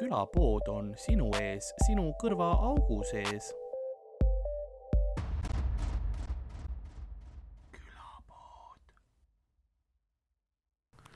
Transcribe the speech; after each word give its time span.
külapood 0.00 0.68
on 0.72 0.92
sinu 1.00 1.30
ees, 1.40 1.72
sinu 1.86 2.10
kõrvaaugu 2.22 3.02
sees. 3.10 3.52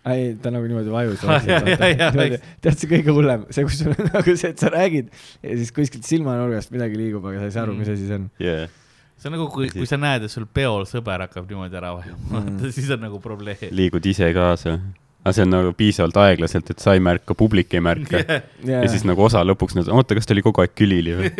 ei, 0.04 0.34
ta 0.36 0.50
nagu 0.52 0.66
niimoodi 0.68 0.92
vajus 0.92 1.22
tead, 1.24 2.74
see 2.76 2.88
kõige 2.90 3.12
hullem, 3.16 3.46
see, 3.48 3.64
kus 3.64 3.78
sul 3.80 3.94
on 3.94 4.10
nagu 4.12 4.34
see, 4.36 4.50
et 4.52 4.60
sa 4.60 4.68
räägid 4.74 5.08
ja 5.40 5.54
siis 5.56 5.72
kuskilt 5.72 6.04
silmanurgast 6.04 6.74
midagi 6.74 6.98
liigub, 7.00 7.24
aga 7.30 7.40
sa 7.40 7.48
ei 7.48 7.54
saa 7.54 7.64
aru, 7.64 7.76
mis 7.78 7.88
asi 7.88 8.10
see 8.10 8.18
on. 8.20 8.26
yeah.. 8.42 8.68
see 9.16 9.30
on 9.30 9.38
nagu, 9.38 9.48
kui, 9.54 9.70
kui 9.72 9.88
sa 9.88 9.96
näed, 10.00 10.26
et 10.28 10.34
sul 10.34 10.44
peol 10.44 10.84
sõber 10.90 11.24
hakkab 11.24 11.48
niimoodi 11.48 11.80
ära 11.80 11.94
vajuma 11.96 12.44
Mm. 12.44 12.60
siis 12.76 12.92
on 12.92 13.00
nagu 13.06 13.22
probleem. 13.24 13.64
liigud 13.72 14.04
ise 14.12 14.28
kaasa. 14.36 14.76
Aga 15.24 15.32
see 15.32 15.44
on 15.46 15.50
nagu 15.54 15.72
piisavalt 15.76 16.16
aeglaselt, 16.20 16.68
et 16.74 16.82
sa 16.84 16.92
ei 16.96 17.00
märka, 17.00 17.34
publik 17.38 17.72
ei 17.74 17.80
märka. 17.84 18.20
ja 18.68 18.82
siis 18.92 19.06
nagu 19.08 19.24
osa 19.24 19.40
lõpuks 19.48 19.78
oota, 19.88 20.14
kas 20.18 20.28
ta 20.28 20.34
oli 20.36 20.44
kogu 20.44 20.60
aeg 20.64 20.74
külili 20.76 21.14
või? 21.16 21.30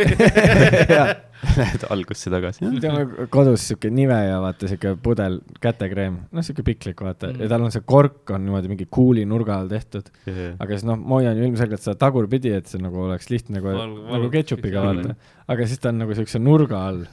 Lähed 1.55 1.83
algusse 1.93 2.31
tagasi. 2.33 2.65
ta 2.81 2.91
on 2.97 3.29
kodus 3.33 3.67
siuke 3.69 3.91
nive 3.93 4.17
ja 4.17 4.39
vaata 4.41 4.69
siuke 4.71 4.95
pudel 5.05 5.37
kätekreem, 5.63 6.15
noh 6.33 6.47
siuke 6.47 6.65
piklik 6.65 7.03
vaata 7.05 7.29
Mm. 7.35 7.41
ja 7.45 7.49
tal 7.53 7.63
on 7.67 7.73
see 7.73 7.83
kork 7.89 8.31
on 8.35 8.43
niimoodi 8.47 8.69
mingi 8.71 8.87
kuuli 8.93 9.25
nurga 9.29 9.59
all 9.61 9.69
tehtud, 9.69 10.09
aga 10.31 10.71
siis 10.73 10.85
noh, 10.89 10.97
ma 11.01 11.19
hoian 11.21 11.37
ju 11.39 11.45
ilmselgelt 11.47 11.83
seda 11.85 11.97
tagurpidi, 12.01 12.53
et 12.57 12.69
see 12.71 12.81
nagu 12.81 13.05
oleks 13.07 13.29
lihtne 13.33 13.59
nagu 13.61 13.75
nagu 13.77 14.31
ketšupiga 14.33 14.83
vaata, 14.85 15.15
aga 15.53 15.67
siis 15.69 15.81
ta 15.85 15.93
on 15.93 16.01
nagu 16.05 16.17
siukse 16.17 16.41
nurga 16.41 16.81
all. 16.89 17.05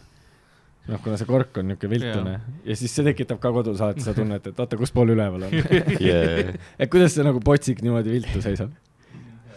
noh, 0.90 1.02
kuna 1.04 1.18
see 1.20 1.30
kork 1.30 1.60
on 1.62 1.72
niuke 1.72 1.90
viltune 1.92 2.34
ja. 2.36 2.42
ja 2.72 2.78
siis 2.80 2.94
see 2.96 3.06
tekitab 3.06 3.42
ka 3.44 3.52
kodus 3.54 3.82
alati 3.84 4.04
seda 4.06 4.18
tunnet, 4.18 4.52
et 4.52 4.62
oota, 4.64 4.80
kus 4.80 4.94
pool 4.96 5.14
üleval 5.16 5.48
on. 5.48 5.58
Yeah. 6.02 6.56
et 6.82 6.90
kuidas 6.92 7.14
see 7.16 7.26
nagu 7.26 7.42
potsik 7.46 7.84
niimoodi 7.86 8.16
viltu 8.16 8.42
seisab. 8.44 8.74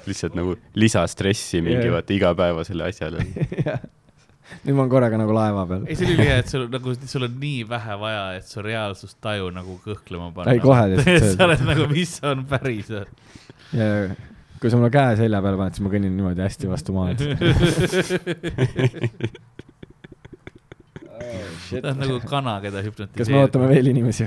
lihtsalt 0.05 0.37
nagu 0.37 0.57
lisastressi 0.77 1.63
mingi 1.65 1.87
Jah. 1.87 1.95
vaata 1.97 2.13
igapäevasele 2.17 2.91
asjale. 2.91 3.25
nüüd 4.65 4.77
ma 4.77 4.85
olen 4.85 4.93
korraga 4.93 5.19
nagu 5.21 5.33
laeva 5.35 5.65
peal. 5.69 5.87
ei, 5.89 5.97
see 5.97 6.07
oli 6.11 6.19
ülihea, 6.19 6.37
et 6.43 6.53
sul 6.53 6.67
nagu, 6.73 6.95
sul 7.09 7.27
on 7.27 7.39
nii 7.41 7.65
vähe 7.71 7.97
vaja, 8.03 8.25
et 8.39 8.47
su 8.49 8.65
reaalsustaju 8.65 9.49
nagu 9.57 9.79
kõhklema 9.87 10.31
panna. 10.37 10.53
ei, 10.53 10.61
kohe 10.63 10.85
lihtsalt 10.93 11.31
sa 11.39 11.49
oled 11.49 11.65
nagu, 11.71 11.89
mis 11.93 12.15
on 12.29 12.45
päris. 12.51 12.93
ja 13.73 13.89
kui 14.61 14.71
sa 14.73 14.79
mulle 14.81 14.93
käe 14.93 15.17
selja 15.21 15.41
peale 15.45 15.61
paned, 15.61 15.77
siis 15.77 15.85
ma 15.85 15.91
kõnnin 15.93 16.15
niimoodi 16.17 16.45
hästi 16.45 16.71
vastu 16.71 16.95
maad. 16.97 17.25
Sa 21.69 21.77
oled 21.81 22.01
nagu 22.01 22.19
kana, 22.29 22.55
keda 22.65 22.83
hüpnotiseerida. 22.85 23.19
kas 23.19 23.31
me 23.33 23.41
ootame 23.43 23.69
veel 23.71 23.91
inimesi? 23.93 24.27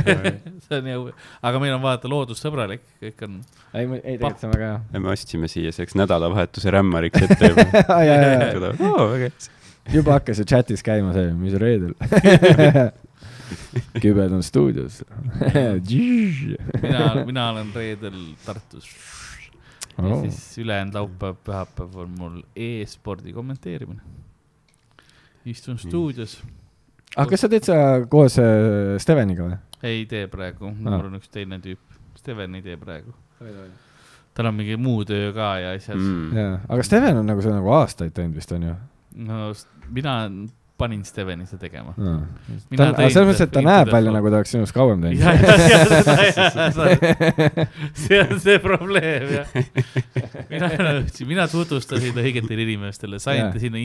see 0.66 0.78
on 0.78 0.90
ju, 0.90 1.04
aga 1.50 1.62
meil 1.62 1.76
on 1.76 1.82
vaata 1.84 2.10
loodussõbralik, 2.10 2.84
kõik 3.02 3.24
on. 3.28 3.38
ei, 3.72 3.88
ei 4.00 4.18
tegelikult 4.18 4.42
see 4.42 4.50
on 4.50 4.54
väga 4.56 4.70
hea. 4.72 5.02
me 5.04 5.12
ostsime 5.14 5.50
siia 5.52 5.72
selleks 5.74 5.96
nädalavahetuse 6.00 6.74
rämmariks 6.74 7.26
ette 7.28 7.52
juba. 7.52 7.66
ja, 8.08 8.18
ja, 8.18 8.18
ja, 8.18 8.50
väga 8.58 9.24
hea. 9.24 9.32
juba 9.98 10.18
hakkas 10.18 10.42
ju 10.42 10.48
chatis 10.54 10.84
käima 10.86 11.14
see, 11.16 11.32
mis 11.38 11.56
reedel. 11.60 11.96
kübed 14.02 14.32
on 14.32 14.42
stuudios. 14.42 15.02
mina, 15.92 17.08
mina 17.26 17.50
olen 17.52 17.74
reedel 17.74 18.20
Tartus. 18.46 18.88
ja 18.88 19.14
Oh. 19.94 20.22
siis 20.22 20.58
ülejäänud 20.58 20.94
laupäev, 20.94 21.36
pühapäev 21.46 21.96
on 22.02 22.14
mul 22.18 22.40
e-spordi 22.56 23.32
kommenteerimine. 23.32 24.00
Istun 25.46 25.78
stuudios, 25.78 26.38
aga 27.16 27.22
Ah, 27.22 27.26
kas 27.30 27.40
sa 27.44 27.48
teed 27.48 27.62
seda 27.66 28.06
koos 28.10 28.38
äh, 28.42 28.96
Steveniga 28.98 29.44
või? 29.46 29.58
ei 29.84 30.06
tee 30.10 30.26
praegu, 30.32 30.66
Ah. 30.72 30.74
mul 30.96 31.10
on 31.10 31.18
üks 31.20 31.28
teine 31.30 31.58
tüüp, 31.62 31.78
Steven 32.16 32.54
ei 32.54 32.62
tee 32.62 32.76
praegu. 32.80 33.12
tal 34.34 34.46
on 34.50 34.54
mingi 34.56 34.76
muu 34.80 35.04
töö 35.06 35.32
ka 35.36 35.58
ja 35.62 35.74
asjad 35.76 35.96
mm.. 36.00 36.32
Jaa, 36.36 36.54
aga 36.68 36.82
Steven 36.82 37.16
on 37.20 37.26
nagu 37.28 37.42
seda 37.44 37.54
nagu 37.60 37.70
aastaid 37.76 38.14
teinud 38.16 38.34
vist 38.34 38.50
onju. 38.52 38.74
no 39.28 39.50
s- 39.54 39.66
mina 39.94 40.14
panin 40.78 41.04
Steveni 41.06 41.46
seda 41.46 41.58
tegema. 41.66 41.92
ta 41.94 42.00
Mina 42.70 42.88
on, 42.88 42.94
tõin 42.98 43.10
selles 43.14 43.28
mõttes, 43.28 43.38
ta 43.38 43.44
et 43.46 43.52
ta 43.54 43.60
näeb 43.62 43.88
välja 43.92 44.10
nagu 44.14 44.26
ta 44.32 44.36
oleks 44.40 44.50
sinust 44.54 44.74
kauem 44.74 45.00
teinud. 45.04 45.22
see 48.04 48.18
on 48.24 48.32
see 48.42 48.58
probleem 48.64 49.24
jah. 49.36 49.46
mina, 50.50 50.66
mina 51.30 51.44
tutvustasin 51.52 52.12
ta 52.16 52.20
õigetele 52.24 52.62
inimestele, 52.66 53.16
sain 53.22 53.44
ta 53.54 53.58
sinna 53.62 53.78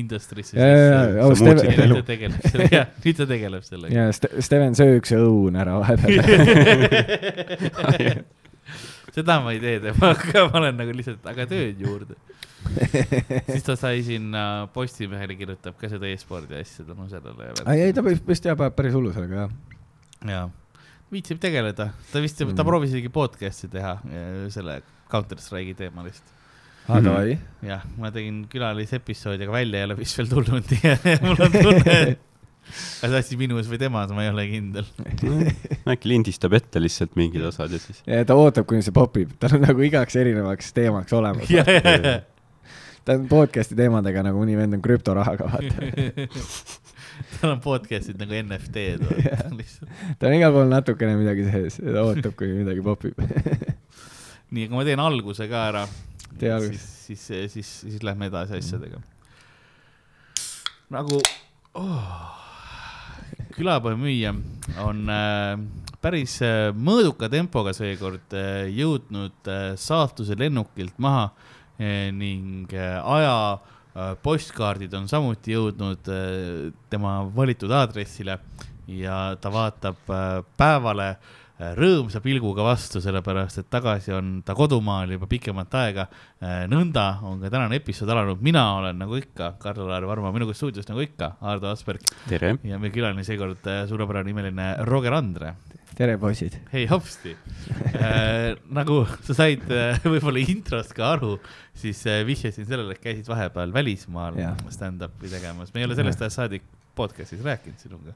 tegeleb 2.09 2.41
sellega, 2.49 2.73
jah, 2.79 2.87
nüüd 3.05 3.17
ta 3.21 3.25
tegeleb 3.35 3.63
sellega. 3.69 3.91
ja 3.93 4.03
Ste- 4.15 4.33
Steven 4.49 4.73
sööks 4.79 5.11
õun 5.19 5.53
ära 5.61 5.73
vahepeal. 5.83 6.17
seda 9.19 9.39
ma 9.43 9.53
ei 9.53 9.59
tee 9.61 9.79
temaga, 9.83 10.43
ma 10.49 10.59
olen 10.61 10.77
nagu 10.79 10.95
lihtsalt, 10.95 11.23
aga 11.29 11.45
tööd 11.49 11.79
juurde. 11.83 12.17
siis 13.51 13.63
ta 13.65 13.75
sai 13.79 14.01
sinna 14.05 14.43
Postimehele 14.73 15.35
kirjutab 15.39 15.77
ka 15.79 15.89
seda 15.91 16.09
e-spordi 16.11 16.57
asja 16.59 16.85
tänu 16.87 17.07
sellele. 17.11 17.51
ei, 17.73 17.85
ei 17.89 17.93
ta 17.95 18.03
vist 18.05 18.25
vist 18.27 18.45
jah, 18.49 18.57
paneb 18.59 18.75
päris 18.77 18.93
hullu 18.97 19.13
sellega 19.15 19.45
jah. 19.45 19.53
jaa, 20.33 20.45
viitsib 21.13 21.39
tegeleda, 21.41 21.89
ta 22.11 22.21
vist, 22.23 22.37
ta 22.41 22.45
Mm. 22.49 22.65
proovis 22.67 22.91
isegi 22.93 23.09
podcast'i 23.13 23.69
teha 23.71 23.95
eh, 24.11 24.47
selle 24.53 24.81
Counter 25.11 25.39
Strike'i 25.41 25.73
teemalist. 25.79 26.23
aa, 26.89 26.99
Mhm. 26.99 27.05
davai. 27.05 27.37
jah, 27.65 27.83
ma 27.97 28.11
tegin 28.11 28.43
külalisepisoodi, 28.51 29.43
aga 29.47 29.51
välja 29.59 29.79
ei 29.83 29.87
ole 29.89 29.97
vist 29.97 30.17
veel 30.17 30.27
tulnud 30.31 30.73
ja 30.83 30.97
mul 31.21 31.37
on 31.45 31.51
tunne, 31.51 31.95
et 32.13 32.25
kas 33.01 33.13
asi 33.17 33.37
minus 33.39 33.65
või 33.71 33.79
temas, 33.81 34.11
ma 34.13 34.21
ei 34.27 34.29
ole 34.29 34.43
kindel. 34.51 34.85
äkki 35.89 36.09
lindistab 36.11 36.53
ette 36.53 36.77
lihtsalt 36.81 37.15
mingid 37.17 37.41
osad 37.49 37.71
ja 37.73 37.79
siis. 37.81 38.03
ja 38.05 38.19
ta 38.29 38.35
ootab, 38.37 38.67
kuni 38.69 38.83
see 38.85 38.93
popib, 38.93 39.31
tal 39.41 39.55
on 39.57 39.63
nagu 39.65 39.81
igaks 39.87 40.15
erinevaks 40.21 40.69
teemaks 40.77 41.13
olemas. 41.17 41.49
Ta 43.09 43.15
on 43.17 43.25
podcast'i 43.25 43.73
teemadega 43.73 44.21
nagu 44.21 44.37
mõni 44.37 44.53
vend 44.53 44.77
on 44.77 44.81
krüptorahaga, 44.85 45.47
vaata. 45.49 45.87
tal 47.39 47.55
on 47.55 47.63
podcast'id 47.63 48.19
nagu 48.21 48.35
NFT-d 48.37 49.07
lihtsalt. 49.57 49.89
tal 50.21 50.29
on 50.29 50.35
igal 50.37 50.53
pool 50.53 50.69
natukene 50.69 51.15
midagi 51.17 51.47
sees 51.47 51.79
ta 51.81 52.03
ootab, 52.05 52.35
kuni 52.37 52.59
midagi 52.61 52.85
popib. 52.85 53.17
nii, 54.53 54.67
aga 54.67 54.77
ma 54.77 54.85
teen 54.85 55.01
alguse 55.01 55.49
ka 55.49 55.65
ära. 55.71 55.83
Tee 56.37 56.53
algust. 56.53 56.85
siis, 57.07 57.25
siis, 57.25 57.57
siis, 57.57 57.73
siis 57.87 58.05
lähme 58.05 58.29
edasi 58.29 58.59
asjadega. 58.61 59.01
nagu 60.93 61.17
oh, 61.81 62.15
külapäevamüüja 63.57 64.37
on 64.85 65.05
äh, 65.09 65.55
päris 65.97 66.37
äh, 66.45 66.69
mõõduka 66.77 67.25
tempoga 67.33 67.73
seekord 67.73 68.37
äh, 68.37 68.67
jõudnud 68.69 69.49
äh, 69.49 69.71
saatuse 69.81 70.37
lennukilt 70.37 71.01
maha 71.01 71.31
äh, 71.31 71.55
ning 71.79 72.67
äh, 72.75 72.99
aja 72.99 73.35
äh, 73.55 74.13
postkaardid 74.23 74.93
on 74.99 75.07
samuti 75.07 75.55
jõudnud 75.55 76.09
tema 76.91 77.19
valitud 77.35 77.71
aadressile 77.71 78.39
ja 78.89 79.19
ta 79.39 79.51
vaatab 79.53 80.01
päevale 80.57 81.13
rõõmsa 81.75 82.21
pilguga 82.23 82.63
vastu, 82.63 83.01
sellepärast 83.03 83.59
et 83.59 83.67
tagasi 83.67 84.13
on 84.15 84.37
ta 84.47 84.53
kodumaal 84.55 85.11
juba 85.11 85.27
pikemat 85.27 85.73
aega. 85.75 86.05
nõnda 86.71 87.03
on 87.27 87.41
ka 87.41 87.51
tänane 87.51 87.75
episood 87.81 88.09
alanud, 88.09 88.39
mina 88.41 88.63
olen 88.77 88.95
nagu 89.03 89.19
ikka 89.19 89.57
Karl-Laar 89.59 90.07
Varma, 90.07 90.31
minuga 90.31 90.55
stuudios 90.55 90.87
nagu 90.87 91.03
ikka 91.03 91.33
Ardo 91.41 91.67
Asperg 91.67 92.07
ja 92.31 92.79
meie 92.79 92.95
külaline 92.95 93.27
seekord 93.27 93.67
suurepärane 93.91 94.31
imeline 94.31 94.69
Roger 94.87 95.19
Andre. 95.19 95.53
tere, 95.99 96.15
poisid. 96.19 96.55
hei 96.71 96.85
hopsti 96.87 97.33
äh,. 97.99 98.53
nagu 98.71 99.01
sa 99.27 99.35
said 99.35 99.65
äh, 99.67 99.99
võib-olla 100.13 100.39
introst 100.39 100.93
ka 100.95 101.09
aru, 101.17 101.33
siis 101.77 102.05
äh, 102.07 102.21
vihjasin 102.27 102.67
sellele, 102.69 102.95
et 102.95 103.03
käisid 103.03 103.27
vahepeal 103.27 103.73
välismaal 103.75 104.39
stand-up'i 104.71 105.31
tegemas, 105.31 105.73
me 105.73 105.83
ei 105.83 105.89
ole 105.89 105.97
sellest 105.99 106.23
ajast 106.23 106.39
saadik 106.39 106.63
podcast'is 106.99 107.43
rääkinud 107.43 107.83
sinuga. 107.83 108.15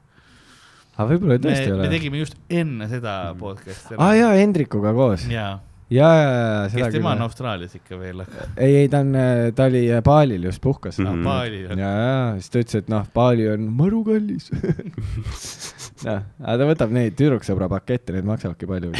aga 0.96 1.10
võib-olla 1.12 1.36
me, 1.36 1.44
tõesti 1.44 1.68
ei 1.68 1.74
me 1.74 1.78
ole. 1.82 1.92
tegime 1.92 2.24
just 2.24 2.40
enne 2.48 2.88
seda 2.88 3.18
podcast'i. 3.40 4.00
aa 4.00 4.16
jaa, 4.16 4.32
Hendrikuga 4.40 4.94
koos. 4.96 5.28
ja, 5.28 5.50
jaa, 5.92 6.14
ja, 6.16 6.32
ja, 6.32 6.58
seda 6.72 6.88
kes 6.88 6.96
tema 6.96 7.12
on 7.12 7.20
küll. 7.20 7.28
Austraalias 7.28 7.76
ikka 7.82 8.00
veel, 8.00 8.24
ei, 8.56 8.80
ei 8.80 8.88
ta 8.88 9.04
on, 9.04 9.12
ta 9.52 9.68
oli 9.68 9.84
äh, 9.92 10.00
Balil 10.08 10.48
just 10.48 10.64
puhkas 10.64 11.02
mm. 11.04 11.12
Mhm. 11.20 11.28
Bali 11.28 11.62
on. 11.68 11.84
ja, 11.84 11.94
ja 12.00 12.18
siis 12.40 12.48
ta 12.48 12.64
ütles, 12.64 12.80
et 12.80 12.92
noh, 12.96 13.04
Bali 13.12 13.52
on 13.52 13.68
maru 13.76 14.06
kallis. 14.08 14.48
noh, 16.02 16.24
aga 16.42 16.56
ta 16.60 16.66
võtab 16.68 16.92
neid 16.94 17.14
tüdruksõbra 17.18 17.68
pakette, 17.70 18.12
need 18.16 18.26
maksavadki 18.28 18.66
palju. 18.68 18.90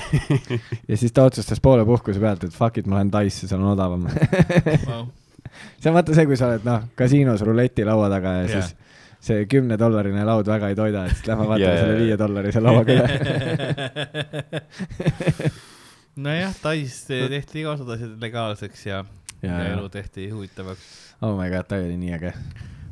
ja 0.91 0.99
siis 1.01 1.13
ta 1.15 1.27
otsustas 1.29 1.61
poole 1.65 1.85
puhkuse 1.89 2.23
pealt, 2.23 2.47
et 2.47 2.55
fuck 2.55 2.79
it, 2.81 2.87
ma 2.87 3.01
lähen 3.01 3.11
Taisse, 3.15 3.49
seal 3.51 3.61
on 3.63 3.73
odavam. 3.75 4.07
see 5.81 5.91
on 5.91 5.97
vaata 5.97 6.15
see, 6.17 6.27
kui 6.31 6.39
sa 6.39 6.53
oled 6.53 6.65
noh, 6.67 6.89
kasiinos 6.99 7.43
ruleti 7.47 7.87
laua 7.87 8.09
taga 8.13 8.39
ja 8.39 8.47
Jaa. 8.47 8.63
siis 8.63 8.69
see 9.25 9.47
kümnedollarine 9.51 10.25
laud 10.29 10.47
väga 10.49 10.71
ei 10.73 10.77
toida, 10.79 11.07
et 11.09 11.17
siis 11.17 11.29
lähme 11.31 11.47
vaatame 11.49 11.71
Jaa, 11.73 11.83
selle 11.83 11.97
viiedollarise 12.03 12.61
lauaga 12.63 12.91
üle. 12.99 13.09
nojah, 16.27 16.55
Tais 16.63 17.01
tehti 17.09 17.65
iga 17.65 17.75
osad 17.75 17.91
asjad 17.97 18.13
legaalseks 18.23 18.87
ja, 18.87 19.03
ja, 19.43 19.49
ja 19.51 19.73
elu 19.73 19.89
tehti 19.93 20.29
huvitavaks. 20.31 20.87
oh 21.23 21.35
my 21.39 21.49
god, 21.51 21.67
ta 21.69 21.81
oli 21.81 21.97
nii 21.99 22.15
äge. 22.19 22.35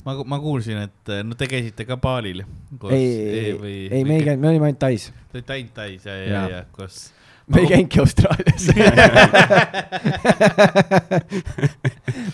ma, 0.04 0.16
ma 0.34 0.38
kuulsin, 0.42 0.78
et 0.88 1.12
no 1.24 1.34
te 1.38 1.46
käisite 1.50 1.86
ka 1.88 1.96
koos 2.02 2.92
ei, 2.92 3.02
ei, 3.02 3.88
ei, 3.90 4.04
me 4.04 4.16
ei 4.18 4.24
käinud, 4.26 4.42
me 4.42 4.48
olime 4.52 4.70
ainult 4.70 4.80
Tais. 4.82 5.10
Te 5.30 5.38
olite 5.40 5.52
ainult 5.58 5.74
Tais 5.74 6.06
ja, 6.06 6.16
ja, 6.16 6.48
ja 6.56 6.64
koos 6.72 7.12
me 7.52 7.60
ei 7.60 7.66
käinudki 7.66 8.00
Austraalias 8.00 8.66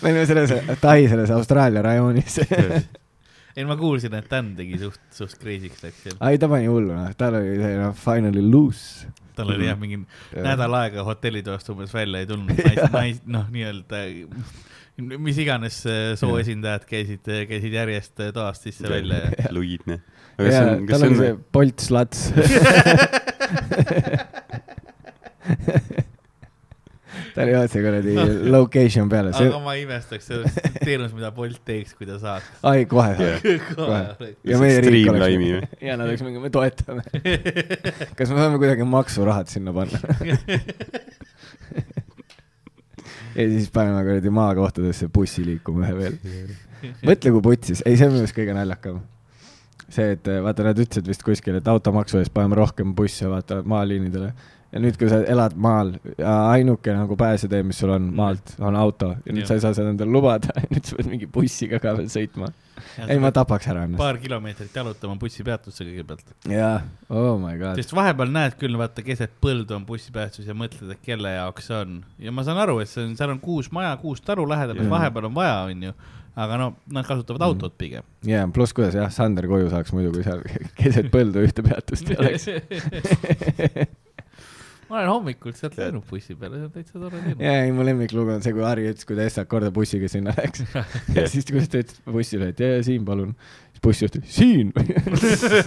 me 0.02 0.10
olime 0.10 0.26
selles 0.26 0.50
Tai 0.80 1.08
selles 1.08 1.30
Austraalia 1.30 1.82
rajoonis 1.82 2.38
ei, 3.58 3.64
ma 3.66 3.76
kuulsin, 3.76 4.14
et 4.14 4.28
Dan 4.30 4.52
tegi 4.58 4.78
suht, 4.78 5.00
suht 5.14 5.38
crazy'ks 5.40 5.82
läks 5.82 6.04
seal. 6.04 6.18
ai, 6.22 6.38
ta 6.38 6.46
pani 6.50 6.68
hullu, 6.70 6.92
noh, 6.94 7.08
tal 7.18 7.34
oli 7.40 7.56
see 7.58 7.74
noh, 7.78 7.94
finally 7.98 8.42
loose. 8.44 9.08
tal 9.38 9.50
oli 9.54 9.66
jah, 9.66 9.78
mingi 9.80 9.98
nädal 10.36 10.74
aega 10.78 11.02
hotellitoast 11.06 11.72
umbes 11.74 11.94
välja 11.94 12.22
ei 12.22 12.28
tulnud, 12.30 12.54
nais, 12.68 12.82
nais, 12.94 13.18
noh, 13.26 13.48
nii-öelda 13.54 13.96
mis 14.98 15.38
iganes 15.38 15.86
äh, 15.86 16.16
soo 16.18 16.38
esindajad 16.40 16.84
käisid, 16.88 17.22
käisid 17.22 17.72
järjest 17.76 18.20
äh, 18.24 18.32
toast 18.34 18.62
sisse-välja 18.66 19.16
ja 19.30 19.30
Luidne. 19.56 20.00
aga 20.38 20.48
jaa 20.50 20.62
see 20.64 20.72
on, 20.74 20.86
tal 20.90 20.98
see 21.02 21.08
on 21.10 21.16
see 21.20 21.32
Bolt 21.54 21.78
Sluts. 21.84 22.20
ta 27.34 27.44
oli 27.44 27.54
otse 27.54 27.82
kuradi 27.84 28.12
location 28.50 29.06
peale, 29.12 29.30
see 29.36 29.46
aga, 29.46 29.60
ma 29.62 29.76
ei 29.78 29.82
imestaks, 29.86 30.24
see 30.26 30.36
oleks 30.40 30.54
teenus, 30.82 31.12
mida 31.14 31.30
Bolt 31.36 31.60
teeks, 31.68 31.94
kui 31.98 32.06
ta 32.08 32.18
saaks. 32.22 32.48
ai 32.66 32.82
kohe 32.90 33.12
saab. 33.20 33.38
kohe. 33.78 34.02
ja 34.50 34.56
meie 34.62 34.82
riik 34.82 35.12
oleks, 35.14 35.78
ja 35.84 35.94
nad 36.00 36.06
oleks 36.08 36.22
mingi, 36.26 36.42
me 36.42 36.50
toetame. 36.54 37.06
kas 38.18 38.26
me 38.34 38.34
saame 38.34 38.56
kuidagi 38.58 38.84
maksurahad 38.98 39.46
sinna 39.52 39.70
panna? 39.76 39.98
Ja 43.38 43.46
siis 43.52 43.70
paneme 43.74 44.02
kuradi 44.06 44.32
maakohtadesse 44.34 45.08
bussi 45.14 45.44
liikuma 45.46 45.86
ühe 45.86 45.94
veel. 45.98 46.18
mõtle, 47.08 47.32
kui 47.34 47.44
putsis, 47.44 47.82
ei, 47.86 47.96
see 47.98 48.08
on 48.08 48.14
minu 48.16 48.26
arust 48.26 48.36
kõige 48.36 48.56
naljakam. 48.56 49.00
see, 49.88 50.12
et 50.16 50.28
eh, 50.28 50.40
vaata, 50.44 50.66
nad 50.66 50.78
ütlesid 50.78 51.06
vist 51.08 51.24
kuskil, 51.24 51.56
et 51.58 51.68
automaksu 51.70 52.20
eest 52.20 52.34
paneme 52.34 52.58
rohkem 52.58 52.92
busse, 52.98 53.28
vaata 53.30 53.62
maaliinidele. 53.64 54.32
Ja 54.72 54.80
nüüd, 54.84 54.96
kui 55.00 55.08
sa 55.08 55.22
elad 55.24 55.54
maal 55.56 55.94
ja 56.18 56.32
ainuke 56.52 56.92
nagu 56.92 57.16
pääsetee, 57.16 57.62
mis 57.64 57.78
sul 57.80 57.92
on 57.94 58.10
maalt, 58.16 58.54
on 58.60 58.76
auto 58.76 59.14
ja 59.24 59.32
nüüd 59.32 59.44
Jah. 59.46 59.48
sa 59.48 59.56
ei 59.56 59.62
saa 59.64 59.76
seda 59.78 59.92
endale 59.94 60.12
lubada, 60.12 60.52
nüüd 60.72 60.84
sa 60.84 60.98
pead 60.98 61.08
mingi 61.12 61.28
bussiga 61.32 61.80
ka 61.80 61.94
veel 61.96 62.10
sõitma. 62.12 62.50
ei, 63.08 63.16
ma 63.18 63.30
tapaks 63.34 63.66
ära 63.72 63.86
ennast. 63.88 63.98
paar 63.98 64.18
kilomeetrit 64.22 64.76
jalutama 64.76 65.16
bussipeatusse 65.22 65.86
kõigepealt. 65.88 66.34
jaa, 66.52 66.82
oh 67.08 67.38
my 67.40 67.56
god. 67.60 67.80
sest 67.80 67.94
vahepeal 67.96 68.30
näed 68.34 68.58
küll, 68.60 68.76
vaata 68.78 69.02
keset 69.06 69.32
põldu 69.42 69.74
on 69.78 69.86
bussipeatus 69.88 70.46
ja 70.46 70.54
mõtled, 70.58 70.92
et 70.94 71.02
kelle 71.02 71.32
jaoks 71.38 71.70
see 71.72 71.80
on. 71.80 71.98
ja 72.22 72.34
ma 72.34 72.44
saan 72.46 72.60
aru, 72.62 72.78
et 72.84 72.92
see 72.92 73.06
on, 73.08 73.16
seal 73.18 73.32
on 73.34 73.40
kuus 73.42 73.72
maja, 73.72 73.96
kuus 74.02 74.20
taru 74.24 74.44
lähedal, 74.48 74.78
mis 74.78 74.92
vahepeal 74.92 75.30
on 75.32 75.34
vaja, 75.40 75.58
onju. 75.72 75.96
aga 76.38 76.54
no 76.60 76.66
nad 76.94 77.02
kasutavad 77.08 77.40
Mm. 77.40 77.48
autot 77.48 77.74
pigem. 77.80 78.04
jaa, 78.22 78.44
pluss 78.54 78.76
kuidas 78.76 78.94
jah, 78.94 79.08
Sander 79.10 79.48
koju 79.50 79.72
saaks 79.72 79.90
muidu, 79.96 80.12
kui 80.14 80.22
seal 80.22 80.44
keset 80.78 81.08
põldu 81.10 81.42
ühte 81.48 81.64
peatust 81.66 82.12
ei 82.12 82.20
oleks. 82.20 82.46
ma 84.88 84.96
olen 85.02 85.10
hommikul 85.10 85.52
sealt 85.56 85.76
läinud 85.78 86.04
bussi 86.08 86.34
peale, 86.38 86.58
see 86.62 86.68
on 86.68 86.72
täitsa 86.72 86.96
tore 86.96 87.20
teenus. 87.20 87.42
ja, 87.44 87.54
ei 87.66 87.72
mu 87.76 87.84
lemmiklugu 87.84 88.32
on 88.34 88.44
see, 88.44 88.54
kui 88.56 88.64
Harri 88.64 88.86
ütles, 88.88 89.04
kui 89.08 89.16
ta 89.18 89.26
esimest 89.28 89.50
korda 89.50 89.70
bussiga 89.74 90.08
sinna 90.08 90.32
läks. 90.36 90.64
ja 91.16 91.24
siis, 91.28 91.48
kui 91.48 91.64
ta 91.68 91.82
ütles 91.82 91.98
bussile, 92.08 92.50
et 92.54 92.62
jaa, 92.64 92.78
Siim, 92.86 93.04
palun. 93.08 93.34
siis 93.74 93.82
bussijuht 93.84 94.16
ütles, 94.20 94.38
siin. 94.38 94.72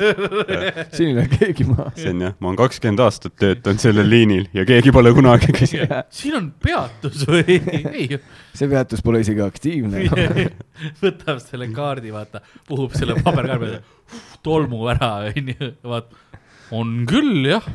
siin 0.95 1.11
ei 1.11 1.17
lähe 1.19 1.29
keegi 1.35 1.67
maha. 1.69 1.91
see 1.99 2.13
on 2.15 2.25
jah, 2.25 2.33
ma 2.39 2.49
olen 2.49 2.59
kakskümmend 2.63 3.03
aastat 3.05 3.37
töötanud 3.41 3.83
sellel 3.83 4.09
liinil 4.09 4.49
ja 4.57 4.65
keegi 4.69 4.93
pole 4.95 5.13
kunagi 5.17 5.53
küsinud. 5.59 5.93
siin 6.21 6.39
on 6.39 6.49
peatus 6.63 7.27
või? 7.29 7.59
ei, 7.93 8.19
see 8.57 8.71
peatus 8.71 9.05
pole 9.05 9.21
isegi 9.21 9.45
aktiivne. 9.45 10.07
võtab 11.03 11.43
selle 11.45 11.69
kaardi, 11.75 12.09
vaata, 12.15 12.41
puhub 12.67 12.97
selle 12.97 13.19
paberkaardi 13.21 13.69
peale, 13.69 13.83
tolmu 14.43 14.81
ära, 14.91 15.13
onju, 15.29 15.71
vaat, 15.85 16.09
on 16.73 17.03
küll 17.09 17.45
jah. 17.51 17.69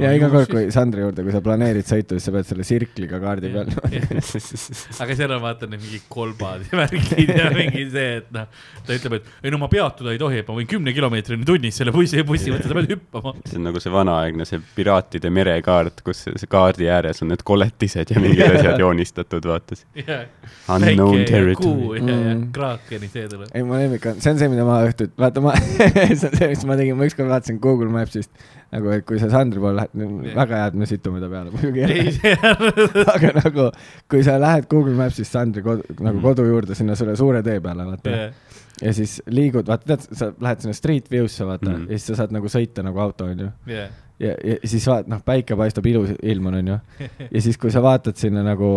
Ja 0.00 0.10
iga 0.16 0.28
kord, 0.32 0.48
kui 0.50 0.66
Sandri 0.74 1.04
juurde, 1.04 1.24
kui 1.26 1.34
sa 1.34 1.40
planeerid 1.44 1.86
sõitu, 1.88 2.16
siis 2.18 2.26
sa 2.28 2.34
pead 2.34 2.48
selle 2.48 2.66
sirkliga 2.66 3.20
kaardi 3.22 3.50
peal. 3.52 3.70
aga 5.04 5.16
seal 5.18 5.34
on 5.36 5.42
vaata 5.44 5.68
need 5.70 5.82
mingid 5.84 6.06
kolbad 6.12 6.66
ja 6.68 6.80
värgid 6.82 7.32
ja 7.36 7.50
mingi 7.54 7.86
see, 7.92 8.18
et 8.20 8.30
noh, 8.34 8.48
ta 8.86 8.96
ütleb, 8.98 9.18
et 9.20 9.30
ei 9.46 9.54
no 9.54 9.60
ma 9.62 9.68
peatuda 9.72 10.14
ei 10.14 10.20
tohi, 10.22 10.42
et 10.42 10.50
ma 10.50 10.56
võin 10.58 10.70
kümne 10.70 10.94
kilomeetrini 10.96 11.46
tunnis 11.48 11.78
selle 11.80 11.94
bussi, 11.94 12.22
bussi 12.26 12.52
võtta, 12.54 12.68
sa 12.72 12.78
pead 12.80 12.92
hüppama. 12.96 13.34
see 13.46 13.60
on 13.60 13.68
nagu 13.70 13.82
see 13.82 13.94
vanaaegne 13.94 14.48
see 14.48 14.60
piraatide 14.76 15.30
merekaart, 15.32 16.02
kus 16.06 16.24
see 16.28 16.50
kaardi 16.50 16.90
ääres 16.92 17.22
on 17.22 17.30
need 17.32 17.44
koletised 17.46 18.10
ja 18.14 18.22
mingid 18.22 18.44
asjad 18.48 18.80
joonistatud, 18.82 19.46
vaata. 19.52 19.78
Unknown 20.72 21.24
territory. 21.28 22.00
ja, 22.02 22.16
ja 22.16 22.32
Mm. 22.32 22.48
kraakeni 22.54 23.08
see 23.12 23.28
tuleb. 23.28 23.48
ei, 23.54 23.62
mu 23.66 23.76
lemmik 23.76 24.04
on, 24.08 24.20
see 24.22 24.32
on 24.32 24.38
see, 24.40 24.48
mida 24.52 24.64
ma 24.66 24.78
õhtul, 24.86 25.10
vaata 25.20 25.42
ma, 25.44 25.52
see 25.60 26.28
on 26.28 26.36
see, 26.38 26.48
mis 26.52 26.64
ma 26.68 26.76
tegin, 26.80 26.96
ma 26.98 27.08
ükskord 27.08 27.30
vaatasin 27.30 27.58
Google 27.62 27.90
Maps'ist 27.92 28.30
nagu, 28.72 28.92
et 28.94 29.04
kui 29.08 29.20
sa 29.20 29.28
Sandri 29.32 29.60
poole 29.62 29.82
lähed, 29.82 30.32
väga 30.36 30.60
hea, 30.60 30.70
et 30.70 30.78
me 30.80 30.88
situme 30.88 31.20
ta 31.22 31.28
peale, 31.32 31.52
muidugi 31.52 31.84
aga 33.14 33.32
nagu, 33.40 33.68
kui 34.10 34.24
sa 34.26 34.38
lähed 34.40 34.68
Google 34.70 34.96
Maps'ist 34.98 35.36
Sandri 35.36 35.64
kodu, 35.64 35.96
nagu 36.04 36.22
kodu 36.24 36.46
juurde 36.48 36.76
sinna 36.78 36.96
selle 36.98 37.16
suure 37.20 37.42
tee 37.44 37.60
peale, 37.64 37.86
vaata. 37.90 38.14
on. 38.16 38.54
ja 38.86 38.94
siis 38.96 39.18
liigud, 39.28 39.68
vaata, 39.68 39.92
tead, 39.92 40.06
sa 40.18 40.30
lähed 40.32 40.64
sinna 40.64 40.78
Street 40.78 41.10
View'sse, 41.12 41.46
vaata 41.48 41.68
mm. 41.68 41.76
-hmm. 41.76 41.90
ja 41.90 41.98
siis 41.98 42.12
sa 42.12 42.22
saad 42.22 42.32
nagu 42.38 42.52
sõita 42.52 42.84
nagu 42.86 43.04
auto, 43.04 43.28
onju. 43.32 43.50
jah, 43.70 43.92
ja, 44.22 44.34
ja 44.44 44.56
siis 44.64 44.86
vaat-, 44.88 45.08
noh, 45.10 45.20
päike 45.26 45.56
paistab, 45.58 45.86
ilus 45.90 46.12
ilm 46.22 46.48
on, 46.50 46.58
onju. 46.60 46.76
ja 47.28 47.42
siis, 47.42 47.58
kui 47.60 47.72
sa 47.74 47.82
vaatad 47.84 48.18
sinna 48.18 48.44
nagu 48.46 48.68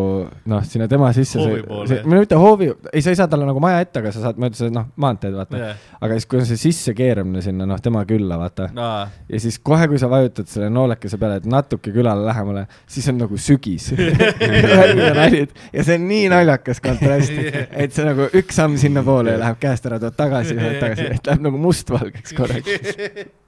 noh, 0.51 0.65
sinna 0.67 0.87
tema 0.91 1.11
sisse. 1.15 1.39
Poole. 1.65 1.99
või 2.05 2.21
mitte 2.23 2.39
hoovi, 2.39 2.71
ei, 2.91 3.03
sa 3.05 3.13
ei 3.13 3.19
saa 3.19 3.29
talle 3.31 3.47
nagu 3.47 3.61
maja 3.63 3.81
ette, 3.83 4.01
aga 4.01 4.13
sa 4.15 4.23
saad 4.25 4.39
mööda 4.41 4.59
seda 4.59 4.73
noh, 4.79 4.89
maanteed, 5.01 5.35
vaata. 5.37 5.61
jah. 5.61 5.85
aga 5.99 6.17
siis, 6.17 6.27
kui 6.31 6.41
on 6.41 6.49
see 6.49 6.61
sissekeeramine 6.65 7.43
sinna 7.45 7.67
noh, 7.69 7.81
tema 7.83 8.03
külla, 8.09 8.39
vaata. 8.41 8.69
aa, 8.75 9.05
ja 9.29 9.41
siis 9.43 9.59
kohe, 9.59 9.87
kui 9.91 10.01
sa 10.01 10.09
vajutad 10.11 10.49
selle 10.51 10.71
noolekese 10.73 11.19
peale, 11.21 11.39
et 11.41 11.49
natuke 11.49 11.93
külale 11.95 12.25
lähemale, 12.27 12.65
siis 12.89 13.09
on 13.11 13.21
nagu 13.21 13.39
sügis. 13.41 13.91
ja 15.75 15.85
see 15.85 15.97
on 15.99 16.07
nii 16.09 16.29
naljakas 16.33 16.81
kontrast, 16.83 17.33
et 17.85 17.95
see 17.95 18.07
nagu 18.07 18.29
üks 18.33 18.57
samm 18.57 18.77
sinnapoole 18.81 19.35
ja 19.35 19.41
läheb 19.45 19.61
käest 19.61 19.85
ära, 19.89 20.01
tuleb 20.01 20.17
tagasi, 20.17 20.57
tagasi, 20.81 21.09
et 21.17 21.31
läheb 21.31 21.49
nagu 21.49 21.61
mustvalgeks 21.61 22.37
korraks. 22.37 23.35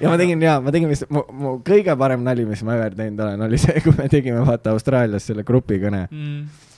ja 0.00 0.08
ma 0.12 0.16
tegin 0.20 0.40
ja 0.42 0.54
ma 0.64 0.70
tegin 0.74 0.88
vist, 0.90 1.04
mu, 1.12 1.20
mu 1.32 1.48
kõige 1.66 1.94
parem 2.00 2.22
nali, 2.26 2.44
mis 2.48 2.62
ma 2.66 2.76
ever 2.78 2.92
teinud 2.98 3.20
olen, 3.26 3.40
oli 3.48 3.58
see, 3.60 3.76
kui 3.84 3.94
me 3.98 4.08
tegime 4.12 4.40
vaata 4.46 4.72
Austraalias 4.76 5.24
selle 5.30 5.42
grupikõne, 5.46 6.06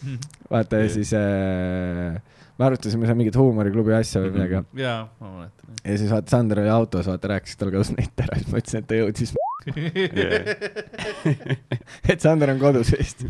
Mm. 0.03 0.17
vaata 0.51 0.81
ja 0.83 0.89
siis 0.91 1.13
äh, 1.15 2.17
me 2.59 2.65
arutasime 2.67 3.07
seal 3.07 3.15
mingit 3.21 3.37
huumoriklubi 3.39 3.93
asja 3.95 4.19
või 4.25 4.33
midagi 4.35 4.59
jaa, 4.83 5.05
ma 5.23 5.29
mäletan. 5.37 5.77
ja 5.87 5.95
siis 6.01 6.11
vaata 6.11 6.33
Sander 6.35 6.59
oli 6.65 6.73
autos, 6.75 7.07
vaata 7.07 7.31
rääkis, 7.37 7.55
tal 7.61 7.71
kadus 7.71 7.93
net 7.95 8.19
ära, 8.25 8.35
siis 8.41 8.51
ma 8.51 8.59
ütlesin, 8.59 8.83
et 8.83 8.89
ta 8.91 8.99
jõudis, 8.99 9.31
et 12.13 12.19
Sander 12.25 12.51
on 12.51 12.59
kodus 12.59 12.91
vist. 12.97 13.23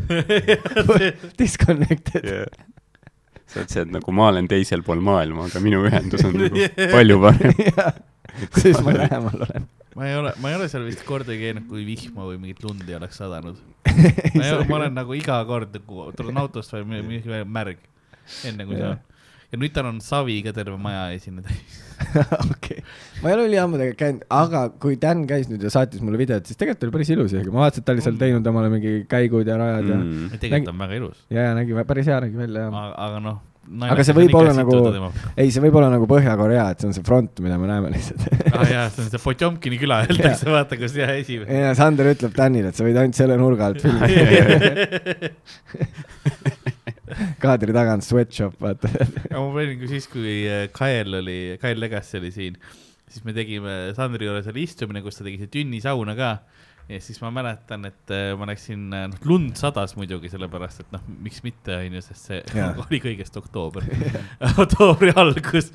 Disconnected. 1.39 2.25
sa 3.45 3.59
oled 3.61 3.69
see, 3.69 3.83
et 3.85 3.91
nagu 3.93 4.09
ma 4.17 4.31
olen 4.31 4.49
teisel 4.49 4.81
pool 4.87 4.97
maailma, 5.05 5.45
aga 5.51 5.61
minu 5.61 5.83
ühendus 5.85 6.25
on 6.25 6.33
nagu 6.41 6.57
palju 6.95 7.19
parem. 7.21 7.53
siis 8.57 8.81
ma 8.81 8.97
lähemal 8.97 9.45
olen. 9.45 9.69
Ma 9.95 10.07
ei 10.09 10.15
ole, 10.17 10.33
ma 10.41 10.49
ei 10.51 10.55
ole 10.57 10.67
seal 10.71 10.85
vist 10.87 11.03
kordagi 11.07 11.39
käinud, 11.47 11.67
kui 11.69 11.83
vihma 11.87 12.25
või 12.29 12.39
mingit 12.41 12.63
lund 12.65 12.83
ei 12.89 12.95
oleks 12.97 13.17
sadanud. 13.21 13.57
ma 14.37 14.43
ole, 14.57 14.67
ma 14.69 14.77
olen 14.81 14.93
nagu 14.97 15.13
iga 15.17 15.39
kord 15.49 15.73
nagu 15.77 16.11
tulen 16.17 16.37
autost 16.41 16.73
või 16.73 16.85
mi- 16.89 17.01
mingi 17.13 17.41
märg, 17.45 17.81
enne 18.49 18.65
kui 18.69 18.79
see. 18.79 18.93
ja 19.53 19.59
nüüd 19.61 19.73
tal 19.75 19.85
on 19.91 19.99
savi 20.01 20.39
ka 20.45 20.53
terve 20.55 20.79
maja 20.81 21.03
ees 21.13 21.27
sinna 21.27 21.43
täis. 21.45 21.79
okei, 22.55 22.81
ma 23.21 23.29
ei 23.29 23.35
ole 23.37 23.45
üliammu 23.51 23.77
tegelikult 23.79 23.99
käinud, 24.01 24.23
aga 24.33 24.63
kui 24.81 24.97
Dan 24.99 25.27
käis 25.29 25.45
nüüd 25.51 25.61
ja 25.63 25.69
saatis 25.73 26.01
mulle 26.03 26.17
videot, 26.19 26.47
siis 26.49 26.57
tegelikult 26.59 26.87
oli 26.89 26.95
päris 26.97 27.11
ilus 27.13 27.31
isegi, 27.35 27.53
ma 27.53 27.61
vaatasin, 27.67 27.83
et 27.83 27.87
ta 27.87 27.93
oli 27.95 28.03
seal 28.07 28.17
teinud 28.19 28.49
omale 28.49 28.71
mingi 28.73 28.95
käigud 29.11 29.47
ja 29.47 29.59
rajad 29.61 29.91
ja 29.93 29.99
Mm. 30.01 30.33
tegelikult 30.41 30.73
on 30.73 30.81
väga 30.87 30.97
ilus, 31.03 31.21
ja, 31.29 31.45
ja 31.51 31.53
nägi 31.59 31.77
päris 31.93 32.09
hea 32.09 32.17
nägi 32.25 32.39
välja 32.41 32.65
ja. 32.65 32.85
aga 33.07 33.19
noh. 33.29 33.41
Aga 33.63 34.03
see 34.03 34.11
võib 34.17 34.33
olla 34.35 34.51
nagu- 34.57 35.11
ei, 35.39 35.47
see 35.53 35.61
võib 35.63 35.77
olla 35.79 35.87
nagu 35.93 36.03
Põhja-Korea, 36.09 36.65
et 36.73 36.81
see 36.83 36.89
on 36.89 36.95
see 36.97 37.05
front, 37.07 37.39
mida 37.45 37.55
me 37.57 37.69
näeme 37.69 37.93
lihtsalt. 37.93 38.25
ah 38.51 38.65
jaa, 38.67 38.89
see 38.91 39.05
on 39.05 39.11
see 39.13 39.21
Potjomkini 39.23 39.79
küla 39.79 40.01
öeldakse, 40.03 40.49
vaata 40.51 40.75
kus 40.81 40.97
jah 40.99 41.13
esimene. 41.15 41.61
ja 41.69 41.71
Sander 41.79 42.11
ütleb 42.11 42.35
Danile, 42.35 42.73
et 42.73 42.79
sa 42.79 42.83
võid 42.85 42.99
ainult 42.99 43.17
selle 43.17 43.37
nurga 43.39 43.71
alt 43.71 43.79
filmida. 43.83 45.31
kaadri 47.43 47.73
taga 47.75 47.95
on 47.97 48.03
sweatshop, 48.03 48.55
vaata. 48.61 48.89
ma 49.31 49.43
panin 49.55 49.79
ka 49.81 49.89
siis, 49.91 50.07
kui 50.11 50.35
äh, 50.49 50.65
Kael 50.75 51.19
oli, 51.21 51.37
Kael 51.61 51.79
Legacy 51.81 52.19
oli 52.19 52.31
siin, 52.35 52.57
siis 53.07 53.25
me 53.27 53.35
tegime 53.35 53.77
Sandri 53.97 54.27
juures 54.29 54.47
oli 54.51 54.65
istumine, 54.67 55.03
kus 55.05 55.19
ta 55.19 55.27
tegi 55.27 55.39
see 55.41 55.51
tünnisauna 55.59 56.15
ka. 56.19 56.31
Ja 56.89 56.99
siis 57.01 57.19
ma 57.23 57.29
mäletan, 57.33 57.85
et 57.87 58.11
äh, 58.13 58.33
ma 58.39 58.47
läksin, 58.49 58.89
noh 58.91 59.27
lund 59.29 59.55
sadas 59.59 59.93
muidugi 59.95 60.29
sellepärast, 60.31 60.81
et 60.83 60.91
noh, 60.95 61.03
miks 61.23 61.39
mitte, 61.45 61.77
onju, 61.79 62.01
sest 62.03 62.27
see 62.29 62.41
Jaa. 62.57 62.73
oli 62.83 62.99
kõigest 63.03 63.37
oktoober, 63.39 63.85
oktoobri 64.51 65.13
algus. 65.15 65.71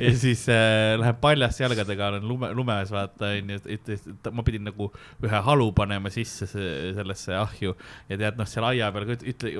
ja 0.00 0.12
siis 0.18 0.44
äh, 0.52 0.92
läheb 1.00 1.18
paljaste 1.24 1.64
jalgadega, 1.64 2.10
olen 2.12 2.28
lume, 2.28 2.52
lumes 2.58 2.92
vaata, 2.92 3.32
onju, 3.38 3.60
et 3.72 3.88
et 3.96 4.30
ma 4.34 4.44
pidin 4.46 4.66
nagu 4.68 4.90
ühe 5.24 5.42
halu 5.48 5.70
panema 5.76 6.12
sisse 6.12 6.46
se- 6.50 6.92
sellesse 6.98 7.34
ahju 7.40 7.72
ja 8.10 8.20
tead, 8.20 8.38
noh, 8.40 8.48
seal 8.48 8.68
aia 8.72 8.92
peal 8.94 9.14
ütle, 9.16 9.54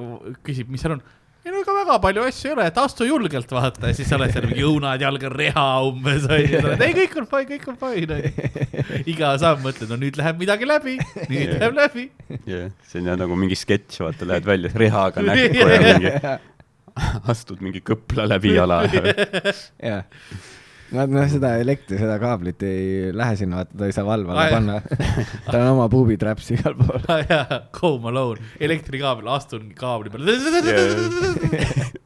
küsib, 0.44 0.68
mis 0.72 0.84
seal 0.84 0.98
on 0.98 1.04
ei 1.42 1.50
no 1.50 1.58
ega 1.58 1.74
väga 1.74 1.96
palju 2.02 2.24
asju 2.28 2.48
ei 2.50 2.54
ole, 2.54 2.66
et 2.70 2.76
astu 2.78 3.06
julgelt 3.08 3.50
vaata 3.50 3.90
ja 3.90 3.96
siis 3.98 4.06
sa 4.10 4.18
oled 4.18 4.30
seal 4.34 4.46
mingi 4.46 4.62
õunad 4.66 5.02
jalga 5.02 5.30
reha 5.32 5.66
umbes 5.88 6.28
onju, 6.28 6.60
sa 6.60 6.68
oled 6.70 6.84
ei 6.86 6.94
kõik 7.00 7.16
on 7.18 7.28
fine, 7.32 7.48
kõik 7.50 7.66
on 7.72 7.80
fine 7.80 8.18
onju. 8.18 9.02
iga 9.14 9.32
samm 9.42 9.66
mõtled, 9.66 9.90
no 9.90 9.98
nüüd 9.98 10.20
läheb 10.20 10.38
midagi 10.42 10.68
läbi, 10.70 10.96
nüüd 11.26 11.56
läheb 11.56 11.76
läbi. 11.80 12.06
jah, 12.46 12.70
see 12.86 13.02
on 13.02 13.10
jah 13.10 13.20
nagu 13.24 13.38
mingi 13.42 13.58
sketš, 13.58 14.00
vaata, 14.04 14.28
lähed 14.30 14.46
välja 14.46 14.72
rehaga 14.84 15.24
näkku 15.28 15.66
ja 15.66 15.82
mingi 15.82 16.14
astud 17.32 17.62
mingi 17.64 17.82
kõpla 17.82 18.28
läbi 18.30 18.54
jala. 18.54 18.84
jah. 18.92 20.04
Nad 20.92 21.12
noh, 21.12 21.24
seda 21.30 21.54
elektri, 21.60 21.96
seda 22.00 22.18
kaablit 22.20 22.62
ei 22.68 23.12
lähe 23.16 23.36
sinna, 23.40 23.62
vaata, 23.62 23.78
ta 23.80 23.88
ei 23.88 23.96
saa 23.96 24.04
valve 24.04 24.34
alla 24.34 24.44
jah. 24.44 24.54
panna. 24.58 24.76
tal 25.46 25.60
on 25.62 25.70
oma 25.78 25.88
buubitraps 25.92 26.52
igal 26.56 26.76
pool. 26.76 27.00
jaa, 27.30 27.62
Home 27.80 28.12
Alone, 28.12 28.52
elektrikaabel, 28.60 29.32
astun 29.32 29.72
kaabli 29.78 30.12
peale. 30.12 30.38
tuled 30.44 32.00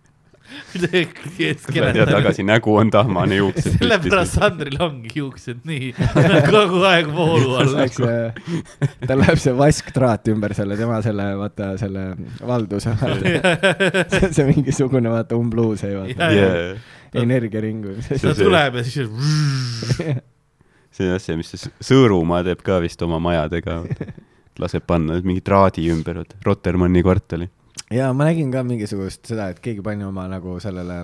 ja 1.97 2.07
tagasi, 2.07 2.45
nägu 2.47 2.75
on 2.77 2.91
tahmane, 2.91 3.39
juuksed 3.43 3.79
sellepärast 3.81 4.37
Sandril 4.39 4.77
ongi 4.83 5.11
juuksed 5.15 5.65
nii 5.69 5.93
kogu 6.49 6.83
aeg 6.89 7.11
voolu 7.15 7.57
all. 7.61 7.75
See, 7.97 8.59
tal 9.09 9.21
läheb 9.23 9.41
see 9.43 9.55
vasktraat 9.57 10.31
ümber 10.33 10.55
selle 10.59 10.79
tema 10.79 11.01
selle, 11.05 11.29
vaata 11.41 11.73
selle 11.81 12.09
valduse 12.47 12.95
see 13.01 14.23
on 14.23 14.37
see 14.37 14.47
mingisugune, 14.51 15.11
vaata, 15.13 15.39
umbluus 15.39 15.85
ei 15.89 15.97
vaata, 15.99 16.31
yeah.. 16.35 16.95
energiaring 17.17 17.85
või 17.87 17.99
mis 18.01 18.11
ta 18.13 18.21
see- 18.23 18.39
tuleb 18.43 18.81
ja 18.81 18.87
siis. 18.87 19.11
see 20.95 21.09
on 21.09 21.13
jah 21.15 21.23
see, 21.23 21.39
mis 21.41 21.53
see 21.55 21.75
Sõõrumaa 21.91 22.45
teeb 22.47 22.63
ka 22.67 22.81
vist 22.85 23.03
oma 23.07 23.21
majadega. 23.23 23.83
laseb 24.57 24.87
panna 24.89 25.19
mingi 25.21 25.43
traadi 25.45 25.85
ümber, 25.93 26.23
Rotermanni 26.47 27.03
kvartali. 27.05 27.51
Ja 27.91 28.13
ma 28.13 28.29
nägin 28.29 28.53
ka 28.53 28.65
mingisugust 28.67 29.27
seda, 29.29 29.51
et 29.53 29.61
keegi 29.63 29.85
pani 29.85 30.05
oma 30.07 30.27
nagu 30.31 30.59
sellele 30.63 30.99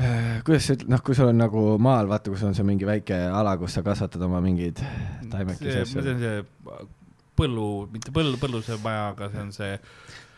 äh, 0.00 0.42
kuidas 0.44 0.68
sa 0.68 0.76
ütled, 0.76 0.90
noh, 0.92 1.02
kui 1.04 1.16
sul 1.16 1.30
on 1.32 1.40
nagu 1.40 1.64
maal, 1.82 2.10
vaata, 2.10 2.32
kus 2.32 2.44
on 2.48 2.56
see 2.56 2.66
mingi 2.66 2.88
väike 2.88 3.18
ala, 3.30 3.56
kus 3.60 3.78
sa 3.78 3.84
kasvatad 3.86 4.22
oma 4.28 4.42
mingeid 4.44 4.82
taimekesi 5.32 5.86
see 5.94 6.12
on 6.12 6.22
see 6.22 6.36
põllu, 7.36 7.68
mitte 7.92 8.12
põllu, 8.16 8.38
põlluse 8.40 8.78
maja, 8.84 9.10
aga 9.12 9.30
see 9.32 9.42
on 9.44 9.52
see, 9.52 9.72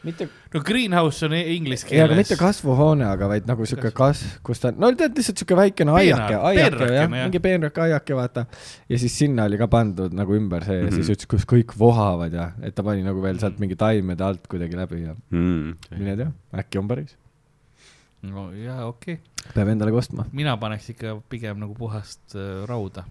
mitte, 0.08 0.26
no 0.54 0.60
greenhouse 0.66 1.26
on 1.28 1.34
inglise 1.38 1.86
ei, 1.90 2.00
aga 2.00 2.08
keeles. 2.08 2.20
mitte 2.24 2.38
kasvuhoone, 2.40 3.04
aga 3.08 3.28
vaid 3.30 3.46
nagu 3.50 3.66
sihuke 3.68 3.92
kasv, 3.96 4.38
kus 4.46 4.60
ta, 4.64 4.72
no 4.74 4.90
tead 4.98 5.16
lihtsalt 5.20 5.38
sihuke 5.42 5.56
väikene 5.58 5.94
aiake, 6.00 6.34
aiake 6.50 6.88
jah 6.96 7.08
mingi 7.12 7.40
peenrak 7.44 7.78
aiake, 7.86 8.16
vaata. 8.18 8.46
ja 8.88 8.98
siis 9.04 9.14
sinna 9.20 9.44
oli 9.50 9.60
ka 9.60 9.68
pandud 9.72 10.16
nagu 10.16 10.34
ümber 10.40 10.64
see 10.66 10.80
ja 10.80 10.88
Mhm. 10.88 10.96
siis 10.98 11.12
ütles, 11.14 11.28
kus 11.30 11.46
kõik 11.48 11.76
vohavad 11.78 12.32
ja, 12.34 12.50
et 12.62 12.74
ta 12.74 12.82
pani 12.86 13.02
nagu 13.06 13.20
veel 13.22 13.38
sealt 13.38 13.58
mingi 13.62 13.76
taimede 13.78 14.24
alt 14.24 14.48
kuidagi 14.50 14.76
läbi 14.76 15.02
ja 15.06 15.14
Mm. 15.30 15.74
mine 15.98 16.16
tea, 16.16 16.32
äkki 16.64 16.78
on 16.82 16.88
päris. 16.88 17.16
no 18.22 18.48
jaa, 18.52 18.86
okei 18.90 19.14
okay., 19.20 19.52
peab 19.54 19.68
endale 19.70 19.92
ka 19.94 20.00
ostma, 20.02 20.24
mina 20.32 20.56
paneks 20.58 20.88
ikka 20.90 21.20
pigem 21.30 21.60
nagu 21.62 21.74
puhast 21.78 22.34
äh, 22.34 22.64
rauda. 22.66 23.04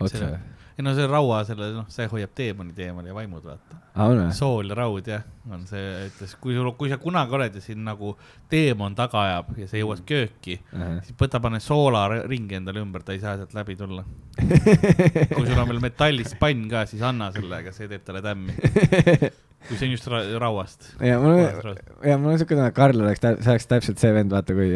otse 0.00 0.18
Selle-. 0.18 0.40
Ei 0.80 0.84
no 0.84 0.94
see 0.96 1.06
raua 1.08 1.42
selle, 1.44 1.68
noh, 1.76 1.88
see 1.92 2.06
hoiab 2.08 2.32
teemonid 2.36 2.78
eemal 2.80 3.04
ja 3.04 3.14
vaimud, 3.14 3.44
vaata. 3.44 3.78
või? 3.98 4.28
sool 4.36 4.72
ja 4.72 4.78
raud 4.78 5.10
jah, 5.10 5.26
on 5.52 5.66
see, 5.68 5.82
ütles, 6.08 6.32
kui 6.40 6.56
sul, 6.56 6.70
kui 6.78 6.88
sa 6.92 6.96
kunagi 7.02 7.36
oled 7.36 7.58
ja 7.58 7.62
siin 7.64 7.82
nagu 7.84 8.14
teemon 8.50 8.96
taga 8.96 9.26
ajab 9.26 9.50
ja 9.60 9.68
sa 9.68 9.80
jõuad 9.80 10.00
kööki, 10.08 10.56
siis 11.04 11.18
võta, 11.20 11.42
pane 11.44 11.60
soola 11.60 12.06
r- 12.08 12.24
ringi 12.30 12.56
endale 12.56 12.80
ümber, 12.80 13.04
ta 13.04 13.12
ei 13.16 13.20
saa 13.20 13.36
sealt 13.40 13.52
läbi 13.56 13.76
tulla. 13.76 14.06
kui 15.34 15.44
sul 15.44 15.58
on 15.60 15.68
veel 15.68 15.82
metallist 15.84 16.38
pann 16.40 16.64
ka, 16.72 16.86
siis 16.88 17.04
anna 17.04 17.28
sellega, 17.34 17.74
see 17.76 17.90
teeb 17.90 18.06
talle 18.06 18.24
tämmi. 18.24 18.56
kui 19.68 19.76
see 19.76 19.90
on 19.90 19.92
just 19.92 20.08
ra 20.08 20.22
rauast. 20.40 20.94
ja 21.04 21.18
mul 21.20 21.36
on, 21.36 21.76
ja 22.08 22.16
mul 22.16 22.32
on 22.32 22.40
siuke 22.40 22.54
tunne, 22.54 22.70
et 22.72 22.78
Karl 22.78 23.04
oleks, 23.04 23.20
see 23.20 23.52
oleks 23.52 23.68
täpselt 23.68 24.00
see 24.00 24.14
vend, 24.16 24.32
vaata, 24.32 24.56
kui, 24.56 24.72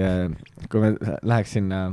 kui 0.68 0.84
me 0.84 0.92
läheks 1.24 1.56
sinna, 1.56 1.86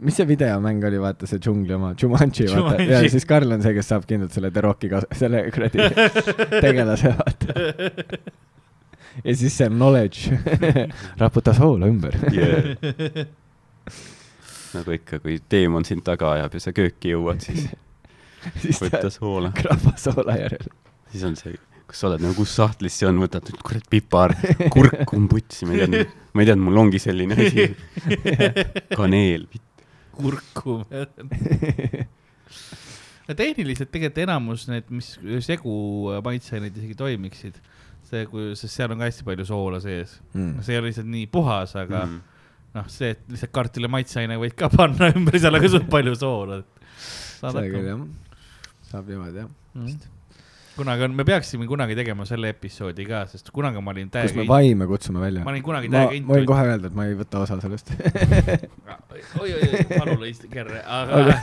mis 0.00 0.16
see 0.18 0.26
videomäng 0.28 0.82
oli, 0.88 0.98
vaata 1.00 1.28
see 1.30 1.38
džungli 1.42 1.76
oma, 1.76 1.92
Jumanji, 2.00 2.48
vaata, 2.50 2.82
ja 2.82 3.02
siis 3.10 3.26
Karl 3.28 3.54
on 3.54 3.62
see, 3.62 3.74
kes 3.76 3.92
saab 3.92 4.08
kindlalt 4.08 4.34
selle 4.34 4.50
The 4.54 4.64
Rocki 4.64 4.90
kas-, 4.90 5.06
selle 5.14 5.44
kuradi 5.54 5.86
tegelase, 6.64 7.14
vaata. 7.14 7.54
ja 9.22 9.36
siis 9.36 9.56
see 9.60 9.70
knowledge 9.70 10.40
raputa 11.22 11.54
soola 11.54 11.90
ümber. 11.90 12.18
Yeah. 12.32 13.28
nagu 14.74 14.96
ikka, 14.96 15.20
kui 15.22 15.38
teemon 15.48 15.86
sind 15.86 16.02
taga 16.06 16.32
ajab 16.34 16.56
ja 16.58 16.64
sa 16.64 16.74
kööki 16.74 17.14
jõuad, 17.14 17.44
siis 17.44 17.68
siis 18.62 18.80
ta 18.80 18.88
võta 18.88 19.12
soola. 19.12 19.52
krabab 19.56 20.00
soola 20.00 20.36
järel. 20.40 20.66
siis 21.12 21.24
on 21.28 21.36
see, 21.38 21.54
kus 21.86 22.00
sa 22.00 22.10
oled 22.10 22.24
nagu, 22.24 22.34
kus 22.38 22.54
sahtlis 22.58 22.98
see 22.98 23.08
on, 23.08 23.20
võtad 23.22 23.46
nüüd 23.46 23.62
kurat 23.64 23.86
pipar, 23.92 24.34
kurk 24.74 25.14
on 25.16 25.28
putsi, 25.30 25.68
ma 25.68 25.76
ei 25.76 25.84
teadnud, 25.84 26.18
ma 26.34 26.44
ei 26.44 26.50
teadnud, 26.50 26.66
mul 26.66 26.82
ongi 26.84 27.02
selline 27.02 27.38
asi. 27.38 27.68
kaneel, 28.98 29.46
kurku. 30.18 30.80
no 33.28 33.36
tehniliselt 33.38 33.90
tegelikult 33.92 34.22
enamus 34.26 34.66
need, 34.70 34.90
mis 34.94 35.14
segu 35.46 35.74
maitseaineid 36.24 36.76
isegi 36.80 36.96
toimiksid, 36.98 37.56
see, 38.04 38.26
kui, 38.30 38.50
sest 38.58 38.74
seal 38.76 38.92
on 38.94 39.00
ka 39.00 39.08
hästi 39.08 39.26
palju 39.26 39.46
soola 39.48 39.80
sees. 39.84 40.18
Mm. 40.36 40.58
see 40.64 40.76
ei 40.76 40.80
ole 40.82 40.90
lihtsalt 40.92 41.10
nii 41.14 41.28
puhas, 41.32 41.74
aga 41.80 42.04
Mm. 42.04 42.18
noh, 42.76 42.88
see, 42.92 43.14
et 43.14 43.22
lihtsalt 43.32 43.54
kartuli 43.54 43.88
maitseaine 43.90 44.36
võid 44.40 44.56
ka 44.58 44.68
panna 44.72 45.08
ümber, 45.16 45.38
seal 45.40 45.56
on 45.56 45.64
ka 45.64 45.70
suht 45.72 45.88
palju 45.92 46.14
soola. 46.20 46.60
see 47.40 47.68
küll 47.70 47.88
jah, 47.92 48.04
saab 48.90 49.08
niimoodi 49.10 49.44
jah. 49.44 49.50
Mhm. 49.74 49.96
Kunagi 50.76 51.06
on, 51.06 51.14
me 51.14 51.24
peaksime 51.26 51.66
kunagi 51.70 51.96
tegema 51.98 52.26
selle 52.28 52.50
episoodi 52.54 53.06
ka, 53.08 53.24
sest 53.30 53.50
kunagi 53.54 53.82
ma 53.84 53.92
olin 53.94 54.08
kus 54.08 54.16
täiega 54.16 54.40
me, 54.40 54.46
vaime 54.48 54.88
kutsume 54.90 55.22
välja 55.22 55.44
ma. 55.44 55.52
olin 55.52 55.64
kunagi 55.66 55.90
täiega 55.92 56.26
ma 56.26 56.38
võin 56.38 56.48
kohe 56.48 56.64
öelda, 56.70 56.90
et 56.90 56.96
ma 56.98 57.06
ei 57.08 57.18
võta 57.18 57.42
osa 57.44 57.58
sellest. 57.62 57.92
oi-oi-oi, 59.42 59.84
palu 59.92 60.16
lõi 60.20 60.32
kerre, 60.50 60.80
aga 60.82 61.36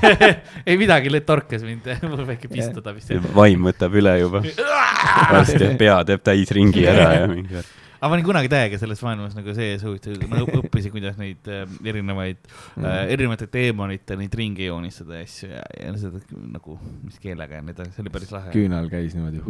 ei 0.68 0.78
midagi, 0.80 1.12
torkas 1.26 1.66
mind, 1.66 1.86
mul 2.10 2.24
väike 2.28 2.50
pistada 2.52 2.94
vist. 2.96 3.12
vaim 3.36 3.70
võtab 3.70 3.94
üle 3.98 4.16
juba. 4.22 4.42
varsti 4.42 5.70
pea 5.80 6.02
teeb 6.08 6.26
täisringi 6.26 6.88
ära 6.90 7.12
ja 7.20 7.30
mingi 7.30 7.60
värk. 7.60 7.78
Aga 8.02 8.08
ma 8.10 8.16
olin 8.18 8.26
kunagi 8.26 8.48
täiega 8.50 8.78
selles 8.82 8.98
maailmas 9.06 9.36
nagu 9.38 9.52
sees 9.54 9.84
huvitav, 9.86 10.16
ma 10.26 10.40
õp- 10.42 10.56
õppisin, 10.64 10.90
kuidas 10.94 11.14
neid 11.20 11.46
äh, 11.46 11.62
erinevaid 11.86 12.40
Mm. 12.74 12.84
äh,, 12.88 13.02
erinevate 13.14 13.46
teemonite 13.52 14.16
neid 14.18 14.34
ringi 14.34 14.66
joonistada 14.66 15.20
ja 15.20 15.26
asju 15.28 15.48
ja, 15.52 15.62
ja 15.78 15.92
seda 16.00 16.18
nagu, 16.56 16.74
mis 17.04 17.18
keelega 17.22 17.60
ja 17.60 17.64
edasi, 17.74 17.92
see 17.94 18.02
oli 18.06 18.12
päris 18.14 18.32
lahe. 18.34 18.50
küünal 18.54 18.88
käis 18.90 19.14
niimoodi. 19.14 19.42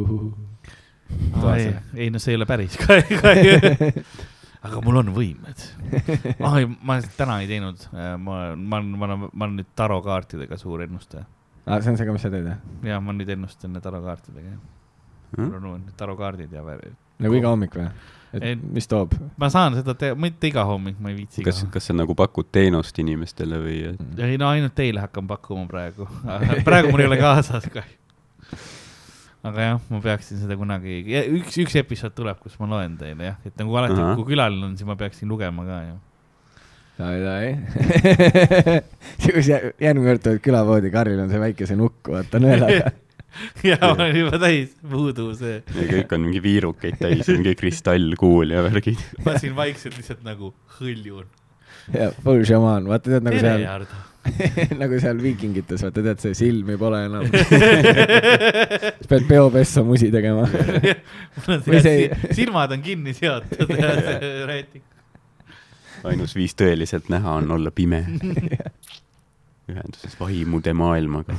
ei, 1.56 1.72
ei 2.04 2.10
no 2.12 2.20
see 2.22 2.34
ei 2.34 2.40
ole 2.40 2.46
päris 2.50 2.76
ka, 2.80 2.96
aga 4.66 4.80
mul 4.84 5.00
on 5.02 5.10
võimed. 5.16 5.64
ai, 6.46 6.66
ma 6.86 6.98
täna 7.16 7.40
ei 7.42 7.48
teinud, 7.50 7.86
ma, 7.92 8.40
ma 8.56 8.78
olen, 8.80 8.90
ma 8.98 9.08
olen, 9.08 9.24
ma 9.32 9.46
olen 9.48 9.56
nüüd 9.60 9.70
tarokaartidega 9.78 10.58
suur 10.60 10.84
ennustaja. 10.86 11.24
aa, 11.66 11.80
see 11.82 11.92
on 11.94 11.98
see 12.00 12.08
ka, 12.08 12.14
mis 12.16 12.24
sa 12.26 12.30
teed, 12.32 12.48
jah? 12.52 12.60
ja 12.92 13.00
ma 13.02 13.14
nüüd 13.16 13.30
ennustan 13.36 13.78
tarokaartidega, 13.82 14.56
mul 15.38 15.56
on 15.60 15.70
uued 15.74 15.94
tarokaardid 15.98 16.52
ja 16.58 16.64
nagu 17.22 17.38
iga 17.38 17.52
hommik 17.54 17.76
või? 17.78 17.88
Et 18.32 18.44
Ei. 18.48 18.56
mis 18.56 18.88
toob? 18.88 19.14
ma 19.40 19.48
saan 19.52 19.76
seda 19.78 19.94
teha, 19.98 20.16
mitte 20.18 20.48
iga 20.48 20.64
hommik, 20.68 20.98
ma 21.02 21.12
ei 21.12 21.18
viitsi 21.22 21.44
kas, 21.46 21.62
kas 21.72 21.90
sa 21.90 21.96
nagu 21.96 22.14
pakud 22.18 22.48
teenust 22.54 22.98
inimestele 23.02 23.58
või? 23.60 23.80
ei 24.24 24.38
no 24.40 24.48
ainult 24.48 24.74
teile 24.78 25.02
hakkan 25.04 25.28
pakkuma 25.30 25.66
praegu, 25.70 26.08
praegu 26.68 26.92
mul 26.94 27.04
ei 27.04 27.10
ole 27.10 27.18
kaasas 27.20 27.66
kahju. 27.72 27.98
aga 29.50 29.66
jah, 29.66 29.82
ma 29.90 30.00
peaksin 30.04 30.40
seda 30.40 30.56
kunagi, 30.58 31.02
üks, 31.40 31.58
üks 31.64 31.76
episood 31.82 32.14
tuleb, 32.16 32.40
kus 32.44 32.56
ma 32.62 32.70
loen 32.72 32.96
teile 33.00 33.32
jah, 33.32 33.36
et 33.44 33.58
nagu 33.60 33.76
alati, 33.80 33.98
Ahah. 34.00 34.16
kui 34.20 34.32
külaline 34.32 34.70
on, 34.70 34.78
siis 34.80 34.88
ma 34.88 34.96
peaksin 35.00 35.28
lugema 35.28 35.66
ka 35.68 35.82
ju. 35.90 36.00
ai, 37.02 37.20
ai. 37.36 37.52
see, 39.18 39.32
kus 39.34 39.48
jär- 39.50 39.72
järgmine 39.82 40.08
kord 40.12 40.24
tuled 40.24 40.44
külavoodi, 40.44 40.92
Karlil 40.94 41.24
on 41.24 41.32
see 41.32 41.40
väike 41.42 41.68
see 41.68 41.78
nukk, 41.80 42.12
vaata 42.14 42.40
nõelaga. 42.42 42.92
ja 43.64 43.78
ma 43.80 43.92
olen 43.94 44.16
juba 44.16 44.38
täis 44.42 44.74
voodoo 44.90 45.32
see, 45.38 45.60
ja 45.64 45.88
kõik 45.88 46.14
on 46.16 46.26
mingi 46.26 46.42
viirukeid 46.44 46.98
täis, 47.00 47.28
mingi 47.32 47.54
kristallkuul 47.58 48.54
ja 48.54 48.64
värgid. 48.66 49.00
ma 49.26 49.36
siin 49.40 49.56
vaikselt 49.58 49.96
lihtsalt 49.98 50.24
nagu 50.26 50.52
hõljun. 50.78 51.28
ja 51.94 52.10
full 52.22 52.44
šamaan, 52.48 52.88
vaata 52.90 53.14
tead 53.14 53.26
nagu 53.26 53.42
seal, 53.42 53.86
nagu 54.82 55.00
seal 55.02 55.22
viikingites, 55.22 55.84
vaata 55.86 56.04
tead, 56.04 56.22
see 56.22 56.38
silmi 56.38 56.76
pole 56.80 57.02
enam. 57.08 57.26
siis 58.98 59.10
pead 59.10 59.28
peopessa 59.30 59.84
musi 59.86 60.12
tegema. 60.14 60.46
Või 61.48 61.80
see 61.80 61.82
see-, 61.86 62.34
silmad 62.42 62.74
on 62.76 62.84
kinni 62.84 63.16
seotud 63.18 63.72
ja 63.76 63.94
see 63.98 64.32
rätik. 64.48 64.84
ainus 66.08 66.36
viis 66.38 66.54
tõeliselt 66.58 67.10
näha 67.12 67.38
on 67.40 67.50
olla 67.58 67.70
pime. 67.74 68.04
ühenduses 69.72 70.18
vaimude 70.20 70.74
maailmaga. 70.76 71.38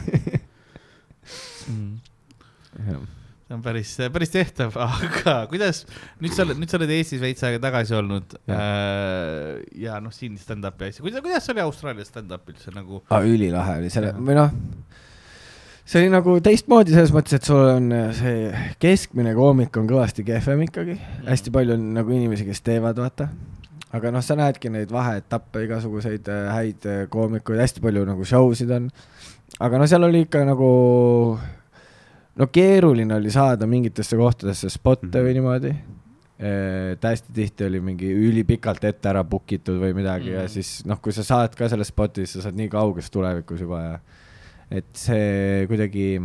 See 3.44 3.58
on 3.58 3.62
päris, 3.62 3.92
päris 4.14 4.32
tehtav, 4.34 4.74
aga 4.88 5.36
kuidas, 5.52 5.84
nüüd 6.24 6.34
sa 6.34 6.46
oled, 6.46 6.58
nüüd 6.62 6.72
sa 6.72 6.80
oled 6.80 6.94
Eestis 6.96 7.22
veits 7.22 7.44
aega 7.46 7.60
tagasi 7.68 7.96
olnud 8.00 8.38
Ja. 8.50 8.56
äh, 8.56 9.62
ja 9.84 10.00
noh, 10.04 10.14
siin 10.16 10.38
stand-up'i 10.42 10.90
asja, 10.90 11.04
kuidas, 11.06 11.22
kuidas 11.26 11.50
oli 11.54 11.64
Austraalias 11.66 12.10
stand-up 12.14 12.50
üldse 12.50 12.74
nagu? 12.76 13.04
aa, 13.10 13.22
ülilahe 13.28 13.78
oli 13.84 13.92
selle, 13.94 14.14
või 14.18 14.38
noh, 14.40 14.52
see 15.86 16.02
oli 16.06 16.12
nagu 16.14 16.38
teistmoodi 16.44 16.96
selles 16.96 17.14
mõttes, 17.16 17.38
et 17.38 17.48
sul 17.52 17.62
on 17.76 17.92
äh, 17.94 18.12
see 18.18 18.76
keskmine 18.82 19.36
koomik 19.38 19.76
on 19.80 19.90
kõvasti 19.92 20.26
kehvem 20.28 20.66
ikkagi, 20.70 20.98
hästi 21.28 21.54
palju 21.54 21.76
on 21.78 21.90
nagu 22.00 22.16
inimesi, 22.16 22.48
kes 22.48 22.64
teevad, 22.66 22.98
vaata. 23.04 23.30
aga 23.94 24.10
noh, 24.16 24.24
sa 24.26 24.40
näedki 24.40 24.72
neid 24.74 24.92
vaheetappe, 24.96 25.68
igasuguseid 25.68 26.32
äh, 26.32 26.48
häid 26.56 26.88
äh, 26.90 27.04
koomikuid, 27.14 27.60
hästi 27.62 27.84
palju 27.84 28.08
nagu 28.10 28.26
show 28.26 28.50
sid 28.58 28.72
on. 28.74 28.88
Aga 29.60 29.78
no 29.78 29.88
seal 29.88 30.04
oli 30.04 30.24
ikka 30.26 30.44
nagu, 30.48 30.70
no 32.36 32.48
keeruline 32.52 33.16
oli 33.16 33.32
saada 33.32 33.68
mingitesse 33.70 34.18
kohtadesse 34.18 34.70
spotte 34.70 35.08
Mhm. 35.20 35.26
või 35.28 35.34
niimoodi. 35.40 35.74
et 36.44 37.00
hästi 37.06 37.32
tihti 37.34 37.64
oli 37.66 37.80
mingi 37.80 38.10
ülipikalt 38.12 38.84
ette 38.84 39.08
ära 39.10 39.22
book 39.24 39.52
itud 39.54 39.78
või 39.80 39.94
midagi 39.96 40.30
mm. 40.30 40.34
ja 40.34 40.40
Mhm. 40.42 40.50
siis 40.50 40.86
noh, 40.86 41.00
kui 41.00 41.14
sa 41.14 41.24
saad 41.24 41.54
ka 41.56 41.70
selles 41.70 41.88
spotis, 41.88 42.34
sa 42.34 42.42
saad 42.42 42.56
nii 42.58 42.68
kauges 42.70 43.10
tulevikus 43.14 43.62
juba 43.62 43.82
ja 43.84 44.00
et 44.72 44.86
see 44.94 45.66
kuidagi, 45.70 46.20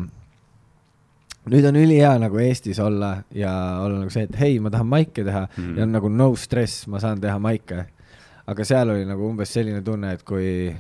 nüüd 1.49 1.65
on 1.69 1.77
ülihea 1.81 2.15
nagu 2.19 2.41
Eestis 2.43 2.81
olla 2.83 3.23
ja 3.37 3.53
olla 3.85 4.01
nagu 4.01 4.11
see, 4.11 4.25
et 4.27 4.35
hei, 4.41 4.59
ma 4.61 4.71
tahan 4.73 4.87
maike 4.91 5.23
teha 5.25 5.47
mm. 5.57 5.77
Ja 5.79 5.83
on 5.87 5.93
nagu 5.95 6.09
no 6.13 6.33
stress, 6.37 6.87
ma 6.89 6.99
saan 7.01 7.21
teha 7.21 7.39
maike. 7.39 7.85
aga 8.49 8.65
seal 8.65 8.89
oli 8.91 9.05
nagu 9.05 9.29
umbes 9.29 9.51
selline 9.53 9.83
tunne, 9.85 10.13
et 10.17 10.23
kui, 10.25 10.75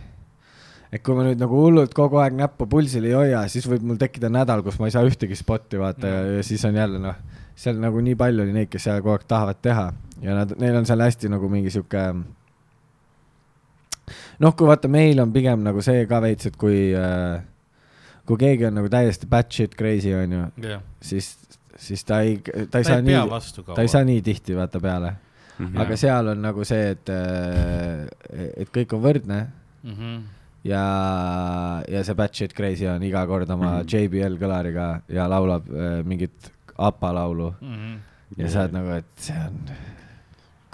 et 0.92 1.02
kui 1.04 1.14
ma 1.14 1.22
nüüd 1.26 1.38
nagu 1.42 1.58
hullult 1.62 1.92
kogu 1.94 2.16
aeg 2.22 2.32
näppu 2.38 2.66
pulsil 2.66 3.04
ei 3.04 3.12
hoia, 3.12 3.42
siis 3.48 3.66
võib 3.68 3.82
mul 3.84 3.96
tekkida 4.00 4.28
nädal, 4.32 4.62
kus 4.62 4.78
ma 4.80 4.86
ei 4.88 4.94
saa 4.94 5.04
ühtegi 5.04 5.36
spotti 5.36 5.76
vaata 5.80 6.06
ja, 6.08 6.22
Mhm. 6.22 6.36
ja 6.36 6.42
siis 6.42 6.64
on 6.64 6.74
jälle 6.74 6.98
noh, 6.98 7.14
seal 7.58 7.76
nagu 7.82 8.00
nii 8.00 8.14
palju 8.14 8.42
oli 8.42 8.52
neid, 8.52 8.68
kes 8.72 8.84
seal 8.88 9.00
kogu 9.02 9.12
aeg 9.18 9.26
tahavad 9.28 9.60
teha 9.62 9.92
ja 10.22 10.34
nad, 10.34 10.54
neil 10.58 10.76
on 10.76 10.86
seal 10.86 11.00
hästi 11.04 11.28
nagu 11.28 11.48
mingi 11.52 11.70
sihuke 11.70 12.06
noh, 14.40 14.54
kui 14.56 14.66
vaata, 14.70 14.88
meil 14.90 15.20
on 15.22 15.32
pigem 15.34 15.62
nagu 15.66 15.82
see 15.84 16.06
ka 16.10 16.20
veits, 16.24 16.46
et 16.50 16.56
kui 16.60 16.92
äh, 16.96 17.40
kui 18.28 18.36
keegi 18.40 18.66
on 18.68 18.74
nagu 18.78 18.88
täiesti 18.92 19.26
batshit 19.30 19.74
crazy 19.78 20.12
onju, 20.16 20.46
jah, 20.64 20.82
siis, 21.04 21.32
siis 21.80 22.04
ta 22.04 22.20
ei, 22.26 22.38
ta 22.44 22.66
ta 22.72 22.78
ei 22.82 22.84
saa 22.88 22.98
ei 23.00 23.06
nii, 23.06 23.40
ta 23.74 23.84
ei 23.84 23.88
saa 23.92 24.04
nii 24.08 24.22
tihti 24.26 24.56
vaata 24.58 24.80
peale, 24.84 25.14
Mhm. 25.58 25.74
aga 25.82 25.96
seal 25.98 26.28
on 26.30 26.38
nagu 26.44 26.62
see, 26.64 26.90
et, 26.94 27.10
et 28.62 28.68
kõik 28.70 28.92
on 28.94 29.00
võrdne 29.02 29.38
mm. 29.82 29.94
-hmm. 29.96 30.20
ja, 30.64 30.82
ja 31.88 32.02
see 32.04 32.14
batshit 32.18 32.54
crazy 32.56 32.86
on 32.90 33.02
iga 33.06 33.26
kord 33.30 33.50
oma 33.50 33.78
Mhm. 33.78 33.86
JBL 33.92 34.38
kõlariga 34.40 34.88
ja 35.08 35.28
laulab 35.30 35.68
äh, 35.70 36.00
mingit 36.04 36.50
APA 36.78 37.12
laulu 37.14 37.52
Mm 37.60 37.74
-hmm. 37.74 37.98
ja 38.38 38.48
sa 38.48 38.60
oled 38.66 38.72
nagu, 38.72 38.90
et 38.98 39.06
see 39.16 39.36
on 39.46 39.60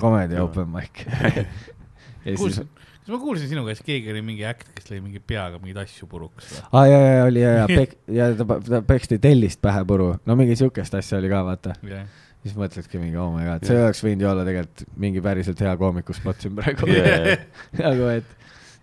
comedy 0.01 0.35
Jaa. 0.35 0.45
open 0.45 0.69
mic 0.69 1.05
kuulsin, 2.39 2.69
kas 3.05 3.09
ma 3.13 3.19
kuulsin 3.21 3.49
sinu 3.49 3.65
käest, 3.67 3.85
keegi 3.87 4.11
oli 4.11 4.23
mingi 4.25 4.45
äkt, 4.49 4.69
kes 4.75 4.91
lõi 4.91 5.01
mingi 5.05 5.21
peaga 5.21 5.59
mingeid 5.61 5.83
asju 5.85 6.07
puruks 6.11 6.49
või? 6.51 6.61
aa 6.73 6.81
ah, 6.81 6.87
ja, 6.89 6.99
ja 7.19 7.25
oli 7.29 7.41
ja, 7.45 7.51
ja 7.63 7.67
pek-, 7.79 7.97
ja 8.09 8.31
ta, 8.39 8.45
ta 8.69 8.83
peksti 8.83 9.19
tellist 9.19 9.61
pähe 9.65 9.85
puru, 9.85 10.15
no 10.27 10.37
mingi 10.37 10.57
siukest 10.57 10.95
asja 10.95 11.19
oli 11.19 11.29
ka 11.33 11.43
vaata, 11.45 11.75
jah, 11.89 12.07
siis 12.43 12.57
mõtledki 12.57 12.99
mingi 13.01 13.17
oh 13.21 13.31
my 13.37 13.45
god, 13.49 13.65
see 13.69 13.77
oleks 13.83 14.03
võinud 14.05 14.25
ju 14.25 14.29
olla 14.33 14.45
tegelikult 14.49 14.89
mingi 14.97 15.21
päriselt 15.25 15.61
hea 15.61 15.77
koomiku 15.77 16.13
spot 16.17 16.41
siin 16.41 16.57
praegu 16.57 16.89
Yeah. 16.91 17.39
nagu 17.85 18.09
et, 18.17 18.25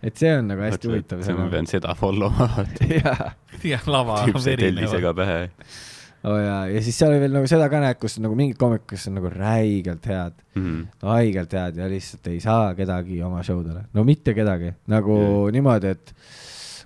et 0.03 0.17
see 0.17 0.31
on 0.37 0.47
nagu 0.51 0.61
hästi 0.65 0.87
huvitav. 0.89 1.23
see 1.25 1.33
ma 1.37 1.47
pean 1.51 1.67
seda 1.69 1.93
follow 1.97 2.29
ma, 2.37 2.47
jaa, 3.03 3.31
jah, 3.63 3.87
lava 3.87 4.21
verine. 4.45 4.87
pähe. 5.17 5.39
oo 6.25 6.37
jaa, 6.37 6.67
ja 6.69 6.81
siis 6.85 6.97
seal 6.99 7.11
oli 7.13 7.19
veel 7.23 7.33
nagu 7.37 7.47
seda 7.49 7.69
ka 7.69 7.79
näed, 7.81 7.97
kus 8.01 8.19
nagu 8.21 8.35
mingid 8.37 8.57
koomikud, 8.61 8.87
kes 8.93 9.07
on 9.09 9.15
nagu 9.19 9.29
räigelt 9.33 10.05
head, 10.09 10.33
Mhm. 10.55 10.81
no 11.03 11.09
haigelt 11.15 11.53
head 11.55 11.77
ja 11.79 11.87
lihtsalt 11.89 12.27
ei 12.27 12.39
saa 12.43 12.73
kedagi 12.75 13.21
oma 13.23 13.41
show 13.43 13.61
dele, 13.65 13.85
no 13.93 14.03
mitte 14.03 14.33
kedagi, 14.37 14.73
nagu 14.91 15.17
Jaa. 15.21 15.51
niimoodi, 15.55 15.93
et 15.95 16.13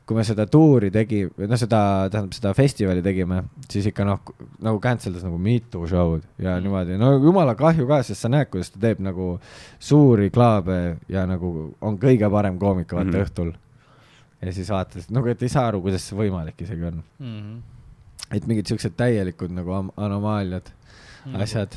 kui 0.06 0.16
me 0.18 0.24
seda 0.24 0.46
tuuri 0.46 0.92
tegi, 0.94 1.24
noh, 1.26 1.58
seda, 1.58 1.80
tähendab 2.14 2.34
seda 2.38 2.52
festivali 2.54 3.02
tegime, 3.02 3.40
siis 3.72 3.88
ikka 3.90 4.06
noh, 4.06 4.20
nagu 4.62 4.78
cancel 4.84 5.14
das 5.16 5.24
nagu 5.26 5.38
mitu 5.42 5.82
show'd 5.90 6.22
ja 6.38 6.56
Mm. 6.60 6.64
niimoodi, 6.68 6.98
no 7.02 7.14
jumala 7.24 7.56
kahju 7.58 7.88
ka, 7.90 8.04
sest 8.04 8.22
sa 8.22 8.30
näed, 8.30 8.50
kuidas 8.54 8.70
ta 8.70 8.80
teeb 8.80 9.00
nagu 9.02 9.40
suuri 9.80 10.30
klaabe 10.30 10.98
ja 11.10 11.26
nagu 11.26 11.74
on 11.82 11.98
kõige 11.98 12.30
parem 12.32 12.60
koomik, 12.62 12.92
vaata 12.94 13.06
mm. 13.10 13.14
-hmm. 13.14 13.26
õhtul. 13.26 13.54
ja 14.42 14.52
siis 14.54 14.70
vaatad, 14.70 15.06
nagu 15.10 15.28
et 15.28 15.42
ei 15.42 15.50
saa 15.50 15.68
aru, 15.68 15.82
kuidas 15.82 16.04
see 16.08 16.18
võimalik 16.18 16.62
isegi 16.62 16.84
on. 16.86 17.04
Mhm. 17.20 17.58
et 18.32 18.48
mingid 18.48 18.66
siuksed 18.68 18.94
täielikud 18.98 19.52
nagu 19.52 19.72
anomaaliad, 19.98 20.70
Mhm. 21.26 21.42
asjad. 21.42 21.74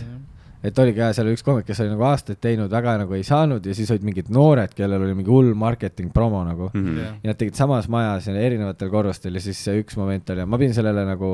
Et 0.64 0.78
oligi 0.82 0.98
jah, 0.98 1.12
seal 1.14 1.28
oli 1.28 1.36
üks 1.38 1.44
koomik, 1.46 1.66
kes 1.68 1.82
oli 1.84 1.92
nagu 1.92 2.04
aastaid 2.08 2.40
teinud, 2.42 2.70
väga 2.72 2.96
nagu 3.02 3.14
ei 3.14 3.24
saanud 3.26 3.66
ja 3.66 3.74
siis 3.78 3.90
olid 3.94 4.06
mingid 4.08 4.30
noored, 4.34 4.72
kellel 4.76 5.04
oli 5.06 5.14
mingi 5.18 5.30
hull 5.30 5.52
marketing 5.58 6.10
promo 6.14 6.40
nagu 6.46 6.70
mm. 6.72 6.96
Jah, 6.98 7.18
ja 7.22 7.32
nad 7.32 7.40
tegid 7.40 7.58
samas 7.58 7.86
majas 7.92 8.26
ja 8.26 8.34
erinevatel 8.34 8.90
korrustel 8.92 9.38
ja 9.38 9.42
siis 9.44 9.60
see 9.64 9.82
üks 9.82 9.98
moment 10.00 10.34
oli, 10.34 10.46
ma 10.50 10.58
pidin 10.60 10.74
sellele 10.76 11.04
nagu, 11.06 11.32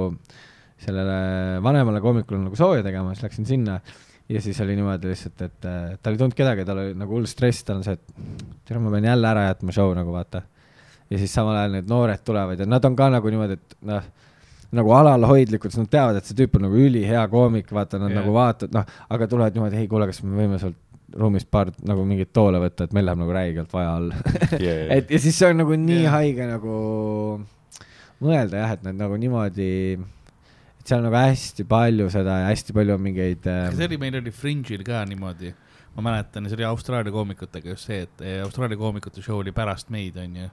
sellele 0.85 1.21
vanemale 1.65 2.03
koomikule 2.05 2.43
nagu 2.43 2.59
sooja 2.59 2.85
tegema, 2.85 3.15
siis 3.15 3.25
läksin 3.25 3.49
sinna 3.49 3.79
ja 4.29 4.41
siis 4.41 4.61
oli 4.61 4.77
niimoodi 4.77 5.09
lihtsalt, 5.09 5.41
et 5.45 5.57
tal 5.61 6.15
ei 6.15 6.21
tulnud 6.21 6.37
kedagi, 6.37 6.65
tal 6.69 6.81
oli 6.85 6.97
nagu 6.97 7.17
hull 7.17 7.29
stress, 7.29 7.65
tal 7.65 7.81
on 7.81 7.87
see, 7.87 7.97
et 7.97 8.61
tere, 8.69 8.81
ma 8.81 8.93
pean 8.93 9.09
jälle 9.09 9.29
ära 9.29 9.49
jätma 9.51 9.73
show 9.77 9.93
nagu 9.97 10.13
vaata. 10.13 10.43
ja 11.11 11.19
siis 11.21 11.33
samal 11.35 11.57
ajal 11.61 11.79
need 11.79 11.89
noored 11.89 12.23
tulevad 12.25 12.61
ja 12.61 12.67
nad 12.67 12.85
on 12.85 12.97
ka 12.97 13.11
nagu 13.13 13.33
niimoodi, 13.33 13.59
et 13.61 13.77
noh, 13.89 14.07
nagu 14.77 14.95
alalhoidlikud, 14.97 15.73
sest 15.73 15.83
nad 15.85 15.93
teavad, 15.93 16.19
et 16.19 16.29
see 16.29 16.39
tüüp 16.39 16.59
on 16.59 16.67
nagu 16.67 16.81
ülihea 16.81 17.25
koomik, 17.33 17.71
vaata, 17.75 18.01
nad 18.03 18.13
yeah. 18.13 18.23
nagu 18.23 18.35
vaatavad, 18.35 18.75
noh, 18.77 18.99
aga 19.17 19.29
tulevad 19.31 19.57
niimoodi, 19.57 19.81
ei 19.83 19.91
kuule, 19.91 20.09
kas 20.11 20.23
me 20.25 20.37
võime 20.39 20.61
sealt 20.63 20.81
ruumist 21.15 21.49
paar 21.53 21.71
nagu 21.87 22.05
mingit 22.09 22.33
toole 22.35 22.59
võtta, 22.63 22.87
et 22.87 22.95
meil 22.97 23.07
läheb 23.07 23.21
nagu 23.21 23.35
räigelt 23.35 23.75
vaja 23.75 23.93
all 23.99 24.11
et 24.97 25.13
ja 25.13 25.21
siis 25.23 25.37
see 25.37 25.51
on 25.53 25.61
nagu 25.63 25.77
nii 25.79 26.01
yeah. 26.03 26.15
haige 26.17 26.49
nagu 26.49 26.79
mõelda 28.25 28.63
jah, 28.63 28.75
et 28.77 28.85
nad 28.87 28.99
nagu 28.99 29.19
niimoodi, 29.21 29.69
et 30.81 30.87
seal 30.89 31.01
on 31.01 31.09
nagu 31.09 31.21
hästi 31.21 31.67
palju 31.71 32.09
seda 32.15 32.41
ja 32.43 32.51
hästi 32.51 32.77
palju 32.77 32.97
on 32.97 33.05
mingeid 33.05 33.47
äh, 33.51 33.69
see 33.77 33.89
oli, 33.91 34.01
meil 34.01 34.19
oli 34.21 34.35
Fringe'il 34.35 34.85
ka 34.87 35.05
niimoodi, 35.09 35.55
ma 35.95 36.09
mäletan, 36.09 36.49
see 36.51 36.59
oli 36.59 36.69
Austraalia 36.69 37.15
koomikutega 37.15 37.75
just 37.75 37.91
see, 37.91 38.03
et 38.09 38.25
eh, 38.25 38.41
Austraalia 38.45 38.81
koomikute 38.81 39.23
show 39.25 39.39
oli 39.43 39.55
pärast 39.55 39.93
meid, 39.95 40.19
onju. 40.21 40.51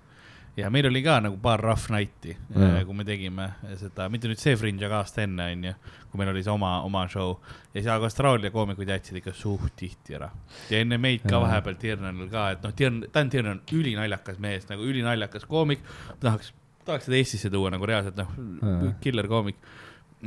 Ja 0.57 0.69
meil 0.69 0.85
oli 0.89 0.99
ka 1.03 1.19
nagu 1.23 1.37
paar 1.41 1.61
rough 1.63 1.89
night'i 1.93 2.35
Mm., 2.51 2.85
kui 2.85 2.93
me 2.97 3.03
tegime 3.07 3.45
seda, 3.79 4.09
mitte 4.11 4.27
nüüd 4.27 4.39
see 4.41 4.55
Fringe, 4.59 4.83
aga 4.85 4.97
aasta 5.01 5.23
enne, 5.23 5.45
onju, 5.55 5.73
kui 6.11 6.19
meil 6.19 6.29
oli 6.33 6.43
see 6.43 6.51
oma, 6.51 6.73
oma 6.83 7.05
show. 7.09 7.37
ja 7.73 7.79
siis 7.81 7.87
aga 7.93 8.09
Austraalia 8.09 8.51
koomikud 8.51 8.87
jätsid 8.91 9.21
ikka 9.21 9.33
suht 9.33 9.75
tihti 9.79 10.15
ära. 10.19 10.29
ja 10.69 10.79
enne 10.83 10.97
meid 11.01 11.23
ka 11.29 11.39
vahepeal 11.39 11.75
Tiernanil 11.79 12.29
ka, 12.29 12.49
et 12.51 12.63
noh, 12.63 12.73
Tiern, 12.75 13.03
Dan 13.13 13.29
Tiernan 13.29 13.59
on 13.61 13.77
ülinaljakas 13.79 14.39
mees, 14.43 14.67
nagu 14.69 14.83
ülinaljakas 14.83 15.45
koomik, 15.47 15.79
tahaks, 16.19 16.51
tahaks 16.85 17.05
seda 17.07 17.15
Eestisse 17.21 17.49
tuua 17.53 17.71
nagu 17.71 17.85
reaalselt 17.87 18.17
noh 18.19 18.33
Jaa., 18.61 18.95
killer 19.01 19.27
koomik. 19.31 19.55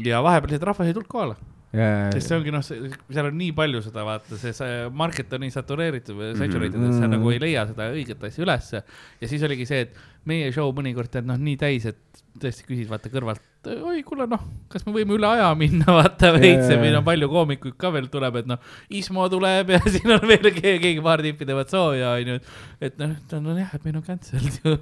ja 0.04 0.22
vahepeal 0.24 0.50
lihtsalt 0.54 0.70
rahvas 0.72 0.88
ei 0.88 0.94
tulnud 0.96 1.08
kohale 1.12 1.36
ja, 1.74 1.86
sest 2.14 2.28
see 2.30 2.36
ongi 2.38 2.52
noh, 2.54 2.62
seal 2.64 3.26
on 3.28 3.36
nii 3.38 3.52
palju 3.52 3.80
seda, 3.82 4.04
vaata, 4.06 4.36
see, 4.38 4.70
market 4.94 5.32
on 5.34 5.42
nii 5.42 5.50
satureeritud 5.54 6.14
või 6.16 6.28
Mhm. 6.32 6.38
saturated, 6.40 6.84
et 6.88 6.94
sa 7.00 7.08
nagu 7.10 7.30
ei 7.34 7.40
leia 7.42 7.64
seda 7.66 7.88
õiget 7.92 8.22
asja 8.28 8.44
ülesse. 8.46 8.82
ja 9.20 9.28
siis 9.28 9.42
oligi 9.42 9.66
see, 9.66 9.80
et 9.88 9.96
meie 10.28 10.52
show 10.54 10.70
mõnikord 10.76 11.12
tead 11.12 11.26
noh, 11.28 11.38
nii 11.40 11.56
täis, 11.60 11.86
et 11.90 12.22
tõesti 12.40 12.66
küsid 12.66 12.88
vaata 12.90 13.10
kõrvalt, 13.12 13.42
oi 13.70 14.00
kuule 14.06 14.26
noh, 14.30 14.42
kas 14.72 14.84
me 14.86 14.94
võime 14.96 15.14
üle 15.16 15.28
aja 15.28 15.50
minna, 15.58 15.86
vaata 16.00 16.32
veits 16.34 16.72
ja 16.72 16.78
meil 16.80 16.96
on 16.98 17.06
palju 17.06 17.28
koomikuid 17.30 17.76
ka 17.80 17.92
veel 17.94 18.08
tuleb, 18.12 18.40
et 18.42 18.48
noh, 18.50 18.72
Ismo 18.98 19.26
tuleb 19.32 19.74
ja 19.76 19.80
siin 19.94 20.16
on 20.16 20.24
veel 20.26 20.50
keegi, 20.50 20.80
keegi 20.82 21.04
paar 21.04 21.22
tüüpi 21.24 21.48
teevad 21.48 21.70
sooja, 21.72 22.16
onju. 22.18 22.40
et 22.84 22.98
noh, 23.02 23.14
ta 23.30 23.38
on 23.40 23.60
jah, 23.60 23.76
et 23.76 23.86
meil 23.86 24.00
on 24.00 24.06
cancelled 24.06 24.58
ju. 24.64 24.76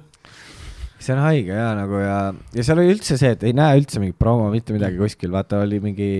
see 1.03 1.15
on 1.15 1.23
haige 1.25 1.59
ja 1.59 1.69
nagu 1.77 1.99
ja, 1.99 2.17
ja 2.55 2.65
seal 2.65 2.81
oli 2.81 2.95
üldse 2.95 3.19
see, 3.19 3.35
et 3.35 3.45
ei 3.45 3.55
näe 3.57 3.77
üldse 3.81 4.01
mingit 4.01 4.17
promo, 4.19 4.49
mitte 4.53 4.75
midagi 4.75 5.01
kuskil, 5.01 5.33
vaata 5.35 5.61
oli 5.65 5.81
mingi 5.83 6.11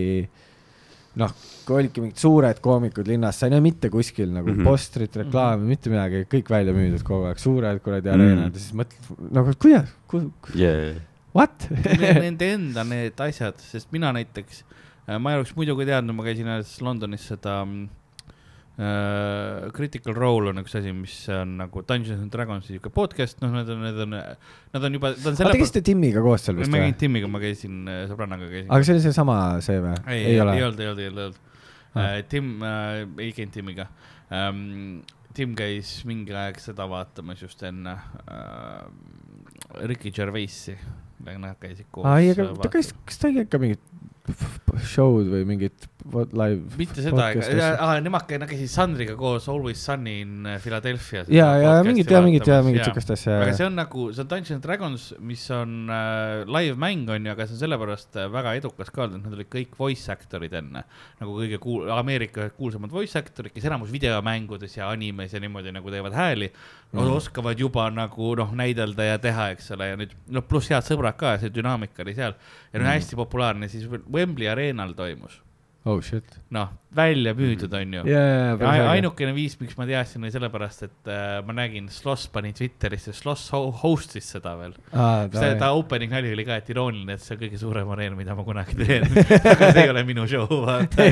noh, 1.21 1.33
kui 1.65 1.79
olidki 1.81 2.03
mingid 2.03 2.21
suured 2.21 2.59
koomikud 2.63 3.07
linnas, 3.09 3.39
sa 3.39 3.47
ei 3.47 3.55
näe 3.55 3.63
mitte 3.63 3.89
kuskil 3.93 4.29
nagu 4.31 4.47
mm. 4.49 4.59
-hmm. 4.59 4.67
postrit, 4.67 5.15
reklaami 5.23 5.57
mm, 5.57 5.63
-hmm. 5.63 5.73
mitte 5.75 5.93
midagi, 5.93 6.25
kõik 6.35 6.51
välja 6.53 6.75
müüdud 6.75 7.03
kogu 7.07 7.29
aeg, 7.29 7.41
suured 7.41 7.81
kuradi 7.85 8.09
Mhm. 8.09 8.21
areenad 8.21 8.53
ja 8.53 8.59
siis 8.59 8.75
mõtled 8.77 9.33
nagu 9.33 9.55
kuidas 9.59 9.89
ku,, 10.07 10.21
yeah.. 10.55 11.01
what 11.33 11.67
Nende 12.23 12.53
enda 12.53 12.83
need 12.83 13.19
asjad, 13.19 13.57
sest 13.57 13.91
mina 13.91 14.13
näiteks, 14.13 14.63
ma 15.19 15.33
ei 15.33 15.41
oleks 15.41 15.55
muidu 15.57 15.75
ka 15.79 15.85
teadnud, 15.85 16.15
ma 16.15 16.23
käisin 16.23 16.47
alles 16.47 16.75
Londonis 16.81 17.27
seda 17.27 17.63
mm, 17.65 17.87
äh, 18.79 19.71
Critical 19.73 20.15
Role 20.17 20.49
on 20.53 20.61
üks 20.63 20.75
asi, 20.79 20.93
mis 20.95 21.15
on 21.33 21.57
nagu 21.61 21.83
Dungeons 21.87 22.21
and 22.21 22.33
Dragonsi 22.33 22.75
siuke 22.75 22.91
podcast, 22.93 23.39
noh, 23.43 23.53
need 23.53 23.69
on, 23.69 23.81
need 23.85 24.03
on, 24.05 24.17
nad 24.73 24.89
on 24.89 24.99
juba, 24.99 25.13
aga 25.13 25.35
selle. 25.37 25.55
tegisite 25.57 25.83
Timmiga 25.85 26.23
koos 26.25 26.45
seal 26.45 26.57
ma 26.57 26.63
vist 26.63 26.73
või 26.73 26.85
käinud? 26.85 26.99
Timmiga, 27.01 27.31
ma 27.31 27.41
käisin 27.43 27.81
äh, 27.85 28.03
sõbrannaga 28.11 28.49
käisin. 28.49 28.69
aga 28.69 28.87
see 28.87 28.95
oli 28.95 29.07
seesama 29.07 29.39
see 29.65 29.81
või? 29.83 29.97
ei, 30.07 30.21
ei 30.33 30.39
olnud, 30.41 30.55
ei 30.57 30.67
olnud, 30.67 30.85
ei 30.85 30.93
olnud, 30.93 31.03
ei 31.03 31.11
olnud. 31.13 31.41
Tim 32.29 32.55
äh, 32.63 33.03
ei 33.21 33.33
käinud 33.35 33.53
Timiga 33.53 33.89
ähm,. 34.31 35.03
Tim 35.33 35.55
käis 35.57 36.03
mingi 36.05 36.33
aeg 36.37 36.59
seda 36.61 36.85
vaatamas 36.85 37.39
just 37.41 37.63
enne 37.65 37.95
äh, 38.29 38.83
Ricky 39.89 40.11
Gervaisi. 40.13 40.75
Nad 41.23 41.57
käisid 41.57 41.87
koos. 41.89 42.05
aga 42.05 42.51
ta 42.61 42.69
käis, 42.69 42.91
kas 43.07 43.17
ta 43.17 43.31
ei 43.31 43.39
käinud 43.39 43.49
ka 43.49 43.61
mingit 43.63 43.92
show'd 44.87 45.27
või 45.27 45.43
mingit 45.47 45.87
live. 46.35 46.61
mitte 46.79 47.03
seda, 47.03 47.25
aga 47.75 47.97
nemad 48.03 48.25
käisid, 48.27 48.69
Sandriga 48.71 49.15
koos 49.19 49.49
Always 49.51 49.81
Sunny 49.83 50.21
in 50.23 50.47
Philadelphia. 50.63 51.25
ja, 51.27 51.49
ja 51.59 51.73
mingit 51.83 52.11
ja 52.11 52.21
mingit 52.23 52.47
ja 52.47 52.61
mingit 52.63 52.85
siukest 52.87 53.11
asja. 53.15 53.41
aga 53.43 53.55
see 53.55 53.67
on 53.67 53.75
nagu, 53.75 54.07
see 54.15 54.23
on 54.23 54.29
Dungeons 54.31 54.55
and 54.57 54.63
Dragons, 54.63 55.07
mis 55.19 55.43
on 55.51 55.91
äh, 55.91 56.43
live 56.47 56.79
mäng 56.79 57.07
on 57.11 57.27
ju, 57.27 57.33
aga 57.35 57.47
see 57.47 57.57
on 57.57 57.63
sellepärast 57.65 58.19
äh, 58.19 58.29
väga 58.31 58.55
edukas 58.59 58.91
ka 58.93 59.05
olnud, 59.05 59.19
et 59.19 59.27
nad 59.27 59.37
olid 59.37 59.51
kõik 59.51 59.75
voice 59.79 60.11
actor'id 60.11 60.55
enne. 60.59 60.85
nagu 61.19 61.35
kõige 61.39 61.59
kuul-, 61.63 61.91
Ameerika 61.93 62.47
kuulsamad 62.55 62.93
voice 62.95 63.19
actor'id, 63.19 63.55
kes 63.55 63.67
enamus 63.67 63.91
videomängudes 63.93 64.79
ja 64.79 64.87
animes 64.91 65.35
ja 65.35 65.43
niimoodi 65.43 65.75
nagu 65.75 65.91
teevad 65.91 66.15
hääli 66.15 66.51
mm.. 66.51 66.99
Mhm. 66.99 67.11
oskavad 67.17 67.59
juba 67.59 67.89
nagu 67.89 68.33
noh, 68.39 68.51
näidelda 68.55 69.07
ja 69.07 69.19
teha, 69.21 69.49
eks 69.55 69.71
ole, 69.75 69.87
ja 69.93 69.99
nüüd 69.99 70.13
noh, 70.31 70.45
pluss 70.47 70.71
head 70.71 70.85
sõbrad 70.85 71.17
ka, 71.19 71.37
see 71.41 71.51
dünaamika 71.53 72.03
oli 72.05 72.15
seal. 72.15 72.35
ja 72.73 72.79
no 72.79 72.85
Mhm. 72.85 72.91
hästi 72.93 73.15
populaarne 73.15 73.67
siis 73.67 73.87
Wembley 74.13 74.47
Arenal 74.51 74.93
toimus, 74.97 75.39
oh 75.89 75.97
shit. 76.05 76.37
noh, 76.55 76.69
välja 76.95 77.33
müüdud 77.35 77.73
on 77.75 77.95
ju 77.97 78.03
ja, 78.07 78.21
ainukene 78.93 79.33
viis, 79.35 79.57
miks 79.59 79.75
ma 79.79 79.87
teadsin, 79.89 80.23
oli 80.23 80.31
sellepärast, 80.31 80.85
et 80.87 81.11
äh, 81.11 81.35
ma 81.43 81.55
nägin, 81.57 81.89
Sloss 81.91 82.29
pani 82.31 82.53
Twitterisse, 82.55 83.11
Sloss 83.17 83.49
ho- 83.55 83.73
host'is 83.83 84.29
seda 84.35 84.55
veel. 84.61 84.77
see, 85.33 85.53
ta 85.59 85.73
opening 85.75 86.13
nali 86.13 86.31
oli 86.37 86.45
ka, 86.47 86.61
et 86.61 86.69
irooniline, 86.71 87.17
et 87.17 87.25
see 87.25 87.35
on 87.35 87.41
kõige 87.43 87.59
suurem 87.61 87.93
areen, 87.97 88.15
mida 88.19 88.37
ma 88.37 88.45
kunagi 88.47 88.77
teen. 88.79 89.07
aga 89.53 89.71
see 89.73 89.87
ei 89.87 89.93
ole 89.93 90.05
minu 90.07 90.27
show, 90.29 90.47
vaata. 90.63 91.09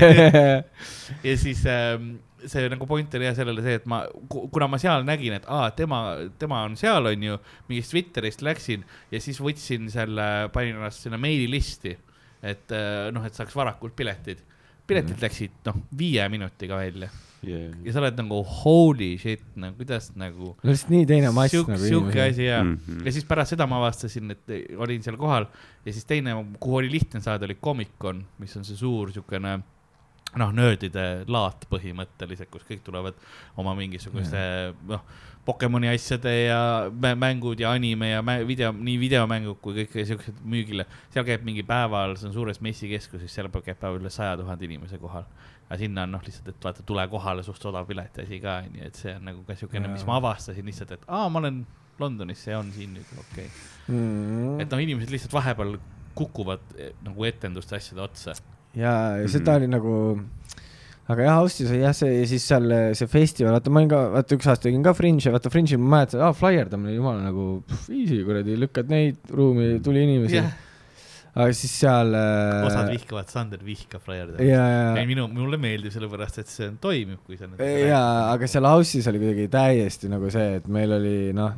ja 1.27 1.37
siis 1.41 1.65
ähm, 1.69 2.13
see 2.49 2.69
nagu 2.71 2.87
point 2.89 3.13
oli 3.17 3.27
jah 3.27 3.35
sellele 3.37 3.61
see, 3.65 3.75
et 3.81 3.89
ma, 3.89 4.03
kuna 4.29 4.69
ma 4.71 4.79
seal 4.81 5.03
nägin, 5.07 5.35
et 5.37 5.49
aa, 5.51 5.71
tema, 5.77 6.03
tema 6.41 6.63
on 6.67 6.77
seal, 6.79 7.09
on 7.11 7.27
ju, 7.27 7.37
mingist 7.69 7.93
Twitterist 7.93 8.45
läksin 8.45 8.85
ja 9.11 9.21
siis 9.21 9.41
võtsin 9.43 9.89
selle, 9.93 10.27
panin 10.53 10.79
ennast 10.79 11.05
sinna 11.05 11.19
meililisti, 11.21 11.97
et 12.41 12.73
äh, 12.75 13.10
noh, 13.13 13.25
et 13.25 13.38
saaks 13.38 13.56
varakult 13.56 13.95
piletid. 13.95 14.41
piletid 14.88 15.15
Mhm. 15.15 15.23
läksid 15.23 15.60
noh, 15.65 15.84
viie 15.97 16.30
minutiga 16.30 16.77
välja 16.82 17.10
yeah.. 17.45 17.73
ja 17.86 17.93
sa 17.93 18.01
oled 18.01 18.17
nagu 18.21 18.41
holy 18.62 19.12
shit, 19.21 19.43
no 19.60 19.71
kuidas 19.77 20.12
nagu 20.19 20.54
no 20.54 20.71
lihtsalt 20.71 20.93
nii 20.93 21.08
teine 21.10 21.32
mass 21.36 21.54
sihuke, 21.54 21.75
nagu 21.75 21.86
sihuke 21.88 22.23
asi 22.23 22.47
ja 22.47 22.62
mm, 22.63 22.77
-hmm. 22.77 23.06
ja 23.06 23.13
siis 23.15 23.27
pärast 23.30 23.56
seda 23.56 23.67
ma 23.69 23.80
avastasin, 23.82 24.32
et 24.36 24.77
olin 24.77 25.04
seal 25.04 25.17
kohal 25.21 25.47
ja 25.86 25.93
siis 25.93 26.06
teine, 26.06 26.36
kuhu 26.60 26.82
oli 26.82 26.91
lihtne 26.91 27.21
saada, 27.21 27.45
oli 27.45 27.58
Comic-Con, 27.63 28.25
mis 28.39 28.58
on 28.58 28.65
see 28.65 28.77
suur 28.77 29.13
siukene 29.13 29.60
noh, 30.39 30.54
nöördide 30.56 31.25
laat 31.27 31.65
põhimõtteliselt, 31.71 32.49
kus 32.51 32.63
kõik 32.67 32.84
tulevad 32.86 33.17
oma 33.60 33.73
mingisuguste 33.75 34.39
noh, 34.88 35.04
Pokemoni 35.45 35.89
asjade 35.89 36.32
ja 36.45 36.91
mä- 37.01 37.15
mängud 37.17 37.60
ja 37.60 37.71
anime 37.71 38.10
ja 38.12 38.21
mä- 38.21 38.43
video, 38.47 38.71
nii 38.71 38.99
videomängud 39.01 39.58
kui 39.62 39.73
kõik 39.80 39.95
siuksed 40.06 40.38
müügile. 40.45 40.86
seal 41.10 41.25
käib 41.25 41.41
mingi 41.43 41.63
päeval, 41.63 42.13
see 42.15 42.27
on 42.30 42.34
suures 42.34 42.62
messikeskuses, 42.62 43.34
seal 43.34 43.49
käib 43.49 43.80
päeval 43.82 43.99
üle 44.04 44.10
saja 44.13 44.38
tuhande 44.38 44.65
inimese 44.65 44.97
kohal. 45.01 45.23
aga 45.71 45.77
sinna 45.80 46.04
on 46.04 46.12
noh, 46.12 46.21
lihtsalt, 46.25 46.47
et 46.51 46.63
vaata, 46.63 46.84
tule 46.84 47.08
kohale, 47.08 47.43
suht 47.47 47.63
odav 47.65 47.86
pileti 47.88 48.21
asi 48.25 48.39
ka 48.43 48.58
onju, 48.65 48.82
et 48.86 48.95
see 48.95 49.13
on 49.15 49.23
nagu 49.25 49.43
ka 49.47 49.56
siukene, 49.56 49.88
mis 49.88 50.04
ma 50.06 50.17
avastasin 50.19 50.65
lihtsalt, 50.67 50.91
et 50.91 51.06
aa, 51.08 51.30
ma 51.30 51.39
olen 51.39 51.65
Londonis, 51.99 52.43
see 52.43 52.56
on 52.58 52.71
siin 52.75 52.93
nüüd, 52.97 53.08
okei 53.19 53.45
okay.. 53.45 53.95
Mm. 53.95 54.60
et 54.60 54.69
noh, 54.71 54.77
inimesed 54.84 55.10
lihtsalt 55.13 55.32
vahepeal 55.34 55.77
kukuvad 56.15 56.60
eh, 56.77 56.91
nagu 57.06 57.23
etenduste 57.23 57.75
asjade 57.77 58.01
otsa. 58.04 58.34
ja, 58.75 59.17
ja 59.17 59.27
seda 59.32 59.51
Mhm. 59.51 59.58
oli 59.58 59.67
nagu, 59.67 60.21
aga 61.12 61.28
jah, 61.28 61.38
austus 61.41 61.69
oli 61.71 61.84
jah, 61.84 61.93
see 61.95 62.12
ja 62.15 62.26
siis 62.30 62.47
seal 62.47 62.74
see 62.97 63.12
festival, 63.12 63.56
vaata 63.58 63.74
ma 63.74 63.82
olin 63.82 63.91
ka, 63.91 64.02
vaata 64.15 64.38
üks 64.38 64.50
aasta 64.52 64.67
tegin 64.67 64.84
ka 64.86 64.93
Fringe'i, 64.97 65.32
vaata 65.34 65.52
Fringe'i 65.54 65.80
ma 65.80 65.97
mäletan, 65.97 66.24
aa 66.26 66.36
flaierdamine, 66.38 66.95
jumala 66.97 67.24
nagu 67.26 67.47
easy 67.91 68.21
kuradi, 68.28 68.58
lükkad 68.62 68.91
neid 68.91 69.34
ruumi, 69.36 69.74
tuli 69.84 70.06
inimesi 70.08 70.39
jah, 70.39 70.52
aga 71.32 71.56
siis 71.56 71.74
seal 71.80 72.13
osad 72.13 72.86
äh, 72.86 72.93
vihkavad, 72.95 73.32
Sander 73.32 73.65
vihkab 73.65 74.04
flaierdamist. 74.04 74.45
ja, 74.47 74.63
ei, 75.00 75.08
minu, 75.10 75.28
mulle 75.32 75.60
meeldib 75.62 75.93
sellepärast, 75.95 76.41
et 76.43 76.52
see 76.52 76.69
on, 76.69 76.78
toimib, 76.84 77.21
kui 77.28 77.39
sa. 77.39 77.50
ja, 77.65 78.04
aga 78.32 78.50
seal 78.52 78.67
Aussis 78.71 79.08
oli 79.12 79.21
kuidagi 79.24 79.50
täiesti 79.52 80.12
nagu 80.12 80.32
see, 80.34 80.58
et 80.60 80.71
meil 80.71 80.95
oli 81.00 81.17
noh, 81.38 81.56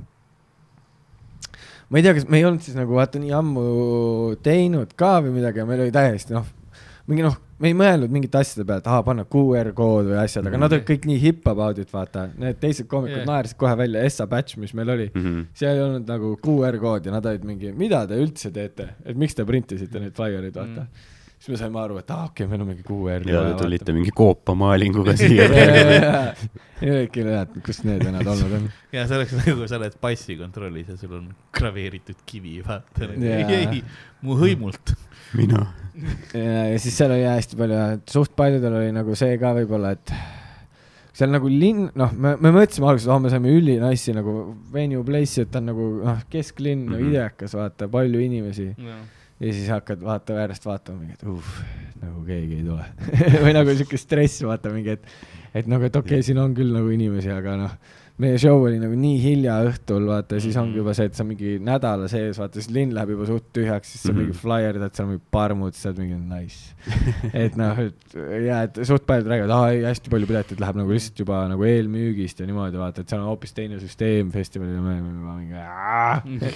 ma 1.90 2.02
ei 2.02 2.06
tea, 2.06 2.16
kas 2.18 2.30
me 2.30 2.42
ei 2.42 2.46
olnud 2.50 2.66
siis 2.66 2.78
nagu 2.78 2.96
vaata 2.98 3.22
nii 3.22 3.34
ammu 3.38 3.64
teinud 4.46 4.94
ka 4.98 5.16
või 5.26 5.40
midagi 5.40 5.62
ja 5.62 5.70
meil 5.70 5.86
oli 5.86 5.94
täiesti 5.94 6.38
noh, 6.38 6.48
mingi 7.10 7.26
noh, 7.26 7.36
me 7.64 7.72
ei 7.72 7.76
mõelnud 7.80 8.12
mingite 8.12 8.42
asjade 8.42 8.66
peale, 8.68 8.84
et 8.84 8.90
aa, 8.92 9.04
panna 9.08 9.24
QR 9.30 9.70
kood 9.78 10.10
või 10.12 10.20
asjad, 10.24 10.48
aga 10.50 10.60
nad 10.60 10.76
olid 10.76 10.86
kõik 10.90 11.08
nii 11.10 11.22
hip 11.22 11.48
about 11.48 11.80
it, 11.80 11.90
vaata, 11.94 12.28
need 12.40 12.60
teised 12.62 12.90
koomikud 12.92 13.22
yeah. 13.22 13.30
naersid 13.30 13.58
kohe 13.62 13.74
välja, 13.80 14.04
Essa 14.04 14.28
batch, 14.28 14.60
mis 14.60 14.76
meil 14.76 14.92
oli, 14.98 15.10
Mm 15.14 15.24
-hmm. 15.24 15.48
seal 15.56 15.78
ei 15.78 15.82
olnud 15.86 16.10
nagu 16.10 16.36
QR 16.44 16.78
koodi 16.82 17.10
ja 17.10 17.16
nad 17.16 17.26
olid 17.26 17.44
mingi, 17.48 17.72
mida 17.78 18.04
te 18.08 18.20
üldse 18.20 18.52
teete, 18.52 18.90
et 19.06 19.18
miks 19.18 19.36
te 19.36 19.46
printisite 19.46 20.00
neid 20.00 20.16
flaiereid, 20.16 20.56
vaata 20.56 20.82
Mm. 20.84 20.88
mm.. 20.88 21.12
siis 21.40 21.50
me 21.54 21.58
saime 21.62 21.80
aru, 21.80 21.98
et 22.00 22.12
aa, 22.12 22.26
okei 22.26 22.46
okay,, 22.46 22.50
meil 22.52 22.62
on 22.62 22.68
mingi 22.68 22.84
QR. 22.88 23.30
ja 23.30 23.44
te 23.50 23.64
tulite 23.64 23.94
mingi 23.94 24.12
koopamaalinguga 24.16 25.16
siia. 25.22 25.48
ja 26.82 26.94
olidki 26.98 27.24
näed, 27.28 27.56
kus 27.66 27.84
need 27.88 28.04
vennad 28.06 28.28
olnud 28.28 28.58
on. 28.60 28.70
ja 28.96 29.08
see 29.08 29.18
oleks 29.18 29.34
nagu, 29.40 29.68
sa 29.68 29.80
oled 29.80 29.96
passikontrollis 30.02 30.90
ja 30.90 30.98
sul 31.00 31.16
on 31.20 31.30
graveeritud 31.56 32.20
kivi, 32.26 32.60
vaata. 32.68 33.08
Jaa. 33.14 33.40
ei, 33.50 33.68
ei, 33.80 33.84
mu 34.22 34.36
hõimult. 34.40 34.96
Mina. 35.38 35.66
ja, 36.34 36.80
siis 36.82 36.96
seal 36.98 37.14
oli 37.14 37.26
hästi 37.28 37.60
palju, 37.60 37.82
suht 38.10 38.34
paljudel 38.38 38.80
oli 38.80 38.94
nagu 38.96 39.18
see 39.18 39.38
ka 39.42 39.54
võib-olla, 39.58 39.94
et 39.98 40.14
seal 41.14 41.30
nagu 41.34 41.50
linn, 41.50 41.88
noh, 42.00 42.14
me, 42.18 42.34
me 42.42 42.52
mõtlesime 42.56 42.90
alguses, 42.90 43.10
oh, 43.12 43.20
me 43.22 43.32
saime 43.32 43.54
ülinassi 43.54 44.16
nagu 44.18 44.34
venue 44.74 45.04
place'i, 45.06 45.46
et 45.46 45.52
ta 45.54 45.62
on 45.62 45.70
nagu 45.70 45.90
noh, 46.02 46.24
kesklinn 46.34 46.88
mm. 46.88 46.96
-hmm. 46.96 47.12
idekas, 47.12 47.54
vaata, 47.58 47.90
palju 47.92 48.24
inimesi. 48.24 48.72
ja 49.44 49.52
siis 49.54 49.70
hakkad 49.70 50.02
vaata 50.02 50.40
järjest 50.40 50.66
vaatama 50.66 51.02
mingi, 51.02 51.14
et 51.14 51.24
uh, 51.28 51.54
nagu 52.02 52.24
keegi 52.26 52.60
ei 52.62 52.66
tule 52.66 52.86
või 53.46 53.54
nagu 53.54 53.76
siuke 53.78 53.98
stress, 54.02 54.44
vaata 54.46 54.72
mingi, 54.74 54.98
et, 54.98 55.06
et 55.54 55.70
nagu, 55.70 55.86
et 55.86 55.96
okei 55.96 56.18
okay,, 56.18 56.26
siin 56.26 56.42
on 56.42 56.56
küll 56.58 56.74
nagu 56.74 56.90
inimesi, 56.94 57.32
aga 57.34 57.58
noh, 57.62 57.78
meie 58.22 58.38
show 58.38 58.62
oli 58.62 58.78
nagu 58.78 58.94
nii 59.00 59.16
hilja 59.24 59.56
õhtul, 59.66 60.04
vaata, 60.06 60.38
siis 60.44 60.54
ongi 60.62 60.78
juba 60.78 60.94
see, 60.94 61.08
et 61.10 61.16
sa 61.18 61.24
mingi 61.26 61.56
nädala 61.66 62.06
sees, 62.12 62.38
vaata, 62.38 62.60
siis 62.62 62.70
linn 62.76 62.94
läheb 62.94 63.10
juba 63.16 63.26
suht 63.26 63.48
tühjaks, 63.58 63.90
siis 63.96 64.04
sa 64.06 64.12
Mhm. 64.12 64.20
mingi 64.22 64.38
flaierdad 64.38 64.94
seal 64.94 65.08
mingi 65.10 65.24
parmud, 65.34 65.74
siis 65.74 65.82
sa 65.88 65.90
oled 65.90 66.02
mingi 66.04 66.20
nice. 66.30 66.76
et 67.34 67.58
noh, 67.58 67.80
et 67.82 68.18
ja, 68.46 68.62
et 68.68 68.78
suht 68.86 69.08
paljud 69.10 69.28
räägivad, 69.34 69.50
aa 69.58 69.72
ei, 69.74 69.82
hästi 69.88 70.14
palju 70.14 70.30
pileteid 70.30 70.62
läheb 70.62 70.78
nagu 70.84 70.94
lihtsalt 70.94 71.20
juba 71.26 71.42
nagu 71.50 71.66
eelmüügist 71.66 72.40
ja 72.44 72.46
niimoodi, 72.50 72.78
vaata, 72.78 73.02
et 73.02 73.10
seal 73.10 73.24
on 73.26 73.32
hoopis 73.34 73.54
teine 73.58 73.82
süsteem 73.82 74.30
festivalil 74.36 74.78
ja 74.78 74.84
me 74.86 74.94
olime 75.00 75.16
juba 75.18 75.38
mingi 75.40 76.54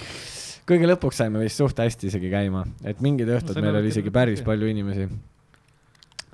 kõige 0.68 0.84
lõpuks 0.92 1.18
saime 1.22 1.40
vist 1.42 1.58
suht 1.58 1.78
hästi 1.80 2.06
isegi 2.12 2.30
käima, 2.30 2.62
et 2.84 2.98
mingid 3.02 3.28
õhtud 3.34 3.54
see 3.56 3.64
meil 3.64 3.78
oli 3.80 3.88
isegi 3.90 4.10
päris 4.14 4.42
palju 4.46 4.68
inimesi. 4.68 5.08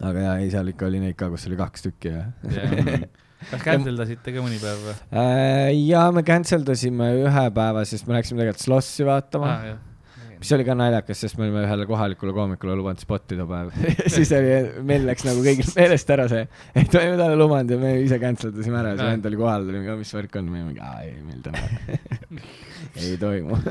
aga 0.04 0.24
jaa, 0.28 0.38
ei 0.42 0.50
seal 0.50 0.68
ikka 0.72 0.88
oli 0.90 1.00
neid 1.00 1.14
ka, 1.16 1.28
kus 1.32 1.46
oli 1.48 1.56
kaks 1.56 1.86
tükki 1.88 2.10
ja. 2.12 2.24
Kas 3.50 3.64
cancel 3.64 3.98
dasite 3.98 4.34
ka 4.34 4.44
mõni 4.44 4.60
päev 4.62 4.84
või? 4.88 4.94
Äh, 5.20 5.72
ja 5.88 6.06
me 6.14 6.22
cancel 6.26 6.64
dasime 6.66 7.10
ühe 7.24 7.48
päeva, 7.56 7.82
sest 7.88 8.08
me 8.08 8.16
läksime 8.18 8.42
tegelikult 8.42 8.64
Slossi 8.64 9.06
vaatama. 9.08 9.50
Ah,, 9.50 9.82
mis 10.44 10.52
oli 10.52 10.64
ka 10.66 10.74
naljakas, 10.76 11.22
sest 11.24 11.38
me 11.38 11.46
olime 11.46 11.62
ühele 11.64 11.86
kohalikule 11.88 12.34
koomikule 12.36 12.74
lubanud 12.76 13.00
spotti 13.00 13.36
too 13.38 13.46
päev 13.48 13.70
siis 14.14 14.28
oli, 14.36 14.50
meil 14.84 15.06
läks 15.08 15.24
nagu 15.24 15.40
kõigil 15.44 15.70
meelest 15.78 16.10
ära 16.12 16.26
see, 16.28 16.42
et 16.76 16.92
me 16.92 17.00
olime 17.00 17.16
talle 17.22 17.38
lubanud 17.40 17.72
ja 17.72 17.78
me 17.80 17.94
ise 18.02 18.18
cancel 18.20 18.52
dasime 18.52 18.76
ära 18.82 18.92
ja 18.92 18.98
see 18.98 19.06
Aa. 19.06 19.14
vend 19.14 19.28
oli 19.30 19.38
kohal, 19.40 19.64
oli 19.64 19.80
mingi, 19.80 19.96
mis 20.02 20.12
värk 20.18 20.36
on, 20.40 20.50
me 20.52 20.64
mingi, 20.66 20.82
aa 20.84 21.00
ei, 21.06 21.14
meil 21.24 21.40
täna 21.46 21.64
ei 23.06 23.16
toimu. 23.20 23.56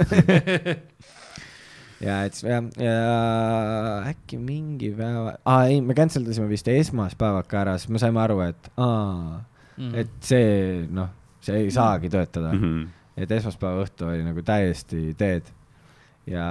Ja 2.03 2.17
et 2.27 2.35
jah, 2.43 2.65
ja 2.83 2.93
äkki 4.09 4.35
mingi 4.41 4.89
päeva, 4.97 5.37
aa 5.47 5.69
ei, 5.71 5.77
me 5.79 5.95
cancel 5.95 6.25
dasime 6.27 6.49
vist 6.49 6.67
esmaspäevad 6.67 7.47
ka 7.47 7.61
ära, 7.61 7.77
siis 7.79 7.93
me 7.93 8.01
saime 8.01 8.19
aru, 8.25 8.41
et 8.43 8.67
aa, 8.81 9.37
Mhm. 9.77 9.95
et 9.95 10.13
see 10.21 10.85
noh, 10.91 11.09
see 11.43 11.65
ei 11.65 11.71
saagi 11.73 12.09
töötada 12.13 12.53
mm. 12.53 12.61
-hmm. 12.61 12.87
et 13.17 13.31
esmaspäeva 13.31 13.83
õhtu 13.83 14.07
oli 14.09 14.23
nagu 14.23 14.41
täiesti 14.45 15.11
dead 15.19 15.49
ja. 16.29 16.43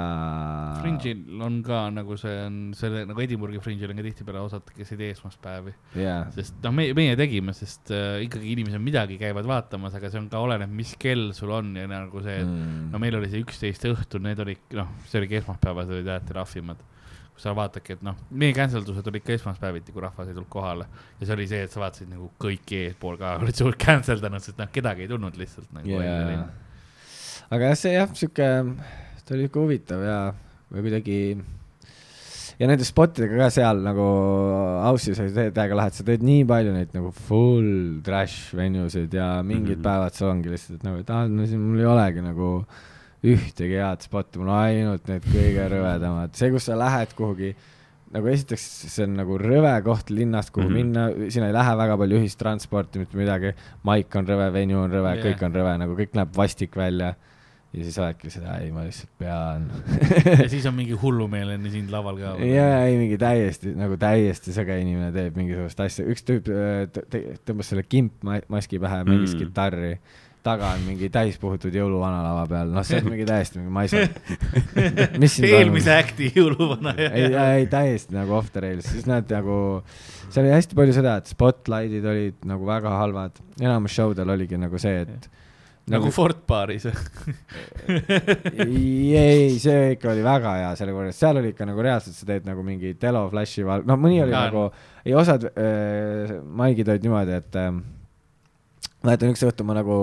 Fringe'il 0.83 1.41
on 1.43 1.61
ka 1.65 1.87
nagu 1.95 2.17
see 2.21 2.35
on, 2.45 2.57
selle 2.77 3.05
nagu 3.09 3.23
Edinburgh'i 3.25 3.61
Fringe'il 3.63 3.93
on 3.93 4.01
ka 4.01 4.05
tihtipeale 4.05 4.43
osad, 4.45 4.69
kes 4.77 4.93
ei 4.93 5.01
tee 5.01 5.11
esmaspäevi. 5.15 5.73
jaa, 6.03 6.27
sest 6.35 6.59
noh, 6.65 6.75
me, 6.77 6.89
meie 6.97 7.17
tegime, 7.17 7.55
sest 7.57 7.93
äh, 7.95 8.21
ikkagi 8.27 8.53
inimesed 8.53 8.83
midagi 8.85 9.19
käivad 9.21 9.49
vaatamas, 9.49 9.97
aga 9.99 10.11
see 10.13 10.21
on 10.21 10.29
ka 10.33 10.43
oleneb, 10.45 10.73
mis 10.83 10.95
kell 11.01 11.31
sul 11.37 11.55
on 11.57 11.73
ja 11.79 11.87
nagu 11.89 12.25
see, 12.25 12.41
et 12.43 12.49
Mm. 12.53 12.91
no 12.93 12.99
meil 13.01 13.17
oli 13.17 13.31
see 13.33 13.41
üksteist 13.41 13.85
õhtul, 13.89 14.21
need 14.27 14.41
olid, 14.45 14.61
noh, 14.77 14.89
see 15.09 15.21
oligi 15.23 15.39
esmaspäevased 15.41 15.95
olid 15.97 16.09
alati 16.11 16.37
rahvimad. 16.37 16.83
Sa 17.43 17.55
vaatadki, 17.59 17.97
et 17.97 18.03
noh, 18.07 18.19
meie 18.39 18.55
cancel 18.57 18.85
dused 18.87 19.07
olid 19.11 19.25
ka 19.27 19.35
esmaspäeviti, 19.35 19.95
kui 19.95 20.05
rahvas 20.05 20.29
ei 20.31 20.37
tulnud 20.37 20.51
kohale. 20.53 20.87
ja 21.21 21.27
see 21.27 21.37
oli 21.37 21.47
see, 21.51 21.63
et 21.67 21.75
sa 21.75 21.83
vaatasid 21.83 22.13
nagu 22.13 22.31
kõik 22.43 22.75
eespool 22.79 23.19
ka 23.21 23.37
olid 23.43 23.59
suurt 23.59 23.81
cancel 23.83 24.23
danud, 24.23 24.45
sest 24.45 24.61
noh, 24.61 24.71
kedagi 24.73 25.07
ei 25.07 25.11
tulnud 25.11 25.39
lihtsalt 25.41 25.73
nagu 25.75 25.99
jaa. 25.99 26.45
aga 27.51 27.73
jah, 27.73 27.81
see 27.81 27.97
jah, 27.97 28.15
sihuke, 28.23 28.53
ta 29.25 29.35
oli 29.35 29.49
sihuke 29.49 29.67
huvitav 29.67 30.07
ja, 30.07 30.21
või 30.71 30.87
kuidagi 30.87 31.19
ja 32.61 32.69
nende 32.71 32.87
spottidega 32.87 33.41
ka 33.41 33.51
seal 33.55 33.83
nagu 33.83 34.07
Aussis 34.87 35.19
oli 35.23 35.33
see 35.35 35.51
täiega 35.57 35.77
lahe, 35.79 35.91
et 35.91 35.99
sa 35.99 36.07
teed 36.07 36.23
nii 36.27 36.47
palju 36.49 36.75
neid 36.77 36.95
nagu 36.95 37.11
full 37.27 37.99
trash 38.07 38.53
venue'sid 38.55 39.15
ja 39.19 39.35
mingid 39.43 39.79
mm. 39.79 39.81
-hmm. 39.81 39.87
päevad 39.89 40.19
sul 40.19 40.31
ongi 40.31 40.53
lihtsalt 40.53 40.79
et 40.79 40.87
nagu, 40.87 41.03
et 41.03 41.11
aa, 41.11 41.27
no 41.27 41.47
siin 41.49 41.63
mul 41.63 41.83
ei 41.83 41.91
olegi 41.91 42.25
nagu 42.25 42.53
ühtegi 43.23 43.79
head 43.79 44.03
spotti, 44.03 44.41
mul 44.41 44.51
on 44.51 44.59
ainult 44.65 45.07
need 45.11 45.29
kõige 45.29 45.69
rõvedamad, 45.71 46.35
see, 46.35 46.51
kus 46.55 46.67
sa 46.67 46.79
lähed 46.79 47.15
kuhugi 47.19 47.53
nagu 48.13 48.29
esiteks 48.29 48.65
see 48.93 49.07
on 49.07 49.17
nagu 49.23 49.37
rõve 49.41 49.73
koht 49.87 50.13
linnast, 50.13 50.53
kuhu 50.53 50.69
mm. 50.69 50.73
-hmm. 50.73 50.93
minna, 51.19 51.33
sinna 51.33 51.49
ei 51.49 51.57
lähe 51.57 51.75
väga 51.81 51.99
palju 52.01 52.21
ühistransporti, 52.21 53.03
mitte 53.03 53.19
midagi. 53.19 53.55
maik 53.89 54.17
on 54.17 54.29
rõve, 54.29 54.49
venue 54.53 54.81
on 54.85 54.93
rõve 54.93 55.15
yeah., 55.15 55.27
kõik 55.27 55.45
on 55.47 55.55
rõve, 55.57 55.77
nagu 55.81 55.97
kõik 55.99 56.19
näeb 56.19 56.35
vastik 56.37 56.77
välja. 56.77 57.15
ja 57.73 57.85
siis 57.87 57.97
oledki 57.97 58.29
seda, 58.29 58.59
ei 58.61 58.69
ma 58.73 58.83
lihtsalt 58.85 59.09
pean. 59.19 59.71
ja 60.43 60.49
siis 60.53 60.67
on 60.69 60.75
mingi 60.77 60.93
hullumeelne 60.93 61.71
sind 61.73 61.89
laval 61.91 62.19
ka. 62.21 62.35
ja 62.45 62.67
ei 62.85 62.99
mingi 63.01 63.17
täiesti 63.17 63.73
nagu 63.79 63.97
täiesti 63.97 64.53
sõge 64.53 64.77
inimene 64.83 65.09
teeb 65.15 65.39
mingisugust 65.41 65.81
asja, 65.81 66.05
üks 66.05 66.27
tüüp 66.29 66.53
äh, 66.53 66.85
tõmbas 67.49 67.73
selle 67.73 67.87
kimpmaski 67.89 68.83
pähe, 68.83 69.01
mängis 69.09 69.33
mm. 69.33 69.41
kitarri. 69.41 69.95
Taga 70.43 70.73
on 70.77 70.87
mingi 70.87 71.09
täispuhutud 71.13 71.75
jõuluvana 71.77 72.23
lava 72.25 72.47
peal, 72.51 72.73
noh, 72.75 72.87
see 72.87 72.99
on 73.03 73.11
mingi 73.13 73.27
täiesti 73.29 73.61
mingi, 73.61 73.73
ma 73.77 73.85
ei 73.87 73.93
saa. 73.93 75.53
eelmise 75.53 75.95
äkti 75.95 76.33
jõuluvana. 76.37 76.97
ei, 76.99 77.29
ei 77.63 77.69
täiesti 77.71 78.17
nagu 78.17 78.35
off 78.39 78.51
the 78.55 78.65
rails, 78.65 78.89
siis 78.91 79.07
nad 79.11 79.31
nagu, 79.31 79.59
seal 80.29 80.47
oli 80.47 80.57
hästi 80.57 80.79
palju 80.79 80.97
seda, 80.99 81.19
et 81.23 81.31
spotlight'id 81.31 82.11
olid 82.15 82.43
nagu 82.51 82.67
väga 82.69 82.97
halvad, 82.99 83.39
enamus 83.63 83.95
show 83.95 84.17
del 84.19 84.35
oligi 84.35 84.59
nagu 84.61 84.83
see, 84.83 85.07
et 85.07 85.31
nagu 85.91 86.11
Fort 86.15 86.45
Baris. 86.47 86.87
ei, 88.67 89.17
ei, 89.17 89.59
see 89.63 89.95
ikka 89.97 90.13
oli 90.13 90.23
väga 90.27 90.55
hea 90.61 90.75
selle 90.79 90.95
juures, 90.95 91.19
seal 91.19 91.41
oli 91.41 91.53
ikka 91.55 91.67
nagu 91.69 91.83
reaalselt 91.85 92.19
sa 92.19 92.29
teed 92.29 92.47
nagu 92.49 92.63
mingi 92.67 92.95
telo 93.01 93.25
flash'i 93.33 93.67
val-, 93.67 93.87
noh, 93.89 93.99
mõni 94.01 94.23
oli 94.23 94.35
Jaa. 94.35 94.45
nagu, 94.51 94.69
ei 95.07 95.17
osad 95.19 95.49
äh, 95.51 96.39
maigid 96.43 96.91
olid 96.93 97.07
niimoodi, 97.07 97.39
et 97.43 97.59
äh, 97.59 97.71
mäletan 99.07 99.35
üks 99.35 99.45
õhtu 99.47 99.67
ma 99.67 99.77
nagu 99.79 99.99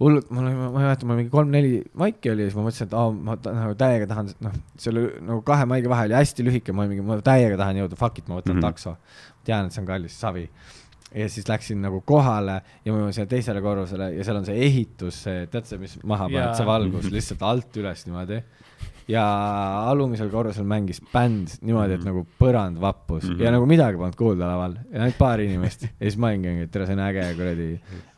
hullult, 0.00 0.30
mul 0.32 0.48
oli, 0.48 0.56
ma 0.56 0.68
ei 0.70 0.86
mäleta, 0.86 1.06
mul 1.08 1.18
mingi 1.20 1.32
kolm-neli 1.32 1.72
maiki 2.00 2.32
oli 2.32 2.46
siis 2.46 2.56
ma 2.56 2.64
mõtlesin, 2.64 2.88
et 2.88 2.96
aa, 2.96 3.12
ma 3.28 3.36
nagu 3.44 3.76
täiega 3.80 4.08
tahan, 4.10 4.30
noh, 4.46 4.58
seal 4.80 5.00
oli 5.00 5.24
nagu 5.28 5.42
kahe 5.46 5.66
maigi 5.68 5.90
vahe 5.92 6.06
oli 6.08 6.16
hästi 6.16 6.46
lühike, 6.46 6.74
ma 6.74 6.84
olin 6.84 6.94
mingi, 6.94 7.06
ma 7.06 7.18
täiega 7.24 7.58
tahan 7.60 7.82
jõuda, 7.82 7.98
fuck 8.00 8.22
it, 8.22 8.28
ma 8.30 8.38
võtan 8.38 8.56
mm. 8.56 8.62
-hmm. 8.62 8.68
takso. 8.68 8.96
tean, 9.44 9.68
et 9.68 9.76
see 9.76 9.82
on 9.82 9.88
kallis, 9.88 10.16
savi. 10.20 10.46
ja 11.10 11.26
siis 11.28 11.48
läksin 11.48 11.80
nagu 11.82 12.00
kohale 12.06 12.60
ja 12.84 12.92
ma 12.92 13.00
jõuan 13.02 13.12
sinna 13.12 13.28
teisele 13.28 13.60
korrusele 13.60 14.12
ja 14.14 14.24
seal 14.24 14.40
on 14.40 14.44
see 14.46 14.60
ehitus, 14.66 15.22
see, 15.26 15.46
tead 15.52 15.66
see, 15.68 15.78
mis 15.82 15.98
maha 16.04 16.28
paned, 16.30 16.54
see 16.56 16.66
valgus 16.66 17.10
lihtsalt 17.10 17.42
alt 17.42 17.80
üles 17.82 18.06
niimoodi. 18.06 18.42
Ja 19.10 19.22
alumisel 19.90 20.28
korrusel 20.30 20.64
mängis 20.68 21.00
bänd 21.12 21.56
niimoodi, 21.66 21.96
et 21.98 22.04
nagu 22.06 22.22
põrand 22.38 22.78
vappus 22.80 23.24
mm 23.24 23.30
Mhm. 23.30 23.38
-hmm. 23.40 23.44
ja 23.44 23.50
nagu 23.56 23.66
midagi 23.66 23.96
polnud 23.98 24.16
kuulda 24.16 24.46
laval 24.46 24.76
ja 24.92 25.00
ainult 25.02 25.18
paar 25.18 25.40
inimest 25.42 25.82
ja 25.82 25.90
siis 26.06 26.16
ma 26.16 26.28
olingi, 26.30 26.62
et 26.62 26.70
tere, 26.70 26.86
see 26.86 26.94
on 26.94 27.02
äge 27.08 27.24
kuradi, 27.36 27.68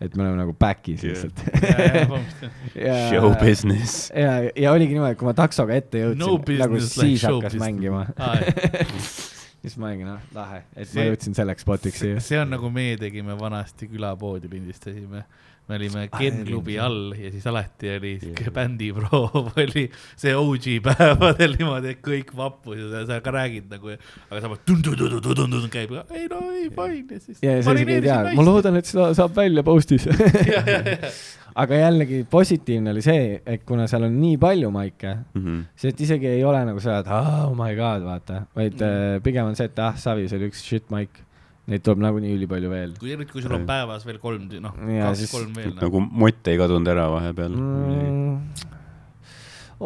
et 0.00 0.16
me 0.16 0.22
oleme 0.22 0.36
nagu 0.42 0.52
back'is 0.52 1.02
Yeah. 1.02 1.16
lihtsalt. 1.16 2.12
ja 2.86 2.96
Show 3.10 3.34
business. 3.40 4.10
ja, 4.16 4.50
ja 4.56 4.72
oligi 4.72 4.92
niimoodi, 4.94 5.16
kui 5.20 5.26
ma 5.28 5.34
taksoga 5.34 5.74
ette 5.74 5.98
jõudsin 6.04 6.18
No 6.18 6.36
nagu 6.58 6.74
like 6.76 6.86
siis 6.86 7.20
show 7.20 7.38
hakkas 7.40 7.54
business. 7.54 7.62
mängima. 7.66 8.06
see 8.16 9.30
siis 9.62 9.76
ma 9.78 9.86
olingi 9.92 10.04
noh, 10.04 10.18
lahe, 10.34 10.62
et 10.76 10.88
See- 10.88 10.98
ma 11.00 11.08
jõudsin 11.12 11.34
selleks 11.38 11.62
spotiks 11.62 12.00
siia. 12.02 12.42
on 12.42 12.50
nagu 12.50 12.70
meie 12.70 12.96
tegime 12.98 13.36
vanasti 13.38 13.88
külapoodi 13.88 14.50
lindistasime. 14.50 15.24
Me 15.68 15.76
olime 15.78 16.08
Ken 16.10 16.40
klubi 16.44 16.74
all 16.82 17.12
ja 17.16 17.30
siis 17.30 17.44
alati 17.46 17.88
oli 17.96 18.16
siuke 18.20 18.50
bändiproov 18.52 19.52
oli 19.62 19.84
see 20.18 20.34
OG 20.36 20.66
päevadel 20.84 21.54
niimoodi, 21.58 21.92
et 21.94 22.00
kõik 22.04 22.32
vappus 22.36 22.80
ja 22.82 23.04
sa 23.08 23.20
ka 23.24 23.30
räägid 23.36 23.70
nagu, 23.70 23.94
aga 24.28 24.40
samas 24.42 24.60
tun-tun-tun-tun-tun 24.66 25.68
käib, 25.72 25.94
ei 26.10 26.26
no 26.32 26.40
ei 26.50 26.66
fine 26.74 27.14
ja 27.16 27.20
siis. 27.22 27.38
ja 27.46 27.54
sa 27.62 27.76
isegi 27.78 27.98
ei 28.00 28.04
tea, 28.08 28.18
ma 28.36 28.44
loodan, 28.46 28.76
et 28.82 28.90
seda 28.90 29.12
saab 29.16 29.36
välja 29.38 29.62
post'is. 29.66 30.08
aga 31.62 31.76
jällegi 31.82 32.22
positiivne 32.30 32.90
oli 32.94 33.02
see, 33.04 33.24
et 33.46 33.64
kuna 33.68 33.86
seal 33.90 34.06
on 34.08 34.14
nii 34.20 34.38
palju 34.40 34.70
maike, 34.74 35.16
Mhm. 35.36 35.58
see, 35.76 35.92
et 35.92 36.00
isegi 36.00 36.26
ei 36.32 36.44
ole 36.48 36.62
nagu 36.68 36.80
seda, 36.80 37.00
et 37.04 37.10
oh 37.12 37.52
my 37.56 37.74
god, 37.78 38.02
vaata, 38.06 38.42
vaid 38.56 38.74
Mm. 38.80 38.86
mm. 39.18 39.22
pigem 39.26 39.46
on 39.50 39.56
see, 39.56 39.66
et 39.68 39.78
ah, 39.78 39.94
savi, 39.96 40.28
see 40.28 40.38
oli 40.40 40.48
üks 40.50 40.62
shit 40.64 40.90
maik. 40.90 41.22
Neid 41.70 41.84
tuleb 41.86 42.00
nagunii 42.02 42.34
ülipalju 42.34 42.70
veel 42.72 42.94
kui 42.98 43.12
eriti, 43.14 43.30
kui 43.30 43.42
sul 43.44 43.54
on 43.54 43.66
päevas 43.68 44.02
veel 44.06 44.18
kolm, 44.22 44.48
noh, 44.64 44.74
kaks-kolm 44.74 45.52
veel. 45.54 45.74
nagu 45.78 46.02
mott 46.02 46.50
ei 46.50 46.58
kadunud 46.58 46.90
ära 46.90 47.04
vahepeal 47.12 47.54
mm,. 47.54 48.64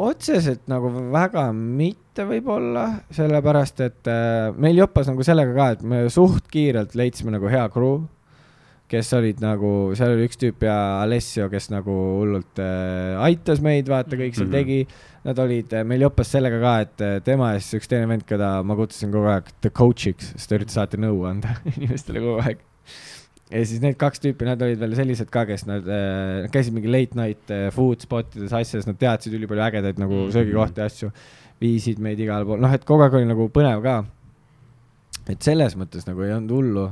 otseselt 0.07 0.65
nagu 0.73 0.89
väga 1.13 1.51
mitte 1.53 2.25
võib-olla, 2.31 2.87
sellepärast 3.13 3.85
et 3.85 4.09
äh, 4.09 4.57
meil 4.57 4.81
joppas 4.81 5.11
nagu 5.13 5.27
sellega 5.27 5.53
ka, 5.59 5.69
et 5.77 5.85
me 5.85 6.07
suht 6.13 6.49
kiirelt 6.53 6.97
leidsime 6.97 7.37
nagu 7.37 7.53
hea 7.53 7.67
crew, 7.75 8.07
kes 8.91 9.13
olid 9.19 9.41
nagu, 9.43 9.71
seal 9.99 10.15
oli 10.15 10.29
üks 10.29 10.39
tüüp 10.39 10.63
ja 10.63 10.77
Alessio, 11.03 11.49
kes 11.51 11.71
nagu 11.73 11.95
hullult 12.21 12.61
äh, 12.63 13.17
aitas 13.27 13.63
meid, 13.65 13.89
vaata, 13.91 14.15
kõik 14.15 14.37
seal 14.39 14.47
mm 14.47 14.53
-hmm. 14.53 14.87
tegi. 14.87 15.13
Nad 15.27 15.41
olid, 15.43 15.73
meil 15.91 16.05
joppas 16.07 16.31
sellega 16.31 16.61
ka, 16.63 16.75
et 16.85 17.03
äh, 17.03 17.17
tema 17.27 17.53
ja 17.55 17.61
siis 17.61 17.81
üks 17.81 17.91
teine 17.91 18.07
vend, 18.07 18.23
keda 18.29 18.63
ma 18.63 18.77
kutsusin 18.79 19.11
kogu 19.11 19.27
aeg 19.33 19.51
the 19.61 19.71
coach'iks, 19.75 20.33
sest 20.37 20.49
ta 20.49 20.61
üritas 20.61 20.79
alati 20.79 21.03
nõu 21.03 21.25
anda 21.27 21.57
inimestele 21.77 22.23
kogu 22.23 22.39
aeg 22.47 22.63
ja 23.51 23.63
siis 23.67 23.83
need 23.83 23.97
kaks 23.99 24.23
tüüpi, 24.23 24.47
nad 24.49 24.63
olid 24.63 24.81
veel 24.81 24.95
sellised 24.99 25.31
ka, 25.35 25.45
kes 25.49 25.67
nad 25.69 25.87
äh, 25.87 26.47
käisid 26.55 26.75
mingi 26.75 26.91
late 26.91 27.19
night 27.19 27.53
äh, 27.55 27.69
food 27.75 28.03
spot 28.03 28.35
ides 28.39 28.55
asjades, 28.57 28.89
nad 28.89 28.99
teadsid 29.01 29.35
ülipalju 29.39 29.67
ägedaid 29.69 30.01
nagu 30.03 30.27
Mhm. 30.27 30.33
söögikohti 30.35 30.83
ja 30.83 30.91
asju, 30.91 31.11
viisid 31.63 32.03
meid 32.03 32.21
igale 32.21 32.47
poole, 32.49 32.63
noh, 32.63 32.75
et 32.75 32.85
kogu 32.85 33.07
aeg 33.07 33.15
oli 33.15 33.29
nagu 33.29 33.49
põnev 33.55 33.83
ka. 33.83 34.05
et 35.27 35.43
selles 35.43 35.75
mõttes 35.75 36.07
nagu 36.07 36.23
ei 36.23 36.33
olnud 36.33 36.51
hullu. 36.55 36.91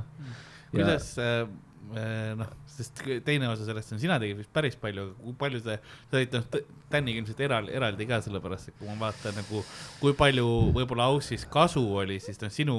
kuidas 0.75 1.19
äh, 1.19 1.47
äh, 1.95 2.35
noh, 2.35 2.47
sest 2.75 3.03
teine 3.27 3.49
osa 3.51 3.67
sellest 3.69 3.93
on, 3.95 4.01
sina 4.03 4.17
tegid 4.23 4.41
vist 4.43 4.51
päris 4.55 4.75
palju, 4.81 5.09
aga 5.09 5.27
kui 5.29 5.37
palju 5.45 5.61
sa, 5.65 5.77
sa 6.11 6.19
olid 6.21 6.35
noh, 6.41 6.63
Täniga 6.95 7.19
ilmselt 7.19 7.41
eraldi, 7.43 7.73
eraldi 7.75 8.05
ka 8.07 8.21
sellepärast, 8.23 8.69
et 8.71 8.75
kui 8.79 8.87
ma 8.87 8.95
vaatan 9.09 9.35
nagu, 9.35 9.63
kui 9.99 10.13
palju 10.15 10.45
võib-olla 10.77 11.09
Aussis 11.11 11.43
kasu 11.51 11.81
oli, 11.99 12.21
siis 12.23 12.39
noh, 12.43 12.53
sinu 12.55 12.77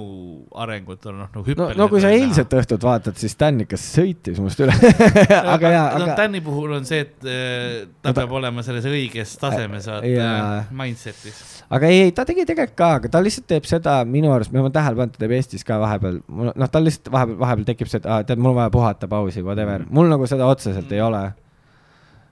arengut 0.64 1.04
on 1.12 1.18
noh, 1.20 1.28
nagu 1.34 1.42
no, 1.42 1.48
hüppeliselt. 1.50 1.80
no 1.82 1.88
kui 1.92 2.04
sa 2.04 2.12
eilset 2.16 2.56
õhtut 2.60 2.86
vaatad, 2.86 3.18
siis 3.20 3.36
Dan 3.42 3.60
ikka 3.66 3.76
sõitis 3.82 4.40
must 4.40 4.62
üle 4.64 4.72
aga 5.56 5.72
jaa, 5.74 5.88
no 6.00 6.06
aga 6.08 6.16
Tänni 6.22 6.40
puhul 6.46 6.78
on 6.78 6.88
see, 6.88 7.02
et 7.04 7.28
äh, 7.28 7.84
ta 8.00 8.12
No 8.12 8.14
ta- 8.14 8.22
peab 8.22 8.38
olema 8.40 8.64
selles 8.64 8.88
õiges 8.88 9.36
tasemes, 9.42 9.90
vaata 9.92 10.14
äh, 10.16 10.72
mindset'is. 10.80 11.42
aga 11.76 11.90
ei, 11.92 12.06
ei, 12.08 12.14
ta 12.16 12.24
tegi 12.30 12.46
tegelikult 12.48 12.78
ka, 12.80 12.90
aga 13.02 13.12
ta 13.18 13.22
lihtsalt 13.26 13.48
teeb 13.52 13.68
seda 13.70 13.98
minu 14.08 14.32
arust, 14.36 14.54
ma 14.56 14.64
olen 14.64 14.74
tähele 14.76 15.00
pannud, 15.02 15.16
ta 15.18 15.26
teeb 15.26 15.36
Eestis 15.38 15.66
ka 15.68 15.82
vahepeal, 15.84 16.22
noh, 16.56 16.70
tal 16.72 16.88
lihtsalt 16.88 17.12
vahepeal, 17.14 17.40
vahepeal 17.44 17.68
tekib 17.74 17.92
see, 17.92 18.00
et 18.04 18.08
aa, 18.10 18.22
tead, 18.28 18.40
mul 18.42 18.54
on 18.54 18.60
vaja 18.62 18.72
puhata, 18.74 19.10
pausi, 19.12 19.44
whatever, 19.46 19.85
mul 19.94 20.12
nagu 20.12 20.28
seda 20.30 20.48
otseselt 20.50 20.92
ei 20.94 21.02
ole. 21.04 21.24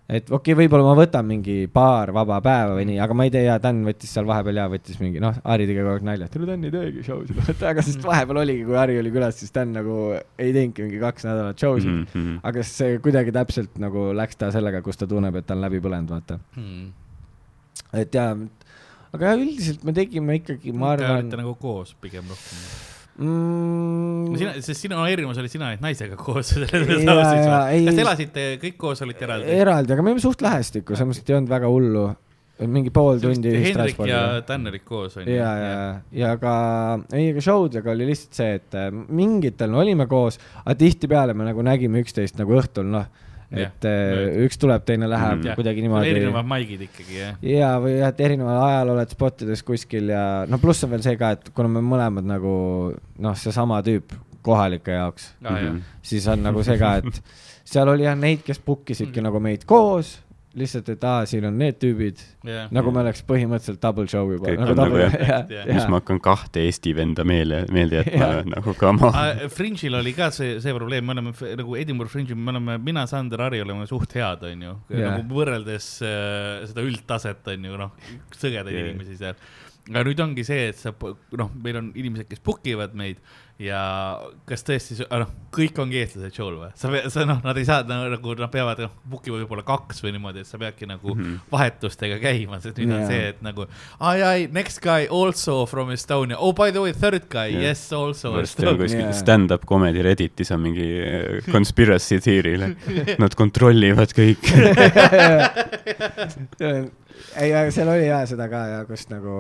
et 0.04 0.28
okei 0.28 0.52
okay,, 0.52 0.56
võib-olla 0.60 0.90
ma 0.90 0.96
võtan 1.00 1.26
mingi 1.26 1.56
paar 1.72 2.12
vaba 2.14 2.40
päeva 2.44 2.74
või 2.76 2.84
nii, 2.90 2.98
aga 3.02 3.16
ma 3.16 3.26
ei 3.28 3.32
tea, 3.34 3.56
Dan 3.64 3.80
võttis 3.88 4.12
seal 4.14 4.28
vahepeal 4.28 4.60
ja 4.60 4.66
võttis 4.70 5.00
mingi, 5.00 5.22
noh, 5.24 5.38
Harri 5.48 5.68
tegi 5.70 5.80
kogu 5.80 5.94
aeg 5.94 6.08
nalja, 6.10 6.28
et 6.28 6.48
Dan 6.50 6.68
ei 6.68 6.74
teegi 6.74 7.06
show 7.08 7.22
sid, 7.28 7.40
aga 7.72 7.86
sest 7.86 8.04
vahepeal 8.04 8.42
oligi, 8.44 8.66
kui 8.68 8.78
Harri 8.78 8.98
oli 9.00 9.14
külas, 9.16 9.40
siis 9.40 9.56
Dan 9.56 9.72
nagu 9.78 10.00
ei 10.14 10.52
teinudki 10.52 10.86
mingi 10.86 11.00
kaks 11.02 11.28
nädalat 11.30 11.64
show 11.64 11.80
sid 11.80 11.94
mm. 11.94 12.06
-hmm. 12.14 12.42
aga 12.52 12.68
see 12.68 13.00
kuidagi 13.06 13.36
täpselt 13.36 13.80
nagu 13.82 14.12
läks 14.18 14.40
ta 14.40 14.52
sellega, 14.52 14.84
kus 14.86 15.00
ta 15.00 15.08
tunneb, 15.08 15.40
et 15.40 15.48
ta 15.48 15.56
on 15.56 15.64
läbi 15.64 15.82
põlenud, 15.84 16.12
vaata. 16.12 16.40
Hmm. 16.58 16.92
et 17.94 18.14
jaa, 18.14 18.36
aga 19.14 19.36
üldiselt 19.40 19.84
me 19.88 19.96
tegime 19.96 20.42
ikkagi, 20.42 20.76
ma 20.76 20.98
Te 20.98 21.06
arvan 21.06 21.24
olete 21.24 21.46
nagu 21.46 21.56
koos 21.62 21.96
pigem 22.02 22.28
rohkem. 22.28 22.92
mm,. 23.20 24.36
sina, 24.40 24.54
sest 24.64 24.86
sinu 24.86 25.00
erinevus 25.06 25.40
oli, 25.42 25.52
sina 25.52 25.70
olid 25.72 25.84
naisega 25.84 26.18
koos. 26.20 26.54
Kas 26.64 27.00
te 27.04 28.04
elasite 28.04 28.46
kõik 28.62 28.78
koos, 28.80 29.04
olite 29.06 29.28
eraldi? 29.28 29.56
eraldi, 29.64 29.96
aga 29.96 30.06
me 30.06 30.14
olime 30.14 30.24
suht 30.24 30.44
lähestikku, 30.46 30.96
selles 30.96 31.12
mõttes, 31.12 31.26
et 31.26 31.34
ei 31.34 31.40
olnud 31.40 31.54
väga 31.54 31.72
hullu. 31.72 32.06
mingi 32.70 32.94
pool 32.94 33.18
tundi 33.20 33.50
Hendrik 33.50 33.98
ja 34.08 34.20
olid 34.40 34.84
koos, 34.86 35.18
onju. 35.18 35.34
ja, 35.34 35.50
ja, 35.58 35.78
ja 36.16 36.36
ka, 36.40 36.54
ei, 37.12 37.32
aga 37.34 37.42
show 37.44 37.66
dega 37.72 37.92
oli 37.92 38.06
lihtsalt 38.08 38.40
see, 38.40 38.60
et 38.62 38.78
äh, 38.78 38.92
mingitel 38.94 39.74
no, 39.74 39.82
olime 39.82 40.08
koos, 40.08 40.38
aga 40.64 40.78
tihtipeale 40.80 41.34
me 41.34 41.50
nagu 41.50 41.66
nägime 41.66 42.04
üksteist 42.06 42.38
nagu 42.40 42.56
õhtul, 42.62 42.88
noh, 42.94 43.10
et 43.54 43.88
äh, 43.90 44.44
üks 44.46 44.60
tuleb, 44.62 44.84
teine 44.88 45.10
läheb 45.12 45.40
mm, 45.40 45.56
kuidagi 45.60 45.86
niimoodi. 45.86 46.12
erinevad 46.14 46.50
maigid 46.50 46.84
ikkagi, 46.88 47.18
jah. 47.20 47.40
ja, 47.46 47.72
või 47.84 47.96
jah, 48.00 48.14
et 48.14 48.22
erineval 48.26 48.60
ajal 48.66 48.94
oled 48.96 49.16
spotides 49.16 49.64
kuskil 49.68 50.12
ja 50.14 50.26
no 50.50 50.60
pluss 50.62 50.86
on 50.86 50.94
veel 50.94 51.06
see 51.06 51.18
ka, 51.20 51.34
et 51.38 51.54
kuna 51.56 51.72
me 51.76 51.84
mõlemad 51.86 52.28
nagu 52.28 52.56
noh, 52.94 53.40
seesama 53.40 53.82
tüüp 53.86 54.16
kohalike 54.44 54.98
jaoks, 54.98 55.32
ah,. 55.46 55.60
jah. 55.62 55.80
siis 56.04 56.28
on 56.32 56.44
nagu 56.44 56.66
see 56.66 56.78
ka, 56.82 56.98
et 57.02 57.22
seal 57.74 57.90
oli 57.94 58.08
jah 58.08 58.18
neid, 58.20 58.44
kes 58.46 58.60
book 58.64 58.90
isidki 58.96 59.24
nagu 59.24 59.40
meid 59.44 59.68
koos, 59.70 60.18
lihtsalt, 60.58 60.90
et 60.94 61.04
aa, 61.10 61.24
siin 61.30 61.46
on 61.50 61.56
need 61.58 61.80
tüübid, 61.82 62.20
jah. 62.46 62.68
nagu 62.76 62.92
me 62.94 63.02
oleks 63.02 63.24
põhimõtteliselt 63.26 63.80
double 63.82 64.06
show 64.12 64.30
juba. 64.30 64.52
Nagu 64.54 64.74
on 64.76 64.78
nagu 64.78 64.78
double, 64.80 65.02
jah- 65.08 65.16
jah, 65.18 65.48
jah. 65.58 65.66
mis 65.72 65.88
ma 65.90 65.98
hakkan 66.02 66.20
kahte 66.24 66.62
Eesti 66.68 66.94
venda 66.98 67.26
meelde, 67.28 67.64
meelde 67.74 68.02
jätma 68.04 68.30
Jaa. 68.36 68.44
nagu 68.56 68.76
kama. 68.78 69.10
Ah, 69.18 69.44
Fringe'il 69.54 69.98
oli 69.98 70.14
ka 70.18 70.30
see, 70.36 70.60
see 70.64 70.76
probleem, 70.78 71.08
me 71.10 71.16
oleme 71.18 71.34
nagu 71.64 71.78
Edinburgh 71.82 72.14
Fringe'il, 72.14 72.38
me 72.38 72.54
oleme, 72.54 72.78
mina, 72.86 73.08
Sander, 73.10 73.42
Harri 73.48 73.64
oleme 73.66 73.88
suht 73.90 74.14
head, 74.20 74.46
onju. 74.52 74.76
Jah. 74.94 75.18
nagu 75.18 75.40
võrreldes 75.42 75.90
äh, 76.06 76.64
seda 76.70 76.86
üldtaset, 76.86 77.42
onju, 77.56 77.78
noh, 77.82 77.96
sõgedaid 78.38 78.78
Jah. 78.78 78.90
inimesi 78.92 79.18
seal. 79.24 79.40
aga 79.90 80.06
nüüd 80.08 80.22
ongi 80.24 80.46
see, 80.48 80.70
et 80.72 80.78
sa, 80.80 80.94
noh, 81.42 81.50
meil 81.66 81.82
on 81.82 81.90
inimesed, 81.98 82.30
kes 82.30 82.40
book 82.46 82.62
ivad 82.72 82.94
meid 82.96 83.18
ja 83.62 84.18
kas 84.50 84.66
tõesti, 84.66 84.98
noh, 85.12 85.30
kõik 85.54 85.78
ongi 85.82 85.98
eestlased 86.02 86.34
show'l 86.34 86.56
või? 86.58 86.70
sa, 86.80 86.90
sa 87.14 87.20
noh, 87.30 87.40
nad 87.46 87.58
ei 87.60 87.66
saa 87.68 87.84
nagu, 87.86 88.34
nad 88.40 88.50
peavad, 88.54 88.80
noh, 88.88 88.94
book 89.10 89.24
ivad 89.30 89.40
võib-olla 89.44 89.64
kaks 89.68 90.02
või 90.04 90.12
niimoodi, 90.16 90.40
et 90.42 90.50
sa 90.50 90.58
peadki 90.62 90.86
nagu 90.90 91.14
mm. 91.14 91.20
-hmm. 91.22 91.36
vahetustega 91.54 92.18
käima, 92.24 92.58
sest 92.64 92.78
nüüd 92.82 92.90
Jaa. 92.90 92.98
on 92.98 93.04
see, 93.12 93.22
et 93.34 93.40
nagu 93.46 93.62
ai, 94.00 94.20
ai, 94.26 94.40
next 94.52 94.78
guy 94.84 95.02
also 95.06 95.66
from 95.70 95.88
Estonia, 95.94 96.38
oh 96.40 96.54
by 96.58 96.70
the 96.74 96.82
way, 96.82 96.94
third 96.94 97.24
guy 97.30 97.50
yeah., 97.54 97.64
yes 97.70 97.94
also 97.94 98.28
kuskil 98.40 99.06
Jaa. 99.06 99.14
stand-up 99.14 99.66
comedy 99.70 100.02
Redditis 100.02 100.52
on 100.52 100.60
mingi 100.66 100.90
äh, 101.04 101.12
conspiracy 101.52 102.18
theory'le. 102.24 102.68
Nad 103.24 103.34
kontrollivad 103.38 104.10
kõik. 104.18 104.42
ei, 107.40 107.52
aga 107.54 107.72
seal 107.74 107.90
oli 107.92 108.08
ja 108.08 108.22
seda 108.30 108.48
ka 108.52 108.62
ja 108.72 108.80
kus 108.90 109.06
nagu 109.12 109.34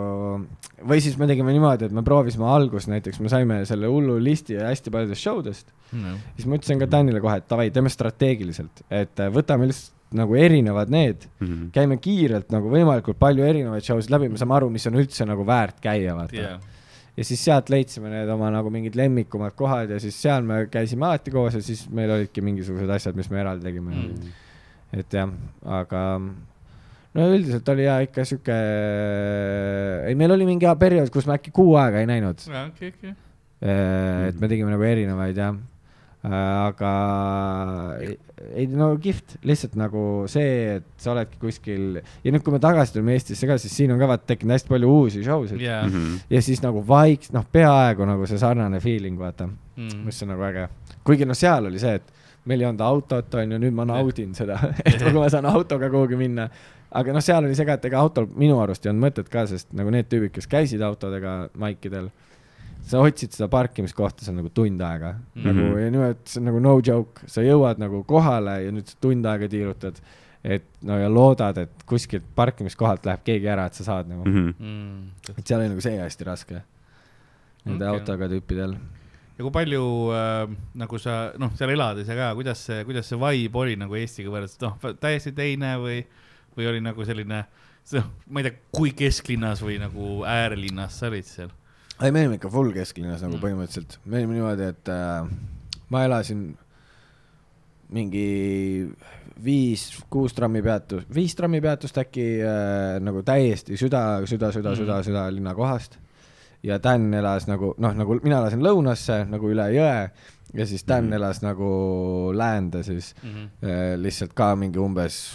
või 0.84 1.00
siis 1.04 1.16
me 1.20 1.28
tegime 1.30 1.54
niimoodi, 1.56 1.88
et 1.90 1.96
me 1.96 2.04
proovisime 2.06 2.46
alguses 2.50 2.90
näiteks, 2.92 3.20
me 3.24 3.32
saime 3.32 3.62
selle 3.70 3.90
hullu 3.92 4.20
listi 4.24 4.58
hästi 4.60 4.92
paljudest 4.94 5.22
show 5.24 5.42
dest, 5.46 5.72
no.. 5.94 6.16
siis 6.38 6.48
ma 6.50 6.60
ütlesin 6.60 6.82
ka 6.82 6.90
Danile 6.92 7.22
kohe, 7.24 7.38
et 7.42 7.50
davai, 7.50 7.70
teeme 7.74 7.92
strateegiliselt, 7.94 8.84
et 8.94 9.20
äh, 9.24 9.32
võtame 9.34 9.70
lihtsalt 9.72 10.00
nagu 10.14 10.36
erinevad 10.38 10.92
need, 10.94 11.24
Mhm. 11.42 11.72
käime 11.74 11.98
kiirelt 11.98 12.52
nagu 12.54 12.70
võimalikult 12.70 13.18
palju 13.18 13.44
erinevaid 13.48 13.82
show 13.82 13.98
sid 14.02 14.12
läbi, 14.14 14.30
me 14.30 14.38
saame 14.38 14.54
aru, 14.60 14.70
mis 14.70 14.86
on 14.86 15.00
üldse 15.02 15.26
nagu 15.26 15.42
väärt 15.48 15.80
käia, 15.82 16.14
vaata 16.14 16.38
Yeah. 16.38 16.60
ja 17.18 17.24
siis 17.26 17.42
sealt 17.46 17.70
leidsime 17.74 18.10
need 18.10 18.30
oma 18.30 18.52
nagu 18.54 18.70
mingid 18.74 18.96
lemmikumad 18.98 19.56
kohad 19.58 19.90
ja 19.90 19.98
siis 20.02 20.16
seal 20.22 20.46
me 20.46 20.68
käisime 20.70 21.06
alati 21.10 21.32
koos 21.34 21.54
ja 21.58 21.62
siis 21.66 21.88
meil 21.90 22.10
olidki 22.14 22.42
mingisugused 22.46 22.90
asjad, 22.90 23.16
mis 23.18 23.30
me 23.34 23.42
eraldi 23.42 23.66
tegime 23.72 23.94
mm.. 23.96 24.32
et 25.02 25.14
jah, 25.18 25.30
aga 25.66 26.04
no 27.14 27.28
üldiselt 27.36 27.68
oli 27.74 27.86
ja 27.86 28.00
ikka 28.06 28.24
sihuke, 28.26 28.56
ei, 30.08 30.16
meil 30.20 30.34
oli 30.36 30.48
mingi 30.50 30.70
periood, 30.80 31.12
kus 31.14 31.28
me 31.30 31.38
äkki 31.38 31.54
kuu 31.56 31.76
aega 31.80 32.02
ei 32.02 32.10
näinud, 32.10 32.42
okei, 32.68 32.94
okei. 32.96 33.14
et 34.30 34.40
me 34.42 34.50
tegime 34.52 34.74
nagu 34.74 34.84
erinevaid 34.88 35.38
jah, 35.38 35.56
aga 36.24 36.92
ei, 38.02 38.16
ei 38.64 38.66
no 38.72 38.90
kihvt, 39.04 39.38
lihtsalt 39.48 39.76
nagu 39.80 40.24
see, 40.32 40.78
et 40.80 40.88
sa 41.04 41.12
oledki 41.14 41.40
kuskil 41.42 42.00
ja 42.00 42.32
nüüd, 42.34 42.44
kui 42.46 42.56
me 42.56 42.62
tagasi 42.64 42.96
tulime 42.96 43.16
Eestisse 43.18 43.48
ka, 43.50 43.58
siis 43.62 43.76
siin 43.76 43.92
on 43.94 44.00
ka 44.02 44.08
vaata 44.14 44.30
tekkinud 44.34 44.56
hästi 44.56 44.72
palju 44.74 44.92
uusi 45.02 45.24
show 45.26 45.46
sid 45.50 45.62
jaa. 45.64 45.84
Mhm. 45.88 46.18
ja 46.34 46.42
siis 46.44 46.64
nagu 46.64 46.84
vaik-, 46.88 47.30
noh, 47.36 47.46
peaaegu 47.52 48.08
nagu 48.10 48.28
see 48.30 48.40
sarnane 48.42 48.82
feeling, 48.84 49.20
vaata, 49.20 49.50
Mm. 49.74 50.04
mis 50.06 50.20
on 50.22 50.28
nagu 50.30 50.44
äge. 50.46 50.68
kuigi 51.04 51.26
noh, 51.26 51.34
seal 51.34 51.66
oli 51.66 51.80
see, 51.82 51.96
et 51.98 52.12
meil 52.46 52.62
ei 52.62 52.68
olnud 52.68 52.82
autot, 52.86 53.34
on 53.42 53.56
ju, 53.56 53.58
nüüd 53.58 53.74
ma 53.74 53.88
naudin 53.90 54.36
seda, 54.38 54.60
et 54.86 55.00
kui 55.02 55.16
ma 55.16 55.26
saan 55.34 55.48
autoga 55.50 55.90
kuhugi 55.90 56.20
minna. 56.20 56.46
Aga 56.94 57.16
noh, 57.16 57.24
seal 57.26 57.46
oli 57.46 57.56
see 57.58 57.68
ka, 57.68 57.78
et 57.80 57.88
ega 57.90 58.02
autol 58.04 58.28
minu 58.40 58.60
arust 58.62 58.86
ei 58.86 58.92
olnud 58.92 59.08
mõtet 59.08 59.30
ka, 59.34 59.46
sest 59.50 59.72
nagu 59.78 59.92
need 59.94 60.10
tüübid, 60.12 60.34
kes 60.36 60.50
käisid 60.50 60.84
autodega 60.86 61.36
maikidel, 61.60 62.10
sa 62.88 63.02
otsid 63.04 63.34
seda 63.34 63.48
parkimiskohta 63.52 64.26
seal 64.26 64.36
nagu 64.38 64.52
tund 64.54 64.82
aega 64.84 65.14
mm, 65.16 65.30
-hmm. 65.36 65.46
nagu 65.48 65.78
ja 65.80 65.92
niimoodi, 65.94 66.26
see 66.30 66.42
on 66.42 66.50
nagu 66.50 66.60
no 66.64 66.76
joke, 66.86 67.30
sa 67.32 67.46
jõuad 67.46 67.80
nagu 67.82 68.04
kohale 68.08 68.58
ja 68.66 68.74
nüüd 68.76 68.92
tund 69.02 69.26
aega 69.26 69.50
tiirutad. 69.50 70.02
et 70.44 70.66
no 70.84 70.98
ja 71.00 71.08
loodad, 71.08 71.58
et 71.58 71.84
kuskilt 71.88 72.26
parkimiskohalt 72.36 73.06
läheb 73.06 73.22
keegi 73.24 73.48
ära, 73.48 73.66
et 73.66 73.78
sa 73.80 73.84
saad 73.84 74.10
nagu 74.12 74.26
mm. 74.26 74.34
-hmm 74.34 74.54
Mm. 74.60 75.38
et 75.38 75.48
seal 75.48 75.60
oli 75.60 75.70
nagu 75.70 75.82
see 75.82 75.98
hästi 75.98 76.24
raske. 76.24 76.62
Nende 77.64 77.88
okay. 77.88 78.00
autoga 78.00 78.28
tüüpidel. 78.28 78.76
ja 79.38 79.44
kui 79.44 79.52
palju 79.52 79.86
äh, 80.12 80.50
nagu 80.76 81.00
sa 81.00 81.32
noh, 81.38 81.56
seal 81.56 81.70
elades 81.70 82.08
ja 82.08 82.16
ka, 82.16 82.36
kuidas 82.36 82.66
see, 82.66 82.84
kuidas 82.84 83.08
see 83.08 83.18
vibe 83.18 83.58
oli 83.58 83.76
nagu 83.76 83.96
Eestiga 83.96 84.30
võrreldes, 84.30 84.60
noh, 84.62 84.76
täiesti 85.00 85.32
teine 85.32 85.78
või, 85.80 86.04
või 86.58 86.68
oli 86.70 86.82
nagu 86.82 87.06
selline, 87.06 87.46
ma 88.30 88.40
ei 88.40 88.44
tea, 88.50 88.58
kui 88.72 88.92
kesklinnas 88.98 89.62
või 89.66 89.80
nagu 89.82 90.24
äärelinnas 90.30 91.00
sa 91.00 91.08
olid 91.12 91.26
seal? 91.26 91.50
ei, 92.02 92.12
me 92.12 92.22
olime 92.24 92.36
ikka 92.40 92.50
full 92.50 92.72
kesklinnas 92.76 93.22
nagu 93.22 93.38
Mm. 93.38 93.42
põhimõtteliselt, 93.44 93.98
me 94.06 94.18
olime 94.18 94.34
niimoodi, 94.40 94.64
et 94.74 94.90
äh, 94.90 95.28
ma 95.90 96.04
elasin 96.06 96.58
mingi 97.94 98.28
viis-kuus 99.44 100.34
trammipeatust, 100.38 101.10
viis 101.14 101.36
trammipeatust 101.38 101.98
äkki 102.04 102.26
äh, 102.46 103.00
nagu 103.04 103.22
täiesti 103.26 103.78
süda, 103.80 104.22
süda, 104.30 104.52
süda 104.54 104.72
mm, 104.74 104.80
süda, 104.80 104.98
süda 105.06 105.26
linna 105.34 105.54
kohast. 105.58 105.98
ja 106.64 106.78
Dan 106.80 107.14
elas 107.14 107.48
nagu 107.48 107.74
noh, 107.78 107.94
nagu 107.98 108.20
mina 108.24 108.40
elasin 108.40 108.62
lõunasse 108.64 109.24
nagu 109.30 109.50
üle 109.52 109.66
jõe 109.76 110.10
ja 110.54 110.66
siis 110.70 110.86
Dan 110.88 111.10
mm 111.10 111.14
elas 111.18 111.42
nagu 111.42 112.32
läände 112.34 112.84
siis 112.84 113.16
Mm 113.24 113.30
-hmm. 113.30 113.48
äh, 113.70 113.98
lihtsalt 114.00 114.34
ka 114.34 114.56
mingi 114.56 114.80
umbes 114.80 115.34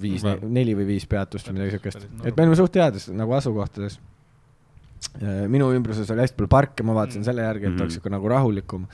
viis 0.00 0.22
neli 0.42 0.74
või 0.76 0.86
viis 0.94 1.06
peatust 1.08 1.48
või 1.48 1.58
midagi 1.58 1.76
siukest 1.78 2.04
et 2.24 2.36
me 2.36 2.42
olime 2.44 2.56
suht 2.58 2.74
heades 2.76 3.08
nagu 3.16 3.32
asukohtades. 3.32 3.98
minu 5.48 5.68
ümbruses 5.76 6.10
oli 6.12 6.24
hästi 6.24 6.36
palju 6.40 6.48
parke, 6.52 6.82
ma 6.84 6.94
vaatasin 6.96 7.20
Mm. 7.22 7.24
selle 7.28 7.42
järgi, 7.42 7.66
et 7.66 7.72
Mhm. 7.72 7.80
oleks 7.82 7.94
siuke 7.98 8.10
nagu 8.10 8.28
rahulikum. 8.28 8.86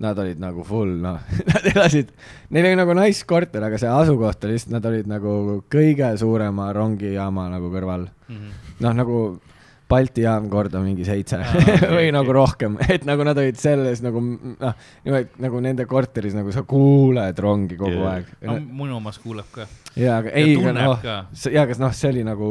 Nad 0.00 0.16
olid 0.18 0.38
nagu 0.38 0.62
full, 0.64 0.92
noh, 1.02 1.18
nad 1.52 1.64
elasid, 1.74 2.10
neil 2.50 2.66
oli 2.66 2.76
nagu 2.76 2.94
nice 2.94 3.24
korter, 3.26 3.62
aga 3.64 3.78
see 3.78 3.88
asukoht 3.90 4.44
oli 4.44 4.52
lihtsalt, 4.54 4.70
nad 4.76 4.86
olid 4.86 5.06
nagu 5.10 5.64
kõige 5.70 6.12
suurema 6.18 6.72
rongijaama 6.72 7.48
nagu 7.50 7.70
kõrval. 7.70 8.06
Mm 8.28 8.36
-hmm. 8.36 8.80
noh, 8.80 8.92
nagu 8.94 9.40
Balti 9.88 10.20
jaam 10.20 10.50
korda 10.50 10.80
mingi 10.84 11.02
seitse 11.04 11.36
Aa, 11.40 11.48
okei, 11.56 11.88
või 11.88 12.08
nagu 12.12 12.32
rohkem, 12.32 12.76
et 12.94 13.06
nagu 13.08 13.24
nad 13.24 13.38
olid 13.38 13.56
selles 13.56 14.02
nagu 14.04 14.20
noh, 14.20 14.74
niimoodi 15.04 15.28
nagu 15.40 15.60
nende 15.60 15.86
korteris 15.86 16.34
nagu 16.34 16.52
sa 16.52 16.60
kuuled 16.62 17.38
rongi 17.38 17.74
kogu 17.76 17.96
Jaa. 18.04 18.12
aeg. 18.18 18.26
no 18.42 18.58
minu 18.60 18.96
omas 18.96 19.18
kuuleb 19.18 19.46
ka. 19.50 19.64
jaa, 19.98 20.18
aga 20.22 20.32
ja 20.32 20.42
ei, 20.42 20.56
aga 20.58 20.74
noh, 20.76 20.98
ka. 21.02 21.16
jaa, 21.50 21.64
aga 21.64 21.78
noh, 21.82 21.94
see 21.96 22.12
oli 22.12 22.26
nagu, 22.26 22.50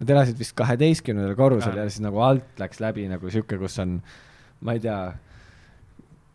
nad 0.00 0.14
elasid 0.16 0.40
vist 0.40 0.56
kaheteistkümnendal 0.58 1.36
korrusel 1.38 1.74
Aa. 1.74 1.84
ja 1.84 1.92
siis 1.92 2.04
nagu 2.04 2.22
alt 2.24 2.62
läks 2.62 2.82
läbi 2.84 3.06
nagu 3.10 3.30
sihuke, 3.32 3.58
kus 3.60 3.78
on, 3.82 3.98
ma 4.64 4.76
ei 4.76 4.82
tea, 4.84 4.98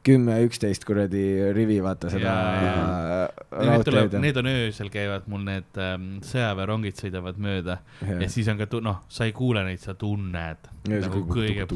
kümme, 0.09 0.37
üksteist 0.47 0.85
kuradi 0.87 1.23
rivi, 1.55 1.79
vaata 1.83 2.09
seda 2.11 2.33
raudteed 3.51 4.15
need 4.23 4.37
on 4.39 4.47
öösel 4.51 4.91
käivad 4.93 5.27
mul 5.31 5.43
need 5.47 5.79
ähm, 5.81 6.11
sõjaväerongid 6.25 6.99
sõidavad 6.99 7.39
mööda. 7.41 7.79
Ja, 8.05 8.21
ja 8.23 8.29
siis 8.31 8.47
on 8.51 8.59
ka, 8.61 8.69
noh, 8.83 9.03
sa 9.11 9.27
ei 9.27 9.35
kuule 9.35 9.65
neid, 9.67 9.83
sa 9.83 9.95
tunned. 9.99 10.69
Ja 10.89 11.01
nagu 11.03 11.25
kõige, 11.29 11.67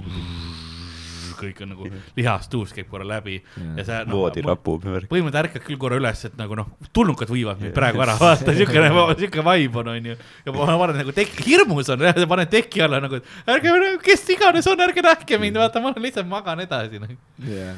kõik 1.37 1.61
on 1.63 1.71
nagu 1.73 1.89
lihastuus 2.17 2.73
käib 2.75 2.89
korra 2.91 3.07
läbi 3.07 3.39
ja 3.77 3.85
sa 3.87 4.01
no, 4.07 4.17
voodi 4.17 4.43
rapub 4.45 4.83
ja 4.85 5.01
põhimõtteliselt 5.09 5.39
ärkad 5.43 5.65
küll 5.67 5.79
korra 5.81 5.99
üles, 6.01 6.25
et 6.29 6.37
nagu 6.39 6.57
noh, 6.59 6.69
tulnukad 6.93 7.31
võivad 7.33 7.61
mind 7.61 7.73
praegu 7.77 8.03
ära, 8.05 8.17
vaata 8.19 8.55
siukene, 8.57 8.91
siuke 9.19 9.45
vibe 9.49 9.81
on, 9.83 9.91
onju. 9.95 10.17
ja 10.45 10.53
ma 10.55 10.77
panen 10.83 11.01
nagu 11.03 11.15
tek-, 11.15 11.39
hirmus 11.45 11.89
on, 11.93 12.05
sa 12.05 12.27
paned 12.29 12.51
teki 12.53 12.85
alla 12.85 13.01
nagu, 13.03 13.19
et 13.19 13.49
ärge, 13.55 13.73
kes 14.03 14.29
iganes 14.35 14.67
on, 14.71 14.85
ärge 14.87 15.03
nähke 15.05 15.39
mind, 15.41 15.59
vaata, 15.61 15.81
ma 15.83 15.93
lihtsalt 15.97 16.29
magan 16.29 16.63
edasi 16.63 17.01
noh.. 17.01 17.11
jah, 17.49 17.75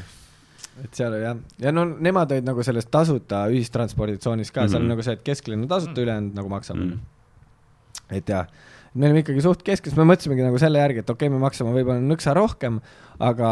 et 0.83 0.93
seal 0.97 1.15
jah, 1.21 1.37
ja 1.61 1.71
no 1.71 1.85
nemad 1.87 2.31
olid 2.35 2.47
nagu 2.47 2.63
selles 2.67 2.87
tasuta 2.91 3.45
ühistransporditsoonis 3.53 4.51
ka 4.51 4.61
mm, 4.61 4.65
-hmm. 4.65 4.71
seal 4.71 4.81
on 4.81 4.87
Mhm. 4.87 4.93
nagu 4.95 5.03
see, 5.03 5.13
et 5.13 5.23
kesklinn 5.23 5.61
on 5.63 5.67
tasuta, 5.71 6.01
ülejäänud 6.01 6.35
nagu 6.35 6.49
maksame 6.49 6.85
mm. 6.85 6.91
-hmm. 6.91 8.17
et 8.17 8.29
jah, 8.29 8.47
me 8.95 9.09
olime 9.09 9.23
ikkagi 9.23 9.43
suht 9.43 9.63
keskes, 9.65 9.95
me 9.97 10.07
mõtlesimegi 10.07 10.45
nagu 10.45 10.59
selle 10.61 10.79
järgi, 10.81 11.03
et 11.03 11.09
okei 11.11 11.27
okay,, 11.27 11.33
me 11.33 11.41
maksame 11.43 11.73
võib-olla 11.75 12.03
nõksa 12.03 12.35
rohkem, 12.37 12.79
aga 13.23 13.49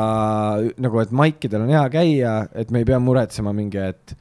nagu, 0.82 1.02
et 1.04 1.16
maikidel 1.16 1.66
on 1.66 1.74
hea 1.74 1.84
käia, 1.94 2.36
et 2.60 2.72
me 2.72 2.84
ei 2.84 2.88
pea 2.88 3.00
muretsema 3.04 3.54
mingi, 3.56 3.82
et 3.84 4.16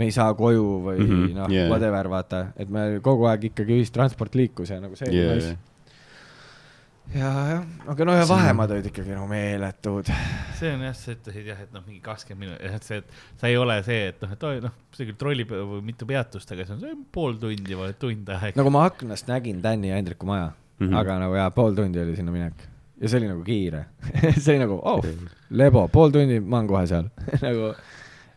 me 0.00 0.06
ei 0.08 0.14
saa 0.14 0.32
koju 0.38 0.68
või 0.86 1.00
mm 1.00 1.08
-hmm, 1.10 1.32
noh 1.36 1.50
yeah. 1.52 1.68
whatever, 1.72 2.08
vaata, 2.08 2.44
et 2.56 2.70
me 2.72 2.86
kogu 3.04 3.26
aeg 3.28 3.50
ikkagi 3.50 3.80
ühistransport 3.80 4.38
liikus 4.38 4.70
ja 4.70 4.80
nagu 4.80 4.96
see 4.96 5.10
Yeah, 5.10 5.34
nice. 5.34 5.56
ja, 7.14 7.30
jah, 7.50 7.64
aga 7.90 8.06
no 8.06 8.14
ja 8.14 8.26
vahemaad 8.28 8.74
olid 8.76 8.88
ikkagi 8.90 9.14
nagu 9.14 9.26
meeletud. 9.30 10.10
see 10.58 10.72
on 10.74 10.84
jah, 10.86 10.96
sa 10.96 11.14
ütlesid 11.16 11.50
jah, 11.50 11.60
et 11.64 11.74
noh, 11.74 11.84
mingi 11.86 12.02
kakskümmend 12.04 12.46
minutit, 12.46 12.76
et 12.78 12.86
see, 12.86 13.00
et 13.02 13.40
sa 13.40 13.50
ei 13.50 13.58
ole 13.58 13.76
see, 13.86 14.00
et 14.12 14.24
noh, 14.24 14.34
et 14.36 14.48
oi 14.50 14.64
noh, 14.64 14.74
see 14.96 15.08
küll 15.08 15.20
trolli 15.20 15.46
pe- 15.48 15.62
või 15.72 15.84
mitu 15.90 16.08
peatust, 16.08 16.52
aga 16.54 16.66
see 16.66 16.76
on 16.76 16.82
see 16.84 16.98
pool 17.14 17.38
tundi 17.42 17.78
või 17.78 17.94
tund 18.00 18.34
aega. 18.36 18.56
nagu 18.60 18.74
ma 18.74 18.86
aknast 18.90 19.30
nägin 19.30 19.62
Tänni 19.64 19.90
ja 19.90 19.98
Hendriku 19.98 20.28
maja 20.30 20.50
mm. 20.50 20.86
-hmm. 20.86 20.98
aga 21.02 21.18
nagu 21.24 21.38
jaa, 21.40 21.50
pool 21.54 21.78
tundi 21.78 22.02
oli 22.02 22.18
sinna 22.18 22.34
minek 22.34 22.66
ja 23.00 23.08
see 23.08 23.22
oli 23.22 23.30
nagu 23.30 23.42
kiire 23.46 23.84
see 24.42 24.54
oli 24.54 24.60
nagu 24.64 24.76
oh, 24.78 25.08
lebo, 25.50 25.86
pool 25.88 26.12
tundi, 26.14 26.40
ma 26.40 26.60
olen 26.60 26.70
kohe 26.70 26.84
seal 26.90 27.08
nagu, 27.46 27.72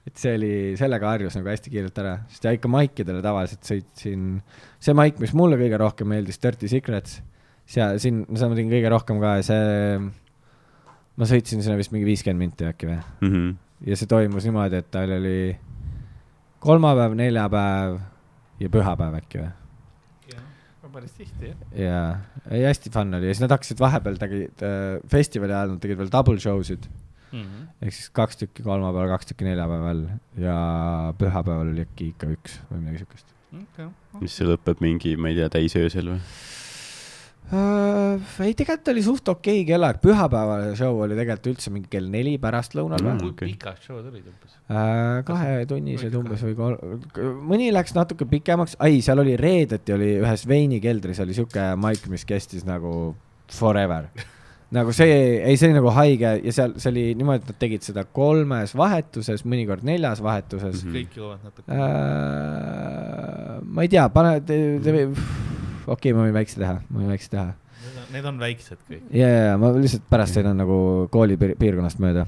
et 0.08 0.18
see 0.20 0.34
oli, 0.38 0.54
sellega 0.80 1.12
harjus 1.14 1.38
nagu 1.38 1.52
hästi 1.52 1.74
kiirelt 1.74 2.02
ära, 2.04 2.16
sest 2.32 2.48
ja 2.48 2.56
ikka 2.56 2.72
maikidele 2.72 3.22
tavaliselt 3.26 3.68
sõitsin, 3.68 4.40
see 4.84 4.98
maik, 4.98 5.22
mis 5.24 5.36
mulle 5.38 5.60
kõige 5.62 5.80
rohkem 5.80 6.10
meeldis, 6.12 6.42
Dirty 6.44 6.72
Secrets, 6.72 7.22
seal, 7.66 8.00
siin, 8.00 8.24
seda 8.34 8.50
ma 8.52 8.56
tegin 8.58 8.72
kõige 8.74 8.90
rohkem 8.94 9.20
ka 9.24 9.36
ja 9.40 9.44
see, 9.48 9.98
ma 11.18 11.26
sõitsin 11.30 11.62
sinna 11.64 11.78
vist 11.80 11.92
mingi 11.94 12.06
viiskümmend 12.10 12.40
minti 12.40 12.66
äkki 12.68 12.90
või, 12.90 13.00
Mhm. 13.22 13.50
ja 13.88 13.96
see 14.00 14.08
toimus 14.08 14.44
niimoodi, 14.48 14.76
et 14.82 14.92
tal 14.92 15.12
oli 15.12 15.56
kolmapäev, 16.64 17.16
neljapäev 17.20 18.00
ja 18.64 18.70
pühapäev 18.70 19.20
äkki 19.22 19.44
või 19.44 19.52
päris 20.94 21.14
tihti 21.18 21.48
jah. 21.50 21.62
ja, 21.74 22.00
ei 22.54 22.66
hästi 22.68 22.92
fun 22.94 23.16
oli 23.18 23.26
ja 23.26 23.34
siis 23.34 23.42
nad 23.42 23.50
hakkasid 23.56 23.80
vahepeal 23.82 24.18
tegid 24.22 24.62
äh, 24.62 25.00
festivali 25.10 25.56
ajal 25.56 25.72
nad 25.74 25.80
tegid 25.82 25.98
veel 25.98 26.12
double 26.14 26.38
show 26.44 26.60
sid 26.68 26.86
Mhm. 27.34 27.64
ehk 27.82 27.94
siis 27.98 28.12
kaks 28.14 28.38
tükki 28.38 28.62
kolmapäeval, 28.62 29.08
kaks 29.16 29.26
tükki 29.32 29.48
neljapäeval 29.48 30.04
ja 30.38 31.14
pühapäeval 31.18 31.72
oli 31.72 31.82
äkki 31.82 32.12
ikka 32.12 32.28
üks 32.30 32.60
või 32.70 32.84
midagi 32.84 33.00
siukest. 33.02 33.26
okei. 33.58 33.88
mis 34.22 34.36
see 34.38 34.46
lõpeb 34.46 34.84
mingi, 34.86 35.16
ma 35.18 35.32
ei 35.32 35.40
tea, 35.40 35.50
täisöösel 35.50 36.12
või? 36.14 36.20
Uh, 37.54 38.16
ei, 38.42 38.54
tegelikult 38.58 38.88
oli 38.94 39.02
suht 39.06 39.28
okei 39.30 39.60
okay 39.62 39.68
kellaaeg, 39.68 40.00
pühapäevane 40.02 40.72
show 40.80 41.02
oli 41.04 41.14
tegelikult 41.18 41.52
üldse 41.52 41.70
mingi 41.76 41.90
kell 41.92 42.08
neli 42.10 42.38
pärastlõunal 42.42 43.04
Mm. 43.04 43.10
või 43.10 43.20
kui 43.20 43.30
okei. 43.36 43.52
pikad 43.52 43.78
show'd 43.84 44.08
olid 44.10 44.24
umbes? 44.32 44.56
uh,. 44.72 45.20
kahetunnised 45.28 46.16
umbes 46.18 46.42
või 46.48 46.56
kolm, 46.58 46.78
mõni 47.52 47.68
läks 47.76 47.94
natuke 47.94 48.26
pikemaks, 48.32 48.78
ai, 48.80 49.02
seal 49.06 49.20
oli 49.22 49.36
reedeti 49.38 49.94
oli 49.94 50.16
ühes 50.24 50.48
veinikeldris 50.50 51.20
oli 51.20 51.34
siuke 51.38 51.76
maik, 51.76 52.08
mis 52.10 52.26
kestis 52.26 52.64
nagu 52.66 53.14
forever. 53.52 54.08
nagu 54.78 54.90
see, 54.96 55.44
ei, 55.46 55.54
see 55.60 55.68
oli 55.70 55.78
nagu 55.78 55.92
haige 55.94 56.32
ja 56.42 56.52
seal, 56.56 56.74
see 56.82 56.90
oli 56.90 57.04
niimoodi, 57.20 57.44
et 57.44 57.52
nad 57.52 57.60
tegid 57.62 57.86
seda 57.86 58.06
kolmes 58.10 58.74
vahetuses, 58.74 59.44
mõnikord 59.46 59.84
neljas 59.86 60.24
vahetuses 60.26 60.80
mm. 60.80 60.90
Mhm. 60.90 60.96
kõik 60.96 61.20
jõuavad 61.20 61.44
natuke. 61.52 61.68
-hmm. 61.70 61.78
Uh, 63.60 63.62
ma 63.76 63.86
ei 63.86 63.90
tea, 63.94 64.08
pane, 64.10 64.40
okei 65.88 66.12
okay,, 66.12 66.16
ma 66.18 66.26
võin 66.28 66.40
väikse 66.40 66.62
teha, 66.62 66.80
ma 66.90 67.04
võin 67.04 67.14
väikse 67.16 67.36
teha 67.36 67.52
Need 68.14 68.26
on 68.30 68.38
väiksed 68.40 68.78
kõik. 68.88 69.08
ja, 69.12 69.28
ja, 69.28 69.40
ja 69.50 69.56
ma 69.60 69.72
lihtsalt 69.74 70.04
pärast 70.08 70.38
sõidan 70.38 70.60
nagu 70.62 70.76
kooli 71.12 71.36
piir- 71.40 71.56
piirkonnast 71.60 72.00
mööda. 72.00 72.28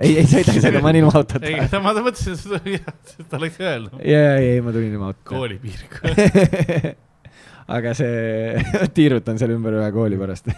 ei, 0.00 0.14
ei 0.22 0.26
sõida, 0.26 0.54
ei 0.56 0.62
sõida, 0.64 0.80
ma 0.82 0.90
olin 0.90 1.04
ilma 1.04 1.12
autota. 1.20 1.44
ei 1.46 1.54
ja, 1.54 1.66
ta, 1.70 1.82
ma 1.84 1.92
mõtlesin, 1.94 2.34
et 2.34 3.12
seda 3.12 3.38
oleks 3.38 3.60
öelnud. 3.60 4.00
ja, 4.08 4.22
ei, 4.40 4.62
ma 4.64 4.72
tulin 4.74 4.96
ilma 4.96 5.12
autota. 5.12 5.28
koolipiirkond. 5.28 6.96
aga 7.76 7.92
see, 7.96 8.62
tiirutan 8.96 9.40
seal 9.40 9.52
ümber 9.56 9.76
ühe 9.78 9.90
kooli 9.94 10.18
pärast. 10.20 10.48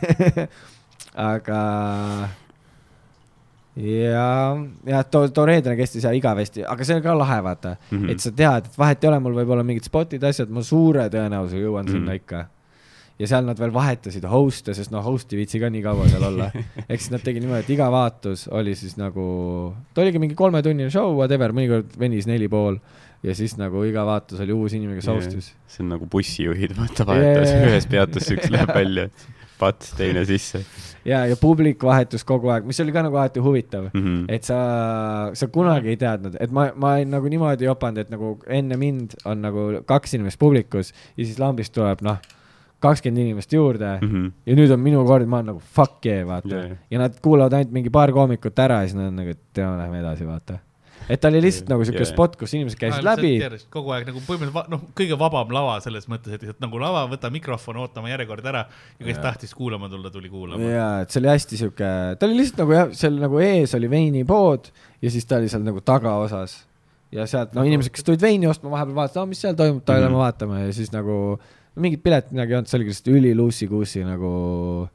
aga 1.30 1.60
ja, 3.80 4.28
ja 4.86 5.02
too, 5.08 5.28
too 5.34 5.46
reedene 5.48 5.76
kestis 5.78 6.04
ja 6.04 6.12
igavesti, 6.16 6.64
aga 6.68 6.86
see 6.86 7.00
on 7.00 7.04
ka 7.04 7.16
lahe, 7.18 7.40
vaata 7.46 7.74
mm. 7.76 7.98
-hmm. 7.98 8.14
et 8.14 8.20
sa 8.24 8.32
tead, 8.32 8.70
et 8.70 8.78
vahet 8.78 9.04
ei 9.04 9.12
ole, 9.12 9.20
mul 9.24 9.36
võib 9.42 9.52
olla 9.56 9.66
mingid 9.66 9.88
spotid, 9.88 10.24
asjad, 10.24 10.50
ma 10.52 10.62
suure 10.66 11.08
tõenäosusega 11.12 11.62
jõuan 11.66 11.84
mm 11.84 11.88
-hmm. 11.88 12.00
sinna 12.00 12.18
ikka 12.20 12.46
ja 13.20 13.28
seal 13.28 13.44
nad 13.44 13.58
veel 13.60 13.72
vahetasid 13.74 14.24
host'e, 14.30 14.74
sest 14.76 14.92
noh, 14.94 15.04
host 15.04 15.32
ei 15.34 15.42
viitsi 15.42 15.60
ka 15.60 15.68
nii 15.72 15.82
kaua 15.84 16.08
seal 16.08 16.24
olla. 16.30 16.48
ehk 16.88 17.00
siis 17.00 17.10
nad 17.12 17.24
tegid 17.24 17.44
niimoodi, 17.44 17.66
et 17.66 17.74
iga 17.76 17.90
vaatus 17.92 18.46
oli 18.48 18.74
siis 18.78 18.96
nagu, 18.96 19.24
ta 19.94 20.04
oligi 20.04 20.22
mingi 20.22 20.38
kolmetunnine 20.38 20.90
show, 20.90 21.12
whatever, 21.18 21.52
mõnikord 21.56 21.98
venis 22.00 22.28
neli 22.30 22.48
pool 22.48 22.80
ja 23.26 23.34
siis 23.36 23.56
nagu 23.60 23.82
iga 23.84 24.06
vaatus 24.08 24.40
oli 24.40 24.56
uus 24.56 24.76
inimene, 24.76 25.00
kes 25.00 25.10
host'is. 25.12 25.52
see 25.68 25.84
on 25.84 25.92
nagu 25.92 26.08
bussijuhid, 26.10 26.72
vaata 26.78 27.06
vahetas 27.08 27.52
Jaa. 27.52 27.68
ühes 27.68 27.88
peatuses 27.90 28.32
üks 28.36 28.52
läheb 28.54 28.72
välja, 28.74 29.08
pats, 29.60 29.92
teine 29.98 30.24
sisse 30.28 30.64
ja, 31.04 31.22
ja 31.28 31.36
publik 31.40 31.84
vahetus 31.84 32.24
kogu 32.28 32.50
aeg, 32.52 32.66
mis 32.68 32.80
oli 32.82 32.94
ka 32.94 33.04
nagu 33.06 33.16
alati 33.16 33.42
huvitav. 33.44 33.88
mm. 33.92 34.00
-hmm. 34.00 34.24
et 34.28 34.44
sa, 34.44 35.30
sa 35.34 35.48
kunagi 35.48 35.88
ei 35.94 35.96
teadnud, 36.00 36.36
et 36.40 36.50
ma, 36.50 36.70
ma 36.76 36.94
olin 36.98 37.10
nagu 37.10 37.28
niimoodi 37.28 37.64
jopanud, 37.64 37.98
et 37.98 38.10
nagu 38.10 38.38
enne 38.46 38.76
mind 38.76 39.16
on 39.24 39.42
nagu 39.42 39.70
kaks 39.86 40.14
inimest 40.14 40.38
publikus 40.38 40.92
ja 41.16 41.24
siis 41.24 41.38
lambist 41.38 41.74
tuleb 41.74 42.04
noh, 42.06 42.18
kakskümmend 42.80 43.20
inimest 43.26 43.52
juurde 43.52 43.98
mm. 44.00 44.08
Mm 44.08 44.12
-hmm. 44.12 44.32
ja 44.46 44.56
nüüd 44.56 44.72
on 44.72 44.80
minu 44.80 45.04
kord, 45.06 45.26
ma 45.26 45.36
olen 45.36 45.52
nagu 45.54 45.60
fuck 45.60 46.06
yeah, 46.06 46.26
vaata 46.26 46.56
yeah, 46.56 46.76
ja 46.90 46.98
nad 46.98 47.20
kuulavad 47.22 47.52
ainult 47.52 47.72
mingi 47.72 47.90
paar 47.90 48.12
koomikut 48.12 48.58
ära 48.58 48.82
ja 48.82 48.88
siis 48.88 48.96
nad 48.96 49.06
on 49.06 49.16
nagu, 49.16 49.30
et 49.30 49.56
lähme 49.56 50.00
edasi, 50.00 50.26
vaata. 50.26 50.58
Et 51.10 51.20
ta 51.20 51.28
oli 51.28 51.40
lihtsalt 51.42 51.68
nagu 51.72 51.84
siuke 51.88 52.04
spot, 52.06 52.36
kus 52.38 52.52
inimesed 52.54 52.78
käisid 52.78 53.04
läbi. 53.04 53.32
kogu 53.72 53.90
aeg 53.96 54.06
nagu 54.08 54.22
põhimõtteliselt, 54.26 54.70
noh, 54.70 54.84
kõige 54.96 55.18
vabam 55.18 55.50
lava 55.54 55.76
selles 55.84 56.06
mõttes, 56.10 56.32
et 56.36 56.44
lihtsalt 56.44 56.62
nagu 56.62 56.78
lava, 56.82 57.02
võta 57.10 57.30
mikrofon, 57.34 57.80
ootame 57.82 58.12
järjekord 58.12 58.46
ära 58.46 58.64
ja 58.70 59.04
kes 59.04 59.16
Jaa. 59.16 59.22
tahtis 59.26 59.54
kuulama 59.58 59.88
tulla, 59.90 60.10
tuli 60.14 60.30
kuulama. 60.32 60.62
ja, 60.70 60.88
et 61.02 61.10
see 61.10 61.20
oli 61.22 61.32
hästi 61.32 61.60
siuke, 61.64 61.90
ta 62.18 62.28
oli 62.28 62.38
lihtsalt 62.40 62.62
nagu 62.62 62.76
jah, 62.78 62.92
seal 63.02 63.18
nagu 63.20 63.38
ees 63.44 63.74
oli 63.78 63.90
veinipood 63.90 64.70
ja 65.02 65.10
siis 65.10 65.26
ta 65.26 65.40
oli 65.42 65.48
seal 65.52 65.66
nagu 65.66 65.80
tagaosas. 65.82 66.60
ja 67.12 67.26
sealt, 67.26 67.54
no 67.58 67.64
inimesed, 67.66 67.90
kes 67.90 68.04
tulid 68.06 68.22
veini 68.22 68.46
ostma, 68.46 68.70
vahepeal 68.70 68.94
vaatasid, 69.02 69.28
mis 69.32 69.40
seal 69.42 69.56
toimub, 69.58 69.82
ta 69.84 69.96
Mhm. 69.98 70.04
lähme 70.06 70.20
vaatame 70.22 70.66
ja 70.68 70.72
siis 70.72 70.92
nagu 70.94 71.40
mingit 71.80 72.02
piletit 72.04 72.30
midagi 72.32 72.52
ei 72.52 72.56
olnud, 72.60 72.68
see 72.70 72.78
oligi 72.78 72.90
lihtsalt 72.94 73.10
üliluusi-kuusi 73.16 74.04
nagu 74.06 74.88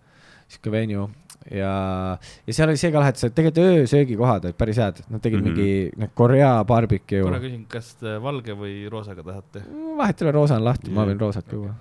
siuke 0.48 0.72
venue 0.72 1.10
ja, 1.52 2.18
ja 2.48 2.54
seal 2.54 2.70
oli 2.70 2.78
see 2.82 2.92
ka 2.92 3.00
lahe, 3.00 3.10
et 3.14 3.18
see 3.22 3.30
tegelikult 3.30 3.66
öösöögikohad 3.66 4.46
olid 4.50 4.58
päris 4.58 4.78
head, 4.82 5.02
nad 5.10 5.22
tegid 5.22 5.40
mm 5.42 5.46
Mhm. 5.46 5.56
-hmm. 5.56 5.58
mingi 5.58 5.92
need 5.98 6.10
Korea 6.16 6.64
barbecue 6.66 7.22
korra. 7.22 7.40
küsin, 7.40 7.66
kas 7.70 7.94
te 7.96 8.18
valge 8.22 8.54
või 8.54 8.90
roosaga 8.90 9.24
tahate? 9.24 9.64
vahet 9.98 10.22
ei 10.22 10.26
ole, 10.28 10.32
roosa 10.32 10.56
on 10.56 10.64
lahti, 10.66 10.92
ma 10.92 11.02
Jaa. 11.04 11.12
võin 11.14 11.20
roosat 11.20 11.46
ka 11.46 11.56
juua. 11.56 11.76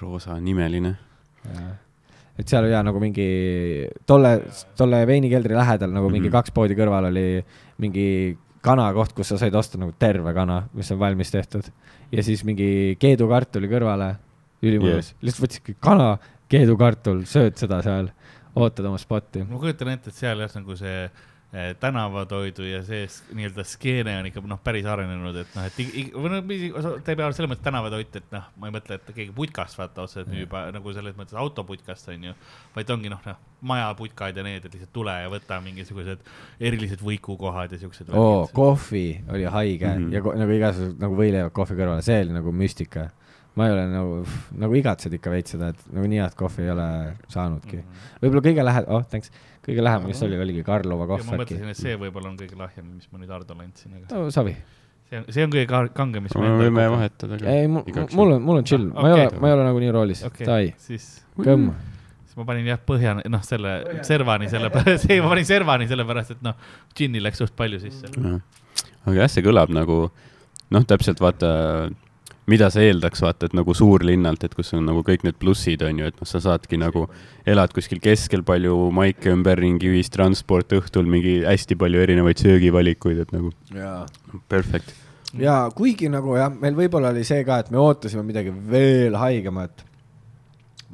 roosa 0.00 0.40
nimeline. 0.40 0.96
et 2.38 2.48
seal 2.48 2.64
oli 2.64 2.72
ja 2.72 2.82
nagu 2.82 2.98
mingi 3.00 3.86
tolle, 4.06 4.40
tolle 4.76 5.04
veinikeldri 5.06 5.54
lähedal 5.54 5.92
nagu 5.92 6.08
mingi 6.10 6.28
mm 6.28 6.32
Mhm. 6.32 6.34
-hmm. 6.34 6.38
kaks 6.40 6.50
poodi 6.50 6.74
kõrval 6.74 7.06
oli 7.10 7.44
mingi 7.78 8.36
kanakoht, 8.64 9.12
kus 9.12 9.28
sa 9.28 9.38
said 9.38 9.54
osta 9.54 9.78
nagu 9.78 9.92
terve 9.98 10.32
kana, 10.34 10.68
mis 10.74 10.90
on 10.90 10.98
valmis 10.98 11.30
tehtud. 11.30 11.64
ja 12.12 12.22
siis 12.22 12.44
mingi 12.44 12.96
keedukartuli 12.98 13.68
kõrvale, 13.68 14.16
ülimõnus 14.62 15.12
yeah., 15.12 15.22
lihtsalt 15.22 15.44
võtsidki 15.48 15.74
kana, 15.80 16.18
keedukartul, 16.48 17.22
sööd 17.24 17.56
seda 17.56 17.82
seal, 17.82 18.08
ootad 18.54 18.88
oma 18.88 18.98
spotti. 18.98 19.44
ma 19.48 19.60
kujutan 19.60 19.94
ette, 19.94 20.12
et 20.12 20.18
seal 20.18 20.42
jah, 20.42 20.52
nagu 20.54 20.76
see 20.78 20.98
eh, 21.04 21.70
tänavatoidu 21.80 22.66
ja 22.68 22.82
see 22.86 23.06
nii-öelda 23.36 23.64
skeene 23.68 24.16
on 24.20 24.28
ikka 24.30 24.42
noh, 24.50 24.60
päris 24.64 24.86
arenenud, 24.90 25.38
et 25.42 25.56
noh, 25.56 25.66
et 25.68 25.80
või 26.14 26.32
noh, 26.34 26.92
ta 27.04 27.14
ei 27.14 27.18
pea 27.18 27.30
selles 27.32 27.52
mõttes 27.52 27.66
tänavatoit, 27.66 28.20
et 28.20 28.30
noh, 28.34 28.46
ma 28.60 28.70
ei 28.70 28.76
mõtle, 28.76 28.98
et 28.98 29.10
keegi 29.10 29.34
putkast 29.36 29.78
vaata 29.80 30.06
otseselt 30.06 30.30
müüb 30.32 30.54
nagu 30.76 30.94
selles 30.96 31.18
mõttes 31.18 31.38
autoputkast 31.40 32.12
on 32.14 32.30
ju, 32.30 32.36
vaid 32.76 32.94
ongi 32.94 33.12
noh, 33.12 33.22
noh, 33.26 33.42
majaputkad 33.64 34.38
ja 34.38 34.46
need, 34.46 34.64
et 34.64 34.76
lihtsalt 34.76 34.92
tule 34.94 35.14
ja 35.24 35.32
võta 35.32 35.58
mingisugused 35.64 36.22
erilised 36.60 37.02
võikukohad 37.04 37.74
ja 37.74 37.80
siuksed. 37.80 38.14
oo, 38.14 38.46
kohvi 38.54 39.06
oli 39.32 39.44
haige 39.48 39.88
mm. 39.90 40.08
-hmm. 40.10 40.14
ja 40.14 40.40
nagu 40.44 40.58
igasugused 40.58 41.02
nagu 41.02 41.18
võileivad 41.18 41.54
kohvi 41.56 41.78
kõrvale, 41.80 42.06
see 42.06 42.22
oli 42.26 42.38
nagu 42.38 42.52
müstika. 42.52 43.10
Ma 43.54 43.66
ei 43.68 43.72
ole 43.74 43.82
nagu, 43.86 44.14
nagu 44.58 44.74
igatsed 44.78 45.12
ikka 45.14 45.30
veits 45.30 45.54
seda, 45.54 45.68
et 45.74 45.82
nagu 45.94 46.08
nii 46.10 46.18
head 46.24 46.34
kohvi 46.38 46.64
ei 46.66 46.70
ole 46.74 46.86
saanudki. 47.30 47.82
võib-olla 48.22 48.42
kõige 48.48 48.64
lähe-, 48.66 48.86
oh 48.90 49.04
thanks, 49.10 49.30
kõige 49.64 49.84
lähem, 49.86 50.08
mis 50.10 50.22
oli, 50.26 50.38
oligi 50.42 50.64
Karlova 50.66 51.04
ja 51.04 51.06
ma 51.06 51.10
kohv 51.12 51.28
äkki 51.28 51.38
mõtlesin, 51.42 51.70
et 51.70 51.78
see 51.78 51.94
võib-olla 52.00 52.32
on 52.32 52.38
kõige 52.40 52.58
lahjem, 52.58 52.88
mis 52.96 53.06
ma 53.12 53.20
nüüd 53.22 53.30
Hardole 53.36 53.66
andsin, 53.68 53.94
aga 54.00 54.18
no 54.18 54.30
savi. 54.34 54.56
see 55.10 55.20
on, 55.20 55.26
see 55.36 55.46
on 55.46 55.54
kõige 55.54 55.68
ka- 55.70 55.92
kangem, 55.94 56.26
mis 56.26 56.34
me 56.34 56.50
võime. 56.64 56.88
vahetada 56.96 57.38
ei, 57.54 57.70
mul 57.70 58.34
on, 58.34 58.42
mul 58.42 58.58
on 58.62 58.66
chill, 58.68 58.90
Ah, 58.94 59.02
ma 59.02 59.08
ei 59.12 59.16
ole 59.20 59.26
okei., 59.30 59.40
ma 59.44 59.48
ei 59.52 59.56
ole 59.60 59.66
nagu 59.70 59.82
nii 59.86 59.94
roolis, 60.00 60.24
okei 60.26 60.46
davai, 60.50 60.74
siis, 60.82 61.08
kõmm. 61.38 61.70
siis 62.26 62.36
ma 62.42 62.48
panin 62.50 62.66
jah 62.74 62.82
põhja, 62.90 63.16
noh, 63.22 63.42
selle 63.46 63.78
servani 64.02 64.50
selle, 64.50 64.70
see 65.06 65.20
ma 65.22 65.30
panin 65.30 65.46
servani 65.46 65.86
sellepärast, 65.94 66.34
et 66.34 66.42
noh, 66.42 66.58
džinni 66.96 67.22
läks 67.22 67.38
suht 67.44 67.54
palju 67.56 67.78
sisse. 67.86 68.10
aga 69.06 69.14
jah, 69.22 69.30
see 69.30 69.46
kõlab 69.46 69.70
nagu 69.70 70.08
noh, 70.74 70.84
täpselt 70.90 71.20
vaata, 71.22 71.52
mida 72.50 72.68
sa 72.72 72.82
eeldaks, 72.84 73.22
vaata, 73.24 73.48
et 73.48 73.54
nagu 73.56 73.74
suurlinnalt, 73.76 74.44
et 74.44 74.54
kus 74.56 74.74
on 74.76 74.84
nagu 74.88 75.04
kõik 75.06 75.24
need 75.26 75.38
plussid, 75.40 75.84
on 75.86 76.02
ju, 76.02 76.10
et 76.10 76.18
noh, 76.20 76.28
sa 76.28 76.40
saadki 76.44 76.78
nagu, 76.80 77.06
elad 77.48 77.72
kuskil 77.76 78.02
keskel, 78.04 78.44
palju 78.46 78.76
maike 78.94 79.32
ümberringi, 79.32 79.88
ühistransport, 79.94 80.76
õhtul 80.76 81.08
mingi 81.10 81.38
hästi 81.46 81.78
palju 81.80 82.04
erinevaid 82.04 82.42
söögivalikuid, 82.44 83.24
et 83.24 83.32
nagu 83.34 83.52
jaa. 83.72 84.04
perfect. 84.52 84.92
ja 85.40 85.62
kuigi 85.76 86.10
nagu 86.12 86.36
jah, 86.38 86.52
meil 86.52 86.76
võib-olla 86.78 87.14
oli 87.14 87.24
see 87.26 87.42
ka, 87.48 87.62
et 87.64 87.72
me 87.74 87.80
ootasime 87.80 88.26
midagi 88.26 88.52
veel 88.52 89.16
haigemat. 89.20 89.86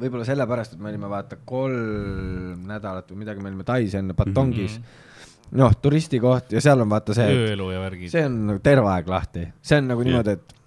võib-olla 0.01 0.25
sellepärast, 0.29 0.77
et 0.77 0.81
me 0.81 0.93
olime 0.95 1.11
vaata 1.11 1.43
kolm 1.45 2.63
nädalat 2.71 3.11
või 3.11 3.25
midagi, 3.25 3.43
me 3.43 3.51
olime 3.51 3.67
Tais 3.67 3.95
enne 3.99 4.15
Batongis 4.15 4.79
mm. 4.79 4.85
-hmm. 4.85 5.59
noh, 5.59 5.75
turistikoht 5.83 6.55
ja 6.55 6.63
seal 6.63 6.81
on 6.81 6.89
vaata 6.89 7.15
see, 7.15 7.27
ööelu 7.27 7.73
ja 7.75 7.83
värgid. 7.83 8.15
see 8.15 8.25
on 8.25 8.41
nagu 8.47 8.63
terve 8.63 8.89
aeg 8.95 9.09
lahti, 9.09 9.49
see 9.61 9.83
on 9.83 9.91
nagu 9.91 10.07
Jah. 10.07 10.13
niimoodi, 10.13 10.39
et 10.39 10.60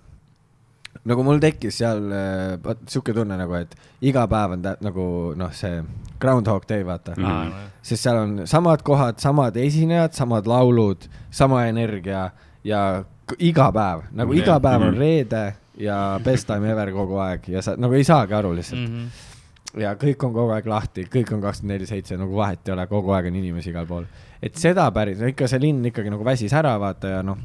nagu 1.06 1.24
mul 1.24 1.40
tekkis 1.44 1.78
seal 1.82 2.06
äh, 2.12 2.58
vaat 2.64 2.84
sihuke 2.88 3.14
tunne 3.14 3.38
nagu, 3.38 3.54
et 3.60 3.76
iga 4.02 4.28
päev 4.28 4.52
on 4.58 4.62
tä- 4.64 4.78
nagu 4.82 5.34
noh, 5.36 5.52
see 5.52 5.82
Groundhog 6.20 6.64
Day, 6.70 6.84
vaata 6.86 7.14
mm. 7.18 7.24
-hmm. 7.26 7.52
sest 7.82 8.04
seal 8.04 8.18
on 8.18 8.42
samad 8.48 8.82
kohad, 8.84 9.20
samad 9.20 9.56
esinejad, 9.58 10.14
samad 10.14 10.48
laulud, 10.48 11.08
sama 11.32 11.66
energia 11.68 12.30
ja 12.64 13.04
iga 13.40 13.72
päev, 13.72 14.02
nagu 14.12 14.32
Mhm. 14.34 14.40
iga 14.44 14.60
päev 14.60 14.82
on 14.82 14.94
Mhm. 14.94 15.00
reede 15.00 15.54
ja 15.78 16.20
best 16.24 16.48
time 16.48 16.70
ever 16.72 16.92
kogu 16.92 17.18
aeg 17.18 17.48
ja 17.50 17.62
sa 17.62 17.76
nagu 17.78 17.94
ei 17.94 18.04
saagi 18.04 18.34
aru 18.34 18.54
lihtsalt 18.56 18.80
mm. 18.90 18.96
-hmm. 18.96 19.82
ja 19.82 19.94
kõik 19.96 20.24
on 20.26 20.34
kogu 20.34 20.52
aeg 20.52 20.66
lahti, 20.68 21.04
kõik 21.06 21.34
on 21.34 21.42
kakskümmend 21.42 21.74
neli 21.80 21.86
seitse, 21.86 22.18
nagu 22.18 22.36
vahet 22.36 22.68
ei 22.68 22.74
ole, 22.74 22.88
kogu 22.88 23.12
aeg 23.12 23.26
on 23.26 23.36
inimesi 23.36 23.70
igal 23.70 23.86
pool. 23.86 24.04
et 24.42 24.56
seda 24.56 24.92
päris, 24.92 25.20
ikka 25.22 25.48
see 25.48 25.60
linn 25.60 25.86
ikkagi 25.86 26.10
nagu 26.10 26.24
väsis 26.26 26.54
ära, 26.54 26.78
vaata 26.80 27.08
ja 27.08 27.24
noh, 27.24 27.38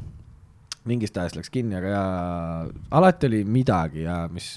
mingist 0.89 1.17
ajast 1.21 1.37
läks 1.39 1.51
kinni, 1.53 1.77
aga 1.79 1.93
ja 1.93 2.01
alati 2.97 3.29
oli 3.29 3.43
midagi 3.47 4.03
ja 4.07 4.23
mis 4.31 4.49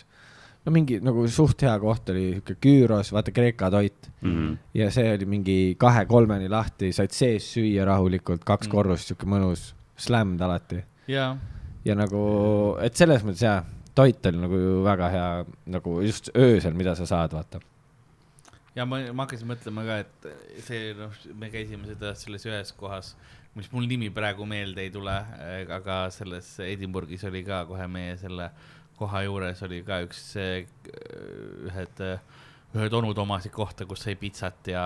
no 0.65 0.71
mingi 0.75 1.01
nagu 1.03 1.25
suht 1.33 1.63
hea 1.67 1.73
koht 1.83 2.11
oli 2.13 2.29
sihuke 2.37 2.55
Küüros, 2.63 3.11
vaata 3.15 3.33
Kreeka 3.35 3.71
toit 3.75 4.09
Mhm. 4.23 4.53
ja 4.79 4.91
see 4.95 5.09
oli 5.17 5.27
mingi 5.27 5.57
kahe-kolmeni 5.79 6.49
lahti, 6.53 6.93
said 6.95 7.11
sees 7.11 7.49
süüa 7.57 7.85
rahulikult, 7.89 8.45
kaks 8.47 8.69
Mm. 8.69 8.73
korrust, 8.77 9.09
sihuke 9.11 9.27
mõnus, 9.27 9.73
slammed 9.99 10.41
alati 10.41 10.83
ja, 11.11 11.33
ja 11.85 11.95
nagu, 11.99 12.77
et 12.81 12.95
selles 12.97 13.25
mõttes 13.27 13.43
jaa, 13.43 13.65
toit 13.95 14.25
oli 14.31 14.39
nagu 14.39 14.61
väga 14.87 15.09
hea 15.11 15.27
nagu 15.75 15.99
just 16.07 16.31
öösel, 16.39 16.73
mida 16.79 16.95
sa 16.95 17.05
saad, 17.11 17.35
vaata. 17.35 17.59
ja 18.77 18.87
ma, 18.87 19.01
ma 19.13 19.27
hakkasin 19.27 19.51
mõtlema 19.51 19.83
ka, 19.85 19.99
et 20.07 20.63
see, 20.65 20.95
noh, 20.97 21.11
me 21.35 21.51
käisime 21.53 21.85
seda 21.91 22.15
selles 22.17 22.47
ühes 22.47 22.71
kohas, 22.79 23.17
mis 23.55 23.69
mul 23.73 23.85
nimi 23.87 24.09
praegu 24.11 24.47
meelde 24.49 24.81
ei 24.87 24.91
tule, 24.91 25.13
aga 25.77 25.99
selles 26.15 26.55
Edinburghis 26.65 27.25
oli 27.29 27.43
ka 27.45 27.65
kohe 27.69 27.87
meie 27.87 28.17
selle 28.17 28.51
koha 28.97 29.23
juures 29.27 29.61
oli 29.67 29.83
ka 29.85 29.99
üks, 30.07 30.23
ühed 31.69 32.03
äh, 32.07 32.21
ühed 32.77 32.95
onud 32.97 33.19
omasid 33.21 33.53
kohta, 33.53 33.85
kus 33.89 34.05
sai 34.07 34.15
pitsat 34.17 34.71
ja, 34.73 34.85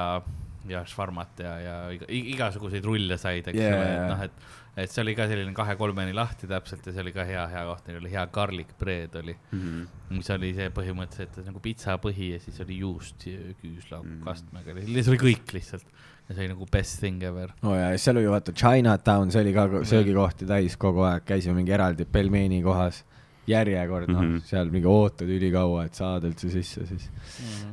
ja 0.67 0.81
švarmat 0.89 1.43
ja, 1.45 1.53
ja 1.63 1.75
igasuguseid 2.11 2.87
rulle 2.89 3.19
said, 3.21 3.47
eks 3.53 3.61
Jaa, 3.61 3.77
ole, 3.77 3.91
et 3.93 4.09
noh, 4.11 4.25
et, 4.27 4.49
et 4.83 4.91
see 4.93 5.05
oli 5.05 5.15
ka 5.19 5.29
selline 5.31 5.55
kahe-kolmeni 5.55 6.17
lahti 6.17 6.49
täpselt 6.51 6.89
ja 6.91 6.97
see 6.97 7.05
oli 7.05 7.13
ka 7.15 7.23
hea, 7.29 7.45
hea 7.53 7.63
koht, 7.69 7.87
neil 7.87 8.01
oli 8.03 8.11
hea 8.17 8.25
garlic 8.35 8.75
bread 8.81 9.15
oli, 9.23 9.37
Mhm. 9.55 9.85
mis 10.17 10.31
oli 10.35 10.51
see 10.59 10.67
põhimõtteliselt 10.75 11.47
nagu 11.47 11.63
pitsa 11.63 11.95
põhi 12.03 12.33
ja 12.35 12.41
siis 12.43 12.59
oli 12.67 12.81
juust, 12.83 13.29
küüslauk 13.63 14.05
Mm. 14.11 14.25
kastmega, 14.27 14.75
see 14.83 15.11
oli 15.15 15.23
kõik 15.23 15.55
lihtsalt. 15.55 15.87
Ja 16.29 16.35
see 16.35 16.43
oli 16.45 16.49
nagu 16.55 16.67
best 16.73 16.99
thing 17.01 17.23
ever. 17.23 17.53
oo 17.63 17.71
oh, 17.71 17.77
jaa, 17.79 17.93
seal 18.03 18.17
oli 18.21 18.31
vaata 18.31 18.53
Chinatown, 18.53 19.31
see 19.31 19.43
oli 19.45 19.53
ka 19.55 19.67
ko- 19.71 19.85
söögikohti 19.87 20.47
täis 20.49 20.75
kogu 20.81 21.05
aeg, 21.07 21.23
käisime 21.29 21.55
mingi 21.61 21.73
eraldi 21.77 22.05
pelmeeni 22.05 22.63
kohas, 22.65 23.05
järjekord 23.47 24.09
noh 24.11 24.23
mm. 24.25 24.33
-hmm., 24.37 24.49
seal 24.51 24.71
mingi 24.75 24.89
ootad 24.91 25.29
ülikaua, 25.31 25.85
et 25.87 25.95
saada 25.95 26.27
üldse 26.27 26.51
sisse 26.51 26.83
siis. 26.89 27.05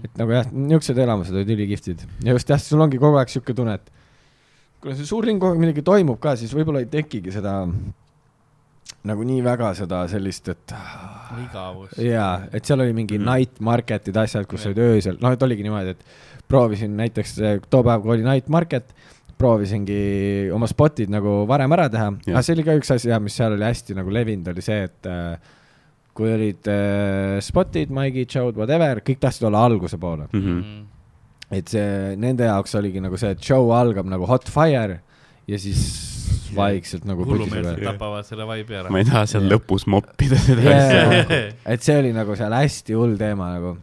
et 0.05 0.17
nagu 0.21 0.31
jah, 0.35 0.45
niisugused 0.53 0.97
elamused 1.01 1.33
olid 1.33 1.49
ülikihvtid 1.55 2.05
ja 2.23 2.35
just 2.37 2.49
jah, 2.53 2.61
sul 2.61 2.81
ongi 2.85 2.99
kogu 3.01 3.17
aeg 3.17 3.29
siuke 3.33 3.55
tunne, 3.57 3.73
et 3.81 3.89
kuna 4.83 4.93
see 4.99 5.05
suur 5.09 5.25
ring 5.25 5.41
kogu 5.41 5.55
aeg 5.55 5.63
midagi 5.65 5.81
toimub 5.81 6.19
ka, 6.21 6.35
siis 6.37 6.53
võib-olla 6.53 6.83
ei 6.85 6.89
tekigi 6.93 7.31
seda 7.33 7.55
nagu 9.07 9.23
nii 9.27 9.41
väga 9.43 9.71
seda 9.75 10.03
sellist, 10.11 10.47
et 10.53 10.73
igavus. 11.43 11.97
jaa, 11.99 12.45
et 12.53 12.65
seal 12.65 12.79
oli 12.85 12.93
mingi 12.95 13.17
Mhm. 13.17 13.25
night 13.27 13.59
market'id, 13.59 14.15
asjad, 14.17 14.45
kus 14.47 14.65
olid 14.69 14.77
öösel, 14.77 15.17
noh, 15.21 15.31
et 15.33 15.41
oligi 15.43 15.63
niimoodi, 15.65 15.89
et 15.97 16.05
proovisin 16.51 16.95
näiteks 16.99 17.35
eh, 17.41 17.59
too 17.69 17.83
päev, 17.85 18.03
kui 18.03 18.15
oli 18.17 18.25
night 18.25 18.49
market, 18.53 18.93
proovisingi 19.39 20.49
oma 20.55 20.67
spotid 20.69 21.11
nagu 21.11 21.41
varem 21.49 21.73
ära 21.75 21.89
teha, 21.91 22.11
aga 22.29 22.43
see 22.45 22.55
oli 22.57 22.65
ka 22.67 22.77
üks 22.79 22.93
asi 22.95 23.09
jah, 23.11 23.19
mis 23.23 23.35
seal 23.35 23.55
oli 23.57 23.65
hästi 23.67 23.97
nagu 23.97 24.13
levinud, 24.13 24.47
oli 24.53 24.63
see, 24.63 24.85
et 24.87 25.09
äh, 25.09 25.51
kui 26.15 26.29
olid 26.31 26.69
äh, 26.69 27.39
spotid, 27.43 27.91
maigid, 27.93 28.29
show'd, 28.31 28.57
whatever, 28.59 29.01
kõik 29.05 29.19
tahtsid 29.23 29.47
olla 29.49 29.65
alguse 29.67 29.99
poole. 30.01 30.29
Mhm. 30.31 30.89
et 31.53 31.69
see, 31.69 32.15
nende 32.17 32.47
jaoks 32.47 32.71
oligi 32.79 33.01
nagu 33.03 33.17
see, 33.19 33.33
et 33.35 33.43
show 33.45 33.67
algab 33.77 34.07
nagu 34.09 34.25
hot 34.25 34.47
fire 34.49 35.01
ja 35.45 35.59
siis 35.59 35.81
vaikselt 36.55 37.05
nagu 37.05 37.25
hullumeelselt 37.27 37.75
pudiseb 37.77 37.91
tapavad 37.91 38.27
selle 38.27 38.45
vibe'i 38.49 38.77
ära 38.79 38.91
ma. 38.93 39.01
ei 39.01 39.07
taha 39.07 39.23
seal 39.29 39.43
Jah. 39.45 39.51
lõpus 39.55 39.85
moppida 39.89 40.39
seda 40.41 40.63
Jaa. 40.65 40.77
asja. 40.79 41.39
et 41.75 41.85
see 41.85 41.97
oli 41.99 42.13
nagu 42.15 42.37
seal 42.39 42.53
hästi 42.55 42.97
hull 42.97 43.17
teema 43.19 43.51
nagu. 43.55 43.75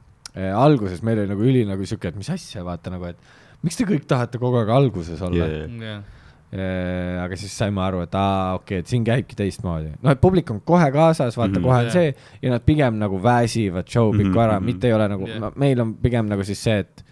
Alguses 0.54 1.02
meil 1.06 1.22
oli 1.22 1.34
nagu 1.34 1.44
üli 1.52 1.66
nagu 1.68 1.86
siuke, 1.86 2.08
et 2.08 2.16
mis 2.16 2.30
asja, 2.32 2.64
vaata 2.64 2.94
nagu, 2.94 3.10
et 3.10 3.62
miks 3.62 3.76
te 3.76 3.84
kõik 3.88 4.08
tahate 4.08 4.40
kogu 4.40 4.62
aeg 4.62 4.72
alguses 4.72 5.20
olla 5.26 5.46
yeah.. 5.46 5.76
jah, 5.84 6.02
Eh, 6.50 7.14
aga 7.22 7.36
siis 7.38 7.52
saime 7.54 7.78
aru, 7.78 8.00
et 8.02 8.14
aa, 8.18 8.56
okei 8.56 8.80
okay,, 8.80 8.82
et 8.82 8.90
siin 8.90 9.04
käibki 9.06 9.36
teistmoodi. 9.38 9.92
noh, 10.02 10.10
et 10.10 10.18
publik 10.18 10.48
on 10.50 10.58
kohe 10.66 10.88
kaasas, 10.90 11.36
vaata 11.38 11.52
mm. 11.52 11.56
-hmm. 11.56 11.62
kohe 11.62 11.76
on 11.78 11.84
Jah. 11.84 11.92
see 11.92 12.14
ja 12.42 12.50
nad 12.50 12.64
pigem 12.66 12.96
nagu 12.98 13.20
väsivad 13.22 13.86
show 13.86 14.10
pikku 14.10 14.34
Mhm, 14.34 14.38
ära 14.38 14.58
mm. 14.58 14.58
-hmm. 14.58 14.66
mitte 14.66 14.86
ei 14.88 14.92
ole 14.92 15.08
nagu 15.08 15.28
yeah., 15.28 15.52
meil 15.54 15.80
on 15.80 15.94
pigem 15.94 16.26
nagu 16.26 16.44
siis 16.44 16.58
see, 16.64 16.78
et 16.78 17.04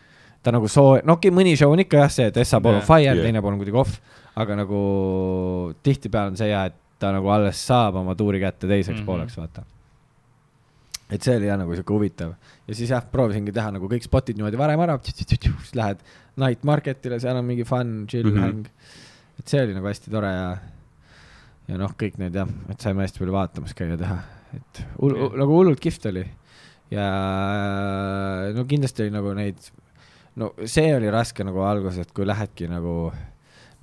ta 0.42 0.50
nagu 0.50 0.66
soo-, 0.66 0.98
no 1.04 1.12
okei 1.12 1.30
okay,, 1.30 1.38
mõni 1.38 1.56
show 1.56 1.70
on 1.70 1.78
ikka 1.78 1.96
jah 1.96 2.10
see, 2.10 2.26
et 2.26 2.36
Essa 2.36 2.60
pool 2.60 2.74
on 2.74 2.80
Jah. 2.80 2.86
fire 2.86 3.14
yeah., 3.14 3.22
teine 3.22 3.42
pool 3.42 3.52
on 3.52 3.58
kuidagi 3.58 3.78
off, 3.78 4.00
aga 4.34 4.56
nagu 4.56 4.82
tihtipeale 5.82 6.34
on 6.34 6.36
see 6.36 6.48
ja, 6.48 6.64
et 6.64 6.74
ta 6.98 7.12
nagu 7.12 7.28
alles 7.28 7.66
saab 7.66 7.94
oma 7.94 8.14
tuuri 8.14 8.40
kätte 8.40 8.66
teiseks 8.66 8.96
mm. 8.96 9.02
-hmm. 9.02 9.06
pooleks, 9.06 9.36
vaata. 9.38 9.62
Et 11.08 11.24
see 11.24 11.36
oli 11.38 11.48
jah 11.48 11.58
nagu 11.60 11.74
sihuke 11.76 11.94
huvitav 11.94 12.34
ja 12.68 12.76
siis 12.76 12.90
jah, 12.92 13.04
proovisingi 13.12 13.52
teha 13.54 13.72
nagu 13.76 13.88
kõik 13.90 14.04
spotid 14.04 14.38
niimoodi 14.38 14.60
varem 14.60 14.82
ära, 14.84 14.98
siis 15.04 15.76
lähed 15.78 16.02
night 16.38 16.66
market'ile, 16.68 17.20
seal 17.22 17.38
on 17.40 17.46
mingi 17.48 17.64
fun, 17.68 18.02
chill 18.10 18.28
mm. 18.28 18.36
-hmm. 18.36 18.44
häng. 18.44 18.66
et 19.38 19.48
see 19.48 19.62
oli 19.64 19.76
nagu 19.76 19.88
hästi 19.88 20.12
tore 20.12 20.32
ja, 20.34 20.50
ja 21.68 21.80
noh, 21.80 21.94
kõik 21.98 22.18
need 22.20 22.36
jah, 22.36 22.50
et 22.68 22.84
saime 22.84 23.06
hästi 23.06 23.22
palju 23.22 23.36
vaatamas 23.38 23.74
käia 23.78 23.96
teha, 24.00 24.18
et 24.58 24.84
hull, 24.98 25.16
Jah. 25.16 25.40
nagu 25.42 25.58
hullult 25.60 25.80
kihvt 25.80 26.10
oli. 26.12 26.26
ja 26.90 27.08
no 28.54 28.64
kindlasti 28.68 29.06
oli 29.06 29.16
nagu 29.16 29.32
neid, 29.36 29.72
no 30.36 30.52
see 30.64 30.92
oli 30.96 31.10
raske 31.12 31.44
nagu 31.44 31.64
alguses, 31.64 32.04
et 32.04 32.12
kui 32.12 32.28
lähedki 32.28 32.68
nagu 32.68 33.12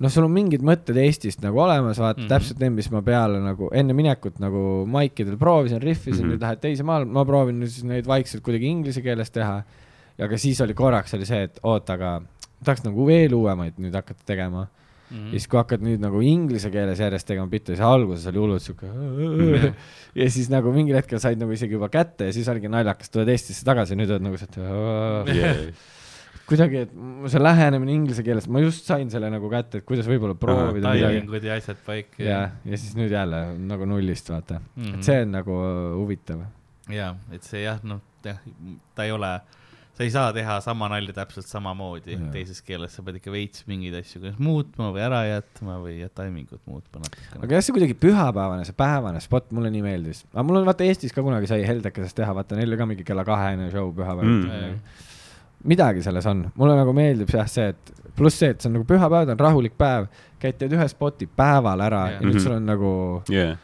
noh, 0.02 0.12
sul 0.12 0.26
on 0.26 0.32
mingid 0.34 0.64
mõtted 0.66 0.98
Eestist 1.00 1.42
nagu 1.44 1.60
olemas, 1.62 2.00
vaata 2.02 2.20
mm. 2.20 2.24
-hmm. 2.24 2.32
täpselt 2.32 2.60
need, 2.62 2.76
mis 2.76 2.90
ma 2.92 3.02
peale 3.06 3.40
nagu 3.40 3.70
enne 3.72 3.96
minekut 3.96 4.38
nagu 4.42 4.84
maikidel 4.92 5.38
proovisin, 5.40 5.82
rihvisin 5.82 6.12
mm. 6.12 6.22
-hmm. 6.22 6.34
nüüd 6.34 6.46
lähed 6.46 6.62
teise 6.62 6.86
maal, 6.86 7.08
ma 7.08 7.24
proovin 7.24 7.60
nüüd 7.60 7.72
siis 7.72 7.84
neid 7.88 8.06
vaikselt 8.06 8.44
kuidagi 8.44 8.68
inglise 8.68 9.02
keeles 9.02 9.30
teha. 9.30 9.62
aga 10.16 10.38
siis 10.40 10.60
oli 10.64 10.74
korraks 10.74 11.14
oli 11.14 11.26
see, 11.28 11.42
et 11.44 11.58
oota, 11.62 11.92
aga 11.92 12.22
tahaks 12.64 12.84
nagu 12.86 13.06
veel 13.06 13.34
uuemaid 13.36 13.76
nüüd 13.76 13.94
hakata 13.94 14.22
tegema 14.26 14.66
mm. 14.66 15.16
-hmm. 15.16 15.26
ja 15.26 15.40
siis, 15.40 15.48
kui 15.48 15.58
hakkad 15.58 15.82
nüüd 15.84 16.00
nagu 16.00 16.20
inglise 16.20 16.70
keeles 16.70 17.00
järjest 17.00 17.26
tegema 17.26 17.46
bitte, 17.46 17.74
siis 17.74 17.84
alguses 17.84 18.26
oli 18.26 18.38
hullult 18.38 18.62
siuke 18.62 18.86
Jah. 18.86 19.74
ja 20.20 20.30
siis 20.30 20.48
nagu 20.50 20.72
mingil 20.72 20.96
hetkel 20.96 21.20
said 21.20 21.38
nagu 21.38 21.52
isegi 21.52 21.72
juba 21.72 21.88
kätte 21.88 22.30
ja 22.30 22.32
siis 22.32 22.48
oligi 22.48 22.68
naljakas, 22.68 23.10
tuled 23.10 23.28
Eestisse 23.28 23.64
tagasi 23.64 23.92
ja 23.92 24.00
nüüd 24.00 24.10
oled 24.10 24.24
nagu 24.28 24.36
see, 24.36 24.48
et 24.48 24.56
kuidagi, 26.46 26.84
et 26.86 26.94
see 27.32 27.42
lähenemine 27.42 27.94
inglise 27.96 28.22
keeles, 28.26 28.46
ma 28.52 28.62
just 28.62 28.86
sain 28.88 29.10
selle 29.12 29.30
nagu 29.32 29.50
kätte, 29.52 29.82
et 29.82 29.88
kuidas 29.88 30.08
võib-olla 30.10 30.36
proovida 30.38 30.92
midagi. 30.94 31.18
timingud 31.18 31.48
ja 31.48 31.58
asjad 31.58 31.82
paika. 31.86 32.22
ja, 32.22 32.40
ja 32.64 32.80
siis 32.80 32.94
nüüd 32.98 33.12
jälle 33.14 33.42
nagu 33.66 33.88
nullist 33.90 34.30
vaata 34.30 34.60
mm. 34.60 34.82
-hmm. 34.82 34.94
et 34.94 35.10
see 35.10 35.20
on 35.24 35.36
nagu 35.40 35.60
huvitav. 35.98 36.46
ja, 36.92 37.14
et 37.34 37.46
see 37.46 37.64
jah, 37.64 37.82
noh, 37.82 38.02
jah, 38.24 38.38
ta 38.94 39.06
ei 39.06 39.14
ole, 39.14 39.32
sa 39.96 40.04
ei 40.04 40.12
saa 40.12 40.28
teha 40.36 40.58
sama 40.60 40.90
nalja 40.92 41.14
täpselt 41.16 41.48
samamoodi 41.50 42.14
Jaa. 42.14 42.30
teises 42.34 42.62
keeles, 42.62 42.94
sa 42.94 43.02
pead 43.02 43.18
ikka 43.18 43.32
veits 43.34 43.64
mingeid 43.66 43.96
asju 43.98 44.22
kas 44.26 44.38
muutma 44.38 44.92
või 44.94 45.02
ära 45.02 45.24
jätma 45.26 45.80
või 45.82 45.96
ja 46.02 46.12
timingut 46.14 46.62
muutma 46.68 47.02
natukene. 47.02 47.42
aga 47.42 47.58
jah, 47.58 47.66
see 47.66 47.74
kuidagi 47.74 47.98
pühapäevane, 48.06 48.68
see 48.68 48.76
päevane 48.76 49.24
spot 49.24 49.50
mulle 49.56 49.72
nii 49.74 49.82
meeldis. 49.82 50.22
aga 50.30 50.46
mul 50.46 50.60
on 50.62 50.70
vaata 50.70 50.86
Eestis 50.86 51.16
ka 51.16 51.26
kunagi 51.26 51.50
sai 51.50 51.66
Heldekeses 51.66 52.14
teha, 52.14 52.38
vaata 52.38 52.60
neil 52.60 52.70
oli 52.70 52.78
ka 52.78 52.88
mingi 52.92 53.08
kella 53.08 53.26
kahene 53.26 53.70
show 53.74 53.90
pühapäeval 53.90 54.24
Mm. 54.26 54.46
mm.. 54.46 55.05
Midagi 55.66 56.02
selles 56.06 56.26
on, 56.30 56.44
mulle 56.56 56.76
nagu 56.78 56.92
meeldib 56.96 57.30
jah 57.34 57.46
see, 57.50 57.68
et 57.74 57.92
pluss 58.16 58.38
see, 58.40 58.48
et 58.54 58.60
see 58.62 58.70
on 58.70 58.78
nagu 58.78 58.86
pühapäev, 58.88 59.26
ta 59.28 59.34
on 59.36 59.42
rahulik 59.44 59.74
päev, 59.78 60.06
käid 60.40 60.56
teed 60.60 60.72
ühe 60.76 60.86
spoti 60.88 61.26
päeval 61.26 61.82
ära 61.84 62.02
Jah. 62.06 62.14
ja, 62.16 62.20
nüüd 62.24 62.34
Mhm. 62.38 62.44
sul 62.46 62.52
on 62.56 62.66
nagu 62.66 62.92
jah, 63.32 63.56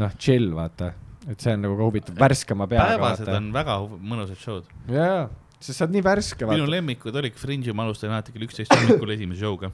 noh, 0.00 0.10
chill 0.18 0.50
vaata, 0.56 0.92
et 1.28 1.40
see 1.40 1.52
on 1.52 1.62
nagu 1.66 1.76
ka 1.76 1.84
huvitav, 1.90 2.14
värskema 2.16 2.66
peaga 2.70 2.96
päevased 2.96 3.26
vaata. 3.26 3.36
on 3.36 3.52
väga 3.52 3.76
mõnusad 4.14 4.36
show'd. 4.40 4.64
ja, 4.88 5.04
ja, 5.04 5.28
sest 5.60 5.78
sa 5.78 5.84
oled 5.84 5.94
nii 5.98 6.02
värske 6.06 6.46
minu 6.48 6.66
lemmikud 6.70 7.14
olidki 7.20 7.38
Fringe'i, 7.38 7.74
ma 7.76 7.84
alustasin 7.84 8.10
alati 8.14 8.32
kell 8.32 8.46
üksteist 8.48 8.72
hommikul 8.74 9.10
esimese 9.16 9.40
show'ga. 9.44 9.70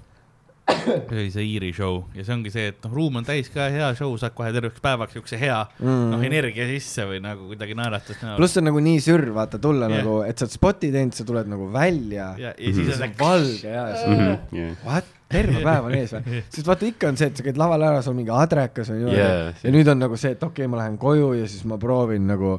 see 0.86 1.14
oli 1.14 1.30
see 1.30 1.44
Iiri 1.46 1.70
show 1.74 2.00
ja 2.16 2.24
see 2.26 2.34
ongi 2.34 2.50
see, 2.54 2.70
et 2.72 2.86
noh, 2.86 2.94
ruum 2.96 3.20
on 3.20 3.26
täis 3.26 3.48
ka 3.54 3.68
hea 3.72 3.90
show, 3.98 4.14
saad 4.20 4.34
kohe 4.36 4.50
terveks 4.54 4.82
päevaks 4.82 5.14
siukse 5.16 5.38
hea 5.40 5.58
noh, 5.82 6.22
energia 6.26 6.66
sisse 6.70 7.06
või 7.06 7.20
nagu 7.22 7.50
kuidagi 7.52 7.76
naeratust 7.78 8.22
näha. 8.22 8.34
Mm. 8.34 8.40
pluss 8.40 8.56
see 8.56 8.62
on 8.64 8.68
nagu 8.70 8.82
nii 8.86 9.02
sürr, 9.04 9.28
vaata 9.36 9.60
tulla 9.62 9.90
yeah. 9.90 10.02
nagu, 10.02 10.16
et 10.26 10.38
sa 10.38 10.46
oled 10.48 10.56
spoti 10.56 10.90
teinud, 10.94 11.14
sa 11.16 11.26
tuled 11.28 11.50
nagu 11.52 11.68
välja 11.74 12.32
ja, 12.40 12.54
ja 12.54 12.72
siis 12.74 12.90
see 12.90 12.96
on 12.98 13.06
on 13.06 13.20
valge 13.20 13.76
ja 13.76 13.84
siis 13.94 14.16
Mhm. 14.16 14.58
jah, 14.58 14.72
what, 14.86 15.12
terve 15.30 15.62
päev 15.62 15.86
on 15.88 15.94
ees 15.98 16.14
või? 16.16 16.40
sest 16.54 16.66
vaata 16.66 16.88
ikka 16.88 17.12
on 17.12 17.20
see, 17.20 17.30
et 17.30 17.38
sa 17.38 17.46
käid 17.46 17.60
laval 17.60 17.86
ära, 17.86 18.02
sul 18.02 18.14
on 18.14 18.20
mingi 18.22 18.34
adrekas 18.34 18.90
või 18.92 19.04
niimoodi 19.04 19.20
Jaa, 19.22 19.52
ja 19.62 19.74
nüüd 19.74 19.92
on 19.92 20.02
nagu 20.02 20.18
see, 20.20 20.34
et 20.36 20.42
okei 20.42 20.64
okay,, 20.64 20.72
ma 20.72 20.82
lähen 20.82 20.98
koju 21.02 21.32
ja 21.40 21.46
siis 21.50 21.64
ma 21.68 21.78
proovin 21.82 22.26
nagu 22.30 22.56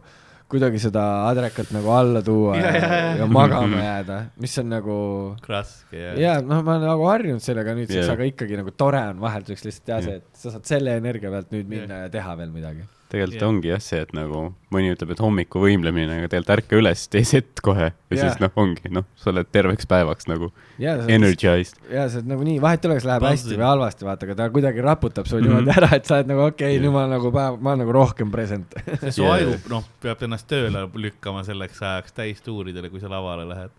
kuidagi 0.51 0.79
seda 0.79 1.03
adrekat 1.27 1.71
nagu 1.75 1.91
alla 1.91 2.21
tuua 2.23 2.55
ja, 2.55 2.69
Ja, 2.71 2.89
ja, 2.91 3.15
ja, 3.21 3.25
magama 3.31 3.81
jääda, 3.83 4.17
mis 4.39 4.53
on 4.61 4.69
nagu 4.71 4.97
raske 5.47 5.99
ja, 5.99 6.13
ja 6.19 6.35
noh, 6.43 6.61
ma 6.63 6.77
olen 6.77 6.87
nagu 6.87 7.07
harjunud 7.09 7.43
sellega 7.43 7.75
nüüdseks 7.77 7.99
yeah., 8.03 8.13
aga 8.15 8.27
ikkagi 8.31 8.59
nagu 8.61 8.71
tore 8.71 9.01
on 9.11 9.19
vahelduseks 9.23 9.67
lihtsalt 9.67 9.87
teha 9.89 9.97
Jah. 9.99 10.05
see, 10.07 10.21
et 10.21 10.43
sa 10.45 10.53
saad 10.55 10.69
selle 10.69 10.95
energia 11.01 11.33
pealt 11.33 11.51
nüüd 11.55 11.67
minna 11.71 12.03
Jah. 12.03 12.07
ja 12.07 12.13
teha 12.19 12.37
veel 12.39 12.53
midagi. 12.55 12.87
Tegelikult 13.11 13.41
Jah. 13.41 13.47
ongi 13.49 13.69
jah 13.71 13.79
see, 13.83 13.99
et 14.03 14.11
nagu 14.13 14.41
mõni 14.73 14.89
ütleb, 14.91 15.11
et 15.15 15.19
hommiku 15.23 15.61
võimlemine, 15.63 16.17
aga 16.19 16.27
tegelikult 16.31 16.53
ärka 16.57 16.79
üles, 16.81 17.05
tee 17.09 17.23
sett 17.23 17.61
kohe 17.63 17.85
ja 17.87 17.93
Jah. 18.11 18.19
siis 18.27 18.39
noh, 18.43 18.51
ongi 18.59 18.91
noh, 18.91 19.05
sa 19.15 19.29
oled 19.31 19.47
terveks 19.51 19.87
päevaks 19.87 20.27
nagu 20.27 20.49
ja 20.81 20.97
sa 20.99 21.07
energized. 21.15 21.79
ja 21.91 22.07
sa 22.11 22.19
oled 22.19 22.27
nagu 22.33 22.43
nii, 22.47 22.57
vahet 22.63 22.83
ei 22.85 22.89
ole, 22.91 22.97
kas 22.99 23.07
läheb 23.07 23.27
hästi 23.29 23.45
Buzzing. 23.47 23.61
või 23.61 23.67
halvasti, 23.69 24.07
vaata, 24.09 24.27
aga 24.27 24.35
ta 24.41 24.49
kuidagi 24.57 24.83
raputab 24.85 25.27
sul 25.31 25.39
Mhm. 25.41 25.47
niimoodi 25.47 25.75
ära, 25.77 25.91
et 25.95 26.05
sa 26.05 26.15
oled 26.19 26.27
nagu 26.33 26.45
okei 26.47 26.65
okay, 26.67 26.73
Jah. 26.75 26.83
nüüd 26.83 26.91
ma 26.97 27.03
olen 27.05 27.15
nagu 27.17 27.31
päev, 27.31 27.59
ma 27.61 27.71
olen 27.73 27.83
nagu 27.85 27.95
rohkem 27.95 28.31
present. 28.31 28.73
see 29.01 29.11
su 29.11 29.23
aju 29.25 29.55
noh, 29.69 29.83
peab 30.01 30.23
ennast 30.27 30.47
tööle 30.51 30.87
lükkama 30.95 31.43
selleks 31.47 31.81
ajaks 31.81 32.11
täistuuridele, 32.17 32.89
kui 32.89 32.99
sa 32.99 33.07
lavale 33.09 33.47
lähed. 33.47 33.71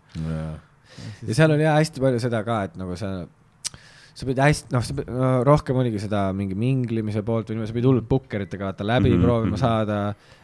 ja 1.27 1.33
seal 1.37 1.51
oli 1.53 1.63
jah 1.63 1.77
hästi 1.79 2.01
palju 2.01 2.19
seda 2.23 2.41
ka, 2.43 2.63
et 2.67 2.75
nagu 2.79 2.95
sa, 2.99 3.27
sa 4.19 4.27
pidid 4.27 4.41
hästi, 4.43 4.73
noh, 4.75 4.83
sa 4.83 4.95
pidid 4.95 5.13
no,, 5.15 5.29
rohkem 5.47 5.77
oligi 5.79 6.01
seda 6.03 6.25
mingi 6.35 6.57
minglimise 6.59 7.23
poolt 7.25 7.49
või 7.49 7.57
niimoodi, 7.57 7.71
sa 7.71 7.77
pidid 7.77 7.87
hullult 7.87 8.09
pukkeritega 8.09 8.67
vaata 8.67 8.87
läbi 8.87 9.13
mm 9.13 9.15
-hmm. 9.15 9.27
proovima 9.27 9.55
mhm. 9.55 9.61
saada. 9.61 9.99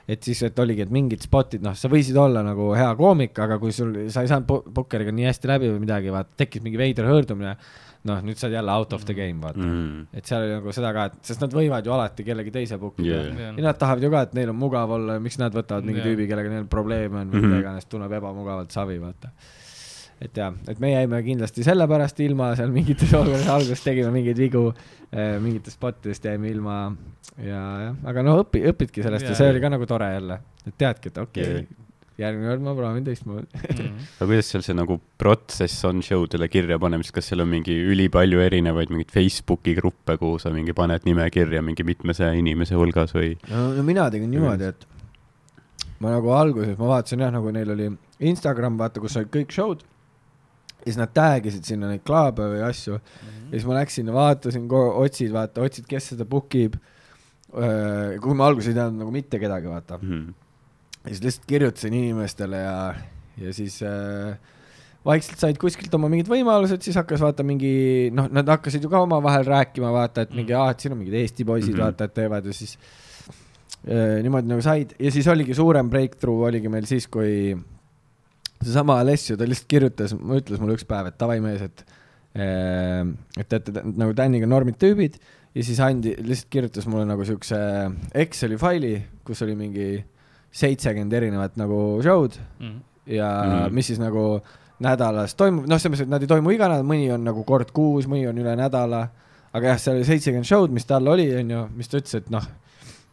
et 0.08 0.22
siis, 0.24 0.44
et 0.46 0.60
oligi, 0.60 0.84
et 0.86 0.92
mingid 0.94 1.24
spotid, 1.26 1.64
noh, 1.66 1.74
sa 1.74 1.90
võisid 1.90 2.18
olla 2.22 2.44
nagu 2.46 2.68
hea 2.78 2.92
koomik, 2.96 3.40
aga 3.42 3.58
kui 3.58 3.72
sul, 3.74 4.06
sa 4.14 4.22
ei 4.22 4.30
saanud 4.30 4.70
pukkeriga 4.74 5.12
nii 5.12 5.26
hästi 5.26 5.50
läbi 5.50 5.72
või 5.72 5.80
midagi, 5.82 6.12
vaata, 6.14 6.30
tekkis 6.38 6.62
mingi 6.62 6.78
veider 6.78 7.10
hõõrdumine. 7.10 7.56
noh, 8.06 8.20
nüüd 8.22 8.38
sa 8.38 8.46
oled 8.46 8.54
jälle 8.54 8.72
out 8.72 8.94
of 8.94 9.06
the 9.06 9.16
game, 9.18 9.42
vaata 9.42 9.60
mm. 9.60 9.72
-hmm. 9.72 10.18
et 10.18 10.26
seal 10.26 10.44
oli 10.44 10.54
nagu 10.54 10.72
seda 10.72 10.94
ka, 10.94 11.06
et, 11.06 11.14
sest 11.26 11.42
nad 11.42 11.54
võivad 11.54 11.86
ju 11.86 11.92
alati 11.92 12.24
kellegi 12.24 12.52
teise 12.52 12.78
pukkida 12.78 13.16
Jaa. 13.16 13.24
yeah. 13.34 13.58
ja 13.58 13.64
nad 13.64 13.78
tahavad 13.82 14.04
ju 14.04 14.12
ka, 14.12 14.22
et 14.22 14.34
neil 14.38 14.50
on 14.50 14.56
mugav 14.56 14.92
olla, 14.92 15.20
miks 15.20 15.40
nad 15.42 15.54
võtavad 15.54 15.84
mingi 15.84 16.04
Jaa. 16.04 16.12
tüübi, 16.12 16.28
kellega 16.30 16.50
neil 16.50 16.68
probleeme 16.70 17.24
on 17.24 17.32
või 17.32 17.42
mida 17.48 17.64
iganes, 17.64 17.90
tunneb 17.90 18.12
ebamugavalt 18.12 18.72
savi, 18.72 19.02
vaata. 19.02 19.34
Et 20.24 20.38
jah, 20.38 20.54
et 20.72 20.80
me 20.80 20.94
jäime 20.94 21.22
kindlasti 21.26 21.66
sellepärast 21.68 22.20
ilma 22.26 22.54
seal 22.56 22.72
mingites 22.74 23.12
olukordades, 23.14 23.50
alguses 23.52 23.84
tegime 23.84 24.14
mingeid 24.16 24.40
vigu, 24.40 24.68
mingitest 25.12 25.76
spottidest 25.80 26.28
jäime 26.30 26.52
ilma 26.54 26.78
ja 27.44 27.64
jah, 27.90 27.98
aga 28.12 28.24
no 28.24 28.38
õpi-, 28.44 28.64
õpidki 28.72 29.04
sellest 29.04 29.28
ja, 29.28 29.34
ja 29.34 29.40
see 29.42 29.50
oli 29.54 29.64
ka 29.64 29.74
nagu 29.74 29.90
tore 29.90 30.14
jälle, 30.14 30.40
et 30.64 30.78
teadki, 30.80 31.12
et 31.12 31.20
okei 31.26 31.50
okay, 31.50 31.84
järgmine 32.22 32.48
kord 32.54 32.64
ma 32.64 32.74
proovin 32.78 33.06
teistmoodi. 33.06 33.62
aga 34.22 34.28
kuidas 34.30 34.50
seal 34.52 34.64
see 34.66 34.76
nagu 34.78 34.98
protsess 35.20 35.84
on 35.88 36.02
show 36.06 36.24
dele 36.32 36.48
kirja 36.52 36.80
panemisel, 36.82 37.16
kas 37.18 37.32
seal 37.32 37.44
on 37.44 37.52
mingi 37.52 37.76
ülipalju 37.92 38.40
erinevaid 38.46 38.94
mingeid 38.94 39.12
Facebooki 39.16 39.76
gruppe, 39.78 40.16
kuhu 40.22 40.40
sa 40.42 40.54
mingi 40.56 40.76
paned 40.78 41.08
nime 41.08 41.28
kirja 41.34 41.64
mingi 41.66 41.84
mitmesaja 41.88 42.36
inimese 42.40 42.80
hulgas 42.80 43.16
või? 43.18 43.34
no, 43.52 43.68
no 43.76 43.84
mina 43.88 44.08
tegin 44.14 44.32
niimoodi, 44.32 44.72
et 44.72 44.88
ma 46.04 46.16
nagu 46.16 46.32
alguses, 46.36 46.78
ma 46.80 46.96
vaatasin 46.96 47.26
jah, 47.26 47.34
nagu 47.36 47.52
neil 47.56 47.76
oli 47.76 47.92
Instagram, 48.32 48.80
vaata, 48.80 49.04
kus 49.04 49.18
olid 49.20 49.32
kõik 49.34 49.52
show'd. 49.56 49.84
Ja 50.86 50.92
siis 50.92 51.00
nad 51.02 51.14
tag 51.18 51.48
isid 51.50 51.66
sinna 51.66 51.90
neid 51.90 52.04
klaube 52.06 52.46
või 52.52 52.62
asju 52.68 53.00
ja 53.00 53.52
siis 53.52 53.66
ma 53.66 53.80
läksin 53.80 54.12
ja 54.12 54.14
vaatasin, 54.14 54.68
otsid, 54.70 55.32
vaata, 55.34 55.66
otsid, 55.66 55.88
kes 55.90 56.12
seda 56.14 56.28
book 56.30 56.54
ib. 56.60 56.78
kui 58.22 58.36
ma 58.38 58.50
alguses 58.50 58.70
ei 58.70 58.78
teadnud 58.78 59.02
nagu 59.02 59.14
mitte 59.16 59.40
kedagi, 59.40 59.70
vaata. 59.72 59.98
Mhm. 60.02 60.34
ja 61.06 61.14
siis 61.14 61.24
lihtsalt 61.24 61.48
kirjutasin 61.48 61.94
inimestele 61.94 62.60
ja, 62.62 62.78
ja 63.42 63.54
siis 63.54 63.80
äh, 63.86 64.36
vaikselt 65.06 65.42
said 65.42 65.58
kuskilt 65.62 65.94
oma 65.98 66.10
mingid 66.12 66.30
võimalused, 66.30 66.82
siis 66.86 66.98
hakkas 66.98 67.22
vaata 67.24 67.46
mingi 67.46 68.12
noh, 68.14 68.30
nad 68.34 68.50
hakkasid 68.50 68.84
ju 68.84 68.92
ka 68.92 69.04
omavahel 69.06 69.46
rääkima, 69.48 69.92
vaata, 69.94 70.26
et 70.26 70.34
mingi 70.38 70.56
aa, 70.58 70.72
et 70.74 70.82
siin 70.82 70.96
on 70.96 71.02
mingid 71.02 71.18
Eesti 71.22 71.46
poisid 71.46 71.74
mm. 71.74 71.78
-hmm. 71.80 71.86
vaata, 71.86 72.10
et 72.10 72.14
teevad 72.14 72.46
ja 72.46 72.54
siis 72.54 72.78
äh, 73.90 74.22
niimoodi 74.26 74.54
nagu 74.54 74.62
said 74.66 74.94
ja 75.00 75.12
siis 75.12 75.28
oligi 75.28 75.54
suurem 75.54 75.90
breakthrough 75.90 76.50
oligi 76.50 76.70
meil 76.70 76.86
siis, 76.90 77.08
kui 77.08 77.56
seesama 78.64 79.00
Alessio, 79.02 79.38
ta 79.38 79.48
lihtsalt 79.48 79.70
kirjutas, 79.72 80.16
ütles 80.16 80.62
mulle 80.62 80.78
üks 80.78 80.88
päev, 80.88 81.12
et 81.12 81.20
davai 81.22 81.40
mees, 81.44 81.64
et 81.66 81.86
äh, 82.36 83.04
et 83.40 83.50
te 83.50 83.60
olete 83.60 83.86
nagu 83.96 84.16
Daniga 84.18 84.50
normid 84.50 84.80
tüübid 84.82 85.20
ja 85.56 85.64
siis 85.64 85.80
andi, 85.84 86.16
lihtsalt 86.20 86.52
kirjutas 86.54 86.88
mulle 86.92 87.06
nagu 87.08 87.26
siukse 87.28 87.58
Exceli 88.14 88.60
faili, 88.60 88.98
kus 89.28 89.44
oli 89.46 89.56
mingi 89.60 89.90
seitsekümmend 90.56 91.14
erinevat 91.14 91.58
nagu 91.60 92.02
show'd 92.04 92.38
ja 93.06 93.30
mm. 93.44 93.52
-hmm. 93.52 93.74
mis 93.76 93.88
siis 93.88 94.00
nagu 94.00 94.42
nädalas 94.80 95.36
toimub, 95.36 95.68
noh, 95.68 95.80
selles 95.80 95.96
mõttes, 95.96 96.08
et 96.08 96.12
nad 96.12 96.24
ei 96.24 96.28
toimu 96.28 96.52
iga 96.52 96.68
nädal, 96.68 96.84
mõni 96.88 97.08
on 97.14 97.24
nagu 97.24 97.44
kord 97.48 97.72
kuus, 97.76 98.10
mõni 98.12 98.28
on 98.28 98.38
üle 98.38 98.56
nädala, 98.60 99.08
aga 99.56 99.72
jah, 99.72 99.80
seal 99.80 99.96
oli 99.96 100.08
seitsekümmend 100.08 100.48
show'd, 100.48 100.74
mis 100.76 100.86
tal 100.86 101.08
oli, 101.08 101.30
onju, 101.40 101.62
mis 101.76 101.92
ta 101.92 102.02
ütles, 102.02 102.18
et 102.20 102.30
noh, 102.34 102.44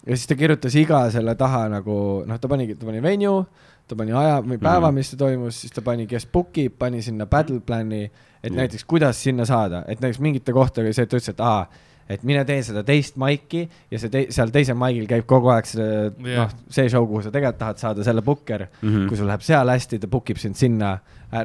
ja 0.07 0.17
siis 0.17 0.27
ta 0.27 0.35
kirjutas 0.39 0.75
iga 0.75 1.05
selle 1.15 1.35
taha 1.39 1.69
nagu 1.71 1.97
noh, 2.27 2.41
ta 2.41 2.51
panigi, 2.51 2.75
ta 2.75 2.89
pani 2.89 3.03
venue, 3.03 3.45
ta 3.93 3.99
pani 4.01 4.13
aja 4.17 4.41
või 4.43 4.59
päeva, 4.59 4.89
Mhm. 4.91 4.95
mis 4.99 5.13
see 5.13 5.21
toimus, 5.21 5.61
siis 5.63 5.73
ta 5.77 5.83
pani, 5.85 6.07
kes 6.11 6.27
book 6.33 6.59
ib, 6.59 6.79
pani 6.81 7.03
sinna 7.05 7.27
battle 7.31 7.61
plan'i, 7.61 8.05
et 8.43 8.51
Jah. 8.53 8.57
näiteks 8.63 8.85
kuidas 8.89 9.21
sinna 9.23 9.45
saada, 9.49 9.85
et 9.89 10.01
näiteks 10.01 10.21
mingite 10.25 10.53
kohta 10.53 10.81
oli 10.81 10.93
see, 10.97 11.05
et 11.05 11.11
ta 11.13 11.17
ütles, 11.21 11.29
et 11.35 11.41
aa, 11.41 11.67
et 12.13 12.25
mine 12.27 12.43
tee 12.45 12.59
seda 12.67 12.83
teist 12.85 13.17
maiki 13.17 13.63
ja 13.91 13.99
see 13.99 14.09
te, 14.11 14.27
seal 14.35 14.51
teisel 14.53 14.75
maigil 14.77 15.07
käib 15.09 15.25
kogu 15.31 15.49
aeg 15.55 15.65
see 15.71 15.87
Jah. 16.25 16.49
noh, 16.49 16.51
see 16.69 16.89
show, 16.91 17.07
kuhu 17.07 17.23
sa 17.23 17.31
tegelikult 17.31 17.59
tahad 17.63 17.79
saada 17.79 18.05
selle 18.05 18.23
booker 18.27 18.67
Mhm. 18.83 18.91
mm., 19.05 19.09
kui 19.09 19.17
sul 19.17 19.27
läheb 19.31 19.41
seal 19.47 19.69
hästi, 19.71 20.01
ta 20.01 20.07
book 20.09 20.31
ib 20.31 20.37
sind 20.43 20.57
sinna, 20.57 20.99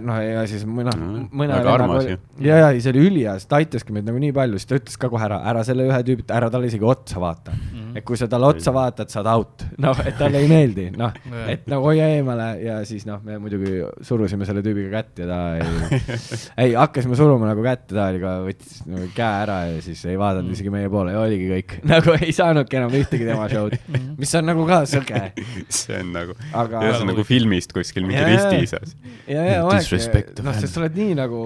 noh 0.03 0.17
ja 0.19 0.41
siis 0.49 0.65
mõne 0.67 0.91
Mhm. 0.97 1.27
mõne 1.31 1.55
Väga 1.61 1.73
armas 1.77 2.05
ju. 2.09 2.17
ja, 2.43 2.57
ja 2.59 2.81
see 2.81 2.91
oli 2.91 3.05
ülihea, 3.07 3.37
sest 3.39 3.49
ta 3.49 3.59
aitaski 3.61 3.93
meid 3.95 4.05
nagu 4.09 4.19
nii 4.19 4.33
palju, 4.35 4.59
siis 4.59 4.67
ta 4.67 4.75
ütles 4.79 4.97
ka 4.99 5.09
kohe 5.13 5.23
ära, 5.25 5.37
ära 5.47 5.63
selle 5.63 5.85
ühe 5.87 5.99
tüübi, 6.03 6.25
ära 6.29 6.49
talle 6.51 6.67
isegi 6.67 6.83
otsa 6.83 7.19
vaata. 7.23 7.53
et 7.97 8.03
kui 8.05 8.17
sa 8.19 8.27
talle 8.29 8.45
otsa 8.51 8.69
vaatad, 8.75 9.09
saad 9.09 9.25
out, 9.31 9.63
noh, 9.81 9.97
et 10.05 10.17
talle 10.19 10.37
ei 10.43 10.47
meeldi, 10.51 10.89
noh, 10.97 11.13
et 11.53 11.63
nagu 11.71 11.87
hoia 11.87 12.05
eemale 12.17 12.49
ja 12.61 12.75
siis 12.85 13.07
noh, 13.09 13.21
me 13.25 13.39
muidugi 13.41 13.79
surusime 14.05 14.45
selle 14.45 14.61
tüübiga 14.61 14.91
kätt 14.99 15.23
ja 15.23 15.25
ta 15.31 15.39
ei, 15.57 16.01
ei 16.67 16.75
hakkasime 16.77 17.15
suruma 17.17 17.47
nagu 17.49 17.63
kätt 17.65 17.87
ja 17.89 17.97
ta 17.97 18.05
oli 18.11 18.21
ka, 18.21 18.33
võttis 18.45 18.83
nagu 18.91 19.07
käe 19.17 19.31
ära 19.45 19.57
ja 19.71 19.79
siis 19.81 20.03
ei 20.05 20.17
vaadanud 20.19 20.51
isegi 20.53 20.69
meie 20.73 20.89
poole 20.93 21.15
ja 21.15 21.23
oligi 21.23 21.47
kõik, 21.49 21.77
nagu 21.93 22.13
ei 22.19 22.35
saanudki 22.35 22.77
enam 22.81 22.93
ühtegi 22.99 23.25
tema 23.31 23.47
show'd, 23.49 23.79
mis 24.19 24.35
on 24.37 24.45
nagu 24.51 24.67
ka 24.69 24.83
sõge, 24.89 25.23
see 25.69 25.97
on 26.03 26.13
nagu, 26.19 26.37
aga 26.53 26.83
see 26.91 27.01
on 27.01 27.11
nagu 27.13 27.25
filmist 27.27 27.73
kuskil 27.73 28.05
mingi 28.05 28.21
risti 28.29 28.67
sees. 28.75 28.93
ja, 29.25 29.41
ja 29.55 29.63
Disrespect 29.83 30.39
noh, 30.43 30.51
fan. 30.53 30.61
sest 30.61 30.73
sa 30.73 30.81
oled 30.81 30.95
nii 30.95 31.15
nagu 31.17 31.41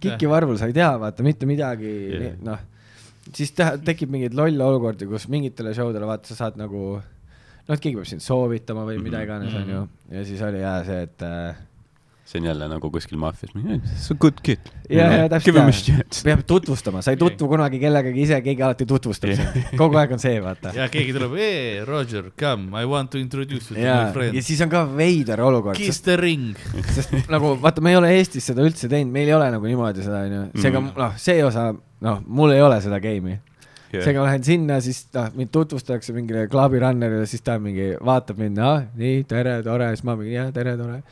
kikivarvul, 0.00 0.58
sa 0.60 0.66
ei 0.68 0.72
tea, 0.76 0.90
vaata 1.00 1.22
mitte 1.24 1.46
midagi 1.48 1.92
Jah. 2.12 2.20
yeah., 2.20 2.36
noh, 2.44 2.58
siis 3.32 3.52
te- 3.56 3.78
tekib 3.84 4.10
mingeid 4.12 4.34
lolle 4.36 4.64
olukordi, 4.64 5.06
kus 5.08 5.28
mingitele 5.32 5.72
show 5.74 5.92
dele 5.92 6.04
vaata, 6.10 6.28
sa 6.28 6.34
saad 6.44 6.58
nagu 6.60 6.82
noh, 7.00 7.72
et 7.74 7.80
keegi 7.80 7.96
peab 7.96 8.06
sind 8.10 8.20
soovitama 8.24 8.84
või 8.84 8.98
mida 9.00 9.18
Mhm. 9.18 9.24
iganes, 9.24 9.52
Mhm. 9.52 9.62
onju, 9.62 9.88
ja 10.12 10.24
siis 10.24 10.42
oli 10.42 10.60
jaa 10.60 10.84
see, 10.84 11.02
et 11.02 11.22
äh, 11.22 11.54
see 12.24 12.40
on 12.40 12.46
jälle 12.48 12.66
nagu 12.70 12.88
kuskil 12.90 13.18
maffias, 13.20 13.50
see 13.52 14.14
on 14.14 14.18
good 14.22 14.38
kid. 14.42 14.70
ja, 14.88 15.06
ja 15.12 15.26
täpselt 15.28 16.22
peab 16.24 16.40
tutvustama, 16.48 17.02
sa 17.04 17.12
ei 17.12 17.18
tutvu 17.20 17.48
kunagi 17.52 17.76
kellegagi 17.82 18.22
ise, 18.24 18.38
keegi 18.44 18.64
alati 18.64 18.86
tutvustab 18.88 19.34
sind, 19.36 19.58
kogu 19.76 19.98
aeg 20.00 20.14
on 20.16 20.22
see, 20.22 20.38
vaata. 20.40 20.72
ja 20.76 20.86
keegi 20.92 21.12
tuleb, 21.16 21.34
ee, 21.36 21.84
Roger, 21.84 22.30
come, 22.40 22.72
I 22.80 22.88
want 22.88 23.12
to 23.12 23.20
introduce 23.20 23.68
you 23.68 23.76
to 23.76 23.80
my, 23.84 24.12
friend. 24.16 24.38
Ja. 24.40 24.42
siis 24.46 24.62
on 24.64 24.72
ka 24.72 24.86
veider 24.96 25.42
olukord, 25.44 25.76
Kiss 25.76 26.00
the 26.06 26.16
ring. 26.20 26.54
sest 26.96 27.12
nagu 27.32 27.54
vaata, 27.60 27.84
me 27.84 27.92
ei 27.92 28.00
ole 28.00 28.14
Eestis 28.16 28.48
seda 28.50 28.64
üldse 28.64 28.88
teinud, 28.88 29.12
meil 29.12 29.28
ei 29.28 29.36
ole 29.36 29.50
nagu 29.58 29.68
niimoodi 29.68 30.06
seda 30.06 30.24
onju, 30.24 30.46
seega 30.56 30.80
Mhm. 30.80 30.94
noh, 31.04 31.18
see 31.20 31.44
osa, 31.44 31.74
noh, 32.08 32.22
mul 32.26 32.56
ei 32.56 32.64
ole 32.64 32.80
seda 32.84 33.00
game'i. 33.04 33.36
Seega 33.94 34.18
ma 34.18 34.26
lähen 34.26 34.42
sinna, 34.42 34.80
siis 34.82 35.04
noh, 35.14 35.28
mind 35.38 35.52
tutvustatakse 35.54 36.10
mingile 36.16 36.48
klubirunnerile, 36.50 37.28
siis 37.30 37.44
ta 37.46 37.60
mingi 37.62 37.92
vaatab 38.02 38.40
mind, 38.42 38.58
ah 38.58 38.80
nii, 38.98 39.20
tere, 39.30 39.60
tore, 39.62 39.92
siis 39.94 40.02
ma 40.08 40.16
mingi 40.18 40.34
jah, 40.34 40.48
tere, 40.56 40.72
tore. 40.80 41.02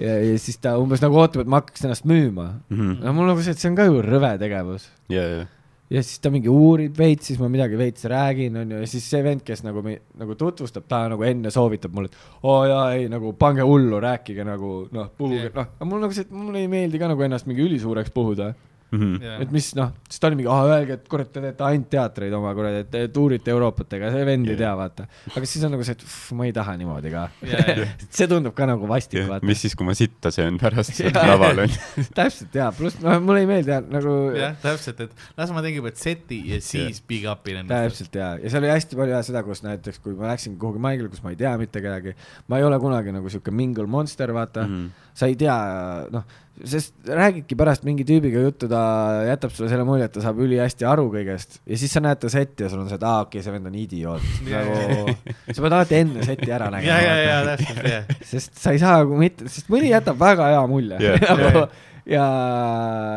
ja, 0.00 0.14
ja 0.18 0.38
siis 0.40 0.60
ta 0.62 0.76
umbes 0.80 1.02
nagu 1.04 1.18
ootab, 1.20 1.44
et 1.44 1.50
ma 1.50 1.62
hakkaks 1.62 1.84
ennast 1.86 2.08
müüma. 2.08 2.48
Mhm. 2.72 2.96
no 3.04 3.12
mul 3.16 3.30
nagu 3.32 3.44
see, 3.44 3.54
et 3.54 3.62
see 3.62 3.70
on 3.70 3.78
ka 3.78 3.86
ju 3.88 4.00
rõve 4.04 4.32
tegevus. 4.40 4.88
ja, 5.12 5.22
ja, 5.22 5.46
ja 5.94 6.02
siis 6.02 6.20
ta 6.24 6.32
mingi 6.34 6.50
uurib 6.50 6.98
veits, 6.98 7.30
siis 7.30 7.40
ma 7.40 7.48
midagi 7.52 7.78
veits 7.78 8.06
räägin, 8.10 8.56
onju, 8.62 8.82
ja 8.82 8.90
siis 8.90 9.06
see 9.10 9.22
vend, 9.26 9.44
kes 9.46 9.64
nagu 9.66 9.84
nagu 9.84 10.38
tutvustab, 10.40 10.88
ta 10.90 11.04
nagu 11.12 11.26
enne 11.26 11.52
soovitab 11.54 11.94
mulle, 11.94 12.10
et 12.12 12.42
oo 12.42 12.58
oh, 12.58 12.66
jaa, 12.68 12.84
ei 12.98 13.08
nagu 13.12 13.34
pange 13.38 13.66
hullu, 13.66 14.00
rääkige 14.02 14.46
nagu 14.48 14.76
noh, 14.94 15.10
puhuge 15.18 15.48
Jah. 15.48 15.56
noh, 15.60 15.74
aga 15.78 15.90
mul 15.90 16.06
nagu 16.06 16.16
see, 16.16 16.26
et 16.26 16.34
mulle 16.34 16.64
ei 16.64 16.70
meeldi 16.72 17.02
ka 17.02 17.10
nagu 17.12 17.26
ennast 17.26 17.50
mingi 17.50 17.66
ülisuureks 17.66 18.14
puhuda 18.14 18.54
Mhm. 18.94 19.42
et 19.44 19.52
mis 19.54 19.68
noh, 19.78 19.92
siis 20.08 20.22
ta 20.22 20.28
oli 20.30 20.38
mingi, 20.40 20.50
ah 20.52 20.64
öelge, 20.68 20.98
et 20.98 21.08
kurat, 21.10 21.30
te 21.32 21.42
teete 21.42 21.64
ainult 21.66 21.90
teatreid 21.92 22.34
oma 22.36 22.52
kuradi, 22.56 22.82
et 22.84 22.90
te 22.92 23.02
tuurite 23.14 23.52
Euroopat, 23.54 23.96
ega 23.98 24.10
see 24.14 24.26
vend 24.28 24.48
ei 24.48 24.54
Jah. 24.54 24.60
tea, 24.62 24.72
vaata. 24.80 25.06
aga 25.34 25.50
siis 25.50 25.64
on 25.66 25.74
nagu 25.74 25.86
see, 25.86 25.96
et 25.98 26.04
uff, 26.06 26.18
ma 26.38 26.48
ei 26.48 26.54
taha 26.56 26.76
niimoodi 26.80 27.12
ka 27.14 27.24
jaa.. 27.50 27.86
see 28.18 28.28
tundub 28.30 28.54
ka 28.56 28.68
nagu 28.70 28.88
vastik, 28.90 29.24
vaata. 29.28 29.46
mis 29.46 29.62
siis, 29.64 29.74
kui 29.78 29.88
ma 29.88 29.96
sitta 29.98 30.32
söön 30.34 30.58
pärast 30.60 30.94
seal 30.98 31.14
laval 31.14 31.64
on. 31.66 31.76
täpselt 32.16 32.54
jaa, 32.60 32.70
pluss 32.76 33.00
noh, 33.02 33.18
mulle 33.24 33.44
ei 33.44 33.50
meeldi 33.50 33.80
nagu 33.90 34.14
jah, 34.38 34.56
täpselt, 34.62 35.04
et 35.06 35.26
las 35.38 35.54
ma 35.54 35.64
teen 35.64 35.76
kõigepealt 35.78 36.02
seti 36.02 36.40
ja 36.52 36.60
siis 36.64 37.02
big 37.08 37.26
up'in 37.30 37.62
ennast. 37.62 37.74
täpselt 37.74 38.20
jaa, 38.20 38.34
ja 38.42 38.52
seal 38.52 38.64
oli 38.64 38.72
hästi 38.74 39.00
palju 39.00 39.16
jah 39.16 39.26
seda, 39.26 39.44
kus 39.46 39.64
näiteks, 39.66 40.00
kui 40.04 40.16
ma 40.18 40.30
läksin 40.32 40.56
kuhugi 40.60 40.82
maigile, 40.82 41.10
kus 41.12 41.24
ma 41.24 41.34
ei 41.34 41.40
tea 41.40 41.54
mitte 41.60 41.82
kedagi, 41.84 42.14
ma 42.48 42.60
ei 42.60 42.66
ole 42.66 42.78
kunagi 42.82 43.14
nagu 43.14 43.32
sihuke 43.32 43.54
mingle 43.54 43.86
monster, 43.90 44.32
vaata 44.34 44.66
mm. 44.66 44.74
-hmm. 44.74 45.10
sa 45.14 45.30
ei 45.30 45.36
tea, 45.40 45.58
noh, 46.14 46.24
sest 46.62 47.08
räägidki 47.08 47.56
pärast 47.58 47.82
mingi 47.86 48.04
tüübiga 48.06 48.44
juttu, 48.44 48.68
ta 48.70 48.80
jätab 49.26 49.54
sulle 49.54 49.70
selle 49.72 49.86
mulje, 49.86 50.06
et 50.06 50.12
ta 50.14 50.22
saab 50.22 50.38
ülihästi 50.44 50.86
aru 50.86 51.08
kõigest 51.10 51.58
ja 51.66 51.78
siis 51.80 51.94
sa 51.94 52.02
näed 52.04 52.20
ta 52.22 52.30
setti 52.30 52.66
ja 52.66 52.70
sul 52.70 52.84
on 52.84 52.90
see, 52.90 52.98
et 53.00 53.06
aa, 53.06 53.24
okei 53.24 53.40
okay,, 53.40 53.46
see 53.46 53.54
vend 53.56 53.70
on 53.70 53.78
idioot. 53.80 54.28
Nagu, 54.52 55.16
sa 55.50 55.64
pead 55.64 55.76
alati 55.80 55.98
enne 55.98 56.28
seti 56.28 56.54
ära 56.54 56.70
ja, 56.78 57.00
ja, 57.02 57.16
ja 57.18 57.40
nägema, 57.48 57.56
täpselt, 57.56 57.90
jah. 57.90 58.22
sest 58.30 58.62
sa 58.62 58.74
ei 58.76 58.82
saa 58.82 59.00
nagu 59.02 59.18
mitte, 59.18 59.50
sest 59.50 59.72
mõni 59.72 59.90
jätab 59.90 60.20
väga 60.20 60.52
hea 60.54 60.62
mulje 60.70 61.02
Jah. 61.02 61.26
nagu 61.42 61.66
ja, 62.06 62.24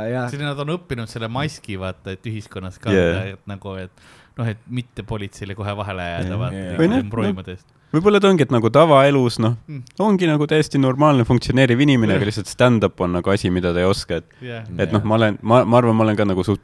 ja 0.10 0.28
siin 0.34 0.46
nad 0.48 0.66
on 0.66 0.74
õppinud 0.80 1.12
selle 1.12 1.30
maski, 1.32 1.78
vaata, 1.80 2.18
et 2.18 2.30
ühiskonnas 2.30 2.82
ka 2.82 2.94
Jaa. 2.94 3.08
yeah., 3.14 3.34
et 3.38 3.50
nagu, 3.50 3.78
et 3.78 4.08
noh, 4.40 4.50
et 4.50 4.62
mitte 4.70 5.06
politseile 5.08 5.58
kohe 5.58 5.78
vahele 5.78 6.10
jääda, 6.14 6.34
Jaa, 6.34 6.44
vaata 6.48 6.88
yeah., 6.90 7.10
proimudest. 7.12 7.77
Võib-olla 7.96 8.20
ta 8.24 8.30
ongi, 8.32 8.44
et 8.48 8.52
nagu 8.54 8.70
tavaelus, 8.74 9.40
noh 9.44 9.56
Mm., 9.68 9.84
ongi 10.04 10.28
nagu 10.30 10.48
täiesti 10.48 10.80
normaalne 10.82 11.24
funktsioneeriv 11.28 11.80
inimene, 11.88 12.18
aga 12.18 12.28
lihtsalt 12.30 12.50
stand-up 12.52 13.00
on 13.02 13.16
nagu 13.20 13.30
asi, 13.34 13.50
mida 13.54 13.74
ta 13.74 13.80
ei 13.84 13.88
oska, 13.90 14.22
et 14.22 14.26
jah, 14.44 14.66
et 14.80 14.92
noh, 14.96 15.04
ma 15.08 15.16
olen, 15.20 15.38
ma, 15.42 15.62
ma 15.66 15.78
arvan, 15.82 15.96
ma 15.98 16.04
olen 16.08 16.18
ka 16.20 16.26
nagu 16.28 16.44
suht 16.48 16.62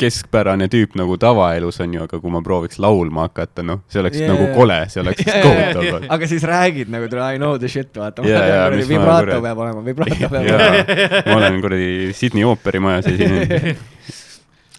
keskpärane 0.00 0.66
tüüp 0.72 0.94
nagu 0.98 1.14
tavaelus 1.20 1.76
on 1.84 1.92
ju, 1.94 2.04
aga 2.06 2.18
kui 2.18 2.32
ma 2.32 2.40
prooviks 2.42 2.78
laulma 2.82 3.26
hakata, 3.28 3.62
noh, 3.66 3.82
see 3.92 4.00
oleks 4.00 4.18
yeah. 4.18 4.32
nagu 4.32 4.46
kole, 4.56 4.78
see 4.90 5.02
oleks 5.02 5.26
kohutav. 5.44 6.06
aga 6.16 6.28
siis 6.30 6.46
räägid 6.48 6.90
nagu 6.92 7.08
tule 7.12 7.26
I 7.34 7.38
know 7.38 7.58
the 7.60 7.68
shit, 7.70 7.92
vaata 8.00 8.24
ma 8.24 8.70
vibrato 8.80 9.28
kuradi- 9.28 9.42
peab 9.44 9.62
olema, 9.66 9.84
vibrato 9.86 10.18
peab 10.22 10.34
olema. 10.40 11.22
ma 11.28 11.36
olen 11.38 11.60
kuradi 11.62 11.90
Sydney 12.16 12.46
ooperimajas 12.48 13.06
esinenud. 13.12 13.54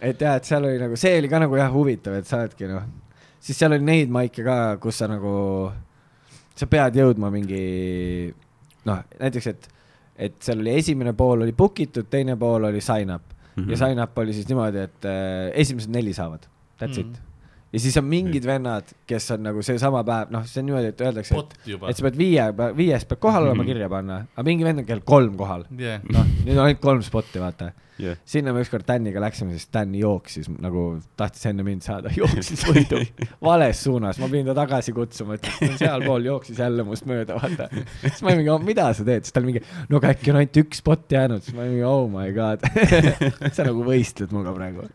et 0.01 0.22
jah, 0.26 0.36
et 0.41 0.49
seal 0.49 0.66
oli 0.68 0.82
nagu, 0.82 0.97
see 0.99 1.16
oli 1.22 1.32
ka 1.32 1.43
nagu 1.45 1.61
jah 1.61 1.72
huvitav, 1.74 2.18
et 2.20 2.28
sa 2.28 2.41
oledki 2.41 2.68
noh, 2.74 2.84
siis 3.46 3.58
seal 3.62 3.76
oli 3.78 3.86
neid 3.86 4.10
maike 4.14 4.43
ka, 4.46 4.56
kus 4.82 4.98
sa 5.04 5.08
nagu, 5.12 5.36
sa 6.58 6.66
pead 6.72 6.98
jõudma 6.98 7.30
mingi 7.34 7.62
noh, 8.89 9.00
näiteks, 9.20 9.48
et, 9.54 9.68
et 10.30 10.36
seal 10.46 10.62
oli 10.64 10.74
esimene 10.80 11.14
pool 11.18 11.43
oli 11.46 11.54
book 11.58 11.80
itud, 11.86 12.08
teine 12.10 12.38
pool 12.41 12.70
oli 12.72 12.82
sign 12.82 13.14
up 13.14 13.22
mm 13.22 13.34
Mhm. 13.56 13.64
-hmm. 13.68 13.72
ja 13.72 13.78
sign 13.78 14.00
up 14.04 14.18
oli 14.20 14.34
siis 14.34 14.48
niimoodi, 14.50 14.78
et 14.84 15.06
äh, 15.08 15.52
esimesed 15.62 15.89
neli 15.93 16.14
saavad, 16.14 16.43
that's 16.80 16.98
mm 16.98 17.04
Mhm. 17.04 17.12
-hmm. 17.12 17.16
it. 17.16 17.22
ja 17.74 17.80
siis 17.80 17.98
on 17.98 18.04
mingid 18.06 18.46
vennad, 18.46 18.84
kes 19.08 19.32
on 19.32 19.43
nagu 19.43 19.62
seesama 19.64 20.04
päev, 20.04 20.28
noh, 20.32 20.43
see 20.46 20.60
on 20.62 20.66
niimoodi, 20.66 20.88
et 20.88 21.02
öeldakse, 21.02 21.36
et 21.36 21.54
et. 21.89 21.96
sa 21.98 22.04
pead 22.04 22.18
viie, 22.18 22.43
viies 22.78 23.06
pead 23.06 23.20
kohal 23.20 23.43
olema 23.43 23.64
Mhm. 23.64 23.68
kirja 23.72 23.89
panna, 23.89 24.16
aga 24.36 24.43
mingi 24.43 24.64
vend 24.64 24.80
on 24.80 24.86
kell 24.86 25.00
kolm 25.06 25.38
kohal. 25.38 25.64
jah, 25.78 26.02
noh, 26.12 26.26
nüüd 26.46 26.58
on 26.58 26.66
ainult 26.66 26.82
kolm 26.82 27.02
spotti, 27.02 27.39
vaata. 27.39 27.72
jah, 28.02 28.18
sinna 28.28 28.54
me 28.56 28.64
ükskord 28.64 28.86
Daniga 28.88 29.22
läksime, 29.24 29.56
siis 29.56 29.70
Dan 29.74 29.93
jooksis 29.98 30.50
nagu, 30.52 30.86
tahtis 31.20 31.46
enne 31.50 31.66
mind 31.68 31.86
saada, 31.86 32.12
jooksis 32.20 32.66
võidu 32.68 33.02
vales 33.43 33.82
suunas, 33.86 34.20
ma 34.22 34.30
pidin 34.32 34.50
ta 34.50 34.56
tagasi 34.58 34.93
kutsuma, 34.96 35.38
ütles, 35.39 35.78
sealpool 35.80 36.28
jooksis 36.28 36.60
jälle 36.62 36.86
must 36.88 37.08
mööda, 37.10 37.38
vaata. 37.39 37.70
siis 38.02 38.22
ma 38.26 38.34
olin 38.34 38.43
mingi, 38.43 38.58
mida 38.68 38.89
sa 38.98 39.08
teed, 39.08 39.28
siis 39.28 39.36
ta 39.36 39.41
oli 39.43 39.54
mingi, 39.54 39.64
no 39.91 40.02
aga 40.02 40.14
äkki 40.16 40.34
on 40.34 40.41
ainult 40.41 40.62
üks 40.66 40.84
spot 40.84 41.18
jäänud, 41.18 41.46
siis 41.46 41.58
ma 41.58 41.66
olin 41.66 41.76
mingi, 41.76 41.88
oh 41.89 42.06
my 42.12 42.32
god. 42.36 42.66
sa 43.56 43.68
nagu 43.68 43.86
võistled 43.88 44.34
minuga 44.36 44.54
praegu. 44.56 44.88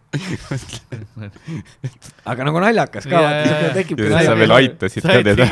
aga 2.30 2.46
nagu 2.48 2.62
naljakas 2.66 3.08
ka, 3.10 3.24
vaata, 3.24 3.72
tekibki 3.78 4.10
ja 4.10 4.24
sa 4.28 4.38
veel 4.38 4.56
aitasid 4.60 5.06
ka 5.06 5.20
teda. 5.32 5.48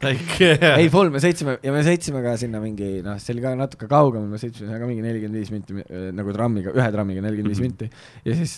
Jaa, 0.00 0.76
ei 0.80 0.88
full, 0.92 1.10
me 1.12 1.18
sõitsime 1.20 1.58
ja 1.64 1.72
me 1.74 1.80
sõitsime 1.84 2.22
ka 2.24 2.30
sinna 2.40 2.58
mingi 2.62 3.02
noh, 3.04 3.18
see 3.20 3.34
oli 3.34 3.42
ka 3.44 3.50
natuke 3.58 3.86
kaugemal, 3.90 4.28
me 4.30 4.38
sõitsime 4.40 4.78
ka 4.80 4.86
mingi 4.88 5.02
nelikümmend 5.04 5.36
viis 5.36 5.50
minti 5.52 5.70
äh, 5.82 5.86
nagu 6.16 6.32
trammiga, 6.36 6.72
ühe 6.72 6.88
trammiga 6.94 7.20
nelikümmend 7.24 7.52
viis 7.52 7.60
Mhm. 7.60 7.66
minti. 7.68 7.86
ja 8.24 8.32
siis 8.38 8.52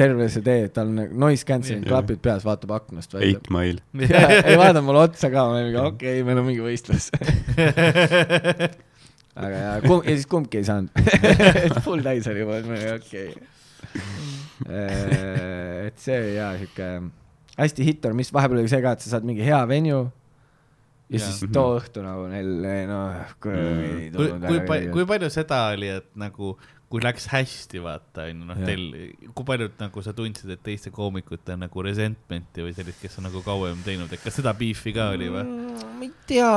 terve 0.00 0.24
see 0.32 0.42
tee, 0.46 0.62
tal 0.74 0.86
on 0.90 0.96
nagu 1.04 1.12
noise 1.24 1.44
cancelling 1.46 1.84
Jah. 1.86 1.92
klapid 1.94 2.18
peas, 2.24 2.42
vaatab 2.46 2.70
aknast 2.74 3.10
välja. 3.14 3.26
Eight 3.30 3.46
Mile. 3.54 3.80
ei 4.48 4.56
vaadanud 4.58 4.86
mulle 4.88 5.00
otsa 5.06 5.26
ka, 5.30 5.40
ma 5.46 5.50
olin 5.60 5.66
mingi 5.70 5.80
okei 5.82 6.14
okay,, 6.18 6.26
meil 6.26 6.38
on 6.42 6.46
mingi 6.50 6.64
võistlus. 6.66 7.04
aga 9.42 9.56
ja 9.56 9.72
kumb, 9.86 10.02
ja 10.04 10.12
siis 10.16 10.26
kumbki 10.28 10.56
ei 10.60 10.66
saanud. 10.66 10.90
full 11.86 12.02
täis 12.04 12.26
oli 12.32 12.40
juba, 12.42 12.52
ma 12.66 12.72
olin 12.74 12.94
okei 12.98 13.28
okay.. 13.30 13.34
et 15.86 15.96
see 16.02 16.16
oli 16.18 16.34
jaa 16.36 16.52
siuke 16.60 16.86
hästi 17.58 17.84
hit 17.86 18.04
or 18.08 18.14
miss, 18.16 18.32
vahepeal 18.34 18.60
oli 18.62 18.70
see 18.72 18.82
ka, 18.84 18.90
et 18.96 19.02
sa 19.04 19.08
saad 19.14 19.24
mingi 19.28 19.44
hea 19.46 19.60
venue 19.70 20.02
ja 21.12 21.20
Jaa. 21.20 21.28
siis 21.28 21.52
too 21.52 21.76
õhtu 21.78 22.02
nagu 22.04 22.24
neil, 22.32 22.52
noh, 22.88 23.32
kui 23.42 24.08
kui, 24.16 24.78
kui 24.94 25.06
palju 25.08 25.28
seda 25.32 25.66
oli, 25.74 25.90
et 26.00 26.08
nagu, 26.18 26.54
kui 26.92 27.00
läks 27.00 27.24
hästi, 27.32 27.80
vaata, 27.80 28.26
onju, 28.28 28.46
noh, 28.50 28.58
teil, 28.68 28.82
kui 29.32 29.46
palju 29.48 29.70
nagu 29.80 30.02
sa 30.04 30.12
tundsid, 30.16 30.50
et 30.52 30.60
teiste 30.60 30.92
koomikute 30.92 31.56
nagu 31.56 31.84
resentment'i 31.86 32.66
või 32.66 32.74
sellist, 32.76 33.00
kes 33.00 33.16
on 33.16 33.30
nagu 33.30 33.40
kauem 33.46 33.80
teinud, 33.86 34.12
et 34.12 34.20
kas 34.20 34.36
seda 34.36 34.52
beef'i 34.58 34.92
ka 34.92 35.06
oli 35.14 35.30
või? 35.32 35.44
Mm, 35.46 35.86
ma 35.96 36.04
ei 36.04 36.10
tea, 36.28 36.50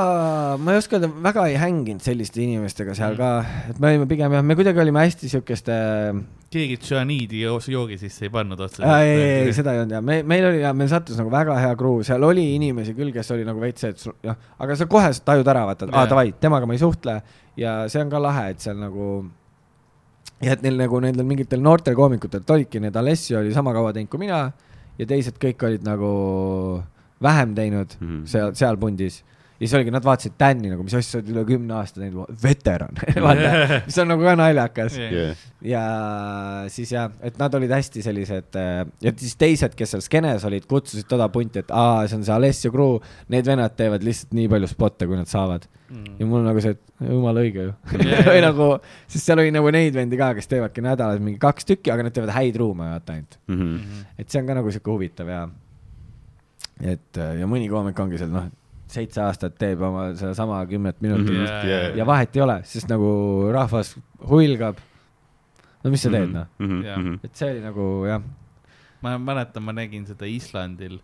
ma 0.59 0.75
ei 0.75 0.81
oska 0.81 0.99
öelda, 0.99 1.11
väga 1.29 1.45
ei 1.53 1.55
hänginud 1.61 2.03
selliste 2.03 2.43
inimestega 2.43 2.97
seal 2.99 3.15
ka, 3.19 3.29
et 3.71 3.79
me 3.79 3.93
olime 3.93 4.09
pigem 4.11 4.35
jah, 4.35 4.43
me 4.43 4.57
kuidagi 4.59 4.83
olime 4.83 5.05
hästi 5.05 5.31
siukeste 5.37 5.77
keegi 6.55 6.77
tšüaniidi 6.83 7.39
joos- 7.41 7.67
joogi 7.71 7.97
sisse 7.99 8.27
ei 8.27 8.31
pannud 8.31 8.59
otseselt? 8.59 8.87
ei, 9.01 9.15
ei, 9.15 9.31
ei, 9.47 9.55
seda 9.55 9.73
ei 9.75 9.81
olnud 9.83 9.95
ja 9.97 10.03
me, 10.03 10.19
meil 10.27 10.49
oli 10.51 10.61
ja 10.61 10.73
meil 10.77 10.91
sattus 10.91 11.17
nagu 11.19 11.31
väga 11.33 11.55
hea 11.59 11.71
crew, 11.79 12.03
seal 12.07 12.23
oli 12.27 12.45
inimesi 12.55 12.95
küll, 12.95 13.11
kes 13.15 13.31
oli 13.35 13.47
nagu 13.47 13.63
veits 13.63 13.87
et 13.87 14.03
jah, 14.23 14.37
aga 14.59 14.77
sa 14.79 14.87
kohe 14.91 15.09
tajud 15.31 15.47
ära, 15.55 15.65
vaata, 15.71 15.87
et 15.89 15.95
aa 15.95 16.05
davai, 16.11 16.29
temaga 16.39 16.67
ma 16.69 16.75
ei 16.77 16.83
suhtle. 16.83 17.17
Ja 17.59 17.85
see 17.91 18.03
on 18.03 18.11
ka 18.11 18.19
lahe, 18.19 18.49
et 18.51 18.63
seal 18.63 18.75
nagu 18.79 19.09
ja 20.41 20.51
et 20.53 20.61
neil 20.65 20.77
nagu 20.77 20.99
nendel 20.99 21.25
mingitel 21.25 21.61
noortel 21.63 21.95
koomikutel 21.95 22.43
olidki 22.49 22.79
need, 22.83 22.95
Alessio 22.95 23.39
oli 23.39 23.53
sama 23.53 23.73
kaua 23.73 23.93
teinud 23.93 24.09
kui 24.11 24.19
mina 24.19 24.51
ja 24.99 25.05
teised 25.05 25.37
kõik 25.41 25.63
olid 25.67 25.83
nagu 25.87 26.83
vähem 27.23 27.55
teinud 27.55 27.95
Mhm. 28.01 28.25
seal, 28.25 28.53
seal 28.55 28.77
pundis 28.77 29.23
ja 29.55 29.61
siis 29.63 29.75
oligi, 29.77 29.93
nad 29.95 30.03
vaatasid 30.03 30.33
Tänni 30.37 30.71
nagu, 30.71 30.83
mis 30.83 30.95
asja, 30.97 31.15
sa 31.15 31.19
oled 31.21 31.29
üle 31.31 31.43
kümne 31.47 31.77
aasta 31.77 32.01
teinud, 32.01 32.31
veteran. 32.41 32.97
Vaata, 33.25 33.81
mis 33.85 33.99
on 34.03 34.11
nagu 34.11 34.25
ka 34.25 34.33
naljakas. 34.39 34.97
Jah, 34.99 35.45
ja 35.65 35.83
siis 36.73 36.91
jah, 36.91 37.13
et 37.25 37.39
nad 37.39 37.55
olid 37.55 37.71
hästi 37.71 38.03
sellised 38.05 38.59
ja 38.59 39.13
siis 39.15 39.37
teised, 39.39 39.77
kes 39.79 39.95
seal 39.95 40.03
skeenes 40.05 40.43
olid, 40.47 40.67
kutsusid 40.69 41.07
toda 41.09 41.29
punti, 41.33 41.63
et 41.63 41.71
aa, 41.71 42.03
see 42.09 42.19
on 42.19 42.27
see 42.27 42.35
Alessio 42.35 42.73
crew, 42.73 42.99
need 43.31 43.47
vennad 43.47 43.77
teevad 43.79 44.03
lihtsalt 44.05 44.35
nii 44.35 44.51
palju 44.51 44.69
spotte, 44.71 45.07
kui 45.09 45.19
nad 45.19 45.31
saavad. 45.31 45.69
Mm. 45.85 46.15
ja 46.17 46.25
mul 46.25 46.39
on 46.39 46.47
nagu 46.49 46.61
see, 46.63 46.73
et 46.73 47.07
jumala 47.07 47.43
õige 47.45 47.67
ju. 47.67 47.73
Jaa, 48.01 48.23
või 48.33 48.41
nagu, 48.43 48.69
sest 49.05 49.29
seal 49.29 49.39
oli 49.43 49.53
nagu 49.53 49.69
neid 49.71 49.95
vendi 49.95 50.17
ka, 50.19 50.31
kes 50.37 50.49
teevadki 50.51 50.83
nädalas 50.83 51.21
mingi 51.21 51.37
kaks 51.41 51.69
tükki, 51.69 51.93
aga 51.93 52.07
nad 52.07 52.15
teevad 52.15 52.33
häid 52.35 52.57
ruume 52.59 52.89
vaata 52.89 53.15
ainult. 53.15 53.37
Mhm. 53.51 54.03
et 54.17 54.27
see 54.27 54.41
on 54.41 54.49
ka 54.49 54.57
nagu 54.57 54.73
sihuke 54.73 54.91
huvitav 54.91 55.29
ja, 55.29 55.43
et 56.81 57.21
ja 57.39 57.47
mõni 57.49 57.69
koomik 57.71 57.99
ongi 58.01 58.19
seal 58.19 58.33
noh, 58.33 58.49
seitse 58.95 59.21
aastat 59.23 59.57
teeb 59.61 59.81
oma 59.83 60.07
sedasama 60.17 60.61
kümmet 60.69 61.01
minutit 61.03 61.29
Mhm. 61.35 61.45
Jaa, 61.45 61.63
jaa, 61.69 61.89
ja 61.99 62.05
vahet 62.07 62.35
ei 62.35 62.41
ole, 62.45 62.59
sest 62.67 62.89
nagu 62.91 63.11
rahvas 63.53 63.95
huilgab. 64.29 64.79
no 65.83 65.91
mis 65.93 66.01
sa 66.01 66.09
teed 66.09 66.31
noh, 66.33 66.47
Jaa. 66.85 66.97
et 67.23 67.35
see 67.37 67.51
oli 67.51 67.61
nagu 67.61 67.83
jah, 68.09 68.23
ma 69.05 69.17
mäletan, 69.21 69.61
ma 69.63 69.73
nägin 69.77 70.07
seda 70.09 70.25
Islandil, 70.25 70.95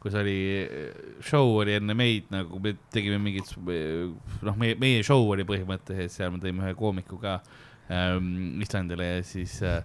kus 0.00 0.14
oli, 0.18 0.36
show 1.22 1.52
oli 1.60 1.74
enne 1.76 1.94
meid 1.94 2.30
nagu, 2.32 2.58
me 2.62 2.72
tegime 2.94 3.18
mingit, 3.22 3.50
noh, 4.42 4.56
meie, 4.58 4.74
meie 4.80 5.02
show 5.06 5.28
oli 5.30 5.44
põhimõtteliselt 5.46 6.10
seal, 6.16 6.32
me 6.32 6.40
tõime 6.42 6.64
ühe 6.64 6.72
koomiku 6.78 7.18
ka 7.22 7.36
ähm, 7.92 8.56
Islandile 8.64 9.04
ja 9.18 9.20
siis 9.26 9.58
äh, 9.62 9.82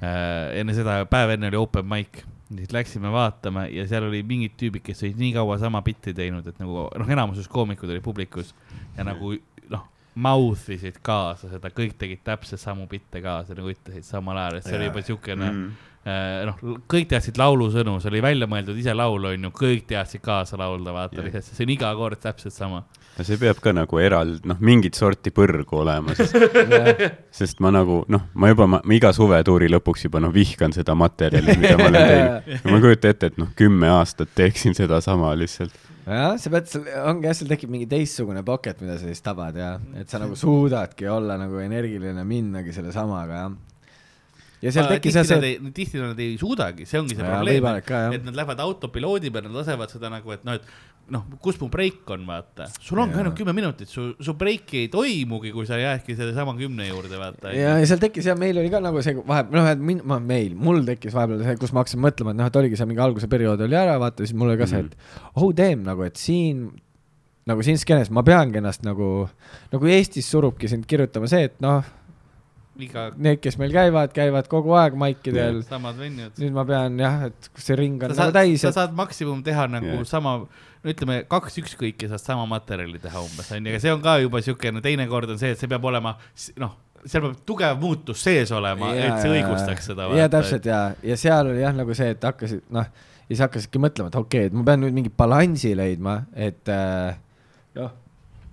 äh, 0.00 0.58
enne 0.62 0.74
seda, 0.74 1.02
päev 1.10 1.36
enne 1.36 1.52
oli 1.52 1.60
open 1.60 1.86
mic. 1.86 2.22
Siis 2.56 2.72
läksime 2.74 3.12
vaatama 3.12 3.66
ja 3.70 3.86
seal 3.88 4.08
oli 4.08 4.22
mingid 4.26 4.56
tüübid, 4.58 4.82
kes 4.86 5.04
olid 5.04 5.20
nii 5.20 5.34
kaua 5.36 5.58
sama 5.62 5.82
bitti 5.86 6.14
teinud, 6.16 6.46
et 6.46 6.58
nagu 6.62 6.88
noh, 6.88 7.12
enamuses 7.14 7.48
koomikud 7.48 7.90
olid 7.92 8.02
publikus 8.02 8.54
ja 8.96 9.06
nagu 9.06 9.36
noh, 9.70 9.84
mouth 10.14 10.72
isid 10.74 10.98
kaasa 11.06 11.52
seda, 11.52 11.70
kõik 11.74 11.94
tegid 12.00 12.24
täpselt 12.26 12.60
samu 12.62 12.88
bitte 12.90 13.22
kaasa, 13.22 13.54
nagu 13.58 13.70
ütlesid 13.70 14.06
samal 14.06 14.40
ajal, 14.42 14.58
et 14.58 14.66
see 14.66 14.76
oli 14.76 14.88
Jaa. 14.88 14.92
juba 14.94 15.06
siukene 15.06 15.52
Mhm. 15.52 15.70
Äh, 16.00 16.46
noh, 16.48 16.56
kõik 16.88 17.10
teadsid 17.10 17.36
laulusõnu, 17.36 17.98
see 18.00 18.08
oli 18.08 18.22
välja 18.24 18.46
mõeldud 18.48 18.78
ise 18.80 18.94
laul, 18.96 19.20
onju, 19.34 19.50
kõik 19.52 19.82
teadsid 19.90 20.22
kaasa 20.24 20.56
laulda, 20.56 20.94
vaata 20.96 21.20
lihtsalt, 21.20 21.50
see 21.52 21.66
on 21.66 21.72
iga 21.74 21.90
kord 21.98 22.16
täpselt 22.22 22.54
sama. 22.56 22.86
No 23.20 23.26
see 23.28 23.36
peab 23.40 23.58
ka 23.60 23.72
nagu 23.76 24.00
eraldi, 24.00 24.40
noh, 24.48 24.56
mingit 24.64 24.96
sorti 24.96 25.32
põrgu 25.34 25.82
olema, 25.82 26.14
sest, 26.16 26.36
sest 27.40 27.60
ma 27.60 27.72
nagu 27.74 28.00
noh, 28.12 28.30
ma 28.40 28.48
juba, 28.48 28.68
ma 28.72 28.80
iga 28.96 29.12
suvetuuri 29.16 29.68
lõpuks 29.74 30.06
juba 30.06 30.22
noh, 30.24 30.32
vihkan 30.32 30.72
seda 30.76 30.96
materjali, 30.96 31.58
mida 31.60 31.76
ma 31.76 31.90
olen 31.90 32.00
teinud. 32.00 32.50
ma 32.70 32.78
ei 32.78 32.84
kujuta 32.86 33.12
ette, 33.12 33.30
et 33.32 33.40
noh, 33.40 33.52
kümme 33.58 33.92
aastat 33.92 34.32
teeksin 34.38 34.76
sedasama 34.78 35.34
lihtsalt. 35.36 35.76
jah, 36.06 36.38
sa 36.40 36.52
pead 36.54 36.72
ongi 37.04 37.28
jah, 37.28 37.36
sul 37.36 37.50
tekib 37.52 37.74
mingi 37.74 37.88
teistsugune 37.90 38.44
pocket, 38.46 38.80
mida 38.80 38.96
sa 38.96 39.10
siis 39.10 39.20
tabad 39.26 39.60
ja 39.60 39.74
et 40.00 40.08
sa 40.08 40.22
nagu 40.22 40.38
suudadki 40.38 41.10
olla 41.12 41.36
nagu 41.40 41.60
energiline, 41.60 42.24
minnagi 42.24 42.72
selle 42.76 42.94
samaga 42.96 43.44
jah. 43.44 43.58
Ja 44.60 44.72
seal 44.74 44.88
tekkis 44.90 45.18
jah 45.20 45.26
see, 45.26 45.56
tihti 45.76 46.00
nad 46.02 46.20
ei 46.20 46.36
suudagi, 46.40 46.86
see 46.88 47.00
ongi 47.00 47.16
see 47.16 47.24
Jaa, 47.24 47.38
probleem 47.38 47.68
et 48.16 48.24
nad 48.26 48.36
lähevad 48.36 48.60
autopiloodi 48.66 49.32
peale, 49.32 49.48
nad 49.48 49.60
lasevad 49.62 49.92
seda 49.92 50.10
nagu, 50.12 50.34
et 50.34 50.44
noh, 50.46 50.58
et 50.58 51.10
noh, 51.10 51.24
kus 51.42 51.56
mu 51.62 51.68
breik 51.72 52.10
on, 52.14 52.26
vaata. 52.28 52.68
sul 52.82 53.00
ongi 53.02 53.18
ainult 53.18 53.36
kümme 53.38 53.54
minutit, 53.56 53.90
su, 53.90 54.10
su 54.22 54.34
breiki 54.38 54.84
ei 54.84 54.90
toimugi, 54.92 55.54
kui 55.54 55.66
sa 55.68 55.80
jäädki 55.80 56.16
sellesama 56.18 56.54
kümne 56.58 56.90
juurde, 56.90 57.16
vaata. 57.20 57.54
ja, 57.56 57.78
ja 57.80 57.88
seal 57.88 58.02
tekkis 58.02 58.28
jah, 58.30 58.38
meil 58.38 58.60
oli 58.60 58.72
ka 58.72 58.82
nagu 58.84 59.02
see 59.04 59.16
vahepeal, 59.18 59.56
noh, 59.56 59.70
et 59.72 59.86
min-, 59.90 60.04
ma, 60.06 60.20
meil, 60.22 60.54
mul 60.58 60.84
tekkis 60.88 61.16
vahepeal 61.16 61.42
see, 61.46 61.56
kus 61.62 61.74
ma 61.74 61.84
hakkasin 61.84 62.04
mõtlema, 62.04 62.34
et 62.34 62.42
noh, 62.42 62.52
et 62.52 62.60
oligi 62.62 62.78
see 62.78 62.90
mingi 62.90 63.04
alguse 63.06 63.30
periood 63.32 63.64
oli 63.66 63.80
ära, 63.80 63.96
vaata, 64.02 64.26
siis 64.26 64.36
mul 64.36 64.52
oli 64.52 64.60
ka 64.60 64.70
see, 64.70 64.84
et 64.86 65.34
oh 65.34 65.50
damn 65.56 65.88
nagu, 65.88 66.06
et 66.06 66.20
siin 66.20 66.68
nagu 67.48 67.64
siin 67.66 67.80
skeenes 67.80 68.12
ma 68.14 68.22
peangi 68.26 68.60
ennast 68.60 68.84
nagu, 68.86 69.24
nagu 69.72 69.90
Eestis 69.90 70.28
surubki 70.30 70.68
sind 70.70 70.86
kirjutama 70.86 71.30
see, 71.30 71.48
et 71.48 71.56
noh, 71.64 71.80
iga, 72.86 73.06
need, 73.16 73.40
kes 73.44 73.56
meil 73.60 73.72
käivad, 73.74 74.12
käivad 74.16 74.48
kogu 74.50 74.74
aeg 74.78 74.96
maikidel. 75.00 75.62
samad 75.68 75.98
vennid. 76.00 76.34
nüüd 76.40 76.52
ma 76.56 76.64
pean 76.68 76.98
jah, 77.00 77.26
et 77.30 77.50
see 77.60 77.76
ring 77.78 78.02
on 78.02 78.14
sa 78.14 78.26
nagu 78.26 78.30
saad, 78.30 78.36
täis, 78.40 78.60
sa 78.64 78.72
et 78.72 78.78
saad 78.80 78.96
maksimum 78.98 79.42
teha 79.46 79.66
nagu 79.70 79.86
Jah. 79.86 80.00
yeah. 80.02 80.08
sama, 80.08 80.36
no 80.80 80.94
ütleme 80.94 81.22
kaks 81.30 81.58
ükskõik 81.64 82.02
ja 82.06 82.12
saad 82.14 82.24
sama 82.24 82.46
materjali 82.50 82.98
teha 83.02 83.20
umbes 83.24 83.50
onju, 83.56 83.72
aga 83.74 83.82
see 83.82 83.92
on 83.94 84.04
ka 84.04 84.16
juba 84.22 84.40
siukene, 84.44 84.82
teinekord 84.84 85.34
on 85.34 85.38
see, 85.42 85.52
et 85.56 85.60
see 85.60 85.68
peab 85.70 85.84
olema 85.90 86.16
noh, 86.62 86.74
seal 87.04 87.24
peab 87.28 87.38
tugev 87.48 87.78
muutus 87.80 88.24
sees 88.26 88.50
olema, 88.56 88.90
et 88.96 89.20
see 89.22 89.30
õigustaks 89.38 89.92
seda. 89.92 90.08
ja 90.18 90.26
täpselt 90.32 90.66
ja, 90.68 90.82
ja 91.04 91.16
seal 91.20 91.52
oli 91.52 91.62
jah 91.64 91.72
nagu 91.76 91.96
see, 91.96 92.10
et 92.16 92.26
hakkasid 92.28 92.66
noh, 92.76 92.88
ja 93.30 93.32
siis 93.36 93.44
hakkasidki 93.46 93.80
mõtlema, 93.80 94.10
et 94.10 94.18
okei 94.20 94.46
okay,, 94.46 94.50
et 94.50 94.56
ma 94.58 94.66
pean 94.66 94.82
nüüd 94.84 94.96
mingi 94.96 95.12
balansi 95.16 95.70
leidma, 95.78 96.22
et 96.34 96.68
äh, 96.72 97.14
noh, 97.78 97.92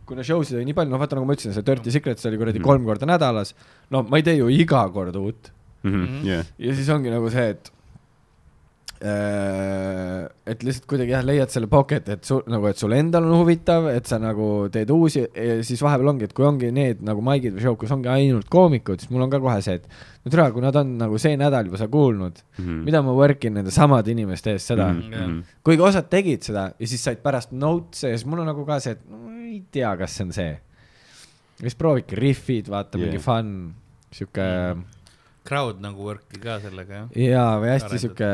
kuna 0.07 0.23
show 0.23 0.39
sid 0.47 0.55
oli 0.59 0.69
nii 0.69 0.75
palju, 0.77 0.93
noh 0.93 1.01
vaata 1.01 1.17
nagu 1.17 1.27
ma 1.27 1.35
ütlesin, 1.35 1.51
see 1.55 1.65
Dirty 1.67 1.91
Secrets 1.91 2.27
oli 2.29 2.37
kuradi 2.39 2.61
Mhm. 2.61 2.67
kolm 2.67 2.85
korda 2.87 3.09
nädalas, 3.09 3.51
no 3.91 4.03
ma 4.03 4.17
ei 4.17 4.23
tee 4.23 4.37
ju 4.37 4.49
iga 4.49 4.89
kord 4.93 5.15
uut 5.15 5.51
Mhm. 5.83 6.25
jah, 6.25 6.45
ja 6.59 6.73
siis 6.75 6.89
ongi 6.89 7.09
nagu 7.13 7.29
see, 7.29 7.49
et 7.53 7.71
äh, 9.03 10.25
et 10.49 10.63
lihtsalt 10.65 10.87
kuidagi 10.89 11.13
jah, 11.13 11.23
leiad 11.25 11.51
selle 11.53 11.67
pocket, 11.71 12.07
et 12.15 12.25
sul 12.27 12.41
nagu, 12.49 12.65
et 12.69 12.79
sul 12.81 12.93
endal 12.97 13.27
on 13.29 13.35
huvitav, 13.43 13.87
et 13.93 14.09
sa 14.09 14.17
nagu 14.21 14.47
teed 14.73 14.89
uusi 14.93 15.21
ja 15.27 15.57
siis 15.65 15.81
vahepeal 15.85 16.11
ongi, 16.13 16.27
et 16.27 16.33
kui 16.37 16.47
ongi 16.47 16.71
need 16.73 17.03
nagu 17.05 17.21
maigid 17.25 17.55
või 17.57 17.63
show'd, 17.65 17.79
kus 17.83 17.93
ongi 17.93 18.09
ainult 18.11 18.49
koomikud, 18.53 18.99
siis 19.03 19.11
mul 19.13 19.25
on 19.27 19.31
ka 19.33 19.39
kohe 19.43 19.57
see, 19.65 19.77
et 19.81 19.87
no 20.25 20.33
tere, 20.33 20.47
kui 20.55 20.65
nad 20.65 20.75
on 20.81 20.95
nagu 20.99 21.19
see 21.21 21.37
nädal 21.39 21.69
juba 21.69 21.81
sa 21.81 21.87
kuulnud, 21.93 22.41
Mhm. 22.57 22.79
mida 22.89 23.01
ma 23.05 23.13
work 23.17 23.45
in 23.45 23.53
nende 23.61 23.71
samade 23.75 24.11
inimeste 24.11 24.51
eest 24.57 24.73
seda 24.73 24.89
mm, 24.93 25.01
-hmm. 25.11 25.41
kuigi 25.63 25.81
osad 25.81 26.09
tegid 26.09 26.41
seda 26.43 26.71
ja 26.79 26.87
siis 26.87 27.03
said 27.03 27.21
pärast 27.23 27.51
notes'e 27.53 28.09
ja 28.11 28.17
siis 28.17 28.25
mul 28.25 28.39
on 28.39 28.47
nagu 28.47 28.65
ka 28.65 28.79
see, 28.79 28.91
et 28.97 29.09
no, 29.09 29.29
ei 29.47 29.63
tea, 29.71 29.95
kas 29.97 30.11
see 30.17 30.23
on 30.25 30.31
see. 30.33 30.57
Ja 31.57 31.65
siis 31.65 31.77
proovige 31.79 32.19
riffid, 32.19 32.69
vaata 32.71 32.99
yeah. 32.99 33.07
Mingi 33.07 33.23
fun, 33.23 33.51
sihuke 34.13 34.45
mm. 34.45 34.85
Crowd 35.47 35.77
nagu 35.79 36.03
work'i 36.03 36.41
ka 36.43 36.57
sellega 36.59 36.97
jah. 36.97 37.11
jaa, 37.23 37.51
või 37.61 37.69
hästi 37.71 38.01
sihuke, 38.03 38.31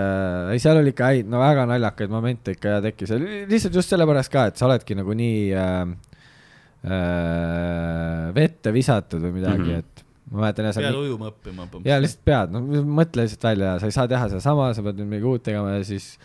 ei 0.56 0.62
seal 0.62 0.80
oli 0.80 0.94
ikka 0.96 1.12
häid, 1.12 1.30
no 1.30 1.42
väga 1.42 1.68
naljakaid 1.70 2.14
momente 2.14 2.56
ikka 2.56 2.78
ja 2.78 2.80
tekkis, 2.88 3.14
lihtsalt 3.52 3.78
just 3.78 3.94
sellepärast 3.94 4.34
ka, 4.34 4.48
et 4.50 4.58
sa 4.58 4.66
oledki 4.66 4.98
nagu 4.98 5.14
nii 5.18 5.44
äh, 5.54 5.82
äh, 6.90 8.32
vette 8.36 8.74
visatud 8.74 9.22
või 9.28 9.38
midagi 9.38 9.62
mm. 9.62 9.70
-hmm. 9.70 9.84
et 9.86 10.06
ma 10.34 10.46
mäletan 10.48 10.70
jah, 10.72 10.80
pead 10.80 10.98
sa 10.98 11.04
ujuma 11.06 11.30
õppima. 11.30 11.68
ja 11.86 12.00
lihtsalt 12.02 12.26
pead, 12.26 12.56
no 12.56 12.84
mõtle 12.98 13.28
lihtsalt 13.28 13.50
välja, 13.52 13.76
sa 13.80 13.92
ei 13.92 13.98
saa 14.00 14.10
teha 14.10 14.30
sedasama, 14.34 14.72
sa 14.74 14.86
pead 14.86 15.02
nüüd 15.02 15.14
midagi 15.14 15.30
uut 15.30 15.46
tegema 15.46 15.78
ja 15.78 15.84
siis 15.86 16.16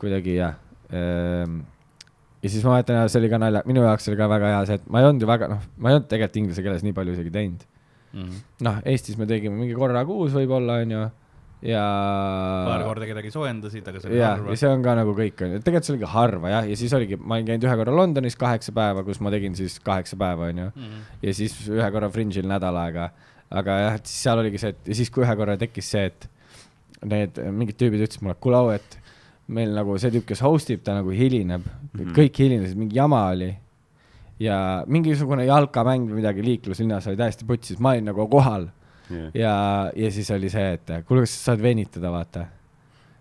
kuidagi 0.00 0.36
jah 0.36 0.58
ehm, 0.92 1.62
ja 2.44 2.52
siis 2.52 2.64
ma 2.66 2.76
mäletan, 2.76 3.00
see 3.08 3.22
oli 3.22 3.32
ka 3.32 3.40
nalja, 3.40 3.64
minu 3.68 3.82
jaoks 3.86 4.10
oli 4.12 4.20
ka 4.20 4.28
väga 4.30 4.52
hea 4.52 4.62
see, 4.68 4.78
et 4.82 4.86
ma 4.92 5.00
ei 5.00 5.08
olnud 5.08 5.24
ju 5.24 5.28
väga, 5.30 5.48
noh, 5.54 5.64
ma 5.80 5.90
ei 5.90 5.98
olnud 5.98 6.08
tegelikult 6.12 6.40
inglise 6.44 6.64
keeles 6.66 6.84
nii 6.84 6.94
palju 6.96 7.16
isegi 7.16 7.32
teinud. 7.34 7.64
Mhm. 8.14 8.40
noh, 8.68 8.80
Eestis 8.86 9.16
me 9.18 9.26
tegime 9.26 9.56
mingi 9.58 9.74
korra 9.74 10.04
kuus 10.06 10.34
võib-olla, 10.36 10.76
onju, 10.84 11.00
ja 11.64 11.82
paar 12.68 12.82
korda 12.86 13.06
kedagi 13.08 13.30
soojendasid, 13.32 13.86
aga 13.88 14.02
see 14.02 14.10
oli 14.12 14.18
ja, 14.20 14.34
harva 14.36 14.52
ja. 14.52 14.58
see 14.60 14.68
on 14.70 14.82
ka 14.84 14.94
nagu 15.00 15.14
kõik 15.16 15.40
onju, 15.46 15.60
tegelikult 15.64 15.88
see 15.88 15.94
oligi 15.96 16.10
harva 16.12 16.52
jah, 16.52 16.68
ja 16.68 16.76
siis 16.78 16.92
oligi, 16.94 17.16
ma 17.18 17.38
olin 17.38 17.48
käinud 17.48 17.64
ühe 17.66 17.76
korra 17.80 17.94
Londonis 17.96 18.36
kaheksa 18.40 18.74
päeva, 18.76 19.02
kus 19.06 19.18
ma 19.24 19.32
tegin 19.34 19.56
siis 19.58 19.78
kaheksa 19.84 20.18
päeva 20.20 20.50
onju 20.52 20.68
Mhm. 20.74 21.00
ja 21.24 21.34
siis 21.40 21.56
ühe 21.72 21.88
korra 21.96 22.10
Fringe'il 22.12 22.46
nädal 22.50 22.76
aega. 22.84 23.10
aga 23.54 23.74
jah, 23.78 23.94
et 24.00 24.06
siis 24.10 24.22
seal 24.24 24.38
oligi 24.40 24.58
see, 24.58 24.70
et 24.74 24.88
ja 24.90 24.94
siis, 24.98 25.10
kui 25.14 25.22
ühe 25.22 25.34
korra 25.38 25.54
tekkis 25.60 25.90
see, 25.94 26.06
et 26.10 26.28
need 27.04 27.36
mingid 27.54 27.76
tüübid 27.78 28.00
ütlesid 28.02 28.22
mulle, 28.24 28.34
kuule 28.40 28.56
au, 28.58 28.70
et 28.74 28.96
meil 29.46 29.74
nagu 29.76 29.98
see 30.00 30.12
tüüp, 30.14 30.24
kes 30.28 30.40
host 30.44 30.70
ib, 30.72 30.84
ta 30.84 30.94
nagu 30.96 31.10
hilineb 31.10 31.64
mm. 31.64 31.98
-hmm. 31.98 32.14
kõik 32.16 32.40
hilinesid, 32.44 32.78
mingi 32.78 32.96
jama 32.96 33.26
oli. 33.32 33.54
ja 34.40 34.82
mingisugune 34.90 35.44
jalkamäng 35.46 36.08
või 36.10 36.18
midagi 36.18 36.42
liikluslinnas 36.42 37.06
oli 37.06 37.16
täiesti 37.16 37.44
putsis, 37.46 37.78
ma 37.78 37.92
olin 37.94 38.08
nagu 38.10 38.26
kohal 38.28 38.66
ja, 39.34 39.90
ja 39.96 40.10
siis 40.10 40.30
oli 40.30 40.50
see, 40.50 40.72
et 40.74 40.92
kuule, 41.06 41.24
kas 41.24 41.36
sa 41.36 41.52
saad 41.52 41.62
venitada, 41.62 42.10
vaata. 42.10 42.46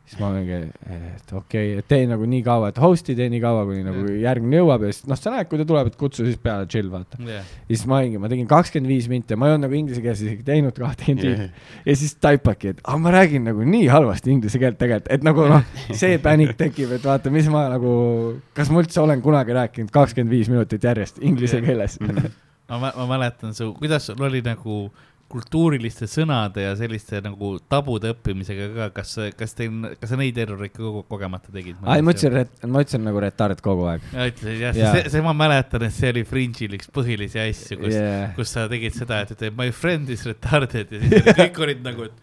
Siis 0.04 0.20
ma 0.20 0.30
mingi, 0.34 0.58
et 0.92 1.32
okei 1.32 1.70
okay,, 1.72 1.78
et 1.80 1.88
tee 1.88 2.08
nagu 2.10 2.26
nii 2.28 2.42
kaua, 2.44 2.74
et 2.74 2.80
host'i 2.82 3.16
tee 3.16 3.30
nii 3.32 3.40
kaua, 3.44 3.64
kuni 3.70 3.86
nagu 3.86 4.04
järgmine 4.20 4.60
jõuab 4.60 4.84
ja 4.84 4.92
siis 4.92 5.08
noh, 5.08 5.20
sa 5.20 5.32
näed, 5.32 5.48
kui 5.48 5.62
ta 5.62 5.66
tuleb, 5.70 5.90
et 5.90 5.96
kutsu 6.00 6.26
siis 6.28 6.40
peale, 6.44 6.68
chill, 6.72 6.90
vaata. 6.92 7.20
jah, 7.24 7.48
ja 7.48 7.70
siis 7.70 7.86
ma 7.90 8.02
olingi, 8.02 8.20
ma 8.20 8.32
tegin 8.32 8.50
kakskümmend 8.50 8.92
viis 8.92 9.08
minti, 9.12 9.38
ma 9.40 9.48
ei 9.48 9.56
olnud 9.56 9.70
nagu 9.70 9.78
inglise 9.80 10.04
keeles 10.04 10.26
isegi 10.26 10.44
teinud 10.48 10.76
kahtekümmend 10.76 11.24
viis. 11.24 11.72
ja 11.88 11.96
siis 12.04 12.18
taipabki, 12.20 12.74
et 12.76 12.84
aga 12.84 13.00
ma 13.06 13.16
räägin 13.16 13.48
nagu 13.48 13.70
nii 13.70 13.88
halvasti 13.94 14.36
inglise 14.36 14.62
keelt 14.62 14.80
tegelikult, 14.82 15.08
et 15.16 15.24
nagu 15.24 15.48
noh, 15.54 15.72
see 16.02 16.20
panik 16.24 16.52
tekib, 16.60 16.92
et 16.98 17.08
vaata, 17.08 17.32
mis 17.34 17.48
ma 17.54 17.70
nagu, 17.72 17.96
kas 18.58 18.74
ma 18.74 18.84
üldse 18.84 19.00
olen 19.06 19.24
kunagi 19.24 19.56
rääkinud 19.56 19.96
kakskümmend 19.96 20.36
viis 20.36 20.52
minutit 20.52 20.84
järjest 20.84 21.24
inglise 21.24 21.64
keeles. 21.64 21.98
ma, 22.68 22.92
ma 22.92 23.08
mäletan 23.08 23.56
su, 23.56 23.72
kuidas 23.80 24.12
sul 24.12 24.28
oli 24.28 24.44
nagu 24.44 24.84
kultuuriliste 25.34 26.06
sõnade 26.10 26.64
ja 26.68 26.74
selliste 26.80 27.20
nagu 27.26 27.56
tabude 27.72 28.12
õppimisega 28.14 28.68
ka, 28.76 28.88
kas, 29.00 29.16
kas 29.40 29.56
teil, 29.58 29.72
kas 30.02 30.14
sa 30.14 30.20
neid 30.20 30.38
erroreid 30.44 30.74
ka 30.76 30.84
kogu- 30.84 31.06
kogemata 31.10 31.54
tegid? 31.54 31.80
ai, 31.84 32.02
ma 32.06 32.14
ütlesin, 32.14 32.50
ma 32.70 32.84
ütlesin 32.86 33.06
nagu 33.08 33.22
retard 33.24 33.62
kogu 33.66 33.88
aeg. 33.92 34.06
ja 34.14 34.28
ütlesid 34.32 34.62
jah 34.68 34.78
yeah., 34.78 34.98
see, 35.00 35.14
see 35.16 35.24
ma 35.26 35.34
mäletan, 35.38 35.88
et 35.90 35.96
see 35.96 36.12
oli 36.14 36.26
Fringe'il 36.30 36.78
üks 36.78 36.92
põhilisi 36.94 37.42
asju, 37.44 37.80
kus 37.82 37.94
yeah., 37.96 38.02
Yeah. 38.04 38.34
kus 38.36 38.52
sa 38.52 38.66
tegid 38.70 38.94
seda, 38.98 39.22
et 39.24 39.32
ütled 39.34 39.56
my 39.58 39.70
friend 39.74 40.10
is 40.12 40.26
retarded 40.28 40.90
ja 40.92 41.00
siis 41.02 41.28
kõik 41.38 41.60
olid 41.64 41.84
nagu, 41.86 42.10
et 42.10 42.20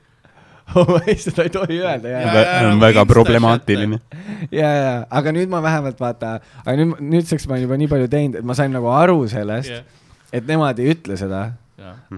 oh, 0.78 0.90
seda 1.18 1.46
ei 1.48 1.50
tohi 1.50 1.78
öelda, 1.82 2.10
Jaa, 2.12 2.50
nagu 2.68 2.78
väga 2.82 3.02
problemaatiline. 3.10 3.96
ja, 4.54 4.68
ja, 4.70 4.92
aga 5.10 5.32
nüüd 5.34 5.50
ma 5.50 5.58
vähemalt 5.64 5.98
vaata, 5.98 6.36
aga 6.62 6.74
nüüd, 6.78 7.00
nüüdseks 7.16 7.48
ma 7.48 7.56
olen 7.56 7.64
juba 7.64 7.78
nii 7.80 7.88
palju 7.90 8.10
teinud, 8.12 8.38
et 8.38 8.46
ma 8.46 8.54
sain 8.58 8.70
nagu 8.74 8.90
aru 8.94 9.16
sellest 9.32 9.72
jah, 9.72 9.82
et 10.36 10.46
nemad 10.46 10.78
ei 10.78 10.92
ütle 10.94 11.16
seda, 11.18 11.40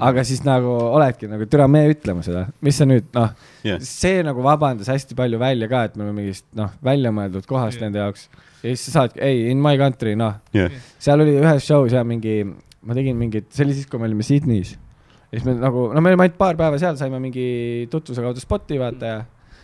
aga 0.09 0.25
siis 0.27 0.43
nagu 0.47 0.71
oledki 0.97 1.29
nagu, 1.31 1.47
türa, 1.51 1.69
me 1.71 1.85
ütleme 1.91 2.25
seda, 2.27 2.47
mis 2.65 2.79
sa 2.81 2.87
nüüd, 2.89 3.09
noh, 3.17 3.33
jah, 3.67 3.83
see 3.87 4.23
nagu 4.27 4.45
vabandas 4.45 4.91
hästi 4.93 5.17
palju 5.19 5.41
välja 5.43 5.69
ka, 5.71 5.85
et 5.89 5.99
me 5.99 6.07
oleme 6.07 6.23
mingist, 6.23 6.47
noh, 6.59 6.73
väljamõeldud 6.85 7.47
kohast 7.49 7.79
Jah. 7.79 7.87
nende 7.87 8.03
jaoks. 8.03 8.29
ja 8.63 8.73
siis 8.73 8.87
sa 8.89 8.97
saadki, 9.01 9.23
ei, 9.25 9.45
in 9.53 9.63
my 9.63 9.77
country, 9.81 10.15
noh, 10.19 10.41
jah, 10.57 10.73
seal 11.03 11.23
oli 11.25 11.37
ühes 11.41 11.67
show's 11.69 11.95
ja 11.95 12.03
mingi, 12.07 12.41
ma 12.83 12.97
tegin 12.99 13.19
mingit, 13.21 13.51
see 13.55 13.67
oli 13.67 13.77
siis, 13.79 13.91
kui 13.91 14.03
me 14.03 14.11
olime 14.11 14.27
Sydneys. 14.27 14.75
ja 15.31 15.39
siis 15.39 15.47
me 15.49 15.57
nagu, 15.61 15.89
no 15.95 16.03
me 16.03 16.13
olime 16.13 16.27
ainult 16.27 16.41
paar 16.41 16.59
päeva 16.59 16.81
seal, 16.83 16.99
saime 17.01 17.23
mingi 17.23 17.47
tutvuse 17.93 18.25
kaudu 18.25 18.43
spoti 18.43 18.81
vaata 18.83 19.15
ja 19.15 19.23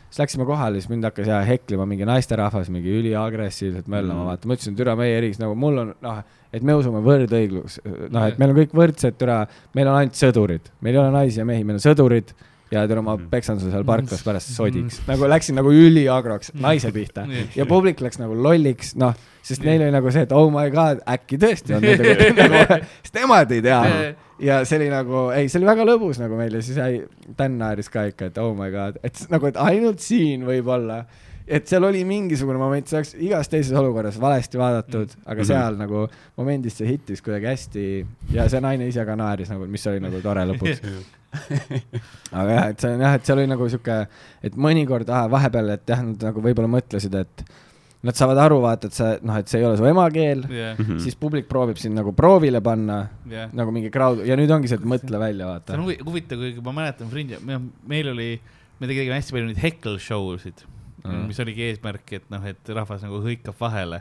siis 0.09 0.19
läksime 0.23 0.45
kohale, 0.49 0.81
siis 0.81 0.89
mind 0.91 1.05
hakkas 1.05 1.27
ja 1.29 1.39
heklima 1.45 1.85
mingi 1.87 2.07
naisterahvas, 2.09 2.69
mingi 2.73 2.89
üliagressiivselt 3.01 3.87
möllama 3.89 4.23
Mm. 4.25 4.27
vaata, 4.33 4.49
ma 4.49 4.55
ütlesin, 4.57 4.77
türa 4.77 4.97
meie 4.97 5.17
eriks 5.21 5.39
nagu 5.41 5.55
mul 5.55 5.79
on 5.85 5.95
noh, 6.03 6.21
et 6.53 6.63
me 6.63 6.75
usume 6.75 7.01
võrdõiglus, 7.05 7.79
noh, 8.11 8.25
et 8.29 8.39
meil 8.39 8.51
on 8.55 8.57
kõik 8.63 8.73
võrdsed, 8.77 9.19
türa, 9.21 9.47
meil 9.75 9.89
on 9.89 9.99
ainult 10.01 10.17
sõdurid, 10.17 10.71
meil 10.81 10.95
ei 10.95 11.01
ole 11.03 11.11
naisi 11.13 11.41
ja 11.41 11.45
mehi, 11.45 11.65
meil 11.65 11.77
on 11.77 11.85
sõdurid 11.85 12.33
ja 12.71 12.83
türa 12.89 13.01
ma 13.03 13.17
Mm. 13.17 13.29
peksan 13.33 13.61
su 13.61 13.71
seal 13.71 13.85
parklas 13.85 14.23
pärast 14.25 14.51
sodiks, 14.57 15.01
nagu 15.09 15.25
läksin 15.29 15.55
nagu 15.57 15.71
üliagroks 15.73 16.53
naise 16.55 16.91
pihta 16.93 17.25
ja 17.57 17.65
publik 17.67 18.01
läks 18.01 18.19
nagu 18.21 18.35
lolliks, 18.35 18.95
noh, 18.97 19.15
sest 19.43 19.63
neil 19.65 19.81
oli 19.83 19.91
nagu 19.95 20.11
see, 20.13 20.23
et 20.29 20.33
oh 20.33 20.51
my 20.53 20.69
god, 20.71 21.01
äkki 21.09 21.39
tõesti 21.41 21.77
on 21.77 21.81
nendega 21.83 22.49
nagu, 22.49 22.85
sest 23.03 23.15
nemad 23.15 23.53
ei 23.53 23.63
tea. 23.65 24.15
Ja 24.41 24.61
see 24.69 24.79
oli 24.79 24.89
nagu, 24.93 25.29
ei, 25.35 25.49
see 25.51 25.59
oli 25.61 25.67
väga 25.71 25.87
lõbus 25.89 26.21
nagu 26.23 26.37
meil 26.39 26.55
ja 26.59 26.61
siis 26.63 26.77
jäi, 26.79 27.01
Dan 27.39 27.57
naeris 27.61 27.89
ka 27.93 28.05
ikka, 28.11 28.29
et 28.33 28.39
oh 28.43 28.53
my 28.57 28.71
god, 28.75 28.99
et 29.05 29.19
nagu, 29.33 29.47
et 29.51 29.57
ainult 29.63 29.99
siin 30.05 30.45
võib-olla, 30.47 31.01
et 31.49 31.67
seal 31.67 31.85
oli 31.89 32.03
mingisugune 32.05 32.59
moment, 32.61 32.87
see 32.87 32.99
oleks 33.01 33.15
igas 33.25 33.49
teises 33.49 33.73
olukorras 33.81 34.19
valesti 34.21 34.59
vaadatud, 34.61 35.15
aga 35.25 35.41
Mhm. 35.41 35.47
seal 35.49 35.79
nagu 35.81 36.03
momendis 36.37 36.77
see 36.77 36.87
hittis 36.91 37.23
kuidagi 37.25 37.47
hästi 37.49 37.85
ja 38.37 38.49
see 38.53 38.61
naine 38.61 38.87
ise 38.89 39.05
ka 39.09 39.17
naeris 39.17 39.49
nagu, 39.51 39.67
mis 39.67 39.87
oli 39.89 40.01
nagu 40.05 40.21
tore 40.23 40.45
lõpuks. 40.53 40.83
aga 42.33 42.51
jah, 42.53 42.67
et 42.73 42.81
see 42.81 42.91
on 42.95 43.01
jah, 43.05 43.15
et 43.19 43.25
seal 43.29 43.39
oli 43.41 43.49
nagu 43.51 43.67
sihuke, 43.69 43.97
et 44.45 44.55
mõnikord 44.57 45.09
ah, 45.13 45.27
vahepeal, 45.31 45.75
et 45.77 45.89
jah, 45.91 46.01
nad 46.05 46.29
nagu 46.31 46.45
võib-olla 46.45 46.71
mõtlesid, 46.73 47.15
et 47.21 47.45
nad 48.03 48.15
saavad 48.15 48.39
aru, 48.39 48.61
vaata, 48.63 48.87
et 48.87 48.95
sa 48.95 49.07
noh, 49.27 49.37
et 49.41 49.49
see 49.51 49.59
ei 49.59 49.65
ole 49.67 49.77
su 49.81 49.85
emakeel 49.89 50.45
mm, 50.47 50.53
jah, 50.55 50.77
-hmm. 50.79 50.99
siis 51.03 51.17
publik 51.19 51.49
proovib 51.51 51.77
sind 51.83 51.95
nagu 51.99 52.13
proovile 52.15 52.61
panna 52.63 53.09
jah. 53.29 53.49
nagu 53.53 53.73
mingi 53.75 53.91
crowd 53.91 54.23
ja 54.27 54.37
nüüd 54.39 54.51
ongi 54.55 54.69
see, 54.71 54.79
et 54.79 54.85
mõtle 54.87 55.19
välja, 55.19 55.45
see 55.45 55.53
vaata 55.53 55.75
on. 55.75 55.85
huvi- 55.87 55.99
huvitav, 56.07 56.39
kuigi 56.39 56.63
ma 56.63 56.73
mäletan 56.73 57.11
Fringe'i, 57.11 57.39
meil 57.87 58.09
oli, 58.15 58.41
me 58.81 58.87
tegime 58.87 59.15
hästi 59.19 59.33
palju 59.35 59.47
neid 59.51 59.59
heckle 59.63 59.99
show 59.99 60.37
sid 60.39 60.55
mm, 61.05 61.11
Mhm. 61.11 61.27
mis 61.27 61.39
oligi 61.41 61.63
eesmärk, 61.73 62.13
et 62.13 62.31
noh, 62.31 62.45
et 62.47 62.69
rahvas 62.69 63.03
nagu 63.03 63.19
hõikab 63.25 63.55
vahele 63.61 64.01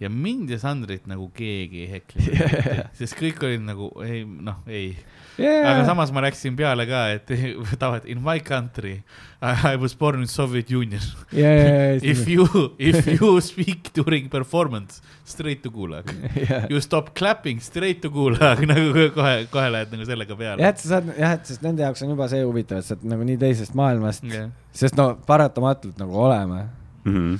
ja 0.00 0.10
mind 0.12 0.50
ja 0.52 0.58
Sandrit 0.60 1.06
nagu 1.08 1.30
keegi 1.36 1.86
ei 1.86 1.92
heklinud 1.96 2.34
Yeah. 2.66 2.88
sest 2.98 3.16
kõik 3.16 3.38
olid 3.46 3.62
nagu 3.64 3.90
ei, 4.04 4.24
noh, 4.24 4.62
ei 4.68 4.96
Yeah. 5.36 5.66
aga 5.68 5.82
samas 5.84 6.08
ma 6.16 6.22
läksin 6.24 6.54
peale 6.56 6.86
ka, 6.88 7.00
et 7.12 7.28
tahavad 7.80 8.06
in 8.08 8.22
my 8.24 8.38
country 8.40 9.02
I, 9.44 9.76
was 9.76 9.92
born 9.94 10.22
in 10.24 10.26
Soviet 10.32 10.70
Union 10.72 11.02
yeah, 11.30 11.98
if 12.12 12.22
you 12.28 12.46
if 12.80 13.04
you 13.06 13.34
speak 13.44 13.90
during 13.92 14.30
performance 14.32 15.02
straight 15.28 15.60
to 15.62 15.68
gulag 15.70 16.08
yeah. 16.36 16.64
you 16.72 16.80
stop 16.80 17.12
clapping 17.14 17.60
straight 17.60 18.00
to 18.00 18.08
gulag 18.08 18.64
nagu 18.64 19.10
kohe 19.12 19.34
kohe 19.52 19.68
lähed 19.76 19.92
nagu 19.92 20.08
sellega 20.08 20.38
peale 20.40 20.64
jah, 20.64 20.72
et 20.72 20.80
sa 20.80 20.88
saad, 20.94 21.12
jah, 21.20 21.36
et 21.36 21.52
sest 21.52 21.60
nende 21.68 21.84
jaoks 21.84 22.00
on 22.06 22.14
juba 22.16 22.30
see 22.32 22.40
huvitav, 22.40 22.80
et 22.80 22.88
sa 22.88 22.96
oled 22.96 23.04
nagu 23.12 23.28
nii 23.28 23.36
teisest 23.44 23.76
maailmast, 23.76 24.24
Jah. 24.32 24.48
sest 24.72 24.96
no 24.96 25.10
paratamatult 25.28 26.00
nagu 26.00 26.16
oleme 26.28 26.64
Mhm. 27.06 27.36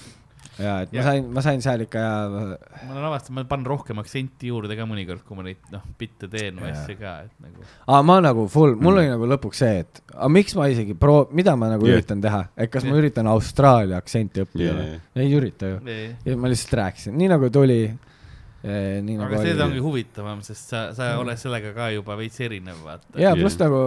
Ja 0.59 0.75
et 0.85 0.93
ma 0.93 0.97
Jah. 0.99 1.05
sain, 1.11 1.27
ma 1.37 1.43
sain 1.45 1.61
seal 1.65 1.83
ikka 1.85 2.01
ja 2.01 2.13
ma 2.31 2.95
olen 2.95 3.05
avastanud, 3.11 3.37
ma 3.39 3.45
panen 3.51 3.67
rohkem 3.69 3.99
aktsenti 4.01 4.49
juurde 4.49 4.77
ka 4.79 4.87
mõnikord, 4.89 5.21
kui 5.27 5.37
ma 5.37 5.45
neid 5.45 5.59
noh, 5.75 5.83
bitte 6.01 6.31
teen 6.33 6.57
või 6.63 6.71
asju 6.73 6.97
ka, 7.01 7.13
et 7.27 7.35
nagu. 7.45 7.67
aga 7.87 8.01
ma 8.09 8.17
nagu 8.25 8.47
full, 8.49 8.73
mul 8.75 8.95
Mm. 8.97 8.99
oli 9.03 9.11
nagu 9.13 9.29
lõpuks 9.35 9.61
see, 9.61 9.83
et 9.85 10.01
aga 10.15 10.29
miks 10.33 10.55
ma 10.57 10.69
isegi 10.73 10.95
pro-, 10.97 11.29
mida 11.37 11.57
ma 11.61 11.69
nagu 11.75 11.85
Jah. 11.87 11.99
üritan 12.01 12.23
teha, 12.25 12.41
et 12.57 12.71
kas 12.73 12.85
ma 12.89 12.95
Jah. 12.95 13.03
üritan 13.05 13.27
Austraalia 13.29 13.97
aktsenti 14.01 14.41
õppida 14.47 14.73
Jaa, 14.73 14.99
või 15.15 15.27
ei 15.27 15.37
ürita 15.37 15.73
ju. 15.75 15.81
ja 16.25 16.37
ma 16.41 16.49
lihtsalt 16.49 16.73
rääkisin, 16.81 17.17
nii 17.21 17.29
nagu 17.35 17.51
tuli. 17.53 17.81
nii 18.67 19.15
nagu 19.21 19.29
aga 19.31 19.43
see 19.45 19.53
oli 19.55 19.63
ongi. 19.63 19.79
huvitavam, 19.85 20.41
sest 20.43 20.73
sa, 20.73 20.81
sa 20.97 21.13
oled 21.21 21.37
sellega 21.39 21.71
ka 21.77 21.91
juba 21.95 22.17
veits 22.19 22.41
erinev, 22.41 22.81
vaata. 22.83 23.05
ja 23.15 23.29
Jah. 23.29 23.37
pluss 23.39 23.59
nagu 23.61 23.79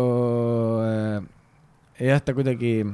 äh, 0.86 1.24
jah, 1.99 2.22
ta 2.24 2.32
kuidagi, 2.38 2.86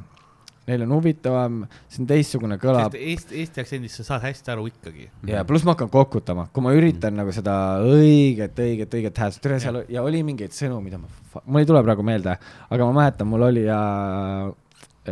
neil 0.70 0.86
on 0.86 0.93
huvitavam, 0.97 1.59
see 1.91 2.01
on 2.03 2.09
teistsugune 2.09 2.57
kõlab 2.61 2.95
Eesti, 2.97 3.38
Eesti 3.43 3.63
aktsendist 3.63 4.01
sa 4.01 4.07
saad 4.09 4.26
hästi 4.26 4.53
aru 4.55 4.68
ikkagi. 4.72 5.07
ja 5.30 5.45
pluss 5.47 5.66
ma 5.68 5.76
hakkan 5.76 5.91
kokutama, 5.93 6.47
kui 6.53 6.66
ma 6.66 6.74
üritan 6.78 7.18
nagu 7.18 7.34
seda 7.36 7.55
õiget, 7.86 8.57
õiget, 8.66 8.97
õiget 8.99 9.24
häält, 9.24 9.39
tere 9.43 9.59
seal 9.63 9.84
ja 9.91 10.03
oli 10.05 10.24
mingeid 10.26 10.55
sõnu, 10.55 10.82
mida 10.86 10.99
ma, 11.01 11.09
mul 11.45 11.61
ei 11.61 11.70
tule 11.70 11.84
praegu 11.86 12.05
meelde, 12.05 12.38
aga 12.70 12.89
ma 12.89 13.01
mäletan, 13.01 13.30
mul 13.30 13.47
oli 13.49 13.68
ja 13.68 13.80
äh, 14.49 14.53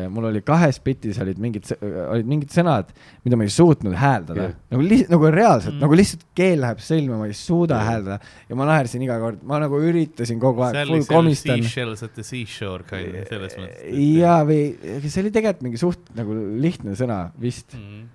mul 0.09 0.25
oli 0.29 0.41
kahes 0.45 0.79
bitis 0.83 1.19
olid 1.21 1.37
mingid, 1.41 1.67
olid 1.83 2.29
mingid 2.29 2.53
sõnad, 2.53 2.89
mida 3.25 3.37
ma 3.37 3.45
ei 3.45 3.51
suutnud 3.53 3.93
hääldada 3.97 4.47
Jah. 4.47 4.55
nagu 4.73 4.85
lihtsalt 4.87 5.11
nagu 5.13 5.29
reaalselt 5.35 5.75
Mm. 5.75 5.83
nagu 5.85 5.97
lihtsalt 5.99 6.23
keel 6.35 6.63
läheb 6.63 6.81
sõlme, 6.81 7.19
ma 7.19 7.27
ei 7.29 7.35
suuda 7.37 7.77
Jah. 7.77 7.91
hääldada 7.91 8.17
ja 8.49 8.57
ma 8.57 8.65
naersin 8.69 9.05
iga 9.05 9.19
kord, 9.21 9.43
ma 9.45 9.59
nagu 9.61 9.77
üritasin 9.77 10.41
kogu 10.41 10.65
aeg, 10.65 10.79
see 10.79 10.85
full 10.85 10.95
oli 10.97 11.05
seal 11.05 11.17
komistan. 11.19 11.63
Seashells 11.63 12.03
at 12.03 12.13
the 12.17 12.25
seashore 12.25 12.83
kind 12.89 13.15
of 13.21 13.29
selles 13.29 13.57
mõttes. 13.59 14.01
ja, 14.17 14.35
või 14.49 14.61
see 15.07 15.21
oli 15.23 15.31
tegelikult 15.37 15.63
mingi 15.69 15.81
suht 15.81 16.13
nagu 16.17 16.37
lihtne 16.63 16.97
sõna 16.99 17.19
vist, 17.39 17.77
mm.. 17.77 18.05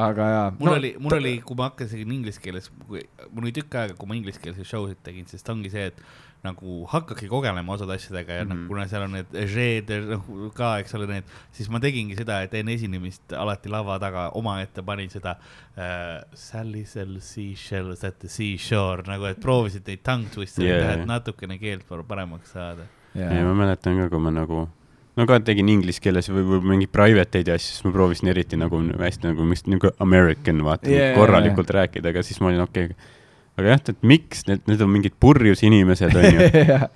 aga 0.00 0.30
jaa. 0.34 0.48
mul 0.58 0.70
no, 0.70 0.78
oli, 0.78 0.94
mul 1.00 1.16
oli, 1.20 1.36
kui 1.44 1.58
ma 1.58 1.70
hakkasin 1.70 2.16
inglise 2.16 2.40
keeles, 2.44 2.70
mul 2.88 3.44
oli 3.46 3.54
tükk 3.56 3.80
aega, 3.82 3.96
kui 3.98 4.10
ma 4.10 4.18
ingliskeelseid 4.20 4.68
show 4.68 4.88
sid 4.90 5.00
tegin, 5.06 5.28
sest 5.30 5.48
ongi 5.52 5.72
see, 5.72 5.90
et 5.92 6.04
nagu 6.44 6.84
hakkadki 6.88 7.28
kogelema 7.28 7.74
osade 7.74 7.98
asjadega 7.98 8.38
ja 8.38 8.44
mm 8.44 8.50
-hmm. 8.50 8.60
Noh, 8.60 8.68
kuna 8.68 8.86
seal 8.88 9.02
on 9.02 9.12
need 9.12 9.34
žeed 9.54 9.90
noh 10.08 10.24
ka, 10.56 10.78
eks 10.80 10.94
ole, 10.96 11.06
need, 11.06 11.24
siis 11.52 11.68
ma 11.68 11.80
tegingi 11.80 12.16
seda, 12.16 12.40
et 12.42 12.54
enne 12.54 12.72
esinemist 12.72 13.32
alati 13.36 13.68
lava 13.68 13.98
taga 13.98 14.30
omaette 14.34 14.82
panin 14.82 15.10
seda 15.10 15.36
äh, 15.76 16.24
Sally 16.34 16.84
Sell 16.84 17.20
Seashells 17.20 18.04
at 18.04 18.18
the 18.18 18.28
seashore 18.28 19.04
nagu, 19.06 19.28
et 19.28 19.40
proovisid 19.40 19.86
neid 19.86 20.02
tongue 20.02 20.32
twister'e 20.34 20.66
Yeah. 20.70 20.78
yeah. 20.78 20.92
teha, 20.92 21.02
et 21.02 21.08
natukene 21.08 21.58
keelt 21.58 21.88
par- 21.88 22.04
paremaks 22.04 22.52
saada. 22.52 22.88
ja 23.14 23.44
ma 23.44 23.54
mäletan 23.54 23.98
ka, 23.98 24.08
kui 24.08 24.18
ma 24.22 24.30
nagu, 24.30 24.68
no 25.16 25.26
ka 25.26 25.40
tegin 25.44 25.68
inglise 25.68 26.00
keeles 26.00 26.30
või, 26.30 26.44
või 26.46 26.60
mingeid 26.74 26.92
private 26.94 27.40
eid 27.40 27.48
ja 27.50 27.56
asju, 27.58 27.74
siis 27.74 27.84
ma 27.84 27.92
proovisin 27.92 28.32
eriti 28.32 28.58
nagu 28.60 28.80
hästi 29.00 29.28
nagu 29.28 29.44
mis 29.44 29.66
nagu 29.66 29.92
American 29.98 30.64
vaata 30.64 30.88
yeah, 30.88 31.10
jaa, 31.10 31.16
korralikult 31.18 31.72
rääkida, 31.76 32.14
aga 32.14 32.22
siis 32.26 32.40
ma 32.40 32.52
olin 32.52 32.64
okei 32.66 32.90
okay.. 32.90 33.16
Aga 33.58 33.74
jah, 33.74 33.80
et 33.92 34.04
miks 34.06 34.44
need, 34.48 34.62
need 34.70 34.82
on 34.84 34.90
mingid 34.92 35.14
purjus 35.20 35.62
inimesed, 35.66 36.14
onju. 36.16 36.48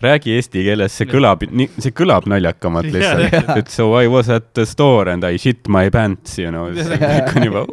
räägi 0.05 0.35
eesti 0.39 0.65
keeles, 0.65 0.95
see 0.97 1.09
kõlab, 1.11 1.45
see 1.77 1.95
kõlab 1.97 2.29
naljakamalt 2.31 2.89
lihtsalt. 2.95 3.51
et 3.59 3.73
so 3.73 3.91
I 3.99 4.09
was 4.11 4.31
at 4.33 4.53
the 4.57 4.67
store 4.69 5.13
and 5.13 5.27
I 5.27 5.39
shit 5.41 5.69
my 5.69 5.91
pants, 5.95 6.39
you 6.41 6.53
know, 6.55 6.71
see 6.75 7.01
kõik 7.01 7.33
on 7.35 7.49
juba 7.49 7.65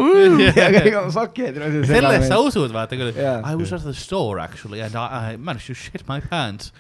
sellest 1.92 2.28
sa 2.32 2.40
usud, 2.44 2.72
vaata 2.76 3.00
küll. 3.00 3.14
I 3.16 3.56
was 3.60 3.74
at 3.76 3.86
the 3.86 3.96
store 3.98 4.42
actually 4.44 4.82
and 4.84 4.98
I, 4.98 5.34
I 5.34 5.38
managed 5.38 5.72
to 5.72 5.78
shit 5.78 6.08
my 6.10 6.20
pants. 6.24 6.74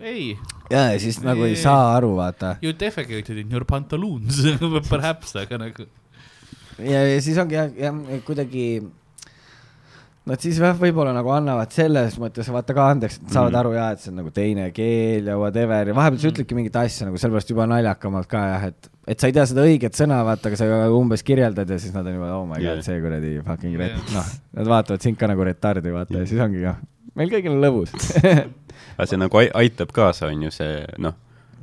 ei, 0.00 0.38
ja, 0.70 0.86
ja 0.94 1.00
siis 1.00 1.18
nagu 1.20 1.44
ei 1.44 1.58
saa 1.60 1.90
aru, 1.98 2.14
vaata. 2.16 2.54
you 2.64 2.72
defecated 2.72 3.36
in 3.36 3.50
your 3.52 3.66
pantaloons 3.68 4.40
perhaps, 4.92 5.34
aga 5.36 5.58
nagu. 5.60 5.84
ja, 6.78 7.02
ja 7.04 7.20
siis 7.20 7.36
ongi 7.42 7.58
jah, 7.58 7.68
jah, 7.76 8.00
kuidagi 8.24 8.80
Nad 10.28 10.38
siis 10.44 10.58
jah, 10.60 10.76
võib-olla 10.76 11.14
nagu 11.16 11.30
annavad 11.32 11.72
selles 11.72 12.18
mõttes 12.20 12.46
vaata 12.52 12.74
ka 12.76 12.90
andeks, 12.92 13.16
et 13.22 13.30
saavad 13.32 13.52
Mhm. 13.54 13.58
aru 13.60 13.70
ja, 13.72 13.86
et 13.94 14.00
see 14.02 14.10
on 14.12 14.16
nagu 14.20 14.30
teine 14.30 14.66
keel 14.76 15.26
ja 15.26 15.36
whatever 15.40 15.88
ja 15.88 15.94
vahepeal 15.96 16.18
sa 16.20 16.26
Mhm. 16.28 16.34
ütledki 16.34 16.54
mingit 16.54 16.76
asja 16.76 17.06
nagu 17.06 17.16
sellepärast 17.18 17.48
juba 17.50 17.66
naljakamalt 17.66 18.28
ka 18.28 18.36
jah, 18.36 18.64
et, 18.68 18.88
et 19.08 19.18
sa 19.18 19.26
ei 19.26 19.32
tea 19.32 19.46
seda 19.46 19.64
õiget 19.64 19.96
sõna, 19.96 20.20
vaata, 20.28 20.48
aga 20.52 20.56
sa 20.56 20.64
umbes 20.92 21.22
kirjeldad 21.24 21.68
ja 21.70 21.78
siis 21.78 21.94
nad 21.94 22.06
on 22.06 22.14
juba 22.14 22.34
oh 22.36 22.44
my 22.46 22.54
god 22.60 22.62
Jah., 22.62 22.82
see 22.84 23.00
kuradi 23.00 23.32
fucking 23.44 23.76
ret- 23.80 23.96
Jah., 23.96 24.14
noh, 24.14 24.24
nad 24.60 24.66
vaatavad 24.66 25.00
sind 25.02 25.16
ka 25.18 25.26
nagu 25.26 25.42
retardi, 25.42 25.90
vaata 25.90 26.18
ja 26.20 26.26
siis 26.26 26.40
ongi 26.40 26.60
jah, 26.62 26.76
meil 27.16 27.30
kõigil 27.32 27.56
on 27.56 27.62
lõbus 27.64 27.90
aga 28.98 29.06
see 29.06 29.16
nagu 29.16 29.38
ai- 29.40 29.50
aitab 29.64 29.90
kaasa, 29.90 30.28
on 30.28 30.42
ju 30.42 30.50
see 30.50 30.84
noh, 30.98 31.14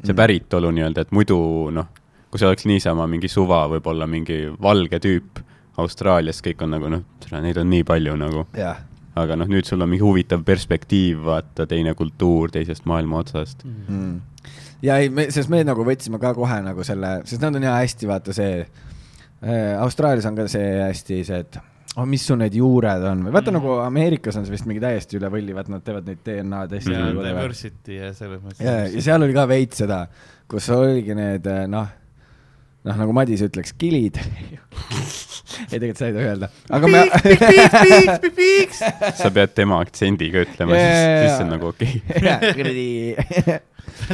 see 0.04 0.14
Mm. 0.14 0.18
päritolu 0.18 0.72
nii-öelda, 0.74 1.02
et 1.06 1.12
muidu 1.12 1.70
noh, 1.72 1.88
kui 2.32 2.40
see 2.42 2.48
oleks 2.50 2.66
niisama 2.66 3.08
mingi 3.08 3.30
suva, 3.30 3.68
võib-olla 3.70 4.08
mingi 4.10 4.50
valge 4.60 5.00
tüüp 5.00 5.44
Austraalias, 5.78 6.42
kõik 6.46 6.64
on 6.66 6.74
nagu 6.74 6.90
noh, 6.90 7.04
neid 7.38 7.60
on 7.62 7.70
nii 7.70 7.86
palju 7.88 8.16
nagu, 8.18 8.46
jah, 8.58 8.82
aga 9.18 9.38
noh, 9.40 9.50
nüüd 9.50 9.68
sul 9.70 9.84
on 9.84 9.92
mingi 9.92 10.06
huvitav 10.06 10.44
perspektiiv, 10.48 11.22
vaata 11.28 11.68
teine 11.70 11.94
kultuur 11.98 12.54
teisest 12.54 12.88
maailma 12.90 13.22
otsast. 13.22 13.64
mm.. 13.66 14.52
ja 14.86 15.00
ei, 15.02 15.12
me, 15.14 15.30
sest 15.34 15.52
me 15.54 15.64
nagu 15.68 15.86
võtsime 15.88 16.22
ka 16.22 16.34
kohe 16.38 16.60
nagu 16.66 16.86
selle, 16.88 17.20
sest 17.30 17.44
nad 17.46 17.58
on 17.58 17.68
ja 17.70 17.78
hästi, 17.80 18.10
vaata 18.10 18.36
see 18.36 18.62
äh,, 18.62 19.74
Austraalias 19.82 20.30
on 20.30 20.38
ka 20.38 20.48
see 20.52 20.70
hästi 20.82 21.24
see, 21.28 21.42
et 21.46 21.60
oh, 21.98 22.06
mis 22.10 22.26
sul 22.26 22.40
need 22.42 22.56
juured 22.58 23.06
on 23.10 23.26
või 23.28 23.36
vaata 23.36 23.52
mm. 23.52 23.60
nagu 23.60 23.78
Ameerikas 23.86 24.38
on 24.40 24.46
see 24.48 24.54
vist 24.54 24.68
mingi 24.70 24.84
täiesti 24.84 25.20
üle 25.20 25.32
võlli, 25.34 25.56
vaata 25.58 25.74
nad 25.74 25.86
teevad 25.86 26.10
neid 26.10 26.22
DNA 26.26 26.64
teste 26.74 26.94
ja 26.94 27.06
mm.. 27.06 27.22
diversity 27.26 28.02
ja 28.02 28.12
selles 28.18 28.44
mõttes. 28.44 28.66
ja, 28.66 28.80
ja 28.92 29.06
seal 29.10 29.26
oli 29.26 29.38
ka 29.38 29.48
veits 29.50 29.82
seda, 29.84 30.04
kus 30.50 30.70
oligi 30.74 31.18
need 31.18 31.48
äh, 31.52 31.66
noh, 31.72 31.90
noh 32.86 33.00
nagu 33.02 33.16
Madis 33.16 33.42
ütleks, 33.46 33.74
kilid. 33.80 34.20
ei, 35.72 35.80
tegelikult 35.80 36.00
seda 36.00 36.10
ei 36.10 36.16
tohi 36.16 36.28
öelda, 36.28 36.50
aga 36.76 36.92
me. 36.92 37.02
sa 39.22 39.32
pead 39.34 39.56
tema 39.58 39.80
aktsendiga 39.84 40.44
ütlema, 40.46 40.78
siis, 40.78 40.92
Jaa. 40.92 41.18
siis 41.24 41.34
see 41.34 41.46
on 41.46 41.54
nagu 41.56 41.72
okei 41.72 42.02
okay.. 42.18 42.54
kuradi 42.58 42.88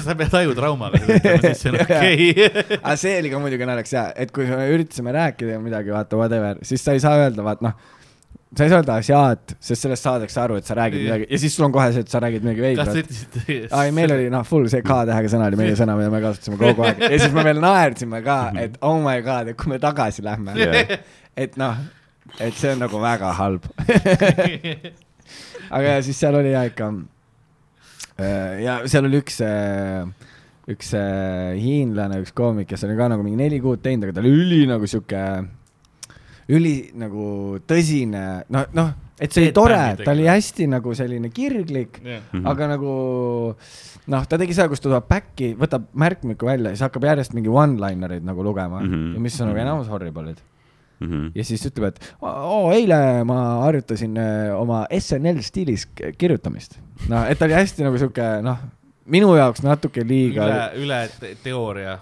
sa 0.06 0.16
pead 0.20 0.38
ajutraumaga 0.40 1.02
seda 1.02 1.18
ütlema, 1.20 1.42
siis 1.50 1.64
see 1.64 1.74
on 1.74 1.80
okei. 1.84 2.30
aga 2.80 2.96
see 3.02 3.18
oli 3.22 3.34
ka 3.34 3.42
muidugi 3.44 3.70
naljakas 3.70 3.96
jaa, 3.98 4.06
et 4.26 4.34
kui 4.36 4.48
me 4.50 4.70
üritasime 4.76 5.16
rääkida 5.16 5.60
midagi, 5.64 5.94
vaata 5.96 6.20
whatever, 6.20 6.62
siis 6.66 6.86
sa 6.86 6.96
ei 6.96 7.04
saa 7.04 7.18
öelda, 7.26 7.46
vaat 7.46 7.66
noh, 7.66 7.76
sa 8.54 8.66
ei 8.66 8.70
saa 8.70 8.80
öelda 8.82 8.96
asiaat, 9.02 9.56
sest 9.64 9.86
sellest 9.88 10.06
saadakse 10.06 10.40
aru, 10.44 10.58
et 10.62 10.68
sa 10.68 10.76
räägid 10.78 11.02
Jah. 11.02 11.08
midagi 11.08 11.28
ja 11.34 11.40
siis 11.42 11.56
sul 11.58 11.66
on 11.68 11.74
kohe 11.74 11.88
see, 11.96 12.04
et 12.06 12.12
sa 12.14 12.20
räägid 12.22 12.44
midagi 12.46 12.62
veidrat. 12.62 13.72
aa 13.74 13.86
ei, 13.88 13.94
meil 13.96 14.14
oli 14.14 14.30
noh, 14.34 14.46
full 14.48 14.68
see 14.72 14.84
K-tähega 14.86 15.32
sõna 15.32 15.48
oli 15.50 15.60
meie 15.64 15.78
sõna, 15.80 15.96
mida 15.98 16.12
me 16.14 16.22
kasutasime 16.24 16.60
kogu 16.62 16.86
aeg 16.86 17.02
ja 17.08 17.18
siis 17.18 17.34
me 17.34 17.46
veel 17.48 17.62
naersime 17.64 18.22
ka, 18.26 18.38
et 18.62 18.78
oh 18.86 19.00
my 19.02 19.18
god, 19.26 19.50
et 19.54 19.58
kui 19.60 19.74
me 19.74 19.80
tagasi 19.82 20.26
lähme 20.26 20.54
Jah. 20.60 20.94
et 21.46 21.58
noh, 21.62 21.82
et 22.40 22.54
see 22.60 22.76
on 22.76 22.84
nagu 22.86 23.02
väga 23.02 23.34
halb. 23.40 23.66
aga 25.74 25.98
ja 25.98 25.98
siis 26.06 26.20
seal 26.22 26.38
oli 26.38 26.54
ja 26.54 26.64
ikka 26.70 26.92
äh, 28.22 28.62
ja 28.64 28.78
seal 28.92 29.10
oli 29.10 29.22
üks, 29.24 29.40
üks 30.74 30.94
äh, 31.00 31.58
hiinlane, 31.58 32.22
üks 32.24 32.34
koomik, 32.38 32.70
kes 32.70 32.86
oli 32.88 32.98
ka 33.00 33.10
nagu 33.12 33.26
mingi 33.26 33.40
neli 33.42 33.60
kuud 33.64 33.82
teinud, 33.84 34.08
aga 34.08 34.18
ta 34.20 34.24
oli 34.24 34.34
üli 34.44 34.62
nagu 34.70 34.88
sihuke, 34.90 35.24
üli 36.50 36.92
nagu 36.96 37.60
tõsine, 37.68 38.44
noh, 38.50 38.66
noh, 38.74 38.90
et 39.20 39.32
see 39.32 39.46
oli 39.46 39.52
tore, 39.56 39.78
ta 40.04 40.12
oli 40.12 40.26
hästi 40.28 40.68
nagu 40.68 40.94
selline 40.96 41.30
kirglik, 41.30 42.02
Mhm. 42.04 42.46
aga 42.48 42.68
nagu 42.68 43.56
noh, 44.08 44.26
ta 44.28 44.38
tegi 44.38 44.54
seda, 44.54 44.68
kus 44.70 44.80
ta 44.82 44.90
tuleb 44.90 45.06
back'i, 45.08 45.54
võtab 45.56 45.86
märkmiku 45.96 46.46
välja 46.50 46.70
ja 46.72 46.76
siis 46.76 46.82
hakkab 46.88 47.04
järjest 47.04 47.34
mingi 47.34 47.50
one-linereid 47.50 48.24
nagu 48.28 48.44
lugema 48.44 48.82
mm. 48.82 48.90
-hmm. 48.92 49.14
ja 49.14 49.20
mis 49.20 49.42
on 49.42 49.48
nagu 49.48 49.58
Mhm. 49.60 49.68
enamus 49.68 49.88
horrible'id. 49.88 50.38
Mhm. 51.04 51.32
ja 51.36 51.44
siis 51.44 51.66
ütleb, 51.66 51.84
et 51.88 52.14
oo, 52.22 52.72
eile 52.72 53.24
ma 53.26 53.60
harjutasin 53.66 54.14
öö, 54.18 54.56
oma 54.56 54.86
SNL 54.92 55.42
stiilis 55.42 55.86
kirjutamist. 56.18 56.80
noh, 57.10 57.26
et 57.30 57.38
ta 57.40 57.46
oli 57.46 57.54
hästi 57.54 57.84
nagu 57.84 57.98
sihuke 57.98 58.42
noh, 58.42 58.58
minu 59.06 59.36
jaoks 59.36 59.64
natuke 59.64 60.04
liiga 60.08 60.46
üle, 60.46 60.86
üle 60.86 61.10
te- 61.20 61.36
teooria. 61.44 62.00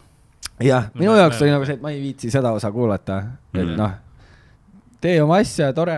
jah, 0.59 0.89
minu 0.93 1.11
Ma- 1.11 1.17
jaoks 1.17 1.39
ma- 1.39 1.43
oli 1.45 1.51
nagu 1.51 1.65
see, 1.65 1.73
et 1.73 1.81
ma 1.81 1.89
ei 1.89 2.01
viitsi 2.01 2.29
seda 2.31 2.51
osa 2.51 2.71
kuulata, 2.71 3.23
et 3.55 3.65
Mhm. 3.65 3.75
noh, 3.77 3.91
tee 5.01 5.21
oma 5.23 5.39
asja, 5.41 5.71
tore. 5.77 5.95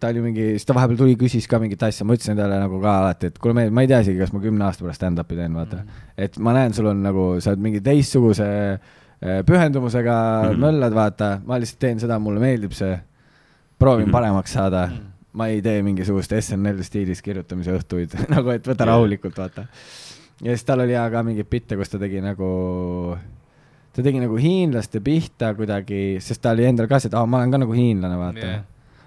ta 0.00 0.08
oli 0.08 0.22
mingi, 0.24 0.44
siis 0.56 0.64
ta 0.64 0.72
vahepeal 0.76 0.96
tuli, 0.96 1.14
küsis 1.20 1.44
ka 1.50 1.58
mingit 1.60 1.82
asja, 1.84 2.04
ma 2.08 2.14
ütlesin 2.16 2.38
talle 2.38 2.56
nagu 2.62 2.78
ka 2.80 2.92
alati, 3.02 3.28
et 3.32 3.38
kuule, 3.42 3.66
ma 3.68 3.84
ei 3.84 3.90
tea 3.90 3.98
isegi, 4.04 4.18
kas 4.22 4.32
ma 4.32 4.40
kümne 4.40 4.64
aasta 4.64 4.84
pärast 4.86 5.02
stand-up'i 5.02 5.36
teen, 5.36 5.52
vaata. 5.56 5.82
et 6.16 6.38
ma 6.40 6.54
näen, 6.56 6.72
sul 6.76 6.88
on 6.88 7.02
nagu, 7.04 7.26
sa 7.44 7.52
oled 7.52 7.60
mingi 7.66 7.82
teistsuguse 7.84 8.46
äh, 8.48 9.42
pühendumusega 9.44 10.14
mm. 10.16 10.48
-hmm. 10.54 10.62
möllad, 10.64 10.94
vaata, 10.96 11.28
ma 11.44 11.58
lihtsalt 11.60 11.78
teen 11.84 12.00
seda, 12.00 12.18
mulle 12.18 12.40
meeldib 12.40 12.72
see. 12.72 12.98
proovin 13.78 14.06
Mhm. 14.06 14.12
paremaks 14.12 14.52
saada 14.52 14.86
Mhm. 14.86 15.02
ma 15.32 15.46
ei 15.48 15.60
tee 15.62 15.82
mingisugust 15.82 16.32
SNL 16.32 16.82
stiilis 16.82 17.20
kirjutamise 17.22 17.72
õhtuid 17.74 18.14
nagu, 18.34 18.50
et 18.50 18.64
võta 18.66 18.84
Jaa. 18.86 18.94
rahulikult, 18.94 19.36
vaata. 19.38 19.66
ja 20.42 20.50
siis 20.56 20.64
tal 20.64 20.80
oli 20.80 20.92
ja 20.92 21.10
ka 21.10 21.22
mingeid 21.22 21.50
bitte, 21.50 21.76
kus 21.76 21.88
ta 21.90 21.98
tegi 21.98 22.20
nagu, 22.20 23.16
ta 23.94 24.02
tegi 24.02 24.18
nagu 24.20 24.36
hiinlaste 24.40 25.00
pihta 25.00 25.52
kuidagi, 25.54 26.18
sest 26.20 26.42
ta 26.42 26.50
oli 26.50 26.64
endal 26.66 26.88
ka 26.90 26.98
see, 26.98 27.08
et 27.12 27.14
aa, 27.14 27.26
ma 27.26 27.38
olen 27.42 27.50
ka 27.54 27.58
nagu 27.62 27.72
hiinlane, 27.76 28.16
vaata 28.18 28.46
Jah. 28.48 28.64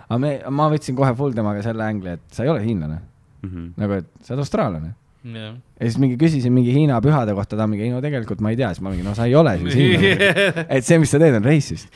aga 0.07 0.17
me, 0.23 0.31
ma 0.49 0.69
võtsin 0.71 0.95
kohe 0.95 1.11
full 1.19 1.33
temaga 1.35 1.61
selle 1.65 1.83
ängli, 1.91 2.13
et 2.15 2.21
sa 2.31 2.43
ei 2.45 2.49
ole 2.53 2.63
hiinlane, 2.63 2.99
Mhm. 3.43 3.73
nagu 3.77 3.93
et 3.99 4.07
sa 4.23 4.33
oled 4.33 4.39
austraallane. 4.45 4.93
jah. 5.35 5.55
ja 5.79 5.87
siis 5.89 5.97
mingi 6.01 6.15
küsisin 6.21 6.53
mingi 6.55 6.71
Hiina 6.75 6.99
pühade 7.03 7.33
kohta, 7.37 7.57
ta 7.59 7.65
mingi, 7.67 7.83
ei 7.87 7.91
no 7.91 7.99
tegelikult 8.03 8.39
ma 8.45 8.51
ei 8.53 8.57
tea, 8.59 8.69
siis 8.73 8.83
ma 8.85 8.93
mingi, 8.93 9.03
no 9.05 9.13
sa 9.17 9.25
ei 9.27 9.35
ole 9.35 9.53
siis 9.63 9.75
hiinlane. 9.75 10.65
et 10.77 10.85
see, 10.87 10.97
mis 11.03 11.11
sa 11.11 11.19
teed, 11.21 11.35
on 11.39 11.45
racist. 11.47 11.89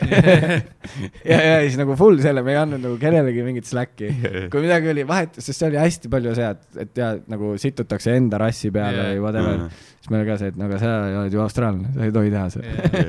ja, 1.31 1.37
ja 1.39 1.55
siis 1.63 1.77
nagu 1.79 1.95
full 1.99 2.19
selle, 2.23 2.43
me 2.45 2.53
ei 2.55 2.59
andnud 2.61 2.83
nagu 2.83 2.99
kellelegi 3.01 3.45
mingit 3.47 3.69
slack'i. 3.69 4.11
kui 4.51 4.63
midagi 4.65 4.91
oli 4.91 5.05
vahet, 5.07 5.39
sest 5.39 5.55
see 5.61 5.69
oli 5.71 5.79
hästi 5.81 6.11
palju 6.11 6.35
see, 6.37 6.51
et, 6.51 6.67
et 6.85 7.01
ja 7.03 7.11
nagu 7.31 7.53
situtakse 7.61 8.15
enda 8.19 8.41
rassi 8.41 8.71
peale 8.75 8.97
Jaa. 8.97 9.09
või 9.15 9.23
whatever 9.27 9.57
Mhm. 9.61 9.69
siis 10.01 10.09
meil 10.11 10.23
oli 10.23 10.31
ka 10.31 10.37
see, 10.41 10.51
et 10.53 10.57
no 10.57 10.65
aga 10.67 10.77
sa 10.81 10.91
oled 11.21 11.33
ju 11.35 11.41
austraallane, 11.43 11.93
sa 11.95 12.05
ei 12.07 12.13
tohi 12.15 12.31
teha 12.33 12.45
seda. 12.53 13.01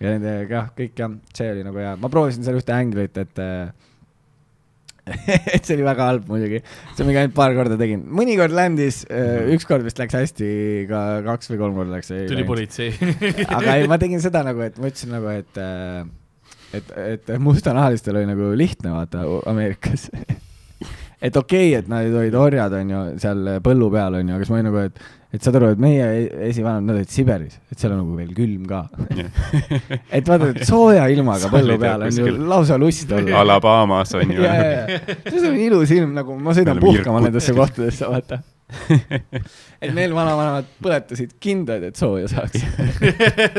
ja 0.00 0.10
nendega 0.12 0.64
kõik 0.76 0.98
jah, 1.00 1.14
see 1.36 1.50
oli 1.54 1.62
nagu 1.64 1.80
hea, 1.80 1.94
ma 2.00 2.10
proovisin 2.12 2.44
seal 2.44 2.58
ühte 2.60 2.74
änglit, 2.76 3.16
et 3.22 3.40
äh, 3.40 3.70
et 5.54 5.62
see 5.62 5.76
oli 5.76 5.84
väga 5.86 6.08
halb 6.08 6.30
muidugi, 6.30 6.60
see 6.96 7.06
mingi 7.06 7.20
ainult 7.20 7.36
paar 7.36 7.54
korda 7.54 7.78
tegin, 7.78 8.02
mõnikord 8.18 8.54
landis, 8.56 9.04
ükskord 9.54 9.86
vist 9.86 10.00
läks 10.02 10.16
hästi, 10.18 10.48
ka 10.90 11.02
kaks 11.28 11.52
või 11.52 11.60
kolm 11.60 11.78
korda 11.78 11.94
läks. 11.94 12.10
tuli 12.30 12.46
politsei. 12.48 12.90
aga 13.58 13.76
ei, 13.76 13.86
ma 13.90 14.00
tegin 14.02 14.22
seda 14.24 14.42
nagu, 14.46 14.64
et 14.66 14.80
ma 14.82 14.90
ütlesin 14.90 15.14
nagu, 15.14 15.30
et, 15.30 15.62
et, 16.80 16.90
et 17.12 17.30
mustanahalistel 17.42 18.18
oli 18.18 18.32
nagu 18.32 18.50
lihtne 18.58 18.96
vaata 18.96 19.22
Ameerikas. 19.52 20.08
et 21.26 21.38
okei 21.38 21.70
okay,, 21.70 21.76
et 21.78 21.92
nad 21.92 22.10
olid 22.10 22.34
orjad, 22.40 22.74
onju, 22.80 23.04
seal 23.22 23.54
põllu 23.64 23.92
peal 23.94 24.18
onju, 24.18 24.34
aga 24.34 24.42
siis 24.42 24.52
ma 24.52 24.58
olin 24.58 24.70
nagu, 24.72 24.84
et, 24.90 25.04
et 25.36 25.44
saad 25.44 25.58
aru, 25.58 25.70
et 25.74 25.80
meie 25.82 26.06
e- 26.06 26.48
esivanemad, 26.48 26.86
nad 26.88 26.98
olid 27.00 27.12
Siberis, 27.12 27.58
et 27.72 27.80
seal 27.80 27.92
on 27.92 28.02
nagu 28.02 28.16
veel 28.16 28.32
külm 28.36 28.64
ka. 28.70 28.82
et 30.16 30.26
vaata, 30.26 30.50
et 30.54 30.64
sooja 30.68 31.06
ilmaga 31.12 31.50
põllu 31.52 31.76
peal 31.82 32.06
on 32.06 32.20
ju 32.22 32.34
lausa 32.48 32.78
lust 32.80 33.12
olla. 33.12 33.42
Alabamas 33.42 34.14
on 34.16 34.32
ju 34.32 34.42
see 34.42 35.48
on 35.50 35.58
ilus 35.68 35.92
ilm, 35.96 36.14
nagu 36.16 36.38
ma 36.40 36.56
sõidan 36.56 36.80
puhkama 36.82 37.22
nendesse 37.26 37.54
kohtadesse, 37.56 38.08
vaata. 38.08 38.40
et 39.84 39.92
meil 39.94 40.14
vanavanemad 40.16 40.66
põletasid 40.82 41.36
kindaid, 41.42 41.84
et 41.90 42.00
sooja 42.00 42.30
saaks. 42.32 42.64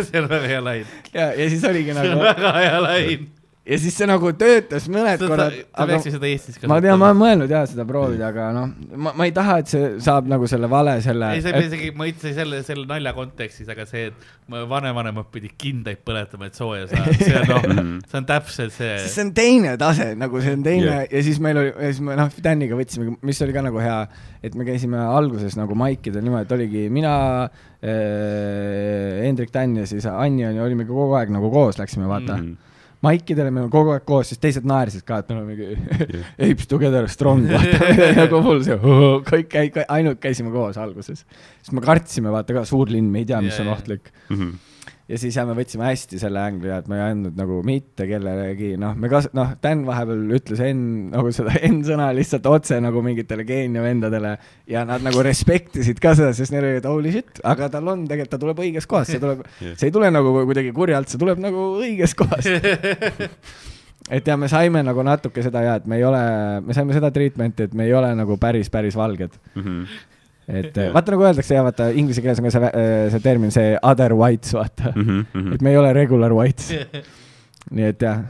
see 0.10 0.20
on 0.20 0.28
väga 0.28 0.52
hea 0.52 0.62
lain. 0.66 0.94
ja, 1.14 1.32
ja 1.32 1.50
siis 1.52 1.64
oligi 1.70 1.94
see 1.94 2.02
on 2.02 2.16
nagu, 2.16 2.26
väga 2.26 2.54
hea 2.58 2.82
lain. 2.84 3.28
Ja 3.68 3.78
siis 3.84 3.96
see 4.00 4.08
nagu 4.08 4.30
töötas 4.40 4.86
mõned 4.92 5.20
sa 5.20 5.28
korrad, 5.28 5.56
sa 5.76 5.86
peaksid 5.90 6.14
seda 6.16 6.28
Eestis 6.30 6.60
ma 6.72 6.78
tean, 6.84 6.96
ma 7.02 7.10
olen 7.12 7.20
mõelnud 7.20 7.52
jaa 7.52 7.66
seda 7.68 7.84
proovida, 7.90 8.30
aga 8.32 8.46
noh, 8.56 8.70
ma, 8.96 9.12
ma 9.20 9.28
ei 9.28 9.34
taha, 9.36 9.58
et 9.64 9.72
see 9.74 9.90
saab 10.06 10.30
nagu 10.32 10.48
selle 10.48 10.70
vale 10.72 10.94
selle 11.04 11.34
ei, 11.36 11.42
ei 11.44 11.52
pea 11.58 11.66
isegi, 11.68 11.90
ma 12.00 12.08
ütlesin 12.08 12.36
selle, 12.38 12.62
selle 12.68 12.86
nalja 12.88 13.12
kontekstis, 13.18 13.68
aga 13.74 13.84
see, 13.90 14.06
et 14.14 14.28
ma- 14.54 14.64
vanavanemad 14.72 15.28
pidid 15.34 15.58
kindaid 15.60 16.00
põletama, 16.08 16.48
et 16.48 16.56
sooja 16.60 16.88
saada, 16.94 17.16
see 17.20 17.36
on 17.42 17.52
noh, 17.52 17.68
Mhm. 17.68 17.92
see 18.08 18.18
on 18.22 18.30
täpselt 18.30 18.74
see. 18.78 18.94
see 19.12 19.26
on 19.28 19.34
teine 19.36 19.76
tase, 19.82 20.14
nagu 20.16 20.40
see 20.42 20.56
on 20.56 20.64
teine 20.64 20.86
Jah. 20.88 21.02
yeah. 21.04 21.12
ja 21.20 21.24
siis 21.28 21.40
meil 21.44 21.60
oli, 21.66 21.74
ja 21.76 21.92
siis 21.92 22.00
me 22.08 22.16
noh, 22.22 22.32
Daniga 22.44 22.80
võtsime, 22.80 23.18
mis 23.28 23.42
oli 23.44 23.54
ka 23.58 23.66
nagu 23.68 23.82
hea, 23.84 24.00
et 24.48 24.56
me 24.56 24.64
käisime 24.68 25.02
alguses 25.04 25.58
nagu 25.60 25.76
maikidel 25.76 26.24
niimoodi, 26.24 26.48
et 26.48 26.56
oligi 26.56 26.86
mina 26.94 27.14
äh,, 28.08 29.26
Hendrik 29.26 29.52
Dan 29.54 29.76
ja 29.78 29.86
siis 29.90 30.06
Anja 30.10 30.52
olime 30.64 30.86
kogu 30.88 31.12
aeg 31.18 31.32
nagu 31.34 31.52
koos, 31.54 31.78
läksime 31.82 32.08
vaata 32.10 32.38
mm.. 32.40 32.56
Maikidele 33.06 33.52
me 33.52 33.62
olime 33.62 33.74
kogu 33.74 33.94
aeg 33.94 34.06
koos, 34.08 34.32
siis 34.32 34.42
teised 34.42 34.66
naersid 34.68 35.04
ka, 35.08 35.20
et 35.22 35.30
me 35.30 35.38
oleme 35.38 35.56
mingi 35.56 36.22
apes 36.50 36.70
together 36.70 37.08
strong, 37.12 37.46
vaata. 37.52 37.92
Nagu 38.22 38.42
full 38.46 38.64
see, 38.66 38.78
kõik 39.32 39.52
käi-, 39.54 39.86
ainult 40.00 40.22
käisime 40.24 40.54
koos 40.54 40.80
alguses. 40.82 41.26
siis 41.62 41.76
me 41.78 41.84
kartsime, 41.86 42.34
vaata 42.34 42.58
ka 42.58 42.66
suur 42.70 42.90
linn, 42.94 43.12
me 43.14 43.24
ei 43.24 43.30
tea, 43.30 43.42
mis 43.46 43.60
on 43.64 43.74
ohtlik. 43.76 44.12
Mhm. 44.34 44.56
Ja 45.08 45.20
siis 45.20 45.36
jah, 45.38 45.46
me 45.48 45.56
võtsime 45.56 45.88
hästi 45.88 46.20
selle 46.20 46.42
ängli 46.44 46.68
ja 46.68 46.82
et 46.82 46.90
me 46.92 46.98
ei 47.00 47.04
andnud 47.14 47.38
nagu 47.40 47.62
mitte 47.66 48.08
kellelegi, 48.10 48.74
noh, 48.80 48.96
me 49.00 49.10
kas-, 49.12 49.30
noh, 49.38 49.54
Dan 49.64 49.86
vahepeal 49.88 50.26
ütles 50.38 50.62
N 50.68 51.14
nagu 51.14 51.32
seda 51.36 51.56
N-sõna 51.70 52.10
lihtsalt 52.18 52.48
otse 52.52 52.80
nagu 52.84 53.04
mingitele 53.06 53.46
Keenia 53.48 53.86
vendadele 53.86 54.36
ja 54.70 54.84
nad 54.88 55.06
nagu 55.06 55.24
respektisid 55.26 56.02
ka 56.04 56.12
seda, 56.18 56.34
sest 56.36 56.52
neil 56.56 56.66
oli, 56.66 56.82
et 56.82 56.90
holy 56.90 57.14
shit, 57.16 57.40
aga 57.48 57.72
tal 57.74 57.88
on 57.94 58.04
tegelikult, 58.10 58.34
ta 58.36 58.42
tuleb 58.42 58.62
õiges 58.66 58.90
kohas, 58.90 59.14
see 59.14 59.24
tuleb 59.24 59.46
see 59.64 59.88
ei 59.88 59.96
tule 59.96 60.12
nagu 60.12 60.36
kuidagi 60.42 60.76
kurjalt, 60.76 61.10
see 61.12 61.22
tuleb 61.22 61.40
nagu 61.44 61.70
õiges 61.80 62.18
kohas. 62.18 62.52
et 64.18 64.28
ja 64.28 64.38
me 64.40 64.52
saime 64.52 64.84
nagu 64.86 65.08
natuke 65.08 65.44
seda 65.46 65.64
ja, 65.64 65.80
et 65.80 65.88
me 65.88 66.02
ei 66.02 66.06
ole, 66.08 66.22
me 66.68 66.76
saime 66.76 66.96
seda 66.96 67.12
treatment'i, 67.16 67.68
et 67.68 67.74
me 67.78 67.88
ei 67.88 67.96
ole 67.96 68.12
nagu 68.18 68.38
päris, 68.42 68.72
päris 68.74 69.00
valged. 69.00 69.40
Mhm. 69.56 70.14
Et 70.48 70.78
vaata 70.96 71.14
nagu 71.14 71.28
öeldakse 71.28 71.58
ja 71.58 71.64
vaata 71.66 71.90
inglise 71.92 72.24
keeles 72.24 72.40
on 72.40 72.48
ka 72.48 72.54
see, 72.56 72.84
see 73.14 73.24
termin, 73.24 73.52
see 73.52 73.78
other 73.84 74.16
whites, 74.16 74.54
vaata. 74.56 74.94
Mhm. 74.96 75.54
et 75.54 75.62
me 75.62 75.74
ei 75.74 75.80
ole 75.80 75.94
regular 75.98 76.36
whites. 76.36 76.72
nii 77.76 77.90
et 77.92 78.02
jah, 78.02 78.24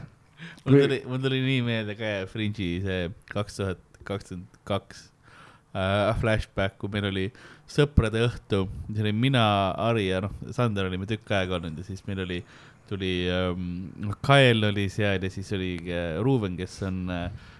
mul 0.64 0.80
tuli, 0.82 1.02
mul 1.06 1.20
tuli 1.22 1.42
nii 1.44 1.60
meelde 1.66 1.94
ka 1.98 2.16
Fringe'i 2.30 2.80
see 2.84 3.12
kaks 3.30 3.60
tuhat 3.60 3.84
kakskümmend 4.08 4.58
kaks 4.68 5.08
äh, 5.76 6.14
flashback, 6.20 6.78
kui 6.80 6.90
meil 6.92 7.08
oli 7.10 7.26
sõprade 7.68 8.22
õhtu, 8.24 8.64
see 8.88 9.04
oli 9.04 9.12
mina, 9.12 9.44
Ari 9.88 10.08
ja 10.08 10.22
noh, 10.24 10.32
Sander 10.56 10.88
olime 10.88 11.08
tükk 11.08 11.34
aega 11.36 11.58
olnud 11.58 11.78
ja 11.78 11.86
siis 11.86 12.04
meil 12.08 12.22
oli, 12.24 12.40
tuli 12.88 13.12
ähm,, 13.32 14.12
Kael 14.24 14.64
oli 14.70 14.88
seal 14.92 15.22
ja 15.22 15.30
siis 15.32 15.52
oli 15.56 15.74
äh, 15.92 16.16
Ruuben, 16.24 16.56
kes 16.58 16.80
on 16.88 17.04
äh, 17.12 17.26
äh, 17.28 17.56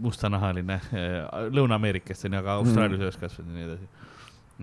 mustanahaline 0.00 0.78
äh, 0.92 1.48
Lõuna-Ameerikast 1.54 2.28
onju, 2.28 2.40
aga 2.40 2.58
Austraalias 2.62 3.02
üles 3.02 3.20
kasvanud 3.20 3.52
ja 3.52 3.58
nii 3.58 3.68
edasi 3.68 3.99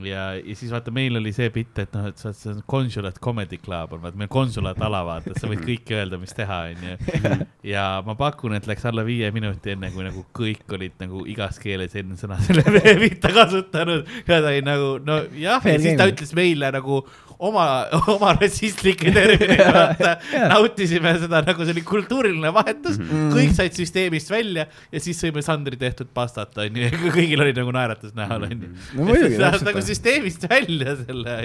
ja, 0.06 0.24
ja 0.38 0.56
siis 0.56 0.72
vaata, 0.74 0.92
meil 0.94 1.16
oli 1.20 1.32
see 1.36 1.50
bitt, 1.54 1.78
et 1.82 1.94
noh, 1.96 2.08
et 2.12 2.18
sa, 2.22 2.34
see 2.36 2.52
on 2.54 2.62
Consulate 2.70 3.22
Comedy 3.24 3.58
Club 3.64 3.94
on, 3.98 4.02
vaata 4.04 4.20
meil 4.20 4.30
konsulaatala, 4.34 5.04
vaata, 5.08 5.34
sa 5.40 5.50
võid 5.50 5.64
kõike 5.66 5.98
öelda, 5.98 6.20
mis 6.22 6.36
teha, 6.38 6.60
onju. 6.74 7.38
ja 7.68 7.86
ma 8.06 8.16
pakun, 8.20 8.56
et 8.58 8.68
läks 8.70 8.86
alla 8.90 9.06
viie 9.08 9.32
minuti 9.36 9.74
enne, 9.74 9.92
kui 9.96 10.06
nagu 10.06 10.26
kõik 10.38 10.76
olid 10.78 10.98
nagu 11.02 11.24
igas 11.30 11.58
keeles 11.64 11.96
enne 11.98 12.18
sõna 12.20 12.38
selle 12.46 12.64
pihta 13.04 13.32
kasutanud 13.36 14.06
ja 14.28 14.42
ta 14.42 14.52
oli 14.52 14.62
nagu, 14.66 14.92
no 15.08 15.22
jah, 15.38 15.64
ja 15.66 15.80
siis 15.82 15.98
ta 16.00 16.10
ütles 16.12 16.34
meile 16.38 16.70
nagu 16.76 17.02
oma, 17.38 17.66
oma 18.10 18.32
rassistlikke 18.40 19.12
termineid, 19.14 19.62
vaata, 19.76 20.16
nautisime 20.54 21.12
seda 21.22 21.44
nagu 21.46 21.66
see 21.68 21.76
oli 21.78 21.86
kultuuriline 21.88 22.54
vahetus, 22.56 22.98
Mhm. 22.98 23.28
kõik 23.34 23.52
said 23.56 23.76
süsteemist 23.78 24.30
välja 24.32 24.64
ja 24.92 25.00
siis 25.02 25.20
sõime 25.22 25.42
Sandri 25.46 25.78
tehtud 25.80 26.10
pastat, 26.18 26.56
onju, 26.64 26.88
kõigil 27.16 27.44
oli 27.44 27.54
nagu 27.56 27.72
naeratus 27.76 28.16
näol, 28.18 28.48
onju. 28.50 28.70
no 28.98 29.06
muidugi 29.08 29.38
saad 29.38 29.58
täpselt 29.60 29.68
nagu. 29.70 29.84
Süsteemist 29.88 30.46
välja 30.50 30.98
selle, 31.02 31.38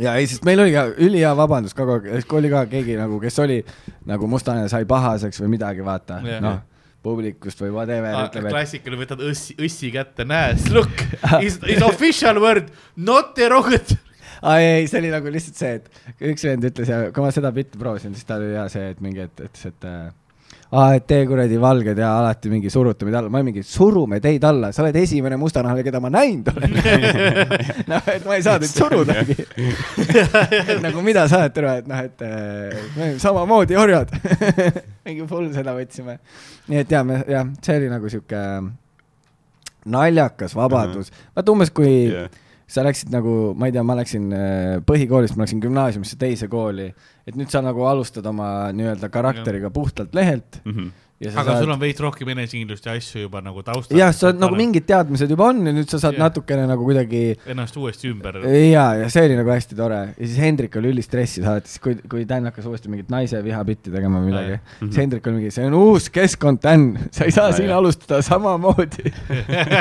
ja 0.00 0.14
ei, 0.18 0.28
sest 0.30 0.44
meil 0.46 0.62
oli 0.62 0.74
ka 0.74 0.86
ülihea 0.92 1.32
vabandus 1.38 1.74
kogu 1.76 1.98
aeg, 1.98 2.32
oli 2.38 2.50
ka 2.52 2.64
keegi 2.70 2.96
nagu, 2.98 3.18
kes 3.22 3.38
oli 3.44 3.60
nagu 4.08 4.28
mustane, 4.30 4.66
sai 4.72 4.86
pahaseks 4.88 5.42
või 5.44 5.54
midagi, 5.56 5.84
vaata 5.86 6.20
Jah. 6.24 6.40
noh, 6.44 6.62
publikust 7.04 7.60
või 7.62 7.74
whatever 7.74 8.16
et 8.24 8.38
klassikaline, 8.48 9.02
võtad 9.04 9.22
õssi, 9.28 9.56
õssi 9.60 9.92
kätte, 9.94 10.26
näes, 10.28 10.66
look, 10.74 11.04
is, 11.44 11.60
is 11.70 11.84
official 11.84 12.40
word, 12.42 12.72
not 12.96 13.34
derogatory. 13.38 14.00
aa 14.44 14.58
ei, 14.60 14.88
see 14.90 15.00
oli 15.02 15.12
nagu 15.14 15.30
lihtsalt 15.32 15.60
see, 15.60 15.78
et 15.78 16.28
üks 16.32 16.48
vend 16.48 16.68
ütles 16.70 16.90
ja 16.90 17.00
kui 17.14 17.24
ma 17.24 17.30
seda 17.34 17.52
bitti 17.54 17.80
proovisin, 17.80 18.16
siis 18.16 18.28
tal 18.28 18.44
oli 18.44 18.58
hea 18.58 18.66
see, 18.72 18.90
et 18.94 19.04
mingi, 19.04 19.28
et 19.28 19.46
ütles, 19.46 19.70
et 19.70 19.88
äh, 19.88 20.10
aa, 20.72 20.94
et 20.96 21.06
te 21.06 21.18
kuradi 21.28 21.58
valged 21.60 21.98
ja 22.00 22.10
alati 22.20 22.50
mingi 22.52 22.70
surute 22.72 23.06
meid 23.06 23.16
alla, 23.18 23.30
ma 23.32 23.42
mingi, 23.46 23.62
surume 23.66 24.20
teid 24.24 24.44
alla, 24.48 24.70
sa 24.72 24.82
oled 24.84 24.96
esimene 25.00 25.36
mustanahaline, 25.40 25.84
keda 25.86 26.00
ma 26.02 26.10
näinud 26.14 26.50
olen. 26.54 26.76
noh, 27.90 28.08
et 28.14 28.28
ma 28.28 28.38
ei 28.38 28.46
saa 28.46 28.60
teid 28.62 28.72
surudagi. 28.72 29.36
nagu 30.86 31.04
mida 31.06 31.26
sa 31.30 31.42
oled, 31.42 31.56
tere, 31.56 31.74
et 31.82 31.90
noh, 31.90 32.04
et 32.08 32.24
äh, 32.26 32.86
me 32.96 33.10
samamoodi 33.22 33.78
orjad. 33.80 34.14
mingi 35.06 35.26
full 35.28 35.50
seda 35.54 35.76
võtsime. 35.76 36.18
nii 36.72 36.80
et 36.84 36.96
jaa, 36.96 37.04
me 37.06 37.20
jah, 37.28 37.50
see 37.64 37.78
oli 37.82 37.92
nagu 37.92 38.10
sihuke 38.12 38.40
naljakas 39.84 40.54
vabadus, 40.56 41.12
vaata 41.36 41.52
umbes 41.52 41.70
kui 41.74 41.92
Jah. 42.08 42.30
Sa 42.74 42.82
läksid 42.82 43.12
nagu, 43.14 43.54
ma 43.54 43.68
ei 43.68 43.74
tea, 43.74 43.84
ma 43.86 43.94
läksin 43.98 44.28
äh, 44.34 44.82
põhikoolist, 44.86 45.36
ma 45.38 45.44
läksin 45.46 45.62
gümnaasiumisse 45.62 46.18
teise 46.18 46.48
kooli, 46.50 46.88
et 47.26 47.38
nüüd 47.38 47.52
sa 47.52 47.62
nagu 47.62 47.86
alustad 47.86 48.26
oma 48.26 48.72
nii-öelda 48.74 49.10
karakteriga 49.14 49.70
puhtalt 49.74 50.14
lehelt. 50.14 50.58
Ja 50.64 50.74
sa 50.82 51.03
aga 51.24 51.44
saad 51.46 51.60
sul 51.62 51.70
on 51.72 51.78
veits 51.80 52.00
rohkem 52.02 52.28
enesekindlust 52.34 52.84
ja 52.88 52.92
asju 52.98 53.20
juba 53.22 53.40
nagu 53.40 53.62
taustal. 53.64 53.96
jah, 53.96 54.10
sa 54.12 54.26
oled 54.28 54.40
nagu 54.42 54.56
mingid 54.58 54.84
teadmised 54.88 55.30
juba 55.30 55.46
on 55.52 55.62
ja 55.68 55.72
nüüd 55.72 55.88
sa 55.88 56.00
saad 56.02 56.16
Jah. 56.18 56.24
natukene 56.26 56.64
nagu 56.68 56.82
kuidagi 56.84 57.20
ennast 57.48 57.76
uuesti 57.80 58.10
ümber. 58.10 58.40
ja, 58.50 58.86
ja 58.98 59.06
see 59.12 59.22
oli 59.28 59.36
nagu 59.38 59.52
hästi 59.54 59.78
tore 59.78 60.00
ja 60.10 60.14
siis 60.18 60.34
Hendrik 60.42 60.74
oli 60.80 60.90
ülistressis 60.92 61.46
alati, 61.46 61.70
siis 61.70 61.80
kui, 61.84 61.94
kui 62.10 62.26
Dan 62.28 62.50
hakkas 62.50 62.66
uuesti 62.68 62.90
mingit 62.92 63.08
naise 63.14 63.40
vihabitti 63.46 63.94
tegema 63.94 64.20
või 64.20 64.32
midagi, 64.34 64.58
siis 64.82 64.98
Hendrik 65.04 65.30
oli 65.30 65.38
mingi, 65.38 65.54
see 65.54 65.68
on 65.70 65.78
uus 65.78 66.10
keskkond, 66.12 66.60
Dan, 66.66 66.88
sa 67.14 67.24
ei 67.28 67.32
saa 67.36 67.48
Ja, 67.52 67.56
siin 67.60 67.70
ja. 67.70 67.78
alustada 67.78 68.18
samamoodi. 68.24 69.12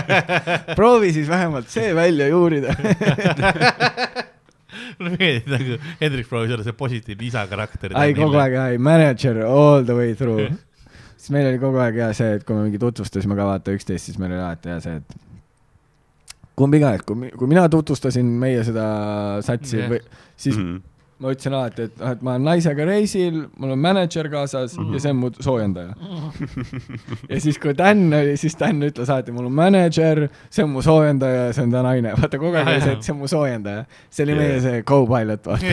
proovi 0.79 1.11
siis 1.17 1.27
vähemalt 1.31 1.67
see 1.73 1.89
välja 1.97 2.29
juurida. 2.29 2.75
mulle 4.99 5.15
meeldib 5.19 5.49
nagu 5.53 5.77
Hendrik 6.01 6.27
proovis 6.29 6.53
olla 6.55 6.65
see 6.65 6.75
positiivne 6.77 7.27
isa 7.27 7.45
karakter. 7.49 7.93
ai, 7.97 8.13
kogu 8.17 8.37
aeg, 8.41 8.55
ai, 8.67 8.77
manager 8.77 9.43
all 9.45 9.83
the 9.85 9.95
way 9.97 10.13
through. 10.17 10.47
siis 11.23 11.31
meil 11.31 11.47
oli 11.53 11.59
kogu 11.61 11.79
aeg 11.79 11.95
hea 12.03 12.11
see, 12.17 12.33
et 12.37 12.43
kui 12.43 12.57
me 12.57 12.65
mingi 12.67 12.79
tutvustasime 12.83 13.35
ka 13.39 13.45
vaata 13.47 13.71
üksteist, 13.77 14.09
siis 14.11 14.19
meil 14.19 14.33
oli 14.35 14.43
alati 14.43 14.73
hea 14.73 14.79
see, 14.83 14.97
et 14.99 15.19
kumb 16.59 16.75
iganes, 16.77 17.01
kui, 17.07 17.29
kui 17.39 17.47
mina 17.49 17.63
tutvustasin 17.71 18.27
meie 18.43 18.63
seda 18.67 18.83
satsi 19.41 19.79
Jah. 19.79 19.87
või 19.93 20.01
siis 20.37 20.57
Mhm. 20.59 20.81
ma 21.23 21.31
ütlesin 21.31 21.53
alati, 21.55 21.81
et 21.87 21.95
noh, 22.01 22.11
et 22.11 22.21
ma 22.25 22.31
olen 22.35 22.43
naisega 22.49 22.85
reisil, 22.89 23.37
mul 23.57 23.71
on 23.71 23.79
mänedžer 23.79 24.27
kaasas 24.33 24.73
ja 24.75 24.99
see 24.99 25.11
on 25.13 25.19
mu 25.21 25.29
soojendaja. 25.39 25.93
ja 27.29 27.39
siis, 27.41 27.57
kui 27.63 27.71
Dan 27.77 28.03
oli, 28.13 28.35
siis 28.37 28.57
Dan 28.59 28.81
ütles 28.83 29.09
alati, 29.09 29.31
mul 29.31 29.45
on 29.47 29.55
mänedžer, 29.55 30.25
see 30.49 30.63
on 30.65 30.69
mu 30.75 30.81
soojendaja 30.83 31.45
ja 31.47 31.53
see 31.55 31.63
on 31.63 31.71
ta 31.71 31.81
naine. 31.87 32.11
vaata 32.19 32.37
kogu 32.41 32.59
aeg 32.59 32.67
oli 32.73 32.81
see, 32.83 32.97
et 32.97 33.03
see 33.07 33.13
on 33.15 33.19
mu 33.23 33.27
soojendaja. 33.31 33.85
see 34.11 34.25
oli 34.27 34.35
meie 34.41 34.59
see 34.65 34.83
co-pilot, 34.83 35.47
vaata. 35.47 35.63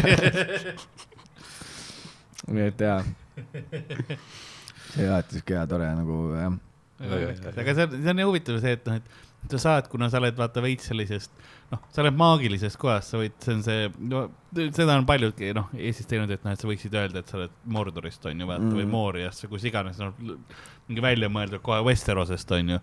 nii 2.55 2.67
et 2.71 2.81
jaa. 2.81 3.03
see 4.91 5.05
oli 5.05 5.11
alati 5.15 5.39
siuke 5.39 5.57
hea 5.57 5.67
tore 5.71 5.89
nagu 5.97 6.21
jah. 6.37 6.61
aga 7.01 7.75
see 7.75 7.89
on, 7.89 7.99
see 7.99 8.13
on 8.13 8.21
nii 8.21 8.29
huvitav 8.29 8.61
see, 8.63 8.77
et 8.79 8.89
noh, 8.89 9.01
et 9.01 9.29
sa 9.49 9.59
saad, 9.59 9.89
kuna 9.89 10.11
sa 10.13 10.21
oled 10.21 10.37
vaata 10.37 10.63
veits 10.63 10.91
sellisest, 10.91 11.33
noh, 11.71 11.81
sa 11.95 12.03
oled 12.03 12.17
maagilisest 12.19 12.79
kohast, 12.81 13.13
sa 13.13 13.21
võid, 13.21 13.37
see 13.43 13.55
on 13.57 13.63
see, 13.65 13.87
no 14.13 14.25
seda 14.77 14.99
on 14.99 15.07
paljudki 15.09 15.55
noh, 15.57 15.71
Eestis 15.79 16.09
teinud, 16.11 16.31
et 16.35 16.45
noh, 16.45 16.55
et 16.55 16.61
sa 16.61 16.69
võiksid 16.69 16.95
öelda, 17.01 17.23
et 17.23 17.31
sa 17.31 17.39
oled 17.39 17.55
Mordorist 17.73 18.27
on 18.29 18.43
ju 18.43 18.51
vaata 18.51 18.67
mm. 18.67 18.77
või. 18.77 18.87
Mooriast 18.91 19.47
või 19.47 19.55
kus 19.55 19.67
iganes, 19.71 20.01
noh, 20.03 20.13
mingi 20.91 21.05
välja 21.05 21.31
mõeldud 21.33 21.63
kohe 21.65 21.81
Westerosest 21.87 22.53
on 22.57 22.75
ju. 22.75 22.81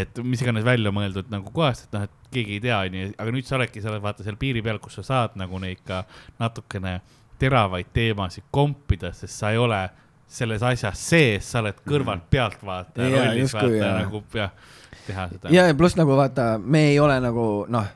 et 0.00 0.22
mis 0.24 0.42
iganes 0.44 0.64
välja 0.66 0.94
mõeldud 0.94 1.30
nagu 1.32 1.52
kohast, 1.54 1.88
et 1.88 1.96
noh, 1.98 2.06
et 2.08 2.30
keegi 2.34 2.58
ei 2.58 2.66
tea, 2.68 2.78
on 2.78 2.98
ju, 2.98 3.14
aga 3.24 3.34
nüüd 3.36 3.48
sa 3.48 3.58
oledki, 3.58 3.82
sa 3.84 3.92
oled 3.92 4.04
vaata 4.04 4.26
seal 4.26 4.38
piiri 4.40 4.62
peal, 4.64 4.80
kus 4.82 5.00
sa 5.00 5.06
saad 5.10 5.36
nagu 5.40 5.60
neid 5.62 5.82
ka 5.86 6.04
natukene 6.40 7.00
teravaid 7.42 7.90
teemasid 7.92 8.46
kompida, 8.54 9.12
sest 9.16 9.34
sa 9.42 9.50
ei 9.52 9.60
ole 9.60 9.82
selles 10.32 10.62
asjas 10.64 10.98
sees, 11.12 11.48
sa 11.52 11.60
oled 11.60 11.80
kõrvalt 11.88 12.28
pealtvaataja 12.32 13.08
Jaa, 13.12 13.24
rollis, 13.30 13.52
vaata 13.54 13.72
jaa. 13.76 13.96
nagu 14.06 14.22
jah, 14.34 14.52
teha 15.06 15.26
seda. 15.34 15.50
ja, 15.52 15.66
ja 15.70 15.74
pluss 15.76 15.98
nagu 15.98 16.16
vaata, 16.16 16.54
me 16.58 16.86
ei 16.92 16.96
ole 17.02 17.18
nagu 17.20 17.44
noh, 17.72 17.90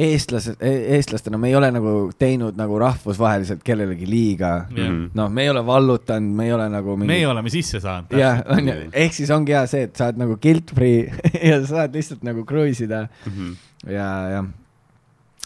eestlased, 0.00 0.60
eestlastena 0.62 1.38
me 1.40 1.48
ei 1.50 1.56
ole 1.58 1.66
nagu 1.74 1.92
teinud 2.18 2.54
nagu 2.56 2.76
rahvusvaheliselt 2.78 3.64
kellelegi 3.66 4.06
liiga. 4.06 4.50
Jah. 4.70 4.86
Mhm. 4.86 5.08
noh, 5.18 5.28
me 5.34 5.42
ei 5.42 5.50
ole 5.50 5.64
vallutanud, 5.66 6.36
me 6.38 6.46
ei 6.46 6.52
ole 6.54 6.68
nagu 6.72 6.94
mingi... 7.00 7.10
meie 7.10 7.26
oleme 7.28 7.50
sisse 7.52 7.80
saanud. 7.82 8.12
jah, 8.16 8.38
onju, 8.54 8.76
ehk 8.92 9.16
siis 9.16 9.32
ongi 9.34 9.56
hea 9.56 9.64
see, 9.70 9.88
et 9.88 9.96
sa 9.98 10.06
oled 10.10 10.20
nagu 10.22 10.36
guilt 10.42 10.70
free 10.76 11.08
ja 11.50 11.58
sa 11.64 11.66
saad 11.74 11.96
lihtsalt 11.98 12.22
nagu 12.28 12.44
cruise 12.48 12.84
ida 12.86 13.06
Mhm. 13.26 13.50
ja, 13.90 14.08
ja. 14.36 14.44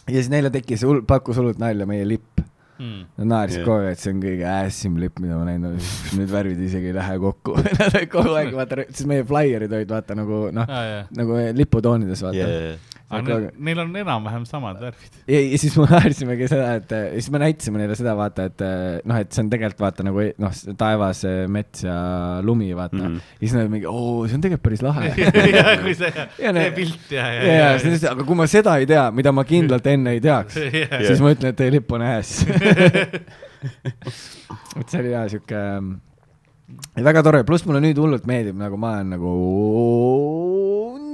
ja 0.05 0.13
siis 0.19 0.29
neile 0.29 0.51
tekkis, 0.53 0.85
pakkus 1.09 1.39
hullult 1.41 1.57
nalja 1.63 1.87
meie 1.89 2.05
lipp. 2.07 2.43
mm.. 2.79 3.03
Nad 3.17 3.27
naersid 3.31 3.61
Jah. 3.61 3.67
kogu 3.69 3.85
aeg, 3.85 3.95
et 3.97 4.03
see 4.03 4.13
on 4.15 4.21
kõige 4.23 4.47
ässim 4.51 4.97
lipp, 5.01 5.19
mida 5.23 5.37
ma 5.39 5.45
näinud 5.49 5.71
olen. 5.73 5.93
Need 6.19 6.33
värvid 6.33 6.65
isegi 6.67 6.91
ei 6.91 6.97
lähe 6.97 7.17
kokku. 7.23 7.55
Nad 7.79 7.85
olid 7.91 8.11
kogu 8.13 8.35
aeg, 8.39 8.51
vaata, 8.57 8.83
siis 8.91 9.07
meie 9.09 9.25
flaierid 9.27 9.73
olid 9.79 9.95
vaata 9.95 10.17
nagu 10.17 10.41
noh, 10.55 10.67
Ah, 10.69 10.85
jah. 10.91 11.07
nagu 11.17 11.39
liputoonides 11.61 12.23
vaata 12.25 12.41
yeah.. 12.41 12.69
yeah.. 12.73 12.94
Aga 13.13 13.35
neil, 13.37 13.49
neil 13.67 13.79
on 13.83 13.91
enam-vähem 13.99 14.45
samad 14.49 14.79
värvid. 14.81 15.17
ja, 15.29 15.39
ja 15.39 15.57
siis 15.61 15.75
me 15.77 15.85
naersimegi 15.91 16.47
seda, 16.49 16.71
et 16.79 16.93
siis 17.13 17.29
me 17.33 17.41
näitasime 17.43 17.81
neile 17.81 17.97
seda, 17.97 18.15
vaata, 18.17 18.47
et 18.49 18.63
noh, 19.05 19.19
et 19.21 19.35
see 19.35 19.43
on 19.43 19.51
tegelikult 19.53 19.83
vaata 19.85 20.05
nagu 20.07 20.23
noh, 20.41 20.55
taevas, 20.79 21.21
mets 21.53 21.85
ja 21.85 21.97
lumi, 22.45 22.71
vaata 22.77 22.97
mm. 22.97 23.05
-hmm. 23.05 23.35
ja 23.35 23.43
siis 23.43 23.53
nad 23.59 23.69
mingi, 23.73 23.85
oo, 23.89 24.25
see 24.25 24.39
on 24.39 24.45
tegelikult 24.45 24.65
päris 24.65 24.81
lahe. 24.85 25.13
ja 25.57 25.75
kui 25.83 25.93
see, 25.97 26.11
see 26.39 26.55
ne- 26.57 26.71
pilt 26.75 27.13
ja, 27.13 27.27
ja, 27.33 27.43
ja, 27.43 27.53
ja 27.53 27.79
siis 27.83 28.07
aga 28.09 28.25
kui 28.25 28.39
ma 28.39 28.49
seda 28.49 28.77
ei 28.81 28.89
tea, 28.89 29.05
mida 29.11 29.35
ma 29.35 29.45
kindlalt 29.45 29.85
enne 29.93 30.17
ei 30.17 30.23
teaks, 30.23 30.57
ja, 30.81 31.03
siis 31.05 31.21
ma 31.21 31.35
ütlen, 31.35 31.53
et 31.53 31.61
teie 31.61 31.75
lipp 31.77 31.93
on 31.93 32.01
ass. 32.09 32.41
et 34.75 34.89
see 34.89 34.99
oli 34.99 35.13
jaa 35.13 35.27
siuke 35.29 35.61
väga 37.05 37.21
tore, 37.25 37.43
pluss 37.45 37.65
mulle 37.67 37.81
nüüd 37.83 37.99
hullult 38.01 38.25
meeldib, 38.29 38.57
nagu 38.57 38.77
ma 38.81 38.97
olen 38.97 39.13
nagu 39.15 39.31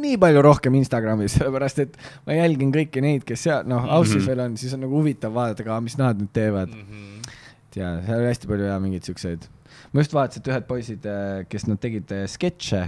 nii 0.02 0.18
palju 0.22 0.42
rohkem 0.46 0.76
Instagramis, 0.80 1.34
sellepärast 1.38 1.80
et 1.86 1.98
ma 2.28 2.36
jälgin 2.40 2.74
kõiki 2.76 3.02
neid, 3.06 3.24
kes 3.28 3.44
seal, 3.48 3.64
noh, 3.70 3.86
Aussis 3.98 4.22
Mhm. 4.22 4.28
veel 4.32 4.40
on, 4.48 4.58
siis 4.58 4.74
on 4.78 4.82
nagu 4.86 4.98
huvitav 5.00 5.34
vaadata 5.36 5.64
ka, 5.68 5.80
mis 5.82 5.98
nad 6.02 6.20
nüüd 6.20 6.32
teevad. 6.36 6.70
Mhm. 6.74 7.08
ja 7.76 7.94
seal 8.04 8.20
oli 8.20 8.28
hästi 8.34 8.48
palju 8.50 8.66
ja 8.68 8.80
mingeid 8.84 9.06
siukseid. 9.08 9.46
ma 9.94 10.02
just 10.04 10.14
vaatasin, 10.14 10.42
et 10.44 10.48
ühed 10.52 10.66
poisid, 10.68 11.06
kes 11.50 11.68
nad 11.68 11.80
tegid 11.80 12.12
eh, 12.12 12.26
sketše 12.28 12.82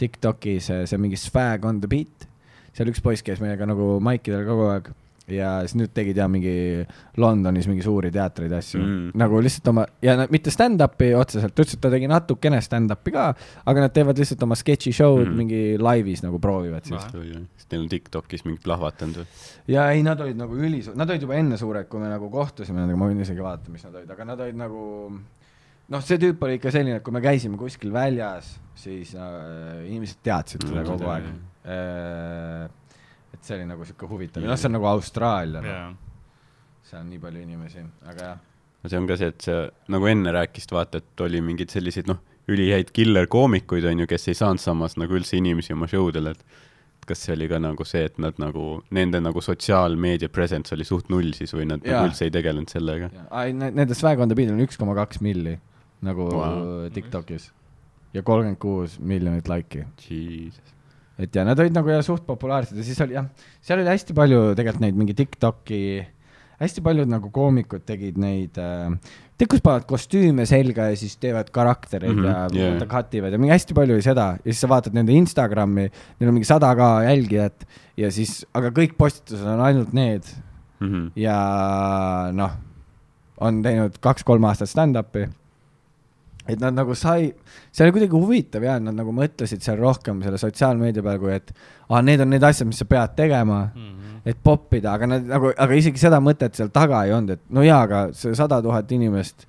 Tiktokis, 0.00 0.66
see 0.70 0.96
on 0.96 1.02
mingi 1.02 1.16
Swag 1.20 1.64
on 1.68 1.80
the 1.80 1.88
beat. 1.88 2.26
seal 2.72 2.88
üks 2.88 3.00
poiss 3.02 3.22
käis 3.26 3.40
meiega 3.42 3.66
nagu 3.66 3.98
maikidel 4.00 4.44
kogu 4.46 4.68
aeg 4.70 4.90
ja 5.28 5.60
siis 5.62 5.76
nüüd 5.78 5.92
tegid 5.94 6.16
ja 6.18 6.24
mingi 6.28 6.52
Londonis 7.22 7.66
mingi 7.70 7.82
suuri 7.84 8.10
teatreid 8.10 8.52
asju 8.56 8.80
Mm. 8.80 9.10
nagu 9.20 9.38
lihtsalt 9.42 9.68
oma 9.70 9.84
ja 10.02 10.16
mitte 10.30 10.50
stand-up'i 10.50 11.12
otseselt, 11.14 11.54
ta 11.54 11.62
ütles, 11.62 11.74
et 11.76 11.80
ta 11.84 11.90
tegi 11.92 12.08
natukene 12.10 12.58
stand-up'i 12.64 13.12
ka, 13.14 13.26
aga 13.66 13.80
nad 13.84 13.92
teevad 13.94 14.18
lihtsalt 14.18 14.42
oma 14.42 14.54
sketši 14.58 14.92
show'd 14.96 15.28
Mm. 15.28 15.36
mingi 15.36 15.60
laivis 15.78 16.22
nagu 16.24 16.38
proovivad 16.42 16.82
siis. 16.84 17.02
sest 17.56 17.70
neil 17.72 17.82
on 17.82 17.88
Tiktokis 17.88 18.44
mingi 18.44 18.60
plahvatanud 18.64 19.20
või? 19.22 19.26
ja 19.68 19.90
ei, 19.92 20.02
nad 20.02 20.20
olid 20.20 20.36
nagu 20.40 20.56
ülisuur, 20.56 20.96
nad 20.96 21.10
olid 21.10 21.22
juba 21.22 21.34
enne 21.38 21.56
suured, 21.60 21.86
kui 21.88 22.00
me 22.00 22.08
nagu 22.08 22.30
kohtusime 22.30 22.80
nendega, 22.80 22.98
ma 22.98 23.06
võin 23.12 23.20
isegi 23.22 23.40
vaadata, 23.44 23.70
mis 23.70 23.84
nad 23.84 23.94
olid, 23.94 24.10
aga 24.10 24.24
nad 24.24 24.40
olid 24.40 24.56
nagu 24.56 24.82
noh, 25.90 26.00
see 26.06 26.18
tüüp 26.22 26.42
oli 26.42 26.58
ikka 26.58 26.70
selline, 26.74 26.96
et 26.98 27.02
kui 27.06 27.12
me 27.12 27.20
käisime 27.22 27.56
kuskil 27.58 27.92
väljas, 27.94 28.56
siis 28.74 29.14
äh, 29.14 29.86
inimesed 29.86 30.18
teadsid 30.22 30.62
teda 30.66 30.82
Mm, 30.82 30.90
kogu 30.90 31.10
aeg. 31.10 32.70
Et 33.40 33.48
see 33.48 33.56
oli 33.56 33.66
nagu 33.70 33.88
sihuke 33.88 34.08
huvitav, 34.10 34.44
noh, 34.44 34.60
see 34.60 34.68
on 34.68 34.76
nagu 34.76 34.88
Austraalia, 34.90 35.64
noh, 35.64 35.68
ja, 35.72 35.84
seal 36.90 37.02
on 37.02 37.12
nii 37.12 37.20
palju 37.22 37.44
inimesi, 37.44 37.84
aga 38.12 38.26
jah. 38.26 38.40
see 38.86 39.00
on 39.00 39.08
ka 39.08 39.16
see, 39.20 39.32
et 39.32 39.46
sa 39.48 39.60
nagu 39.92 40.10
enne 40.10 40.34
rääkisid, 40.36 40.74
vaata, 40.76 41.00
et 41.00 41.24
oli 41.26 41.40
mingeid 41.44 41.72
selliseid 41.72 42.10
noh, 42.10 42.20
ülihäid 42.50 42.90
killer-koomikuid 42.96 43.86
on 43.88 44.04
ju, 44.04 44.10
kes 44.10 44.28
ei 44.30 44.36
saanud 44.38 44.62
samas 44.62 44.96
nagu 45.00 45.16
üldse 45.16 45.38
inimesi 45.38 45.74
oma 45.76 45.88
show 45.90 46.10
del, 46.12 46.32
et 46.34 46.44
kas 47.10 47.24
see 47.26 47.34
oli 47.34 47.48
ka 47.50 47.58
nagu 47.62 47.84
see, 47.88 48.04
et 48.06 48.18
nad 48.22 48.36
nagu, 48.42 48.64
nende 48.94 49.20
nagu 49.22 49.42
sotsiaalmeedia 49.42 50.30
presence 50.32 50.74
oli 50.76 50.86
suht 50.86 51.08
null 51.12 51.32
siis 51.36 51.54
või 51.56 51.66
nad 51.70 51.82
Jaa. 51.82 51.96
nagu 51.96 52.10
üldse 52.10 52.28
ei 52.28 52.34
tegelenud 52.34 52.70
sellega? 52.70 53.10
ai, 53.34 53.54
nende 53.56 53.96
Swag 53.98 54.20
on 54.22 54.30
the 54.30 54.38
beat 54.38 54.52
on 54.52 54.60
üks 54.62 54.78
koma 54.80 54.94
kaks 54.98 55.22
milli 55.24 55.56
nagu 56.06 56.28
wow. 56.32 56.60
Tiktokis 56.94 57.50
ja 58.14 58.22
kolmkümmend 58.26 58.60
kuus 58.62 58.98
miljonit 58.98 59.48
laiki 59.50 59.84
Jesus. 60.04 60.76
Et 61.20 61.36
ja 61.36 61.44
nad 61.46 61.58
olid 61.60 61.76
nagu 61.76 61.92
jah 61.92 62.02
suht 62.04 62.26
populaarsed 62.28 62.78
ja 62.78 62.86
siis 62.86 63.00
oli 63.04 63.18
jah, 63.18 63.28
seal 63.64 63.82
oli 63.82 63.92
hästi 63.92 64.16
palju 64.16 64.42
tegelikult 64.58 64.84
neid 64.84 64.98
mingi 64.98 65.16
Tiktoki, 65.18 65.80
hästi 66.60 66.84
paljud 66.84 67.10
nagu 67.10 67.30
koomikud 67.34 67.86
tegid 67.88 68.18
neid 68.20 68.58
äh,, 68.60 68.92
tead, 69.36 69.48
kus 69.48 69.62
panevad 69.64 69.86
kostüüme 69.88 70.44
selga 70.48 70.90
ja 70.90 70.98
siis 71.00 71.16
teevad 71.20 71.48
karaktereid 71.54 72.16
mm 72.16 72.24
-hmm, 72.24 72.58
ja 72.58 72.66
yeah. 72.66 72.76
yeah. 72.76 72.90
cut 72.90 73.14
ivad 73.14 73.32
ja 73.32 73.40
mingi 73.40 73.54
hästi 73.54 73.76
palju 73.76 73.96
oli 73.96 74.04
seda 74.04 74.28
ja 74.38 74.52
siis 74.52 74.60
sa 74.60 74.68
vaatad 74.68 74.94
nende 74.96 75.12
Instagrami, 75.16 75.88
neil 76.20 76.28
on 76.28 76.36
mingi 76.36 76.48
sada 76.48 76.74
ka 76.76 76.92
jälgijat 77.08 77.66
ja 77.96 78.10
siis, 78.10 78.44
aga 78.54 78.68
kõik 78.68 78.96
postitused 78.98 79.46
on 79.46 79.60
ainult 79.60 79.92
need 79.92 80.24
Mhm. 80.80 81.12
ja 81.20 81.36
noh, 82.32 82.56
on 83.40 83.60
teinud 83.64 83.98
kaks-kolm 84.00 84.44
aastat 84.48 84.72
stand-up'i. 84.72 85.28
Et 86.52 86.60
nad 86.62 86.74
nagu 86.74 86.94
sai, 86.98 87.30
see 87.72 87.84
oli 87.86 87.92
kuidagi 87.96 88.16
huvitav 88.16 88.62
ja 88.66 88.78
nad 88.82 88.94
nagu 88.98 89.12
mõtlesid 89.16 89.62
seal 89.64 89.78
rohkem 89.80 90.22
selle 90.22 90.38
sotsiaalmeedia 90.38 91.02
peal, 91.02 91.18
kui 91.22 91.32
et 91.34 91.52
aa, 91.88 92.00
need 92.02 92.20
on 92.20 92.30
need 92.30 92.42
asjad, 92.46 92.66
mis 92.70 92.78
sa 92.82 92.84
pead 92.84 93.16
tegema, 93.16 93.70
Mhm. 93.74 94.20
et 94.24 94.36
poppida, 94.44 94.92
aga 94.94 95.06
nad 95.06 95.26
nagu, 95.26 95.52
aga 95.56 95.74
isegi 95.74 95.98
seda 95.98 96.20
mõtet 96.20 96.54
seal 96.54 96.68
taga 96.68 97.04
ei 97.06 97.12
olnud, 97.12 97.30
et 97.30 97.40
no 97.50 97.62
jaa, 97.62 97.82
aga 97.82 98.00
see 98.12 98.34
sada 98.34 98.60
tuhat 98.62 98.90
inimest 98.92 99.46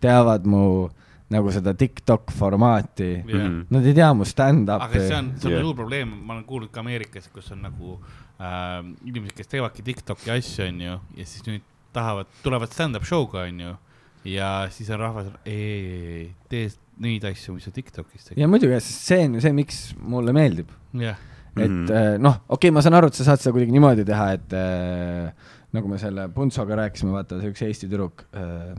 teavad 0.00 0.44
mu 0.46 0.88
nagu 1.32 1.48
seda 1.50 1.72
Tiktok 1.74 2.30
formaati. 2.30 3.22
Mhm. 3.24 3.66
Nad 3.70 3.86
ei 3.86 3.94
tea 3.96 4.12
mu 4.12 4.22
aga 4.22 4.30
stand-up'i 4.30 5.00
see. 5.00 5.14
on, 5.16 5.32
see 5.38 5.48
on 5.48 5.52
Jah. 5.54 5.62
suur 5.62 5.74
probleem, 5.74 6.08
ma 6.26 6.34
olen 6.34 6.44
kuulnud 6.44 6.70
ka 6.70 6.80
Ameerikas, 6.80 7.28
kus 7.32 7.50
on 7.52 7.62
nagu 7.62 7.98
äh, 8.40 8.82
inimesed, 9.06 9.34
kes 9.36 9.46
teevadki 9.48 9.82
Tiktoki 9.82 10.30
asju, 10.30 10.66
onju, 10.68 10.98
ja 11.16 11.24
siis 11.24 11.42
nüüd 11.46 11.62
tahavad, 11.92 12.26
tulevad 12.42 12.68
stand-up 12.74 13.04
show'ga, 13.08 13.46
onju, 13.48 13.76
ja 14.24 14.68
siis 14.70 14.90
on 14.94 15.00
rahvas, 15.02 15.26
ei, 15.44 15.54
ei, 15.56 16.14
ei, 16.20 16.26
tee 16.48 16.68
neid 17.02 17.24
asju, 17.26 17.54
mis 17.56 17.64
sa 17.66 17.72
Tiktokis 17.74 18.28
tegid. 18.28 18.40
ja 18.42 18.48
muidugi, 18.50 18.78
sest 18.80 19.08
see 19.10 19.24
on 19.26 19.34
ju 19.38 19.42
see, 19.44 19.52
miks 19.56 19.80
mulle 19.98 20.34
meeldib 20.36 20.70
jah, 21.00 21.18
et 21.56 21.68
Mhm. 21.68 21.84
mm. 21.88 22.22
noh, 22.22 22.36
okei 22.48 22.68
okay,, 22.68 22.74
ma 22.74 22.80
saan 22.84 22.94
aru, 23.00 23.10
et 23.10 23.18
sa 23.18 23.24
saad 23.26 23.42
seda 23.42 23.52
kuidagi 23.56 23.74
niimoodi 23.74 24.04
teha, 24.08 24.28
et 24.38 24.54
äh, 24.56 25.50
nagu 25.72 25.88
me 25.88 25.98
selle 26.00 26.28
Puntsoga 26.32 26.76
rääkisime, 26.84 27.12
vaata 27.16 27.40
see 27.40 27.50
üks 27.52 27.62
Eesti 27.66 27.88
tüdruk 27.90 28.26
äh,. 28.36 28.74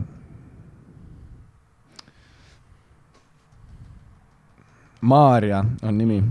Maarja 5.04 5.58
on 5.84 5.98
nimi 5.98 6.22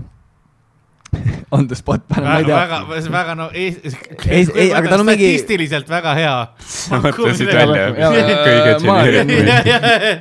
on 1.56 1.66
the 1.70 1.76
spot, 1.78 2.00
ma 2.16 2.38
ei 2.38 2.44
tea. 2.44 2.56
väga, 2.56 2.78
väga 3.14 3.34
no, 3.38 3.46
Ei- 3.54 3.76
ei, 4.54 4.72
aga 4.74 4.88
tal 4.88 5.00
on 5.04 5.08
mingi- 5.08 5.30
statistiliselt 5.38 5.88
väga 5.90 6.14
hea. 6.18 6.34
sa 6.66 7.00
mõtlesid 7.04 7.46
välja 7.52 7.88
kõige 7.96 8.22
geneerikumaid. 8.28 9.14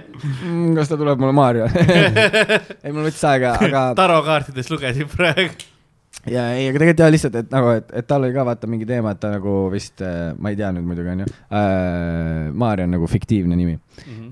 Mm, 0.23 0.69
kas 0.77 0.87
ta 0.87 0.95
tuleb 0.95 1.19
mulle 1.19 1.33
Maarja 1.35 1.65
ei, 2.85 2.91
mul 2.95 3.03
võttis 3.09 3.25
aega, 3.27 3.49
aga 3.59 3.81
tarokaartidest 3.99 4.71
lugesin 4.71 5.03
praegu. 5.11 5.51
Ja 6.29 6.43
ei, 6.55 6.67
aga 6.69 6.79
tegelikult 6.79 7.01
jah, 7.03 7.11
lihtsalt, 7.11 7.35
et 7.41 7.49
nagu, 7.51 7.71
et, 7.79 7.89
et 7.99 8.07
tal 8.07 8.23
oli 8.23 8.33
ka 8.35 8.45
vaata 8.47 8.67
mingi 8.71 8.85
teema, 8.87 9.11
et 9.11 9.19
ta 9.19 9.31
nagu 9.33 9.55
vist, 9.73 9.99
ma 10.39 10.51
ei 10.53 10.55
tea 10.59 10.69
nüüd 10.75 10.85
muidugi 10.87 11.09
onju 11.15 11.25
äh,, 11.27 12.51
Maarja 12.53 12.85
on 12.87 12.95
nagu 12.97 13.07
fiktiivne 13.11 13.55
nimi 13.59 13.79
Mhm. 14.03 14.29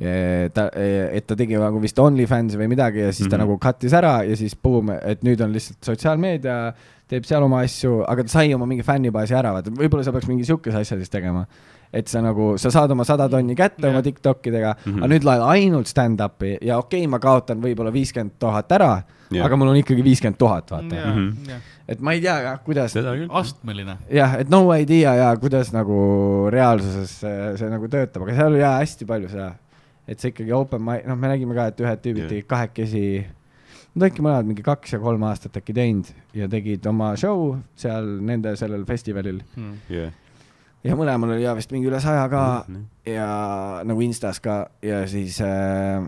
ta, 0.55 0.63
et 0.73 1.27
ta 1.29 1.35
tegi 1.37 1.53
nagu 1.59 1.77
vist 1.83 1.99
OnlyFansi 2.01 2.57
või 2.57 2.67
midagi 2.71 3.03
ja 3.03 3.11
siis 3.13 3.27
ta 3.29 3.35
Mhm. 3.37 3.43
nagu 3.45 3.57
cut'is 3.61 3.93
ära 3.93 4.23
ja 4.25 4.35
siis 4.35 4.55
boom, 4.55 4.89
et 4.89 5.21
nüüd 5.23 5.41
on 5.45 5.51
lihtsalt 5.53 5.83
sotsiaalmeedia, 5.85 6.73
teeb 7.11 7.25
seal 7.27 7.43
oma 7.43 7.59
asju, 7.61 7.99
aga 8.07 8.23
ta 8.23 8.29
sai 8.39 8.53
oma 8.55 8.65
mingi 8.65 8.83
fännibaasi 8.87 9.35
ära, 9.37 9.51
vaata, 9.53 9.69
võib-olla 9.75 10.03
sa 10.03 10.11
peaks 10.15 10.27
mingi 10.31 10.45
siukese 10.47 10.77
asja 10.81 10.97
siis 10.97 11.09
tegema. 11.09 11.45
et 11.93 12.07
sa 12.07 12.21
nagu, 12.23 12.53
sa 12.57 12.69
saad 12.71 12.89
oma 12.91 13.03
sada 13.03 13.25
tonni 13.29 13.53
kätte 13.53 13.81
Jah. 13.83 13.91
oma 13.91 14.01
Tiktokidega 14.01 14.69
mm, 14.77 14.79
Mhm. 14.85 14.97
-hmm. 14.97 15.03
aga 15.03 15.13
nüüd 15.13 15.23
laed 15.27 15.41
ainult 15.41 15.87
stand-up'i 15.87 16.57
ja 16.61 16.77
okei 16.79 17.01
okay,, 17.01 17.07
ma 17.07 17.19
kaotan 17.19 17.59
võib-olla 17.61 17.91
viiskümmend 17.91 18.31
tuhat 18.39 18.71
ära, 18.71 19.03
Jah. 19.31 19.45
aga 19.45 19.55
mul 19.55 19.69
on 19.71 19.77
ikkagi 19.79 20.03
viiskümmend 20.03 20.37
tuhat, 20.37 20.71
vaata. 20.71 20.95
Mhm. 21.13 21.59
et 21.87 21.99
ma 22.03 22.11
ei 22.13 22.21
tea 22.21 22.57
kuidas 22.65 22.93
astmeline. 23.29 23.97
jah, 24.11 24.35
et 24.39 24.49
no 24.49 24.63
idea 24.75 25.13
ja 25.15 25.29
kuidas 25.39 25.71
nagu 25.73 26.47
reaalsuses 26.51 27.19
see, 27.21 27.57
see 27.57 27.69
nagu 27.71 27.87
töötab, 27.91 28.23
aga 28.27 28.35
seal 28.35 28.51
oli 28.53 28.59
jaa 28.63 28.77
hästi 28.79 29.05
palju 29.09 29.29
seda, 29.31 29.51
et 30.07 30.19
see 30.19 30.31
ikkagi 30.33 30.51
open 30.55 30.81
mic, 30.83 31.05
noh, 31.07 31.15
me 31.19 31.27
nägime 31.31 31.55
ka, 31.55 31.67
et 31.71 31.79
ühed 31.83 32.01
tüübid 32.03 32.23
Jah. 32.25 32.29
tegid 32.35 32.47
kahekesi, 32.51 33.03
nad 33.95 34.07
äkki 34.09 34.23
mõlemad 34.23 34.47
mingi 34.47 34.63
kaks 34.63 34.93
ja 34.95 34.99
kolm 35.03 35.23
aastat 35.27 35.57
äkki 35.59 35.73
teinud 35.75 36.07
ja 36.33 36.47
tegid 36.47 36.85
oma 36.87 37.13
show 37.19 37.57
seal 37.75 38.07
nende 38.23 38.55
sellel 38.59 38.85
festivalil 38.87 39.41
jah. 39.91 40.11
ja 40.83 40.95
mõlemal 40.95 41.35
oli 41.35 41.43
jaa 41.43 41.55
vist 41.57 41.71
mingi 41.75 41.87
üle 41.91 41.99
saja 42.03 42.23
ka 42.31 42.65
Mhm. 42.67 42.85
ja 43.05 43.27
nagu 43.83 44.01
Instas 44.01 44.39
ka 44.39 44.67
ja 44.81 45.03
siis 45.07 45.41
äh, 45.41 46.01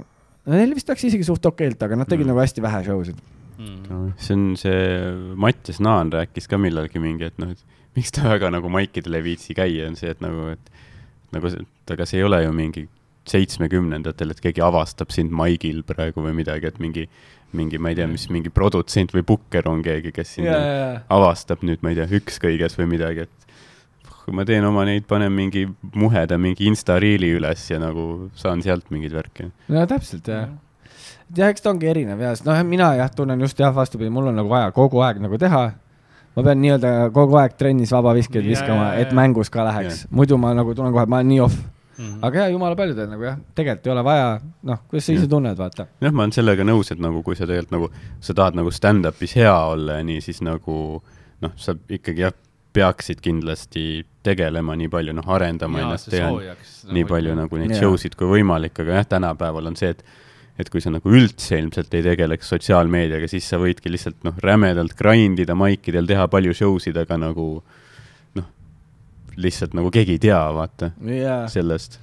neil 0.51 0.73
vist 0.75 0.89
läks 0.89 1.05
isegi 1.07 1.25
suht 1.27 1.45
okeilt, 1.45 1.81
aga 1.83 1.95
nad 1.99 2.09
tegid 2.09 2.25
Mm. 2.25 2.33
nagu 2.33 2.41
hästi 2.43 2.61
vähe 2.61 2.83
show 2.83 3.03
sid. 3.03 3.19
see 4.17 4.33
on 4.33 4.55
see, 4.57 5.35
Mattias 5.35 5.79
Naan 5.79 6.11
rääkis 6.11 6.49
ka 6.49 6.57
millalgi 6.57 6.99
mingi, 6.99 7.29
et 7.29 7.37
noh, 7.39 7.51
et 7.51 7.61
miks 7.95 8.11
ta 8.11 8.23
väga 8.27 8.49
nagu 8.51 8.69
maikidele 8.69 9.21
ei 9.21 9.23
viitsi 9.23 9.53
käia, 9.55 9.87
on 9.87 9.95
see, 9.95 10.09
et 10.09 10.19
nagu, 10.21 10.49
et 10.55 10.71
nagu 11.31 11.49
see, 11.49 11.61
et 11.61 11.93
aga 11.95 12.05
see 12.09 12.17
ei 12.19 12.23
ole 12.27 12.41
ju 12.43 12.51
mingi 12.51 12.87
seitsmekümnendatel, 13.29 14.33
et 14.33 14.41
keegi 14.43 14.63
avastab 14.65 15.13
sind 15.15 15.31
maigil 15.31 15.83
praegu 15.87 16.23
või 16.25 16.33
midagi, 16.41 16.67
et 16.67 16.79
mingi, 16.83 17.05
mingi, 17.55 17.79
ma 17.79 17.93
ei 17.93 17.95
tea, 18.01 18.07
mis 18.09 18.25
mingi 18.33 18.51
produtsent 18.53 19.13
või 19.15 19.23
bukker 19.29 19.69
on 19.71 19.83
keegi, 19.85 20.11
kes 20.15 20.35
sind 20.39 20.49
ja, 20.49 20.57
ja 20.59 20.89
avastab 21.13 21.63
nüüd, 21.63 21.79
ma 21.85 21.93
ei 21.93 21.99
tea, 22.01 22.09
ükskõiges 22.19 22.75
või 22.79 22.89
midagi, 22.97 23.27
et 23.29 23.42
ma 24.31 24.45
teen 24.47 24.63
oma 24.65 24.85
neid, 24.87 25.03
panen 25.09 25.31
mingi 25.35 25.65
muheda 25.99 26.37
mingi 26.39 26.67
Insta 26.69 26.95
riili 27.01 27.33
üles 27.35 27.65
ja 27.69 27.79
nagu 27.81 28.29
saan 28.39 28.61
sealt 28.63 28.87
mingeid 28.93 29.13
värke. 29.13 29.49
no 29.67 29.85
täpselt 29.89 30.27
jah. 30.27 30.47
jah, 31.35 31.49
eks 31.49 31.61
ta 31.61 31.73
ongi 31.73 31.89
erinev 31.91 32.21
ja, 32.23 32.31
sest 32.35 32.47
noh, 32.47 32.59
mina 32.63 32.93
jah, 32.95 33.11
tunnen 33.11 33.41
just 33.43 33.59
jah, 33.59 33.73
vastupidi, 33.75 34.09
mul 34.13 34.31
on 34.31 34.39
nagu 34.39 34.49
vaja 34.49 34.71
kogu 34.71 35.01
aeg 35.03 35.19
nagu 35.23 35.37
teha. 35.37 35.63
ma 36.35 36.43
pean 36.43 36.61
nii-öelda 36.61 37.11
kogu 37.13 37.37
aeg 37.41 37.57
trennis 37.57 37.91
vabaviskeid 37.91 38.43
Ja, 38.43 38.49
viskama 38.49 38.85
ja,, 38.87 38.93
ja, 38.93 38.99
et 39.05 39.11
ja. 39.11 39.15
mängus 39.19 39.49
ka 39.53 39.65
läheks, 39.67 40.07
muidu 40.09 40.37
ma 40.37 40.53
nagu 40.57 40.73
tunnen 40.75 40.93
kohe, 40.95 41.05
ma 41.05 41.19
olen 41.21 41.27
nii 41.33 41.39
off. 41.43 41.59
Mhm. 41.93 42.23
aga 42.25 42.39
jaa, 42.39 42.47
jumala 42.49 42.75
paljudel 42.75 43.05
nagu 43.11 43.21
jah, 43.27 43.35
tegelikult 43.53 43.85
ei 43.85 43.91
ole 43.93 44.03
vaja, 44.03 44.29
noh, 44.65 44.79
kuidas 44.89 45.05
sa 45.05 45.13
ise 45.13 45.27
tunned, 45.29 45.57
vaata. 45.59 45.85
jah, 46.01 46.11
ma 46.11 46.23
olen 46.23 46.31
sellega 46.33 46.65
nõus, 46.65 46.89
et 46.91 46.97
nagu 47.03 47.21
kui 47.21 47.35
sa 47.37 47.45
tegelikult 47.45 47.75
nagu, 47.75 47.89
sa 48.19 48.33
tahad 48.33 48.57
nagu 48.57 48.71
stand-up'is 48.73 49.35
hea 49.37 49.53
olla 49.53 49.99
ja 49.99 50.07
nii, 50.07 50.23
siis 50.25 50.41
nagu 50.41 50.77
noh, 51.43 51.53
sa 51.55 51.75
ikkagi 51.89 52.25
jah, 52.25 52.33
peaksid 52.73 53.21
kindlasti 53.23 54.03
tegelema 54.25 54.75
nii 54.79 54.89
palju, 54.91 55.13
noh, 55.15 55.29
arendama 55.35 55.81
ennast, 55.83 56.09
teha 56.13 56.31
nii 56.95 57.05
palju 57.09 57.35
nagu 57.37 57.59
neid 57.59 57.75
Jaa. 57.75 57.83
show 57.83 57.97
sid 57.99 58.17
kui 58.19 58.29
võimalik, 58.37 58.75
aga 58.81 58.99
jah, 58.99 59.09
tänapäeval 59.17 59.71
on 59.71 59.79
see, 59.79 59.93
et 59.93 60.03
et 60.59 60.69
kui 60.69 60.83
sa 60.83 60.91
nagu 60.93 61.09
üldse 61.09 61.57
ilmselt 61.57 61.93
ei 61.97 62.03
tegeleks 62.05 62.51
sotsiaalmeediaga, 62.53 63.25
siis 63.29 63.47
sa 63.49 63.57
võidki 63.61 63.89
lihtsalt 63.89 64.19
noh, 64.25 64.35
rämedalt 64.43 64.93
grind 64.99 65.41
ida 65.41 65.55
maikidel, 65.57 66.05
teha 66.09 66.27
palju 66.29 66.53
show 66.57 66.77
sid, 66.81 66.97
aga 67.01 67.17
nagu 67.17 67.47
noh, 68.37 68.51
lihtsalt 69.33 69.73
nagu 69.77 69.89
keegi 69.93 70.19
ei 70.19 70.21
tea, 70.27 70.41
vaata, 70.53 70.91
jaa, 71.09 71.39
sellest. 71.49 71.97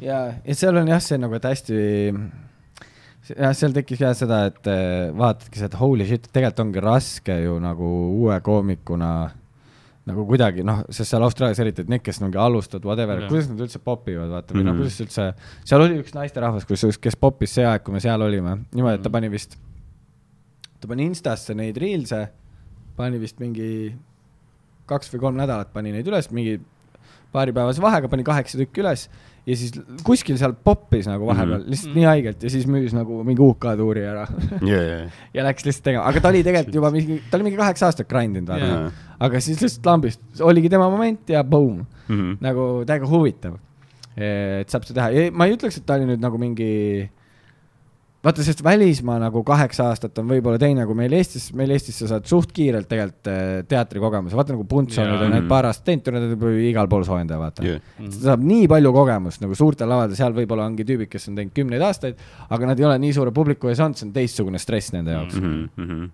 ja, 0.00 0.22
ja 0.40 0.56
seal 0.56 0.80
on 0.80 0.88
jah, 0.88 1.04
see 1.04 1.20
nagu, 1.20 1.36
et 1.36 1.50
hästi, 1.50 1.82
jah, 3.34 3.52
seal 3.60 3.76
tekkis 3.76 4.00
jah 4.06 4.16
seda, 4.16 4.40
et 4.48 4.72
eh, 4.72 5.12
vaatadki 5.12 5.60
seda, 5.60 5.68
et 5.74 5.78
holy 5.82 6.08
shit, 6.08 6.32
tegelikult 6.32 6.64
ongi 6.64 6.86
raske 6.88 7.38
ju 7.44 7.60
nagu 7.60 7.92
uue 8.22 8.40
koomikuna 8.40 9.12
nagu 10.06 10.24
kuidagi 10.26 10.64
noh, 10.66 10.80
sest 10.90 11.12
seal 11.12 11.22
Austraalias 11.22 11.60
eriti, 11.62 11.84
et 11.84 11.90
need, 11.92 12.02
kes 12.02 12.18
mingi 12.20 12.38
alustavad, 12.42 12.84
whatever 12.88 13.20
Jah., 13.20 13.28
kuidas 13.30 13.48
nad 13.52 13.60
üldse 13.62 13.78
popivad, 13.78 14.30
vaata, 14.32 14.54
või 14.56 14.64
noh, 14.66 14.72
Mhm. 14.74 14.80
kuidas 14.82 15.00
üldse, 15.04 15.26
seal 15.64 15.80
oli 15.84 16.00
üks 16.02 16.14
naisterahvas, 16.16 16.64
kus, 16.66 16.98
kes 16.98 17.14
popis 17.16 17.54
see 17.54 17.64
aeg, 17.64 17.84
kui 17.84 17.94
me 17.94 18.00
seal 18.02 18.20
olime, 18.20 18.56
niimoodi, 18.74 18.94
et 18.98 19.02
ta 19.02 19.08
Mhm. 19.08 19.12
pani 19.12 19.28
vist, 19.28 19.56
ta 20.80 20.88
pani 20.88 21.04
Instasse 21.06 21.54
neid 21.54 21.76
reels'e, 21.78 22.28
pani 22.96 23.18
vist 23.18 23.38
mingi 23.38 23.94
kaks 24.90 25.08
või 25.14 25.20
kolm 25.20 25.36
nädalat 25.38 25.72
pani 25.72 25.92
neid 25.92 26.06
üles, 26.10 26.30
mingi 26.32 26.58
paaripäevase 27.32 27.80
vahega 27.80 28.08
pani 28.10 28.24
kaheksa 28.24 28.58
tükki 28.58 28.82
üles 28.82 29.08
ja 29.46 29.56
siis 29.58 29.72
kuskil 30.06 30.36
seal 30.38 30.52
poppis 30.54 31.08
nagu 31.10 31.26
vahepeal 31.26 31.58
mm. 31.58 31.64
-hmm. 31.64 31.70
lihtsalt 31.74 31.90
Mhm. 31.90 31.98
nii 31.98 32.04
haigelt 32.06 32.42
ja 32.46 32.50
siis 32.50 32.66
müüs 32.70 32.92
nagu 32.94 33.22
mingi 33.26 33.42
UK 33.42 33.64
tuuri 33.80 34.04
ära 34.06 34.26
ja 35.34 35.42
läks 35.48 35.64
lihtsalt 35.66 35.84
tegema, 35.84 36.04
aga 36.06 36.20
ta 36.20 36.28
oli 36.28 36.42
tegelikult 36.46 36.74
juba 36.74 36.90
mingi, 36.94 37.20
ta 37.30 37.36
oli 37.36 37.44
mingi 37.48 37.58
kaheksa 37.58 37.86
aastat 37.90 38.08
grind 38.08 38.36
inud 38.36 38.48
vaata 38.52 38.66
yeah., 38.66 38.92
aga 39.20 39.40
siis 39.40 39.60
lihtsalt 39.62 39.86
lambist 39.86 40.40
oligi 40.40 40.68
tema 40.70 40.88
moment 40.90 41.28
ja 41.28 41.42
boom, 41.44 41.84
Mhm. 42.08 42.36
nagu 42.40 42.84
täiega 42.86 43.06
huvitav. 43.06 43.58
et 44.16 44.68
saab 44.70 44.84
seda 44.84 45.00
teha 45.00 45.10
ja 45.24 45.30
ma 45.32 45.46
ei 45.46 45.54
ütleks, 45.56 45.78
et 45.78 45.86
ta 45.86 45.94
oli 45.94 46.04
nüüd 46.04 46.20
nagu 46.20 46.38
mingi 46.38 47.08
vaata, 48.22 48.44
sest 48.46 48.62
välismaa 48.64 49.16
nagu 49.22 49.42
kaheksa 49.46 49.88
aastat 49.90 50.18
on 50.22 50.28
võib-olla 50.30 50.60
teine 50.62 50.84
kui 50.86 50.96
meil 50.98 51.14
Eestis, 51.18 51.48
meil 51.58 51.72
Eestis 51.74 51.98
sa 52.02 52.08
saad 52.12 52.28
suht 52.30 52.52
kiirelt 52.54 52.88
tegelikult 52.90 53.30
eh, 53.32 53.50
teatrikogemuse, 53.68 54.38
vaata 54.38 54.54
nagu 54.54 54.66
Puntso 54.68 55.02
nüüd 55.02 55.16
Jaa. 55.16 55.26
on 55.26 55.34
need 55.36 55.48
paar 55.50 55.68
aastat 55.70 55.88
teinud, 55.90 56.06
ta 56.06 56.46
on 56.46 56.62
igal 56.62 56.90
pool 56.92 57.06
soojendaja, 57.08 57.40
vaata. 57.42 57.66
Mhm. 57.66 58.08
ta 58.14 58.30
saab 58.30 58.46
nii 58.46 58.70
palju 58.70 58.94
kogemust 58.94 59.42
nagu 59.44 59.58
suurtel 59.58 59.90
lavadel, 59.90 60.16
seal 60.18 60.36
võib-olla 60.36 60.66
ongi 60.70 60.86
tüübid, 60.88 61.10
kes 61.12 61.30
on 61.30 61.38
teinud 61.40 61.54
kümneid 61.56 61.86
aastaid, 61.88 62.22
aga 62.48 62.72
nad 62.72 62.80
ei 62.80 62.88
ole 62.88 62.98
nii 63.02 63.14
suure 63.18 63.34
publiku 63.34 63.72
ees 63.72 63.82
olnud, 63.82 63.98
see 63.98 64.08
on 64.08 64.16
teistsugune 64.16 64.62
stress 64.62 64.94
nende 64.94 65.16
jaoks 65.16 65.38
mm. 65.40 65.52
Mhm, 65.52 65.86
mhm. 65.86 66.10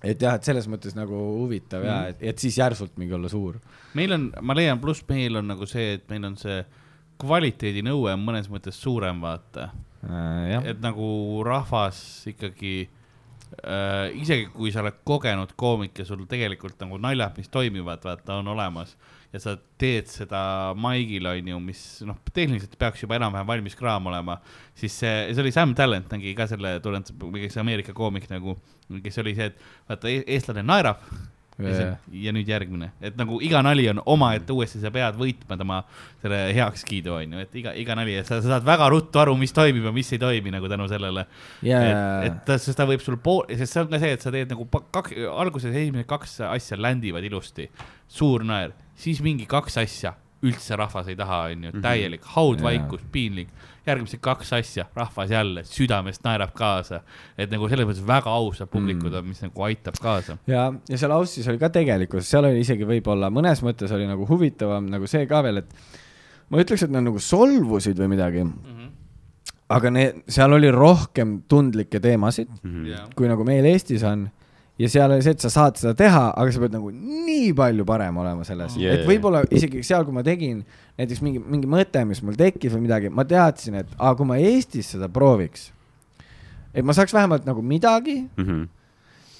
et 0.00 0.24
jah, 0.24 0.40
et 0.40 0.48
selles 0.48 0.68
mõttes 0.70 0.96
nagu 0.96 1.20
huvitav 1.42 1.84
ja 1.84 2.00
et, 2.14 2.24
et 2.32 2.40
siis 2.40 2.56
järsult 2.56 2.96
mingi 3.00 3.16
olla 3.16 3.28
suur. 3.28 3.60
meil 3.98 4.16
on, 4.16 4.30
ma 4.40 4.56
leian, 4.56 4.80
pluss 4.80 5.04
meil 5.08 5.36
on 5.42 5.52
nagu 5.52 5.68
see, 5.68 5.98
et 5.98 6.08
meil 6.08 6.24
on 6.30 6.40
see 6.40 6.62
kvaliteedinõue 7.20 8.14
on 8.14 8.22
mõnes 8.24 8.48
mõttes 8.48 8.78
suurem, 8.80 9.20
vaata. 9.20 9.70
jah, 10.08 10.64
et 10.64 10.80
nagu 10.80 11.06
rahvas 11.46 12.00
ikkagi 12.30 12.74
äh,, 13.60 14.10
isegi 14.16 14.48
kui 14.54 14.72
sa 14.72 14.84
oled 14.84 15.00
kogenud 15.04 15.52
koomik 15.60 16.00
ja 16.00 16.06
sul 16.08 16.24
tegelikult 16.30 16.80
nagu 16.80 16.98
naljad, 17.02 17.36
mis 17.40 17.50
toimivad, 17.52 18.04
vaata, 18.04 18.38
on 18.40 18.48
olemas 18.54 18.96
ja 19.30 19.42
sa 19.42 19.54
teed 19.78 20.08
seda 20.10 20.42
maigil, 20.78 21.28
onju, 21.30 21.58
mis 21.62 21.82
noh, 22.06 22.18
tehniliselt 22.34 22.74
peaks 22.80 23.04
juba 23.04 23.18
enam-vähem 23.20 23.50
valmis 23.50 23.76
kraam 23.78 24.08
olema, 24.10 24.40
siis 24.74 24.96
see, 25.02 25.12
see 25.34 25.44
oli 25.44 25.52
Sam 25.54 25.74
Talent 25.78 26.10
nägi 26.16 26.32
ka 26.38 26.48
selle, 26.50 26.78
tulen, 26.82 27.06
kes 27.36 27.60
Ameerika 27.62 27.94
koomik 27.96 28.26
nagu, 28.32 28.56
kes 29.04 29.20
oli 29.22 29.36
see, 29.38 29.52
et 29.52 29.60
vaata, 29.90 30.10
eestlane 30.24 30.66
naerab 30.66 31.04
ja, 31.64 32.32
nüüd 32.34 32.48
järgmine, 32.48 32.90
et 33.04 33.16
nagu 33.18 33.40
iga 33.44 33.62
nali 33.64 33.86
on 33.92 34.00
omaette 34.14 34.54
uuesti, 34.54 34.80
sa 34.82 34.92
pead 34.94 35.18
võitma 35.20 35.58
tema 35.60 35.80
selle 36.22 36.40
heakskiidu, 36.56 37.14
onju, 37.18 37.42
et 37.44 37.58
iga, 37.62 37.74
iga 37.78 37.96
nali, 37.98 38.16
et 38.20 38.28
sa, 38.28 38.40
sa 38.40 38.54
saad 38.54 38.66
väga 38.66 38.88
ruttu 38.92 39.22
aru, 39.22 39.36
mis 39.40 39.54
toimib 39.56 39.88
ja 39.88 39.94
mis 39.94 40.12
ei 40.14 40.22
toimi 40.22 40.54
nagu 40.54 40.70
tänu 40.70 40.88
sellele. 40.90 41.26
Ja, 41.66 41.82
et, 41.82 42.30
et 42.30 42.40
ta, 42.48 42.58
sest 42.60 42.78
ta 42.80 42.88
võib 42.88 43.04
sul 43.04 43.18
pool, 43.22 43.44
sest 43.60 43.76
see 43.76 43.84
on 43.84 43.92
ka 43.92 44.00
see, 44.02 44.14
et 44.16 44.24
sa 44.24 44.32
teed 44.34 44.54
nagu 44.54 44.66
kaks, 44.70 45.16
alguses 45.30 45.74
esimesed 45.74 46.08
kaks 46.10 46.40
asja 46.50 46.80
ländivad 46.80 47.26
ilusti, 47.26 47.68
suur 48.10 48.46
naer, 48.46 48.74
siis 48.98 49.22
mingi 49.24 49.48
kaks 49.50 49.80
asja 49.82 50.16
üldse 50.42 50.76
rahvas 50.76 51.08
ei 51.08 51.16
taha, 51.16 51.42
onju, 51.52 51.72
täielik 51.84 52.22
haudvaikus, 52.36 53.00
piinlik. 53.12 53.48
järgmised 53.86 54.20
kaks 54.20 54.52
asja, 54.52 54.84
rahvas 54.94 55.30
jälle 55.32 55.62
südamest 55.64 56.22
naerab 56.24 56.52
kaasa, 56.54 57.00
et 57.38 57.50
nagu 57.50 57.68
selles 57.68 57.86
mõttes 57.88 58.04
väga 58.06 58.30
ausad 58.30 58.68
publikud 58.70 59.14
on, 59.14 59.24
mis 59.32 59.40
nagu 59.42 59.62
aitab 59.66 59.96
kaasa. 60.00 60.36
ja, 60.46 60.66
ja 60.88 60.98
seal 61.00 61.10
Aussis 61.16 61.48
oli 61.48 61.58
ka 61.58 61.68
tegelikkus, 61.72 62.28
seal 62.30 62.44
oli 62.44 62.60
isegi 62.60 62.84
võib-olla 62.86 63.30
mõnes 63.32 63.62
mõttes 63.64 63.90
oli 63.92 64.06
nagu 64.06 64.26
huvitavam 64.28 64.86
nagu 64.92 65.06
see 65.10 65.26
ka 65.26 65.42
veel, 65.42 65.56
et 65.64 65.72
ma 66.50 66.60
ütleks, 66.60 66.84
et 66.84 66.90
nad 66.90 67.02
nagu 67.08 67.18
solvusid 67.18 67.98
või 67.98 68.08
midagi, 68.14 68.44
aga 69.70 69.90
need, 69.94 70.22
seal 70.28 70.52
oli 70.56 70.70
rohkem 70.74 71.40
tundlikke 71.48 72.00
teemasid, 72.00 72.48
Mhm. 72.62 73.12
kui 73.16 73.28
nagu 73.28 73.44
meil 73.44 73.64
Eestis 73.64 74.02
on 74.02 74.28
ja 74.80 74.88
seal 74.88 75.12
oli 75.12 75.22
see, 75.24 75.34
et 75.36 75.42
sa 75.44 75.50
saad 75.52 75.76
seda 75.76 75.92
teha, 75.98 76.22
aga 76.40 76.52
sa 76.54 76.60
pead 76.62 76.72
nagu 76.78 76.88
nii 76.94 77.50
palju 77.58 77.84
parem 77.88 78.16
olema 78.22 78.44
selles 78.48 78.76
Yeah. 78.80 78.96
et 78.96 79.06
võib-olla 79.08 79.42
isegi 79.52 79.82
seal, 79.86 80.06
kui 80.08 80.14
ma 80.16 80.22
tegin 80.26 80.62
näiteks 80.98 81.20
mingi, 81.26 81.38
mingi 81.44 81.68
mõte, 81.70 82.00
mis 82.08 82.22
mul 82.24 82.38
tekkis 82.40 82.72
või 82.72 82.86
midagi, 82.88 83.10
ma 83.12 83.24
teadsin, 83.28 83.76
et 83.82 83.92
aa, 83.98 84.14
kui 84.16 84.24
ma 84.28 84.38
Eestis 84.40 84.94
seda 84.96 85.08
prooviks, 85.12 85.68
et 86.72 86.84
ma 86.86 86.94
saaks 86.96 87.12
vähemalt 87.12 87.44
nagu 87.48 87.62
midagi 87.62 88.22
Mhm. 88.36 88.60
Eh, 88.62 88.79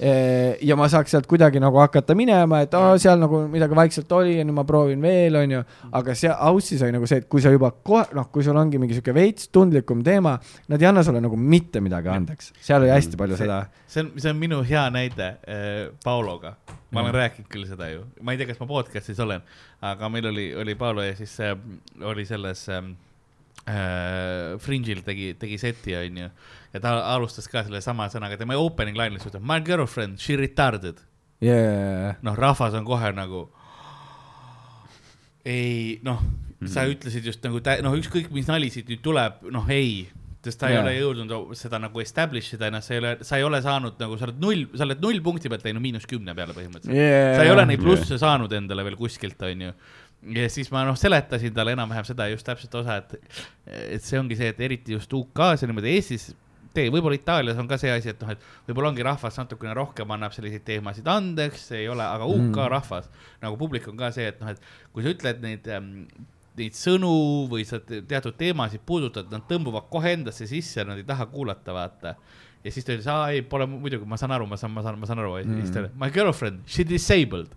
ja 0.01 0.77
ma 0.81 0.87
saaks 0.89 1.13
sealt 1.13 1.27
kuidagi 1.29 1.61
nagu 1.61 1.77
hakata 1.77 2.15
minema, 2.17 2.63
et 2.65 2.73
aa, 2.75 2.95
seal 3.03 3.19
nagu 3.21 3.43
midagi 3.53 3.77
vaikselt 3.77 4.13
oli 4.17 4.39
ja 4.39 4.45
nüüd 4.49 4.57
ma 4.57 4.65
proovin 4.65 5.03
veel, 5.05 5.37
onju. 5.43 5.59
aga 5.93 6.15
seal 6.17 6.33
Aussis 6.49 6.81
oli 6.87 6.95
nagu 6.97 7.07
see, 7.11 7.19
et 7.21 7.27
kui 7.29 7.43
sa 7.45 7.53
juba 7.53 7.69
kohe, 7.85 8.07
noh, 8.17 8.31
kui 8.33 8.43
sul 8.47 8.57
ongi 8.57 8.81
mingi 8.81 8.97
sihuke 8.97 9.13
veits 9.13 9.51
tundlikum 9.53 10.01
teema, 10.07 10.39
nad 10.73 10.81
ei 10.81 10.89
anna 10.89 11.03
sulle 11.05 11.21
nagu 11.21 11.37
mitte 11.37 11.83
midagi 11.85 12.09
andeks. 12.09 12.53
seal 12.65 12.81
oli 12.87 12.95
hästi 12.95 13.21
palju 13.21 13.37
See- 13.37 13.45
seda. 13.45 13.59
see 13.87 14.01
on, 14.07 14.11
see 14.17 14.31
on 14.33 14.41
minu 14.41 14.63
hea 14.65 14.87
näide 14.95 15.29
äh, 15.45 15.93
Pauloga. 16.05 16.55
ma 16.91 17.01
olen 17.05 17.13
Mm. 17.13 17.19
rääkinud 17.21 17.49
küll 17.53 17.67
seda 17.69 17.87
ju, 17.93 18.01
ma 18.23 18.33
ei 18.33 18.39
tea, 18.41 18.47
kas 18.49 18.59
ma 18.59 18.67
podcast'is 18.67 19.21
olen, 19.23 19.43
aga 19.83 20.09
meil 20.09 20.27
oli, 20.33 20.49
oli 20.59 20.75
Paulo 20.75 21.03
ja 21.05 21.13
siis 21.15 21.37
äh, 21.45 21.53
oli 22.03 22.25
selles 22.27 22.65
äh, 22.73 22.83
Fringe'il 24.59 25.03
tegi, 25.05 25.35
tegi 25.39 25.59
seti, 25.61 25.95
onju. 25.95 26.31
Ja 26.75 26.81
ta 26.81 26.93
alustas 27.15 27.49
ka 27.51 27.65
selle 27.67 27.81
sama 27.85 28.07
sõnaga, 28.13 28.39
tema 28.39 28.57
opening 28.61 28.97
line 28.99 29.17
lihtsalt 29.17 29.35
ütleb 29.35 29.47
my 29.47 29.61
girlfriend, 29.67 30.19
she 30.23 30.37
retarded. 30.37 31.01
Yeah. 31.41 32.17
noh, 32.23 32.35
rahvas 32.37 32.75
on 32.77 32.85
kohe 32.85 33.13
nagu. 33.17 33.47
ei, 35.45 35.99
noh, 36.05 36.21
sa 36.69 36.83
Mhm. 36.85 36.91
ütlesid 36.95 37.25
just 37.25 37.43
nagu 37.45 37.61
noh, 37.83 37.95
ükskõik 37.97 38.31
mis 38.31 38.47
nali 38.47 38.69
siit 38.71 38.89
nüüd 38.89 39.01
tuleb, 39.01 39.41
noh, 39.51 39.65
ei 39.71 40.09
sest 40.45 40.59
ta 40.61 40.69
ei 40.69 40.75
Jaa. 40.75 40.83
ole 40.85 40.93
jõudnud 40.97 41.55
seda 41.57 41.79
nagu 41.79 42.01
establish 42.01 42.55
ida 42.55 42.69
ennast, 42.71 42.89
sa 42.89 42.95
ei 42.95 42.99
ole, 43.01 43.17
sa 43.25 43.37
ei 43.37 43.43
ole 43.45 43.61
saanud 43.61 43.99
nagu, 44.01 44.17
sa 44.19 44.25
oled 44.25 44.39
null, 44.41 44.63
sa 44.77 44.85
oled 44.87 45.01
null 45.01 45.21
punkti 45.21 45.49
pealt 45.53 45.65
läinud 45.65 45.83
miinus 45.85 46.07
kümne 46.09 46.35
peale 46.35 46.55
põhimõtteliselt 46.57 46.95
Yeah. 46.97 47.37
sa 47.37 47.43
ei 47.45 47.51
ole 47.51 47.65
neid 47.67 47.81
plusse 47.81 48.17
saanud 48.19 48.53
endale 48.53 48.85
veel 48.85 48.97
kuskilt, 48.97 49.41
onju. 49.43 49.73
ja 50.37 50.49
siis 50.49 50.71
ma 50.73 50.85
noh, 50.85 50.97
seletasin 50.97 51.53
talle 51.55 51.73
enam-vähem 51.73 52.05
seda 52.09 52.29
just 52.33 52.45
täpselt 52.47 52.75
osa, 52.75 52.97
et, 52.97 53.21
et 53.67 54.03
see 54.03 54.19
ongi 54.21 54.37
see, 54.37 54.49
et 54.49 54.61
eriti 54.61 54.93
just 54.93 55.13
UK-s 55.13 55.63
ja 55.63 55.69
niimoodi 55.69 55.93
Eestis 55.97 56.35
tee, 56.75 56.89
võib-olla 56.93 57.17
Itaalias 57.19 57.59
on 57.59 57.69
ka 57.71 57.79
see 57.81 57.91
asi, 57.91 58.13
et 58.13 58.21
noh, 58.23 58.31
et 58.35 58.43
võib-olla 58.69 58.93
ongi 58.93 59.03
rahvas 59.07 59.39
natukene 59.41 59.73
rohkem 59.75 60.11
annab 60.15 60.33
selliseid 60.37 60.63
teemasid 60.69 61.09
andeks, 61.11 61.71
ei 61.79 61.89
ole, 61.91 62.05
aga 62.07 62.27
UK 62.31 62.51
Mm. 62.57 62.69
rahvas 62.71 63.09
nagu 63.43 63.57
publik 63.61 63.89
on 63.89 63.97
ka 63.97 64.11
see, 64.15 64.29
et 64.31 64.41
noh, 64.41 64.51
et 64.55 64.61
kui 64.93 65.03
sa 65.03 65.11
ütled 65.15 65.41
neid 65.43 65.67
ähm, 65.69 65.91
neid 66.61 66.75
sõnu 66.77 67.11
või 67.49 67.65
sa 67.65 67.79
te- 67.81 68.03
teatud 68.03 68.35
teemasid 68.37 68.83
puudutad, 68.87 69.31
nad 69.33 69.47
tõmbuvad 69.49 69.87
kohe 69.91 70.13
endasse 70.13 70.47
sisse, 70.51 70.83
nad 70.85 70.99
ei 70.99 71.05
taha 71.09 71.27
kuulata, 71.31 71.73
vaata. 71.73 72.15
ja 72.65 72.71
siis 72.75 72.85
ta 72.85 72.93
ütles, 72.93 73.07
aa 73.09 73.31
ei, 73.33 73.41
pole 73.43 73.65
muidugi, 73.71 74.05
ma 74.07 74.19
saan 74.21 74.35
aru, 74.37 74.47
ma 74.51 74.57
saan, 74.61 74.73
ma 74.75 74.83
saan, 74.85 74.99
ma 75.01 75.07
saan 75.09 75.23
aru 75.23 75.39
mm., 75.41 75.61
siis 75.63 75.71
ta 75.73 75.81
oli, 75.81 75.91
my 75.97 76.11
girlfriend, 76.13 76.61
she 76.67 76.85
disabled. 76.85 77.49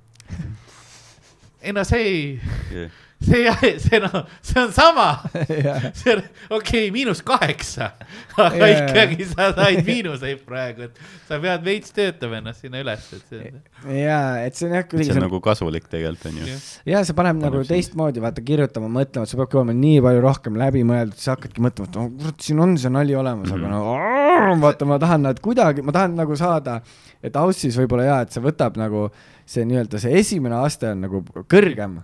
ei 1.61 1.73
no 1.73 1.83
see 1.87 1.99
ei, 2.03 2.87
see, 3.23 3.51
see 3.83 3.99
noh, 4.03 4.23
see 4.41 4.59
on 4.61 4.71
sama, 4.75 5.07
yeah. 5.49 5.89
see 5.97 6.15
on 6.15 6.21
okei 6.21 6.57
okay,, 6.57 6.91
miinus 6.93 7.23
kaheksa, 7.25 7.91
aga 8.37 8.57
Jaa. 8.57 8.67
yeah. 8.67 8.83
ikkagi 8.89 9.27
sa 9.29 9.49
said 9.55 9.81
miinuseid 9.87 10.43
praegu, 10.47 10.87
et 10.89 11.01
sa 11.29 11.39
pead 11.43 11.65
veits 11.65 11.95
töötama 11.95 12.39
ennast 12.41 12.65
sinna 12.65 12.81
üles, 12.83 13.07
et 13.17 13.33
see 13.33 13.51
on. 13.51 13.61
ja, 13.97 14.19
et 14.43 14.59
see 14.59 14.69
on 14.69 14.77
jah, 14.77 14.87
see 14.89 14.99
on 14.99 15.09
see 15.09 15.17
on 15.17 15.25
nagu 15.27 15.41
kasulik 15.43 15.89
tegelikult 15.91 16.29
onju. 16.31 16.57
ja 16.93 17.03
see 17.07 17.17
paneb 17.17 17.41
nagu 17.41 17.63
siis- 17.63 17.73
teistmoodi 17.73 18.23
vaata 18.23 18.45
kirjutama, 18.45 18.91
mõtlema, 18.99 19.27
et 19.27 19.33
sa 19.33 19.41
peadki 19.41 19.59
olema 19.59 19.77
nii 19.79 20.03
palju 20.07 20.23
rohkem 20.27 20.59
läbimõeldud, 20.61 21.19
sa 21.19 21.35
hakkadki 21.35 21.63
mõtlema, 21.63 21.89
et 21.89 21.99
no 21.99 22.07
kurat, 22.19 22.39
siin 22.47 22.63
on 22.63 22.77
see 22.79 22.93
nali 22.93 23.17
olemas 23.17 23.49
mm, 23.49 23.55
-hmm. 23.55 23.65
aga 23.65 24.55
no 24.55 24.57
vaata, 24.63 24.89
ma 24.89 24.99
tahan 25.01 25.29
nad 25.29 25.43
kuidagi, 25.43 25.85
ma 25.85 25.95
tahan 25.95 26.17
nagu 26.19 26.35
saada, 26.39 26.81
et 27.23 27.35
Aussis 27.39 27.77
võib-olla 27.79 28.07
jaa, 28.09 28.21
et 28.25 28.35
see 28.35 28.43
võtab 28.43 28.79
nagu 28.79 29.07
see 29.45 29.65
nii-öelda 29.67 29.99
see 29.99 30.19
esimene 30.19 30.55
aste 30.63 30.89
on 30.93 31.03
nagu 31.03 31.23
kõrgem 31.51 31.99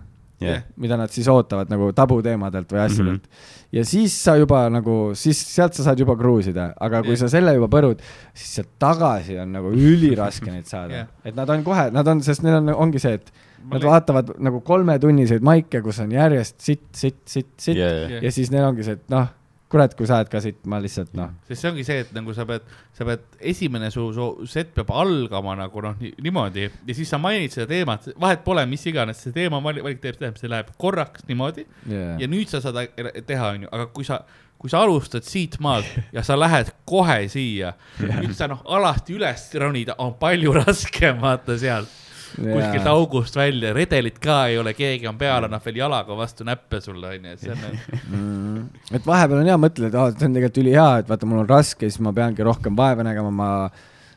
jah, 0.48 0.62
mida 0.80 0.96
nad 0.96 1.12
siis 1.12 1.28
ootavad 1.28 1.70
nagu 1.72 1.90
tabuteemadelt 1.96 2.72
või 2.72 2.80
asjadelt 2.84 3.26
mm. 3.26 3.34
-hmm. 3.34 3.74
ja 3.78 3.84
siis 3.84 4.16
sa 4.24 4.36
juba 4.40 4.62
nagu, 4.72 5.12
siis 5.14 5.40
sealt 5.54 5.74
sa 5.76 5.84
saad 5.84 6.00
juba 6.00 6.16
kruusida, 6.16 6.72
aga 6.80 7.02
kui 7.02 7.14
Jah. 7.16 7.24
sa 7.24 7.28
selle 7.28 7.54
juba 7.54 7.68
põrud, 7.72 8.00
siis 8.34 8.54
sealt 8.60 8.70
tagasi 8.78 9.38
on 9.38 9.52
nagu 9.52 9.72
üliraske 9.72 10.50
neid 10.50 10.66
saada 10.66 11.02
Jah. 11.02 11.08
et 11.24 11.36
nad 11.36 11.50
on 11.50 11.64
kohe, 11.64 11.90
nad 11.90 12.08
on, 12.08 12.22
sest 12.22 12.42
neil 12.42 12.60
on, 12.62 12.74
ongi 12.74 12.98
see, 12.98 13.14
et 13.20 13.32
Ma 13.60 13.76
nad 13.76 13.82
le- 13.82 13.90
vaatavad 13.90 14.30
nagu 14.40 14.62
kolmetunniseid 14.64 15.42
maike, 15.44 15.82
kus 15.84 15.98
on 16.00 16.12
järjest 16.12 16.60
sitt, 16.60 16.86
sitt, 16.96 17.20
sitt, 17.28 17.52
sitt 17.58 17.76
ja, 17.76 17.90
yeah. 17.90 18.10
Jah. 18.10 18.22
ja 18.24 18.32
siis 18.32 18.50
neil 18.50 18.64
ongi 18.64 18.86
see, 18.86 18.96
et 18.96 19.12
noh, 19.12 19.28
kurat, 19.70 19.92
kui 19.94 20.08
sa 20.08 20.16
oled 20.18 20.30
ka 20.32 20.40
sitt, 20.42 20.58
ma 20.66 20.80
lihtsalt 20.82 21.12
noh, 21.14 21.30
sest 21.46 21.62
see 21.62 21.70
ongi 21.70 21.84
see, 21.86 22.00
et 22.02 22.10
nagu 22.16 22.34
sa 22.34 22.42
pead, 22.48 22.64
sa 22.96 23.06
pead, 23.06 23.22
esimene 23.52 23.90
su, 23.94 24.08
su 24.16 24.26
set 24.50 24.72
peab 24.74 24.90
algama 24.98 25.54
nagu 25.60 25.84
noh, 25.84 25.94
niimoodi. 26.18 26.66
Ja 26.88 26.96
siis 26.98 27.10
sa 27.12 27.20
mainid 27.22 27.54
seda 27.54 27.68
teemat, 27.70 28.08
vahet 28.20 28.42
pole, 28.46 28.64
mis 28.70 28.82
iganes 28.90 29.22
see 29.22 29.34
teema 29.36 29.62
valik, 29.62 29.84
valik 29.86 30.02
teeb, 30.02 30.18
tähendab, 30.18 30.40
see 30.42 30.50
läheb 30.50 30.74
korraks 30.80 31.22
niimoodi. 31.30 31.66
Yeah. 31.86 32.16
ja 32.24 32.30
nüüd 32.30 32.50
sa 32.50 32.62
saad 32.64 32.82
a- 32.82 33.12
teha, 33.22 33.52
onju, 33.54 33.70
aga 33.70 33.86
kui 33.94 34.06
sa, 34.08 34.20
kui 34.60 34.68
sa 34.74 34.82
alustad 34.84 35.24
siit 35.24 35.54
maalt 35.64 35.86
ja 36.12 36.20
sa 36.26 36.34
lähed 36.36 36.74
kohe 36.90 37.20
siia, 37.32 37.70
nüüd 38.02 38.34
sa 38.36 38.50
noh, 38.50 38.60
alati 38.74 39.14
üles 39.16 39.46
ronida 39.62 39.94
on 40.02 40.16
palju 40.20 40.52
raskem, 40.58 41.22
vaata 41.22 41.56
sealt 41.62 41.99
kuskilt 42.36 42.88
august 42.90 43.36
välja, 43.36 43.72
redelit 43.76 44.18
ka 44.22 44.40
ei 44.50 44.58
ole, 44.60 44.74
keegi 44.78 45.08
on 45.10 45.18
peal, 45.20 45.46
annab 45.48 45.64
veel 45.66 45.80
jalaga 45.82 46.16
vastu 46.18 46.46
näppe 46.46 46.80
sulle, 46.84 47.14
onju, 47.16 47.36
et 47.36 47.44
see 47.44 47.54
on 47.54 47.62
nagu 47.64 48.00
mm.. 48.10 48.66
et 48.98 49.06
vahepeal 49.06 49.42
on 49.42 49.52
hea 49.52 49.60
mõtelda, 49.60 49.90
et 49.90 50.00
aa, 50.00 50.10
see 50.16 50.28
on 50.28 50.36
tegelikult 50.38 50.64
ülihea, 50.64 50.88
et 51.02 51.10
vaata, 51.10 51.30
mul 51.30 51.44
on 51.44 51.50
raske, 51.50 51.88
siis 51.88 52.02
ma 52.04 52.14
peangi 52.16 52.46
rohkem 52.46 52.76
vaeva 52.78 53.06
nägema, 53.06 53.32
ma 53.34 53.50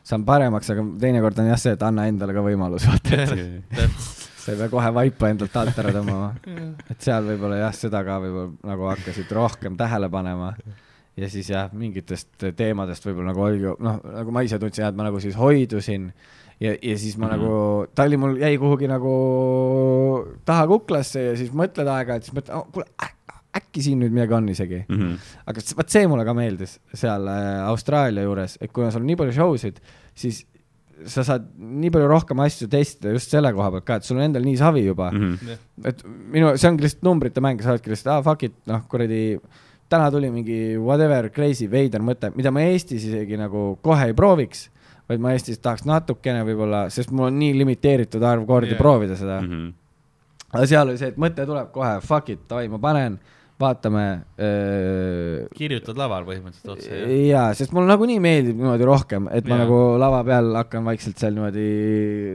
saan 0.04 0.26
paremaks, 0.28 0.70
aga 0.74 0.84
teinekord 1.00 1.40
on 1.40 1.50
jah 1.52 1.60
see, 1.60 1.74
et 1.78 1.86
anna 1.86 2.06
endale 2.10 2.36
ka 2.36 2.44
võimalus, 2.44 2.86
vaata, 2.90 3.24
sa 4.44 4.52
ei 4.52 4.60
pea 4.60 4.70
kohe 4.72 4.92
vaipa 4.94 5.30
endalt 5.32 5.56
alt 5.56 5.78
ära 5.80 5.92
tõmbama. 5.94 6.30
et 6.92 7.04
seal 7.04 7.26
võib-olla 7.30 7.62
jah, 7.62 7.76
seda 7.76 8.04
ka 8.06 8.18
võib-olla 8.22 8.70
nagu 8.70 8.88
hakkasid 8.92 9.32
rohkem 9.32 9.78
tähele 9.80 10.10
panema. 10.12 10.52
ja 11.16 11.28
siis 11.32 11.48
jah, 11.50 11.72
mingitest 11.72 12.48
teemadest 12.56 13.06
võib-olla 13.06 13.32
nagu 13.32 13.44
oligi, 13.46 13.72
noh, 13.86 14.00
nagu 14.18 14.34
ma 14.34 14.44
ise 14.44 14.58
tundsin, 14.60 14.88
et 14.90 14.98
ma 14.98 15.08
nagu 15.08 15.20
siis 15.22 15.36
hoidusin 15.38 16.10
ja, 16.64 16.76
ja 16.80 16.96
siis 17.00 17.16
ma 17.18 17.28
mm. 17.28 17.32
-hmm. 17.32 17.42
nagu, 17.42 17.92
ta 17.94 18.06
oli 18.08 18.20
mul, 18.20 18.38
jäi 18.40 18.54
kuhugi 18.60 18.88
nagu 18.90 19.12
taha 20.48 20.66
kuklasse 20.70 21.28
ja 21.30 21.36
siis 21.38 21.52
mõtled 21.52 21.90
aeg-ajalt, 21.90 22.28
siis 22.28 22.36
mõtled 22.36 22.56
oh,, 22.58 22.66
kuule 22.72 22.86
äkki 23.54 23.84
siin 23.84 24.00
nüüd 24.02 24.14
midagi 24.14 24.34
on 24.34 24.48
isegi. 24.50 24.80
Mhm. 24.88 25.12
aga 25.46 25.62
s- 25.62 25.76
vaat 25.78 25.92
see 25.94 26.08
mulle 26.10 26.24
ka 26.26 26.34
meeldis 26.34 26.78
seal 26.94 27.28
äh, 27.30 27.60
Austraalia 27.68 28.24
juures, 28.26 28.58
et 28.60 28.72
kuna 28.74 28.90
sul 28.90 29.04
on 29.04 29.06
nii 29.12 29.20
palju 29.20 29.36
show 29.36 29.54
sid, 29.60 29.78
siis 30.14 30.42
sa 31.10 31.24
saad 31.26 31.46
nii 31.58 31.90
palju 31.94 32.08
rohkem 32.10 32.40
asju 32.44 32.68
testida 32.70 33.12
just 33.14 33.32
selle 33.34 33.50
koha 33.54 33.70
pealt 33.74 33.86
ka, 33.88 33.98
et 33.98 34.06
sul 34.06 34.18
on 34.18 34.26
endal 34.28 34.44
nii 34.46 34.56
savi 34.58 34.84
juba 34.86 35.10
mm. 35.12 35.36
-hmm. 35.42 35.62
et 35.90 36.02
minu, 36.06 36.54
see 36.56 36.70
ongi 36.70 36.86
lihtsalt 36.86 37.06
numbrite 37.06 37.42
mäng, 37.44 37.62
sa 37.62 37.74
oledki 37.74 37.92
lihtsalt, 37.92 38.12
aa 38.14 38.22
fuck 38.26 38.46
it, 38.46 38.54
noh 38.70 38.84
kuradi, 38.90 39.38
täna 39.90 40.10
tuli 40.10 40.30
mingi 40.30 40.58
whatever 40.78 41.28
crazy 41.34 41.66
veider 41.70 42.02
mõte, 42.02 42.30
mida 42.34 42.50
ma 42.54 42.62
Eestis 42.66 43.04
isegi 43.10 43.38
nagu 43.38 43.76
kohe 43.82 44.06
ei 44.10 44.14
prooviks, 44.14 44.68
vaid 45.10 45.22
ma 45.22 45.34
Eestis 45.36 45.60
tahaks 45.62 45.84
natukene 45.88 46.44
võib-olla, 46.48 46.86
sest 46.92 47.12
mul 47.12 47.28
on 47.28 47.38
nii 47.40 47.54
limiteeritud 47.60 48.24
arv 48.24 48.46
kordi 48.48 48.72
yeah. 48.72 48.80
proovida 48.80 49.18
seda 49.18 49.40
mm. 49.42 49.50
-hmm. 49.50 50.52
aga 50.56 50.66
seal 50.70 50.88
oli 50.88 51.00
see, 51.00 51.12
et 51.12 51.20
mõte 51.20 51.46
tuleb 51.48 51.70
kohe, 51.74 51.94
fuck 52.04 52.32
it, 52.32 52.44
davai, 52.50 52.68
ma 52.72 52.80
panen, 52.82 53.18
vaatame 53.60 54.04
äh, 54.40 55.44
kirjutad 55.54 55.98
laval 55.98 56.24
põhimõtteliselt 56.26 56.72
otse, 56.74 57.02
jaa, 57.28 57.50
sest 57.58 57.74
mulle 57.76 57.92
nagunii 57.92 58.18
meeldib 58.22 58.58
niimoodi 58.58 58.88
rohkem, 58.88 59.28
et 59.30 59.46
ma 59.46 59.58
Jaa. 59.58 59.66
nagu 59.66 59.82
lava 60.00 60.22
peal 60.26 60.50
hakkan 60.58 60.88
vaikselt 60.88 61.20
seal 61.20 61.36
niimoodi 61.36 61.68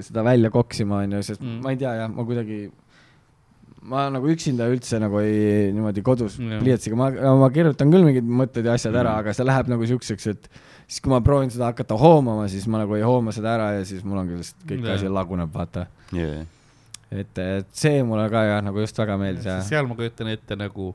seda 0.05 0.23
välja 0.27 0.53
koksima, 0.53 1.03
onju, 1.07 1.23
sest 1.25 1.43
mm. 1.43 1.59
ma 1.65 1.73
ei 1.73 1.81
tea 1.81 1.95
jah, 2.03 2.13
ma 2.13 2.27
kuidagi, 2.27 2.61
ma 3.81 4.07
nagu 4.11 4.27
üksinda 4.31 4.67
üldse 4.71 4.99
nagu 5.01 5.21
ei, 5.23 5.69
niimoodi 5.75 6.03
kodus 6.05 6.35
pliiatsiga, 6.39 6.97
ma, 6.99 7.09
ma 7.39 7.49
kirjutan 7.53 7.91
küll 7.93 8.05
mingid 8.07 8.27
mõtted 8.27 8.67
ja 8.67 8.75
asjad 8.75 8.95
ära 8.95 9.13
Mm., 9.15 9.23
aga 9.23 9.33
see 9.35 9.47
läheb 9.47 9.69
nagu 9.71 9.87
siukseks, 9.89 10.27
et 10.33 10.49
siis 10.85 10.99
kui 11.03 11.13
ma 11.13 11.21
proovin 11.25 11.51
seda 11.53 11.69
hakata 11.71 11.97
hoomama, 11.99 12.47
siis 12.51 12.67
ma 12.67 12.81
nagu 12.83 12.97
ei 12.97 13.05
hooma 13.05 13.33
seda 13.35 13.53
ära 13.55 13.69
ja 13.77 13.85
siis 13.87 14.03
mul 14.03 14.19
ongi 14.21 14.39
lihtsalt 14.39 14.65
kõik 14.69 14.85
Jaa. 14.85 14.97
asi 14.99 15.11
laguneb, 15.11 15.51
vaata. 15.53 15.85
ja, 16.15 16.43
et, 17.11 17.41
et 17.41 17.69
see 17.73 18.03
mulle 18.03 18.27
ka 18.33 18.43
jah, 18.49 18.61
nagu 18.65 18.83
just 18.83 18.99
väga 18.99 19.17
meeldis 19.21 19.47
ja 19.49 19.59
seal 19.65 19.87
ma 19.89 19.97
kujutan 19.99 20.31
ette 20.33 20.57
nagu, 20.59 20.91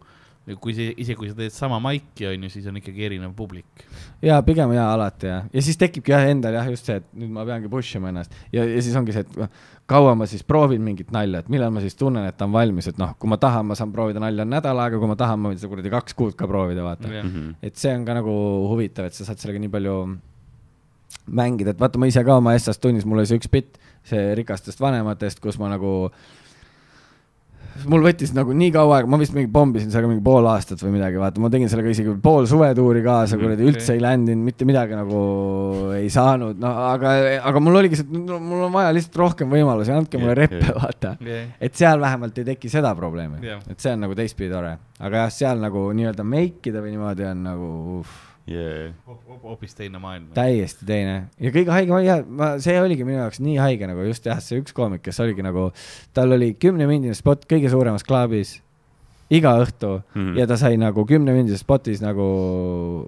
kui 0.60 0.74
see, 0.76 0.90
isegi 1.00 1.16
kui 1.16 1.30
sa 1.30 1.36
teed 1.38 1.52
sama 1.54 1.78
maiki, 1.80 2.26
onju, 2.28 2.50
siis 2.52 2.66
on 2.68 2.76
ikkagi 2.76 3.06
erinev 3.06 3.32
publik. 3.36 3.84
jaa, 4.24 4.42
pigem 4.44 4.74
jaa, 4.76 4.90
alati 4.92 5.30
jah. 5.30 5.46
ja 5.52 5.62
siis 5.64 5.78
tekibki 5.80 6.12
jah 6.12 6.26
endal 6.28 6.58
jah 6.58 6.68
just 6.68 6.90
see, 6.90 6.98
et 7.00 7.06
nüüd 7.16 7.32
ma 7.32 7.46
peangi 7.48 7.70
push 7.72 7.96
ima 7.96 8.10
ennast 8.12 8.34
ja, 8.52 8.66
ja 8.66 8.82
siis 8.84 8.96
ongi 9.00 9.14
see, 9.16 9.24
et 9.24 9.38
noh, 9.40 9.48
kaua 9.88 10.12
ma 10.18 10.28
siis 10.28 10.44
proovin 10.44 10.84
mingit 10.84 11.14
nalja, 11.16 11.40
et 11.40 11.48
millal 11.52 11.72
ma 11.72 11.80
siis 11.84 11.96
tunnen, 11.96 12.28
et 12.28 12.36
ta 12.36 12.48
on 12.48 12.52
valmis, 12.52 12.90
et 12.92 13.00
noh, 13.00 13.16
kui 13.20 13.32
ma 13.32 13.40
tahan, 13.40 13.64
ma 13.70 13.78
saan 13.78 13.92
proovida 13.96 14.20
nalja 14.20 14.44
nädal 14.48 14.84
aega, 14.84 15.00
kui 15.00 15.10
ma 15.10 15.16
tahan, 15.20 15.40
ma 15.40 15.52
võin 15.52 15.60
seda 15.60 15.72
kuradi 15.72 15.92
kaks 15.96 16.16
kuud 16.18 16.36
ka 16.36 16.48
proovida, 16.50 16.84
vaata. 16.84 17.08
Mhm. 17.08 17.56
et 17.64 17.80
see 17.80 17.96
on 17.96 18.04
ka 18.04 18.20
nagu 18.20 18.36
huvitav, 18.72 19.08
et 19.08 19.16
sa 19.16 19.24
saad 19.28 19.40
sellega 19.40 19.64
nii 19.64 19.72
palju 19.72 19.98
mängida, 21.40 21.72
et 21.72 21.80
vaata, 21.80 22.00
ma 22.00 22.08
ise 22.10 22.24
ka 22.24 22.36
oma 22.36 22.54
Essas 22.56 22.80
tunnis, 22.80 23.04
mul 23.08 23.22
oli 23.22 23.28
see 23.32 23.40
üks 23.40 23.48
bitt, 23.52 23.78
see 24.04 24.32
rikastest 24.36 24.80
vanematest, 24.80 25.40
kus 25.40 25.56
ma 25.60 25.72
nagu 25.72 26.10
mul 27.90 28.04
võttis 28.06 28.30
nagu 28.36 28.52
nii 28.56 28.70
kaua 28.74 28.98
aega, 29.00 29.08
ma 29.10 29.18
vist 29.20 29.34
mingi 29.36 29.50
pommisin 29.52 29.90
sellega 29.92 30.10
mingi 30.12 30.22
pool 30.24 30.46
aastat 30.50 30.80
või 30.84 30.92
midagi, 30.94 31.18
vaata, 31.20 31.40
ma 31.42 31.50
tegin 31.52 31.68
sellega 31.72 31.90
isegi 31.94 32.14
pool 32.22 32.46
suvetuuri 32.50 33.02
kaasa, 33.04 33.34
Mhm, 33.36 33.42
kuradi 33.44 33.66
üldse 33.70 33.96
ei 33.96 34.02
ländinud, 34.04 34.44
mitte 34.46 34.64
midagi 34.68 34.94
nagu 34.98 35.22
ei 35.98 36.08
saanud, 36.12 36.58
no 36.62 36.70
aga, 36.90 37.14
aga 37.50 37.60
mul 37.64 37.80
oligi 37.82 37.98
see, 38.00 38.06
mul 38.24 38.66
on 38.68 38.72
vaja 38.74 38.92
lihtsalt 38.94 39.16
rohkem 39.22 39.50
võimalusi, 39.50 39.92
andke 39.94 40.18
mulle 40.22 40.34
Jah, 40.36 40.42
reppe, 40.44 40.60
jah. 40.66 40.78
vaata. 40.82 41.16
jah, 41.24 41.48
et 41.60 41.74
seal 41.74 42.00
vähemalt 42.00 42.38
ei 42.38 42.44
teki 42.52 42.70
seda 42.72 42.94
probleemi. 42.98 43.42
Jah. 43.44 43.60
et 43.70 43.80
see 43.80 43.92
on 43.92 44.00
nagu 44.06 44.14
teistpidi 44.18 44.50
tore, 44.52 44.76
aga 45.00 45.24
jah, 45.24 45.30
seal 45.34 45.58
nagu 45.62 45.88
nii-öelda 45.96 46.24
make 46.24 46.70
ida 46.70 46.80
või 46.84 46.94
niimoodi 46.94 47.26
on 47.30 47.42
nagu 47.50 47.72
uff, 48.00 48.20
ja, 48.46 48.92
hoopis 49.42 49.74
teine 49.74 49.98
maailm. 50.02 50.26
täiesti 50.36 50.84
teine 50.88 51.14
ja 51.40 51.52
kõige 51.54 51.72
haigem 51.72 51.96
oli 51.96 52.08
jah, 52.08 52.20
ma, 52.28 52.50
see 52.62 52.76
oligi 52.80 53.06
minu 53.06 53.16
jaoks 53.22 53.40
nii 53.40 53.56
haige 53.60 53.88
nagu 53.88 54.04
just 54.04 54.26
jah, 54.28 54.40
see 54.44 54.60
üks 54.60 54.76
koomik, 54.76 55.02
kes 55.04 55.20
oligi 55.24 55.44
nagu, 55.44 55.70
tal 56.16 56.36
oli 56.36 56.52
kümnemindine 56.60 57.16
spot 57.16 57.46
kõige 57.50 57.72
suuremas 57.72 58.04
klaabis 58.04 58.58
iga 59.32 59.54
õhtu 59.62 59.94
mm. 60.12 60.34
ja 60.38 60.46
ta 60.50 60.58
sai 60.60 60.76
nagu 60.80 61.06
kümnemindises 61.08 61.64
spotis 61.64 62.02
nagu, 62.04 62.26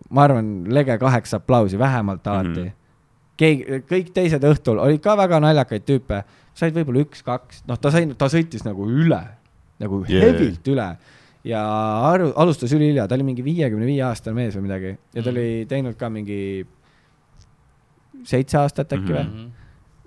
ma 0.09 0.25
arvan, 0.25 0.51
lege 0.73 0.97
kaheksa 1.03 1.43
aplausi 1.43 1.79
vähemalt 1.79 2.27
alati 2.27 2.49
mm. 2.49 2.71
-hmm. 2.71 2.79
keegi, 3.37 3.83
kõik 3.91 4.13
teised 4.17 4.49
õhtul 4.49 4.81
olid 4.81 5.05
ka 5.05 5.19
väga 5.21 5.41
naljakaid 5.45 5.85
tüüpe, 5.85 6.23
said 6.57 6.73
võib-olla 6.77 7.05
üks-kaks, 7.05 7.67
noh, 7.69 7.77
ta 7.77 7.93
sai, 7.93 8.09
ta 8.17 8.31
sõitis 8.33 8.65
nagu 8.65 8.89
üle, 8.89 9.21
nagu 9.77 10.05
Yeah. 10.07 10.23
yeah. 10.23 10.33
heavilt 10.33 10.73
üle 10.73 10.89
ja 11.47 11.61
aru, 12.11 12.33
alustas 12.43 12.73
ülihilja, 12.75 13.07
ta 13.09 13.15
oli 13.15 13.27
mingi 13.29 13.45
viiekümne 13.47 13.87
viie 13.87 14.03
aastane 14.07 14.35
mees 14.35 14.57
või 14.59 14.67
midagi 14.67 14.91
ja 15.15 15.23
ta 15.23 15.31
Mhm. 15.31 15.35
oli 15.37 15.67
teinud 15.71 15.97
ka 16.01 16.09
mingi 16.11 16.41
seitse 18.27 18.59
aastat 18.59 18.93
äkki 18.97 19.13
või 19.13 19.23
mm, 19.23 19.31
Mhm. 19.31 19.45
-hmm. 19.45 19.51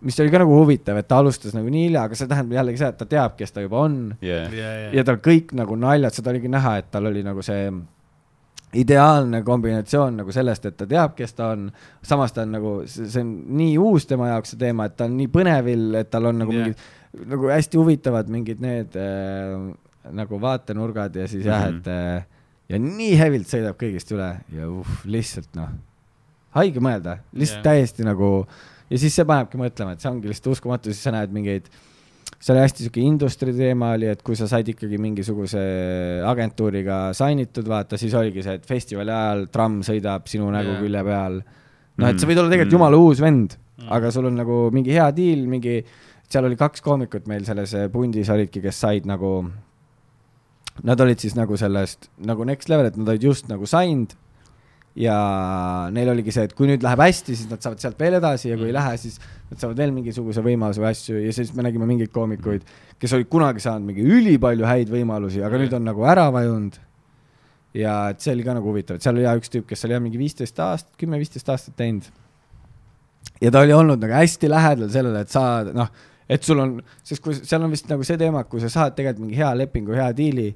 mis 0.02 0.20
oli 0.20 0.32
ka 0.32 0.40
nagu 0.40 0.56
huvitav, 0.56 0.98
et 0.98 1.08
ta 1.08 1.18
alustas 1.20 1.54
nagu 1.54 1.70
nii 1.70 1.86
hilja, 1.90 2.04
aga 2.08 2.16
see 2.16 2.28
tähendab 2.28 2.56
jällegi 2.58 2.78
seda, 2.82 2.90
et 2.90 2.98
ta 2.98 3.06
teab, 3.06 3.38
kes 3.38 3.52
ta 3.52 3.62
juba 3.62 3.80
on 3.86 3.96
ja, 4.22 4.44
ja, 4.50 4.92
ja 4.96 5.04
tal 5.04 5.18
kõik 5.18 5.52
nagu 5.54 5.76
naljad, 5.76 6.14
seda 6.16 6.32
oligi 6.32 6.48
näha, 6.52 6.78
et 6.80 6.92
tal 6.92 7.06
oli 7.06 7.24
nagu 7.24 7.42
see 7.44 7.72
ideaalne 8.74 9.42
kombinatsioon 9.44 10.18
nagu 10.22 10.32
sellest, 10.32 10.66
et 10.70 10.78
ta 10.78 10.86
teab, 10.86 11.16
kes 11.18 11.34
ta 11.34 11.50
on, 11.56 11.72
samas 12.06 12.32
ta 12.32 12.42
on 12.46 12.52
nagu, 12.54 12.74
see 12.86 13.22
on 13.22 13.32
nii 13.58 13.78
uus 13.82 14.06
tema 14.06 14.28
jaoks 14.30 14.52
see 14.54 14.60
teema, 14.62 14.86
et 14.86 14.96
ta 14.98 15.06
on 15.10 15.18
nii 15.18 15.28
põnevil, 15.34 15.96
et 16.00 16.10
tal 16.14 16.26
on 16.30 16.38
nagu 16.44 16.54
yeah. 16.54 16.68
mingid 16.70 17.30
nagu 17.34 17.48
hästi 17.50 17.78
huvitavad 17.82 18.28
mingid 18.30 18.60
need 18.62 18.96
äh, 18.96 19.74
nagu 20.16 20.40
vaatenurgad 20.42 21.16
ja 21.16 21.28
siis 21.28 21.46
jah, 21.46 21.68
Mhm. 21.70 21.78
et 21.78 21.88
äh, 21.88 22.26
ja 22.70 22.80
nii 22.80 23.16
hevilt 23.20 23.48
sõidab 23.52 23.76
kõigist 23.82 24.12
üle 24.16 24.30
ja 24.56 24.70
uh, 24.70 24.88
lihtsalt 25.06 25.50
noh, 25.56 25.70
haige 26.56 26.80
mõelda, 26.80 27.18
lihtsalt 27.34 27.66
yeah. 27.66 27.82
täiesti 27.82 28.04
nagu 28.08 28.48
ja 28.90 28.98
siis 28.98 29.14
see 29.16 29.26
panebki 29.26 29.58
mõtlema, 29.58 29.94
et 29.94 30.02
see 30.02 30.10
ongi 30.10 30.28
lihtsalt 30.32 30.54
uskumatu, 30.56 30.90
siis 30.94 31.04
sa 31.04 31.12
näed 31.12 31.32
mingeid 31.36 31.68
see 32.40 32.54
oli 32.54 32.62
hästi 32.64 32.84
sihuke 32.86 33.02
industry 33.04 33.52
teema 33.54 33.92
oli, 33.98 34.08
et 34.08 34.22
kui 34.24 34.36
sa 34.36 34.48
said 34.48 34.68
ikkagi 34.72 34.98
mingisuguse 35.02 35.60
agentuuriga 36.30 37.10
sign 37.18 37.42
itud, 37.44 37.68
vaata, 37.70 37.98
siis 38.00 38.14
oligi 38.16 38.44
see, 38.46 38.56
et 38.60 38.66
festivali 38.70 39.12
ajal 39.12 39.48
tramm 39.54 39.82
sõidab 39.86 40.28
sinu 40.30 40.50
nägu 40.54 40.76
Jaa. 40.78 40.82
külje 40.84 41.04
peal. 41.10 41.42
noh, 42.00 42.08
et 42.08 42.20
sa 42.20 42.26
Mm. 42.26 42.30
võid 42.32 42.40
olla 42.40 42.50
tegelikult 42.54 42.72
Mm. 42.72 42.78
jumala 42.80 42.98
uus 42.98 43.20
vend 43.20 43.58
Mm. 43.80 43.92
aga 43.92 44.12
sul 44.12 44.26
on 44.26 44.36
nagu 44.36 44.70
mingi 44.72 44.92
hea 44.92 45.12
diil, 45.12 45.46
mingi, 45.48 45.84
seal 46.30 46.46
oli 46.46 46.56
kaks 46.56 46.82
koomikut 46.82 47.28
meil 47.28 47.44
selles 47.44 47.74
pundis 47.92 48.30
olidki, 48.30 48.62
kes 48.62 48.76
said 48.80 49.06
nagu, 49.06 49.52
nad 50.84 51.00
olid 51.02 51.20
siis 51.20 51.36
nagu 51.36 51.58
sellest 51.58 52.10
nagu 52.18 52.46
next 52.48 52.70
level, 52.70 52.86
et 52.90 52.98
nad 52.98 53.08
olid 53.14 53.24
just 53.24 53.48
nagu 53.52 53.66
signed 53.70 54.16
ja 55.00 55.16
neil 55.94 56.10
oligi 56.12 56.34
see, 56.34 56.48
et 56.50 56.54
kui 56.58 56.68
nüüd 56.68 56.84
läheb 56.84 57.00
hästi, 57.00 57.36
siis 57.38 57.50
nad 57.52 57.62
saavad 57.64 57.80
sealt 57.80 58.00
veel 58.02 58.18
edasi 58.18 58.50
ja 58.50 58.58
kui 58.58 58.68
ei 58.68 58.74
Mm. 58.74 58.78
lähe, 58.80 58.98
siis 58.98 59.20
nad 59.52 59.60
saavad 59.62 59.78
veel 59.78 59.92
mingisuguse 59.96 60.42
võimaluse 60.44 60.82
või 60.82 60.90
asju 60.90 61.20
ja 61.24 61.32
siis 61.34 61.54
me 61.56 61.64
nägime 61.64 61.86
mingeid 61.88 62.12
koomikuid, 62.12 62.66
kes 63.00 63.14
olid 63.14 63.30
kunagi 63.30 63.60
saanud 63.64 63.86
mingi 63.88 64.04
ülipalju 64.04 64.66
häid 64.66 64.90
võimalusi, 64.90 65.44
aga 65.46 65.56
Mm. 65.56 65.62
nüüd 65.64 65.74
on 65.78 65.84
nagu 65.86 66.04
ära 66.04 66.30
vajunud. 66.32 66.80
ja 67.74 68.10
et 68.10 68.20
see 68.20 68.34
oli 68.34 68.44
ka 68.44 68.54
nagu 68.58 68.66
huvitav, 68.66 68.96
et 68.96 69.04
seal 69.06 69.14
oli 69.16 69.24
jah 69.24 69.38
üks 69.38 69.50
tüüp, 69.54 69.68
kes 69.68 69.86
oli 69.86 69.94
jah 69.94 70.02
mingi 70.02 70.18
viisteist 70.18 70.58
aastat, 70.60 70.96
kümme-viisteist 70.98 71.50
aastat 71.54 71.76
teinud. 71.78 72.04
ja 73.42 73.52
ta 73.52 73.60
oli 73.62 73.72
olnud 73.74 74.00
nagu 74.02 74.14
hästi 74.14 74.50
lähedal 74.50 74.90
sellele, 74.90 75.22
et 75.22 75.30
saada, 75.30 75.72
noh, 75.74 75.88
et 76.30 76.46
sul 76.46 76.62
on, 76.62 76.76
sest 77.04 77.24
kui 77.26 77.38
seal 77.38 77.64
on 77.66 77.74
vist 77.74 77.90
nagu 77.90 78.06
see 78.06 78.20
teema, 78.22 78.44
et 78.46 78.52
kui 78.52 78.62
sa 78.62 78.70
saad 78.70 78.96
tegelikult 78.98 79.26
mingi 79.26 79.40
hea 79.40 79.50
lepingu, 79.58 79.96
hea 79.98 80.12
diili, 80.16 80.52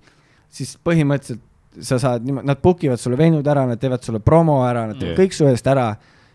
siis 0.53 0.75
põhimõtteliselt 0.85 1.49
sa 1.81 1.97
saad 1.97 2.21
niimoodi, 2.21 2.45
nad 2.45 2.59
book 2.61 2.83
ivad 2.85 3.01
sulle 3.01 3.17
venud 3.17 3.47
ära, 3.49 3.63
nad 3.65 3.79
teevad 3.81 4.03
sulle 4.05 4.19
promo 4.21 4.59
ära, 4.67 4.85
nad 4.91 4.99
teevad 4.99 5.15
Jah. 5.15 5.23
kõik 5.23 5.33
su 5.33 5.47
eest 5.49 5.69
ära 5.71 5.87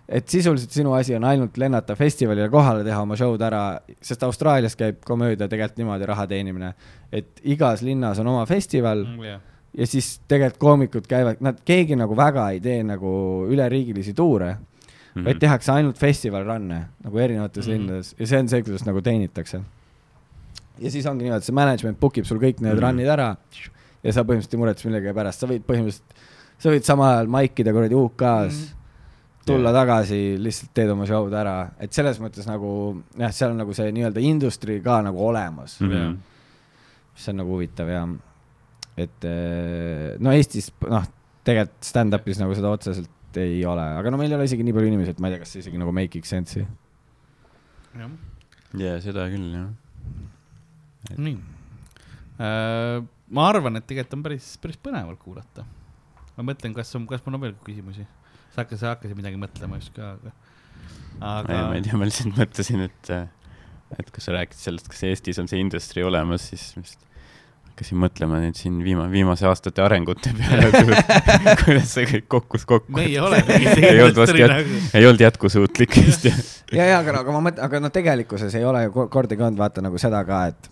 et 0.09 0.28
sisuliselt 0.28 0.73
sinu 0.73 0.94
asi 0.97 1.15
on 1.16 1.27
ainult 1.28 1.59
lennata 1.60 1.94
festivalile 1.97 2.48
kohale, 2.51 2.85
teha 2.86 3.02
oma 3.05 3.16
show'd 3.19 3.43
ära, 3.44 3.62
sest 4.01 4.23
Austraalias 4.24 4.77
käib 4.78 5.02
komöödia 5.05 5.48
tegelikult 5.48 5.82
niimoodi 5.82 6.09
raha 6.09 6.24
teenimine, 6.31 6.73
et 7.12 7.43
igas 7.52 7.85
linnas 7.85 8.19
on 8.23 8.32
oma 8.32 8.47
festival 8.48 9.05
mm. 9.05 9.27
jah, 9.28 9.43
ja 9.78 9.86
siis 9.86 10.15
tegelikult 10.28 10.62
koomikud 10.65 11.09
käivad, 11.10 11.43
nad, 11.44 11.60
keegi 11.65 11.98
nagu 12.01 12.16
väga 12.16 12.48
ei 12.55 12.62
tee 12.65 12.81
nagu 12.89 13.12
üleriigilisi 13.52 14.16
tuure 14.16 14.55
mm. 15.19 15.23
-hmm. 15.23 15.31
vaid 15.31 15.40
tehakse 15.43 15.73
ainult 15.73 15.99
festival 15.99 16.47
run'e 16.47 16.81
nagu 17.05 17.19
erinevates 17.19 17.66
mm. 17.66 17.73
-hmm. 17.73 17.78
linnades 17.78 18.15
ja 18.19 18.27
see 18.27 18.39
on 18.39 18.49
see, 18.49 18.62
kuidas 18.62 18.86
nagu 18.86 19.03
teenitakse. 19.03 19.61
ja 20.78 20.90
siis 20.90 21.07
ongi 21.07 21.24
niimoodi, 21.24 21.45
see 21.45 21.55
management 21.55 22.01
book 22.01 22.19
ib 22.19 22.24
sul 22.24 22.39
kõik 22.39 22.61
need 22.61 22.74
mm. 22.74 22.78
-hmm. 22.78 22.86
run'id 22.86 23.12
ära 23.12 23.36
ja 24.03 24.12
sa 24.12 24.23
põhimõtteliselt 24.23 24.55
ei 24.55 24.59
muretse 24.62 24.89
millegi 24.89 25.15
pärast, 25.15 25.40
sa 25.40 25.47
võid 25.51 25.65
põhimõtteliselt, 25.66 26.27
sa 26.59 26.70
võid 26.70 26.85
samal 26.86 27.15
ajal 27.15 27.31
maikida 27.35 27.73
kuradi 27.73 27.95
UK-s 27.95 28.55
mm. 28.55 28.62
-hmm. 28.62 29.45
tulla 29.47 29.73
tagasi, 29.73 30.39
lihtsalt 30.39 30.73
teed 30.74 30.90
oma 30.95 31.07
show'd 31.07 31.35
ära, 31.35 31.59
et 31.81 31.93
selles 31.93 32.20
mõttes 32.23 32.47
nagu 32.47 33.03
jah, 33.19 33.32
seal 33.32 33.51
on 33.51 33.62
nagu 33.65 33.74
see 33.74 33.93
nii-öelda 33.93 34.20
industry 34.20 34.81
ka 34.81 35.03
nagu 35.03 35.27
olemas 35.27 35.81
mm. 35.81 35.90
-hmm. 35.90 36.16
mis 37.15 37.28
on 37.28 37.36
nagu 37.43 37.51
huvitav 37.51 37.89
ja 37.89 38.09
et 38.97 39.24
eh, 39.24 40.16
no 40.19 40.32
Eestis 40.32 40.73
noh, 40.89 41.05
tegelikult 41.45 41.86
stand-up'is 41.86 42.40
nagu 42.43 42.55
seda 42.55 42.70
otseselt 42.70 43.11
ei 43.43 43.60
ole, 43.69 43.85
aga 44.01 44.12
no 44.12 44.20
meil 44.20 44.32
ei 44.32 44.39
ole 44.39 44.48
isegi 44.48 44.65
nii 44.66 44.74
palju 44.77 44.90
inimesi, 44.90 45.15
et 45.15 45.23
ma 45.23 45.31
ei 45.31 45.36
tea, 45.36 45.43
kas 45.44 45.55
see 45.55 45.62
isegi 45.65 45.81
nagu 45.81 45.94
make 45.94 46.23
sense'i. 46.27 46.66
jah, 47.98 48.12
jaa, 48.82 48.98
seda 49.05 49.27
küll, 49.32 49.48
jah. 49.56 51.16
nii. 51.16 51.39
ma 53.39 53.48
arvan, 53.48 53.81
et 53.81 53.89
tegelikult 53.89 54.19
on 54.19 54.27
päris, 54.28 54.52
päris 54.62 54.78
põnevalt 54.82 55.23
kuulata. 55.23 55.66
ma 56.36 56.47
mõtlen, 56.51 56.77
kas 56.77 56.94
on, 56.98 57.09
kas 57.10 57.24
mul 57.27 57.40
on 57.40 57.47
veel 57.48 57.56
küsimusi? 57.66 58.06
sa 58.52 58.62
hakkasid, 58.62 58.82
sa 58.85 58.94
hakkasid 58.94 59.19
midagi 59.19 59.40
mõtlema 59.40 59.81
just 59.81 59.93
ka, 59.97 60.15
aga, 60.19 60.36
aga 61.32 61.65
ma 61.70 61.74
ei 61.78 61.85
tea, 61.85 61.98
ma 62.01 62.09
lihtsalt 62.09 62.39
mõtlesin, 62.39 62.86
et, 62.89 63.12
et 63.98 64.15
kui 64.15 64.24
sa 64.24 64.35
rääkisid 64.39 64.70
sellest, 64.70 64.89
kas 64.90 65.05
Eestis 65.10 65.40
on 65.43 65.51
see 65.51 65.60
industry 65.62 66.06
olemas, 66.06 66.48
siis 66.52 66.70
vist 66.78 67.07
hakkasin 67.78 68.00
mõtlema 68.02 68.40
nüüd 68.42 68.56
siin 68.59 68.80
viima-, 68.82 69.06
viimase 69.10 69.46
aastate 69.46 69.82
arengute 69.84 70.32
peale, 70.34 70.70
kuidas 71.62 71.92
see 71.94 72.09
kõik 72.10 72.26
kokkus 72.34 72.64
kokku. 72.66 72.92
me 72.96 73.05
ei 73.06 73.18
ole 73.22 73.38
mingi 73.46 73.84
Ei 73.86 74.02
olnud 74.02 74.18
vast 74.18 74.34
jät- 74.34 74.72
ei 74.98 75.06
olnud 75.06 75.22
jätkusuutlik 75.22 75.94
vist 76.00 76.26
jah. 76.26 76.40
ja, 76.78 76.88
ja 76.90 76.98
aga, 76.98 77.20
aga 77.22 77.36
ma 77.36 77.44
mõtlen, 77.46 77.62
aga 77.68 77.82
no 77.84 77.92
tegelikkuses 77.94 78.59
ei 78.59 78.66
ole 78.66 78.88
ju 78.88 78.96
ko- 78.96 79.06
kordagi 79.12 79.46
olnud 79.46 79.62
vaata 79.62 79.84
nagu 79.84 80.00
seda 80.02 80.24
ka, 80.26 80.40
et 80.50 80.70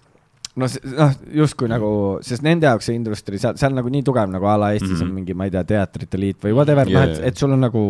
noh, 0.58 0.76
noh 0.98 1.16
justkui 1.42 1.70
nagu, 1.70 1.90
sest 2.26 2.44
nende 2.46 2.66
jaoks 2.66 2.90
see 2.90 2.98
industry 2.98 3.38
seal, 3.42 3.54
seal 3.60 3.76
nagu 3.76 3.92
nii 3.92 4.02
tugev 4.06 4.32
nagu 4.32 4.50
a 4.50 4.58
la 4.58 4.72
Eestis 4.74 4.90
mm 4.90 4.96
-hmm. 4.96 5.08
On 5.08 5.14
mingi, 5.20 5.34
ma 5.34 5.46
ei 5.46 5.54
tea, 5.54 5.64
teatrite 5.64 6.20
liit 6.20 6.42
või 6.42 6.56
whatever 6.58 6.88
yeah., 6.90 7.06
noh, 7.06 7.12
et 7.12 7.30
et 7.30 7.36
sul 7.36 7.52
on 7.54 7.60
nagu 7.60 7.86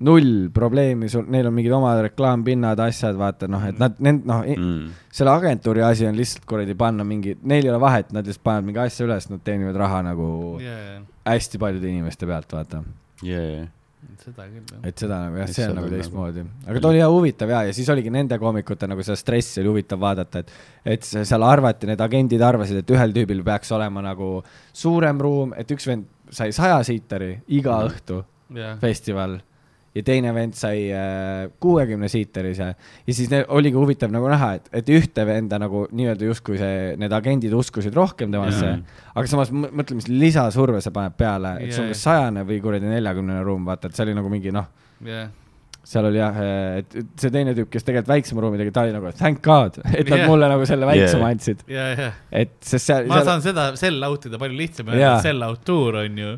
null 0.00 0.48
probleemi, 0.54 1.08
sul, 1.12 1.26
neil 1.28 1.46
on 1.50 1.54
mingid 1.56 1.72
omad 1.76 1.98
reklaampinnad, 2.06 2.80
asjad, 2.86 3.18
vaata 3.20 3.48
noh, 3.52 3.64
et 3.68 3.78
nad, 3.80 3.98
nend-, 4.00 4.24
noh 4.28 4.40
mm., 4.46 4.68
Mm. 4.70 4.92
selle 5.12 5.30
agentuuri 5.34 5.82
asi 5.84 6.06
on 6.08 6.16
lihtsalt 6.16 6.46
kuradi 6.48 6.74
panna 6.78 7.04
mingi, 7.04 7.34
neil 7.42 7.66
ei 7.66 7.70
ole 7.74 7.80
vahet, 7.82 8.12
nad 8.16 8.24
lihtsalt 8.24 8.44
panevad 8.46 8.64
mingi 8.70 8.80
asja 8.86 9.04
üles, 9.06 9.28
nad 9.30 9.42
teenivad 9.44 9.76
raha 9.76 10.00
nagu 10.06 10.30
jaa, 10.64 11.02
hästi 11.28 11.60
paljude 11.60 11.90
inimeste 11.92 12.26
pealt, 12.30 12.52
vaata. 12.56 12.80
jaa, 13.26 13.66
seda 14.20 14.46
küll 14.48 14.64
jah. 14.72 14.80
et 14.88 15.02
seda 15.04 15.18
nagu 15.26 15.36
jah, 15.42 15.50
see 15.52 15.66
on 15.68 15.76
nagu 15.76 15.88
on 15.90 15.92
teistmoodi, 15.98 16.46
aga 16.64 16.72
küll. 16.74 16.80
ta 16.84 16.88
oli 16.94 16.98
jah 17.02 17.12
huvitav 17.12 17.52
ja, 17.52 17.60
ja 17.68 17.76
siis 17.76 17.88
oligi 17.92 18.10
nende 18.12 18.38
koomikute 18.40 18.88
nagu 18.88 19.04
seda 19.04 19.16
stressi 19.20 19.60
oli 19.60 19.68
huvitav 19.74 20.00
vaadata, 20.00 20.40
et, 20.44 20.50
et 20.96 21.04
seal 21.10 21.44
arvati, 21.44 21.88
need 21.92 22.00
agendid 22.04 22.40
arvasid, 22.44 22.80
et 22.80 22.90
ühel 22.96 23.12
tüübil 23.16 23.44
peaks 23.44 23.72
olema 23.76 24.00
nagu 24.08 24.38
suurem 24.72 25.20
ruum, 25.20 25.52
et 25.60 25.68
üks 25.76 25.88
vend 25.92 26.08
sai 26.32 26.52
saja 26.56 26.80
siiteri 26.86 27.34
iga 27.60 27.76
Mhm. 27.82 27.92
õhtu 27.92 28.22
jah, 28.56 28.76
festival 28.80 29.38
ja 29.94 30.02
teine 30.06 30.30
vend 30.36 30.54
sai 30.54 30.84
kuuekümne 31.60 32.06
siiterise 32.12 32.68
ja 32.70 33.14
siis 33.16 33.30
ne- 33.32 33.42
oligi 33.56 33.74
huvitav 33.74 34.12
nagu 34.14 34.28
näha, 34.30 34.52
et, 34.60 34.68
et 34.82 34.92
ühte 34.94 35.24
venda 35.26 35.58
nagu 35.58 35.86
nii-öelda 35.90 36.28
justkui 36.28 36.60
see, 36.60 36.92
need 37.00 37.10
agendid 37.16 37.54
uskusid 37.58 37.96
rohkem 37.98 38.30
temasse 38.30 38.62
yeah., 38.68 39.02
aga 39.16 39.26
samas 39.32 39.50
mõ- 39.50 39.72
mõtle, 39.80 39.98
mis 39.98 40.06
lisasurve 40.12 40.78
see 40.84 40.94
paneb 40.94 41.16
peale, 41.18 41.56
et 41.64 41.74
sul 41.74 41.88
on 41.88 41.90
kas 41.94 42.04
sajane 42.06 42.44
või 42.46 42.60
kuradi 42.62 42.86
neljakümnene 42.92 43.42
ruum, 43.46 43.66
vaata, 43.66 43.90
et 43.90 43.98
see 43.98 44.06
oli 44.06 44.14
nagu 44.20 44.30
mingi 44.30 44.52
noh, 44.54 44.68
jah, 45.08 45.26
seal 45.90 46.06
oli 46.06 46.20
jah, 46.20 46.38
et 46.78 46.94
et 47.00 47.10
see 47.24 47.30
teine 47.34 47.56
tüüp, 47.56 47.70
kes 47.72 47.82
tegelikult 47.88 48.12
väiksema 48.12 48.44
ruumi 48.44 48.58
tegi, 48.60 48.72
ta 48.76 48.84
oli 48.86 48.94
nagu 48.94 49.10
thank 49.18 49.42
god, 49.42 49.80
et 49.98 50.06
nad 50.06 50.20
yeah. 50.20 50.28
mulle 50.30 50.52
nagu 50.54 50.66
selle 50.70 50.86
väiksema 50.86 51.24
Yeah. 51.24 51.34
andsid, 51.34 51.66
ja, 51.72 51.88
ja 51.96 52.08
et 52.44 52.54
sest 52.62 52.86
seal, 52.92 53.10
ma 53.10 53.18
seal 53.18 53.28
saan 53.32 53.42
seda 53.48 53.66
sell 53.80 54.06
out 54.06 54.30
ida 54.30 54.38
palju 54.38 54.58
lihtsam 54.60 54.86
Jaa. 54.92 55.00
öelda, 55.00 55.12
sell 55.26 55.42
out 55.48 55.64
tour 55.66 55.98
on 56.04 56.22
ju. 56.22 56.36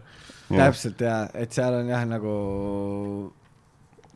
täpselt 0.52 1.00
ja, 1.04 1.18
et 1.34 1.52
seal 1.52 1.74
on 1.82 1.86
jah 1.88 2.02
nagu, 2.08 2.32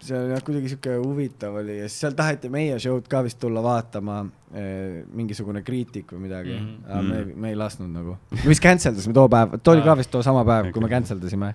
see 0.03 0.13
on 0.19 0.31
jah 0.35 0.43
kuidagi 0.45 0.69
sihuke 0.69 0.97
huvitav 1.01 1.55
oli 1.63 1.79
ja 1.79 1.87
siis 1.89 2.01
seal 2.05 2.13
taheti 2.19 2.49
meie 2.53 2.75
show'd 2.83 3.07
ka 3.09 3.23
vist 3.25 3.39
tulla 3.41 3.63
vaatama 3.65 4.19
eh,, 4.53 5.05
mingisugune 5.17 5.63
kriitik 5.65 6.13
või 6.13 6.27
midagi 6.27 6.53
mm, 6.53 6.67
Mhm. 6.67 6.75
-hmm. 6.85 6.91
aga 6.93 7.03
me, 7.03 7.35
me 7.35 7.49
ei 7.49 7.57
lasknud 7.57 7.89
nagu, 7.95 8.17
me 8.35 8.49
vist 8.51 8.63
cancel 8.63 8.95
dasime 8.95 9.15
too 9.17 9.29
päev, 9.29 9.57
too 9.63 9.73
oli 9.75 9.83
ka 9.87 9.95
vist 9.97 10.11
too 10.11 10.23
sama 10.23 10.45
päev, 10.45 10.69
kui 10.73 10.83
me 10.83 10.89
cancel 10.93 11.21
dasime. 11.23 11.55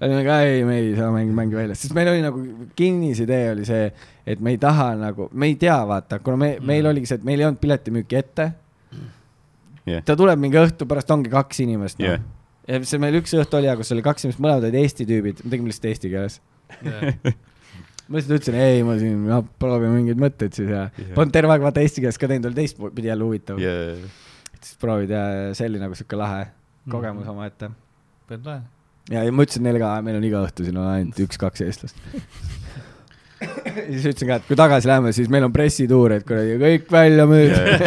olime 0.00 0.24
ka 0.24 0.40
ei, 0.42 0.64
me 0.64 0.78
ei 0.78 0.96
saa 0.96 1.10
mängi, 1.12 1.32
mängi 1.36 1.54
välja, 1.56 1.74
sest 1.76 1.94
meil 1.94 2.08
oli 2.08 2.22
nagu 2.24 2.42
kinnisidee 2.76 3.50
oli 3.52 3.64
see, 3.68 3.92
et 4.26 4.40
me 4.40 4.50
ei 4.50 4.58
taha 4.58 4.94
nagu, 4.96 5.28
me 5.32 5.46
ei 5.46 5.54
tea, 5.60 5.78
vaata, 5.86 6.18
kuna 6.18 6.36
me, 6.36 6.48
meil 6.60 6.82
Mhm. 6.82 6.90
oligi 6.90 7.06
see, 7.06 7.14
et 7.20 7.24
meil 7.24 7.40
ei 7.40 7.46
olnud 7.46 7.60
piletimüüki 7.60 8.16
ette. 8.16 8.52
jah, 9.86 10.02
ta 10.04 10.16
tuleb 10.16 10.38
mingi 10.38 10.56
õhtu 10.56 10.86
pärast 10.88 11.10
ongi 11.10 11.30
kaks 11.30 11.60
inimest 11.60 11.98
no. 12.00 12.06
jah, 12.06 12.20
ja 12.68 12.80
see 12.84 12.98
meil 12.98 13.14
üks 13.20 13.32
õhtu 13.36 13.56
oli, 13.60 13.70
kus 13.76 13.92
oli 13.92 14.02
kaks 14.02 14.24
inimest, 14.24 14.40
mõlemad 14.42 14.64
olid 14.66 14.74
Eesti 14.82 15.06
tüübid, 15.06 15.44
me 15.44 15.50
tegime 15.50 15.68
lihtsalt 15.70 15.84
eesti 15.92 16.10
keeles. 16.10 16.40
Ma 18.10 18.18
lihtsalt 18.18 18.40
ütlesin, 18.40 18.56
ei, 18.58 18.80
ma 18.86 18.96
siin, 18.98 19.20
noh, 19.30 19.44
proovime 19.62 20.00
mingeid 20.00 20.18
mõtteid 20.20 20.56
siis 20.56 20.70
ja 20.72 20.88
Jah. 20.88 21.12
polnud 21.14 21.34
terve 21.34 21.54
aeg 21.54 21.62
vaata 21.62 21.82
eesti 21.84 22.02
keeles 22.02 22.18
ka 22.18 22.30
teinud, 22.30 22.48
oli 22.50 22.58
teistpidi 22.58 23.10
jälle 23.12 23.26
huvitav. 23.28 23.60
jaa, 23.62 23.94
siis 24.58 24.80
proovid 24.82 25.14
ja 25.14 25.22
see 25.56 25.68
oli 25.70 25.82
nagu 25.82 25.94
sihuke 25.98 26.18
lahe 26.18 26.48
kogemus 26.90 27.28
omaette. 27.30 27.70
päris 28.28 28.48
lahe. 28.48 28.64
ja, 29.12 29.22
ja 29.26 29.34
ma 29.34 29.46
ütlesin 29.46 29.66
neile 29.66 29.82
ka, 29.82 29.92
meil 30.02 30.18
on 30.18 30.26
iga 30.26 30.42
õhtu 30.48 30.66
siin 30.66 30.80
on 30.80 30.88
ainult 30.90 31.20
üks-kaks 31.26 31.62
eestlast. 31.66 32.02
ja 33.40 33.86
siis 33.92 34.08
ütlesin 34.10 34.32
ka, 34.32 34.40
et 34.40 34.50
kui 34.50 34.58
tagasi 34.58 34.90
läheme, 34.90 35.14
siis 35.16 35.30
meil 35.32 35.46
on 35.46 35.54
pressituur, 35.54 36.16
et 36.18 36.26
kuradi 36.26 36.58
kõik 36.60 36.90
välja 36.92 37.28
müüdud. 37.30 37.86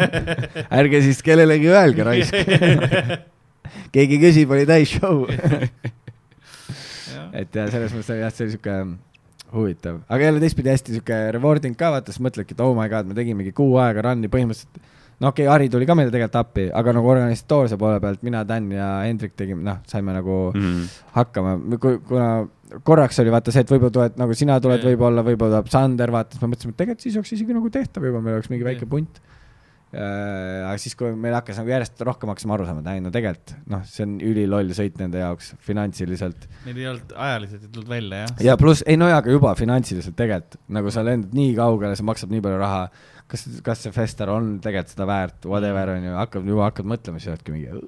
ärge 0.80 1.02
siis 1.04 1.20
kellelegi 1.26 1.68
öelge 1.68 2.08
raisk. 2.08 2.34
keegi 3.94 4.18
küsib, 4.24 4.56
oli 4.56 4.64
täis 4.66 4.96
show. 4.96 5.28
et 7.36 7.54
ja 7.54 7.68
selles 7.70 7.92
mõttes 7.92 8.10
oli 8.16 8.24
jah, 8.24 8.32
see 8.34 8.48
oli 8.48 8.56
siuke 8.56 8.80
huvitav, 9.54 10.00
aga 10.08 10.24
jälle 10.30 10.40
teistpidi 10.42 10.70
hästi 10.72 10.96
siuke 10.98 11.18
rewarding 11.36 11.76
ka 11.78 11.90
vaata, 11.94 12.12
siis 12.14 12.22
mõtledki, 12.24 12.56
et 12.56 12.60
oh 12.64 12.74
my 12.76 12.88
god, 12.92 13.06
me 13.10 13.14
tegimegi 13.18 13.52
kuu 13.56 13.76
aega 13.82 14.02
run'i 14.06 14.28
põhimõtteliselt. 14.30 14.80
no 15.20 15.28
okei 15.28 15.44
okay,, 15.44 15.52
Harri 15.52 15.68
tuli 15.68 15.86
ka 15.88 15.94
meile 15.98 16.10
tegelikult 16.12 16.38
appi, 16.40 16.68
aga 16.72 16.92
nagu 16.96 17.08
organisatoorse 17.12 17.76
poole 17.76 18.00
pealt 18.00 18.22
mina, 18.24 18.44
Dan 18.48 18.70
ja 18.72 18.86
Hendrik 19.04 19.34
tegime, 19.36 19.62
noh, 19.66 19.82
saime 19.86 20.12
nagu 20.16 20.52
Mhm. 20.54 20.84
hakkama, 21.16 21.56
kuna 22.08 22.30
korraks 22.84 23.18
oli 23.20 23.30
vaata 23.34 23.52
see, 23.52 23.60
et 23.60 23.68
võib-olla 23.70 23.90
tuled 23.92 24.16
nagu 24.16 24.34
sina 24.34 24.60
tuled 24.60 24.80
Jaa. 24.80 24.90
võib-olla, 24.92 25.24
võib-olla 25.26 25.58
tuleb 25.58 25.68
Sander, 25.68 26.10
vaata, 26.10 26.36
siis 26.38 26.42
me 26.42 26.48
mõtlesime, 26.54 26.70
et 26.70 26.76
tegelikult 26.76 27.00
siis 27.02 27.16
oleks 27.16 27.32
isegi 27.32 27.52
nagu 27.52 27.70
tehtav 27.70 28.04
juba, 28.06 28.20
meil 28.22 28.38
oleks 28.38 28.48
mingi 28.50 28.64
väike 28.64 28.86
Jaa. 28.86 28.90
punt. 28.90 29.20
Aga 29.90 30.74
siis, 30.78 30.94
kui 30.94 31.10
meil 31.18 31.34
hakkas 31.34 31.56
nagu 31.58 31.72
järjest 31.72 32.02
rohkem 32.06 32.30
hakkasime 32.30 32.54
aru 32.54 32.66
saama, 32.68 32.82
et 32.84 32.90
ei 32.92 33.00
no 33.02 33.10
tegelikult 33.14 33.56
noh, 33.72 33.80
see 33.90 34.04
on 34.06 34.12
üliloll 34.22 34.70
sõit 34.76 35.00
nende 35.02 35.18
jaoks 35.18 35.52
finantsiliselt. 35.66 36.46
Neil 36.66 36.78
ei 36.78 36.86
olnud 36.92 37.14
ajaliselt 37.16 37.64
ei 37.66 37.72
tulnud 37.74 37.90
välja 37.90 38.20
jah. 38.24 38.36
ja 38.46 38.54
pluss, 38.60 38.84
ei 38.86 39.00
no 39.00 39.08
jaa, 39.10 39.18
aga 39.24 39.34
juba 39.34 39.54
finantsiliselt 39.58 40.14
tegelikult, 40.18 40.60
nagu 40.78 40.92
sa 40.94 41.02
lendad 41.06 41.34
nii 41.34 41.56
kaugele, 41.58 41.98
see 41.98 42.06
maksab 42.06 42.30
nii 42.34 42.44
palju 42.46 42.60
raha. 42.62 42.84
kas, 43.30 43.44
kas 43.66 43.82
see 43.86 43.92
fester 43.94 44.30
on 44.30 44.52
tegelikult 44.62 44.94
seda 44.94 45.06
väärt, 45.10 45.44
whatever 45.50 45.92
on 45.96 46.06
ju, 46.06 46.14
hakkad 46.18 46.48
juba 46.54 46.64
hakkad 46.70 46.88
mõtlema, 46.94 47.18
siis 47.22 47.30
oledki 47.34 47.54
mingi. 47.54 47.82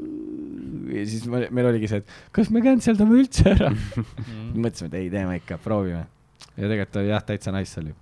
ja 0.99 1.07
siis 1.07 1.27
me- 1.31 1.49
meil 1.51 1.71
oligi 1.71 1.89
see, 1.91 2.03
et 2.03 2.15
kas 2.35 2.51
me 2.51 2.63
cancel 2.67 2.99
dame 2.99 3.19
üldse 3.23 3.47
ära. 3.55 3.71
Mõtlesime, 4.63 4.91
et 4.91 4.99
ei, 5.01 5.11
teeme 5.11 5.39
ikka, 5.39 5.59
proovime. 5.63 6.05
ja 6.57 6.67
tegelikult 6.67 6.99
oli 7.03 7.11
jah, 7.15 7.23
täitsa 7.31 7.55
nice 7.55 7.79
oli. 7.83 7.95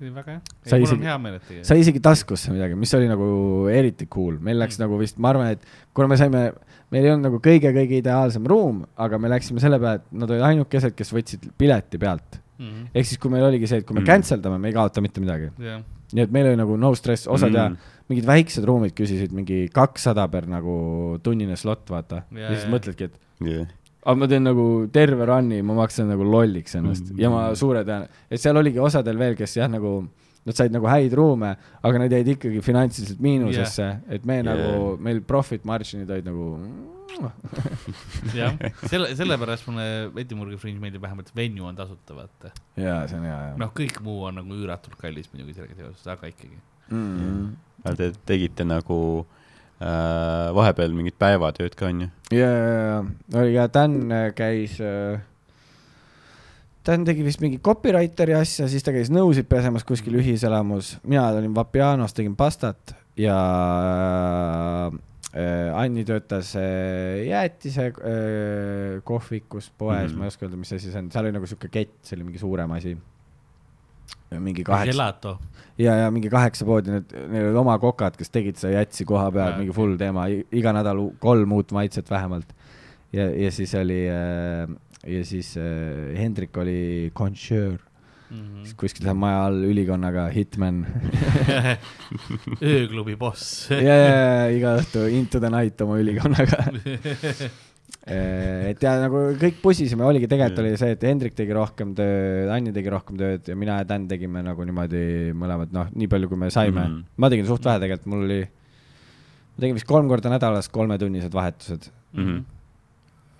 Väga 0.00 0.24
hea. 0.32 0.40
Sai 0.64 0.78
mul 0.80 0.86
isegi- 0.88 1.00
on 1.00 1.06
hea 1.10 1.18
meel, 1.18 1.34
et 1.34 1.42
tegid. 1.48 1.64
sai 1.68 1.78
isegi 1.80 2.00
taskusse 2.00 2.50
midagi, 2.50 2.74
mis 2.74 2.94
oli 2.94 3.06
nagu 3.08 3.68
eriti 3.68 4.06
cool, 4.08 4.38
meil 4.40 4.56
läks 4.58 4.78
Mm. 4.78 4.84
nagu 4.86 4.98
vist, 4.98 5.18
ma 5.18 5.28
arvan, 5.30 5.50
et 5.52 5.60
kuna 5.94 6.08
me 6.08 6.16
saime, 6.16 6.52
meil 6.90 7.04
ei 7.04 7.10
olnud 7.10 7.26
nagu 7.28 7.38
kõige-kõige 7.38 8.00
ideaalsem 8.00 8.46
ruum, 8.46 8.84
aga 8.96 9.18
me 9.18 9.28
läksime 9.28 9.60
selle 9.60 9.78
peale, 9.78 9.96
et 9.96 10.12
nad 10.12 10.30
olid 10.30 10.42
ainukesed, 10.42 10.94
kes 10.96 11.12
võtsid 11.12 11.50
pileti 11.58 11.98
pealt. 11.98 12.40
ehk 12.94 13.06
siis, 13.06 13.16
kui 13.18 13.30
meil 13.30 13.42
oligi 13.44 13.66
see, 13.66 13.78
et 13.78 13.86
kui 13.86 13.94
me 13.94 14.00
Mm. 14.02 14.06
cancel 14.06 14.40
dame, 14.40 14.58
me 14.58 14.68
ei 14.68 14.74
kaota 14.74 15.00
mitte 15.00 15.18
midagi. 15.20 15.50
jah, 15.58 15.80
nii 16.12 16.22
et 16.22 16.30
meil 16.30 16.46
oli 16.48 16.56
nagu 16.56 16.76
no 16.76 16.92
stress, 16.94 17.26
osad 17.26 17.52
ja 17.54 17.68
Mm. 17.70 17.76
mingid 18.10 18.24
väiksed 18.26 18.64
ruumid 18.64 18.92
küsisid 18.94 19.30
mingi 19.32 19.70
kakssada 19.72 20.28
per 20.30 20.42
nagu 20.46 21.18
tunnine 21.22 21.56
slot, 21.56 21.86
vaata. 21.88 22.24
Ja, 22.32 22.38
ja 22.40 22.48
siis 22.50 22.64
ja. 22.64 22.70
mõtledki, 22.70 23.04
et 23.04 23.12
jah, 23.40 23.66
aga 24.00 24.16
ma 24.16 24.28
teen 24.30 24.46
nagu 24.48 24.66
terve 24.92 25.26
run'i, 25.28 25.60
ma 25.66 25.76
maksan 25.82 26.08
nagu 26.10 26.24
lolliks 26.24 26.76
ennast 26.78 27.04
mm 27.04 27.10
Mm. 27.10 27.16
-hmm. 27.16 27.22
ja 27.22 27.30
ma 27.30 27.54
suure 27.54 27.82
tõen-, 27.84 28.08
et 28.30 28.40
seal 28.40 28.56
oligi 28.56 28.78
osadel 28.78 29.18
veel, 29.18 29.36
kes 29.36 29.56
jah, 29.56 29.68
nagu 29.68 30.08
nad 30.46 30.56
said 30.56 30.72
nagu 30.72 30.86
häid 30.88 31.12
ruume, 31.12 31.56
aga 31.82 31.98
nad 31.98 32.12
jäid 32.12 32.28
ikkagi 32.34 32.62
finantsiliselt 32.64 33.20
miinusesse 33.20 33.82
yeah., 33.82 34.00
et 34.08 34.24
me 34.24 34.40
yeah. 34.40 34.46
nagu, 34.46 34.96
meil 34.96 35.20
profit 35.20 35.64
margin'id 35.64 36.10
olid 36.10 36.24
nagu 36.24 36.46
jah, 38.40 38.54
selle, 38.88 39.10
sellepärast 39.16 39.66
mulle 39.68 39.86
Edinburghi 40.22 40.56
Fringe 40.56 40.80
meeldib 40.80 41.02
vähemalt, 41.02 41.32
venue 41.36 41.66
on 41.68 41.76
tasuta, 41.76 42.16
vaata. 42.16 42.54
jaa, 42.76 43.02
see 43.08 43.18
on 43.18 43.26
hea, 43.28 43.40
jah. 43.50 43.58
noh, 43.60 43.74
kõik 43.76 44.00
muu 44.06 44.24
on 44.30 44.40
nagu 44.40 44.56
üüratult 44.62 44.96
kallis 45.00 45.28
muidugi 45.34 45.58
sellega 45.58 45.76
seoses, 45.76 46.06
aga 46.06 46.32
ikkagi. 46.32 46.56
Mm. 46.88 47.52
aga 47.84 47.96
te 47.96 48.12
tegite 48.26 48.64
nagu 48.64 48.96
äh, 49.20 49.39
vahepeal 49.80 50.92
mingit 50.92 51.16
päevatööd 51.20 51.74
ka 51.78 51.88
onju? 51.88 52.10
ja, 52.34 52.50
ja, 52.52 53.02
ja, 53.32 53.64
ka, 53.64 53.68
Dan 53.72 54.12
äh, 54.12 54.30
käis 54.36 54.76
äh,, 54.80 55.20
Dan 56.86 57.04
tegi 57.04 57.24
vist 57.24 57.42
mingi 57.42 57.58
copywriteri 57.60 58.34
asja, 58.38 58.66
siis 58.70 58.84
ta 58.84 58.92
käis 58.94 59.10
nõusid 59.12 59.48
pesemas 59.50 59.84
kuskil 59.84 60.16
ühiselamus, 60.16 60.94
mina 61.04 61.26
olin 61.36 61.52
Vapianos, 61.56 62.14
tegin 62.16 62.36
pastat 62.38 62.94
ja 63.20 63.36
äh, 65.34 65.76
Anni 65.76 66.06
töötas 66.08 66.54
äh, 66.56 67.26
jäätise 67.28 67.90
äh, 67.92 69.02
kohvikus 69.04 69.70
poes 69.76 70.10
mm. 70.10 70.14
-hmm. 70.14 70.18
ma 70.18 70.24
ei 70.24 70.32
oska 70.32 70.46
öelda, 70.46 70.56
mis 70.56 70.72
asi 70.72 70.90
see 70.90 70.98
on, 70.98 71.10
seal 71.12 71.24
oli 71.24 71.36
nagu 71.36 71.46
sihuke 71.46 71.68
kett, 71.68 71.98
see 72.02 72.16
oli 72.16 72.24
mingi 72.30 72.40
suurem 72.40 72.70
asi. 72.70 72.96
Mingi 74.38 74.64
kaheksa, 74.64 75.36
ja, 75.80 75.94
ja 76.04 76.10
mingi 76.14 76.30
kaheksa 76.30 76.64
poodi, 76.68 76.92
need, 76.94 77.12
neil 77.32 77.48
olid 77.48 77.58
oma 77.62 77.78
kokad, 77.82 78.16
kes 78.18 78.30
tegid 78.30 78.58
seda 78.60 78.76
jätsi 78.78 79.04
koha 79.08 79.30
peal 79.34 79.56
mingi 79.58 79.74
full 79.74 79.96
teema, 80.00 80.28
iga 80.30 80.72
nädal 80.76 81.02
kolm 81.22 81.52
uut 81.58 81.72
maitset 81.76 82.10
vähemalt. 82.10 82.52
ja, 83.12 83.26
ja 83.30 83.50
siis 83.50 83.74
oli 83.74 84.04
äh, 84.08 84.68
ja 85.06 85.24
siis 85.24 85.56
äh, 85.58 86.18
Hendrik 86.18 86.56
oli 86.56 87.10
konšöör, 87.14 87.78
Mhm. 88.30 88.62
kuskil 88.78 89.02
seal 89.02 89.16
maja 89.18 89.40
all 89.48 89.64
ülikonnaga, 89.66 90.28
hitman. 90.30 90.84
ööklubi 92.62 93.16
boss. 93.18 93.66
ja, 93.70 93.80
ja, 93.82 94.04
ja 94.04 94.44
iga 94.54 94.76
õhtu 94.78 95.02
into 95.10 95.40
the 95.42 95.50
night 95.50 95.80
oma 95.82 95.98
ülikonnaga. 95.98 96.60
et 98.10 98.82
ja 98.84 98.94
nagu 99.02 99.22
kõik 99.40 99.60
pusisime, 99.62 100.04
oligi 100.06 100.28
tegelikult 100.30 100.62
oli 100.62 100.72
see, 100.80 100.94
et 100.96 101.04
Hendrik 101.06 101.36
tegi 101.38 101.54
rohkem 101.56 101.92
tööd, 101.98 102.50
Anni 102.54 102.72
tegi 102.76 102.92
rohkem 102.92 103.18
tööd 103.20 103.50
ja 103.50 103.56
mina 103.58 103.80
ja 103.80 103.88
Dan 103.88 104.06
tegime 104.10 104.42
nagu 104.46 104.66
niimoodi 104.66 105.02
mõlemad, 105.36 105.74
noh, 105.74 105.90
nii 105.94 106.10
palju, 106.10 106.30
kui 106.30 106.40
me 106.40 106.50
saime 106.54 106.80
mm. 106.80 106.94
-hmm. 106.94 107.18
ma 107.22 107.30
tegin 107.32 107.48
suht 107.48 107.66
vähe 107.66 107.82
tegelikult, 107.82 108.10
mul 108.14 108.26
oli, 108.28 108.40
ma 109.54 109.64
tegin 109.64 109.78
vist 109.78 109.88
kolm 109.90 110.08
korda 110.08 110.32
nädalas 110.32 110.68
kolmetunnised 110.68 111.34
vahetused. 111.34 111.90
Mhm. 112.12 112.38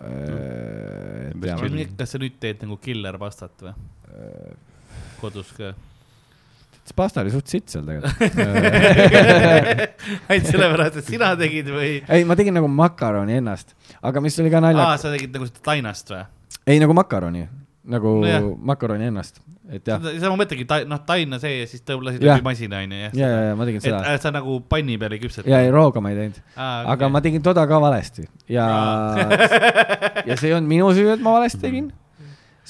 et 0.00 1.40
Päris 1.40 1.50
ja 1.50 1.56
küll., 1.60 1.86
kas 1.96 2.14
sa 2.14 2.18
nüüd 2.18 2.36
teed 2.40 2.62
nagu 2.64 2.76
killer 2.80 3.18
pastat 3.18 3.64
või? 3.64 3.74
kodus 5.20 5.52
ka? 5.56 5.74
See 6.90 6.98
pasta 6.98 7.22
oli 7.22 7.32
suht 7.34 7.50
sitt 7.50 7.70
seal 7.70 7.86
tegelikult. 7.86 8.18
ainult 10.30 10.50
sellepärast, 10.50 10.98
et 11.00 11.10
sina 11.12 11.30
tegid 11.38 11.70
või? 11.72 11.92
ei, 12.02 12.26
ma 12.26 12.36
tegin 12.38 12.56
nagu 12.58 12.70
makaroni 12.70 13.38
ennast, 13.38 13.76
aga 14.02 14.22
mis 14.24 14.38
oli 14.42 14.50
ka 14.52 14.58
aa, 14.60 14.66
naljakas, 14.68 15.06
sa 15.06 15.14
tegid 15.14 15.36
nagu 15.36 15.48
seda 15.48 15.64
tainast 15.70 16.12
või? 16.12 16.24
ei 16.70 16.82
nagu 16.82 16.96
makaroni, 16.96 17.46
nagu 17.94 18.16
no, 18.24 18.50
makaroni 18.72 19.08
ennast, 19.10 19.40
et 19.70 19.86
jah, 19.86 20.02
seda 20.02 20.32
ma 20.32 20.40
mõtlengi, 20.42 20.66
noh, 20.90 21.02
taina 21.06 21.38
see 21.42 21.60
ja 21.60 21.70
siis 21.70 21.84
tõmbad 21.86 22.10
lasid 22.10 22.26
Jah. 22.26 22.38
läbi 22.40 22.48
masina 22.50 22.82
onju, 22.82 23.00
jah. 23.06 23.16
ja, 23.22 23.30
ja, 23.30 23.40
ja 23.50 23.56
ma 23.58 23.68
tegin 23.68 23.82
et 23.82 23.88
seda 23.88 24.02
äh, 24.02 24.18
sa 24.22 24.34
nagu 24.34 24.58
panni 24.70 24.98
peal 25.00 25.16
ei 25.16 25.22
küpseta. 25.22 25.46
ja 25.50 25.62
ei, 25.64 25.72
rooga 25.74 26.02
ma 26.02 26.12
ei 26.12 26.18
teinud, 26.18 26.42
aga 26.58 27.10
ma 27.12 27.22
tegin 27.24 27.46
toda 27.46 27.66
ka 27.70 27.80
valesti 27.82 28.26
ja, 28.50 28.68
ja 30.28 30.36
see 30.36 30.50
ei 30.50 30.56
olnud 30.58 30.70
minu 30.74 30.90
süü, 30.96 31.10
et 31.14 31.22
ma 31.24 31.38
valesti 31.38 31.62
tegin. 31.62 31.90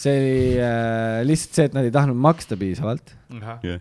see 0.01 0.17
oli 0.21 0.43
äh, 0.61 1.21
lihtsalt 1.29 1.57
see, 1.61 1.71
et 1.71 1.79
nad 1.79 1.89
ei 1.89 1.95
tahtnud 1.95 2.21
maksta 2.21 2.61
piisavalt 2.61 3.17
tegin. 3.31 3.81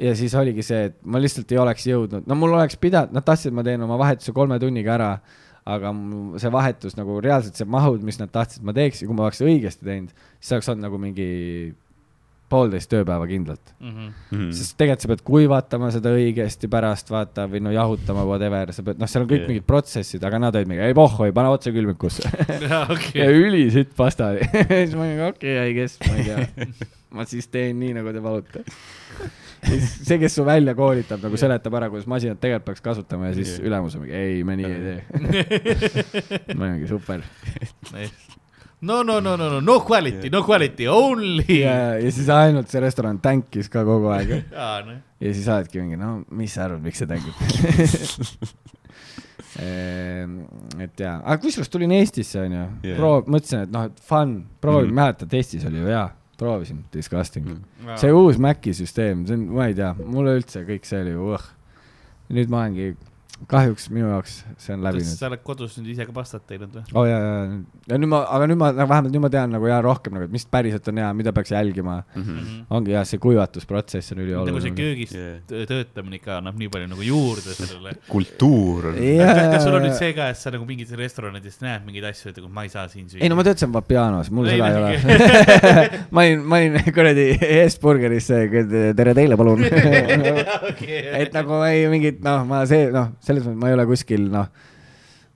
Ja 0.00 0.12
siis 0.18 0.34
oligi 0.36 0.64
see, 0.66 0.90
et 0.90 0.98
ma 1.04 1.20
lihtsalt 1.22 1.52
ei 1.52 1.60
oleks 1.62 1.86
jõudnud, 1.88 2.26
no 2.28 2.38
mul 2.38 2.54
oleks 2.56 2.78
pidanud, 2.80 3.14
nad 3.16 3.24
tahtsid, 3.26 3.54
ma 3.56 3.64
teen 3.66 3.82
oma 3.86 3.98
vahetuse 4.00 4.34
kolme 4.36 4.58
tunniga 4.62 4.94
ära, 4.96 5.10
aga 5.66 5.90
see 6.42 6.52
vahetus 6.52 6.98
nagu 6.98 7.18
reaalselt 7.24 7.58
see 7.58 7.68
mahud, 7.68 8.04
mis 8.06 8.20
nad 8.20 8.30
tahtsid, 8.34 8.64
ma 8.66 8.74
teeks 8.76 9.02
ja 9.02 9.08
kui 9.08 9.16
ma 9.18 9.26
oleks 9.26 9.42
õigesti 9.44 9.88
teinud, 9.88 10.12
siis 10.38 10.56
oleks 10.56 10.70
olnud 10.72 10.86
nagu 10.86 11.00
mingi 11.02 11.28
poolteist 12.52 12.90
tööpäeva 12.92 13.26
kindlalt. 13.28 13.72
Mhm. 13.80 14.10
Mhm. 14.30 14.50
sest 14.54 14.76
tegelikult 14.78 15.04
sa 15.04 15.10
pead 15.12 15.22
kuivatama 15.26 15.90
seda 15.94 16.12
õigesti 16.16 16.70
pärast, 16.70 17.10
vaata, 17.10 17.46
või 17.50 17.62
no 17.64 17.72
jahutama, 17.74 18.26
whatever, 18.28 18.72
sa 18.74 18.84
pead, 18.86 19.00
noh, 19.02 19.10
seal 19.10 19.24
on 19.24 19.30
kõik 19.30 19.42
yeah. 19.42 19.50
mingid 19.52 19.66
protsessid, 19.68 20.26
aga 20.26 20.40
nad 20.42 20.58
olid 20.58 20.70
mingi, 20.70 20.84
ei 20.86 20.96
pohhoi, 20.96 21.32
pane 21.36 21.50
otse 21.52 21.72
külmikusse. 21.74 22.30
ja 22.70 22.84
okei, 22.92 23.26
ülisitt 23.42 23.96
pasta 23.98 24.32
oli. 24.34 24.46
siis 24.70 24.94
ma 24.94 25.08
olin, 25.08 25.24
okei 25.30 25.56
okay,, 25.56 25.72
I 25.72 25.76
guess, 25.76 25.98
ma 26.06 26.20
ei 26.20 26.28
tea. 26.30 26.70
ma 27.16 27.26
siis 27.28 27.50
teen 27.50 27.78
nii, 27.80 27.96
nagu 27.98 28.14
te 28.14 28.22
palute. 28.22 28.64
see, 29.66 30.18
kes 30.22 30.38
su 30.38 30.44
välja 30.46 30.76
koolitab, 30.78 31.22
nagu 31.26 31.38
seletab 31.40 31.78
ära, 31.80 31.90
kuidas 31.90 32.08
masinat 32.10 32.40
tegelikult 32.42 32.70
peaks 32.70 32.84
kasutama 32.84 33.32
ja 33.32 33.38
siis 33.38 33.56
Jah. 33.56 33.66
ülemus 33.70 33.96
on 33.98 34.04
mingi, 34.04 34.16
ei, 34.16 34.42
me 34.46 34.58
nii 34.60 34.72
ei 34.72 34.82
tee. 34.86 36.54
ma 36.54 36.70
olingi 36.70 36.90
super. 36.90 37.24
no, 38.86 39.00
no, 39.06 39.18
no, 39.20 39.34
no, 39.36 39.48
no, 39.56 39.60
no 39.64 39.76
quality, 39.86 40.30
no 40.32 40.42
quality, 40.46 40.86
only. 40.90 41.44
ja, 41.60 41.96
ja 42.00 42.10
siis 42.14 42.28
ainult 42.32 42.70
see 42.72 42.80
restoran 42.84 43.18
tänkis 43.24 43.68
ka 43.72 43.82
kogu 43.86 44.08
aeg 44.14 44.30
noh. 44.86 44.96
ja 45.20 45.32
siis 45.34 45.48
oledki 45.50 45.82
mingi, 45.82 45.98
no 46.00 46.20
mis 46.38 46.54
sa 46.56 46.66
arvad, 46.68 46.84
miks 46.86 47.02
see 47.02 47.10
tängib? 47.10 47.34
et 50.84 51.00
jaa, 51.00 51.16
aga 51.24 51.38
kusjuures 51.40 51.70
tulin 51.72 51.92
Eestisse 51.96 52.40
onju 52.42 52.60
yeah., 52.84 52.98
proov-, 52.98 53.28
mõtlesin, 53.32 53.64
et 53.66 53.72
noh, 53.72 53.86
et 53.88 54.00
fun, 54.04 54.38
proovin 54.60 54.90
mm., 54.90 54.92
Mhm. 54.92 55.00
mäletad, 55.00 55.36
Eestis 55.38 55.64
oli 55.68 55.80
ju 55.80 55.86
hea, 55.88 56.04
proovisin, 56.36 56.82
disgusting 56.92 57.46
mm.. 57.48 57.60
Mhm. 57.82 57.96
see 58.02 58.12
uus 58.12 58.38
Maci 58.42 58.74
süsteem, 58.76 59.24
see 59.28 59.38
on, 59.38 59.46
ma 59.56 59.68
ei 59.70 59.76
tea, 59.78 59.94
mulle 60.04 60.36
üldse 60.40 60.64
kõik 60.68 60.84
see 60.88 61.00
oli 61.06 61.14
uh.. 61.16 61.46
nüüd 62.36 62.50
ma 62.52 62.64
olengi, 62.66 62.90
kahjuks 63.50 63.90
minu 63.92 64.08
jaoks 64.08 64.38
see 64.62 64.72
on 64.74 64.82
läbi 64.86 65.02
nüüd. 65.02 65.16
sa 65.18 65.28
oled 65.28 65.42
kodus 65.44 65.76
nüüd 65.78 65.90
ise 65.92 66.06
ka 66.08 66.12
pastat 66.16 66.46
teinud 66.48 66.72
või? 66.72 66.84
oo 66.94 67.02
oh, 67.02 67.06
jaa, 67.08 67.18
jaa, 67.20 67.58
ja 67.90 67.98
nüüd 68.00 68.10
ma, 68.10 68.22
aga 68.36 68.48
nüüd 68.50 68.60
ma 68.60 68.70
nagu 68.74 68.88
vähemalt 68.90 69.12
nüüd 69.12 69.24
ma 69.24 69.30
tean 69.32 69.52
nagu 69.52 69.68
jaa 69.70 69.80
rohkem 69.84 70.16
nagu, 70.16 70.26
et 70.28 70.32
mis 70.34 70.46
päriselt 70.48 70.88
on 70.90 71.00
hea, 71.02 71.10
mida 71.18 71.32
peaks 71.36 71.52
jälgima. 71.52 71.98
Mhm. 72.16 72.64
ongi 72.72 72.94
jah, 72.94 73.04
see 73.08 73.20
kuivatusprotsess 73.22 74.14
on 74.14 74.20
nagu 74.22 74.30
see 74.30 74.36
ülioluline. 74.36 74.76
köögis 74.78 75.14
Yeah. 75.16 75.36
tö- 75.48 75.64
töötamine 75.68 76.18
ikka 76.18 76.38
annab 76.40 76.58
nii 76.60 76.68
palju 76.72 76.88
nagu 76.90 77.04
juurde 77.06 77.54
sellele. 77.56 77.94
kultuur 78.08 78.90
on. 78.90 78.98
Jaa. 79.00 79.50
kas 79.52 79.64
sul 79.64 79.76
on 79.78 79.86
nüüd 79.86 79.96
see 79.98 80.12
ka, 80.16 80.30
et 80.32 80.40
sa 80.40 80.50
nagu 80.54 80.66
mingites 80.68 80.96
restoranides 80.98 81.60
näed 81.62 81.86
mingeid 81.86 82.08
asju, 82.10 82.32
et 82.32 82.40
nagu 82.40 82.50
ma 82.52 82.66
ei 82.66 82.72
saa 82.72 82.88
siin 82.92 83.06
süüa? 83.08 83.22
ei 83.22 83.30
no 83.32 83.38
ma 83.38 83.44
töötasin 83.46 83.72
Vapianos, 83.72 84.30
mul 84.34 84.50
Ei, 84.50 84.58
seda 84.58 84.72
ei 84.72 84.76
ole 84.80 84.90
ma 86.14 86.24
olin, 86.26 86.42
ma 86.42 86.60
olin 86.62 86.92
kuradi 86.96 87.28
Hesburgeris 87.40 88.28
tere 88.96 89.14
teile, 89.16 89.36
palun. 89.38 89.62
et 91.20 91.32
nagu 91.36 91.60
ei 91.68 91.86
mingit 91.92 92.20
noh, 92.24 92.44
ma 92.48 92.64
see 92.68 92.90
noh, 92.94 93.12
selles 93.26 93.42
mõttes 93.46 93.60
ma 93.60 93.68
ei 93.72 93.76
ole 93.76 93.84
kuskil 93.90 94.28
noh, 94.32 94.46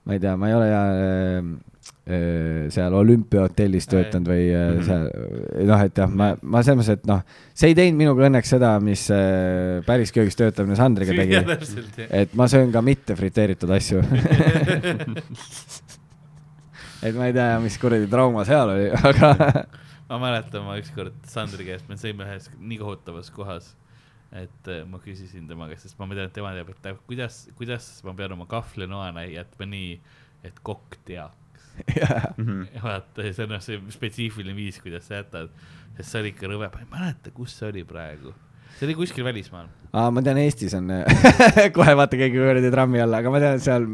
ma 0.07 0.15
ei 0.15 0.21
tea, 0.23 0.33
ma 0.39 0.47
ei 0.49 0.55
ole 0.57 0.67
ja, 0.71 0.81
äh, 0.95 1.41
äh, 2.09 2.69
seal 2.73 2.93
olümpiahotellis 2.97 3.85
töötanud 3.91 4.31
või 4.31 4.47
äh, 4.49 4.71
Mhm. 4.71 4.83
seal 4.87 5.03
noh, 5.69 5.83
et 5.85 6.01
jah, 6.01 6.09
ma, 6.09 6.31
ma 6.41 6.63
selles 6.65 6.79
mõttes, 6.81 6.93
et 7.01 7.05
noh, 7.11 7.21
see 7.53 7.71
ei 7.73 7.77
teinud 7.77 7.99
minuga 7.99 8.25
õnneks 8.29 8.53
seda, 8.55 8.71
mis 8.83 9.03
päris 9.87 10.11
köögis 10.15 10.39
töötamine 10.39 10.75
Sandriga 10.79 11.13
tegi. 11.17 11.35
et 12.09 12.33
ma 12.39 12.47
söön 12.51 12.71
ka 12.73 12.81
mitte 12.85 13.15
friteeritud 13.19 13.69
asju 13.77 14.01
et 17.01 17.15
ma 17.17 17.27
ei 17.29 17.33
tea, 17.35 17.59
mis 17.63 17.77
kuradi 17.81 18.07
trauma 18.11 18.43
seal 18.47 18.73
oli, 18.75 18.89
aga 18.93 19.31
ma 20.11 20.19
mäletan, 20.21 20.65
ma 20.67 20.77
ükskord 20.81 21.15
Sandri 21.31 21.65
käest, 21.69 21.87
me 21.89 21.95
sõime 21.99 22.25
ühes 22.27 22.49
nii 22.59 22.79
kohutavas 22.81 23.31
kohas, 23.33 23.71
et 24.31 24.67
äh, 24.71 24.83
ma 24.87 24.99
küsisin 25.03 25.47
tema 25.49 25.67
käest, 25.71 25.87
sest 25.87 25.99
ma 25.99 26.07
tean, 26.11 26.29
et 26.29 26.35
tema 26.35 26.53
teab, 26.55 26.71
et 26.71 27.05
kuidas, 27.07 27.43
kuidas 27.59 27.87
ma 28.07 28.13
pean 28.17 28.35
oma 28.37 28.47
kahvlinoana 28.51 29.25
jätma 29.27 29.67
nii, 29.67 29.95
et 30.47 30.61
kokk 30.63 30.99
teaks. 31.07 31.37
Mhm. 32.37 32.65
vaata, 32.83 33.23
see 33.23 33.45
on 33.45 33.53
noh, 33.55 33.61
see 33.63 33.77
spetsiifiline 33.95 34.55
viis, 34.57 34.79
kuidas 34.83 35.05
sa 35.07 35.21
jätad, 35.21 35.51
sest 35.97 36.09
see 36.09 36.23
oli 36.23 36.31
ikka 36.33 36.49
rõve, 36.51 36.67
ma 36.73 36.81
ei 36.83 36.89
mäleta, 36.91 37.31
kus 37.35 37.55
see 37.59 37.69
oli 37.69 37.83
praegu. 37.87 38.33
See 38.81 38.89
oli 38.89 38.97
kuskil 38.97 39.25
välismaal. 39.27 39.67
Aa, 39.93 40.09
ma 40.09 40.23
tean, 40.25 40.39
Eestis 40.41 40.73
on 40.73 40.89
kohe 41.77 41.93
vaata 41.99 42.17
keegi 42.17 42.39
kuradi 42.39 42.71
trammi 42.73 43.01
alla, 43.03 43.19
aga 43.21 43.33
ma 43.33 43.41
tean, 43.43 43.59
et 43.59 43.65
seal 43.65 43.85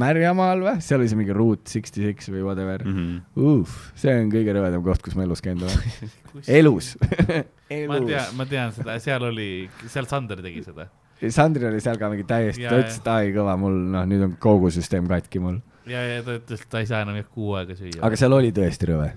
Märjamaal 0.00 0.64
või, 0.64 0.74
seal 0.86 1.02
oli 1.02 1.10
see 1.12 1.20
mingi 1.20 1.36
Route 1.36 1.68
sixty 1.68 2.06
six 2.06 2.32
või 2.32 2.40
whatever 2.46 2.86
mm.. 2.88 3.18
Uff, 3.36 3.90
see 4.00 4.14
on 4.16 4.32
kõige 4.32 4.56
rõvedam 4.56 4.84
koht, 4.86 5.04
kus 5.04 5.18
ma 5.18 5.26
elus 5.28 5.44
käinud 5.44 5.68
olen. 5.68 6.12
elus 6.58 6.94
ma 7.04 8.00
tean, 8.00 8.30
ma 8.38 8.48
tean 8.48 8.72
seda, 8.76 8.96
seal 9.04 9.28
oli, 9.28 9.48
seal 9.84 10.08
Sander 10.08 10.40
tegi 10.44 10.64
seda. 10.64 10.88
Sandril 11.30 11.68
oli 11.70 11.80
seal 11.80 12.00
ka 12.00 12.08
mingi 12.12 12.24
täiesti, 12.28 12.64
ta 12.66 12.78
ütles, 12.80 12.96
et 12.98 13.12
ai 13.12 13.30
kõva, 13.34 13.54
mul 13.60 13.76
noh, 13.94 14.06
nüüd 14.08 14.24
on 14.26 14.34
kogu 14.40 14.70
süsteem 14.74 15.06
katki 15.08 15.40
mul. 15.42 15.60
ja, 15.88 16.00
ja 16.00 16.24
ta 16.26 16.38
ütles, 16.40 16.64
et 16.64 16.72
ta 16.72 16.82
ei 16.82 16.88
saa 16.90 17.04
enam 17.04 17.16
jah 17.20 17.28
kuu 17.28 17.54
aega 17.58 17.76
süüa. 17.78 18.00
aga 18.04 18.18
seal 18.18 18.34
oli 18.36 18.50
tõesti 18.56 18.88
rõve. 18.90 19.12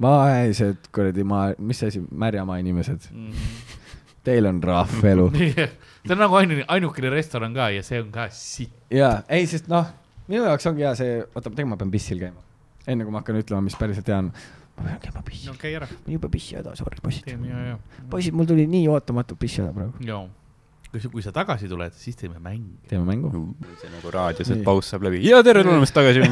vaesed 0.00 0.90
kuradi 0.94 1.24
maa, 1.28 1.52
mis 1.58 1.84
asi, 1.86 2.02
Märjamaa 2.10 2.58
inimesed, 2.64 3.10
mm. 3.12 3.78
Teil 4.26 4.48
on 4.50 4.60
rahv 4.62 5.04
elu. 5.12 5.28
see 6.04 6.14
on 6.14 6.20
nagu 6.20 6.38
ainu-, 6.40 6.64
ainukene 6.68 7.12
restoran 7.12 7.56
ka 7.56 7.70
ja 7.74 7.84
see 7.86 8.00
on 8.02 8.10
ka 8.14 8.28
sitt. 8.34 8.74
jaa, 8.92 9.20
ei, 9.32 9.46
sest 9.50 9.70
noh, 9.72 9.88
minu 10.30 10.46
jaoks 10.46 10.68
ongi 10.70 10.86
hea 10.86 10.94
see, 10.98 11.20
oota, 11.22 11.48
tegelikult 11.48 11.74
ma 11.74 11.80
pean 11.80 11.92
pissil 11.94 12.20
käima. 12.22 12.42
enne 12.86 13.06
kui 13.06 13.14
ma 13.14 13.22
hakkan 13.22 13.40
ütlema, 13.40 13.62
mis 13.64 13.78
päriselt 13.80 14.10
hea 14.10 14.18
on. 14.24 14.32
ma 14.76 14.88
pean 14.88 15.00
käima 15.06 15.24
pissi 15.26 15.48
no 15.48 15.56
käi 15.60 15.72
ära, 15.78 15.88
mul 16.04 16.18
jube 16.18 16.32
pissihäda, 16.36 16.76
sorry, 16.78 17.00
poisid. 17.04 17.32
poisid, 18.12 18.36
mul 18.36 18.48
tuli 18.50 18.68
nii 18.70 18.86
ootamatu 18.92 19.38
pissihäda 19.40 19.72
praegu. 19.76 20.04
joo. 20.04 20.22
kui, 20.90 21.04
kui 21.16 21.24
sa 21.24 21.32
tagasi 21.36 21.68
tuled, 21.70 21.96
siis 21.96 22.20
teeme 22.20 22.40
mänge. 22.42 22.80
teeme 22.92 23.08
mängu. 23.08 23.32
see 23.80 23.92
nagu 23.92 24.12
raadios, 24.16 24.52
et 24.52 24.64
paus 24.66 24.92
saab 24.92 25.08
läbi 25.08 25.24
ja 25.26 25.44
tere 25.46 25.64
tulemast 25.64 25.96
tagasi. 25.96 26.24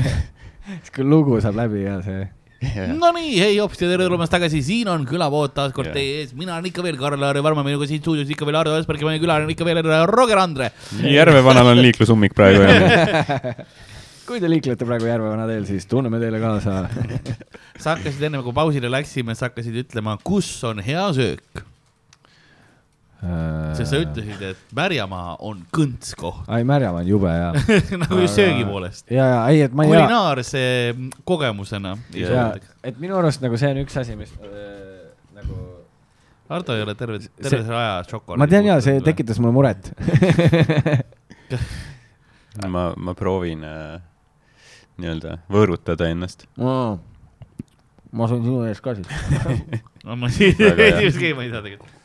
siis 0.80 0.94
kui 0.94 1.04
lugu 1.04 1.40
saab 1.44 1.60
läbi 1.60 1.84
ja 1.84 2.00
see. 2.04 2.24
Nonii, 3.02 3.36
hei 3.40 3.56
hops 3.58 3.80
ja 3.82 3.88
tere 3.90 4.06
tulemast 4.06 4.32
tagasi, 4.32 4.62
siin 4.64 4.90
on 4.92 5.06
külavood 5.08 5.54
taas 5.56 5.74
kord 5.74 5.90
Jah. 5.90 5.96
teie 5.98 6.20
ees, 6.22 6.34
mina 6.38 6.54
olen 6.56 6.70
ikka 6.70 6.84
veel 6.86 6.98
Karl-Laari 7.00 7.42
Varma, 7.44 7.64
minuga 7.66 7.88
siin 7.90 8.02
stuudios 8.02 8.30
ikka 8.30 8.46
veel 8.48 8.60
Ardo 8.60 8.76
Asperg 8.78 9.02
ja 9.02 9.08
meie 9.10 9.22
külaline 9.22 9.48
on 9.48 9.54
ikka 9.54 9.66
veel 9.66 9.82
Roger 10.10 10.42
Andre. 10.42 10.70
Järvevanal 11.02 11.72
on 11.74 11.82
liiklusummik 11.82 12.36
praegu 12.38 12.62
kui 14.28 14.40
te 14.40 14.48
liiklete 14.48 14.86
praegu 14.88 15.08
Järvevana 15.10 15.48
teel, 15.50 15.66
siis 15.68 15.84
tunneme 15.90 16.20
teile 16.22 16.38
kaasa. 16.42 16.86
sa 17.82 17.96
hakkasid 17.96 18.28
enne 18.28 18.40
kui 18.46 18.54
pausile 18.56 18.90
läksime, 18.92 19.34
sa 19.36 19.50
hakkasid 19.50 19.82
ütlema, 19.82 20.16
kus 20.24 20.48
on 20.68 20.80
hea 20.84 21.04
söök, 21.16 21.64
sest 23.22 23.92
sa. 23.92 23.98
ütlesid, 24.02 24.40
et 24.42 24.58
Märjamaa 24.74 25.36
on 25.46 25.60
kõnts 25.74 26.16
koht 26.18 26.48
ai, 26.50 26.64
Märjamaa 26.66 27.04
on 27.04 27.08
jube 27.08 27.30
hea. 27.30 27.50
nagu 28.02 28.18
just 28.24 28.40
söögi 28.40 28.64
poolest. 28.66 29.04
ja, 29.10 29.26
ja 29.30 29.38
ei, 29.52 29.62
et 29.68 29.76
ma 29.76 29.86
ei 29.86 29.92
tea. 29.92 30.00
kulinaarse 30.02 30.62
kogemusena. 31.28 31.92
ja, 32.18 32.48
et 32.82 32.98
minu 33.02 33.14
arust 33.20 33.44
nagu 33.44 33.54
see 33.60 33.70
on 33.74 33.78
üks 33.84 33.94
asi, 34.02 34.12
mis 34.18 34.32
äh, 34.42 34.48
nagu. 35.38 35.54
Ardo 36.52 36.74
ei 36.76 36.82
ole 36.84 36.94
terve, 36.98 37.18
terve 37.38 37.62
selle 37.62 37.78
aja 37.78 38.02
šokolaadi. 38.10 38.40
ma 38.42 38.46
tean 38.50 38.64
ja 38.66 38.80
see. 38.84 39.00
tekitas 39.04 39.38
mulle 39.40 39.54
muret. 39.56 39.92
ma, 42.74 42.82
ma 42.96 43.14
proovin 43.16 43.62
äh, 43.64 44.02
nii-öelda 45.00 45.38
võõrutada 45.52 46.10
ennast. 46.12 46.46
ma 46.58 48.28
sain 48.28 48.44
sinu 48.44 48.60
ees 48.66 48.82
ka 48.84 48.96
siis. 48.98 49.08
no 50.06 50.18
ma 50.18 50.26
siis 50.32 50.60
esimest 50.60 51.20
keema 51.22 51.46
ei 51.46 51.52
saa 51.54 51.64
tegelikult. 51.64 52.01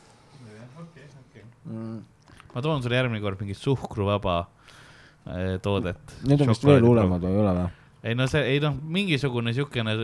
Ma 1.67 2.63
toon 2.63 2.83
sulle 2.83 2.99
järgmine 2.99 3.23
kord 3.23 3.41
mingit 3.41 3.59
suhkruvaba 3.59 4.37
äh, 4.43 5.57
toodet. 5.63 6.17
Need 6.27 6.45
on 6.45 6.53
vist 6.53 6.65
veel 6.67 6.85
hullemad 6.85 7.23
või 7.23 7.35
ei 7.35 7.43
ole 7.43 7.57
või? 7.59 7.73
ei 8.07 8.15
no 8.15 8.27
see, 8.29 8.43
ei 8.53 8.59
noh, 8.63 8.75
mingisugune 8.93 9.51
siukene 9.55 9.95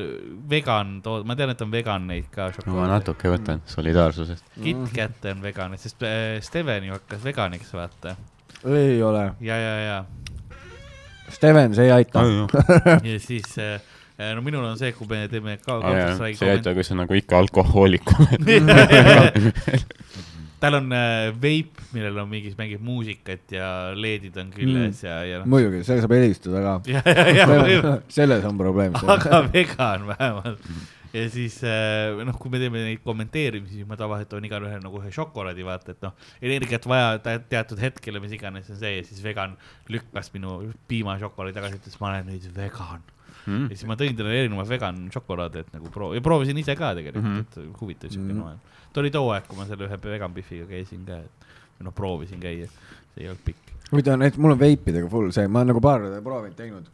vegan 0.50 0.98
tood, 1.06 1.28
ma 1.30 1.38
tean, 1.40 1.54
et 1.54 1.62
on 1.64 1.72
vegan 1.72 2.08
neid 2.10 2.28
ka 2.34 2.50
ma 2.50 2.56
šokolaade. 2.58 2.90
natuke 2.98 3.32
võtan 3.32 3.62
solidaarsusest. 3.70 4.50
KitKat 4.58 5.30
on 5.32 5.46
vegan, 5.46 5.78
sest 5.80 6.04
äh, 6.08 6.42
Steven 6.44 6.90
ju 6.90 6.98
hakkas 6.98 7.24
veganiks, 7.24 7.72
vaata. 7.78 8.18
ei 8.66 9.00
ole. 9.06 9.30
ja, 9.46 9.60
ja, 9.62 9.78
ja, 9.86 10.04
Steven, 11.34 11.74
see 11.76 11.88
ei 11.88 11.92
aita. 11.92 12.26
ja 13.10 13.20
siis 13.22 13.56
äh, 13.62 13.80
no 14.36 14.44
minul 14.46 14.66
on 14.68 14.78
see, 14.82 14.92
kui 14.98 15.08
me 15.10 15.24
teeme 15.32 15.58
ka 15.64 15.80
see 16.20 16.34
ei 16.34 16.58
aita, 16.58 16.76
kui 16.76 16.86
sa 16.86 16.98
nagu 17.00 17.18
ikka 17.18 17.40
alkohoolik 17.46 18.14
oled. 18.18 18.52
tal 20.64 20.80
on 20.80 20.90
äh, 20.96 21.30
veip, 21.44 21.80
millel 21.92 22.18
on 22.24 22.30
mingis, 22.32 22.56
mängib 22.60 22.84
muusikat 22.86 23.52
ja 23.52 23.68
LED-id 23.98 24.38
on 24.40 24.52
küljes 24.54 25.02
mm. 25.02 25.08
ja, 25.08 25.16
ja 25.28 25.40
noh. 25.42 25.50
muidugi, 25.52 25.84
sellega 25.84 26.06
saab 26.06 26.16
helistada 26.16 26.64
ka. 26.64 26.76
selles 28.18 28.48
on 28.48 28.60
probleem. 28.60 28.96
aga 28.96 29.42
vegan 29.50 30.08
vähemalt. 30.14 30.68
ja 31.14 31.26
siis 31.34 31.60
äh, 31.68 32.16
noh, 32.24 32.38
kui 32.40 32.54
me 32.54 32.62
teeme 32.64 32.86
neid 32.86 33.04
kommenteerimisi, 33.04 33.82
siis 33.82 33.90
ma 33.90 34.00
tavaliselt 34.00 34.32
toon 34.32 34.48
igale 34.48 34.72
nagu 34.84 35.02
ühe 35.02 35.12
šokolaadi, 35.14 35.68
vaata, 35.68 35.98
et 35.98 36.08
noh, 36.08 36.16
energiat 36.42 36.88
vaja 36.90 37.18
teatud 37.52 37.82
hetkel 37.84 38.20
ja 38.20 38.24
mis 38.24 38.38
iganes 38.38 38.72
on 38.72 38.80
see 38.80 38.96
ja 38.96 39.08
siis 39.08 39.20
vegan 39.26 39.58
lükkas 39.92 40.32
minu 40.36 40.62
piimašokolaadi 40.92 41.60
tagasi, 41.60 41.82
ütles, 41.82 42.00
ma 42.00 42.14
olen 42.14 42.32
nüüd 42.32 42.48
vegan. 42.56 43.04
Hmm? 43.46 43.68
ja 43.70 43.76
siis 43.76 43.88
ma 43.90 43.98
tõin 44.00 44.16
talle 44.16 44.36
erinevaid 44.40 44.70
vegan 44.70 45.00
šokolaade, 45.12 45.66
et 45.66 45.74
nagu 45.76 45.92
proo-, 45.92 46.14
ja 46.16 46.22
proovisin 46.24 46.58
ise 46.62 46.76
ka 46.80 46.94
tegelikult 46.96 47.26
mm. 47.26 47.38
-hmm. 47.38 47.68
et 47.74 47.82
huvitav 47.82 48.10
siuke 48.10 48.34
mm 48.34 48.40
-hmm. 48.40 48.56
no,. 48.56 48.90
too 48.94 49.02
oli 49.02 49.12
too 49.12 49.32
aeg, 49.32 49.48
kui 49.48 49.58
ma 49.58 49.66
selle 49.66 49.88
ühe 49.88 49.98
vegan 50.04 50.34
Biffiga 50.34 50.66
käisin 50.66 51.06
ka, 51.06 51.18
et 51.18 51.50
noh, 51.80 51.94
proovisin 51.94 52.40
käia, 52.40 52.68
see 52.68 53.24
ei 53.24 53.30
olnud 53.30 53.44
pikk. 53.46 53.74
huvitav 53.92 54.14
on, 54.14 54.22
et 54.22 54.38
mul 54.38 54.52
on 54.52 54.60
veipidega 54.60 55.10
full 55.10 55.32
see, 55.32 55.48
ma 55.48 55.60
olen 55.60 55.74
nagu 55.74 55.82
paar 55.82 56.02
korda 56.02 56.22
proovinud 56.22 56.56
teinud. 56.56 56.88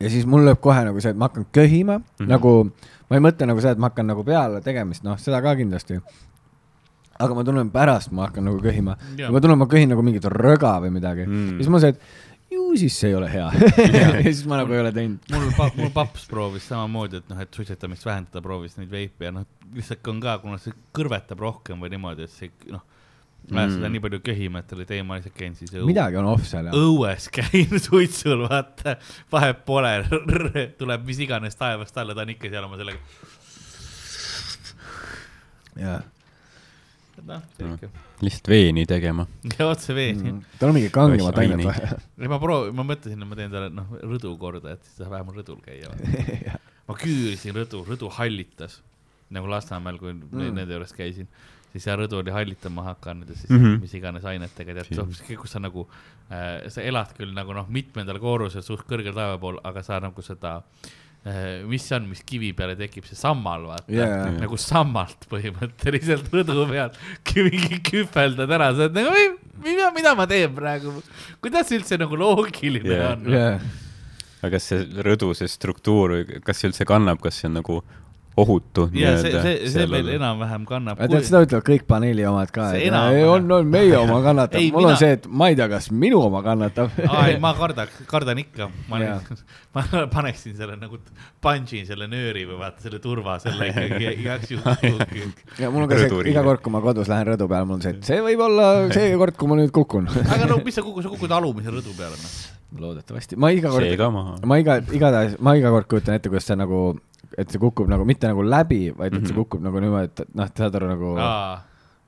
ja 0.00 0.10
siis 0.10 0.26
mul 0.26 0.44
lööb 0.48 0.60
kohe 0.60 0.84
nagu 0.84 1.00
see, 1.00 1.10
et 1.10 1.16
ma 1.16 1.30
hakkan 1.30 1.46
köhima 1.52 1.98
mm. 1.98 2.04
-hmm. 2.18 2.28
nagu 2.28 2.72
ma 3.12 3.20
ei 3.20 3.24
mõtle 3.28 3.46
nagu 3.46 3.60
seda, 3.60 3.76
et 3.76 3.78
ma 3.82 3.90
hakkan 3.92 4.08
nagu 4.08 4.24
peale 4.24 4.60
tegemist, 4.64 5.04
noh, 5.04 5.18
seda 5.20 5.42
ka 5.44 5.52
kindlasti. 5.58 6.00
aga 7.22 7.34
ma 7.36 7.44
tunnen 7.44 7.70
pärast, 7.70 8.10
ma 8.10 8.26
hakkan 8.26 8.44
nagu 8.48 8.58
köhima 8.58 8.96
ma 9.30 9.40
tunnen, 9.40 9.58
ma 9.58 9.66
köhin 9.66 9.92
nagu 9.92 10.02
mingit 10.02 10.24
röga 10.24 10.80
või 10.80 10.90
midagi 10.90 11.26
mm.. 11.26 11.42
Mm. 11.52 11.56
siis 11.60 11.68
ma 11.68 11.78
see, 11.78 11.92
et 11.92 12.31
ju 12.72 12.80
siis 12.82 12.96
see 13.02 13.10
ei 13.12 13.16
ole 13.18 13.28
hea 13.32 13.48
ja 14.00 14.06
siis 14.22 14.44
ma 14.48 14.58
nagu 14.62 14.72
ei 14.74 14.80
ole 14.82 14.92
teinud. 14.96 15.28
mul 15.32 15.50
pa,, 15.58 15.68
mul 15.78 15.92
paps 15.94 16.24
proovis 16.30 16.66
samamoodi, 16.72 17.20
et 17.22 17.28
noh, 17.32 17.42
et 17.44 17.58
suitsetamist 17.60 18.06
vähendada, 18.08 18.42
proovis 18.44 18.78
neid 18.80 18.90
veipe 18.92 19.28
ja 19.28 19.34
noh, 19.34 19.46
lihtsalt 19.76 20.08
on 20.12 20.22
ka, 20.24 20.38
kuna 20.42 20.58
see 20.62 20.74
kõrvetab 20.96 21.40
rohkem 21.44 21.80
või 21.82 21.92
niimoodi, 21.94 22.26
et 22.28 22.34
see 22.34 22.50
noh, 22.72 22.82
ma 23.50 23.64
Mm. 23.66 23.72
seda 23.74 23.88
nii 23.90 24.00
palju 24.04 24.18
köhima, 24.22 24.60
et 24.62 24.72
oli 24.76 24.84
teema, 24.86 25.16
lihtsalt 25.18 25.34
käin 25.34 25.56
siis 25.58 25.72
õu, 25.74 25.82
midagi 25.88 26.14
on 26.20 26.28
off 26.30 26.44
seal 26.46 26.68
jah. 26.68 26.76
õues 26.78 27.24
käin 27.34 27.72
suitsul, 27.88 28.44
vaata, 28.46 28.94
vahet 29.34 29.64
pole, 29.66 29.90
tuleb 30.80 31.06
mis 31.08 31.18
iganes 31.26 31.58
taevast 31.58 31.98
alla, 31.98 32.14
ta 32.14 32.22
on 32.22 32.30
ikka 32.36 32.52
seal 32.52 32.68
oma 32.68 32.78
sellega, 32.78 33.02
jaa. 35.82 35.98
noh, 37.28 37.42
selge. 37.56 37.88
lihtsalt 38.22 38.50
veeni 38.52 38.84
tegema. 38.88 39.26
ja 39.58 39.68
otse 39.68 39.94
veeni 39.96 40.30
mm.. 40.30 40.58
tal 40.60 40.72
on 40.72 40.78
mingi 40.78 40.90
kangemat 40.94 41.36
Vaini. 41.36 41.56
ainet 41.56 41.68
vaja. 41.68 41.98
ja 42.24 42.30
ma 42.32 42.38
proovin, 42.42 42.76
ma 42.78 42.86
mõtlesin, 42.88 43.20
et 43.20 43.30
ma 43.30 43.38
teen 43.38 43.54
talle 43.54 43.72
noh, 43.74 43.96
rõdu 44.02 44.34
korda, 44.40 44.76
et 44.76 44.86
siis 44.86 44.98
ta 44.98 45.04
saab 45.04 45.16
vähemalt 45.16 45.40
rõdul 45.42 45.60
käia. 45.64 45.90
ma 46.88 46.98
küürisin 46.98 47.56
rõdu, 47.56 47.84
rõdu 47.88 48.12
hallitas 48.18 48.80
nagu 49.32 49.48
Lasnamäel, 49.48 49.98
kui 50.00 50.12
mm. 50.12 50.48
Nende 50.52 50.76
juures 50.76 50.92
käisin, 50.92 51.28
siis 51.72 51.86
see 51.86 51.94
rõdu 51.96 52.18
oli 52.20 52.34
hallitama 52.34 52.84
hakanud 52.90 53.30
ja 53.30 53.36
siis 53.36 53.48
mm. 53.48 53.62
-hmm. 53.62 53.78
mis 53.80 53.94
iganes 53.96 54.26
ainetega 54.28 54.74
tead, 54.76 54.90
Siis- 54.92 55.38
kus 55.40 55.56
sa 55.56 55.62
nagu 55.62 55.86
äh,, 56.28 56.68
sa 56.68 56.84
elad 56.84 57.14
küll 57.16 57.32
nagu 57.32 57.54
noh, 57.56 57.68
mitmendal 57.68 58.20
korrusel 58.20 58.62
suht 58.66 58.84
kõrgel 58.88 59.16
taeva 59.16 59.38
pool, 59.40 59.60
aga 59.64 59.82
sa 59.82 60.00
nagu 60.04 60.22
seda 60.22 60.58
äh,, 60.60 60.90
mis 61.70 61.84
see 61.86 61.94
on, 61.94 62.08
mis 62.10 62.22
kivi 62.26 62.50
peale 62.58 62.74
tekib, 62.78 63.04
see 63.06 63.18
sammal 63.18 63.68
vaata. 63.68 63.86
Yeah, 63.92 64.32
nagu 64.40 64.58
sammalt 64.58 65.28
põhimõtteliselt 65.30 66.30
rõdu 66.34 66.66
peal. 66.70 66.90
Mingi 67.36 67.78
kühveldad 67.86 68.50
ära, 68.58 68.72
sa 68.74 68.88
oled 68.88 68.98
nagu, 68.98 69.14
mida, 69.62 69.92
mida 69.94 70.16
ma 70.18 70.26
teen 70.30 70.50
praegu, 70.56 70.96
kuidas 71.44 71.70
see 71.70 71.78
üldse 71.78 72.00
nagu 72.00 72.18
loogiline 72.18 72.98
Jaa. 72.98 73.12
on? 73.14 73.30
jaa, 73.36 73.54
aga 74.42 74.56
kas 74.56 74.66
see 74.72 74.82
rõdu, 75.06 75.30
see 75.38 75.50
struktuur, 75.50 76.18
kas 76.42 76.58
see 76.58 76.72
üldse 76.72 76.86
kannab, 76.88 77.22
kas 77.22 77.38
see 77.38 77.50
on 77.50 77.60
nagu 77.60 77.78
ohutu? 78.36 78.88
ja 78.96 79.16
see, 79.20 79.32
see, 79.44 79.70
see 79.74 79.86
meil 79.90 80.08
enam-vähem 80.16 80.64
kannab. 80.68 81.00
tead, 81.02 81.26
seda 81.28 81.42
ütlevad 81.46 81.66
kõik 81.66 81.86
paneeli 81.88 82.24
omad 82.28 82.52
ka, 82.54 82.70
on, 83.28 83.50
on 83.58 83.72
meie 83.72 83.96
oma 83.98 84.20
kannatab 84.24 84.60
Ei,, 84.60 84.70
mul 84.72 84.86
mina- 84.86 84.94
on 84.94 85.00
see, 85.02 85.18
et 85.18 85.26
ma 85.28 85.50
ei 85.52 85.58
tea, 85.58 85.68
kas 85.72 85.90
minu 85.92 86.22
oma 86.24 86.42
kannatab. 86.44 86.94
ei, 87.02 87.36
ma 87.42 87.52
kardaks, 87.58 88.04
kardan 88.10 88.40
ikka, 88.44 88.70
ma 88.92 89.02
ma 89.74 89.84
paneksin 90.12 90.56
selle 90.56 90.76
nagu, 90.76 90.98
punch'in 91.42 91.86
selle 91.88 92.08
nööri 92.10 92.44
või 92.48 92.58
vaata 92.60 92.84
selle 92.84 93.00
turva 93.02 93.38
selle 93.42 93.70
ikkagi 93.70 94.10
igaks 94.22 94.52
juhuks. 94.52 95.44
ja 95.60 95.70
mul 95.72 95.86
on 95.86 95.92
ka 95.92 96.00
see, 96.02 96.24
iga 96.32 96.44
kord, 96.46 96.62
kui 96.64 96.74
ma 96.74 96.82
kodus 96.84 97.08
lähen 97.12 97.30
rõdu 97.32 97.48
peale, 97.50 97.68
mul 97.68 97.78
on 97.78 97.84
see, 97.84 97.94
et 97.96 98.10
see 98.10 98.20
võib 98.24 98.42
olla 98.48 98.72
see 98.92 99.14
kord, 99.20 99.36
kui 99.40 99.52
ma 99.52 99.60
nüüd 99.60 99.72
kukun. 99.74 100.10
aga 100.34 100.48
no 100.50 100.60
mis 100.64 100.76
sa 100.76 100.84
kukud, 100.84 101.04
sa 101.06 101.12
kukud 101.12 101.32
alumise 101.38 101.72
rõdu 101.72 101.94
peale 101.96 102.18
noh. 102.18 102.36
loodetavasti, 102.84 103.40
ma 103.40 103.52
iga 103.54 103.72
kord, 103.72 104.04
ma 104.48 104.60
iga, 104.60 104.78
igatahes, 104.92 105.38
ma 105.40 105.56
iga 105.60 105.72
kord 105.72 105.88
kujutan 105.88 106.18
ette, 106.20 106.32
kuidas 106.32 106.48
see 106.48 106.58
nagu, 106.60 106.84
et 107.38 107.50
see 107.50 107.58
kukub 107.62 107.88
nagu 107.88 108.04
mitte 108.08 108.28
nagu 108.28 108.42
läbi, 108.44 108.90
vaid 108.96 109.14
et 109.14 109.26
see 109.26 109.32
Mhm. 109.34 109.38
kukub 109.42 109.62
nagu 109.64 109.80
niimoodi, 109.80 110.10
et 110.22 110.34
noh, 110.34 110.48
saad 110.56 110.74
aru 110.80 110.88
nagu, 110.90 111.12
aa, 111.18 111.60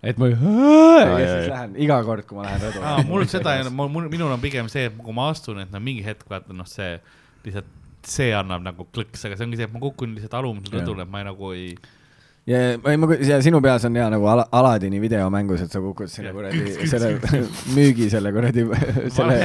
et 0.02 0.18
ma 0.20 0.28
ja 0.28 0.36
siis 0.36 1.48
lähen 1.48 1.76
iga 1.80 2.02
kord, 2.04 2.26
kui 2.28 2.36
ma 2.36 2.44
lähen 2.48 2.60
rõdu 2.66 2.82
aa, 2.84 3.02
mul 3.08 3.24
seda 3.30 3.54
ei 3.56 3.62
ole, 3.64 3.70
mul, 3.70 4.08
minul 4.12 4.32
on 4.34 4.40
pigem 4.42 4.68
see, 4.68 4.86
et 4.90 4.98
kui 4.98 5.14
ma 5.16 5.30
astun, 5.32 5.60
et 5.64 5.72
no 5.72 5.80
mingi 5.80 6.04
hetk 6.04 6.26
vaata 6.28 6.52
noh, 6.52 6.66
see 6.68 6.98
lihtsalt, 7.46 7.70
see 8.04 8.32
annab 8.36 8.60
nagu 8.66 8.84
klõks, 8.92 9.24
aga 9.24 9.36
see 9.38 9.46
ongi 9.46 9.56
see, 9.56 9.64
et 9.70 9.72
ma 9.72 9.80
kukun 9.80 10.12
lihtsalt 10.18 10.34
alumisele 10.42 10.82
rõdule, 10.82 11.02
et 11.06 11.10
ma 11.10 11.22
ei 11.22 11.28
nagu 11.30 11.52
ei. 11.56 11.74
ja, 12.46 12.58
ja 12.74 12.98
ma, 13.00 13.08
ja 13.24 13.38
sinu 13.44 13.60
peas 13.64 13.84
on 13.88 13.96
hea 13.96 14.06
nagu 14.12 14.26
Ala- 14.28 14.46
Aladini 14.52 15.00
videomängus, 15.02 15.62
et 15.64 15.72
sa 15.72 15.80
kukud 15.80 16.10
sinna 16.12 16.30
Jah. 16.30 16.36
kuradi, 16.36 16.74
selle 16.92 17.08
müügi 17.76 18.10
selle 18.12 18.32
kuradi, 18.34 18.66
selle, 19.16 19.38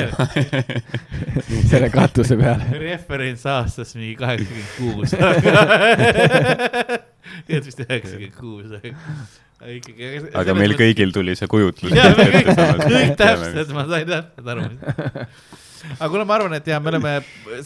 selle 1.71 1.91
katuse 1.93 2.38
peale. 2.39 2.67
referents 2.81 3.45
aastast 3.49 3.95
mingi 3.99 4.15
kaheksakümmend 4.19 4.71
kuus. 4.80 5.15
tead 7.47 7.69
vist 7.69 7.85
üheksakümmend 7.85 8.35
kuus. 8.39 8.67
ikkagi. 9.80 10.11
aga 10.43 10.57
meil. 10.57 10.76
kõigil 10.80 11.15
tuli 11.15 11.38
see 11.39 11.47
kujutlus. 11.51 11.95
kõik 11.95 13.15
täpselt, 13.19 13.76
ma 13.76 13.88
sain 13.88 14.07
täpselt 14.11 14.53
aru. 14.55 14.69
Aga 15.99 16.10
kuule, 16.11 16.26
ma 16.30 16.35
arvan, 16.39 16.53
et 16.57 16.68
ja 16.68 16.80
me 16.84 16.91
oleme 16.93 17.14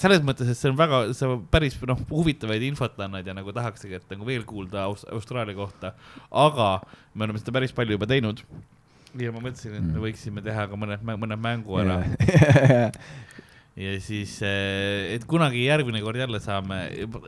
selles 0.01 0.21
mõttes, 0.25 0.49
et 0.53 0.57
see 0.59 0.71
on 0.71 0.77
väga, 0.79 1.03
sa 1.17 1.31
päris 1.53 1.75
noh, 1.89 1.99
huvitavaid 2.11 2.63
infot 2.69 2.99
annad 3.05 3.27
ja 3.27 3.35
nagu 3.37 3.53
tahaksegi, 3.55 3.99
et 4.01 4.13
nagu 4.13 4.27
veel 4.27 4.43
kuulda 4.49 4.85
Aus- 4.89 5.07
Austraalia 5.11 5.55
kohta. 5.57 5.93
aga 6.31 6.69
me 7.15 7.25
oleme 7.27 7.39
seda 7.41 7.55
päris 7.55 7.71
palju 7.75 7.97
juba 7.97 8.09
teinud. 8.09 8.43
ja 9.19 9.31
ma 9.31 9.39
mõtlesin, 9.43 9.75
et 9.77 9.89
me 9.93 9.99
võiksime 10.07 10.41
teha 10.41 10.65
ka 10.71 10.75
mõned, 10.79 11.03
mõned 11.05 11.37
mängu 11.41 11.75
ära. 11.83 11.99
ja 13.83 13.91
siis, 14.01 14.35
et 14.43 15.23
kunagi 15.29 15.63
järgmine 15.65 16.01
kord 16.05 16.17
jälle 16.21 16.39
saame, 16.41 16.79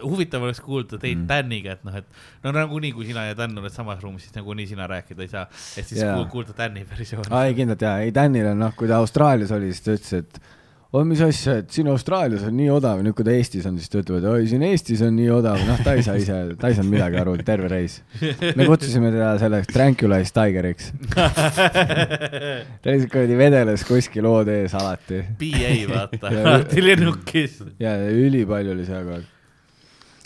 huvitav 0.03 0.44
oleks 0.45 0.62
kuulda 0.62 0.99
teid 1.02 1.18
Mm. 1.18 1.24
mm. 1.24 1.30
Daniga, 1.30 1.74
et 1.78 1.86
noh, 1.88 1.95
et 1.98 2.44
no 2.45 2.52
nagunii, 2.53 2.91
kui 2.94 3.06
sina 3.10 3.24
ja 3.30 3.38
Dan 3.38 3.57
oled 3.57 3.74
samas 3.74 4.02
ruumis, 4.03 4.26
siis 4.28 4.36
nagunii 4.36 4.68
sina 4.70 4.86
rääkida 4.90 5.26
ei 5.26 5.32
saa, 5.32 5.45
et 5.78 5.86
siis 5.88 6.02
yeah. 6.02 6.22
kuulda 6.30 6.53
Dani 6.57 6.86
versiooni. 6.90 7.32
ei 7.45 7.56
kindlalt 7.57 7.82
jaa, 7.82 7.95
ei 8.06 8.14
Danil 8.14 8.52
on 8.52 8.62
noh, 8.66 8.76
kui 8.78 8.90
ta 8.90 8.99
Austraalias 9.02 9.52
oli, 9.57 9.72
siis 9.74 9.82
ta 9.86 9.95
ütles, 9.98 10.14
et 10.22 10.41
oi, 10.94 11.03
mis 11.10 11.20
asja, 11.26 11.57
et 11.60 11.70
siin 11.76 11.88
Austraalias 11.91 12.44
on 12.48 12.53
nii 12.56 12.70
odav, 12.72 13.02
nüüd 13.03 13.16
kui 13.18 13.26
ta 13.28 13.34
Eestis 13.36 13.66
on, 13.68 13.76
siis 13.82 13.90
ta 13.91 13.99
ütleb, 13.99 14.20
et 14.22 14.28
oi, 14.32 14.45
siin 14.48 14.62
Eestis 14.64 15.02
on 15.03 15.16
nii 15.18 15.28
odav, 15.34 15.57
noh, 15.68 15.80
ta 15.84 15.95
ei 15.98 16.03
saa 16.06 16.16
ise, 16.22 16.38
ta 16.62 16.70
ei 16.72 16.78
saanud 16.78 16.94
midagi 16.94 17.20
aru, 17.20 17.34
terve 17.48 17.68
reis. 17.72 17.98
me 18.56 18.68
kutsusime 18.70 19.10
teda 19.12 19.34
selleks 19.41 19.68
Tranquilized 19.74 20.32
Tigeriks. 20.38 20.91
ta 22.82 22.91
lihtsalt 22.94 23.12
kuradi 23.12 23.36
vedeles 23.40 23.84
kuskil 23.88 24.28
oode 24.30 24.56
ees 24.64 24.76
alati 24.80 25.20
PA 25.41 25.72
vaata, 25.91 26.32
Ja- 26.36 26.44
alati 26.53 26.84
lennukis. 26.86 27.57
ja 27.82 27.95
ülipalju 28.12 28.72
oli 28.78 28.86
seal 28.88 29.03
kogu 29.03 29.18
aeg. 29.18 29.26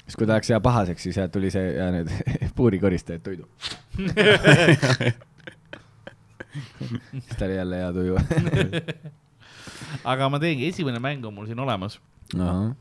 siis, 0.03 0.15
kui 0.19 0.26
ta 0.30 0.36
läks 0.38 0.49
ja 0.53 0.60
pahaseks, 0.65 1.07
siis 1.07 1.18
tuli 1.34 1.49
see 1.53 1.65
ja 1.80 1.90
need 1.95 2.14
puurikoristajad 2.60 3.26
toidu. 3.26 3.49
siis 7.23 7.34
ta 7.40 7.45
oli 7.49 7.56
jälle 7.57 7.81
hea 7.81 7.90
tuju. 7.98 8.15
Aga 10.04 10.30
ma 10.30 10.40
teengi, 10.41 10.70
esimene 10.70 11.02
mäng 11.04 11.26
on 11.26 11.36
mul 11.36 11.50
siin 11.50 11.60
olemas. 11.60 12.00
ahah, 12.36 12.74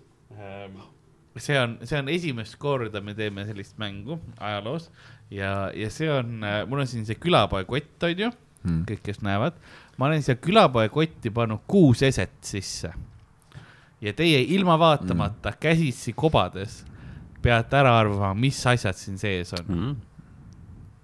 see 1.38 1.58
on, 1.60 1.78
see 1.86 1.98
on 1.98 2.08
esimest 2.10 2.58
korda 2.58 3.00
me 3.00 3.14
teeme 3.14 3.44
sellist 3.46 3.78
mängu 3.78 4.18
ajaloos 4.40 4.90
ja, 5.30 5.70
ja 5.74 5.90
see 5.90 6.10
on, 6.10 6.42
mul 6.66 6.82
on 6.82 6.90
siin 6.90 7.06
see 7.06 7.18
külapoe 7.20 7.64
kott, 7.68 8.02
onju, 8.08 8.32
Hmm. 8.58 8.82
kõik, 8.88 9.04
kes 9.06 9.20
näevad. 9.22 9.54
ma 9.98 10.06
olen 10.08 10.22
siia 10.22 10.34
külapoe 10.42 10.88
kotti 10.90 11.30
pannud 11.30 11.62
kuus 11.70 12.02
eset 12.02 12.34
sisse. 12.42 12.90
ja 14.00 14.12
teie 14.12 14.40
ilma 14.54 14.78
vaatamata 14.78 15.50
mm. 15.50 15.58
käsitsi 15.60 16.12
kobades 16.12 16.84
peate 17.42 17.76
ära 17.78 17.94
arvama, 17.98 18.34
mis 18.34 18.58
asjad 18.66 18.98
siin 18.98 19.18
sees 19.18 19.52
on. 19.54 19.64
Mm. 19.68 19.96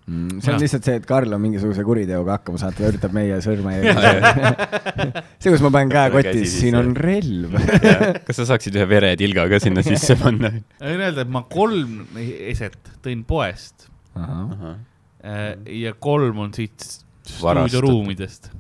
Mm, 0.05 0.41
see 0.43 0.51
on 0.51 0.59
Jah. 0.59 0.61
lihtsalt 0.61 0.85
see, 0.85 0.95
et 1.01 1.07
Karl 1.09 1.33
on 1.33 1.41
mingisuguse 1.41 1.81
kuriteoga 1.87 2.35
hakkama 2.37 2.59
saanud, 2.61 2.77
ta 2.77 2.89
üritab 2.91 3.15
meie 3.17 3.39
sõrme 3.41 3.73
see, 5.41 5.49
kus 5.49 5.63
ma 5.65 5.71
panen 5.73 5.93
käe 5.93 6.11
kotti, 6.13 6.43
siin 6.51 6.77
on 6.77 6.91
relv. 6.99 7.55
kas 8.27 8.37
sa 8.37 8.45
saaksid 8.51 8.77
ühe 8.77 8.85
veretilga 8.91 9.47
ka 9.49 9.61
sinna 9.65 9.85
sisse 9.87 10.19
panna? 10.21 10.51
võin 10.83 11.05
öelda, 11.07 11.25
et 11.25 11.33
ma 11.33 11.41
kolm 11.49 12.03
eset 12.21 12.77
tõin 13.05 13.23
poest. 13.25 13.89
Äh, 14.21 15.55
ja 15.73 15.95
kolm 15.97 16.43
on 16.45 16.53
siit 16.53 16.85
stuudioruumidest. 17.25 18.51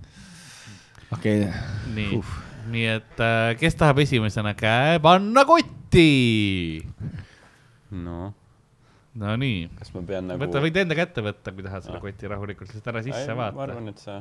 okei, 1.12 1.44
nii, 1.92 2.22
nii 2.72 2.86
et 2.94 3.20
äh, 3.20 3.50
kes 3.60 3.76
tahab 3.82 4.00
esimesena 4.06 4.54
käe 4.56 4.96
panna 5.04 5.44
kotti? 5.44 6.08
no, 8.00 8.32
Nonii, 9.14 9.68
kas 9.78 9.92
ma 9.94 10.00
pean 10.02 10.26
nagu 10.26 10.42
võta, 10.42 10.58
võid 10.64 10.76
enda 10.80 10.94
kätte 10.98 11.22
võtta, 11.22 11.52
kui 11.54 11.62
tahad 11.62 11.84
selle 11.86 12.00
Ah. 12.00 12.02
koti 12.02 12.26
rahulikult, 12.32 12.66
lihtsalt 12.72 12.88
ära 12.90 13.02
sisse 13.06 13.20
Ei, 13.28 13.28
ma 13.36 13.44
vaata. 13.52 13.62
arvan, 13.68 13.88
et 13.92 13.98
sa, 14.02 14.16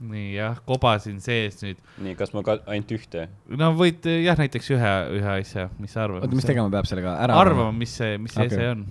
nii 0.00 0.30
jah, 0.38 0.60
koba 0.64 0.94
siin 1.02 1.18
sees 1.20 1.58
nüüd. 1.64 1.76
nii, 2.00 2.14
kas 2.16 2.32
ma 2.32 2.42
ka 2.46 2.58
ainult 2.70 2.94
ühte? 2.96 3.26
no 3.60 3.72
võid 3.76 4.06
jah, 4.24 4.38
näiteks 4.40 4.70
ühe, 4.72 4.92
ühe 5.18 5.34
asja, 5.42 5.68
mis 5.82 5.92
sa 5.92 6.06
arvad? 6.06 6.22
oota, 6.24 6.38
mis 6.38 6.48
tegema 6.48 6.70
peab 6.72 6.88
sellega, 6.88 7.16
ära 7.26 7.36
arvama, 7.42 7.72
mis 7.76 7.92
see, 8.00 8.16
mis 8.18 8.32
see 8.32 8.46
Okei. 8.46 8.56
ese 8.56 8.70
on. 8.72 8.86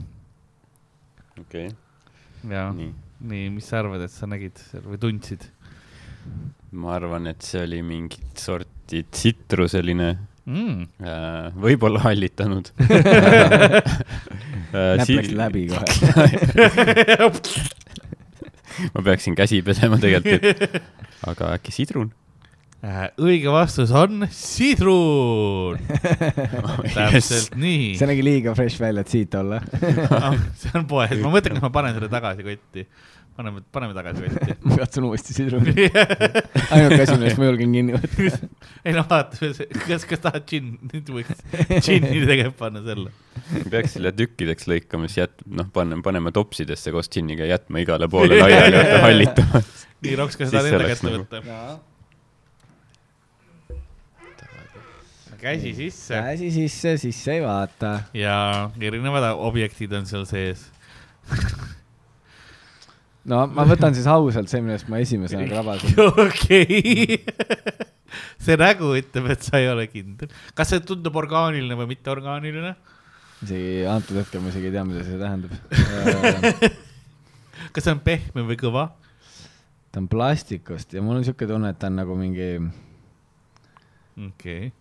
okei, 1.41 1.67
ja 2.53 2.67
nii. 2.75 2.91
nii, 3.33 3.49
mis 3.57 3.65
sa 3.71 3.79
arvad, 3.81 4.03
et 4.05 4.13
sa 4.13 4.29
nägid 4.29 4.57
seal 4.69 4.83
või 4.85 4.99
tundsid 5.01 5.47
ma 6.77 6.93
arvan, 6.99 7.27
et 7.31 7.41
see 7.41 7.63
oli 7.63 7.81
mingit 7.81 8.37
sorti 8.43 9.05
tsitruseline 9.09 10.11
mm.? 10.47 10.87
äh,, 11.03 11.53
võib-olla 11.61 12.01
hallitanud 12.07 12.71
Äh, 14.75 14.97
näpp 14.99 15.11
läks 15.15 15.31
läbi 15.31 15.67
kohe. 15.71 15.85
ma 18.93 19.03
peaksin 19.05 19.35
käsi 19.37 19.61
pesema 19.63 19.99
tegelikult, 20.01 20.79
aga 21.29 21.53
äkki 21.55 21.71
sidrun? 21.71 22.09
Äh, 22.83 23.07
õige 23.23 23.49
vastus 23.53 23.93
on 23.95 24.27
sidrun. 24.29 25.79
täpselt 26.97 27.55
nii. 27.57 27.93
see 27.97 28.09
nägi 28.11 28.25
liiga 28.27 28.53
fresh 28.59 28.83
välja, 28.83 29.05
et 29.07 29.13
siit 29.15 29.39
olla. 29.39 29.61
see 30.59 30.75
on 30.75 30.85
poes, 30.89 31.15
ma 31.23 31.31
mõtlen, 31.31 31.55
kas 31.55 31.63
ma 31.63 31.71
panen 31.79 31.95
selle 31.95 32.11
tagasi 32.11 32.45
kotti. 32.45 32.85
paneme, 33.37 33.61
paneme 33.71 33.93
tagasi 33.93 34.23
kotti. 34.23 34.55
ma 34.67 34.77
katsun 34.81 35.07
uuesti 35.07 35.35
sidruni. 35.35 35.73
ainuke 36.73 37.01
asi, 37.03 37.17
millest 37.17 37.41
ma 37.41 37.49
julgen 37.49 37.75
kinni 37.77 37.97
võtta. 37.97 38.39
ei 38.87 38.95
no 38.95 39.03
vaata, 39.09 39.51
kas, 39.85 40.05
kas 40.09 40.23
tahad 40.23 40.47
džinn, 40.49 40.77
nüüd 40.91 41.11
võiks 41.13 41.43
džinni 41.85 42.23
tegelikult 42.23 42.57
panna 42.61 42.83
selle. 42.85 43.13
peaks 43.73 43.97
selle 43.97 44.13
tükkideks 44.17 44.69
lõikama, 44.71 45.09
siis 45.09 45.23
jät-, 45.23 45.45
noh, 45.59 45.69
paneme, 45.73 46.01
paneme 46.05 46.33
topsidesse 46.35 46.93
koos 46.95 47.11
džinniga 47.13 47.45
ja 47.45 47.57
jätma 47.57 47.83
igale 47.83 48.09
poole 48.11 48.39
laiali, 48.43 48.79
vaata 48.79 49.03
hallitama. 49.05 49.61
nii, 50.05 50.17
Roks, 50.23 50.39
kas 50.39 50.51
sa 50.51 50.63
tahad 50.63 50.73
enda 50.73 50.89
kätte 50.95 51.13
võtta? 51.19 51.77
käsi 55.37 55.69
sisse 55.77 56.17
käsi 56.17 56.49
sisse, 56.49 56.95
sisse 56.97 57.37
ei 57.37 57.43
vaata. 57.45 57.99
ja 58.17 58.71
erinevad 58.81 59.29
objektid 59.37 59.93
on 59.93 60.09
seal 60.09 60.25
sees. 60.25 60.65
No 63.31 63.43
ma 63.51 63.65
võtan 63.71 63.95
siis 63.97 64.07
ausalt 64.11 64.51
see, 64.51 64.63
millest 64.63 64.89
ma 64.91 65.01
esimesena 65.03 65.47
krabasin. 65.49 65.97
okei. 66.27 67.19
see 68.45 68.59
nägu 68.59 68.93
ütleb, 68.97 69.31
et 69.35 69.45
sa 69.45 69.59
ei 69.61 69.69
ole 69.71 69.87
kindel. 69.91 70.31
kas 70.57 70.73
see 70.73 70.83
tundub 70.87 71.15
orgaaniline 71.19 71.77
või 71.79 71.91
mitteorgaaniline? 71.95 72.75
isegi 73.43 73.83
antud 73.89 74.17
hetkel 74.17 74.41
ma 74.41 74.53
isegi 74.53 74.71
ei 74.71 74.77
tea, 74.77 74.85
mida 74.87 75.03
see 75.05 75.19
tähendab. 75.21 75.51
kas 77.75 77.85
see 77.85 77.93
on 77.93 78.01
pehme 78.05 78.47
või 78.47 78.59
kõva? 78.59 78.89
ta 79.91 80.01
on 80.01 80.09
plastikust 80.11 80.95
ja 80.95 81.03
mul 81.03 81.19
on 81.19 81.27
siuke 81.27 81.47
tunne, 81.49 81.71
et 81.73 81.79
ta 81.81 81.91
on 81.91 81.99
nagu 81.99 82.17
mingi, 82.17 82.49
okei 84.15 84.67
okay.. 84.69 84.73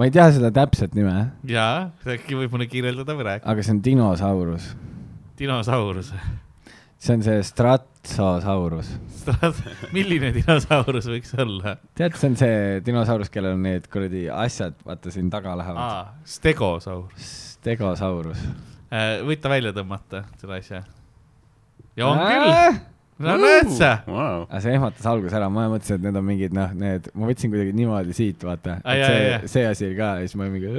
ma 0.00 0.08
ei 0.08 0.14
tea 0.14 0.28
seda 0.34 0.50
täpset 0.54 0.96
nime, 0.98 1.14
jaa, 1.48 1.88
äkki 2.16 2.40
võib 2.40 2.56
mulle 2.56 2.68
kirjeldada 2.72 3.16
või 3.18 3.30
rääkida. 3.32 3.52
aga 3.52 3.64
see 3.64 3.76
on 3.76 3.84
dinosaurus. 3.84 4.74
dinosaurus. 5.38 6.14
See 6.98 7.14
on 7.14 7.22
see 7.22 7.42
Stratsosaurus. 7.46 8.88
milline 9.94 10.32
dinosaurus 10.34 11.06
võiks 11.12 11.30
olla? 11.38 11.76
tead, 11.98 12.16
see 12.18 12.28
on 12.32 12.36
see 12.40 12.56
dinosaurus, 12.86 13.30
kellel 13.32 13.54
on 13.54 13.62
need 13.68 13.86
kuradi 13.92 14.22
asjad, 14.34 14.74
vaata 14.86 15.10
siin 15.14 15.30
taga 15.30 15.54
lähevad. 15.60 16.06
stegosaurus. 16.26 17.28
Stegosaurus. 17.58 18.40
võid 19.28 19.40
ta 19.42 19.48
välja 19.52 19.72
tõmmata, 19.76 20.18
selle 20.42 20.54
asja? 20.58 20.80
ja 21.98 22.04
on 22.10 22.18
küll. 22.24 22.50
no 23.28 23.32
näed 23.44 23.68
sa. 23.78 23.90
Wow. 24.10 24.38
aga 24.48 24.60
see 24.66 24.74
ehmatas 24.74 25.06
alguses 25.10 25.34
ära, 25.38 25.48
ma 25.54 25.68
mõtlesin, 25.70 25.96
et 26.00 26.04
need 26.08 26.16
on 26.18 26.26
mingid 26.26 26.52
noh, 26.58 26.70
need, 26.82 27.02
ma 27.14 27.22
võtsin 27.30 27.50
kuidagi 27.54 27.72
niimoodi 27.78 28.12
siit, 28.18 28.40
vaata. 28.46 28.72
See 28.82 29.38
see 29.54 29.64
asi 29.70 29.82
oli 29.92 29.98
ka 29.98 30.08
ja 30.18 30.22
siis 30.26 30.36
ma 30.38 30.42
olin 30.48 30.54
mingi. 30.58 30.70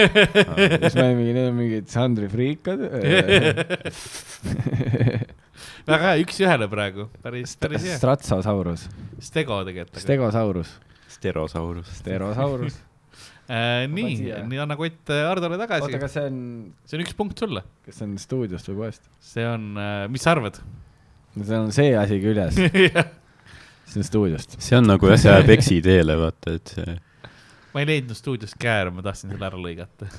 siis 0.84 0.94
ma 1.00 1.04
olin 1.08 1.18
mingi, 1.22 1.34
need 1.40 1.48
on 1.54 1.58
mingid 1.64 1.86
Sandri 1.92 2.28
friikad. 2.36 2.80
väga 5.88 6.10
hea, 6.12 6.24
üks-ühele 6.24 6.68
praegu, 6.72 7.08
päris, 7.24 7.54
päris 7.60 7.86
hea. 7.86 7.96
Stratsosaurus, 8.00 8.88
stego 9.24 9.62
tegelikult. 9.68 10.02
Stegosaurus, 10.04 10.74
Sterosaurus. 11.18 11.96
Sterosaurus. 12.02 12.78
Äh, 13.48 13.86
nii 13.88 14.28
nii 14.44 14.58
anna 14.60 14.74
kott 14.76 15.08
äh, 15.08 15.22
Hardole 15.24 15.56
oota, 15.56 15.64
tagasi. 15.64 15.96
kas 15.96 16.12
see 16.18 16.24
on, 16.28 16.40
see 16.84 16.98
on 16.98 17.02
üks 17.06 17.14
punkt 17.16 17.40
sulle. 17.40 17.62
kas 17.86 17.96
see 17.96 18.04
on 18.04 18.10
stuudiost 18.20 18.68
või 18.68 18.76
poest? 18.82 19.06
see 19.24 19.46
on, 19.48 19.70
mis 20.12 20.26
sa 20.26 20.34
arvad? 20.34 20.58
see 21.32 21.56
on 21.56 21.72
see 21.72 21.94
asi 21.96 22.18
küljes, 22.20 22.58
see 23.88 24.02
on 24.02 24.04
stuudiost. 24.04 24.58
see 24.60 24.76
on 24.76 24.90
nagu 24.90 25.08
jah, 25.08 25.20
see 25.22 25.32
läheb 25.32 25.54
eksiteele, 25.56 26.18
vaata, 26.20 26.58
et 26.58 26.74
see. 26.74 26.98
ma 27.72 27.86
ei 27.86 27.88
leidnud 27.94 28.20
stuudiost 28.20 28.58
kääre, 28.60 28.92
ma 28.92 29.06
tahtsin 29.06 29.32
selle 29.32 29.48
ära 29.48 29.64
lõigata. 29.64 30.10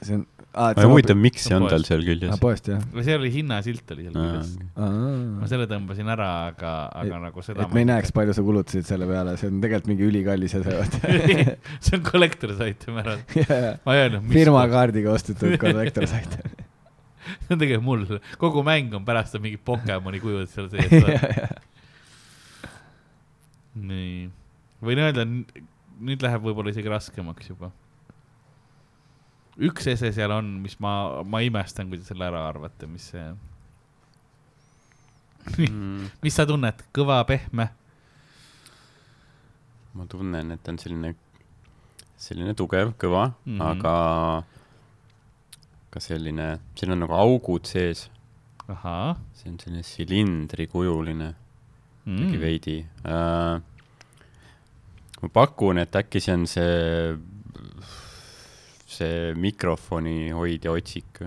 see 0.00 0.18
on, 0.18 0.26
aa, 0.58 0.72
aga 0.74 0.86
huvitav, 0.90 1.18
miks 1.20 1.44
see 1.46 1.56
on 1.56 1.66
tal 1.70 1.84
seal 1.86 2.02
küljes 2.06 2.32
aa, 2.34 2.38
poest 2.42 2.68
jah. 2.72 2.82
see 3.06 3.16
oli 3.16 3.30
hinnasilt 3.32 3.92
oli 3.94 4.06
seal 4.06 4.16
küljes. 4.16 4.54
ma 4.74 5.50
selle 5.50 5.68
tõmbasin 5.70 6.10
ära, 6.14 6.30
aga, 6.50 6.72
aga 7.02 7.20
nagu 7.28 7.44
seda. 7.46 7.66
et 7.66 7.76
me 7.76 7.84
ei 7.84 7.90
näeks, 7.92 8.12
palju 8.16 8.34
sa 8.36 8.44
kulutasid 8.46 8.88
selle 8.88 9.08
peale, 9.10 9.36
see 9.40 9.50
on 9.52 9.60
tegelikult 9.64 9.92
mingi 9.92 10.08
ülikallis 10.08 10.56
asi, 10.58 10.70
see 11.86 11.98
on 11.98 12.06
collector's 12.06 12.62
item 12.64 12.98
ära. 13.04 13.18
ma 13.84 13.96
ei 13.96 14.06
öelnud, 14.06 14.26
mis. 14.26 14.34
firma 14.40 14.64
kaardiga 14.72 15.14
ostetud 15.14 15.56
kollektor 15.64 16.08
saite. 16.10 16.42
see 16.42 17.54
on 17.54 17.62
tegelikult 17.62 17.86
mul, 17.86 18.20
kogu 18.42 18.64
mäng 18.66 18.94
on 18.98 19.06
pärast 19.08 19.38
on 19.38 19.46
mingid 19.46 19.62
Pokemoni 19.66 20.22
kujud 20.22 20.50
seal 20.52 20.70
sees. 20.72 20.88
nii, 23.88 24.14
võin 24.84 25.04
öelda, 25.04 25.26
nüüd 25.28 26.24
läheb 26.24 26.46
võib-olla 26.46 26.72
isegi 26.74 26.90
raskemaks 26.90 27.52
juba. 27.52 27.70
Üks 29.58 29.88
ese 29.90 30.12
seal 30.14 30.32
on, 30.34 30.50
mis 30.62 30.76
ma, 30.82 31.22
ma 31.26 31.42
imestan, 31.42 31.88
kui 31.90 31.98
te 32.00 32.06
selle 32.06 32.28
ära 32.28 32.44
arvate, 32.48 32.86
mis 32.90 33.08
see 33.12 33.26
mm,. 35.70 36.10
mis 36.22 36.36
sa 36.38 36.46
tunned, 36.48 36.84
kõva, 36.94 37.22
pehme? 37.28 37.70
ma 39.98 40.06
tunnen, 40.10 40.54
et 40.54 40.70
on 40.70 40.78
selline, 40.78 41.14
selline 42.20 42.54
tugev, 42.58 42.94
kõva 43.00 43.32
mm. 43.32 43.58
-hmm. 43.58 43.64
aga 43.72 43.94
ka 45.88 46.02
selline, 46.04 46.58
siin 46.76 46.94
on 46.94 47.02
nagu 47.02 47.16
augud 47.16 47.66
sees, 47.66 48.06
see 48.68 49.50
on 49.50 49.58
selline 49.58 49.82
silindrikujuline 49.82 51.32
mm.. 52.04 52.38
veidi 52.40 52.78
äh,. 52.84 53.56
ma 55.22 55.28
pakun, 55.32 55.80
et 55.82 55.96
äkki 55.96 56.20
see 56.22 56.36
on 56.36 56.46
see, 56.46 57.16
see 58.88 59.34
mikrofoni 59.36 60.30
hoidja 60.32 60.72
otsik 60.72 61.22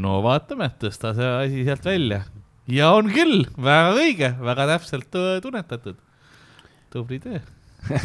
no 0.00 0.18
vaatame, 0.24 0.70
tõsta 0.80 1.12
see 1.16 1.30
asi 1.44 1.66
sealt 1.68 1.86
välja. 1.86 2.24
ja 2.70 2.90
on 2.96 3.10
küll, 3.12 3.44
väga 3.56 3.94
õige, 3.98 4.32
väga 4.40 4.68
täpselt 4.74 5.20
äh, 5.20 5.38
tunnetatud. 5.44 6.00
tubli 6.92 7.20
töö. 7.22 7.40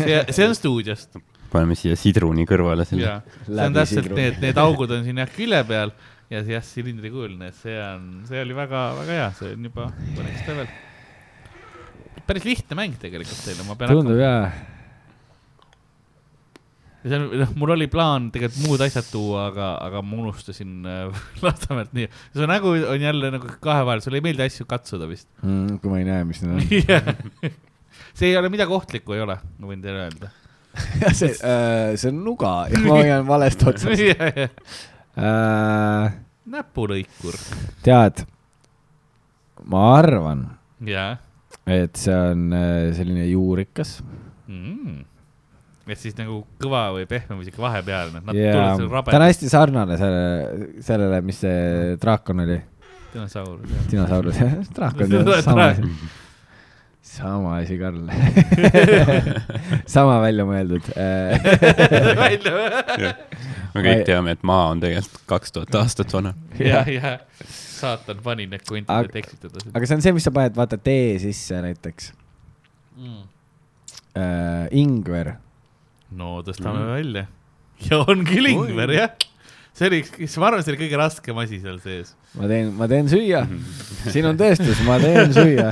see, 0.04 0.24
see 0.36 0.48
on 0.48 0.56
stuudiost 0.58 1.20
paneme 1.50 1.78
siia 1.78 1.98
sidruni 1.98 2.46
kõrvale 2.50 2.86
selle. 2.88 3.08
ja 3.08 3.18
see 3.48 3.66
on 3.66 3.78
täpselt 3.78 4.14
need, 4.16 4.40
need 4.44 4.62
augud 4.62 4.92
on 4.94 5.06
siin 5.08 5.22
jah 5.22 5.32
külje 5.34 5.62
peal 5.70 5.94
ja 6.30 6.44
see 6.44 6.54
jah, 6.54 6.66
silindrikujuline, 6.66 7.52
see 7.58 7.78
on, 7.82 8.10
see 8.30 8.42
oli 8.44 8.58
väga-väga 8.58 9.16
hea, 9.18 9.30
see 9.40 9.56
on 9.56 9.70
juba 9.70 9.88
juba 10.12 10.28
next 10.28 10.52
level. 10.52 10.68
päris 12.30 12.46
lihtne 12.46 12.78
mäng 12.78 13.00
tegelikult 13.02 13.42
teile, 13.46 13.66
ma 13.66 13.78
pean 13.80 13.96
tundub 13.96 14.22
jaa. 14.22 14.44
See 17.04 17.16
on, 17.16 17.28
noh, 17.42 17.52
mul 17.60 17.74
oli 17.78 17.88
plaan 17.92 18.28
tegelikult 18.34 18.66
muud 18.68 18.84
asjad 18.84 19.08
tuua, 19.12 19.46
aga, 19.54 19.70
aga 19.86 20.02
ma 20.04 20.20
unustasin 20.24 20.84
äh, 20.90 21.22
Lasnamäelt 21.46 21.94
nii. 21.96 22.10
su 22.36 22.50
nägu 22.50 22.74
on 22.76 23.02
jälle 23.02 23.32
nagu 23.36 23.56
kahe 23.64 23.86
vahel, 23.88 24.04
sulle 24.04 24.20
ei 24.20 24.26
meeldi 24.26 24.46
asju 24.48 24.68
katsuda 24.70 25.08
vist 25.10 25.30
Mm, 25.46 25.80
kui 25.80 25.92
ma 25.92 26.02
ei 26.02 26.08
näe, 26.08 26.26
mis 26.28 26.42
need 26.44 26.56
on. 26.60 27.52
see 28.20 28.32
ei 28.32 28.38
ole 28.40 28.52
midagi 28.52 28.76
ohtlikku 28.76 29.16
ei 29.16 29.24
ole, 29.24 29.38
ma 29.60 29.72
võin 29.72 29.84
teile 29.84 30.08
öelda. 30.08 30.32
see, 31.20 31.32
see 31.34 32.10
on 32.12 32.20
nuga 32.26 32.54
ja 32.72 32.82
ma 32.84 32.98
hoian 33.00 33.26
valest 33.28 33.64
otsast. 33.68 34.04
Äh, 35.20 36.12
näpulõikur 36.50 37.36
tead, 37.86 38.22
ma 39.72 39.82
arvan, 39.98 40.46
ja 40.88 41.08
et 41.70 42.00
see 42.00 42.16
on 42.16 42.50
äh, 42.56 42.90
selline 42.98 43.26
juurikas. 43.30 44.00
mm.. 44.48 45.06
Et 45.96 46.00
siis 46.02 46.16
nagu 46.18 46.42
kõva 46.62 46.84
või 46.96 47.06
pehme 47.10 47.38
või 47.40 47.48
siuke 47.48 47.62
vahepealne, 47.64 48.22
nad 48.26 48.38
ja 48.38 48.54
tulevad 48.54 48.80
seal 48.84 48.90
ta 49.10 49.18
on 49.20 49.26
hästi 49.28 49.50
sarnane 49.52 49.98
selle, 50.00 50.24
sellele, 50.86 51.22
mis 51.26 51.40
see 51.44 51.96
draakon 52.02 52.44
oli, 52.46 52.58
dinosaurus. 53.14 53.76
dinosaurus, 53.92 54.42
draakon, 54.78 55.08
sama 55.46 55.70
asi, 55.74 55.82
sama 57.10 57.56
asi, 57.60 57.78
Karl. 57.80 58.04
sama 59.96 60.20
välja 60.22 60.46
mõeldud. 60.46 60.86
me 63.74 63.84
kõik 63.86 64.04
teame, 64.08 64.36
et 64.38 64.44
maa 64.48 64.70
on 64.74 64.82
tegelikult 64.84 65.24
kaks 65.30 65.54
tuhat 65.56 65.76
aastat 65.82 66.14
vana. 66.14 66.34
ja, 66.62 66.84
ja 66.90 67.16
saatan 67.80 68.20
pani 68.24 68.46
need 68.52 68.64
kvantid, 68.68 68.92
Aga- 68.92 69.10
et 69.14 69.20
eksitada 69.24 69.62
aga 69.74 69.88
see 69.90 69.96
on 69.98 70.04
see, 70.06 70.14
mis 70.18 70.26
sa 70.28 70.34
paned, 70.36 70.56
vaata 70.58 70.78
tee 70.82 71.18
sisse 71.24 71.62
näiteks 71.66 72.14
Mm. 73.00 73.22
äh,. 74.20 74.66
ingver, 74.76 75.30
no 76.12 76.40
tõstame 76.46 76.80
Mm. 76.84 76.94
välja. 76.96 77.26
ja 77.90 78.00
on 78.08 78.26
küll 78.28 78.50
ingver, 78.50 78.92
jah. 78.92 79.12
see 79.74 79.88
oli, 79.88 80.00
ma 80.42 80.48
arvan, 80.50 80.64
see 80.66 80.74
oli 80.74 80.82
kõige 80.82 80.98
raskem 81.00 81.38
asi 81.44 81.60
seal 81.62 81.80
sees. 81.84 82.16
ma 82.36 82.48
teen, 82.52 82.74
ma 82.76 82.88
teen 82.92 83.08
süüa, 83.12 83.46
siin 84.14 84.26
on 84.26 84.38
tõestus, 84.40 84.82
ma 84.88 84.98
teen 85.00 85.32
süüa. 85.36 85.70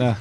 noh, 0.00 0.16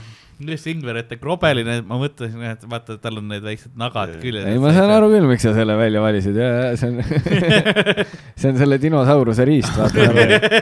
just 0.48 0.68
ingver, 0.72 1.02
et 1.02 1.12
krobeline, 1.20 1.82
ma 1.88 2.00
mõtlesin, 2.00 2.44
et 2.48 2.64
vaata, 2.72 2.96
tal 3.02 3.20
on 3.20 3.28
need 3.32 3.44
väiksed 3.44 3.76
nagad 3.80 4.16
küljes. 4.22 4.48
ei 4.48 4.62
ma 4.62 4.72
saan 4.76 4.92
aru 4.94 5.12
küll, 5.12 5.28
miks 5.28 5.44
sa 5.44 5.52
selle 5.56 5.76
välja 5.80 6.04
valisid 6.04 6.40
ja, 6.40 6.50
ja 6.70 6.76
see 6.80 6.94
on 6.94 7.02
see 8.40 8.52
on 8.54 8.60
selle 8.60 8.78
dinosauruse 8.82 9.46
riist, 9.48 9.76
vaata. 9.76 10.62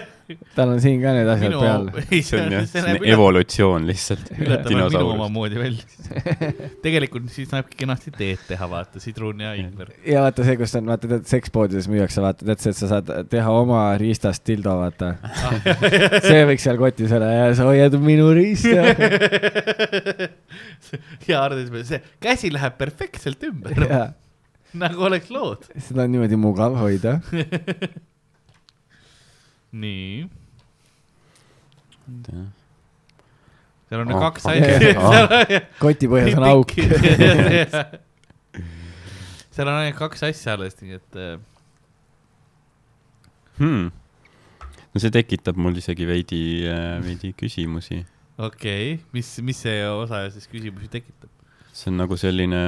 tal 0.57 0.73
on 0.73 0.81
siin 0.83 0.97
ka 1.01 1.13
need 1.15 1.29
asjad 1.31 1.53
minu 1.53 1.61
peal. 1.61 1.85
ei 2.15 2.21
see 2.25 2.39
on 2.41 2.55
jah, 2.55 2.65
see 2.67 2.83
üle, 2.83 3.11
evolutsioon 3.13 3.85
lihtsalt. 3.87 4.31
üllatavalt 4.35 4.97
minu 4.97 5.11
omamoodi 5.13 5.61
välja. 5.61 5.85
tegelikult 6.83 7.29
siis 7.33 7.53
näebki 7.53 7.77
kenasti 7.83 8.13
teed 8.17 8.41
teha, 8.49 8.69
vaata, 8.71 9.01
sidrun 9.03 9.45
ja 9.45 9.53
ingver. 9.59 9.93
ja 10.07 10.25
vaata 10.25 10.47
see, 10.47 10.57
kus 10.59 10.75
on, 10.79 10.89
vaata 10.89 11.11
tead, 11.13 11.27
sekspoodides 11.29 11.89
müüakse, 11.91 12.23
vaata 12.23 12.47
tead 12.49 12.65
see, 12.65 12.73
et 12.73 12.81
sa 12.81 12.91
saad 12.95 13.13
teha 13.31 13.53
oma 13.61 13.85
riistast 14.01 14.45
dildo, 14.47 14.73
vaata. 14.81 15.13
see 16.25 16.43
võiks 16.49 16.65
seal 16.65 16.81
kotis 16.81 17.13
olla 17.13 17.31
ja 17.35 17.47
sa 17.57 17.69
hoiad 17.69 17.97
minu 18.01 18.31
riista. 18.35 18.89
ja 21.29 21.41
arvasin, 21.43 21.85
see 21.87 21.99
käsi 22.23 22.51
läheb 22.53 22.77
perfektselt 22.79 23.41
ümber, 23.47 23.75
nagu 24.83 24.99
oleks 25.07 25.29
lood. 25.33 25.61
seda 25.75 26.03
on 26.05 26.11
niimoodi 26.15 26.37
mugav 26.39 26.73
hoida. 26.79 27.13
nii. 29.83 30.27
seal 33.87 33.99
on 34.03 34.11
Oh, 34.15 34.19
kaks 34.23 34.43
okei. 34.47 34.93
asja. 34.95 35.61
koti 35.81 36.05
põhjas 36.11 36.37
on 36.39 36.45
auk. 36.47 36.71
seal 39.51 39.67
on 39.67 39.73
ainult 39.75 39.99
kaks 39.99 40.23
asja 40.29 40.49
alles, 40.55 40.75
nii 40.81 40.95
et 40.99 41.11
äh, 41.19 41.35
hmm.. 43.59 43.85
no 44.93 44.97
see 45.03 45.11
tekitab 45.13 45.55
mul 45.59 45.75
isegi 45.81 46.05
veidi, 46.07 46.41
veidi 47.03 47.33
küsimusi. 47.37 47.97
Okei 48.37 48.93
okay., 48.93 49.05
mis, 49.13 49.31
mis 49.41 49.61
see 49.65 49.81
osa 49.89 50.25
siis 50.33 50.47
küsimusi 50.51 50.89
tekitab? 50.91 51.29
see 51.73 51.91
on 51.91 51.99
nagu 52.01 52.17
selline, 52.17 52.63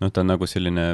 noh, 0.00 0.10
ta 0.12 0.24
on 0.24 0.32
nagu 0.32 0.48
selline 0.48 0.86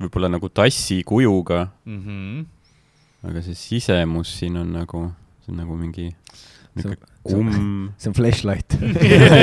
võib-olla 0.00 0.30
nagu 0.32 0.48
tassi 0.48 1.02
kujuga, 1.04 1.68
Mm 1.84 2.00
-hmm. 2.04 3.28
aga 3.28 3.42
see 3.42 3.54
sisemus 3.54 4.38
siin 4.38 4.56
on 4.56 4.72
nagu, 4.72 5.12
see 5.44 5.52
on 5.52 5.60
nagu 5.64 5.76
mingi 5.76 6.08
niisugune 6.74 7.10
kumm, 7.22 7.92
see 7.98 8.08
on 8.08 8.14
flashlight. 8.14 8.76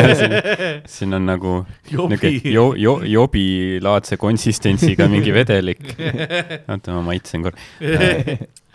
siin 0.95 1.13
on 1.13 1.25
nagu 1.25 1.65
jobi 1.91 2.17
niisugune. 2.17 2.53
jo-, 2.53 2.73
jo-, 2.75 3.03
jobilaadse 3.05 4.17
konsistentsiga 4.17 5.07
mingi 5.11 5.33
vedelik. 5.33 5.83
oota, 6.69 6.95
ma 6.95 7.01
maitsen 7.11 7.45
korra. 7.45 7.57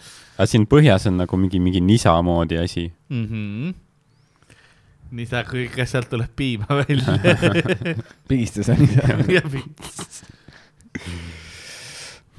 aga 0.42 0.50
siin 0.50 0.64
põhjas 0.66 1.06
on 1.06 1.20
nagu 1.22 1.38
mingi, 1.38 1.60
mingi 1.62 1.78
nisa 1.84 2.16
moodi 2.26 2.58
asi. 2.58 2.88
mm. 3.08 3.26
-hmm. 3.30 3.74
nii 5.14 5.26
sa, 5.30 5.44
kas 5.46 5.90
sealt 5.94 6.08
tuleb 6.10 6.32
piima 6.36 6.66
välja? 6.66 7.14
pigistus 8.28 8.68
on 8.72 8.82
ise. 8.82 9.02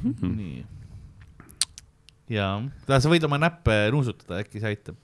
nii. 0.03 0.65
jaa, 2.35 2.59
sa 2.99 3.09
võid 3.09 3.23
oma 3.23 3.37
näppe 3.39 3.87
nuusutada, 3.95 4.41
äkki 4.43 4.59
see 4.59 4.73
aitab. 4.73 4.99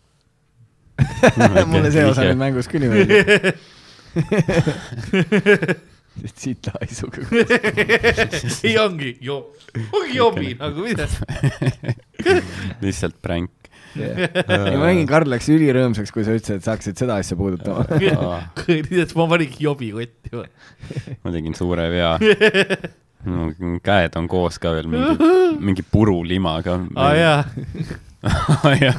mulle 1.72 1.92
see 1.96 2.04
osa 2.04 2.28
nüüd 2.28 2.42
mängus 2.42 2.68
küll 2.68 2.84
ei 2.84 2.92
meeldi. 2.92 3.16
Sita 6.36 6.74
haisuga. 6.80 7.24
ei 8.68 8.76
ongi, 8.82 9.16
jo-, 9.24 9.54
ongi 9.94 10.18
jobi 10.18 10.54
nagu 10.60 10.86
mida. 10.86 11.08
lihtsalt 12.84 13.18
pränk. 13.24 13.52
ei, 13.98 14.78
ma 14.78 14.86
nägin, 14.86 15.08
Karl 15.10 15.32
läks 15.34 15.50
ülirõõmsaks, 15.54 16.14
kui 16.14 16.26
sa 16.26 16.36
ütlesid, 16.38 16.60
et 16.60 16.68
sa 16.68 16.76
hakkasid 16.76 17.02
seda 17.02 17.20
asja 17.22 17.38
puudutama. 17.40 17.86
nii 18.68 19.04
et 19.04 19.16
ma 19.18 19.28
paningi 19.32 19.66
jobi 19.66 19.92
kotti. 19.96 20.34
ma 21.24 21.36
tegin 21.36 21.58
suure 21.58 21.90
vea. 21.94 22.16
käed 23.84 24.16
on 24.16 24.30
koos 24.32 24.62
ka 24.62 24.72
veel 24.78 24.88
mingi, 24.92 25.32
mingi 25.60 25.84
purulimaga. 25.84 26.78
aa 26.96 27.16
jaa, 27.18 27.42
jah, 28.80 28.98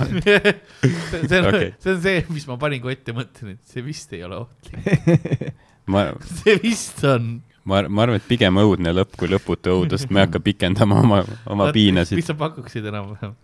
see 1.28 1.38
on 1.38 1.48
Okei., 1.51 1.72
see 1.78 1.94
on 1.94 2.02
see, 2.05 2.20
mis 2.32 2.47
ma 2.48 2.56
panin 2.60 2.82
kotti 2.84 3.12
ja 3.12 3.16
mõtlesin, 3.16 3.56
et 3.56 3.72
see 3.72 3.84
vist 3.84 4.12
ei 4.16 4.24
ole 4.26 4.42
ohtlik. 4.44 5.66
Ma, 5.93 6.07
see 6.41 6.57
vist 6.62 7.03
on. 7.09 7.29
ma, 7.69 7.83
ma 7.89 8.07
arvan, 8.07 8.19
et 8.21 8.27
pigem 8.31 8.59
õudne 8.62 8.93
lõpp 8.97 9.17
kui 9.21 9.31
lõputu 9.31 9.75
õudus, 9.81 10.07
ma 10.11 10.23
ei 10.23 10.29
hakka 10.29 10.43
pikendama 10.47 11.01
oma, 11.05 11.23
oma 11.51 11.71
piinasid 11.77 12.21
mis. 12.21 12.29
sa 12.31 12.37
pakuksid 12.39 12.87
enam-vähem? 12.93 13.35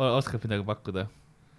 oskad 0.00 0.44
midagi 0.46 0.64
pakkuda? 0.66 1.06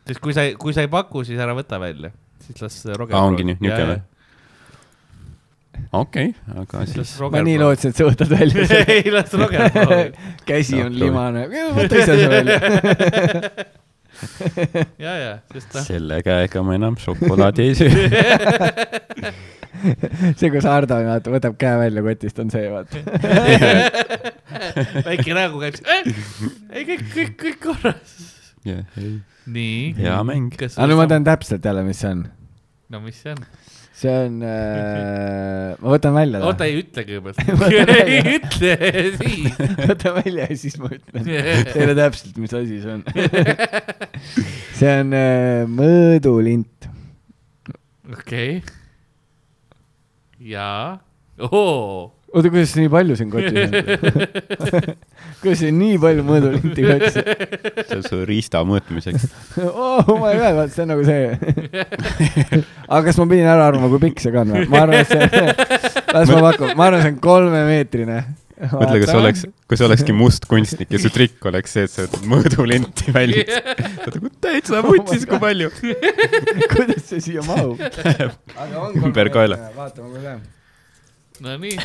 sest 0.10 0.20
kui 0.24 0.34
sa, 0.36 0.48
kui 0.60 0.74
sa 0.76 0.84
ei 0.86 0.90
paku, 0.92 1.22
siis 1.28 1.40
ära 1.42 1.54
võta 1.58 1.78
välja, 1.82 2.10
siis 2.46 2.62
las 2.64 2.80
Roger. 2.98 3.16
Aa, 3.16 3.28
ongi 3.30 3.46
nii- 3.48 3.60
niisugune 3.62 3.92
või?? 3.94 4.02
okei, 5.98 6.32
aga 6.62 6.82
siis, 6.90 7.14
ma 7.32 7.42
nii. 7.46 7.58
lootsin, 7.62 7.94
et 7.94 8.00
sa 8.02 8.08
võtad 8.10 8.30
välja 8.32 8.66
ei, 8.96 9.06
las 9.14 9.34
Roger 9.38 9.70
proovib. 9.76 10.18
käsi 10.48 10.78
Noh, 10.80 10.90
on 10.90 10.98
proovib. 10.98 11.06
limane. 11.06 11.46
võta 11.78 12.02
ise 12.02 12.18
see 12.20 12.32
välja. 12.34 12.58
ja, 15.06 15.14
ja, 15.18 15.32
sest 15.54 15.74
noh, 15.76 15.84
selle 15.86 16.22
käega 16.26 16.64
ma 16.66 16.74
enam 16.78 16.96
šokolaadi 17.02 17.62
ei 17.70 17.76
söö. 17.78 17.92
see, 20.40 20.50
kus 20.54 20.66
Hardo 20.68 20.96
vaata 21.08 21.34
võtab 21.34 21.54
käe 21.62 21.76
välja 21.82 22.02
kotist, 22.06 22.38
on 22.44 22.50
see 22.54 22.68
vaata. 22.72 22.98
väike 25.08 25.32
nägu 25.38 25.58
käib, 25.64 25.76
ei 26.70 26.84
kõik, 26.90 27.04
kõik, 27.16 27.34
kõik 27.42 27.60
korras. 27.64 28.10
nii. 28.66 29.78
hea 29.98 30.18
mäng. 30.28 30.50
aga 30.70 30.86
nüüd 30.92 31.00
ma 31.02 31.08
tean 31.12 31.26
täpselt 31.28 31.64
jälle, 31.66 31.84
mis 31.88 32.00
see 32.04 32.12
on. 32.16 32.22
no 32.94 32.98
mis 33.06 33.18
see 33.24 33.32
on? 33.36 33.42
See 34.02 34.14
on 34.26 34.38
äh,, 34.42 35.74
ma 35.78 35.92
võtan 35.94 36.16
välja 36.16 36.42
oota, 36.42 36.64
ta, 36.64 36.68
ei 36.70 36.80
ütle 36.82 37.04
kõigepealt 37.06 37.42
Võta. 37.62 37.98
ei 38.02 38.38
ütle 38.38 38.72
siis. 39.20 39.60
võtan 39.92 40.16
välja 40.18 40.48
ja 40.48 40.58
siis 40.58 40.78
ma 40.82 40.90
ütlen 40.96 41.28
teile 41.76 41.96
täpselt, 42.00 42.40
mis 42.42 42.56
asi 42.58 42.80
see 42.82 42.96
on. 42.96 43.04
see 44.80 44.96
on 45.04 45.14
äh, 45.18 45.68
mõõdulint. 45.70 46.90
okei. 48.18 48.62
jaa. 50.52 50.98
oo. 51.52 52.10
oota, 52.34 52.50
kuidas 52.50 52.74
nii 52.80 52.90
palju 52.92 53.16
siin 53.20 53.32
kotis 53.32 53.58
on? 53.62 53.72
kuidas 55.42 55.62
siin 55.62 55.78
nii 55.80 55.98
palju 56.02 56.26
mõõdulinti 56.28 56.86
kotis 56.86 57.18
on? 57.20 57.32
see 57.82 57.98
on 57.98 58.06
su 58.08 58.20
riista 58.28 58.62
mõõtmiseks. 58.68 59.26
oh 59.68 60.12
my 60.16 60.36
god, 60.40 60.60
vaat 60.60 60.76
see 60.76 60.86
on 60.86 60.94
nagu 60.94 61.08
see. 61.08 61.32
aga 62.92 63.02
kas 63.08 63.20
ma 63.22 63.28
pidin 63.32 63.50
ära 63.52 63.72
arvama, 63.72 63.90
kui 63.92 64.04
pikk 64.08 64.24
see 64.24 64.36
ka 64.36 64.46
on 64.46 64.54
või? 64.56 64.70
ma 64.72 64.86
arvan, 64.86 65.02
et 65.02 65.12
see, 65.12 65.98
las 66.14 66.32
ma 66.32 66.46
pakun, 66.48 66.72
ma 66.78 66.88
arvan, 66.88 67.04
see 67.04 67.16
on 67.16 67.20
kolmemeetrine. 67.26 68.22
mõtle, 68.62 69.02
kas 69.04 69.14
oleks, 69.18 69.44
kui 69.68 69.82
sa 69.82 69.90
olekski 69.90 70.16
must 70.16 70.48
kunstnik 70.50 70.94
ja 70.94 71.02
su 71.02 71.12
trikk 71.12 71.50
oleks 71.52 71.76
see, 71.76 71.90
et 71.90 71.96
sa 71.96 72.06
võtad 72.06 72.32
mõõdulinti 72.32 73.12
välja. 73.16 73.60
täitsa 74.44 74.84
vutsis, 74.86 75.28
kui 75.28 75.42
palju. 75.42 75.74
kuidas 76.78 77.06
see 77.12 77.28
siia 77.28 77.44
mahub? 77.50 77.82
Ümber 79.02 79.34
kaela.. 79.34 79.60
vaatame, 79.76 80.16
kui 80.16 80.24
läheb. 80.24 80.50
Nonii, 81.42 81.78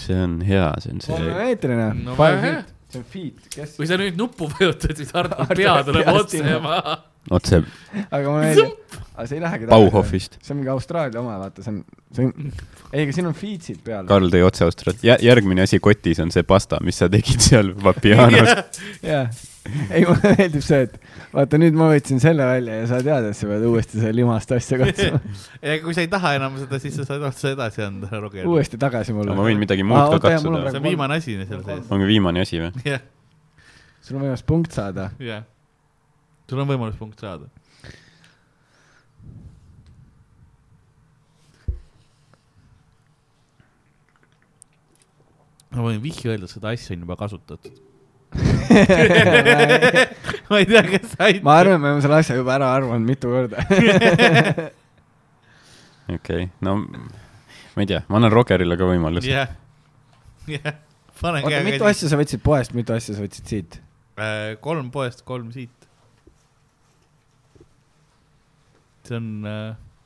see 0.00 0.14
on 0.22 0.40
hea, 0.46 0.66
see 0.82 0.92
on 0.94 1.00
see. 1.02 1.10
kolmemeetrine 1.10 1.88
No 2.04 2.14
five 2.18 2.40
feet, 2.44 2.72
see 2.92 3.00
on 3.00 3.06
feet, 3.14 3.48
kes, 3.54 3.74
kui 3.78 3.88
sa 3.90 3.98
nüüd 4.00 4.18
nuppu 4.18 4.46
vajutad, 4.52 4.94
siis 4.98 5.10
Artur 5.16 5.50
pea 5.58 5.74
tuleb 5.86 6.10
otse 6.14 6.38
ilma. 6.38 6.60
maha. 6.68 6.94
otse 7.36 7.62
aga 8.06 8.22
mulle 8.30 8.44
meeldib, 8.46 8.98
aga 9.16 9.26
see 9.26 9.40
ei 9.40 9.44
lähegi 9.44 9.70
Bauhofist. 9.72 10.38
see 10.38 10.54
on 10.54 10.60
mingi 10.62 10.72
Austraalia 10.72 11.22
oma, 11.22 11.34
vaata, 11.42 11.64
see 11.66 11.74
on, 11.74 11.82
see 12.16 12.30
on, 12.30 12.54
ei, 12.92 13.02
aga 13.04 13.16
siin 13.18 13.30
on 13.32 13.36
feetsid 13.36 13.82
peal. 13.86 14.06
Karl 14.10 14.30
tõi 14.32 14.46
otse 14.46 14.66
Austraaliast 14.68 15.06
Jä,. 15.06 15.18
järgmine 15.26 15.66
asi 15.66 15.82
kotis 15.82 16.22
on 16.22 16.30
see 16.34 16.46
pasta, 16.46 16.78
mis 16.86 17.02
sa 17.02 17.10
tegid 17.12 17.42
seal 17.44 17.74
Vapianos. 17.82 18.54
jaa, 19.10 19.26
ei 19.94 20.04
mulle 20.08 20.32
meeldib 20.38 20.64
see, 20.64 20.86
et 20.86 20.96
vaata 21.34 21.60
nüüd 21.60 21.76
ma 21.78 21.90
võtsin 21.92 22.22
selle 22.22 22.46
välja 22.48 22.80
ja 22.80 22.88
sa 22.90 23.00
tead, 23.04 23.28
et 23.30 23.38
sa 23.38 23.48
pead 23.50 23.66
uuesti 23.68 24.00
seda 24.00 24.12
limast 24.16 24.52
asja 24.56 24.80
katsuma. 24.80 25.20
ja 25.68 25.76
kui 25.84 25.96
sa 25.96 26.04
ei 26.04 26.10
taha 26.12 26.34
enam 26.38 26.58
seda, 26.60 26.80
siis 26.82 26.98
sa 27.00 27.06
saad 27.08 27.24
otse 27.28 27.54
edasi 27.54 27.84
anda, 27.86 28.10
Roger. 28.22 28.48
uuesti 28.50 28.80
tagasi 28.80 29.16
mulle. 29.16 29.36
ma 29.36 29.46
võin 29.46 29.60
midagi 29.60 29.86
muud 29.86 30.16
ka 30.16 30.20
katsuda. 30.26 30.64
see 30.70 30.82
on 30.82 30.88
viimane 30.88 31.20
asi 31.20 31.38
seal 31.40 31.64
sees. 31.66 31.86
on 31.90 32.04
viimane 32.08 32.44
asi 32.46 32.62
või? 32.62 32.84
jah, 32.92 33.04
sul 34.04 34.18
on 34.18 34.26
võimalus 34.26 34.46
punkt 34.46 34.76
saada. 34.76 35.10
jah. 35.22 35.46
sul 36.50 36.62
on 36.64 36.70
võimalus 36.70 36.98
punkt 37.00 37.22
saada. 37.22 37.50
ma 45.70 45.86
võin 45.86 46.02
vihje 46.02 46.32
öelda, 46.32 46.48
et 46.48 46.52
seda 46.52 46.74
asja 46.74 46.96
on 46.96 47.06
juba 47.06 47.16
kasutatud. 47.20 47.89
ma 50.50 50.60
ei 50.60 50.66
tea, 50.68 50.82
kas 50.86 51.14
sa 51.14 51.26
aitab. 51.28 51.46
ma 51.46 51.56
arvan, 51.60 51.78
et 51.78 51.82
me 51.82 51.90
oleme 51.90 52.04
selle 52.04 52.20
asja 52.20 52.36
juba 52.38 52.54
ära 52.58 52.70
arvanud 52.76 53.06
mitu 53.06 53.32
korda. 53.32 53.64
okei, 56.16 56.48
no 56.66 56.76
ma 56.82 57.84
ei 57.84 57.90
tea, 57.90 58.02
ma 58.08 58.20
annan 58.20 58.34
Rogerile 58.34 58.78
ka 58.80 58.88
võimaluse. 58.90 59.30
jah, 59.30 59.52
jah, 60.50 60.80
pane 61.20 61.42
oota, 61.42 61.52
käega 61.52 61.66
mitu 61.68 61.90
asja 61.90 62.10
sa 62.12 62.20
võtsid 62.20 62.42
poest, 62.44 62.74
mitu 62.76 62.96
asja 62.96 63.16
sa 63.16 63.24
võtsid 63.24 63.52
siit? 63.54 63.80
Äh, 64.20 64.56
kolm 64.64 64.90
poest, 64.94 65.24
kolm 65.28 65.52
siit. 65.54 65.76
see 69.10 69.18
on, 69.18 69.30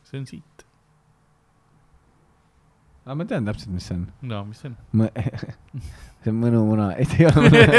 see 0.09 0.17
on 0.23 0.27
siit. 0.29 0.67
aa, 3.05 3.17
ma 3.19 3.27
tean 3.29 3.45
täpselt, 3.49 3.75
mis 3.77 3.89
see 3.91 3.99
on. 3.99 4.09
no 4.31 4.45
mis 4.49 4.63
see 4.65 4.71
on? 4.73 4.77
ma, 4.97 5.11
see 6.25 6.33
on 6.33 6.41
mõnumuna 6.41 6.91
ei 6.99 7.07
see 7.09 7.23
ei 7.23 7.29
ole 7.29 7.39
mõnumuna. 7.47 7.73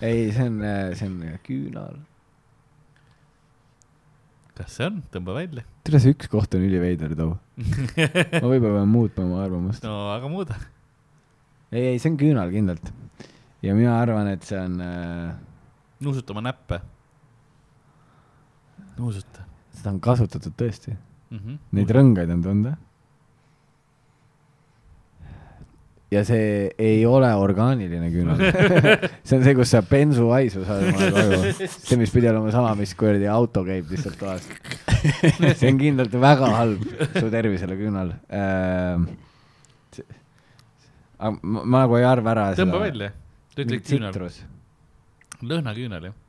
ei, 0.00 0.20
see 0.34 0.48
on, 0.48 0.58
see 0.94 1.08
on 1.08 1.16
küünal. 1.46 1.96
kas 4.58 4.76
see 4.78 4.88
on, 4.88 5.00
tõmba 5.14 5.38
välja. 5.40 5.66
tere, 5.86 6.02
see 6.02 6.14
üks 6.16 6.30
koht 6.32 6.54
on 6.56 6.66
üliveider 6.66 7.16
too. 7.18 7.32
ma 8.40 8.44
võib-olla 8.46 8.80
pean 8.80 8.92
muutma 8.92 9.26
oma 9.26 9.42
arvamust. 9.46 9.82
no 9.86 9.94
aga 10.14 10.30
muuda. 10.32 10.58
ei, 11.72 11.94
ei, 11.94 11.98
see 11.98 12.12
on 12.12 12.20
küünal 12.20 12.54
kindlalt. 12.54 12.92
ja 13.64 13.74
mina 13.74 13.98
arvan, 14.00 14.30
et 14.34 14.46
see 14.46 14.60
on 14.60 14.78
äh,, 14.84 15.32
nuusutama 16.04 16.40
näppe. 16.44 16.76
nuusuta 18.98 19.44
seda 19.84 19.92
on 19.92 20.00
kasutatud 20.00 20.54
tõesti. 20.56 20.94
mm. 20.94 21.38
-hmm. 21.38 21.58
Neid 21.76 21.90
rõngaid 21.92 22.30
on 22.32 22.42
tunda. 22.42 22.76
Ja 26.14 26.22
see 26.26 26.70
ei 26.80 27.02
ole 27.08 27.30
orgaaniline 27.38 28.08
küünal. 28.12 28.40
see 29.26 29.38
on 29.38 29.44
see, 29.46 29.54
kus 29.58 29.72
sa 29.74 29.82
bensuhaisu 29.88 30.64
saad 30.68 30.86
omale 30.90 31.10
koju. 31.16 31.52
see, 31.88 31.98
mis 32.00 32.14
pidi 32.14 32.30
olema 32.30 32.52
sama, 32.54 32.72
mis 32.78 32.94
kuradi 32.98 33.28
auto 33.30 33.64
käib 33.66 33.90
lihtsalt 33.92 34.18
toas. 34.20 34.48
see 35.58 35.70
on 35.70 35.80
kindlalt 35.80 36.16
väga 36.24 36.50
halb 36.54 36.88
su 37.18 37.28
tervisele 37.32 37.78
küünal 37.80 38.14
ähm,. 38.32 39.06
ma, 41.18 41.62
ma 41.62 41.84
nagu 41.84 41.98
ei 42.00 42.08
arva 42.08 42.34
ära 42.34 42.50
tõmba 42.58 42.82
välja. 42.86 43.12
ta 43.54 43.64
ütleb 43.66 43.84
küünal. 43.86 44.28
lõhnaküünal 45.44 46.10
jah. 46.10 46.20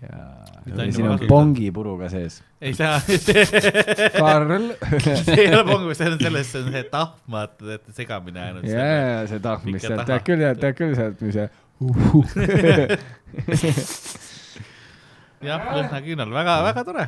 Ja 0.00 0.86
siin 0.92 1.08
on 1.08 1.20
pongipuruga 1.28 2.08
sees. 2.12 2.40
ei 2.60 2.74
saa, 2.74 3.00
see 3.26 3.44
Karl. 4.16 4.70
ei 5.36 5.48
ole 5.48 5.64
pongu, 5.68 5.94
see 5.98 6.08
on 6.10 6.18
selles, 6.20 6.52
see 6.52 6.62
on 6.64 6.72
see 6.74 6.84
tahv, 6.92 7.16
vaata, 7.30 7.60
teate 7.64 7.96
segamini 7.96 8.38
jäänud. 8.40 8.68
ja, 8.70 8.86
ja 8.86 9.26
see 9.30 9.42
tahv, 9.44 9.66
mis 9.68 9.84
sealt, 9.84 10.06
tead 10.08 10.22
küll, 10.26 10.46
tead 10.62 10.78
küll 10.78 10.94
sealt, 10.98 11.18
mis 11.22 11.34
see 11.38 11.48
jah, 15.42 15.60
lõhnaküünal, 15.74 16.30
väga, 16.30 16.54
väga 16.68 16.84
tore. 16.86 17.06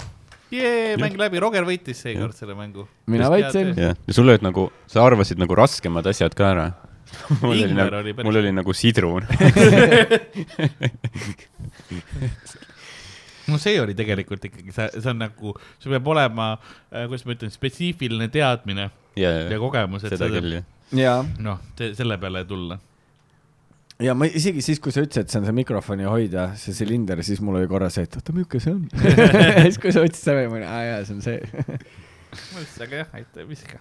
Jee, 0.54 0.94
mäng 1.00 1.16
läbi, 1.18 1.40
Roger 1.42 1.64
võitis 1.66 1.98
seekord 2.04 2.34
selle 2.36 2.54
mängu. 2.58 2.86
mina 3.10 3.30
võitsin. 3.32 3.74
ja 3.78 3.94
sul 4.12 4.28
olid 4.28 4.42
nagu, 4.44 4.68
sa 4.90 5.04
arvasid 5.06 5.38
nagu 5.40 5.54
raskemad 5.58 6.06
asjad 6.10 6.34
ka 6.36 6.44
ära. 6.52 6.66
mul 7.44 7.54
oli 7.54 7.74
nagu 7.76 8.12
mul 8.26 8.36
oli 8.40 8.52
nagu 8.54 8.72
sidrun. 8.74 9.22
no 13.50 13.60
see 13.60 13.76
oli 13.80 13.96
tegelikult 13.98 14.44
ikkagi, 14.50 14.72
see, 14.74 14.90
see 14.96 15.10
on 15.12 15.22
nagu, 15.24 15.54
sul 15.82 15.94
peab 15.96 16.12
olema, 16.14 16.54
kuidas 16.90 17.26
ma 17.28 17.36
ütlen, 17.36 17.52
spetsiifiline 17.54 18.30
teadmine 18.32 18.88
ja, 19.16 19.30
ja 19.30 19.46
ja 19.52 19.60
kogemus, 19.62 20.04
et 20.04 20.14
seda 20.14 20.28
seda, 20.28 20.40
küll 20.40 20.58
jah. 20.58 20.66
ja, 20.98 21.14
noh, 21.44 21.62
selle 21.78 22.18
peale 22.22 22.44
tulla. 22.48 22.78
ja 24.02 24.14
ma 24.18 24.28
isegi 24.28 24.62
siis, 24.64 24.80
kui 24.82 24.94
sa 24.94 25.04
ütlesid, 25.04 25.26
et 25.26 25.34
see 25.34 25.40
on 25.42 25.48
see 25.48 25.56
mikrofoni 25.56 26.08
hoidja, 26.08 26.50
see 26.60 26.76
silinder, 26.76 27.22
siis 27.26 27.42
mul 27.44 27.60
oli 27.60 27.70
korra 27.70 27.90
see, 27.94 28.06
et 28.08 28.18
oota, 28.18 28.34
milline 28.36 28.62
see 28.62 28.74
on. 28.74 28.84
siis, 29.68 29.80
kui 29.82 29.94
sa 29.94 30.04
ütlesid 30.04 30.22
seda, 30.22 30.46
ma 30.50 30.60
olin, 30.60 30.68
aa 30.68 30.84
jaa, 30.88 31.02
see 31.08 31.18
on 31.18 31.24
see. 31.24 31.90
aga 32.86 33.02
jah, 33.04 33.18
aitäh, 33.20 33.48
viska. 33.48 33.80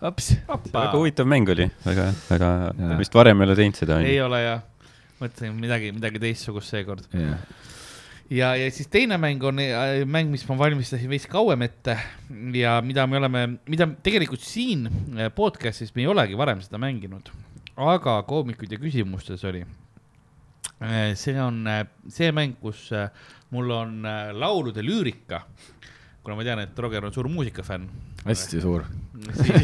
hops. 0.00 0.32
väga 0.48 0.92
huvitav 0.96 1.28
mäng 1.28 1.50
oli, 1.52 1.68
väga, 1.84 2.10
väga 2.30 2.52
vist 3.00 3.16
varem 3.16 3.42
ei 3.42 3.50
ole 3.50 3.58
teinud 3.58 3.82
seda, 3.82 4.00
ei 4.06 4.20
ole 4.24 4.44
jah, 4.46 4.64
mõtlesin 5.20 5.58
midagi, 5.60 5.92
midagi 5.96 6.22
teistsugust 6.22 6.72
seekord. 6.72 7.04
jah, 7.12 7.44
ja, 8.30 8.52
ja 8.56 8.70
siis 8.70 8.88
teine 8.90 9.18
mäng 9.20 9.42
on 9.46 9.60
äh, 9.62 10.02
mäng, 10.06 10.30
mis 10.32 10.46
ma 10.48 10.56
valmistasin 10.58 11.10
veits 11.10 11.28
kauem 11.30 11.66
ette 11.66 11.96
ja 12.56 12.78
mida 12.84 13.06
me 13.10 13.18
oleme, 13.20 13.44
mida 13.70 13.88
tegelikult 14.04 14.44
siin 14.46 14.86
äh, 15.18 15.30
podcast'is 15.34 15.94
me 15.96 16.04
ei 16.04 16.10
olegi 16.10 16.38
varem 16.38 16.62
seda 16.64 16.80
mänginud, 16.82 17.32
aga 17.80 18.20
koomikuid 18.28 18.76
ja 18.76 18.80
küsimustes 18.82 19.44
oli. 19.48 19.64
see 21.14 21.40
on 21.42 21.66
äh, 21.68 21.84
see 22.08 22.30
mäng, 22.32 22.56
kus 22.60 22.88
äh, 22.92 23.10
mul 23.50 23.70
on 23.76 24.04
äh, 24.06 24.30
laulude 24.32 24.82
lüürika, 24.82 25.42
kuna 26.22 26.36
ma 26.38 26.46
tean, 26.46 26.62
et 26.64 26.78
Roger 26.78 27.04
on 27.04 27.12
suur 27.12 27.28
muusikafänn 27.28 27.88
hästi 28.24 28.60
suur. 28.60 28.84
siis, 29.32 29.62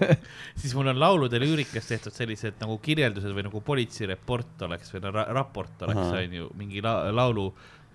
siis 0.60 0.74
mul 0.74 0.90
on 0.90 1.00
laulude 1.00 1.40
lüürikas 1.40 1.88
tehtud 1.88 2.12
sellised 2.12 2.58
nagu 2.60 2.78
kirjeldused 2.82 3.32
või 3.36 3.46
nagu 3.46 3.60
politseireport 3.64 4.66
oleks 4.68 4.92
või 4.94 5.04
no, 5.04 5.12
ra 5.14 5.26
raport 5.36 5.86
oleks, 5.86 6.04
Ahah. 6.06 6.22
onju, 6.22 6.50
mingi 6.58 6.82
la 6.84 7.00
laulu 7.14 7.50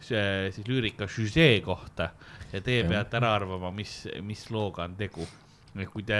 siis 0.08 0.68
lüürika 0.68 1.08
süžee 1.10 1.62
kohta 1.66 2.12
ja 2.54 2.62
teie 2.62 2.84
peate 2.90 3.18
ära 3.20 3.34
arvama, 3.38 3.72
mis, 3.76 4.04
mis 4.22 4.46
looga 4.54 4.88
on 4.88 4.98
tegu. 5.00 5.28
kui 5.92 6.04
te, 6.06 6.20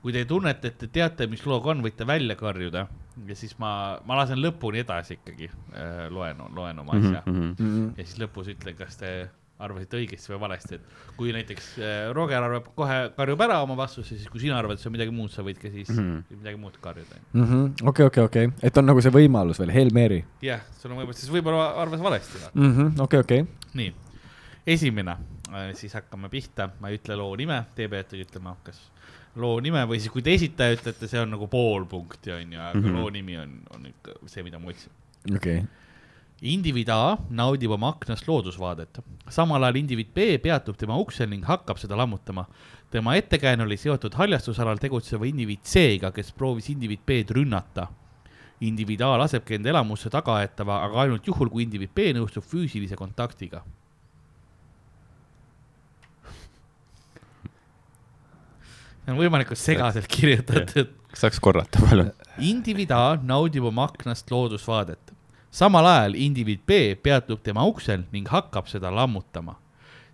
kui 0.00 0.12
te 0.12 0.24
tunnete, 0.24 0.70
et 0.72 0.78
te 0.80 0.86
teate, 0.88 1.26
mis 1.28 1.42
looga 1.44 1.74
on, 1.74 1.82
võite 1.84 2.06
välja 2.08 2.36
karjuda 2.40 2.86
ja 3.28 3.36
siis 3.36 3.58
ma, 3.60 4.00
ma 4.06 4.16
lasen 4.16 4.40
lõpuni 4.40 4.80
edasi 4.80 5.18
ikkagi 5.18 5.50
loen, 6.10 6.40
loen 6.56 6.78
oma 6.80 6.96
asja 6.96 7.22
mm. 7.26 7.32
Mhm, 7.32 7.54
-hmm 7.58 7.90
ja 7.98 8.06
siis 8.06 8.18
lõpus 8.22 8.48
ütlen, 8.54 8.76
kas 8.78 8.96
te 8.96 9.10
arvasite 9.58 9.96
õigesti 9.96 10.32
või 10.32 10.40
valesti, 10.40 10.74
et 10.74 10.80
kui 11.16 11.32
näiteks 11.32 11.66
äh, 11.78 12.12
Roger 12.12 12.42
arvab 12.42 12.64
kohe, 12.74 12.96
karjub 13.16 13.40
ära 13.40 13.60
oma 13.62 13.76
vastuse, 13.78 14.16
siis 14.18 14.28
kui 14.28 14.40
sina 14.40 14.58
arvad, 14.58 14.72
et 14.74 14.80
see 14.82 14.88
on 14.90 14.92
midagi 14.96 15.10
muud, 15.14 15.30
sa 15.30 15.42
võid 15.46 15.58
ka 15.62 15.70
siis 15.70 15.88
mm 15.88 16.00
Mhm. 16.00 16.16
-hmm. 16.30 16.36
midagi 16.38 16.56
muud 16.58 16.78
karjuda. 16.80 17.16
okei, 17.88 18.06
okei, 18.06 18.24
okei, 18.24 18.48
et 18.62 18.76
on 18.76 18.86
nagu 18.86 19.00
see 19.00 19.10
võimalus 19.10 19.58
veel, 19.58 19.70
Hail 19.72 19.90
Mary. 19.94 20.24
jah, 20.42 20.60
sul 20.80 20.90
on 20.90 20.98
võimalus, 20.98 21.16
siis 21.22 21.30
võib-olla 21.32 21.74
arvas 21.76 22.00
valesti. 22.00 22.38
okei, 23.00 23.20
okei. 23.20 23.44
nii, 23.74 23.94
esimene, 24.66 25.16
siis 25.74 25.92
hakkame 25.94 26.28
pihta, 26.28 26.68
ma 26.80 26.88
ei 26.88 26.98
ütle 26.98 27.16
loo 27.16 27.36
nime, 27.36 27.64
te 27.76 27.88
peate 27.88 28.16
ütlema, 28.24 28.56
kas 28.64 28.80
loo 29.36 29.60
nime 29.60 29.84
või 29.86 29.98
siis, 30.00 30.10
kui 30.12 30.22
te 30.22 30.34
esitaja 30.34 30.76
ütlete, 30.76 31.08
see 31.08 31.20
on 31.20 31.30
nagu 31.30 31.46
pool 31.48 31.84
punkti, 31.86 32.30
onju, 32.32 32.58
aga 32.60 32.74
mm 32.78 32.80
Mhm. 32.80 32.88
-hmm. 32.90 33.00
loo 33.00 33.10
nimi 33.10 33.36
on, 33.38 33.60
on 33.74 33.86
ikka 33.86 34.12
see, 34.26 34.42
mida 34.42 34.58
ma 34.58 34.68
otsin. 34.70 34.90
okei. 35.36 35.62
Indiviid 36.44 36.90
A 36.92 37.16
naudib 37.32 37.72
oma 37.72 37.94
aknast 37.94 38.26
loodusvaadet, 38.28 39.00
samal 39.32 39.64
ajal 39.64 39.78
indiviid 39.80 40.10
B 40.14 40.26
peatub 40.44 40.76
tema 40.76 40.96
uksel 41.00 41.30
ning 41.30 41.44
hakkab 41.48 41.80
seda 41.80 41.96
lammutama. 41.96 42.46
tema 42.90 43.16
ettekääne 43.16 43.64
oli 43.64 43.76
seotud 43.76 44.14
haljastusalal 44.14 44.78
tegutseva 44.78 45.26
indiviid 45.26 45.64
C-ga, 45.64 46.12
kes 46.12 46.32
proovis 46.32 46.68
indiviid 46.70 47.00
B-d 47.06 47.34
rünnata. 47.34 47.88
indiviid 48.60 49.00
A 49.00 49.16
lasebki 49.18 49.54
enda 49.54 49.70
elamusse 49.70 50.10
tagaaetava, 50.10 50.84
aga 50.84 51.00
ainult 51.00 51.26
juhul, 51.26 51.48
kui 51.48 51.62
indiviid 51.64 51.90
B 51.94 52.12
nõustub 52.14 52.44
füüsilise 52.44 52.96
kontaktiga. 52.96 53.64
see 59.04 59.12
on 59.12 59.18
võimalikult 59.18 59.60
segaselt 59.60 60.06
kirjutatud. 60.08 60.92
saaks 61.12 61.40
korrata, 61.40 61.80
palun? 61.80 62.12
indiviid 62.38 62.92
A 62.92 63.18
naudib 63.22 63.64
oma 63.64 63.88
aknast 63.88 64.30
loodusvaadet. 64.30 65.13
Samal 65.54 65.86
ajal 65.86 66.16
indiviid 66.18 66.64
B 66.66 66.96
peatub 67.02 67.42
tema 67.46 67.62
uksel 67.70 68.08
ning 68.12 68.26
hakkab 68.28 68.66
seda 68.66 68.90
lammutama. 68.94 69.60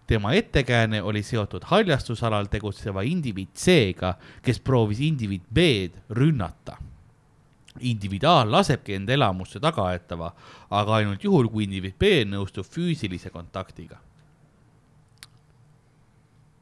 tema 0.06 0.32
ettekääne 0.34 1.02
oli 1.02 1.22
seotud 1.22 1.62
haljastusalal 1.70 2.48
tegutseva 2.50 3.02
indiviid 3.06 3.48
C-ga, 3.54 4.14
kes 4.42 4.58
proovis 4.60 5.00
indiviid 5.00 5.42
B-d 5.54 6.02
rünnata. 6.10 6.76
indiviid 7.80 8.24
A 8.24 8.44
lasebki 8.44 8.94
enda 8.94 9.12
elamusse 9.12 9.60
tagaaetava, 9.60 10.32
aga 10.70 10.94
ainult 10.94 11.24
juhul, 11.24 11.48
kui 11.48 11.64
indiviid 11.64 11.94
B 11.98 12.24
nõustub 12.26 12.66
füüsilise 12.66 13.30
kontaktiga. 13.30 13.96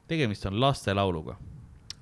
tegemist 0.07 0.45
on 0.45 0.59
lastelauluga. 0.61 1.35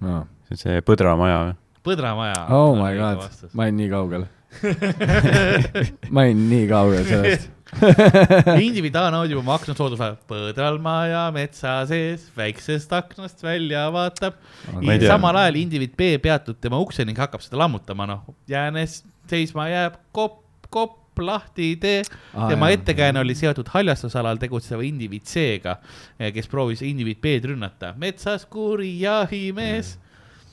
see 0.01 0.51
on 0.51 0.57
see 0.57 0.81
põdramaja 0.81 1.43
või? 1.45 1.55
Põdramaja. 1.83 2.47
oh 2.49 2.75
my 2.75 2.97
god, 2.97 3.53
ma 3.53 3.63
olin 3.63 3.77
nii 3.77 3.89
kaugel. 3.89 4.27
ma 6.13 6.25
olin 6.25 6.43
nii 6.49 6.65
kaugel 6.69 7.05
sellest. 7.07 7.53
indiviid 8.67 8.95
A 8.95 9.07
naudib 9.11 9.39
oma 9.41 9.57
aknast 9.57 9.81
loodusväe, 9.81 10.13
põdral 10.29 10.79
maja 10.83 11.25
metsa 11.35 11.79
sees, 11.89 12.27
väiksest 12.37 12.93
aknast 12.95 13.43
välja 13.43 13.87
vaatab. 13.93 14.37
Tea. 14.79 15.01
samal 15.07 15.39
ajal 15.43 15.59
indiviid 15.59 15.97
B 15.99 16.13
peatub 16.23 16.59
tema 16.63 16.79
ukse 16.83 17.05
ning 17.07 17.19
hakkab 17.19 17.43
seda 17.43 17.59
lammutama, 17.63 18.07
noh, 18.09 18.23
jäänes 18.49 19.01
seisma 19.29 19.67
jääb 19.71 19.99
kopp, 20.15 20.41
kopp 20.73 21.19
lahti 21.19 21.73
tee. 21.81 22.01
Aa, 22.33 22.47
tema 22.51 22.69
ettekääne 22.73 23.19
oli 23.19 23.35
seotud 23.35 23.69
haljastusalal 23.73 24.39
tegutseva 24.41 24.85
indiviid 24.85 25.25
C-ga, 25.27 25.77
kes 26.33 26.49
proovis 26.51 26.83
indiviid 26.85 27.21
B-d 27.23 27.53
rünnata. 27.53 27.93
metsas 27.97 28.45
kuri 28.45 28.93
jahimees 29.01 29.97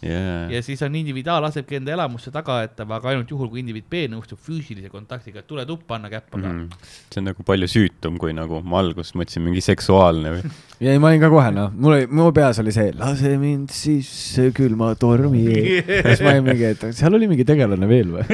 jaa, 0.04 0.50
ja 0.52 0.60
siis 0.64 0.82
on 0.84 0.94
indiviid 0.98 1.28
A 1.32 1.38
lasebki 1.44 1.78
enda 1.80 1.94
elamusse 1.94 2.30
tagaaetava, 2.34 2.98
aga 3.00 3.12
ainult 3.12 3.30
juhul, 3.32 3.48
kui 3.52 3.62
indiviid 3.62 3.86
B 3.90 4.04
nõustub 4.12 4.40
füüsilise 4.44 4.90
kontaktiga, 4.92 5.42
tule 5.48 5.64
tuppa, 5.68 5.98
anna 5.98 6.08
käppa 6.12 6.38
ka. 6.38 6.52
Mhm. 6.52 6.68
see 7.12 7.22
on 7.22 7.28
nagu 7.30 7.46
palju 7.46 7.68
süütum, 7.70 8.18
kui 8.20 8.32
nagu 8.36 8.60
ma 8.62 8.82
alguses 8.82 9.14
mõtlesin 9.18 9.42
mingi 9.46 9.62
seksuaalne 9.64 10.28
või. 10.36 10.42
ei, 10.84 10.98
ma 11.00 11.06
olin 11.10 11.24
ka 11.24 11.32
kohe 11.32 11.50
noh, 11.56 11.72
mul 11.72 11.92
oli, 11.98 12.06
mu 12.12 12.28
peas 12.36 12.60
oli 12.62 12.72
see, 12.76 12.92
lase 12.98 13.34
mind 13.40 13.68
sisse 13.74 14.50
külma 14.56 14.92
tormi. 15.00 15.46
siis 15.88 16.24
ma 16.24 16.28
olin 16.36 16.48
mingi, 16.50 16.66
et 16.74 16.80
seal 16.96 17.12
oli 17.16 17.30
mingi 17.30 17.48
tegelane 17.48 17.86
veel 17.88 18.08
või? 18.18 18.24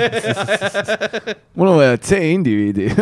mul 1.56 1.68
on 1.74 1.80
vaja 1.80 1.94
C-indiviidi. 2.00 2.86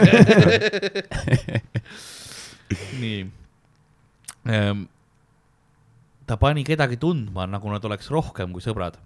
nii 3.03 3.21
ehm,. 4.49 4.87
Ta 6.29 6.37
pani 6.37 6.65
kedagi 6.65 6.99
tundma, 7.01 7.47
nagu 7.49 7.71
nad 7.73 7.85
oleks 7.89 8.11
rohkem 8.13 8.53
kui 8.53 8.65
sõbrad. 8.65 8.99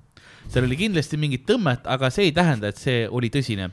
seal 0.50 0.66
oli 0.66 0.76
kindlasti 0.76 1.18
mingit 1.20 1.44
tõmmet, 1.46 1.86
aga 1.86 2.10
see 2.10 2.26
ei 2.28 2.32
tähenda, 2.34 2.72
et 2.72 2.80
see 2.80 3.06
oli 3.06 3.30
tõsine. 3.30 3.70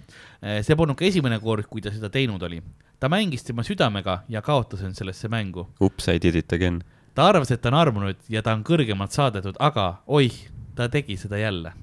see 0.61 0.77
polnud 0.77 0.97
ka 0.97 1.05
esimene 1.05 1.39
kord, 1.41 1.65
kui 1.65 1.81
ta 1.81 1.91
seda 1.91 2.11
teinud 2.13 2.43
oli. 2.45 2.61
ta 2.99 3.09
mängis 3.09 3.43
tema 3.43 3.63
südamega 3.63 4.23
ja 4.29 4.41
kaotas 4.41 4.83
end 4.83 4.95
sellesse 4.95 5.27
mängu. 5.27 5.67
Ups, 5.79 6.07
I 6.07 6.19
did 6.19 6.35
it 6.35 6.53
again. 6.53 6.83
ta 7.15 7.27
arvas, 7.27 7.51
et 7.51 7.61
ta 7.61 7.69
on 7.69 7.79
armunud 7.79 8.17
ja 8.29 8.41
ta 8.41 8.53
on 8.53 8.63
kõrgemalt 8.63 9.11
saadetud, 9.11 9.57
aga 9.59 10.03
oih, 10.07 10.35
ta 10.75 10.89
tegi 10.89 11.17
seda 11.17 11.37
jälle. 11.37 11.73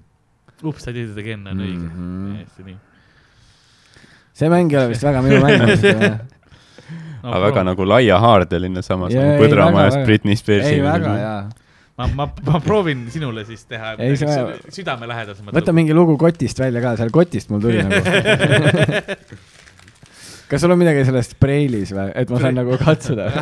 ups, 0.63 0.85
sa 0.85 0.93
tegid 0.93 1.11
seda 1.11 1.21
again 1.21 1.47
on 1.47 1.59
õige 1.59 1.89
mm. 1.91 2.47
-hmm. 2.47 2.77
see 4.33 4.49
mäng 4.49 4.73
ei 4.73 4.79
ole 4.79 4.89
vist 4.89 5.03
väga 5.03 5.23
minu 5.23 5.43
mäng. 5.43 6.31
no,. 7.27 7.35
aga 7.35 7.51
väga 7.51 7.63
nagu 7.73 7.83
laiahaardeline 7.91 8.83
samas 8.87 9.15
Jaa, 9.15 9.35
nagu 9.35 9.51
väga, 9.51 10.05
Britney 10.07 10.37
Spearsi. 10.39 10.77
ei, 10.77 10.81
väga 10.85 11.11
hea. 11.19 11.37
ma, 11.99 12.05
ma, 12.15 12.25
ma 12.47 12.57
proovin 12.65 13.01
sinule 13.13 13.45
siis 13.49 13.67
teha 13.67 13.97
südamelähedasemat. 14.71 15.53
võta 15.59 15.71
mingi 15.77 15.93
lugu 15.97 16.15
kotist 16.21 16.59
välja 16.63 16.81
ka, 16.85 16.91
seal 17.03 17.13
kotist 17.15 17.51
mul 17.53 17.61
tuli 17.67 17.79
nagu. 17.85 18.01
kas 20.51 20.61
sul 20.63 20.73
on 20.73 20.79
midagi 20.81 21.05
sellest 21.07 21.37
Breilis 21.43 21.93
või, 21.95 22.11
et 22.15 22.31
ma 22.31 22.41
saan 22.43 22.55
nagu 22.61 22.73
katsuda? 22.81 23.27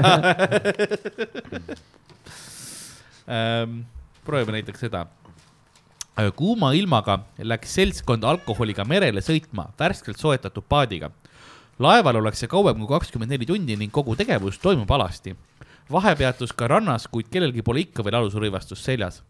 ähm,. 3.37 3.71
proovime 4.25 4.53
näiteks 4.57 4.81
seda. 4.87 5.01
kuuma 6.37 6.73
ilmaga 6.73 7.19
läks 7.39 7.75
seltskond 7.77 8.25
alkoholiga 8.25 8.85
merele 8.89 9.21
sõitma 9.25 9.65
värskelt 9.79 10.19
soetatud 10.21 10.65
paadiga. 10.69 11.11
Laeval 11.79 12.17
ollakse 12.17 12.47
kauem 12.47 12.79
kui 12.79 12.89
kakskümmend 12.89 13.31
neli 13.35 13.47
tundi 13.47 13.77
ning 13.77 13.93
kogu 13.93 14.17
tegevus 14.17 14.59
toimub 14.59 14.91
alasti. 14.91 15.37
vahepeatus 15.93 16.53
ka 16.53 16.69
rannas, 16.69 17.09
kuid 17.09 17.27
kellelgi 17.31 17.63
pole 17.63 17.81
ikka 17.81 18.05
veel 18.05 18.15
alusrõivastus 18.15 18.85
seljas. 18.85 19.23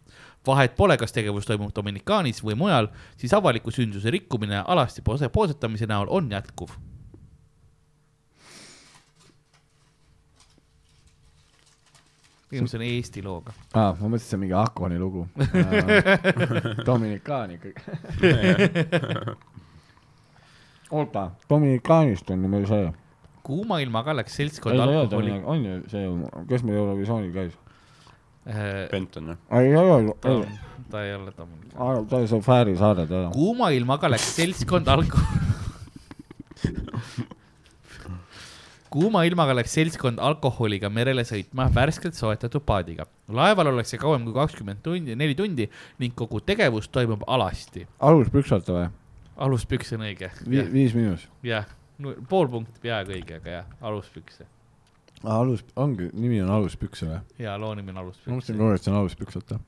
vahet 0.46 0.76
pole, 0.76 0.96
kas 0.96 1.12
tegevus 1.12 1.46
toimub 1.46 1.72
Dominikaanis 1.74 2.42
või 2.44 2.54
mujal, 2.54 2.88
siis 3.16 3.32
avaliku 3.34 3.70
sünduse 3.70 4.10
rikkumine 4.10 4.62
alasti 4.66 5.02
poose- 5.02 5.28
poosetamise 5.28 5.86
näol 5.86 6.06
on 6.10 6.30
jätkuv. 6.30 6.70
tegemist 12.50 12.74
on 12.74 12.82
Eesti 12.82 13.22
looga. 13.22 13.52
aa, 13.74 13.96
ma 13.98 14.08
mõtlesin, 14.12 14.28
see 14.28 14.36
on 14.36 14.40
mingi 14.44 14.54
Akoni 14.54 14.98
lugu. 14.98 15.24
Dominikaan 16.88 17.50
ikkagi. 17.56 17.80
oota, 20.94 21.30
Dominikaanist 21.50 22.30
on 22.30 22.44
ju 22.44 22.50
meil 22.52 22.66
see. 22.70 22.92
kuuma 23.44 23.80
ilmaga 23.84 24.14
läks 24.16 24.38
seltskond 24.40 24.80
alkoholi 24.80 25.36
on 25.44 25.64
ju 25.68 25.76
see, 25.92 26.08
kes 26.48 26.64
meil 26.66 26.80
Eurovisioonil 26.82 27.32
käis? 27.34 27.56
äh, 28.46 28.88
Benton 28.92 29.34
jah? 29.34 29.38
ei, 29.60 29.72
ei 29.72 29.76
ole, 29.76 30.14
ta 30.90 31.04
ei, 31.04 31.14
ole 31.14 31.32
Dominikaan. 31.36 32.06
ta 32.08 32.20
oli 32.20 32.28
see 32.30 32.42
Fääri 32.44 32.76
saare, 32.80 33.06
ta 33.10 33.28
kuuma 33.34 33.70
ilmaga 33.76 34.10
läks 34.12 34.34
seltskond 34.36 34.86
alko-. 34.94 35.24
kuuma 38.94 39.24
ilmaga 39.26 39.56
läks 39.58 39.72
seltskond 39.74 40.20
alkoholiga 40.22 40.90
merele 40.92 41.24
sõitma 41.26 41.66
värskelt 41.74 42.14
soetatud 42.14 42.62
paadiga. 42.66 43.06
laeval 43.28 43.72
ollakse 43.72 43.98
kauem 43.98 44.24
kui 44.28 44.34
kakskümmend 44.36 44.84
tundi, 44.84 45.16
neli 45.18 45.34
tundi 45.34 45.66
ning 45.98 46.14
kogu 46.14 46.40
tegevus 46.40 46.88
toimub 46.88 47.24
alasti. 47.26 47.86
aluspüksalta 47.98 48.76
või? 48.76 48.86
Aluspüks 49.36 49.92
on 49.96 50.04
õige. 50.06 50.30
viis 50.48 50.94
miinus. 50.94 51.28
jah, 51.46 51.66
pool 52.28 52.50
punkti 52.50 52.82
peaaegu 52.84 53.16
õige, 53.16 53.40
aga 53.40 53.56
jah, 53.58 53.72
aluspükse. 53.80 54.46
alus, 55.24 55.64
ongi, 55.80 56.10
nimi 56.12 56.40
on 56.44 56.52
aluspükse 56.54 57.08
või? 57.08 57.20
ja 57.42 57.56
loo 57.60 57.74
nimi 57.74 57.94
on 57.94 58.00
ma 58.00 58.04
aluspüks 58.04 58.30
mõtlesin. 58.32 58.58
kogu 58.58 58.70
aeg, 58.70 58.80
et 58.80 58.86
see 58.86 58.92
on 58.92 58.98
aluspüksalta. 59.00 59.60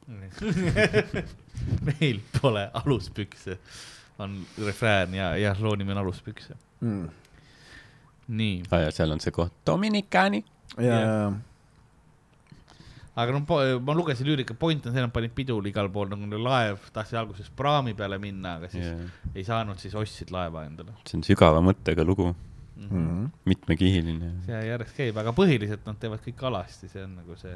meil 1.90 2.22
pole 2.40 2.66
aluspükse, 2.82 3.58
on 4.18 4.38
refrään 4.58 5.14
ja, 5.14 5.34
ja 5.40 5.54
loo 5.60 5.74
nimi 5.76 5.96
on 5.96 6.02
aluspükse. 6.04 6.58
Mm. 6.80 7.08
nii, 8.28 8.62
aa 8.70 8.86
jaa, 8.86 8.94
seal 8.94 9.14
on 9.14 9.22
see 9.22 9.34
koht. 9.34 9.54
Dominikaani. 9.66 10.44
ja 10.78 11.00
Jah., 11.00 11.36
aga 13.16 13.32
no 13.32 13.40
po- 13.48 13.60
ma 13.80 13.94
lugesin 13.96 14.26
lüürika, 14.28 14.54
point 14.58 14.86
on 14.86 14.92
see, 14.92 15.00
nad 15.04 15.12
panid 15.14 15.32
pidul 15.36 15.64
igal 15.70 15.88
pool 15.92 16.10
nagu 16.12 16.40
laev 16.42 16.82
tahtis 16.92 17.16
alguses 17.20 17.48
praami 17.56 17.94
peale 17.96 18.18
minna, 18.22 18.56
aga 18.60 18.68
siis 18.72 18.84
see 18.84 19.08
ei 19.40 19.44
saanud, 19.46 19.78
siis 19.80 19.94
ostsid 19.96 20.30
laeva 20.34 20.66
endale. 20.68 20.92
on 21.14 21.22
sügava 21.26 21.62
mõttega 21.64 22.04
lugu, 22.04 22.34
Mm 22.76 22.90
Mm. 22.92 23.06
-hmm. 23.08 23.28
mitmekihiline. 23.48 24.30
see 24.44 24.58
järjest 24.68 24.96
käib, 24.98 25.16
aga 25.16 25.32
põhiliselt 25.32 25.86
nad 25.86 25.96
teevad 25.98 26.20
kõik 26.20 26.42
alasti, 26.44 26.88
see 26.92 27.04
on 27.04 27.14
nagu 27.16 27.36
see, 27.40 27.54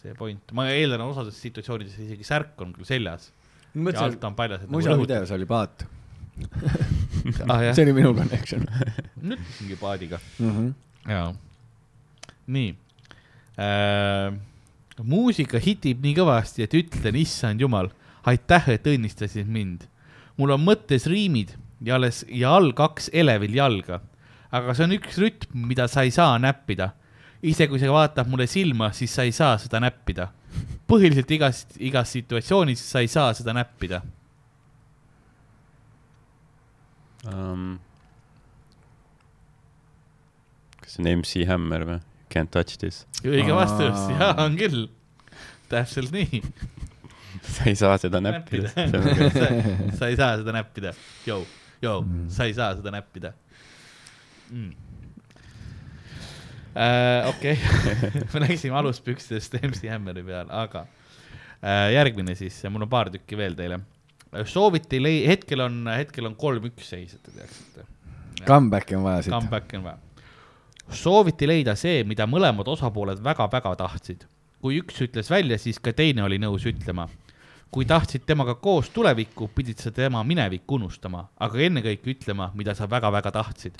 see 0.00 0.14
point. 0.14 0.52
ma 0.52 0.64
eeldan, 0.70 1.00
osades 1.04 1.36
situatsioonides 1.42 1.98
isegi 1.98 2.24
särk 2.24 2.56
on 2.64 2.72
küll 2.72 2.88
seljas 2.88 3.32
ja 3.74 4.00
alt 4.00 4.24
on 4.24 4.34
paljas, 4.34 4.62
nagu 4.64 4.72
musa 4.72 4.96
videos 4.96 5.30
oli 5.30 5.44
paat. 5.44 5.84
ah,. 7.50 7.60
see, 7.76 7.84
oli 7.84 7.92
minu 7.92 8.14
connection 8.14 8.64
nüüd 9.20 9.38
mingi 9.60 9.76
paadiga. 9.76 10.18
mm. 10.38 10.50
-hmm. 10.56 10.72
jaa, 11.12 11.34
nii 12.46 12.76
äh,. 13.58 14.34
muusika 14.98 15.60
hitib 15.62 16.02
nii 16.02 16.16
kõvasti, 16.16 16.64
et 16.64 16.74
ütlen, 16.74 17.18
issand 17.18 17.62
jumal, 17.62 17.90
aitäh, 18.26 18.74
et 18.74 18.86
õnnistasid 18.86 19.46
mind. 19.46 19.86
mul 20.38 20.54
on 20.54 20.62
mõttes 20.62 21.06
riimid 21.10 21.56
ja 21.82 21.98
alles 21.98 22.24
ja 22.30 22.54
all 22.58 22.72
kaks 22.76 23.10
elevil 23.12 23.54
jalga, 23.58 24.00
aga 24.54 24.74
see 24.74 24.86
on 24.86 24.96
üks 24.98 25.18
rütm, 25.22 25.66
mida 25.70 25.88
sa 25.90 26.04
ei 26.06 26.14
saa 26.14 26.38
näppida. 26.38 26.92
ise, 27.42 27.68
kui 27.70 27.78
sa 27.78 27.92
vaatad 27.92 28.28
mulle 28.30 28.46
silma, 28.50 28.92
siis 28.92 29.14
sa 29.14 29.22
ei 29.22 29.32
saa 29.32 29.58
seda 29.58 29.80
näppida. 29.80 30.28
põhiliselt 30.88 31.30
igas, 31.30 31.66
igas 31.78 32.12
situatsioonis 32.12 32.82
sa 32.90 33.00
ei 33.00 33.08
saa 33.08 33.34
seda 33.34 33.52
näppida. 33.52 34.02
um,. 37.26 37.78
kas 40.80 40.94
see 40.94 41.02
on 41.02 41.18
MC 41.18 41.46
Hammer 41.46 41.84
või? 41.84 42.00
Can't 42.32 42.52
touch 42.52 42.78
this. 42.80 43.04
õige 43.24 43.54
vastus, 43.56 44.04
jaa, 44.14 44.34
on 44.44 44.56
küll. 44.60 44.86
täpselt 45.68 46.12
nii. 46.14 46.42
sa 47.54 47.68
ei 47.70 47.76
saa 47.78 47.96
seda 48.00 48.20
näppida. 48.24 48.72
sa 49.98 50.08
ei 50.08 50.16
saa 50.16 50.36
seda 50.40 50.54
näppida. 50.56 50.94
Jou, 51.26 51.42
jou, 51.84 52.00
sa 52.32 52.48
ei 52.48 52.56
saa 52.56 52.74
seda 52.78 52.92
näppida 52.94 53.34
mm.. 54.50 54.72
Uh, 56.78 57.28
okei 57.28 57.56
okay. 57.58 58.22
me 58.32 58.40
läksime 58.44 58.76
aluspükstest 58.78 59.56
MC 59.62 59.88
Hammeri 59.90 60.22
peale, 60.22 60.52
aga 60.54 60.84
uh, 60.84 61.88
järgmine 61.90 62.36
siis, 62.38 62.60
mul 62.70 62.84
on 62.86 62.90
paar 62.92 63.10
tükki 63.10 63.38
veel 63.40 63.56
teile. 63.58 63.80
sooviti 64.46 65.00
lei-, 65.02 65.24
hetkel 65.26 65.64
on, 65.64 65.80
hetkel 65.90 66.28
on 66.28 66.36
kolm-üks 66.38 66.92
seis, 66.92 67.16
et 67.16 67.24
te 67.24 67.34
teaksite. 67.34 67.86
Comeback'i 68.46 68.94
on 68.94 69.02
vaja 69.08 69.24
siit. 69.26 69.34
Comeback'i 69.34 69.80
on 69.80 69.88
vaja. 69.88 69.98
Sooviti 70.90 71.46
leida 71.48 71.74
see, 71.76 72.04
mida 72.04 72.26
mõlemad 72.26 72.68
osapooled 72.68 73.22
väga-väga 73.24 73.74
tahtsid. 73.76 74.26
kui 74.60 74.80
üks 74.80 74.96
ütles 75.04 75.30
välja, 75.30 75.58
siis 75.58 75.78
ka 75.78 75.92
teine 75.92 76.22
oli 76.22 76.38
nõus 76.38 76.66
ütlema. 76.66 77.08
kui 77.70 77.84
tahtsid 77.84 78.22
temaga 78.26 78.54
koos 78.54 78.88
tulevikku, 78.90 79.50
pidid 79.54 79.78
sa 79.78 79.90
tema 79.90 80.22
minevikku 80.24 80.74
unustama, 80.74 81.28
aga 81.38 81.58
ennekõike 81.58 82.10
ütlema, 82.10 82.50
mida 82.54 82.74
sa 82.74 82.90
väga-väga 82.90 83.30
tahtsid. 83.30 83.72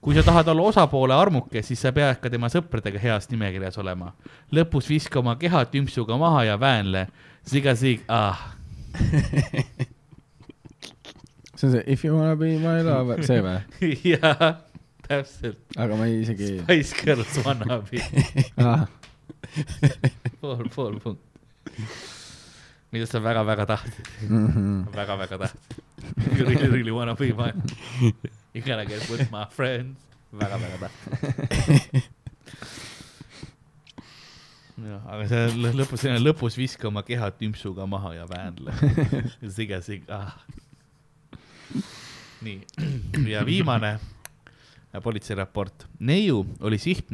kui 0.00 0.14
sa 0.14 0.22
tahad 0.22 0.48
olla 0.48 0.62
osapoole 0.62 1.14
armuke, 1.14 1.62
siis 1.62 1.80
sa 1.80 1.92
pead 1.92 2.20
ka 2.20 2.30
tema 2.30 2.48
sõpradega 2.48 2.98
heas 2.98 3.30
nimekirjas 3.30 3.78
olema. 3.78 4.12
lõpus 4.52 4.88
viska 4.88 5.18
oma 5.18 5.36
keha 5.36 5.64
tümpsuga 5.64 6.18
maha 6.18 6.44
ja 6.44 6.60
väänle. 6.60 7.08
siga-sig, 7.46 8.00
ah, 8.08 8.56
see 11.56 11.66
on 11.66 11.72
see 11.72 11.82
If 11.86 12.04
you 12.04 12.16
wanna 12.16 12.36
be 12.36 12.58
my 12.58 12.82
lover, 12.82 13.22
see 13.22 13.40
või? 13.42 13.60
jah, 14.14 14.60
täpselt. 15.08 15.60
aga 15.76 15.96
ma 15.98 16.06
ei 16.08 16.20
isegi 16.22 16.58
Spice 16.62 17.04
Girls 17.04 17.38
wannabe. 17.44 18.00
pool, 20.40 20.68
pool 20.74 20.98
punkt. 21.00 21.22
mida 22.94 23.06
sa 23.10 23.18
väga-väga 23.22 23.66
tahtsid, 23.66 24.06
Mm 24.30 24.46
-hmm. 24.48 24.96
väga-väga 24.96 25.38
tahtsid. 25.38 25.60
You 26.38 26.46
really, 26.46 26.68
really 26.68 26.90
wanna 26.92 27.14
be 27.14 27.32
my, 27.34 27.50
you 28.54 28.62
gotta 28.62 28.84
get 28.84 29.08
with 29.10 29.30
my 29.32 29.44
friends, 29.50 29.98
väga-väga 30.32 30.78
tahtsid. 30.78 32.02
jah, 34.84 35.02
aga 35.06 35.28
see 35.28 35.46
lõ- 35.58 35.74
lõpus, 35.80 36.02
lõpus 36.22 36.56
viska 36.58 36.88
oma 36.88 37.02
keha 37.02 37.30
tümpsuga 37.30 37.86
maha 37.86 38.14
ja 38.14 38.26
väänle. 38.30 38.72
siga-sig-, 39.56 40.08
ah. 40.08 40.34
nii, 42.42 42.60
ja 43.26 43.44
viimane 43.46 43.98
politseiraport. 45.00 45.86
neiu 45.98 46.46
oli 46.60 46.78
siht, 46.78 47.10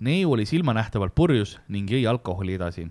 neiu 0.00 0.32
oli 0.32 0.46
silmanähtavalt 0.46 1.14
purjus 1.14 1.58
ning 1.68 1.90
jõi 1.90 2.06
alkoholi 2.08 2.54
edasi. 2.54 2.88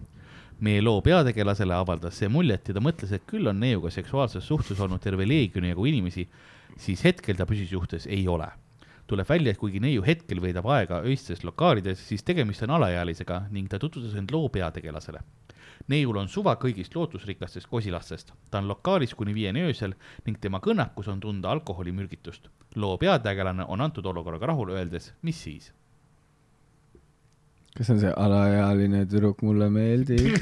meie 0.60 0.82
loo 0.82 1.02
peategelasele 1.02 1.74
avaldas 1.74 2.18
see 2.20 2.28
muljet 2.28 2.68
ja 2.68 2.74
ta 2.76 2.82
mõtles, 2.84 3.14
et 3.16 3.24
küll 3.26 3.48
on 3.48 3.60
neiuga 3.60 3.90
seksuaalses 3.90 4.48
suhtes 4.48 4.80
olnud 4.80 4.99
terve 4.99 5.28
leegioni 5.28 5.70
jagu 5.70 5.86
inimesi, 5.86 6.28
siis 6.78 7.03
hetkel 7.03 7.36
ta 7.36 7.45
püsisuhtes 7.45 8.07
ei 8.07 8.28
ole. 8.28 8.48
tuleb 9.07 9.30
välja, 9.30 9.52
et 9.52 9.57
kuigi 9.57 9.80
neiu 9.80 10.03
hetkel 10.06 10.41
veedab 10.41 10.68
aega 10.70 11.02
öistes 11.02 11.44
lokaalides, 11.44 12.07
siis 12.07 12.24
tegemist 12.24 12.61
on 12.64 12.76
alaealisega 12.78 13.45
ning 13.49 13.70
ta 13.70 13.80
tutvustas 13.80 14.16
end 14.20 14.30
loo 14.32 14.49
peategelasele. 14.49 15.24
Neiul 15.90 16.18
on 16.22 16.30
suva 16.30 16.56
kõigist 16.61 16.95
lootusrikastest 16.95 17.68
kosilastest, 17.70 18.34
ta 18.52 18.61
on 18.61 18.70
lokaalis 18.70 19.16
kuni 19.18 19.34
viieni 19.36 19.66
öösel 19.68 19.95
ning 20.28 20.40
tema 20.41 20.61
kõnnakus 20.64 21.10
on 21.10 21.20
tunda 21.20 21.52
alkoholimürgitust. 21.52 22.49
loo 22.76 22.98
peategelane 22.98 23.66
on 23.68 23.82
antud 23.82 24.06
olukorraga 24.06 24.52
rahul, 24.52 24.70
öeldes, 24.78 25.14
mis 25.22 25.41
siis. 25.44 25.74
kas 27.76 27.88
see 27.88 27.95
on 27.95 28.02
see 28.02 28.14
alaealine 28.16 29.06
tüdruk 29.06 29.41
mulle 29.41 29.70
meeldib? 29.70 30.41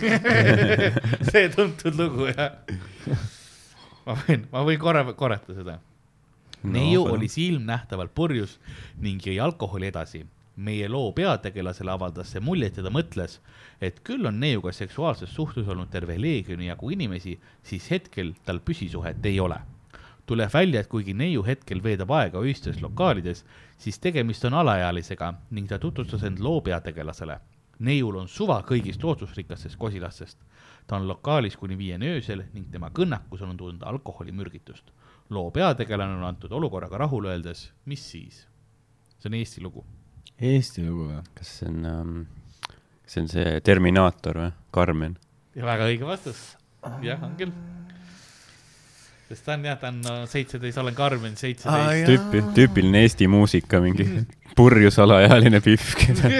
see 1.32 1.50
tuntud 1.56 2.00
lugu 2.00 2.32
jah. 2.32 2.58
ma 4.06 4.18
võin, 4.24 4.48
ma 4.52 4.64
võin 4.68 4.80
korra 4.80 5.06
korrata 5.14 5.56
seda 5.56 5.80
no,. 5.80 6.72
neiu 6.72 7.06
oli 7.08 7.30
silmnähtavalt 7.32 8.14
purjus 8.16 8.60
ning 9.00 9.24
jõi 9.24 9.40
alkoholi 9.40 9.88
edasi. 9.92 10.26
Meie 10.58 10.90
loo 10.90 11.12
peategelasele 11.14 11.92
avaldas 11.94 12.32
see 12.34 12.42
muljet 12.42 12.78
ja 12.80 12.84
ta 12.86 12.92
mõtles, 12.94 13.38
et 13.82 14.00
küll 14.06 14.26
on 14.26 14.40
neiuga 14.42 14.72
seksuaalses 14.74 15.34
suhtes 15.36 15.68
olnud 15.70 15.92
terve 15.94 16.18
leegioni 16.18 16.72
jagu 16.72 16.90
inimesi, 16.94 17.36
siis 17.64 17.90
hetkel 17.94 18.34
tal 18.46 18.60
püsisuhet 18.60 19.26
ei 19.26 19.40
ole. 19.40 19.60
tuleb 20.28 20.50
välja, 20.54 20.82
et 20.82 20.90
kuigi 20.92 21.14
neiu 21.14 21.44
hetkel 21.44 21.80
veedab 21.84 22.10
aega 22.12 22.40
öistes 22.44 22.82
lokaalides, 22.82 23.46
siis 23.78 24.00
tegemist 24.00 24.44
on 24.46 24.58
alaealisega 24.60 25.34
ning 25.52 25.70
ta 25.70 25.80
tutvustas 25.80 26.24
end 26.24 26.40
loo 26.40 26.62
peategelasele. 26.62 27.40
neiul 27.80 28.16
on 28.16 28.28
suva 28.28 28.64
kõigist 28.68 29.04
lootusrikastest 29.04 29.78
kosilastest. 29.78 30.38
ta 30.88 30.96
on 30.96 31.08
lokaalis 31.08 31.58
kuni 31.58 31.78
viieni 31.78 32.10
öösel 32.10 32.44
ning 32.54 32.72
tema 32.72 32.90
kõnnakus 32.90 33.42
on 33.42 33.58
tunda 33.58 33.86
alkoholimürgitust. 33.86 34.92
loo 35.30 35.52
peategelane 35.52 36.14
on 36.14 36.24
antud 36.24 36.52
olukorraga 36.52 36.98
rahule, 36.98 37.30
öeldes, 37.30 37.72
mis 37.86 38.12
siis. 38.12 38.48
see 39.20 39.30
on 39.30 39.34
Eesti 39.34 39.62
lugu. 39.62 39.86
Eesti 40.38 40.84
lugu 40.86 41.08
või? 41.10 41.22
kas 41.38 41.54
see 41.60 41.72
on 41.72 41.86
um,, 41.90 42.18
kas 43.02 43.16
see 43.16 43.24
on 43.24 43.32
see 43.32 43.56
Terminaator 43.66 44.38
või? 44.44 44.52
Karmen? 44.76 45.18
ja 45.58 45.66
väga 45.66 45.90
õige 45.90 46.06
vastus. 46.06 46.44
jah, 47.02 47.24
on 47.26 47.34
küll. 47.40 47.54
sest 49.32 49.46
ta 49.48 49.56
on 49.58 49.66
jah, 49.66 49.80
ta 49.82 49.90
on 49.90 50.30
seitseteist, 50.30 50.78
olen 50.84 50.98
Karmen, 50.98 51.38
seitseteist. 51.40 52.06
tüüpi, 52.12 52.44
tüüpiline 52.58 53.02
Eesti 53.08 53.30
muusika, 53.32 53.82
mingi 53.82 54.06
purjus 54.58 55.02
alaealine 55.02 55.62
pihv. 55.66 55.90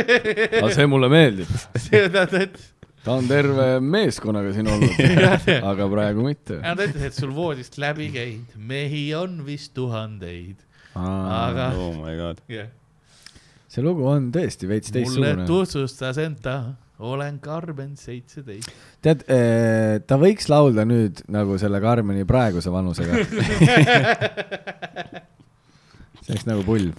aga 0.62 0.74
see 0.78 0.90
mulle 0.90 1.10
meeldib. 1.12 1.50
see 1.82 2.06
ta 2.14 2.28
ütles, 2.30 2.72
ta 3.02 3.18
on 3.18 3.30
terve 3.30 3.68
meeskonnaga 3.82 4.54
siin 4.54 4.70
olnud, 4.78 5.06
aga 5.74 5.90
praegu 5.98 6.30
mitte. 6.30 6.62
ta 6.62 6.78
ütles, 6.78 7.10
et 7.10 7.18
sul 7.18 7.34
voodist 7.34 7.82
läbi 7.82 8.12
käinud 8.14 8.58
mehi 8.58 9.08
on 9.18 9.42
vist 9.48 9.74
tuhandeid. 9.78 10.62
aga 10.94 11.72
oh 11.74 11.96
my 11.98 12.14
god. 12.20 12.46
jah, 12.52 12.70
see 13.78 13.86
lugu 13.86 14.08
on 14.10 14.32
tõesti 14.34 14.66
veits 14.70 14.90
mulle 14.90 15.06
teistsugune. 15.06 15.46
tutvustas 15.46 16.18
end 16.24 16.40
ta, 16.42 16.56
olen 16.98 17.38
Karmen, 17.44 17.92
seitseteist. 18.00 18.72
tead, 19.06 19.22
ta 20.10 20.18
võiks 20.18 20.50
laulda 20.50 20.82
nüüd 20.90 21.22
nagu 21.30 21.60
selle 21.62 21.78
Karmeni 21.84 22.26
praeguse 22.26 22.74
vanusega. 22.74 23.22
see 26.26 26.34
oleks 26.34 26.48
nagu 26.50 26.66
pull. 26.66 26.90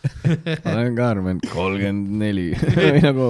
olen 0.72 0.96
Karmen, 0.96 1.44
kolmkümmend 1.52 2.16
neli 2.24 2.48
või 2.78 3.04
nagu 3.04 3.28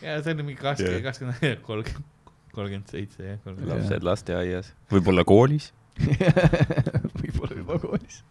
ja 0.00 0.16
see 0.22 0.32
on 0.32 0.40
mingi 0.40 0.56
kakskümmend, 0.62 1.04
kakskümmend, 1.04 1.60
kolmkümmend, 1.66 2.32
kolmkümmend 2.56 2.94
seitse 2.96 3.28
jah, 3.34 3.52
lapsed 3.68 4.08
lasteaias, 4.08 4.72
võib-olla 4.92 5.26
koolis. 5.28 5.68
võib-olla 6.00 7.60
juba 7.60 7.78
koolis. 7.84 8.22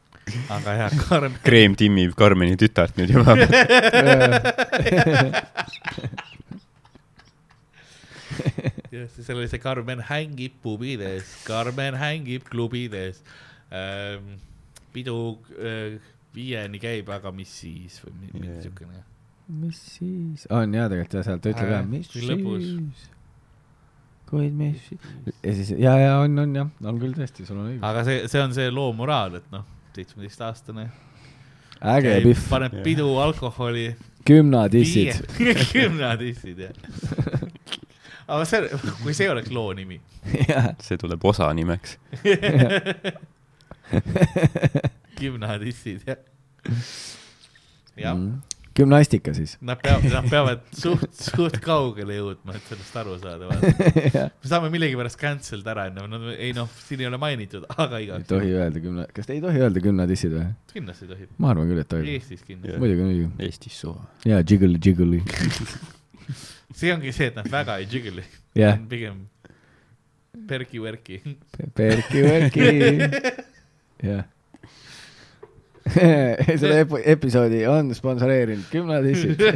Aga 0.49 0.73
jah, 0.79 0.95
Karmen, 1.07 1.37
Kreem 1.45 1.75
timmib 1.79 2.15
Karmeni 2.17 2.57
tütart 2.59 2.97
nüüd 2.97 3.13
juba. 3.13 3.35
jah, 8.91 9.07
seal 9.15 9.37
oli 9.39 9.47
see 9.51 9.59
Karmen 9.63 10.01
hängib 10.09 10.53
pubides, 10.63 11.27
Karmen 11.47 11.97
hängib 11.99 12.47
klubides 12.49 13.21
ähm,. 13.71 14.37
pidu 14.95 15.15
äh, 15.59 15.97
viieni 16.35 16.79
käib, 16.79 17.09
aga 17.11 17.31
mis 17.35 17.51
siis 17.61 17.97
või 18.03 18.13
mi- 18.21 18.31
mingi 18.33 18.47
Jah. 18.53 18.61
siukene. 18.63 19.01
mis 19.61 19.79
siis, 19.97 20.45
on 20.49 20.73
jaa 20.73 20.87
tegelikult 20.89 21.17
jah, 21.19 21.25
sealt 21.27 21.43
ta 21.43 21.51
ütleb 21.51 21.67
Äh, 21.69 21.73
jah, 21.75 21.85
mis 21.91 22.07
kui 22.13 22.21
lõbus. 22.29 22.63
siis. 22.63 23.03
kuid 24.29 24.53
mis 24.57 24.79
siis. 24.87 25.01
ja 25.43 25.53
siis 25.59 25.69
ja, 25.75 25.93
ja 26.01 26.13
on, 26.23 26.39
on 26.45 26.55
jah, 26.55 26.71
on 26.83 26.99
küll 27.03 27.13
tõesti, 27.17 27.45
sul 27.47 27.59
on 27.59 27.67
õigus. 27.73 27.83
aga 27.91 28.03
see, 28.07 28.23
see 28.31 28.41
on 28.43 28.55
see 28.57 28.71
loo 28.73 28.93
moraal, 28.97 29.35
et 29.41 29.51
noh, 29.53 29.65
seitsmeteistaastane. 29.95 30.89
äge 31.95 32.19
pihv, 32.23 32.39
paneb 32.49 32.73
pidu 32.83 33.07
alkoholi. 33.21 33.95
kümnadissid. 34.25 35.13
kümnadissid 35.73 36.59
jah. 36.59 36.71
aga 38.27 38.45
see, 38.49 38.69
kui 39.03 39.13
see 39.13 39.29
oleks 39.31 39.51
loo 39.53 39.73
nimi. 39.77 39.99
see 40.81 40.97
tuleb 41.01 41.25
osa 41.25 41.51
nimeks. 41.53 41.97
kümnadissid 45.19 46.01
jah. 46.07 46.17
jah, 47.97 48.15
Mm. 48.15 48.41
Gümnastika 48.75 49.33
siis. 49.35 49.55
Nad 49.65 49.79
peavad, 49.83 50.05
nad 50.11 50.29
peavad 50.31 50.63
suht, 50.75 51.07
suht 51.17 51.59
kaugele 51.63 52.17
jõudma, 52.17 52.55
et 52.57 52.71
sellest 52.71 52.97
aru 53.01 53.17
saada, 53.21 53.49
me 54.41 54.49
saame 54.51 54.71
millegipärast 54.73 55.19
cancelled 55.21 55.67
ära 55.71 55.87
enne, 55.91 56.07
no 56.11 56.33
ei 56.33 56.51
noh, 56.55 56.71
siin 56.87 57.03
ei 57.03 57.09
ole 57.09 57.19
mainitud, 57.21 57.67
aga 57.75 58.01
ei 58.01 58.09
igaks 58.09 58.29
tohi 58.31 58.55
öelda 58.55 58.83
gümna, 58.83 59.07
kas 59.15 59.29
te 59.29 59.37
ei 59.37 59.43
tohi 59.43 59.61
öelda 59.63 59.83
gümnadissid 59.83 60.35
või? 60.35 60.47
kindlasti 60.73 61.11
tohib, 61.11 61.29
ma 61.39 61.53
arvan 61.53 61.71
küll, 61.71 61.83
et 61.85 61.91
tohib. 61.91 62.09
Eestis 62.15 62.43
kindlasti 62.47 62.81
muidugi, 62.81 63.05
muidugi. 63.07 63.47
Eestis 63.47 63.79
suva. 63.85 64.09
jaa, 64.27 64.41
jiggle, 64.43 64.75
jiggle'i. 64.81 65.23
see 66.79 66.91
ongi 66.91 67.15
see, 67.15 67.31
et 67.31 67.39
nad 67.39 67.47
väga 67.51 67.79
ei 67.79 67.87
jiggle'i 67.91 68.27
jah, 68.59 68.79
pigem 68.91 69.23
perki-värki. 70.47 71.21
Perki-Verki. 71.73 72.61
jah. 74.09 74.23
selle 76.61 76.79
ep- 76.81 77.01
episoodi 77.15 77.67
on 77.69 77.93
sponsoreerinud 77.95 78.65
gümnadissid. 78.71 79.39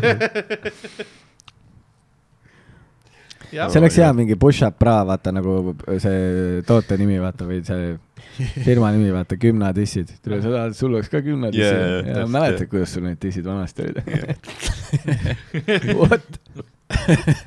jah, 3.56 3.72
see 3.72 3.82
oleks 3.82 3.98
hea 3.98 4.12
mingi 4.18 4.38
push-up 4.40 4.78
bra, 4.82 5.00
vaata 5.10 5.34
nagu 5.36 5.74
see 6.02 6.62
toote 6.68 6.98
nimi, 7.02 7.18
vaata 7.24 7.48
või 7.50 7.64
see 7.66 7.98
firma 8.64 8.92
nimi, 8.96 9.12
vaata, 9.14 9.38
gümnadissid. 9.42 10.14
tule, 10.24 10.42
sa 10.44 10.54
tahad, 10.54 10.76
sul 10.78 10.94
oleks 10.94 11.10
ka 11.12 11.22
gümnadissid 11.26 11.66
yeah,. 11.66 12.04
täpselt, 12.06 12.34
mäletad 12.36 12.66
jah., 12.66 12.72
kuidas 12.74 12.96
sul 12.96 13.08
need 13.08 13.22
dissid 13.24 13.46
vanasti 13.50 13.80
olid? 13.88 13.98
What? 16.00 16.30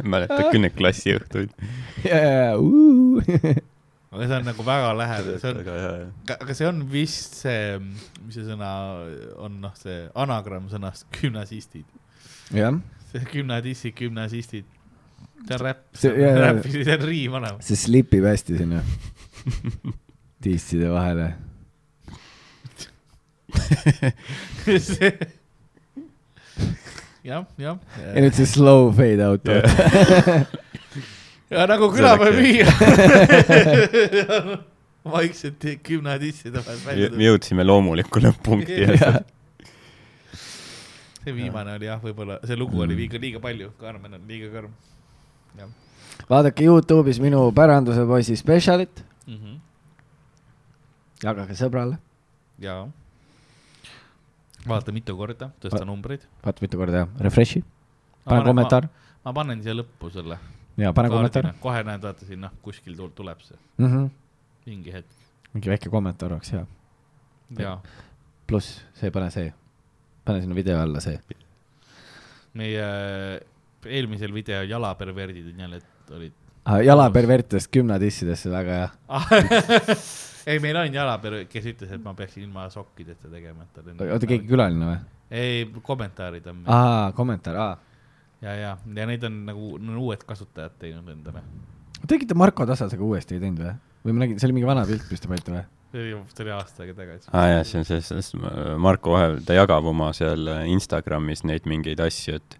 mäletad 0.04 0.48
küll 0.50 0.62
neid 0.66 0.76
klassiõhtuid? 0.78 1.54
jaa, 2.06 2.56
aga 4.12 4.26
see 4.28 4.36
on 4.36 4.44
nagu 4.50 4.64
väga 4.66 4.90
lähedal, 4.98 5.38
see 5.40 5.50
on, 5.54 5.60
aga 6.36 6.54
see 6.58 6.66
on 6.68 6.82
vist 6.92 7.38
see, 7.40 7.78
mis 8.26 8.36
see 8.36 8.44
sõna 8.44 8.70
on, 9.40 9.60
noh, 9.64 9.72
see 9.80 10.02
anagramm 10.24 10.68
sõnast 10.72 11.06
gümnasistid. 11.16 11.86
jah, 12.52 12.76
see 13.12 13.24
gümnadissid, 13.32 13.94
gümnasistid. 13.98 14.68
see 15.48 15.56
on 15.56 15.64
räpp, 15.64 15.86
See- 15.96 16.92
on 16.96 17.06
riim 17.08 17.38
olemas. 17.40 17.64
see 17.66 17.76
slipib 17.86 18.24
hästi 18.28 18.58
sinna 18.60 18.82
disside 20.44 20.90
vahele. 20.92 21.32
see, 24.78 25.12
jah, 27.24 27.44
jah. 27.60 27.78
ja 28.14 28.22
nüüd 28.24 28.36
see 28.36 28.46
slow 28.48 28.90
fade 28.96 29.24
out 29.24 29.44
Jah. 29.48 30.46
ja 31.52 31.66
nagu 31.70 31.88
See 31.90 31.96
külapäev 32.00 32.34
müüa. 32.40 32.72
vaikselt 35.12 35.64
gümnadisside 35.84 36.58
vahel 36.62 36.80
välja 36.86 37.02
me 37.02 37.08
tuleb. 37.10 37.24
jõudsime 37.26 37.62
loomuliku 37.66 38.22
lõpp-punkti 38.22 38.86
see 41.22 41.34
viimane 41.34 41.74
oli 41.76 41.86
jah, 41.88 42.00
võib-olla 42.02 42.38
see 42.46 42.56
lugu 42.58 42.82
oli 42.84 42.94
liiga, 42.98 43.18
liiga 43.22 43.42
palju, 43.42 43.68
Karmen 43.80 44.14
on 44.18 44.22
liiga 44.30 44.48
karm. 44.54 44.72
jah 45.58 45.70
vaadake 46.30 46.64
Youtube'is 46.68 47.18
minu 47.22 47.44
päranduse 47.56 48.06
poisi 48.06 48.36
spetsialit, 48.36 49.04
mm 49.26 49.36
-hmm. 49.36 49.60
jagage 51.24 51.54
sõbrale, 51.58 51.98
ja 52.62 52.86
vaata 54.68 54.92
mitu 54.92 55.16
korda, 55.16 55.50
tõsta 55.60 55.84
numbreid. 55.84 56.20
vaata 56.44 56.58
mitu 56.62 56.78
korda 56.78 57.04
jah, 57.04 57.08
refresh'i, 57.20 57.64
pane 58.24 58.44
kommentaar 58.44 58.88
ma 59.24 59.32
panen 59.32 59.62
siia 59.62 59.74
lõppu 59.74 60.10
selle. 60.12 60.38
Ja 60.76 60.92
pane 60.92 61.08
kommentaar. 61.12 61.52
kohe 61.60 61.82
näed, 61.84 62.02
vaata 62.02 62.26
siin 62.26 62.40
noh, 62.40 62.52
kuskil 62.62 62.96
tul- 62.96 63.12
tuleb 63.14 63.40
see 63.40 63.58
Mm 63.78 63.86
-hmm. 63.92 64.10
mingi 64.66 64.92
hetk 64.92 65.08
mingi 65.54 65.68
väike 65.70 65.90
kommentaar 65.90 66.32
oleks 66.32 66.52
hea, 66.52 66.66
ja 67.58 67.78
pluss 68.46 68.82
see, 68.94 69.10
pane 69.10 69.30
see, 69.30 69.52
pane 70.24 70.40
sinna 70.40 70.54
video 70.54 70.80
alla 70.80 71.00
see. 71.00 71.18
meie 72.54 72.84
eelmisel 73.86 74.32
video 74.34 74.62
jalaperverdid 74.62 75.46
on 75.52 75.60
jälle, 75.60 75.80
olid. 76.10 76.32
jalapervertidest 76.84 77.72
gümnadissidesse, 77.72 78.50
väga 78.50 78.72
hea. 78.72 78.90
ei, 80.46 80.58
meil 80.62 80.76
on 80.76 80.94
jalaperver, 80.94 81.46
kes 81.50 81.66
ütles, 81.72 81.90
et 81.96 82.02
ma 82.04 82.14
peaksin 82.14 82.44
ilma 82.46 82.68
sokkideta 82.70 83.30
tegema, 83.32 83.62
et 83.66 83.80
on. 83.82 84.04
oota, 84.12 84.26
keegi 84.26 84.46
külaline 84.48 84.90
või? 84.90 85.00
ei, 85.30 85.64
kommentaarid 85.82 86.46
on 86.52 86.62
aa, 86.66 87.12
kommentaar, 87.16 87.56
aa. 87.56 87.76
ja, 88.42 88.54
ja, 88.58 88.72
ja 88.96 89.06
neid 89.08 89.24
on 89.28 89.42
nagu 89.48 89.76
no, 89.80 89.98
uued 90.02 90.24
kasutajad 90.28 90.78
teinud 90.82 91.08
endale. 91.14 91.44
tegite 92.08 92.36
Marko 92.38 92.66
Tasasega 92.68 93.04
uuesti, 93.06 93.38
ei 93.38 93.44
teinud 93.44 93.62
või? 93.64 93.76
või 94.02 94.16
ma 94.16 94.24
nägin, 94.24 94.40
see 94.40 94.48
oli 94.50 94.58
mingi 94.58 94.68
vana 94.68 94.86
pilt, 94.88 95.06
mis 95.10 95.22
te 95.22 95.30
panite 95.30 95.54
või? 95.54 95.62
see 95.92 96.06
oli, 96.06 96.24
see 96.32 96.46
oli 96.46 96.54
aasta 96.56 96.84
aega 96.84 96.96
tagasi. 96.98 97.28
aa 97.30 97.42
ah, 97.42 97.50
jah, 97.56 97.68
see 97.68 97.82
on 97.82 97.86
see, 97.88 98.00
sest 98.08 98.40
Marko 98.82 99.14
vahel, 99.16 99.38
ta 99.46 99.56
jagab 99.56 99.86
oma 99.92 100.10
seal 100.16 100.50
Instagramis 100.72 101.44
neid 101.48 101.68
mingeid 101.70 102.02
asju, 102.02 102.40
et 102.40 102.58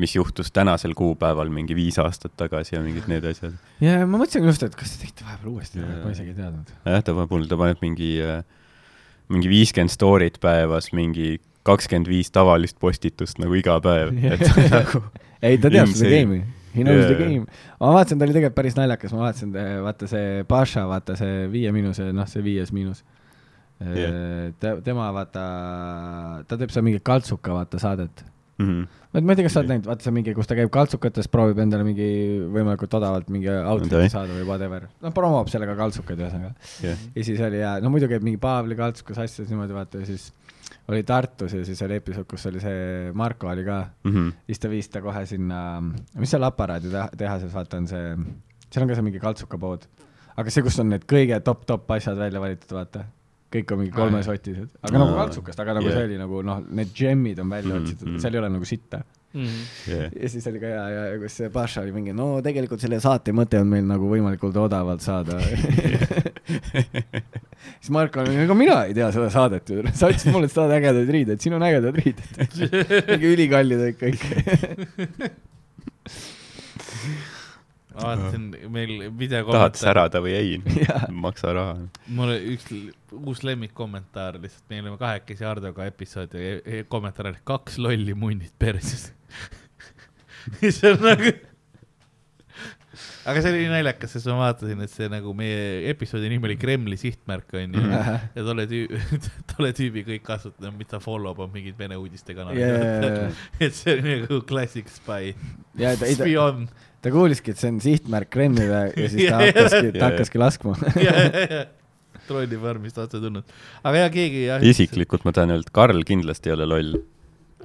mis 0.00 0.14
juhtus 0.14 0.52
tänasel 0.54 0.94
kuupäeval 0.96 1.50
mingi 1.52 1.74
viis 1.76 1.98
aastat 2.00 2.32
tagasi 2.38 2.76
ja 2.76 2.80
mingid 2.84 3.10
need 3.10 3.26
asjad. 3.28 3.58
ja 3.82 3.98
ma 4.06 4.22
mõtlesin 4.22 4.46
just, 4.48 4.64
et 4.64 4.78
kas 4.78 4.94
te 4.94 5.04
tegite 5.04 5.26
vahepeal 5.26 5.52
uuesti 5.52 5.82
Jaa., 5.82 6.00
ma 6.04 6.14
isegi 6.14 6.32
ei 6.32 6.38
teadnud. 6.38 6.72
jah, 6.86 7.04
ta 7.04 7.16
paneb, 7.18 7.48
ta 7.50 7.60
paneb 7.60 7.84
mingi, 7.84 8.10
mingi 9.34 9.52
viiskümmend 9.52 9.92
story't 9.92 10.40
päevas, 10.42 10.92
mingi 10.96 11.34
kakskümmend 11.66 12.08
viis 12.08 12.30
tavalist 12.32 12.78
postitust 12.80 13.38
nagu 13.42 13.54
iga 13.58 13.76
päev, 13.84 14.14
et 14.16 14.44
see 14.48 14.64
on 14.64 14.72
nagu 14.74 15.04
ei, 15.42 15.58
ta 15.60 15.70
teab 15.72 15.92
seda 15.92 16.10
game'i. 16.16 16.42
He 16.70 16.84
knows 16.84 17.02
the 17.02 17.16
Jaa, 17.16 17.20
jaa. 17.20 17.28
game. 17.28 17.46
ma 17.80 17.94
vaatasin, 17.96 18.18
ta 18.20 18.26
oli 18.28 18.34
tegelikult 18.36 18.56
päris 18.60 18.76
naljakas, 18.78 19.14
ma 19.16 19.24
vaatasin, 19.24 19.54
vaata 19.82 20.06
see 20.10 20.44
Paša, 20.46 20.84
vaata 20.86 21.16
see 21.18 21.48
viie 21.50 21.72
miinuse, 21.74 22.12
noh, 22.14 22.28
see 22.30 22.44
viies 22.46 22.70
miinus 22.76 23.02
Jah. 23.80 24.52
ta, 24.60 24.74
tema 24.84 25.08
vaata, 25.16 25.42
ta 26.46 26.58
teeb 26.60 26.70
seal 26.70 26.84
mingi 26.84 27.00
kaltsuka, 27.02 27.54
vaata 27.56 27.80
saadet. 27.80 28.24
mm. 28.60 28.66
-hmm. 28.68 29.22
ma 29.24 29.32
ei 29.32 29.36
tea, 29.36 29.46
kas 29.46 29.54
sa 29.56 29.60
oled 29.62 29.72
näinud, 29.72 29.86
vaata 29.88 30.04
see 30.04 30.12
mingi, 30.12 30.34
kus 30.36 30.46
ta 30.46 30.54
käib 30.58 30.70
kaltsukates, 30.70 31.28
proovib 31.32 31.58
endale 31.64 31.86
mingi 31.88 32.08
võimalikult 32.54 32.94
odavalt 33.00 33.30
mingi 33.32 33.48
outfit'i 33.48 33.96
Okei. 33.96 34.12
saada 34.12 34.36
või 34.36 34.44
whatever. 34.46 34.86
noh, 35.00 35.14
promob 35.16 35.48
sellega 35.48 35.74
kaltsukaid 35.80 36.20
ühesõnaga. 36.20 36.52
jah, 36.84 37.06
ja 37.16 37.24
siis 37.24 37.40
oli 37.40 37.64
ja 37.64 37.78
no 37.80 37.90
muidu 37.90 38.06
käib 38.06 38.22
mingi 38.22 38.38
Paavli 38.38 38.76
kaltsukas 38.76 39.18
asjades 39.18 39.50
niimoodi 39.50 39.74
vaata 39.74 40.04
ja 40.04 40.06
siis 40.12 40.30
oli 40.90 41.02
Tartus 41.06 41.52
ja 41.54 41.64
siis 41.64 41.80
oli 41.86 41.96
episood, 42.00 42.26
kus 42.30 42.46
oli 42.50 42.60
see 42.62 43.12
Marko 43.14 43.48
oli 43.52 43.64
ka 43.66 43.78
Mhm. 44.04 44.28
siis 44.46 44.58
ta 44.58 44.68
viis 44.72 44.88
ta 44.90 45.00
kohe 45.04 45.24
sinna, 45.26 45.80
mis 46.18 46.30
seal 46.30 46.42
aparaadi 46.48 46.90
teha- 46.90 47.10
tehases, 47.16 47.52
vaata 47.54 47.76
on 47.78 47.86
see, 47.86 48.16
seal 48.70 48.82
on 48.84 48.88
ka 48.90 48.94
see 48.98 49.06
mingi 49.06 49.20
kaltsukapood. 49.22 49.86
aga 50.36 50.50
see, 50.50 50.62
kus 50.62 50.78
on 50.80 50.88
need 50.88 51.04
kõige 51.10 51.36
top-top 51.44 51.90
asjad 51.90 52.16
välja 52.16 52.40
valitud, 52.40 52.70
vaata. 52.72 53.04
kõik 53.52 53.72
on 53.72 53.78
mingi 53.80 53.90
kolmes 53.92 54.28
otis, 54.30 54.58
aga 54.82 54.98
nagu 54.98 55.10
Aa, 55.10 55.24
kaltsukast, 55.26 55.58
aga 55.60 55.74
nagu 55.74 55.86
jah. 55.88 55.96
see 55.96 56.04
oli 56.04 56.18
nagu 56.18 56.42
noh, 56.46 56.60
need 56.70 56.92
džemmid 56.94 57.38
on 57.40 57.48
välja 57.50 57.74
Mhm, 57.74 57.82
otsitud, 57.82 58.08
mhm. 58.08 58.18
seal 58.22 58.34
ei 58.34 58.38
ole 58.38 58.48
nagu 58.48 58.64
sitta. 58.64 59.02
jah, 59.34 60.08
ja 60.10 60.28
siis 60.32 60.46
oli 60.50 60.62
ka 60.62 60.72
hea, 60.72 60.86
ja 60.94 61.18
kus 61.22 61.36
see 61.38 61.50
Paša 61.54 61.84
oli 61.84 61.94
mingi, 61.94 62.14
no 62.16 62.32
tegelikult 62.44 62.82
selle 62.82 62.98
saate 63.02 63.34
mõte 63.36 63.60
on 63.62 63.70
meil 63.70 63.86
nagu 63.86 64.10
võimalikult 64.10 64.56
odavalt 64.58 65.04
saada. 65.04 65.38
siis 67.80 67.90
Marko 67.94 68.24
oli, 68.24 68.36
ega 68.44 68.56
mina 68.56 68.78
ei 68.88 68.94
tea 68.96 69.10
seda 69.14 69.28
saadet 69.32 69.70
ju, 69.70 69.82
sa 69.92 70.10
ütlesid 70.10 70.34
mulle, 70.34 70.48
et 70.48 70.54
sa 70.54 70.62
tahad 70.62 70.76
ägedaid 70.78 71.12
riideid, 71.16 71.42
siin 71.42 71.56
on 71.56 71.66
ägedad 71.66 72.00
riided. 72.00 72.58
mingi 73.10 73.30
ülikallid 73.34 73.84
olid 73.86 74.00
kõik. 74.00 74.26
ma 77.90 78.06
vaatasin 78.06 78.48
meil 78.72 79.06
video 79.18 79.44
tahad 79.50 79.78
särada 79.78 80.22
või 80.24 80.34
ei 80.38 80.58
maksa 81.12 81.54
raha. 81.56 81.76
mul 82.08 82.34
oli 82.34 82.56
üks 82.56 82.70
uus 83.18 83.44
lemmikkommentaar 83.46 84.40
lihtsalt, 84.40 84.66
me 84.70 84.82
olime 84.84 84.98
kahekesi 85.00 85.46
Hardoga 85.46 85.88
episood 85.90 86.36
ja 86.38 86.56
e- 86.56 86.62
e- 86.64 86.84
kommentaar 86.88 87.32
oli 87.32 87.42
kaks 87.44 87.78
lolli 87.82 88.14
munnid 88.16 88.54
perses. 88.58 89.10
mis 90.62 90.78
on 90.88 90.98
nagu, 91.04 91.30
aga 93.30 93.42
see 93.44 93.50
oli 93.52 93.60
nii 93.66 93.70
naljakas, 93.74 94.14
sest 94.16 94.28
ma 94.30 94.36
vaatasin, 94.40 94.80
et 94.86 94.92
see 94.92 95.08
nagu 95.12 95.32
meie 95.36 95.60
episoodi 95.92 96.30
nimi 96.32 96.48
oli 96.48 96.56
Kremli 96.60 96.96
sihtmärk 97.00 97.52
onju 97.60 97.82
Mhm. 97.84 98.28
ja 98.36 98.44
tolle 98.46 98.64
tüübi, 98.70 99.00
tolle 99.52 99.72
tüübi 99.76 100.04
kõik 100.08 100.24
kasutajad, 100.26 100.74
mida 100.78 100.96
ta 100.96 101.02
follow 101.04 101.34
b 101.36 101.44
on 101.46 101.52
mingid 101.54 101.76
Vene 101.78 101.98
uudistekanalid 102.00 102.60
Yeah. 102.60 103.32
et 103.64 103.76
see 103.76 103.96
oli 103.98 104.16
nagu 104.24 104.40
classic 104.48 104.88
spy, 104.92 105.34
ta, 105.78 105.92
spioon. 106.14 106.64
ta 107.04 107.12
kuuliski, 107.14 107.52
et 107.54 107.60
see 107.60 107.70
on 107.72 107.78
sihtmärk 107.84 108.30
Kremlile 108.32 108.82
ja 108.96 109.08
siis 109.12 109.28
ta 109.30 109.42
hakkaski, 109.44 109.92
ta 109.98 110.08
hakkaski 110.10 110.40
laskma. 110.42 110.74
trolli 112.30 112.58
vormist 112.62 112.98
otse 113.02 113.18
tulnud, 113.20 113.46
aga 113.82 114.04
ja 114.04 114.10
keegi 114.12 114.44
jah. 114.48 114.62
isiklikult 114.62 115.24
ma 115.26 115.32
tahan 115.34 115.50
öelda, 115.54 115.66
et 115.68 115.72
Karl 115.74 116.02
kindlasti 116.06 116.50
ei 116.50 116.54
ole 116.56 116.66
loll. 116.72 116.92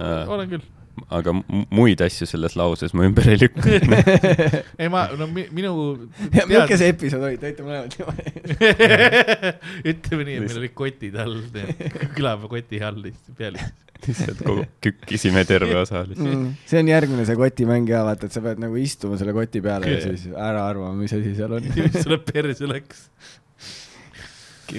olen 0.02 0.50
küll. 0.56 0.64
Aga 1.14 1.34
mu- 1.36 1.66
muid 1.76 2.02
asju 2.06 2.28
selles 2.30 2.56
lauses 2.60 2.94
ma 2.96 3.06
ümber 3.08 3.28
ei 3.32 3.40
lükka. 3.40 3.80
ei 4.82 4.90
ma, 4.94 5.06
no 5.20 5.28
mi, 5.32 5.46
minu 5.56 5.74
milline 6.36 6.80
see 6.80 6.92
episood 6.94 7.26
oli, 7.28 7.40
te 7.42 7.52
olite 7.52 7.66
mõlemad 7.66 7.96
niimoodi. 7.96 8.36
ütleme 9.94 10.28
nii, 10.28 10.38
et 10.40 10.46
meil 10.48 10.62
olid 10.62 10.76
kotid 10.78 11.18
all, 11.22 11.42
külapäeva 12.16 12.52
koti 12.52 12.82
all 12.86 13.02
lihtsalt 13.06 13.40
peal. 13.40 13.60
lihtsalt 14.06 14.44
kogu 14.46 14.66
kükkisime 14.86 15.46
terve 15.50 15.78
osa 15.82 16.04
lihtsalt. 16.08 16.32
Mm. 16.32 16.52
see 16.70 16.84
on 16.84 16.92
järgmine 16.94 17.28
see 17.28 17.40
kotimäng 17.40 17.90
ja 17.92 18.04
vaata, 18.08 18.30
et 18.30 18.36
sa 18.36 18.44
pead 18.46 18.62
nagu 18.64 18.80
istuma 18.80 19.20
selle 19.22 19.36
koti 19.36 19.64
peale 19.66 19.92
ja 19.92 20.04
siis 20.04 20.28
ära 20.32 20.68
arvama, 20.70 20.96
mis 21.00 21.16
asi 21.16 21.36
seal 21.38 21.58
on. 21.60 21.72
mis 21.76 22.00
sulle 22.02 22.22
perse 22.24 22.72
läks? 22.72 23.10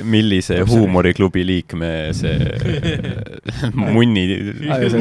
Millise 0.03 0.61
huumoriklubi 0.67 1.45
liikme 1.47 1.93
see 2.17 2.37
munni 3.95 4.27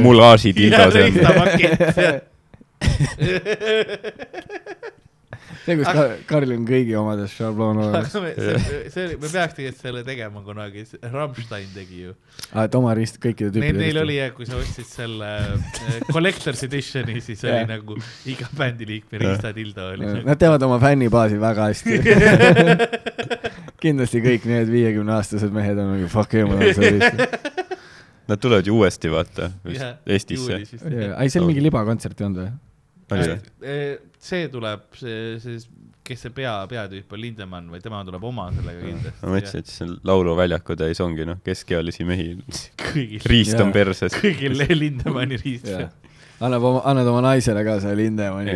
mulaaži 0.03 0.53
tildo 0.57 0.91
see 0.94 1.10
on. 1.10 2.22
see, 5.66 5.76
kus 5.80 5.88
Ka- 5.88 6.18
Karl 6.30 6.53
on 6.56 6.66
kõigi 6.68 6.94
omades 6.99 7.34
šabloon 7.36 7.80
olemas. 7.86 8.12
see, 8.14 9.06
oli, 9.06 9.18
me 9.22 9.30
peaks 9.32 9.56
tegelikult 9.57 9.82
selle 9.82 10.03
tegema 10.07 10.44
kunagi, 10.45 10.86
Rammstein 11.03 11.72
tegi 11.76 12.03
ju. 12.06 12.14
aa, 12.52 12.68
et 12.68 12.78
oma 12.78 12.94
rist, 12.98 13.18
kõikide 13.24 13.49
Neil, 13.49 13.74
tüüpide 13.74 13.82
neil 13.82 14.02
oli, 14.03 14.18
kui 14.38 14.49
sa 14.49 14.60
ostsid 14.60 14.90
selle 14.90 15.32
äh, 15.56 15.98
Collector's 16.12 16.62
Editioni, 16.68 17.18
siis 17.26 17.44
oli 17.48 17.56
Jah. 17.56 17.68
nagu 17.72 17.98
iga 18.32 18.49
bändiliikme 18.57 19.22
riistatildo 19.24 19.90
oli 19.95 20.06
nagu.. 20.06 20.26
Nad 20.30 20.41
teavad 20.41 20.68
oma 20.70 20.80
fännibaasi 20.84 21.41
väga 21.41 21.72
hästi. 21.72 21.94
kindlasti 23.86 24.22
kõik 24.26 24.49
need 24.49 24.72
viiekümneaastased 24.74 25.56
mehed 25.56 25.80
on 25.82 25.95
nagu 25.95 26.12
fuck 26.12 26.36
you, 26.38 26.49
ma 26.49 26.60
tahan 26.60 26.78
seda 26.78 26.94
risti. 26.98 27.66
Nad 28.26 28.41
tulevad 28.41 28.66
ju 28.66 28.80
uuesti, 28.80 29.10
vaata, 29.14 29.52
vist 29.66 30.07
Eestisse. 30.10 30.62
ai, 31.14 31.30
see 31.30 31.41
on 31.41 31.49
mingi 31.52 31.62
libakontsert 31.62 32.22
ei 32.22 32.26
olnud 32.26 32.41
või? 32.41 32.53
oli 33.14 33.28
või? 33.30 33.98
see 34.26 34.48
tuleb, 34.49 34.88
see, 34.98 35.36
see, 35.44 35.60
kes 36.06 36.26
see 36.26 36.34
pea, 36.34 36.53
peatüüp 36.70 37.14
on, 37.14 37.22
Lindemann 37.22 37.70
või 37.74 37.82
tema 37.84 38.02
tuleb 38.07 38.24
oma 38.26 38.48
sellega 38.56 38.82
kindlasti. 38.82 39.22
ma 39.22 39.34
mõtlesin, 39.36 39.62
et 39.62 39.70
siis 39.70 39.86
on 39.86 39.94
lauluväljaku 40.10 40.78
täis 40.82 41.02
ongi 41.06 41.28
noh, 41.30 41.40
keskealisi 41.45 42.07
mehi, 42.07 42.32
kõigil, 42.88 43.30
riist 43.30 43.62
on 43.62 43.74
perses. 43.76 44.18
kõigil 44.18 44.57
Lindemanni 44.84 45.40
riist. 45.41 45.70
Annab 46.44 46.64
oma, 46.68 46.82
annad 46.91 47.07
oma 47.07 47.22
naisele 47.30 47.62
ka 47.68 47.78
selle 47.84 47.95
Lindemanni 48.02 48.56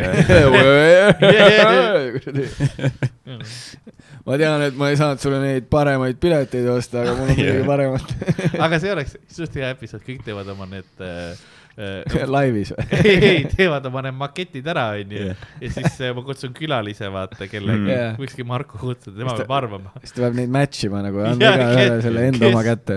ma 4.26 4.36
tean, 4.40 4.62
et 4.66 4.76
ma 4.78 4.90
ei 4.90 4.98
saanud 5.00 5.22
sulle 5.22 5.38
neid 5.42 5.68
paremaid 5.72 6.18
pileteid 6.20 6.66
osta, 6.72 7.04
aga 7.04 7.14
mul 7.16 7.30
on 7.32 7.38
midagi 7.38 7.62
paremat. 7.68 8.12
aga 8.66 8.80
see 8.82 8.92
oleks 8.92 9.16
suht 9.32 9.56
hea 9.60 9.70
episood, 9.74 10.02
kõik 10.06 10.20
teevad 10.26 10.50
oma 10.52 10.66
need 10.70 11.04
äh, 11.04 11.32
äh, 11.80 12.26
laivis 12.28 12.72
või? 12.76 12.84
ei, 13.00 13.16
ei, 13.30 13.40
teevad 13.54 13.86
oma 13.90 14.02
need 14.06 14.18
maketid 14.20 14.68
ära, 14.74 14.86
onju 15.00 15.24
ja 15.30 15.34
siis 15.72 15.96
äh, 16.04 16.12
ma 16.16 16.24
kutsun 16.26 16.52
külalise, 16.56 17.08
vaata, 17.14 17.48
kellega 17.50 17.78
Mm. 17.80 17.88
Jah. 17.94 18.12
võikski 18.20 18.44
Marko 18.46 18.76
kutsuda, 18.82 19.16
tema 19.22 19.32
peab 19.38 19.52
arvama, 19.56 19.94
siis 20.02 20.12
ta 20.16 20.24
peab 20.26 20.34
neid 20.36 20.52
match 20.52 20.84
ima 20.90 21.00
nagu, 21.06 21.22
anda 21.24 21.54
igaühele 21.56 21.98
selle 22.04 22.26
enda 22.28 22.44
kes- 22.44 22.52
oma 22.52 22.62
kätte. 22.66 22.94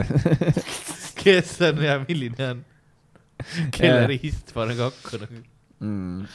kes 1.24 1.56
on 1.70 1.84
ja 1.88 1.96
milline 2.04 2.50
on, 2.52 2.60
kelle 3.76 4.08
riist 4.12 4.54
pane 4.56 4.78
kokku 4.80 5.22
nagu. 5.22 5.44
Mm. 5.84 6.26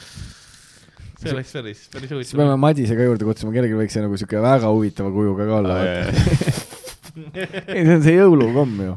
see 1.19 1.33
oleks 1.33 1.53
päris, 1.55 1.85
päris 1.93 2.11
siis 2.11 2.33
peame 2.33 2.51
huvitav. 2.51 2.63
Madise 2.63 2.97
ka 2.97 3.07
juurde 3.07 3.27
kutsuma, 3.27 3.53
kellelgi 3.55 3.79
võiks 3.79 3.95
see 3.97 4.05
nagu 4.05 4.19
siuke 4.19 4.43
väga 4.43 4.71
huvitava 4.71 5.13
kujuga 5.15 5.47
ka 5.49 5.61
olla. 5.61 5.79
ei, 7.17 7.83
see 7.83 7.95
on 7.95 8.03
see 8.05 8.15
jõulukomm 8.15 8.81
ju. 8.85 8.95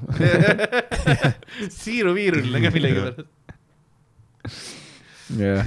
siiruviiruline 1.83 2.63
ka 2.65 2.73
millegipärast. 2.75 3.29
jah. 5.39 5.67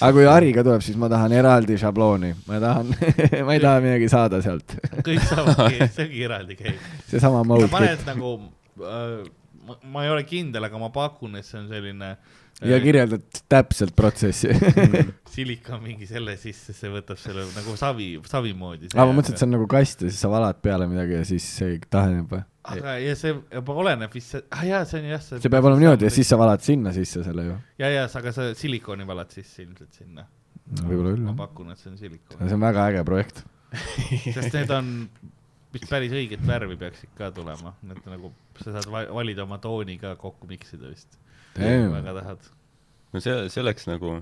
aga 0.00 0.12
kui 0.16 0.26
Hariga 0.28 0.64
tuleb, 0.66 0.84
siis 0.84 0.98
ma 1.00 1.10
tahan 1.12 1.34
eraldi 1.36 1.78
šablooni, 1.80 2.32
ma 2.48 2.60
tahan, 2.62 2.92
ma 3.46 3.56
ei 3.56 3.62
taha 3.62 3.82
midagi 3.84 4.10
saada 4.12 4.42
sealt. 4.44 4.78
kõik 5.06 5.24
saavadki, 5.30 5.90
see 5.94 6.08
ongi 6.08 6.28
eraldi 6.28 6.58
käib. 6.60 6.86
seesama 7.10 7.42
sa 7.42 7.50
mode 7.52 7.70
paned 7.72 8.06
nagu 8.08 8.36
äh,, 8.82 9.20
ma, 9.66 9.78
ma 9.92 10.06
ei 10.06 10.14
ole 10.14 10.26
kindel, 10.28 10.68
aga 10.68 10.80
ma 10.80 10.90
pakun, 10.94 11.36
et 11.40 11.46
see 11.46 11.60
on 11.60 11.70
selline 11.70 12.16
ja 12.64 12.78
kirjeldad 12.80 13.40
täpselt 13.48 13.92
protsessi. 13.96 14.48
silikon 15.36 15.82
mingi 15.84 16.08
selle 16.08 16.36
sisse, 16.40 16.72
see 16.76 16.90
võtab 16.92 17.18
selle 17.20 17.44
nagu 17.52 17.76
savi, 17.76 18.14
savi 18.28 18.54
moodi. 18.56 18.88
aga 18.94 19.08
ma 19.10 19.16
mõtlesin, 19.18 19.36
et 19.36 19.42
see 19.42 19.48
on 19.48 19.54
nagu 19.58 19.66
kast 19.70 20.04
ja 20.06 20.12
siis 20.12 20.22
sa 20.24 20.30
valad 20.32 20.62
peale 20.64 20.88
midagi 20.88 21.18
ja 21.18 21.26
siis 21.28 21.48
see 21.58 21.76
taheneb 21.92 22.32
või? 22.32 22.44
aga 22.72 22.96
ja 23.02 23.18
see 23.18 23.34
juba 23.34 23.76
oleneb 23.82 24.16
vist, 24.16 24.38
ah 24.50 24.64
jaa, 24.66 24.80
see 24.88 25.02
on 25.02 25.10
jah. 25.12 25.22
see 25.26 25.52
peab 25.52 25.68
olema 25.68 25.82
niimoodi 25.84 26.08
ja 26.08 26.14
siis 26.14 26.32
sa 26.32 26.40
valad 26.40 26.64
sinna 26.64 26.94
sisse 26.96 27.22
selle 27.26 27.44
ju. 27.50 27.58
ja, 27.82 27.92
ja 27.92 28.08
sa, 28.08 28.22
aga 28.24 28.32
sa 28.36 28.48
silikooni 28.56 29.06
valad 29.08 29.36
sisse 29.36 29.62
ilmselt 29.66 30.00
sinna. 30.00 30.26
võib-olla 30.80 31.12
küll 31.12 31.28
ma 31.28 31.36
pakun, 31.44 31.70
et 31.74 31.82
see 31.82 31.92
on 31.92 32.00
silikoon. 32.00 32.40
see 32.40 32.56
on 32.56 32.64
väga 32.64 32.88
äge 32.92 33.04
projekt. 33.06 33.44
sest 34.36 34.54
need 34.56 34.72
on 34.72 34.92
vist 35.76 35.88
päris 35.92 36.12
õiget 36.16 36.42
värvi 36.48 36.76
peaksid 36.80 37.12
ka 37.18 37.30
tulema, 37.36 37.74
et 37.92 38.08
nagu 38.10 38.32
sa 38.62 38.72
saad 38.78 38.88
va- 38.92 39.06
valida 39.20 39.44
oma 39.46 39.58
tooni 39.62 39.98
ka 40.02 40.14
kokku 40.20 40.48
miksida 40.50 40.90
vist. 40.92 41.18
Damn. 41.56 41.92
väga 41.94 42.12
tahad. 42.20 42.48
no 43.14 43.20
see, 43.24 43.36
see 43.52 43.62
oleks 43.62 43.86
nagu, 43.88 44.16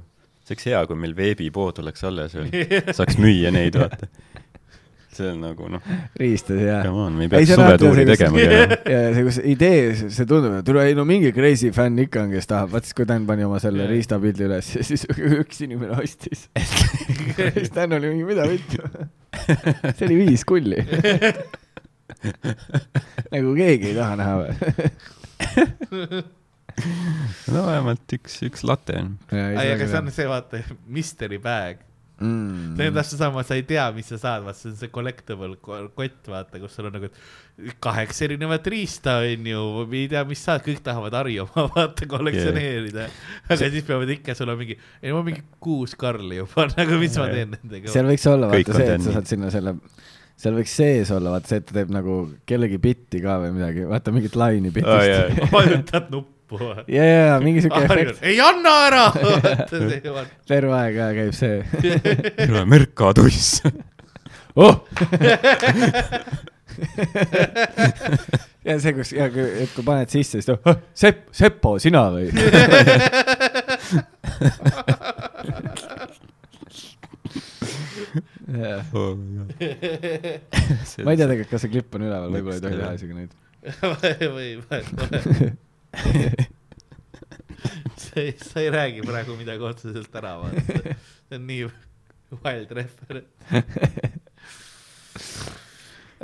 see 0.45 0.55
oleks 0.55 0.69
hea, 0.71 0.85
kui 0.91 0.99
meil 1.01 1.17
veebipood 1.19 1.81
oleks 1.83 2.05
alles 2.07 2.37
veel, 2.37 2.51
saaks 2.99 3.17
müüa 3.23 3.51
neid, 3.55 3.79
vaata. 3.81 4.07
See 5.17 5.31
on 5.33 5.41
nagu 5.45 5.69
noh, 5.73 5.83
riistas 6.21 6.61
ja. 6.63 6.81
come 6.85 7.07
on, 7.07 7.17
me 7.19 7.27
ei 7.27 7.33
peaks 7.33 7.53
suvetuuri 7.55 8.05
tegema 8.09 8.41
käima. 8.41 8.79
ja 8.91 9.01
see, 9.17 9.25
kus 9.27 9.41
idee, 9.55 9.81
see 10.03 10.29
tundub, 10.29 10.59
et 10.59 10.69
tule, 10.69 10.85
ei 10.89 10.97
no 10.99 11.07
mingi 11.09 11.33
crazy 11.37 11.73
fänn 11.75 12.01
ikka 12.05 12.25
on, 12.25 12.35
kes 12.35 12.51
tahab, 12.51 12.73
vaat 12.75 12.89
siis 12.89 12.97
kui 12.99 13.09
Dan 13.09 13.27
pani 13.29 13.47
oma 13.47 13.61
selle 13.63 13.85
Jaa. 13.85 13.93
riistapildi 13.93 14.47
üles 14.49 14.71
ja 14.77 14.87
siis 14.87 15.07
üks 15.43 15.63
inimene 15.67 15.99
ostis. 16.03 16.47
siis 17.57 17.73
Dan 17.75 17.97
oli 17.99 18.13
mingi, 18.13 18.29
mida 18.29 18.47
vittu. 18.51 18.81
see 19.97 20.07
oli 20.09 20.21
viis 20.25 20.45
kulli. 20.49 20.81
nagu 23.35 23.55
keegi 23.59 23.91
ei 23.93 23.97
taha 23.99 24.19
näha 24.21 24.35
või? 24.43 24.53
no 27.55 27.65
vähemalt 27.67 28.15
üks, 28.17 28.39
üks 28.49 28.65
latte 28.67 28.97
on. 29.01 29.17
ei, 29.33 29.73
aga 29.75 29.89
see 29.89 30.01
on 30.01 30.13
see, 30.15 30.29
vaata, 30.31 30.63
mystery 30.87 31.41
bag. 31.43 31.83
Mm. 32.25 32.75
see 32.79 32.91
on 32.91 32.97
täpselt 32.99 33.21
sama, 33.21 33.43
sa 33.47 33.57
ei 33.59 33.65
tea, 33.69 33.85
mis 33.97 34.09
sa 34.13 34.19
saad, 34.21 34.45
vaat 34.47 34.59
see 34.59 34.71
on 34.73 34.79
see 34.81 34.93
collectible 34.95 35.57
ko- 35.65 35.83
kott, 35.97 36.31
vaata, 36.31 36.61
kus 36.63 36.75
sul 36.77 36.89
on 36.89 36.97
nagu 36.99 37.11
kaheksa 37.85 38.27
erinevat 38.27 38.67
riista, 38.73 39.19
onju, 39.23 39.61
ei 39.93 40.09
tea, 40.11 40.25
mis 40.29 40.43
saad, 40.43 40.65
kõik 40.67 40.83
tahavad 40.87 41.15
Harju 41.21 41.47
oma, 41.47 41.67
vaata, 41.77 42.09
kollektsioneerida 42.11 43.07
yeah.. 43.07 43.23
aga 43.49 43.71
siis 43.77 43.87
peavad 43.87 44.11
ikka, 44.17 44.37
sul 44.39 44.51
on 44.55 44.61
mingi, 44.61 44.79
ei 45.03 45.15
ma 45.15 45.23
mingi 45.27 45.45
kuus 45.63 45.95
Karli 45.99 46.41
juba, 46.41 46.69
nagu 46.79 47.01
mis 47.03 47.17
ma 47.21 47.31
teen 47.31 47.55
nendega. 47.57 47.95
seal 47.95 48.11
võiks 48.11 48.29
olla 48.31 48.51
vaata 48.53 48.79
see, 48.79 48.91
on 48.91 48.99
et 48.99 49.09
sa 49.09 49.17
saad 49.19 49.33
sinna 49.35 49.55
selle, 49.55 49.77
seal 50.41 50.59
võiks 50.59 50.77
sees 50.83 51.15
olla 51.15 51.37
vaata 51.37 51.53
see, 51.53 51.63
et 51.63 51.69
ta 51.71 51.79
teeb 51.79 51.95
nagu 51.95 52.21
kellegi 52.49 52.81
bitti 52.83 53.23
ka 53.25 53.39
või 53.45 53.55
midagi, 53.61 53.89
vaata 53.91 54.15
mingit 54.15 54.39
laini 54.39 54.75
bitist 54.75 55.11
jaa. 55.11 55.51
vajutad 55.55 56.11
nuppu. 56.15 56.34
ja, 56.89 57.05
ja, 57.05 57.27
ja 57.27 57.41
mingi 57.43 57.63
siuke 57.65 57.81
efekt, 57.87 58.23
ei 58.27 58.41
anna 58.43 58.73
ära. 58.89 59.05
terve 60.49 60.75
aeg 60.79 60.95
käib 61.19 61.35
see. 61.37 61.57
terve 62.37 62.65
mürkatuss. 62.69 63.63
oh! 64.57 64.75
ja 68.69 68.75
see, 68.83 68.93
kus, 68.97 69.13
ja 69.15 69.29
kui, 69.33 69.45
et 69.65 69.71
kui 69.77 69.85
paned 69.87 70.09
sisse, 70.13 70.35
siis 70.41 70.49
ta 70.49 70.55
Sepp, 70.95 71.19
Seppo, 71.35 71.71
sina 71.83 72.03
või? 72.15 72.27
Oh 78.95 79.17
ma 81.05 81.13
ei 81.13 81.19
tea 81.19 81.27
tegelikult, 81.27 81.51
kas 81.51 81.61
see 81.65 81.73
klipp 81.73 81.95
on 81.97 82.03
üleval, 82.07 82.31
võib-olla 82.35 82.57
ei 82.57 82.65
tohi 82.65 82.77
teha 82.79 82.93
isegi 82.99 83.15
neid. 83.17 83.33
või, 84.35 84.37
või, 84.37 84.51
sa 88.05 88.21
ei, 88.21 88.35
sa 88.39 88.63
ei 88.63 88.71
räägi 88.75 89.01
praegu 89.07 89.37
midagi 89.39 89.63
otseselt 89.67 90.15
ära, 90.21 90.33
vaata. 90.43 90.95
see 91.29 91.39
on 91.39 91.45
nii 91.49 91.63
wild 92.45 92.71
referent. 92.79 93.31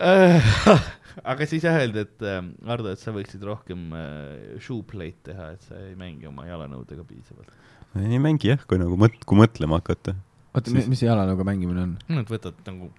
aga 1.31 1.47
siis 1.49 1.65
jah 1.67 1.77
öeldi, 1.81 2.05
et 2.07 2.25
äh, 2.25 2.41
Ardo, 2.73 2.93
et 2.95 3.03
sa 3.03 3.13
võiksid 3.15 3.43
rohkem 3.47 3.91
äh, 3.97 4.57
shoeplay'd 4.63 5.21
teha, 5.29 5.53
et 5.57 5.67
sa 5.67 5.81
ei 5.83 5.95
mängi 5.99 6.29
oma 6.31 6.47
jalanõudega 6.49 7.05
piisavalt. 7.09 7.53
ei 8.01 8.21
mängi 8.23 8.53
jah, 8.53 8.63
kui 8.67 8.81
nagu 8.81 8.99
mõt-, 9.01 9.23
kui 9.27 9.41
mõtlema 9.41 9.81
hakata. 9.83 10.17
oota, 10.55 10.75
mis 10.75 11.01
see 11.01 11.11
jalanõuga 11.11 11.47
mängimine 11.49 11.87
on? 11.89 11.97
Nad 12.21 12.33
võtad 12.33 12.57
nagu, 12.69 12.91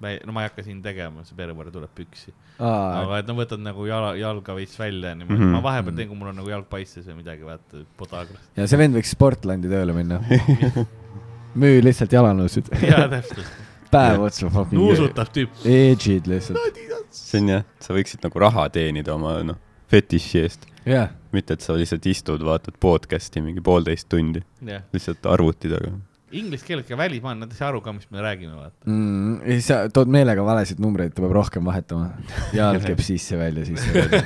no 0.00 0.32
ma 0.32 0.42
ei 0.44 0.48
hakka 0.50 0.62
siin 0.62 0.78
tegema, 0.82 1.24
see 1.26 1.34
perevõrra 1.38 1.72
tuleb 1.74 1.90
püksi, 1.96 2.30
aga 2.58 3.18
et 3.18 3.26
no 3.26 3.34
võtad 3.38 3.62
nagu 3.64 3.86
jala, 3.88 4.12
jalga 4.18 4.54
veits 4.54 4.76
välja 4.78 5.14
niimoodi 5.14 5.34
mm, 5.34 5.40
Mhm. 5.40 5.48
-hmm. 5.48 5.56
ma 5.58 5.62
vahepeal 5.62 5.96
teen, 5.96 6.08
kui 6.08 6.16
mul 6.20 6.28
on 6.32 6.36
nagu 6.38 6.48
jalg 6.52 6.68
paistes 6.70 7.06
või 7.08 7.16
midagi, 7.22 7.42
vaata, 7.48 7.82
podagras. 7.98 8.44
ja 8.56 8.66
see 8.66 8.78
vend 8.78 8.94
võiks 8.94 9.10
Sportlandi 9.16 9.68
tööle 9.68 9.92
minna. 9.96 10.20
müü 11.62 11.80
lihtsalt 11.82 12.12
jalanõusid. 12.12 12.68
jaa, 12.92 13.08
täpselt. 13.10 13.46
päev 13.90 14.20
otsa 14.26 14.50
fucking. 14.52 14.78
nuusutab 14.78 15.30
tüüp. 15.34 15.50
Edge'id 15.64 16.26
lihtsalt. 16.30 16.82
see 17.10 17.40
on 17.40 17.48
jah, 17.56 17.64
sa 17.80 17.94
võiksid 17.96 18.22
nagu 18.22 18.38
raha 18.44 18.68
teenida 18.70 19.14
oma 19.14 19.38
noh, 19.42 19.56
fetiši 19.88 20.42
eest. 20.44 20.66
jah, 20.86 21.08
mitte, 21.32 21.56
et 21.56 21.64
sa 21.64 21.72
lihtsalt 21.76 22.06
istud, 22.06 22.44
vaatad 22.44 22.76
podcast'i 22.80 23.40
mingi 23.44 23.60
poolteist 23.64 24.08
tundi, 24.12 24.42
jah, 24.64 24.82
lihtsalt 24.92 25.26
arvuti 25.26 25.68
taga. 25.72 25.94
Inglise 26.32 26.64
keeles 26.66 26.86
ka 26.88 26.96
välismaal, 26.98 27.36
nad 27.40 27.50
ei 27.52 27.56
saa 27.58 27.68
aru 27.72 27.80
ka, 27.84 27.92
mis 27.96 28.08
me 28.12 28.20
räägime, 28.24 28.54
vaata. 28.56 28.84
mm,. 28.90 29.34
ja 29.42 29.52
siis 29.58 29.66
sa 29.70 29.76
tood 29.92 30.08
meelega 30.12 30.44
valesid 30.44 30.78
numbreid, 30.82 31.12
ta 31.16 31.22
peab 31.24 31.32
rohkem 31.36 31.64
vahetama. 31.64 32.10
jalg 32.56 32.82
käib 32.84 33.00
sisse-välja, 33.04 33.64
sisse-välja. 33.68 34.18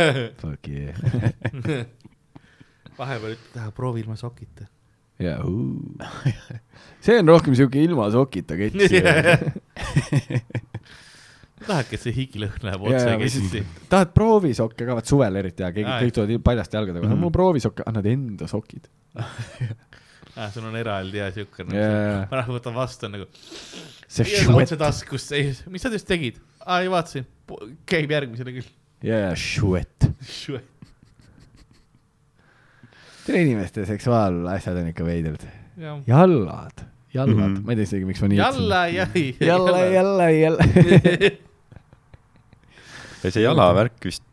Fuck 0.42 0.68
yeah. 0.68 0.94
vahepeal 2.98 3.34
ütled, 3.36 3.72
proovi 3.76 4.00
ilma 4.04 4.16
sokita. 4.20 4.66
ja, 5.22 5.36
see 7.04 7.18
on 7.20 7.28
rohkem 7.30 7.54
siuke 7.58 7.82
ilma 7.84 8.08
sokita 8.14 8.56
kett. 8.58 8.74
tahadki, 11.62 11.94
et 11.94 12.02
see 12.02 12.14
higilõhn 12.16 12.64
läheb 12.66 12.80
Jaa, 12.88 12.96
otse 12.96 13.10
jaa, 13.12 13.18
kesti. 13.20 13.60
tahad 13.92 14.10
proovisokke 14.16 14.82
ka, 14.88 14.96
vaat 14.98 15.06
suvel 15.10 15.36
eriti 15.38 15.62
ja 15.62 15.70
keegi 15.74 15.86
kõik 16.06 16.14
tulevad 16.16 16.42
paljaste 16.48 16.78
jalgadega, 16.80 17.06
Mhm. 17.06 17.20
mul 17.22 17.30
proovisokke, 17.34 17.84
annad 17.86 18.06
enda 18.10 18.48
sokid. 18.50 18.88
ah,. 20.36 20.50
sul 20.52 20.66
on 20.68 20.76
eraldi 20.78 21.20
ja 21.20 21.28
siuke 21.34 21.66
nagu 21.66 21.78
Jaa. 21.78 22.26
ma 22.30 22.40
lähen 22.40 22.56
võtan 22.56 22.76
vastu 22.76 23.10
nagu 23.12 23.28
see 24.06 24.26
ja 24.28 24.44
otse 24.48 24.74
šuet, 24.74 24.78
taskusse, 24.80 25.42
mis 25.72 25.84
sa 25.84 25.92
just 25.92 26.08
tegid? 26.08 26.40
aa, 26.64 26.80
ei 26.84 26.90
vaatasin, 26.92 27.26
käib 27.88 28.12
järgmisele 28.14 28.54
küll. 28.56 28.70
jaa, 29.06 29.34
šuet. 29.38 30.08
tere 33.26 33.44
inimeste 33.44 33.86
seksuaalasjad 33.88 34.82
on 34.82 34.90
ikka 34.92 35.06
veidrad. 35.06 35.46
jallad, 36.08 36.84
jallad 37.14 37.36
mm. 37.36 37.46
-hmm. 37.46 37.62
ma 37.64 37.72
ei 37.72 37.80
tea 37.80 37.90
isegi, 37.90 38.08
miks 38.08 38.24
ma 38.24 38.32
nii 38.32 38.42
jalla, 38.42 38.82
jai. 38.92 39.24
jalla, 39.40 39.86
jalla, 39.92 40.28
jalla. 40.30 40.68
ja 43.22 43.30
see 43.34 43.42
jalavärk 43.44 44.04
vist 44.04 44.24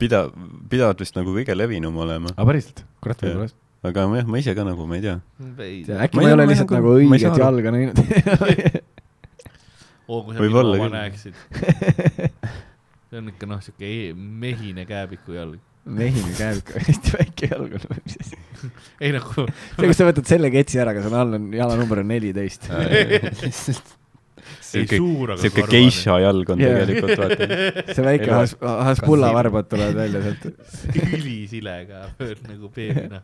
pida-, 0.00 0.28
pidavat 0.70 1.02
vist 1.04 1.18
nagu 1.18 1.34
kõige 1.36 1.56
levinum 1.56 1.96
olema. 2.04 2.32
aga 2.34 2.48
päriselt, 2.50 2.84
kurat 3.04 3.22
võib-olla. 3.22 3.63
Aga 3.84 4.04
jah, 4.16 4.26
ma 4.26 4.38
ise 4.40 4.54
ka 4.56 4.64
nagu, 4.66 4.86
ma 4.88 4.96
ei 4.98 5.02
tea. 5.04 5.18
äkki 5.40 6.16
Ma 6.16 6.22
ma 6.22 6.28
ei 6.28 6.34
ole 6.38 6.46
lihtsalt 6.50 6.70
nagu- 6.72 6.94
nagu 6.94 7.12
õiget 7.18 7.38
jalga 7.42 7.72
näinud. 7.74 7.98
oo, 10.08 10.22
kui 10.24 10.34
sa 10.34 10.40
minu 10.40 10.58
oma 10.62 10.74
küll. 10.78 10.94
näeksid. 10.94 11.34
see 13.10 13.18
on 13.20 13.30
ikka 13.32 13.46
noh, 13.50 13.60
siuke 13.64 13.84
e- 13.88 14.14
mehine 14.16 14.84
kääbiku 14.88 15.36
jalg. 15.36 15.60
mehine 15.84 16.32
käib 16.38 16.62
ikka 16.62 16.80
hästi 16.86 17.16
väike 17.18 17.50
jalg 17.52 17.76
on. 17.80 17.98
see, 18.08 18.70
ei 19.04 19.12
nagu, 19.16 19.44
kus 19.76 19.96
sa 20.00 20.08
võtad 20.08 20.28
selle 20.28 20.48
ketsi 20.54 20.80
ära, 20.80 20.94
aga 20.96 21.04
seal 21.04 21.18
all 21.20 21.36
on, 21.40 21.50
jalanumber 21.52 22.00
on 22.04 22.08
neliteist. 22.14 22.70
ei 24.80 24.86
suur, 24.90 25.30
aga 25.34 25.42
siuke 25.42 25.64
geisha 25.70 26.18
jalg 26.22 26.50
on 26.54 26.60
Jaa. 26.60 26.74
tegelikult, 26.80 27.18
vaata. 27.22 27.48
see 27.96 28.04
väike 28.06 28.30
has-, 28.32 28.56
haspulla 28.90 29.30
varbad 29.36 29.68
tulevad 29.70 29.94
välja 30.02 30.22
sealt. 30.26 30.44
ülisile 31.18 31.76
ka, 31.88 32.02
nagu 32.48 32.70
beebina. 32.74 33.22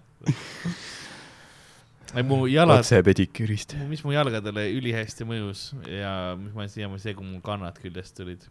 ei 2.17 2.25
mu 2.27 2.41
jalad, 2.51 2.83
otse 2.83 3.03
pediküürist. 3.07 3.77
mis 3.91 4.03
mu 4.05 4.15
jalgadele 4.15 4.65
ülihästi 4.75 5.27
mõjus 5.29 5.69
ja 5.87 6.15
mis 6.41 6.55
ma 6.57 6.67
siiamaani 6.71 7.03
see, 7.03 7.15
kui 7.15 7.27
mul 7.27 7.43
kannad 7.45 7.79
küljest 7.83 8.17
tulid. 8.19 8.47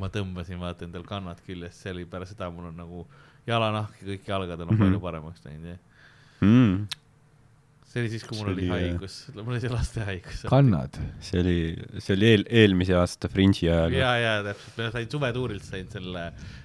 ma 0.00 0.08
tõmbasin 0.08 0.56
vaata 0.60 0.86
endal 0.86 1.04
kannad 1.04 1.40
küljest, 1.46 1.82
see 1.82 1.92
oli 1.92 2.06
pärast 2.08 2.32
seda 2.32 2.48
mul 2.50 2.70
on 2.70 2.78
nagu 2.80 3.02
jalanahk 3.46 3.98
ja 4.00 4.06
kõik 4.14 4.28
jalgadel 4.30 4.68
on 4.70 4.74
Mhm. 4.78 4.84
palju 4.86 5.00
paremaks 5.00 5.44
läinud 5.44 5.74
ja 5.74 5.78
Mm. 6.42 6.88
See 7.92 8.00
oli 8.00 8.08
siis, 8.08 8.24
kui 8.24 8.38
mul 8.38 8.48
See 8.48 8.54
oli 8.54 8.62
oli, 8.62 8.68
jah. 8.70 8.88
haigus, 8.94 9.18
mul 9.36 9.52
oli 9.52 9.60
see 9.60 9.72
lastehaigus. 9.72 10.42
kannad. 10.48 10.96
see 11.20 11.42
oli, 11.42 11.56
see 11.98 12.16
oli 12.16 12.30
eel, 12.30 12.44
eelmise 12.62 12.96
aasta 12.96 13.28
Fringe'i 13.32 13.68
ajal. 13.68 13.96
ja, 13.98 14.12
ja 14.20 14.34
täpselt, 14.46 14.78
ma 14.80 14.88
sain 14.94 15.10
suvetuurilt 15.12 15.66
sain 15.66 15.90
selle 15.92 16.24
äh, 16.30 16.56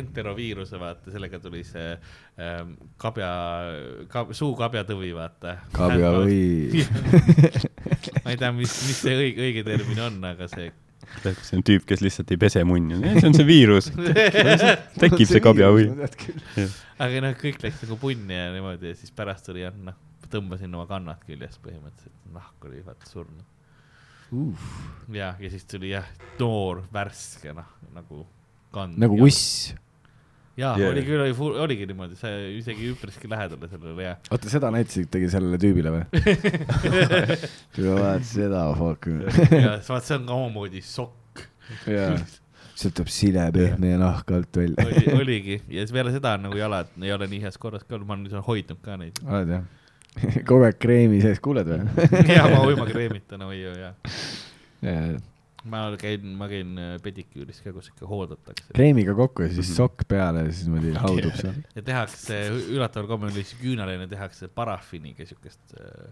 enteroviiruse, 0.00 0.80
vaata, 0.82 1.14
sellega 1.14 1.38
tuli 1.42 1.62
see 1.66 1.94
ähm, 2.42 2.74
kabja 3.02 3.30
kab,, 4.10 4.34
suukabjatõvi, 4.34 5.14
vaata. 5.14 5.60
kabjavõi. 5.76 6.84
ma 8.24 8.34
ei 8.34 8.40
tea, 8.40 8.54
mis, 8.56 8.78
mis 8.88 9.02
see 9.06 9.14
õige, 9.14 9.46
õige 9.46 9.66
termin 9.68 10.06
on, 10.08 10.22
aga 10.32 10.50
see. 10.50 10.72
see 11.22 11.58
on 11.60 11.66
tüüp, 11.70 11.86
kes 11.86 12.02
lihtsalt 12.02 12.34
ei 12.34 12.40
pese 12.42 12.66
munni. 12.66 12.98
see 12.98 13.28
on 13.30 13.38
see 13.38 13.46
viirus. 13.46 13.92
tekib 15.02 15.28
see 15.30 15.44
kabjavõi. 15.44 15.92
aga 16.98 17.28
noh, 17.28 17.36
kõik 17.38 17.62
läks 17.62 17.84
nagu 17.86 18.02
punni 18.02 18.34
ja 18.34 18.50
niimoodi 18.56 18.90
ja 18.90 18.98
siis 18.98 19.14
pärast 19.14 19.46
tuli 19.46 19.62
jah, 19.62 19.76
noh, 19.86 19.94
tõmbasin 20.32 20.74
oma 20.74 20.86
kannad 20.90 21.22
küljest 21.26 21.62
põhimõtteliselt, 21.64 22.18
nahk 22.34 22.68
oli 22.68 22.82
vaata 22.86 23.10
surnud. 23.10 23.48
ja, 25.12 25.34
ja 25.38 25.50
siis 25.52 25.64
tuli 25.68 25.92
jah, 25.92 26.06
noor, 26.40 26.84
värske 26.92 27.52
noh, 27.56 27.68
nagu 27.94 28.26
kand. 28.72 28.98
nagu 29.00 29.18
uss. 29.24 29.72
Jaa. 30.56 30.74
yeah., 30.76 30.90
oli 30.92 31.00
küll, 31.06 31.20
oli, 31.24 31.60
oligi 31.64 31.86
niimoodi, 31.88 32.16
see 32.20 32.40
isegi 32.58 32.90
üpriski 32.92 33.28
lähedale 33.30 33.70
sellele 33.70 34.04
ja. 34.04 34.10
oota, 34.28 34.50
seda 34.52 34.68
näitasitegi 34.74 35.30
sellele 35.32 35.56
tüübile 35.60 35.94
või? 35.94 36.02
vaat 38.02 38.26
seda, 38.28 38.66
fuck. 38.76 39.08
ja 39.48 39.78
vaat 39.86 40.04
see 40.04 40.18
on 40.18 40.26
ka 40.28 40.36
omamoodi 40.36 40.84
sokk. 40.84 41.46
jaa. 41.88 42.18
sealt 42.76 42.98
tuleb 42.98 43.12
sile 43.14 43.46
pehme 43.56 43.94
ja 43.94 44.02
nahk 44.02 44.28
alt 44.36 44.60
välja. 44.60 44.84
oli, 44.84 45.06
oligi 45.22 45.56
ja 45.72 45.86
siis 45.86 45.96
peale 45.96 46.12
seda 46.12 46.34
on 46.36 46.44
nagu 46.50 46.60
jalad 46.60 46.92
ei 47.00 47.16
ole 47.16 47.30
nii 47.32 47.40
heas 47.46 47.56
korras 47.62 47.88
ka, 47.88 47.96
ma 48.04 48.18
olen 48.18 48.28
nüüd 48.28 48.44
hoidnud 48.50 48.84
ka 48.84 49.00
neid. 49.00 49.24
oled 49.24 49.56
jah? 49.56 49.64
kogu 50.48 50.64
aeg 50.68 50.78
kreemi 50.82 51.20
sees, 51.24 51.40
kuuled 51.42 51.68
või? 51.68 52.08
ja 52.36 52.46
ma 52.52 52.62
oi 52.66 53.60
oi 53.70 53.76
jaa. 53.80 53.92
jaa, 54.84 55.06
ma 55.72 55.80
käin, 56.00 56.26
ma 56.38 56.48
käin 56.50 56.72
äh, 56.82 56.96
pediküüris 57.04 57.60
ka, 57.64 57.72
kus 57.76 57.88
ikka 57.92 58.08
hooldatakse. 58.10 58.72
kreemiga 58.74 59.14
kokku 59.18 59.46
ja 59.46 59.52
siis 59.54 59.68
Mhm. 59.70 59.76
sokk 59.78 60.04
peale 60.10 60.44
ja 60.46 60.52
siis 60.52 60.66
niimoodi 60.68 60.92
haudub 60.98 61.36
seal. 61.38 61.54
ja 61.78 61.82
tehakse, 61.86 62.40
üllataval 62.74 63.08
kombel 63.14 63.32
oli 63.32 63.44
see 63.46 63.60
küünaline, 63.62 64.08
tehakse 64.10 64.48
paraffiniga 64.52 65.26
siukest 65.28 65.76
äh, 65.78 66.10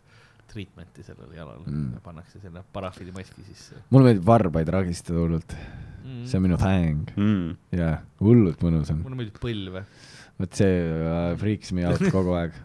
treatment'i 0.50 1.04
sellele 1.06 1.36
jalale 1.36 1.60
Mm. 1.66 1.76
mm., 1.76 2.00
pannakse 2.02 2.40
selle 2.42 2.64
paraffinimaski 2.74 3.44
sisse 3.46 3.76
mulle 3.94 4.08
meeldib 4.08 4.24
varbaid 4.26 4.68
ragistada 4.74 5.20
hullult, 5.22 5.52
mm. 6.02 6.24
see 6.26 6.38
on 6.40 6.42
minu 6.48 6.56
fäng 6.58 7.12
Mm. 7.16 7.52
jaa, 7.78 8.00
hullult 8.22 8.64
mõnus 8.66 8.90
on. 8.90 9.02
mulle 9.04 9.18
meeldib 9.20 9.38
põlve, 9.42 9.84
vot 10.40 10.58
see 10.58 10.80
uh, 10.90 11.36
freaks 11.38 11.70
me 11.76 11.86
out 11.86 12.02
kogu 12.10 12.34
aeg. 12.38 12.56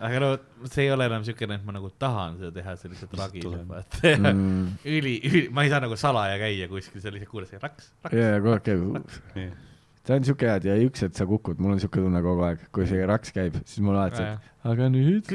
Aga 0.00 0.18
no 0.20 0.30
see 0.68 0.84
ei 0.86 0.90
ole 0.92 1.06
enam 1.08 1.22
siukene, 1.24 1.56
et 1.60 1.64
ma 1.64 1.72
nagu 1.76 1.88
tahan 2.02 2.34
seda 2.40 2.50
teha, 2.58 2.74
see 2.80 2.90
lihtsalt 2.92 3.14
ragiseb, 3.20 3.46
tuleb. 3.46 3.68
vaata 3.70 4.16
Mm. 4.36 4.66
üli, 4.92 5.14
üli, 5.24 5.44
ma 5.54 5.64
ei 5.64 5.70
saa 5.72 5.80
nagu 5.84 5.96
salaja 6.00 6.36
käia 6.42 6.66
kuskil, 6.72 7.00
sa 7.00 7.12
lihtsalt 7.14 7.30
kuuled, 7.32 7.48
see 7.48 7.60
raks, 7.62 7.92
raks. 8.04 8.16
jaa, 8.18 8.36
kogu 8.42 8.52
aeg 8.56 8.66
käib. 8.66 9.54
ta 10.06 10.14
on 10.18 10.26
siuke 10.28 10.46
hea, 10.50 10.56
et 10.60 10.66
ja 10.68 10.74
üks, 10.84 11.02
et 11.08 11.16
sa 11.18 11.24
kukud, 11.26 11.58
mul 11.62 11.74
on 11.76 11.80
siuke 11.82 11.98
tunne 12.04 12.20
kogu 12.24 12.44
aeg, 12.50 12.66
kui 12.76 12.84
see 12.90 13.06
raks 13.08 13.32
käib, 13.34 13.56
siis 13.64 13.80
mul 13.86 13.96
alati, 13.98 14.22
et 14.22 14.68
aga 14.72 14.90
nüüd. 14.92 15.32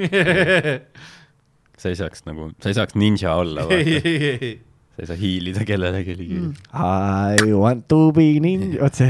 sa 1.81 1.89
ei 1.89 1.97
saaks 1.97 2.21
nagu, 2.29 2.51
sa 2.61 2.69
ei 2.71 2.77
saaks 2.77 2.93
ninja 2.99 3.33
olla, 3.41 3.65
sa 4.93 5.01
ei 5.01 5.07
saa 5.09 5.17
hiilida 5.17 5.65
kellelegi 5.67 6.13
ligi 6.19 6.37
Mm. 6.41 6.53
I 6.77 7.51
want 7.57 7.87
to 7.89 8.11
be 8.15 8.27
ninja, 8.43 8.77
vot 8.83 8.99
see, 9.01 9.09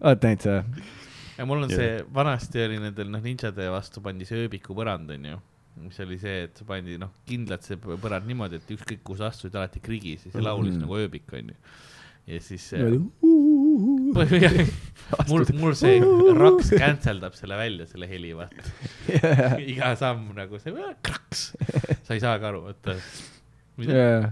oled 0.00 0.24
näinud 0.24 0.46
seda? 0.46 0.62
Ja 1.40 1.46
mul 1.48 1.64
on 1.64 1.70
Jah. 1.72 1.78
see, 1.80 2.00
vanasti 2.14 2.60
oli 2.66 2.76
nendel 2.82 3.08
noh, 3.12 3.22
ninjade 3.24 3.70
vastu 3.72 4.02
pandi 4.04 4.26
see 4.28 4.42
ööbikupõrand 4.44 5.08
onju, 5.16 5.38
mis 5.86 6.00
oli 6.04 6.18
see, 6.20 6.42
et 6.50 6.60
pandi 6.68 6.98
noh, 7.00 7.14
kindlalt 7.28 7.64
see 7.64 7.78
põrand 7.80 8.28
niimoodi, 8.28 8.60
et 8.60 8.74
ükskõik 8.76 9.00
kuhu 9.06 9.16
sa 9.22 9.30
astusid, 9.32 9.56
alati 9.56 9.80
krigis 9.80 10.26
ja 10.28 10.34
see 10.36 10.44
laulis 10.44 10.74
Mhm. 10.76 10.84
nagu 10.84 10.98
ööbik 11.00 11.32
onju. 11.40 11.56
ja 12.30 12.40
siis 12.44 12.66
mul, 15.30 15.44
mul 15.58 15.74
see 15.78 15.96
raks 16.36 16.70
canceldab 16.76 17.34
selle 17.38 17.56
välja, 17.58 17.86
selle 17.90 18.06
heli 18.10 18.32
vaata. 18.36 18.62
iga 19.64 19.94
samm 19.98 20.28
nagu 20.36 20.58
see 20.62 20.74
kraks, 21.06 21.46
sa 22.04 22.14
ei 22.16 22.20
saagi 22.22 22.46
aru, 22.50 22.62
et 22.74 22.90
jaa, 23.88 24.30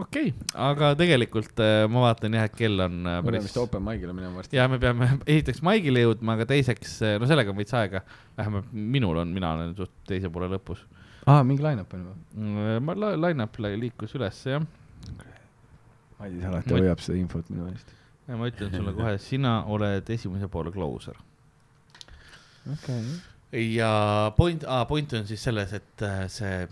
okei 0.00 0.30
okay., 0.32 0.48
aga 0.66 0.92
tegelikult 0.98 1.60
äh, 1.64 1.84
ma 1.90 2.04
vaatan 2.06 2.36
jah, 2.38 2.46
et 2.48 2.56
kell 2.58 2.80
on 2.86 2.94
äh, 3.00 3.00
me 3.00 3.12
peame 3.20 3.26
päris 3.30 3.46
vist 3.48 3.60
open 3.62 3.84
mic'ile 3.86 4.14
minema 4.16 4.40
varsti. 4.40 4.56
ja 4.58 4.66
me 4.72 4.78
peame 4.82 5.08
esiteks 5.26 5.62
maigile 5.66 6.02
jõudma, 6.06 6.36
aga 6.38 6.46
teiseks, 6.54 6.98
no 7.20 7.28
sellega 7.30 7.52
on 7.54 7.58
veits 7.60 7.74
aega. 7.78 8.02
vähemalt 8.38 8.72
minul 8.72 9.20
on, 9.22 9.32
mina 9.36 9.54
olen 9.56 9.74
suht 9.78 9.92
teise 10.08 10.30
poole 10.32 10.48
lõpus. 10.54 10.82
aa, 11.26 11.42
mingi 11.46 11.62
line-up 11.66 11.92
on 11.96 12.04
juba? 12.06 12.78
ma 12.88 12.96
la- 12.98 13.16
line-up 13.28 13.58
li- 13.64 13.76
liikus 13.86 14.14
üles 14.18 14.44
jah. 14.54 14.64
Madis 16.20 16.44
alati 16.44 16.74
Ma- 16.74 16.78
hoiab 16.82 17.00
seda 17.00 17.16
infot 17.16 17.48
minu 17.52 17.66
eest. 17.72 17.92
ja 18.28 18.36
ma 18.36 18.48
ütlen 18.50 18.72
sulle 18.76 18.92
kohe, 18.96 19.16
sina 19.24 19.58
oled 19.72 20.10
esimese 20.16 20.48
poole 20.52 20.72
closer. 20.74 21.16
okei. 22.72 23.04
ja 23.74 23.92
point, 24.36 24.64
aa 24.68 24.84
point 24.90 25.12
on 25.18 25.26
siis 25.26 25.42
selles, 25.42 25.72
et 25.76 26.04
äh, 26.06 26.24
see, 26.30 26.66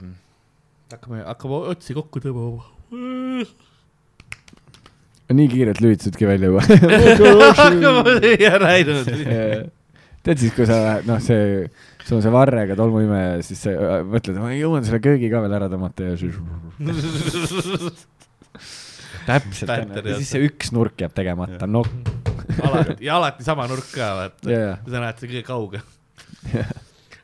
hakkame, 0.92 1.22
hakkame 1.26 1.62
otsi 1.74 1.96
kokku 1.96 2.20
tõmbama. 2.24 2.66
Nii 5.34 5.48
kiirelt 5.52 5.80
lülitasidki 5.84 6.28
välja 6.28 6.46
juba. 6.52 6.62
ei 8.30 8.48
ole 8.48 8.58
näinud. 8.64 9.10
tead 10.24 10.40
siis, 10.40 10.54
kui 10.56 10.66
sa 10.68 10.78
lähed, 10.82 11.08
noh, 11.08 11.20
see, 11.22 11.66
sul 12.04 12.18
on 12.18 12.24
see 12.24 12.32
varrega 12.32 12.76
tolmuimeja 12.78 13.34
ja 13.36 13.42
siis 13.44 13.60
sa 13.66 13.74
äh, 13.74 14.00
mõtled, 14.08 14.38
ma 14.40 14.52
jõuan 14.56 14.86
selle 14.86 15.00
köögi 15.04 15.30
ka 15.32 15.42
veel 15.44 15.56
ära 15.60 15.68
tõmmata 15.72 16.10
ja 16.10 16.16
siis. 16.20 16.38
täpselt 19.28 19.96
ja 20.00 20.16
siis 20.16 20.32
see 20.32 20.48
üks 20.48 20.72
nurk 20.72 20.96
jääb 21.04 21.12
tegemata, 21.16 21.68
no 21.68 21.84
alati, 22.64 22.96
ja 23.04 23.18
alati 23.20 23.44
sama 23.44 23.68
nurk 23.68 23.88
ka, 23.92 24.12
vaata. 24.22 24.52
jaa, 24.52 24.76
sa 24.88 25.02
näed 25.04 25.20
seda 25.20 25.32
kõige 25.34 25.46
kaugem. 25.48 25.84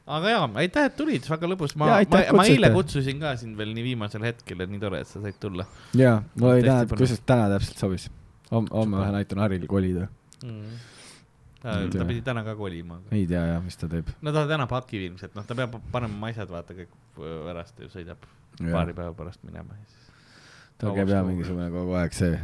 Aga 0.05 0.33
jaa, 0.35 0.49
aitäh, 0.61 0.89
et 0.91 0.97
tulid, 0.99 1.27
väga 1.31 1.49
lõbus, 1.49 1.75
ma 1.81 1.89
ma, 1.97 2.23
ma 2.37 2.47
eile 2.49 2.71
kutsusin 2.75 3.21
ka 3.23 3.35
sind 3.41 3.57
veel 3.57 3.73
nii 3.77 3.87
viimasel 3.87 4.27
hetkel, 4.27 4.61
et 4.65 4.73
nii 4.73 4.83
tore, 4.83 5.01
et 5.05 5.11
sa 5.11 5.23
said 5.23 5.39
tulla 5.41 5.67
jaa, 5.97 6.19
mul 6.37 6.51
oli 6.51 6.67
täna, 6.67 6.85
kusjuures 6.91 7.23
täna 7.29 7.47
täpselt 7.55 7.81
sobis. 7.81 8.09
homme, 8.51 8.69
homme 8.75 9.01
ma 9.01 9.09
näitan 9.15 9.41
Haril 9.41 9.65
kolida. 9.71 10.09
mm.. 10.45 10.79
ta, 11.63 11.79
ta 11.97 12.09
pidi 12.11 12.21
täna 12.27 12.45
ka 12.45 12.57
kolima. 12.59 13.01
ei 13.11 13.25
tea 13.31 13.47
jah, 13.55 13.63
mis 13.65 13.81
ta 13.81 13.89
teeb. 13.89 14.13
no 14.21 14.35
ta 14.37 14.45
täna 14.51 14.69
pakib 14.71 15.09
ilmselt, 15.09 15.37
noh, 15.39 15.49
ta 15.49 15.57
peab 15.57 15.79
panema 15.93 16.33
asjad, 16.33 16.53
vaata 16.53 16.77
kõik 16.77 16.93
pärast 17.17 17.81
ja 17.81 17.93
sõidab 17.93 18.29
paari 18.61 18.97
päeva 18.97 19.15
pärast 19.17 19.41
minema 19.49 19.79
ja 19.81 19.87
siis. 19.89 20.11
tal 20.79 20.99
käib 20.99 21.17
jah 21.17 21.25
mingisugune 21.27 21.71
kogu 21.73 21.97
aeg 22.03 22.17
see 22.17 22.37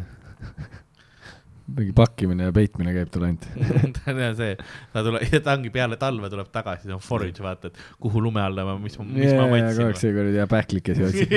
mingi 1.77 1.93
pakkimine 1.97 2.49
ja 2.49 2.55
peitmine 2.55 2.93
käib 2.95 3.11
tal 3.15 3.27
ainult. 3.29 3.47
ta 3.97 4.13
on 4.13 4.21
jah 4.23 4.35
see, 4.39 4.57
ta 4.95 5.03
tuleb, 5.07 5.25
ta 5.45 5.55
ongi 5.57 5.73
peale 5.75 5.99
talve 6.01 6.31
tuleb 6.33 6.51
tagasi, 6.55 6.89
see 6.89 6.97
on 6.97 7.03
forage, 7.05 7.43
vaata, 7.45 7.71
et 7.71 7.81
kuhu 8.03 8.23
lume 8.25 8.43
alla 8.43 8.67
ma, 8.69 8.77
mis 8.83 8.99
ma, 9.01 9.07
mis 9.07 9.33
ma 9.35 9.47
kogu 9.47 9.59
aeg 9.59 9.67
matsin. 9.69 10.01
see 10.03 10.15
kuradi 10.17 10.41
ja 10.41 10.47
pähklikes 10.51 11.03
jookseb. 11.05 11.35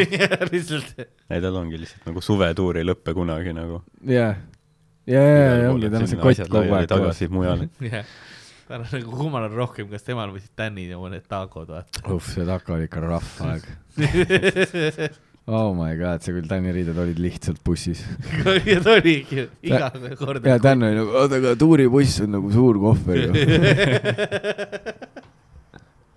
lihtsalt, 0.54 0.94
ei, 1.04 1.40
tal 1.40 1.60
ongi 1.62 1.82
lihtsalt 1.82 2.12
nagu 2.12 2.24
suvetuur 2.26 2.82
ei 2.82 2.88
lõppe 2.88 3.16
kunagi 3.18 3.56
nagu. 3.58 3.82
jah, 4.10 4.38
ja, 5.10 5.26
ja, 5.26 5.42
ja 5.64 5.74
ongi 5.74 5.92
tal 5.94 6.06
on 6.06 6.14
see 6.14 6.22
kott 6.22 6.46
kogu 6.48 6.80
aeg 6.80 6.90
tagasi 6.92 7.30
mujale. 7.34 7.70
jah. 7.90 8.16
tal 8.70 8.86
on 8.86 8.96
nagu 8.98 9.20
kummal 9.20 9.50
on 9.50 9.60
rohkem, 9.64 9.92
kas 9.92 10.08
temal 10.08 10.34
või 10.34 10.46
siis 10.46 10.56
Danil 10.58 10.96
ja 10.96 11.02
mõned 11.02 11.28
tagod, 11.30 11.70
vaata. 11.74 12.08
uh, 12.08 12.24
see 12.32 12.48
taga 12.48 12.78
oli 12.78 12.90
ikka 12.90 13.06
rough 13.06 13.46
aeg. 13.50 13.70
oh 15.48 15.74
my 15.76 15.96
god, 16.00 16.22
see 16.24 16.32
küll 16.36 16.48
Tänni 16.48 16.72
riided 16.76 16.98
olid 17.00 17.20
lihtsalt 17.22 17.60
bussis. 17.66 18.04
ta 18.44 18.52
oligi 18.96 19.48
iga 19.66 19.90
kord. 20.20 20.46
ja 20.48 20.60
Tän 20.64 20.84
oli 20.88 20.96
nagu, 21.00 21.12
oota, 21.20 21.36
aga 21.42 21.50
tuuribuss 21.60 22.22
on 22.24 22.30
nagu 22.38 22.48
suur 22.54 22.76
kohver 22.80 23.18
ju. 23.26 23.32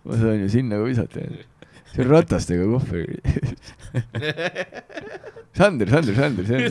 ma 0.06 0.12
saan 0.20 0.38
ju 0.44 0.48
sinna 0.52 0.74
ka 0.78 0.84
visata. 0.86 1.20
see 1.92 2.02
on 2.05 2.08
ratastega 2.12 2.64
kohver. 2.70 3.06
Sander, 5.56 5.88
Sander, 5.90 6.14
Sander, 6.14 6.44
see 6.46 6.56
on, 6.60 6.64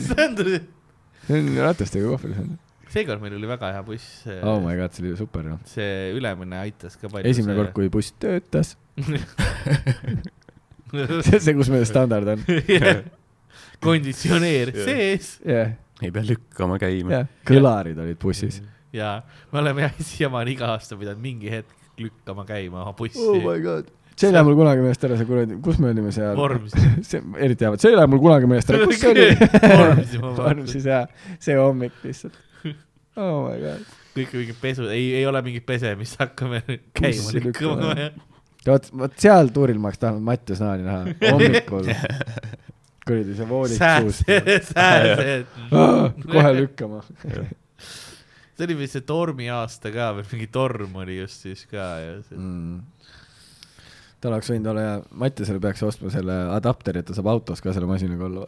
see 1.26 1.38
on 1.42 1.46
ratastega 1.66 2.06
kohver, 2.14 2.30
Sander. 2.38 2.58
seekord 2.96 3.20
meil 3.20 3.34
oli 3.36 3.48
väga 3.50 3.66
hea 3.74 3.82
buss. 3.84 4.04
oh 4.40 4.58
my 4.64 4.74
god, 4.80 4.90
see 4.96 5.04
oli 5.04 5.12
super 5.20 5.44
see 5.68 5.92
ülemine 6.16 6.56
aitas 6.64 6.94
ka 6.96 7.04
palju. 7.12 7.28
esimene 7.28 7.56
kord, 7.60 7.72
kui 7.76 7.86
buss 7.92 8.08
töötas, 8.22 8.68
see 11.26 11.38
on 11.38 11.40
see, 11.40 11.54
kus 11.56 11.70
meil 11.72 11.86
standard 11.88 12.34
on. 12.34 12.44
konditsioneer 13.84 14.72
Jah. 14.72 14.86
sees 14.86 15.32
jah, 15.44 15.74
ei 16.02 16.12
pea 16.14 16.24
lükkama 16.30 16.78
käima. 16.80 17.12
jah, 17.12 17.28
kõlarid 17.48 17.98
olid 18.02 18.18
bussis. 18.20 18.62
ja 18.96 19.18
me 19.52 19.60
oleme 19.62 19.86
jah 19.86 19.98
siiamaani 20.00 20.56
iga 20.56 20.72
aasta 20.74 20.98
pidanud 20.98 21.22
mingi 21.22 21.52
hetk 21.52 22.00
lükkama 22.00 22.46
käima 22.48 22.82
oma 22.84 22.94
bussi 22.96 23.20
oh 23.20 23.36
my 23.40 23.58
god. 23.64 23.90
see 24.16 24.30
ei 24.30 24.36
lähe 24.36 24.46
mul 24.48 24.56
kunagi 24.58 24.84
meelest 24.84 25.04
ära, 25.08 25.18
see 25.20 25.28
kuradi, 25.28 25.58
kus 25.64 25.80
me 25.82 25.90
olime 25.92 26.12
seal? 26.14 26.40
See, 27.08 27.20
eriti 27.44 27.66
hea, 27.66 27.76
see 27.82 27.92
ei 27.92 27.98
lähe 27.98 28.08
mul 28.12 28.22
kunagi 28.24 28.48
meelest 28.50 28.72
ära, 28.72 28.86
kus 28.88 29.02
see 29.02 29.12
oli? 29.12 29.26
Vormsis 30.40 30.88
jaa, 30.88 31.04
see 31.42 31.58
hommik 31.60 31.98
lihtsalt. 32.04 32.38
oh 33.20 33.44
my 33.44 33.58
god. 33.60 33.84
kõik 34.16 34.32
mingid 34.40 34.62
pesu, 34.62 34.88
ei, 34.88 35.10
ei 35.20 35.28
ole 35.28 35.44
mingit 35.44 35.66
pesemist, 35.68 36.16
hakkame 36.22 36.62
käima 36.96 37.36
lükkama.. 37.36 38.08
vot, 38.66 38.88
vot 39.02 39.18
seal 39.20 39.52
tuuril 39.54 39.78
ma 39.80 39.90
oleks 39.90 40.02
tahtnud 40.02 40.24
Mattias 40.26 40.62
Naani 40.62 40.86
näha, 40.86 41.16
hommikul. 41.30 41.90
kuradi 43.06 43.36
see 43.38 43.48
voolik 43.48 43.78
suus. 43.78 44.22
sääsed, 44.26 44.66
sääsed. 44.72 45.46
kohe 46.26 46.52
lükkama. 46.56 47.02
see 48.56 48.66
oli 48.66 48.78
vist 48.80 48.98
see 48.98 49.06
tormi 49.06 49.48
aasta 49.52 49.92
ka 49.94 50.10
veel, 50.16 50.26
mingi 50.32 50.50
torm 50.52 50.98
oli 51.02 51.20
just 51.20 51.46
siis 51.46 51.66
ka 51.70 51.88
ja 52.02 52.18
see 52.26 52.38
mm.. 52.38 52.80
Ta 54.20 54.30
oleks 54.30 54.48
võinud 54.50 54.68
olla 54.70 54.82
hea, 54.82 54.92
Mattiasele 55.20 55.60
peaks 55.60 55.82
ostma 55.84 56.10
selle 56.12 56.34
adapteri, 56.54 57.02
et 57.02 57.08
ta 57.08 57.16
saab 57.16 57.28
autos 57.34 57.60
ka 57.62 57.74
selle 57.76 57.88
masinaga 57.90 58.26
olla. 58.26 58.46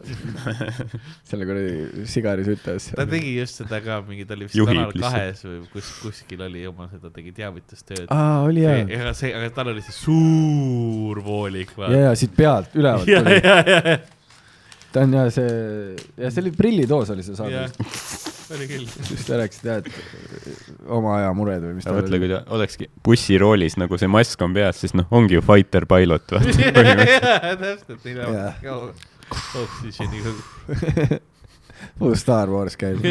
selle 1.29 1.45
kuradi 1.49 2.05
sigarisütes. 2.09 2.89
ta 2.97 3.05
tegi 3.09 3.35
just 3.37 3.61
seda 3.61 3.81
ka, 3.85 3.99
mingi, 4.07 4.25
ta 4.29 4.37
oli 4.37 4.47
vist 4.47 4.57
Juhib 4.57 4.73
Kanal 4.73 4.95
kahes 4.97 5.45
või 5.45 5.61
kus, 5.73 5.91
kuskil 6.01 6.41
oli 6.47 6.65
oma 6.69 6.89
seda, 6.91 7.13
tegi 7.13 7.33
teavitustööd. 7.37 8.07
aa, 8.09 8.41
oli 8.47 8.65
hea. 8.65 8.87
aga 8.97 9.13
see, 9.17 9.31
aga 9.35 9.51
tal 9.55 9.73
oli 9.75 9.85
see 9.85 9.95
suur 9.99 11.21
voolik, 11.25 11.75
ja, 11.85 12.09
ja 12.09 12.17
siit 12.17 12.33
pealt 12.37 12.73
ülevalt 12.79 13.05
tuli. 13.05 13.95
ta 14.93 15.05
on 15.05 15.17
ja 15.19 15.29
see, 15.33 15.95
ja 16.17 16.33
see 16.33 16.47
oli 16.47 16.55
prillitoos 16.57 17.13
oli 17.13 17.25
see 17.25 17.37
saade., 17.37 17.69
oli 18.55 18.67
küll. 18.69 18.87
siis 18.89 19.25
ta 19.27 19.39
rääkis, 19.39 19.61
et 19.61 19.69
jah, 19.69 19.77
et 19.83 20.83
oma 20.87 21.15
aja 21.19 21.29
mured 21.37 21.63
või 21.67 21.77
mis 21.77 21.87
aga 21.87 22.01
mõtle, 22.01 22.19
kui 22.21 22.31
ta 22.31 22.41
olekski 22.55 22.89
bussiroolis 23.05 23.77
nagu 23.81 23.99
see 24.01 24.09
mask 24.11 24.41
on 24.45 24.55
peas, 24.57 24.81
siis 24.83 24.95
noh, 24.97 25.07
ongi 25.15 25.37
ju 25.37 25.45
fighter 25.45 25.87
pilot, 25.89 26.35
vaata. 26.35 26.49
täpselt, 27.63 28.03
nii 28.05 28.15
Jah. 28.19 28.61
nagu 28.65 28.93
oksüženiga. 29.63 30.33
muidu 31.99 32.15
Star 32.19 32.49
Wars 32.51 32.75
käib. 32.79 33.03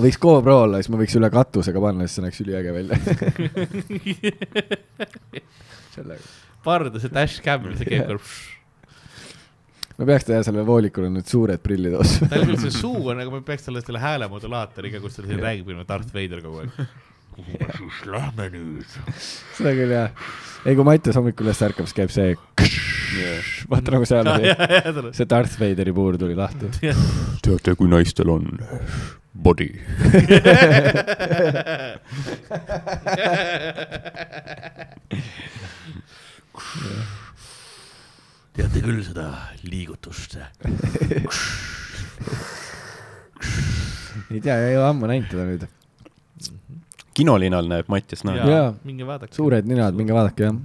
võiks 0.00 0.18
GoPro 0.20 0.56
olla, 0.64 0.80
siis 0.80 0.90
ma 0.92 1.00
võiks 1.00 1.16
üle 1.18 1.30
katusega 1.32 1.82
panna, 1.82 2.06
siis 2.06 2.18
see 2.18 2.24
näeks 2.26 2.40
üliäge 2.44 2.70
välja. 2.74 2.96
parda, 6.64 6.96
see 7.02 7.12
dashcam, 7.12 7.70
see 7.78 7.88
käib 7.88 8.06
kord. 8.14 8.26
Me 10.00 10.06
peaks 10.08 10.24
teha 10.24 10.40
sellele 10.46 10.62
voolikule 10.64 11.10
nüüd 11.12 11.28
suured 11.28 11.60
prillid 11.62 11.92
ostma. 12.00 12.28
tal 12.32 12.46
küll 12.48 12.60
see 12.62 12.72
suu 12.72 13.10
on, 13.12 13.18
aga 13.20 13.30
me 13.34 13.40
peaks 13.44 13.66
talle 13.66 13.82
selle 13.84 14.00
häälemodulaatoriga, 14.00 15.00
kus 15.02 15.18
ta 15.18 15.22
siin 15.26 15.42
räägib, 15.42 15.68
nagu 15.74 15.84
Darth 15.88 16.14
Vader 16.14 16.40
kogu 16.44 16.58
aeg. 16.62 16.70
kuhu 17.36 17.50
me 17.60 17.68
siis 17.76 17.98
lähme 18.14 18.44
nüüd? 18.54 18.90
seda 19.58 19.70
küll 19.76 19.92
jah. 19.92 20.08
ei, 20.64 20.72
kui 20.72 20.84
Mattias 20.88 21.16
hommikul 21.20 21.44
üles 21.48 21.60
ärkab, 21.68 21.86
siis 21.90 21.98
käib 22.00 22.10
see, 22.14 22.28
vaata 23.70 23.88
nagu 23.96 24.04
seal 24.08 24.26
oli, 24.32 24.48
see 25.18 25.26
Darth 25.28 25.54
Vaderi 25.60 25.92
puur 25.96 26.12
tuli 26.20 26.36
lahti. 26.38 26.66
teate, 27.44 27.70
kui 27.76 27.88
naistel 27.92 28.28
on 28.32 28.44
body. 29.36 29.70
teate 38.56 38.82
küll 38.82 39.02
seda 39.06 39.26
liigutust. 39.66 40.36
ei 44.30 44.40
tea, 44.42 44.56
ei 44.70 44.76
ole 44.76 44.86
ammu 44.88 45.10
näinud 45.10 45.28
teda 45.30 45.44
nüüd. 45.48 45.66
kinolinal 47.16 47.66
näeb 47.70 47.90
Mattias 47.92 48.24
Naani. 48.26 48.50
Jaa. 48.50 48.70
minge 48.86 49.06
vaadake. 49.06 49.34
suured 49.36 49.68
ninad, 49.70 49.94
minge 49.98 50.16
vaadake 50.16 50.48
jah. 50.48 50.56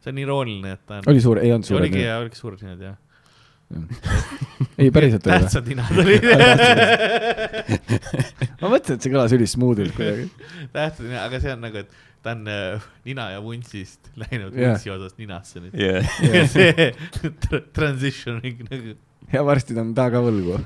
see 0.00 0.12
on 0.12 0.18
irooniline, 0.24 0.74
et 0.76 0.82
ta 0.86 1.00
on. 1.00 1.08
oli 1.12 1.20
suur, 1.24 1.36
ei 1.42 1.52
olnud 1.54 1.68
suured 1.68 1.86
oligi 1.86 2.02
ninad. 2.02 2.18
oligi 2.26 2.42
suured 2.42 2.60
ninad 2.66 2.80
jah. 2.90 2.96
ei, 4.82 4.90
päriselt 4.90 5.26
oli 5.26 5.34
või? 5.34 5.40
tähtsad 5.46 5.66
ninad 5.70 5.92
olid. 6.04 6.22
ma 8.60 8.66
mõtlesin, 8.68 8.94
et 8.96 9.02
see 9.02 9.12
kõlas 9.14 9.32
ülismuudilt 9.38 9.96
kuidagi. 9.96 10.28
tähtsad 10.76 11.06
ninad, 11.06 11.22
aga 11.24 11.36
see 11.42 11.52
on 11.56 11.60
nagu, 11.68 11.76
et 11.86 11.90
ta 12.22 12.34
on 12.36 12.44
äh, 12.52 12.80
nina 13.08 13.30
ja 13.34 13.40
vuntsist 13.44 14.10
läinud 14.20 14.52
Jah. 14.54 14.74
vuntsi 14.74 14.90
osast 14.92 15.16
ninasse 15.20 15.62
nüüd. 15.64 15.74
Yeah. 15.78 16.04
ja 16.34 16.42
see 16.50 16.90
tr- 17.46 17.64
transitioning 17.76 18.56
nagu. 18.68 18.96
ja 19.32 19.40
varsti 19.46 19.74
ta 19.76 19.80
on 19.86 19.94
ta 19.96 20.10
ka 20.12 20.20
võlgu. 20.24 20.54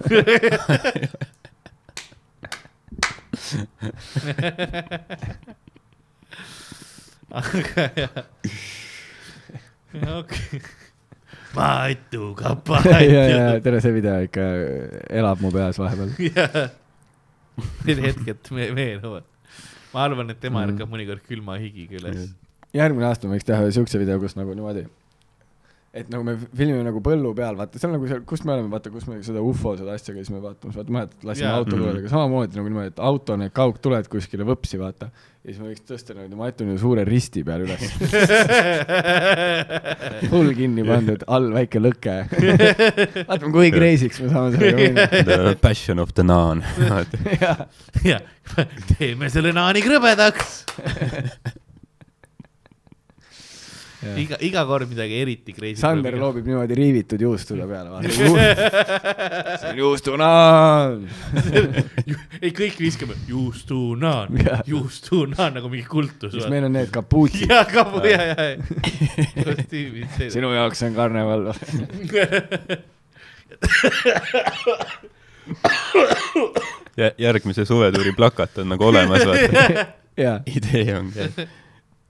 aga 7.35 7.91
jah. 7.97 8.11
okei. 10.19 10.61
Matu 11.55 12.31
ja, 12.31 12.35
kapa. 12.35 12.81
ja 12.99 13.61
tere, 13.63 13.79
see 13.83 13.93
video 13.95 14.17
ikka 14.27 14.43
elab 15.15 15.39
mu 15.43 15.53
peas 15.55 15.79
vahepeal. 15.79 16.11
jah, 16.35 16.71
need 17.87 18.01
hetked 18.03 18.51
me- 18.55 18.73
meenuvad. 18.75 19.23
Ma 19.95 20.05
arvan, 20.09 20.31
et 20.31 20.41
tema 20.41 20.65
Mm. 20.65 20.75
ärkab 20.75 20.91
mõnikord 20.91 21.23
külma 21.29 21.57
higiga 21.61 22.01
üles. 22.01 22.29
järgmine 22.75 23.07
aasta 23.07 23.29
võiks 23.31 23.45
teha 23.47 23.71
siukse 23.71 23.99
video, 23.99 24.19
kus 24.21 24.35
nagu 24.37 24.55
niimoodi, 24.55 24.87
et 25.95 26.09
nagu 26.11 26.25
me 26.27 26.35
filmime 26.35 26.83
nagu 26.83 26.99
põllu 27.05 27.31
peal, 27.39 27.55
vaata, 27.59 27.79
see 27.79 27.87
on 27.87 27.95
nagu 27.95 28.09
seal, 28.11 28.25
kus 28.27 28.43
me 28.43 28.57
oleme, 28.57 28.71
vaata, 28.73 28.91
kus 28.91 29.05
me 29.07 29.21
seda 29.23 29.43
ufo 29.47 29.77
seda 29.79 29.95
asja 29.95 30.15
käisime 30.17 30.41
vaatamas, 30.43 30.75
vaata, 30.81 30.95
mäletad, 30.97 31.23
lasime 31.29 31.47
Jaa. 31.47 31.61
autotuledega 31.61 32.11
samamoodi 32.11 32.59
nagu 32.59 32.73
niimoodi, 32.73 32.91
et 32.91 32.99
auto 33.11 33.37
need 33.39 33.55
kaugtuled 33.55 34.11
kuskile 34.11 34.47
võpsi, 34.49 34.81
vaata. 34.81 35.11
ja 35.45 35.53
siis 35.53 35.63
me 35.63 35.71
võiks 35.71 35.87
tõsta 35.87 36.17
niimoodi 36.17 36.41
Matuni 36.41 36.77
suure 36.83 37.07
risti 37.07 37.45
peal 37.47 37.63
üles, 37.69 37.87
hull 40.35 40.51
kinni 40.59 40.83
pandud, 40.89 41.23
all 41.31 41.51
väike 41.55 41.83
lõke. 41.85 42.21
vaatame, 43.31 43.55
kui 43.55 43.71
crazy'ks 43.75 44.23
me 44.25 44.33
saame 44.35 44.55
sellega 44.57 44.79
minna. 44.83 45.09
The 45.31 45.59
passion 45.63 46.03
of 46.03 46.17
the 46.19 46.27
naan. 46.27 46.67
jah, 48.11 48.25
teeme 48.97 49.31
selle 49.31 49.55
naani 49.55 49.85
krõbedaks. 49.87 50.65
iga, 54.21 54.39
iga 54.45 54.65
kord 54.69 54.89
midagi 54.91 55.19
eriti 55.23 55.55
crazy. 55.57 55.81
Sander. 55.81 56.17
loobib 56.21 56.47
niimoodi 56.49 56.77
riivitud 56.79 57.21
juustude 57.25 57.67
peale, 57.69 57.91
vaata. 57.91 58.09
see 59.61 59.71
on 59.71 59.79
juustunaan. 59.81 61.07
ei, 62.45 62.53
kõik 62.55 62.79
viskame 62.81 63.17
juustunaan 63.29 64.41
juustunaan 64.73 65.59
nagu 65.59 65.71
mingi 65.73 65.87
kultus. 65.89 66.35
siis 66.35 66.49
meil 66.53 66.69
on 66.69 66.77
need 66.77 66.93
kapuutsid. 66.95 67.51
ja 67.51 67.65
kapu 67.69 68.05
ja, 68.09 68.21
ja, 68.33 68.49
ja. 68.51 68.57
kostüümid. 69.41 70.21
sinu 70.35 70.53
jaoks 70.55 70.85
on 70.87 70.97
karneval. 70.97 71.51
järgmise 77.19 77.65
suvetuuri 77.69 78.13
plakat 78.17 78.59
on 78.63 78.73
nagu 78.75 78.89
olemas, 78.93 79.27
vaata. 79.27 79.87
jaa, 80.17 80.41
idee 80.47 80.89
on. 80.99 81.13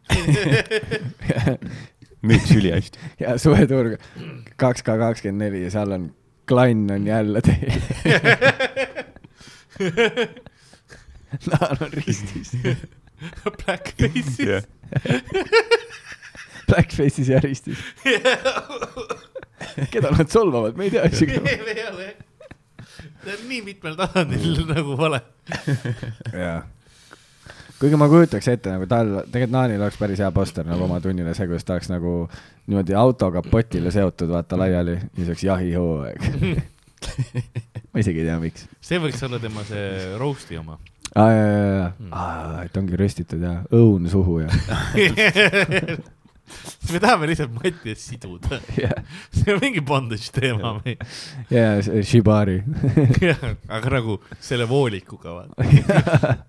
müüks 2.28 2.50
ülihästi. 2.56 2.98
ja 3.20 3.38
suveturg 3.38 4.00
kaks 4.56 4.82
K 4.82 4.98
kakskümmend 5.00 5.46
neli 5.46 5.64
ja 5.64 5.70
seal 5.74 5.92
on 5.96 6.10
klann 6.48 6.90
on 6.90 7.06
jälle 7.06 7.40
teil. 7.40 7.72
naan 11.50 11.76
on 11.80 11.92
ristis. 11.92 12.52
Blackface'is. 13.64 14.66
Blackface'is 16.68 17.28
ja 17.28 17.40
ristis. 17.40 17.78
keda 19.90 20.10
nad 20.10 20.30
solvavad, 20.30 20.76
me 20.76 20.84
ei 20.84 20.90
tea 20.90 21.08
isegi. 21.08 21.40
see 23.24 23.32
on 23.32 23.46
nii 23.48 23.62
mitmel 23.64 23.94
tasandil 23.96 24.66
nagu 24.68 24.98
vale. 25.00 25.20
jaa. 26.32 26.60
Kuigi 27.80 27.96
ma 28.00 28.08
kujutaks 28.10 28.48
ette 28.52 28.68
nagu 28.74 28.84
tal, 28.90 29.06
tegelikult 29.26 29.54
Naanil 29.54 29.82
oleks 29.82 29.98
päris 30.00 30.20
hea 30.22 30.30
poster 30.34 30.64
nagu 30.68 30.82
oma 30.86 31.00
tunnile, 31.04 31.32
see, 31.36 31.46
kuidas 31.50 31.64
ta 31.66 31.70
oleks 31.76 31.88
nagu 31.92 32.12
niimoodi 32.66 32.92
auto 32.98 33.26
kapotile 33.34 33.90
seotud, 33.94 34.30
vaata 34.32 34.54
laiali 34.60 34.94
ja 34.96 35.00
see 35.18 35.28
oleks 35.28 35.44
jahihooaeg. 35.48 36.18
ma 37.92 37.96
isegi 38.00 38.18
ei 38.22 38.26
tea, 38.30 38.38
miks. 38.40 38.60
see 38.84 38.98
võiks 39.02 39.20
olla 39.26 39.38
tema 39.42 39.60
see 39.68 39.86
roast'i 40.20 40.54
oma. 40.60 40.74
aa, 41.14 41.30
jaa, 41.30 41.48
jaa, 41.52 41.88
jaa, 42.10 42.64
et 42.64 42.74
ongi 42.80 42.94
röstitud 43.00 43.40
ja 43.44 43.52
õun 43.74 44.02
suhu 44.10 44.34
ja, 44.44 44.50
me 46.92 46.98
tahame 47.00 47.24
lihtsalt 47.30 47.52
Mati 47.56 47.94
siduda. 47.98 48.54
ja, 48.78 48.90
see 49.34 49.54
on 49.54 49.60
mingi 49.62 49.80
bondage 49.84 50.28
teema 50.34 50.68
meil. 50.80 50.98
ja 51.52 51.64
Shibari. 51.82 52.58
aga 53.76 53.88
nagu 53.98 54.12
selle 54.40 54.66
voolikuga 54.68 55.30
vaata. 55.42 56.44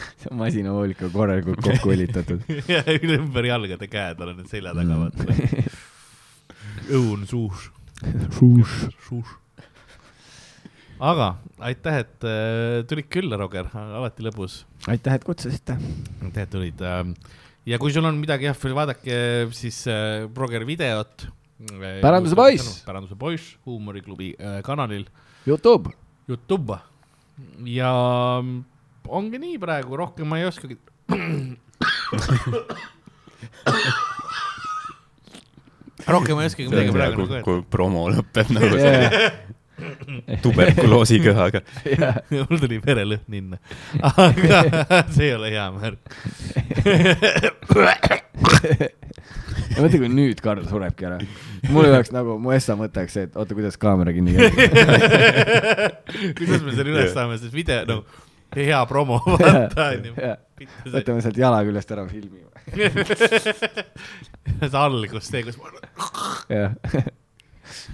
see 0.20 0.30
on 0.30 0.40
masinavoolikuga 0.40 1.10
korralikult 1.14 1.62
kokku 1.64 1.92
õlitatud. 1.94 2.46
ja 2.70 2.82
ümber 3.16 3.50
jalgade 3.50 3.90
käed 3.90 4.22
on 4.24 4.34
need 4.38 4.50
selja 4.52 4.74
taga 4.76 4.98
vaata. 5.04 5.36
õun 6.96 7.26
suus. 7.30 7.68
suus. 9.06 9.34
aga 11.00 11.34
aitäh, 11.70 12.00
et 12.04 12.28
äh, 12.28 12.80
tulid 12.90 13.10
külla, 13.12 13.38
Roger, 13.40 13.70
alati 13.74 14.26
lõbus. 14.26 14.64
aitäh, 14.90 15.18
et 15.18 15.26
kutsusite. 15.26 15.78
aitäh, 16.24 16.42
et 16.46 16.52
tulid. 16.52 16.86
ja 17.68 17.80
kui 17.82 17.94
sul 17.94 18.08
on 18.08 18.20
midagi, 18.20 18.50
jah, 18.50 18.64
vaadake 18.80 19.20
siis 19.56 19.84
äh, 19.90 20.26
Roger 20.36 20.66
videot. 20.68 21.28
Päranduse 22.00 22.36
poiss. 22.38 22.78
päranduse 22.86 23.18
poiss 23.20 23.58
huumoriklubi 23.68 24.32
äh, 24.40 24.62
kanalil 24.64 25.04
Youtube. 25.44 25.92
Youtube 26.28 26.78
ja 27.64 27.92
mm, 28.42 28.64
ongi 29.08 29.38
nii 29.40 29.58
praegu, 29.58 29.96
rohkem 29.96 30.28
ma 30.28 30.38
ei 30.40 30.46
oskagi. 30.48 30.76
rohkem 36.06 36.36
ma 36.36 36.42
ei 36.42 36.46
oskagi 36.50 36.68
midagi 36.68 36.92
praegu 36.94 37.22
nagu 37.22 37.32
öelda. 37.32 37.44
kui 37.46 37.58
promo 37.70 38.08
lõpeb 38.12 38.48
nagu 38.56 38.74
yeah. 38.78 39.12
tuberkuloosi 40.44 41.16
kõhaga. 41.24 41.60
mul 42.34 42.58
tuli 42.60 42.78
verelõhn 42.84 43.32
inne, 43.40 43.56
aga 44.00 44.58
see 45.14 45.26
ei 45.30 45.34
ole 45.36 45.48
hea 45.54 45.66
märk. 45.76 46.02
mõtle, 49.80 49.98
kui 50.00 50.10
nüüd 50.12 50.38
Karl 50.44 50.64
surebki 50.68 51.04
ära. 51.08 51.18
mul 51.70 51.84
oleks 51.88 52.10
nagu, 52.14 52.30
mu 52.42 52.48
essa 52.52 52.72
mõte 52.78 52.96
oleks 53.00 53.14
see, 53.16 53.24
et 53.28 53.34
oota, 53.38 53.52
kuidas 53.56 53.76
kaamera 53.80 54.10
kinni 54.16 54.32
käib. 54.36 54.52
kuidas 56.38 56.60
me 56.66 56.70
selle 56.74 56.90
üles 56.92 57.10
saame, 57.14 57.34
sest 57.40 57.54
video, 57.56 57.80
no 57.88 57.96
hea 58.56 58.80
promo, 58.90 59.20
vaata 59.26 59.90
onju. 59.94 60.14
võtame 60.96 61.24
sealt 61.24 61.40
jala 61.40 61.62
küljest 61.66 61.94
ära 61.94 62.06
filmi. 62.10 62.44
see 64.60 64.76
algus, 64.76 65.30
see, 65.30 65.42
kus 65.46 65.56
ma 65.60 65.72
jah. 66.50 66.76
ja 67.00 67.06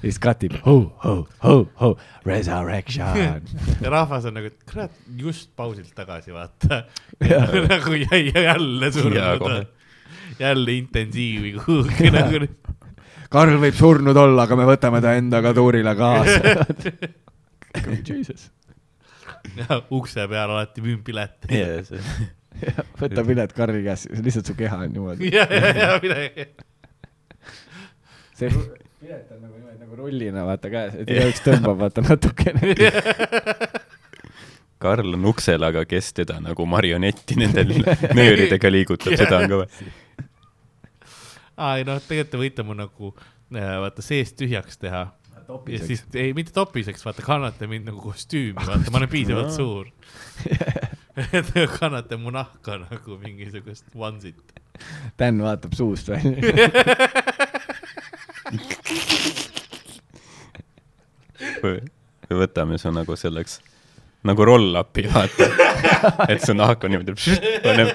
siis 0.01 0.19
katib 0.21 0.55
ho, 0.65 0.77
ho, 1.05 1.15
ho, 1.45 1.55
ho, 1.81 1.91
resurrection. 2.25 3.43
ja 3.83 3.93
rahvas 3.93 4.29
on 4.29 4.37
nagu, 4.39 4.49
et 4.49 4.69
kurat, 4.69 4.93
just 5.21 5.53
pausilt 5.57 5.93
tagasi, 5.97 6.33
vaata. 6.35 6.85
Nagu 7.21 7.97
jäi 8.07 8.33
jälle 8.33 8.93
surnud 8.93 9.75
jälle 10.39 10.73
intensiivi 10.73 11.53
kuhugi 11.53 12.11
nagu. 12.11 12.47
Karl 13.31 13.59
võib 13.61 13.75
surnud 13.75 14.17
olla, 14.17 14.45
aga 14.47 14.59
me 14.59 14.67
võtame 14.69 15.01
ta 15.03 15.17
endaga 15.19 15.53
tuurile 15.57 15.95
kaasa. 15.99 16.55
Jesus. 18.07 18.51
ja 19.61 19.81
ukse 19.91 20.27
peal 20.31 20.51
alati 20.51 20.85
müümpilet. 20.85 21.47
võta 23.01 23.25
pilet 23.27 23.53
Karli 23.57 23.83
käest, 23.85 24.11
lihtsalt 24.23 24.51
su 24.51 24.57
keha 24.59 24.81
on 24.87 24.95
niimoodi. 24.95 25.31
ja, 25.37 25.47
ja, 25.51 25.73
ja 25.77 25.91
midagi. 26.03 26.49
see 28.37 28.51
pilet 28.51 29.31
on 29.33 29.43
nagu 29.43 29.55
niimoodi 29.55 29.83
nagu 29.83 30.01
rullina 30.01 30.47
vaata 30.49 30.73
käes, 30.73 30.97
et 31.03 31.13
igaüks 31.13 31.45
tõmbab 31.47 31.85
vaata 31.85 32.05
natukene. 32.07 32.75
Karl 34.79 35.15
on 35.17 35.25
uksel, 35.31 35.63
aga 35.65 35.87
kes 35.89 36.11
teda 36.19 36.37
nagu 36.45 36.67
marionetti 36.69 37.39
nendel 37.41 37.73
nööridega 38.17 38.71
liigutab, 38.73 39.17
seda 39.17 39.41
on 39.41 39.55
kõva. 39.55 39.69
aa, 41.57 41.79
ei 41.79 41.87
noh, 41.89 42.03
tegelikult 42.05 42.35
te 42.35 42.41
võite 42.43 42.67
mu 42.67 42.77
nagu 42.77 43.15
äh, 43.17 43.77
vaata 43.81 44.05
seest 44.05 44.37
tühjaks 44.41 44.77
teha. 44.83 45.07
Ja 45.49 45.79
siis, 45.79 46.05
ei 46.15 46.33
mitte 46.35 46.53
topiseks, 46.55 47.05
vaata 47.07 47.23
kannate 47.23 47.67
mind 47.71 47.87
nagu 47.91 48.01
kostüümi, 48.03 48.67
vaata 48.67 48.91
ma 48.91 48.99
olen 49.01 49.11
piisavalt 49.11 49.53
suur. 49.55 49.87
et 51.33 51.53
te 51.53 51.67
kannate 51.79 52.19
mu 52.21 52.31
nahka 52.35 52.79
nagu 52.83 53.19
mingisugust 53.23 53.85
onesit. 53.95 54.41
Dan 55.19 55.43
vaatab 55.45 55.73
suust 55.79 56.11
välja. 56.13 56.35
või 61.63 61.81
võtame 62.43 62.79
su 62.81 62.91
nagu 62.95 63.17
selleks, 63.17 63.61
nagu 64.27 64.45
roll-up'i 64.51 65.07
vaata, 65.13 65.49
et 66.33 66.45
su 66.45 66.53
nahk 66.57 66.85
on 66.85 66.91
niimoodi, 66.97 67.13
paneb. 67.65 67.89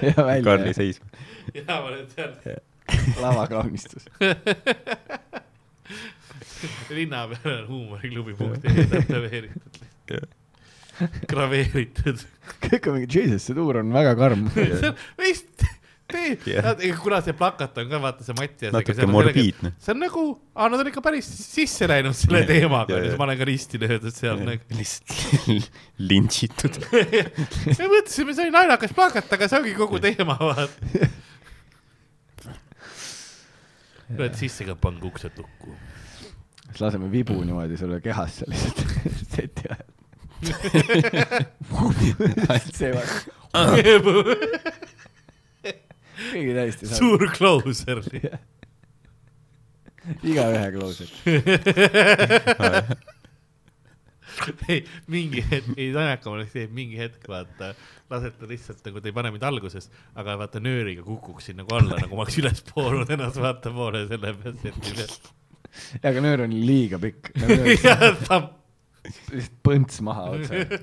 Karli 0.48 0.74
seisma. 0.78 1.08
ja 1.54 1.64
ma 1.68 1.80
olen 1.92 2.06
seal 2.16 2.32
lavakaunistus. 3.22 4.04
linna 6.98 7.26
peal 7.32 7.58
on 7.58 7.68
huumoriklubi 7.68 8.38
punkt 8.40 8.66
ee 8.70 8.88
tätoveeritud, 8.94 9.84
graveeritud. 11.32 12.26
kõik 12.68 12.90
on 12.90 13.00
mingi, 13.00 13.12
jesus, 13.20 13.48
see 13.50 13.58
tuur 13.58 13.82
on 13.82 13.94
väga 13.96 14.16
karm. 14.20 14.50
vist, 15.24 15.66
tee 16.12 16.92
kuna 17.02 17.22
see 17.24 17.36
plakat 17.38 17.78
on 17.82 17.90
ka 17.92 18.00
vaata 18.04 18.26
see 18.26 18.36
Mattiasega. 18.38 18.74
natuke 18.78 19.08
morbiidne. 19.10 19.74
see 19.82 19.94
on 19.96 20.02
nagu, 20.04 20.26
aa 20.56 20.70
nad 20.72 20.84
on 20.84 20.92
ikka 20.92 21.04
päris 21.06 21.30
sisse 21.40 21.88
läinud 21.90 22.18
selle 22.18 22.44
teemaga, 22.50 23.00
siis 23.06 23.18
ma 23.20 23.28
olen 23.28 23.40
ka 23.42 23.48
risti 23.50 23.82
löödud 23.82 24.16
seal 24.16 24.44
nagu. 24.46 24.78
lihtsalt 24.78 25.70
lintšitud. 26.12 26.82
me 26.92 27.90
mõtlesime, 27.96 28.36
see 28.36 28.48
oli 28.48 28.56
naljakas 28.56 28.96
plakat, 28.98 29.32
aga 29.38 29.50
see 29.52 29.62
ongi 29.62 29.76
kogu 29.80 30.02
teema, 30.04 30.38
vaata. 30.42 31.10
lööd 34.20 34.36
sisse 34.40 34.68
ka 34.68 34.76
pange 34.76 35.08
uksed 35.08 35.40
lukku. 35.40 35.78
Siis 36.72 36.82
laseme 36.86 37.08
vibu 37.12 37.44
niimoodi 37.44 37.78
sulle 37.78 38.02
kehasse 38.02 38.46
lihtsalt 38.50 38.80
seti 39.36 39.64
ajal. 39.70 39.90
see 42.74 42.92
vaata, 42.96 43.32
keegi 46.32 46.54
täiesti 46.56 46.88
saab. 46.90 46.98
suur 46.98 47.28
closer. 47.36 48.02
igaühe 50.32 50.72
closer. 50.74 51.10
ei, 54.72 54.80
mingi 55.12 55.44
hetk, 55.46 55.68
ei 55.78 55.92
naljakam 55.94 56.34
oleks 56.38 56.52
see, 56.56 56.64
et 56.66 56.74
mingi 56.74 56.98
hetk 56.98 57.28
vaata, 57.30 57.74
lasete 58.12 58.48
lihtsalt 58.50 58.82
nagu 58.88 58.98
te 59.04 59.08
ei 59.12 59.18
pane 59.20 59.30
mind 59.36 59.46
alguses, 59.46 59.86
aga 60.18 60.30
vaata 60.42 60.58
nööriga 60.64 61.04
kukuksin 61.06 61.56
nagu 61.62 61.72
alla, 61.78 61.94
nagu 62.02 62.14
ma 62.18 62.24
oleks 62.26 62.38
üles 62.42 62.60
poolnud 62.72 63.10
ennast 63.14 63.38
vaata 63.44 63.70
poole 63.76 64.00
selle 64.10 64.30
pealt 64.42 64.60
seti 64.66 64.90
pealt. 65.72 66.04
ja 66.04 66.10
aga 66.14 66.26
nöör 66.28 66.46
on 66.48 66.54
liiga 66.68 67.00
pikk. 67.02 67.32
lihtsalt 69.32 69.58
põnts 69.66 70.02
maha 70.06 70.28
otse. 70.36 70.82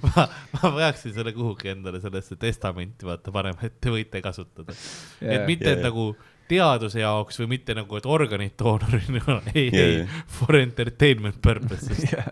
ma, 0.04 0.26
ma 0.56 0.72
peaksin 0.76 1.14
selle 1.14 1.32
kuhugi 1.36 1.72
endale 1.72 2.00
sellesse 2.02 2.36
testamenti 2.40 3.08
vaata 3.08 3.32
panema, 3.34 3.64
et 3.66 3.78
te 3.80 3.92
võite 3.92 4.20
kasutada. 4.24 4.74
et 5.20 5.46
mitte 5.48 5.68
Jaa, 5.68 5.78
et 5.78 5.80
jaa. 5.80 5.88
nagu 5.88 6.04
teaduse 6.50 6.98
jaoks 6.98 7.38
või 7.40 7.52
mitte 7.52 7.76
nagu, 7.78 7.96
et 7.96 8.06
organid 8.10 8.56
doonorina, 8.58 9.36
ei, 9.54 9.68
Jaa, 9.70 9.84
ei 9.84 9.98
jaa., 10.00 10.22
for 10.38 10.58
entertainment 10.58 11.38
purposes. 11.42 12.04
ja 12.12 12.26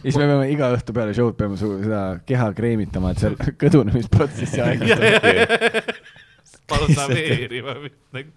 siis 0.00 0.16
me 0.16 0.24
peame 0.24 0.48
iga 0.52 0.72
õhtu 0.76 0.96
peale 0.96 1.14
show'd 1.16 1.36
peame 1.38 1.60
seda 1.60 2.02
keha 2.28 2.48
kreemitama, 2.56 3.12
et 3.12 3.22
seal 3.22 3.36
kõdunemisprotsessi 3.60 4.62
aeglustada. 6.76 7.08
balsameerima 7.14 7.74
nagu. 8.16 8.30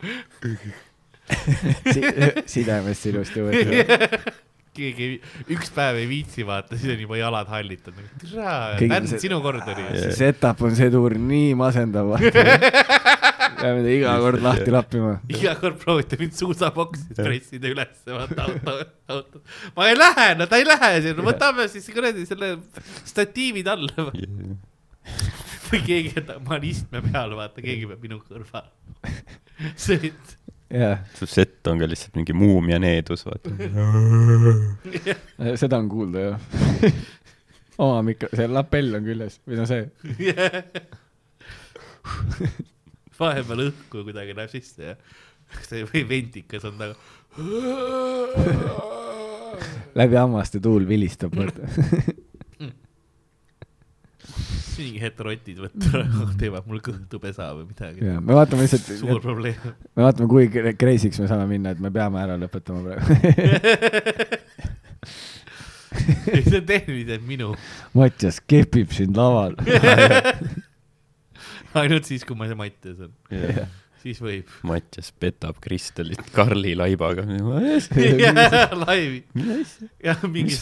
sidemest 2.50 3.08
ilusti 3.10 3.42
võtta. 3.46 4.34
keegi 4.76 5.06
üks 5.56 5.70
päev 5.72 6.02
ei 6.02 6.08
viitsi 6.10 6.44
vaata, 6.48 6.76
siis 6.78 6.92
on 6.92 7.00
juba 7.06 7.16
jalad 7.18 7.48
hallitud. 7.48 7.96
Dan, 8.92 9.08
see- 9.08 9.22
sinu 9.24 9.38
kord 9.44 9.64
oli 9.72 9.86
see 9.96 10.12
setup 10.18 10.62
on 10.68 10.76
see 10.76 10.90
tuur 10.94 11.16
nii 11.16 11.54
masendav. 11.60 12.12
peame 13.56 13.80
ta 13.86 13.94
iga 13.96 14.18
kord 14.20 14.44
lahti 14.44 14.74
lappima. 14.76 15.14
iga 15.32 15.56
kord 15.62 15.80
proovite 15.82 16.20
mind 16.20 16.36
suusaboksis 16.38 17.16
pressida 17.18 17.72
ülesse, 17.72 18.12
vaata 18.12 18.50
auto, 18.50 18.76
auto. 19.16 19.42
ma 19.78 19.88
ei 19.90 19.96
lähe, 19.98 20.28
no 20.42 20.50
ta 20.52 20.60
ei 20.60 20.68
lähe 20.68 20.92
sinna, 21.08 21.24
võtame 21.32 21.70
siis 21.72 21.88
kuradi 21.96 22.28
selle 22.28 22.58
statiivid 23.08 23.72
alla. 23.72 24.10
Või 25.72 25.82
keegi, 25.86 26.10
ma 26.30 26.56
olen 26.56 26.68
istme 26.70 27.02
peal, 27.06 27.32
vaata, 27.38 27.64
keegi 27.64 27.86
peab 27.90 28.02
minu 28.06 28.18
kõrval. 28.24 28.68
see, 29.80 29.98
jah, 30.70 30.98
su 31.18 31.26
sett 31.30 31.68
on 31.72 31.78
ka 31.82 31.86
lihtsalt 31.90 32.16
mingi 32.20 32.34
muumia 32.38 32.78
needus, 32.82 33.22
vaata. 33.28 33.50
seda 35.62 35.76
on 35.82 35.88
kuulda 35.92 36.20
jah. 36.30 36.40
oma 37.78 38.00
mikro, 38.08 38.28
see 38.36 38.48
lapell 38.52 38.92
on 39.00 39.04
küljes 39.08 39.34
või 39.48 39.56
no 39.62 39.66
see. 39.70 39.84
vahepeal 43.20 43.60
õhku 43.70 44.04
kuidagi 44.06 44.36
läheb 44.36 44.52
sisse 44.52 44.92
ja 44.92 44.96
see 45.66 45.86
või 45.88 46.04
ventikas 46.10 46.66
on 46.68 46.76
taga. 46.80 46.96
läbi 49.96 50.16
hammaste 50.20 50.60
tuul 50.64 50.84
vilistab, 50.90 51.32
vaata. 51.38 51.62
mingi 54.80 55.02
hetk 55.02 55.22
rotid 55.26 55.62
võtta, 55.64 56.04
teevad 56.40 56.68
mul 56.70 56.82
kõhtu 56.86 57.20
pesa 57.24 57.52
või 57.56 57.68
midagi. 57.70 58.04
me 58.04 58.38
vaatame 58.38 58.66
lihtsalt, 58.66 58.90
suur 59.00 59.22
probleem. 59.24 59.60
me 59.96 60.08
vaatame, 60.08 60.30
kui 60.32 60.50
cra- 60.54 60.76
crazy'ks 60.80 61.22
me 61.24 61.30
saame 61.32 61.48
minna, 61.50 61.76
et 61.76 61.82
me 61.84 61.92
peame 61.96 62.22
ära 62.22 62.38
lõpetama 62.42 62.80
praegu. 62.86 63.04
see 65.96 66.60
on 66.60 66.66
tehniliselt 66.68 67.24
minu, 67.28 67.54
Mattias 67.96 68.42
kepib 68.44 68.92
sind 68.96 69.18
laval. 69.18 69.56
ainult 71.82 72.08
siis, 72.08 72.24
kui 72.28 72.38
ma 72.40 72.48
Mattias 72.56 73.02
on, 73.08 73.14
siis 74.06 74.22
võib. 74.22 74.50
Mattias 74.68 75.10
petab 75.20 75.58
Kristelit 75.64 76.30
Karli 76.36 76.76
laibaga. 76.78 77.26
laivi 78.86 79.24
mis, 79.34 79.76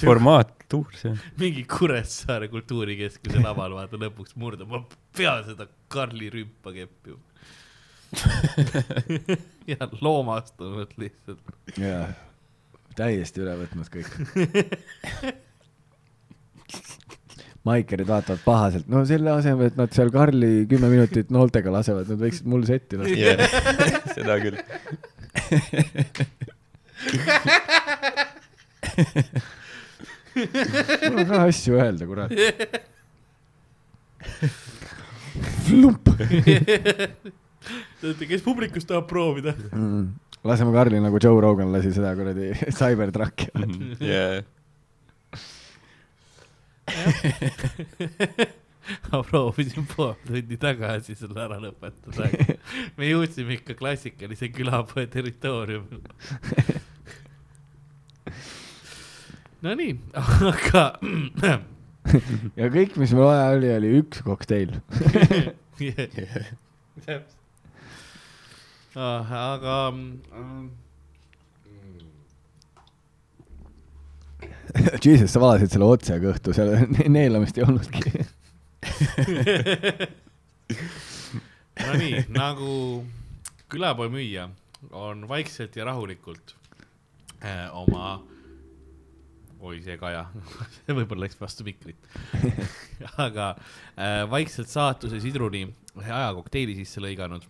formaat 0.07 0.53
tuur 0.71 0.93
see 0.97 1.11
on? 1.11 1.19
mingi 1.43 1.65
Kuressaare 1.69 2.49
kultuurikeskuse 2.53 3.43
laval 3.43 3.75
vaata 3.77 3.99
lõpuks 4.01 4.37
murdub, 4.39 4.71
ma 4.71 4.83
pean 5.17 5.43
seda 5.47 5.67
Karli 5.93 6.31
rümpa 6.33 6.73
keppima. 6.75 7.19
ja 9.67 9.89
loomastunud 10.01 10.91
lihtsalt. 11.01 11.55
jaa, 11.81 12.05
täiesti 12.97 13.41
üle 13.43 13.57
võtnud 13.63 13.89
kõik. 13.97 15.41
Maikerid 17.67 18.07
vaatavad 18.07 18.41
pahaselt, 18.43 18.87
no 18.91 19.05
selle 19.07 19.31
asemel, 19.31 19.71
et 19.71 19.77
nad 19.79 19.93
seal 19.95 20.11
Karli 20.13 20.65
kümme 20.69 20.89
minutit 20.91 21.31
nooltega 21.33 21.71
lasevad, 21.71 22.09
nad 22.11 22.19
võiksid 22.19 22.49
mul 22.51 22.65
setti 22.67 22.99
lasta. 22.99 23.47
seda 24.17 24.35
küll. 24.43 24.57
mul 31.07 31.21
on 31.21 31.29
ka 31.29 31.43
asju 31.45 31.79
öelda, 31.79 32.09
kurat. 32.09 32.31
flump 35.63 36.11
kes 38.27 38.43
publikust 38.43 38.87
tahab 38.89 39.07
proovida? 39.07 39.55
mm.. 39.71 40.07
laseme 40.43 40.75
Karli 40.75 40.99
nagu 41.03 41.19
Joe 41.23 41.39
Rogan 41.41 41.71
lasi 41.73 41.93
seda 41.95 42.11
kuradi 42.17 42.51
Cybertrucki. 42.79 43.47
jaa, 44.03 44.43
ma 49.11 49.23
proovisin 49.23 49.85
pool 49.87 50.15
tundi 50.27 50.57
tagasi 50.59 51.15
selle 51.15 51.39
ära 51.45 51.57
lõpetada. 51.63 52.27
me 52.97 53.03
jõudsime 53.11 53.51
ikka 53.59 53.73
klassikalise 53.79 54.47
külapoe 54.53 55.05
territooriumile. 55.11 56.09
Nonii, 59.63 59.93
aga 60.19 60.83
ja 62.59 62.65
kõik, 62.73 62.91
mis 62.99 63.13
meil 63.15 63.29
vaja 63.29 63.45
oli, 63.55 63.69
oli 63.77 63.89
üks 64.01 64.17
kokteil. 64.25 64.71
täpselt. 67.05 67.39
aga 68.99 69.77
mm, 69.93 70.65
Jesus, 75.05 75.31
sa 75.33 75.41
valasid 75.43 75.73
selle 75.73 75.87
otse 75.89 76.17
kõhtu, 76.23 76.53
seal 76.55 76.73
neelamist 77.17 77.57
ei 77.59 77.65
olnudki. 77.65 78.11
Nonii, 81.83 82.25
nagu 82.33 82.69
külapoe 83.71 84.09
müüja 84.13 84.47
on 84.93 85.27
vaikselt 85.29 85.75
ja 85.75 85.87
rahulikult 85.87 86.55
äh, 87.43 87.67
oma, 87.77 88.21
oi 89.63 89.79
see 89.83 89.97
kaja, 89.99 90.25
see 90.77 90.95
võib-olla 90.95 91.25
läks 91.25 91.39
vastu 91.41 91.65
mikrit. 91.67 91.99
aga 93.17 93.53
äh, 93.55 94.23
vaikselt 94.29 94.69
saatuse 94.71 95.19
sidruni 95.23 95.65
hea 96.03 96.27
kokteili 96.37 96.75
sisse 96.77 97.01
lõiganud 97.03 97.43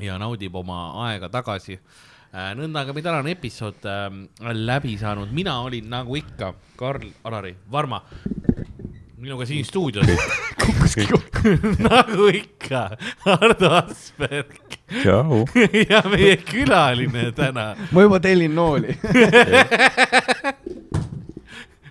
ja 0.00 0.16
naudib 0.20 0.54
oma 0.56 1.08
aega 1.08 1.28
tagasi 1.32 1.76
äh,. 1.76 2.09
Nõnda 2.30 2.84
ka 2.86 2.94
meie 2.94 3.02
tänane 3.06 3.32
episood 3.34 3.86
äh, 3.90 4.06
läbi 4.54 4.96
saanud, 5.00 5.32
mina 5.34 5.56
olin 5.66 5.88
nagu 5.90 6.14
ikka 6.18 6.52
Karl 6.78 7.08
Alari 7.26 7.56
Varma, 7.72 8.02
minuga 9.20 9.46
siin 9.48 9.64
stuudios 9.66 10.06
nagu 11.90 12.28
ikka 12.34 12.84
Ardo 13.34 13.72
Asperg 13.80 14.78
ja 15.90 16.00
meie 16.10 16.36
külaline 16.42 17.28
täna 17.36 17.72
ma 17.92 18.02
juba 18.06 18.18
tellin 18.22 18.54
nooli. 18.56 18.96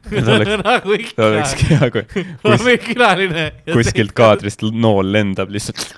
Oleks- 0.09 0.55
nagu 0.65 0.95
see 0.97 1.27
olekski 1.27 1.67
ikka, 1.69 1.77
hea, 1.83 1.91
kui 1.93 2.57
meie 2.65 2.79
külaline. 2.81 3.45
kuskilt. 3.69 4.15
kaadrist 4.17 4.63
nool 4.71 5.11
lendab 5.13 5.51
lihtsalt. 5.53 5.93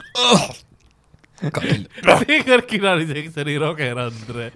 Seekord 1.41 2.67
külaliseks 2.71 3.37
oli 3.41 3.57
Roger 3.57 3.97
Andre. 3.97 4.51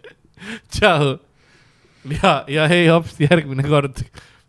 tšau. 0.69 1.17
ja, 2.21 2.43
ja 2.47 2.67
hei 2.69 2.87
hops, 2.87 3.17
järgmine 3.19 3.65
kord. 3.65 4.03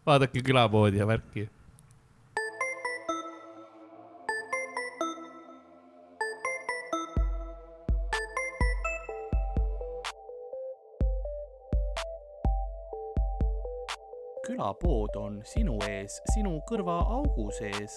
Vaadake 0.07 0.43
külapoodi 0.45 1.01
ja 1.01 1.07
värki. 1.09 1.49
Külapood 14.47 15.17
on 15.19 15.41
sinu 15.49 15.81
ees, 15.89 16.21
sinu 16.37 16.61
kõrvaaugu 16.69 17.49
sees 17.57 17.97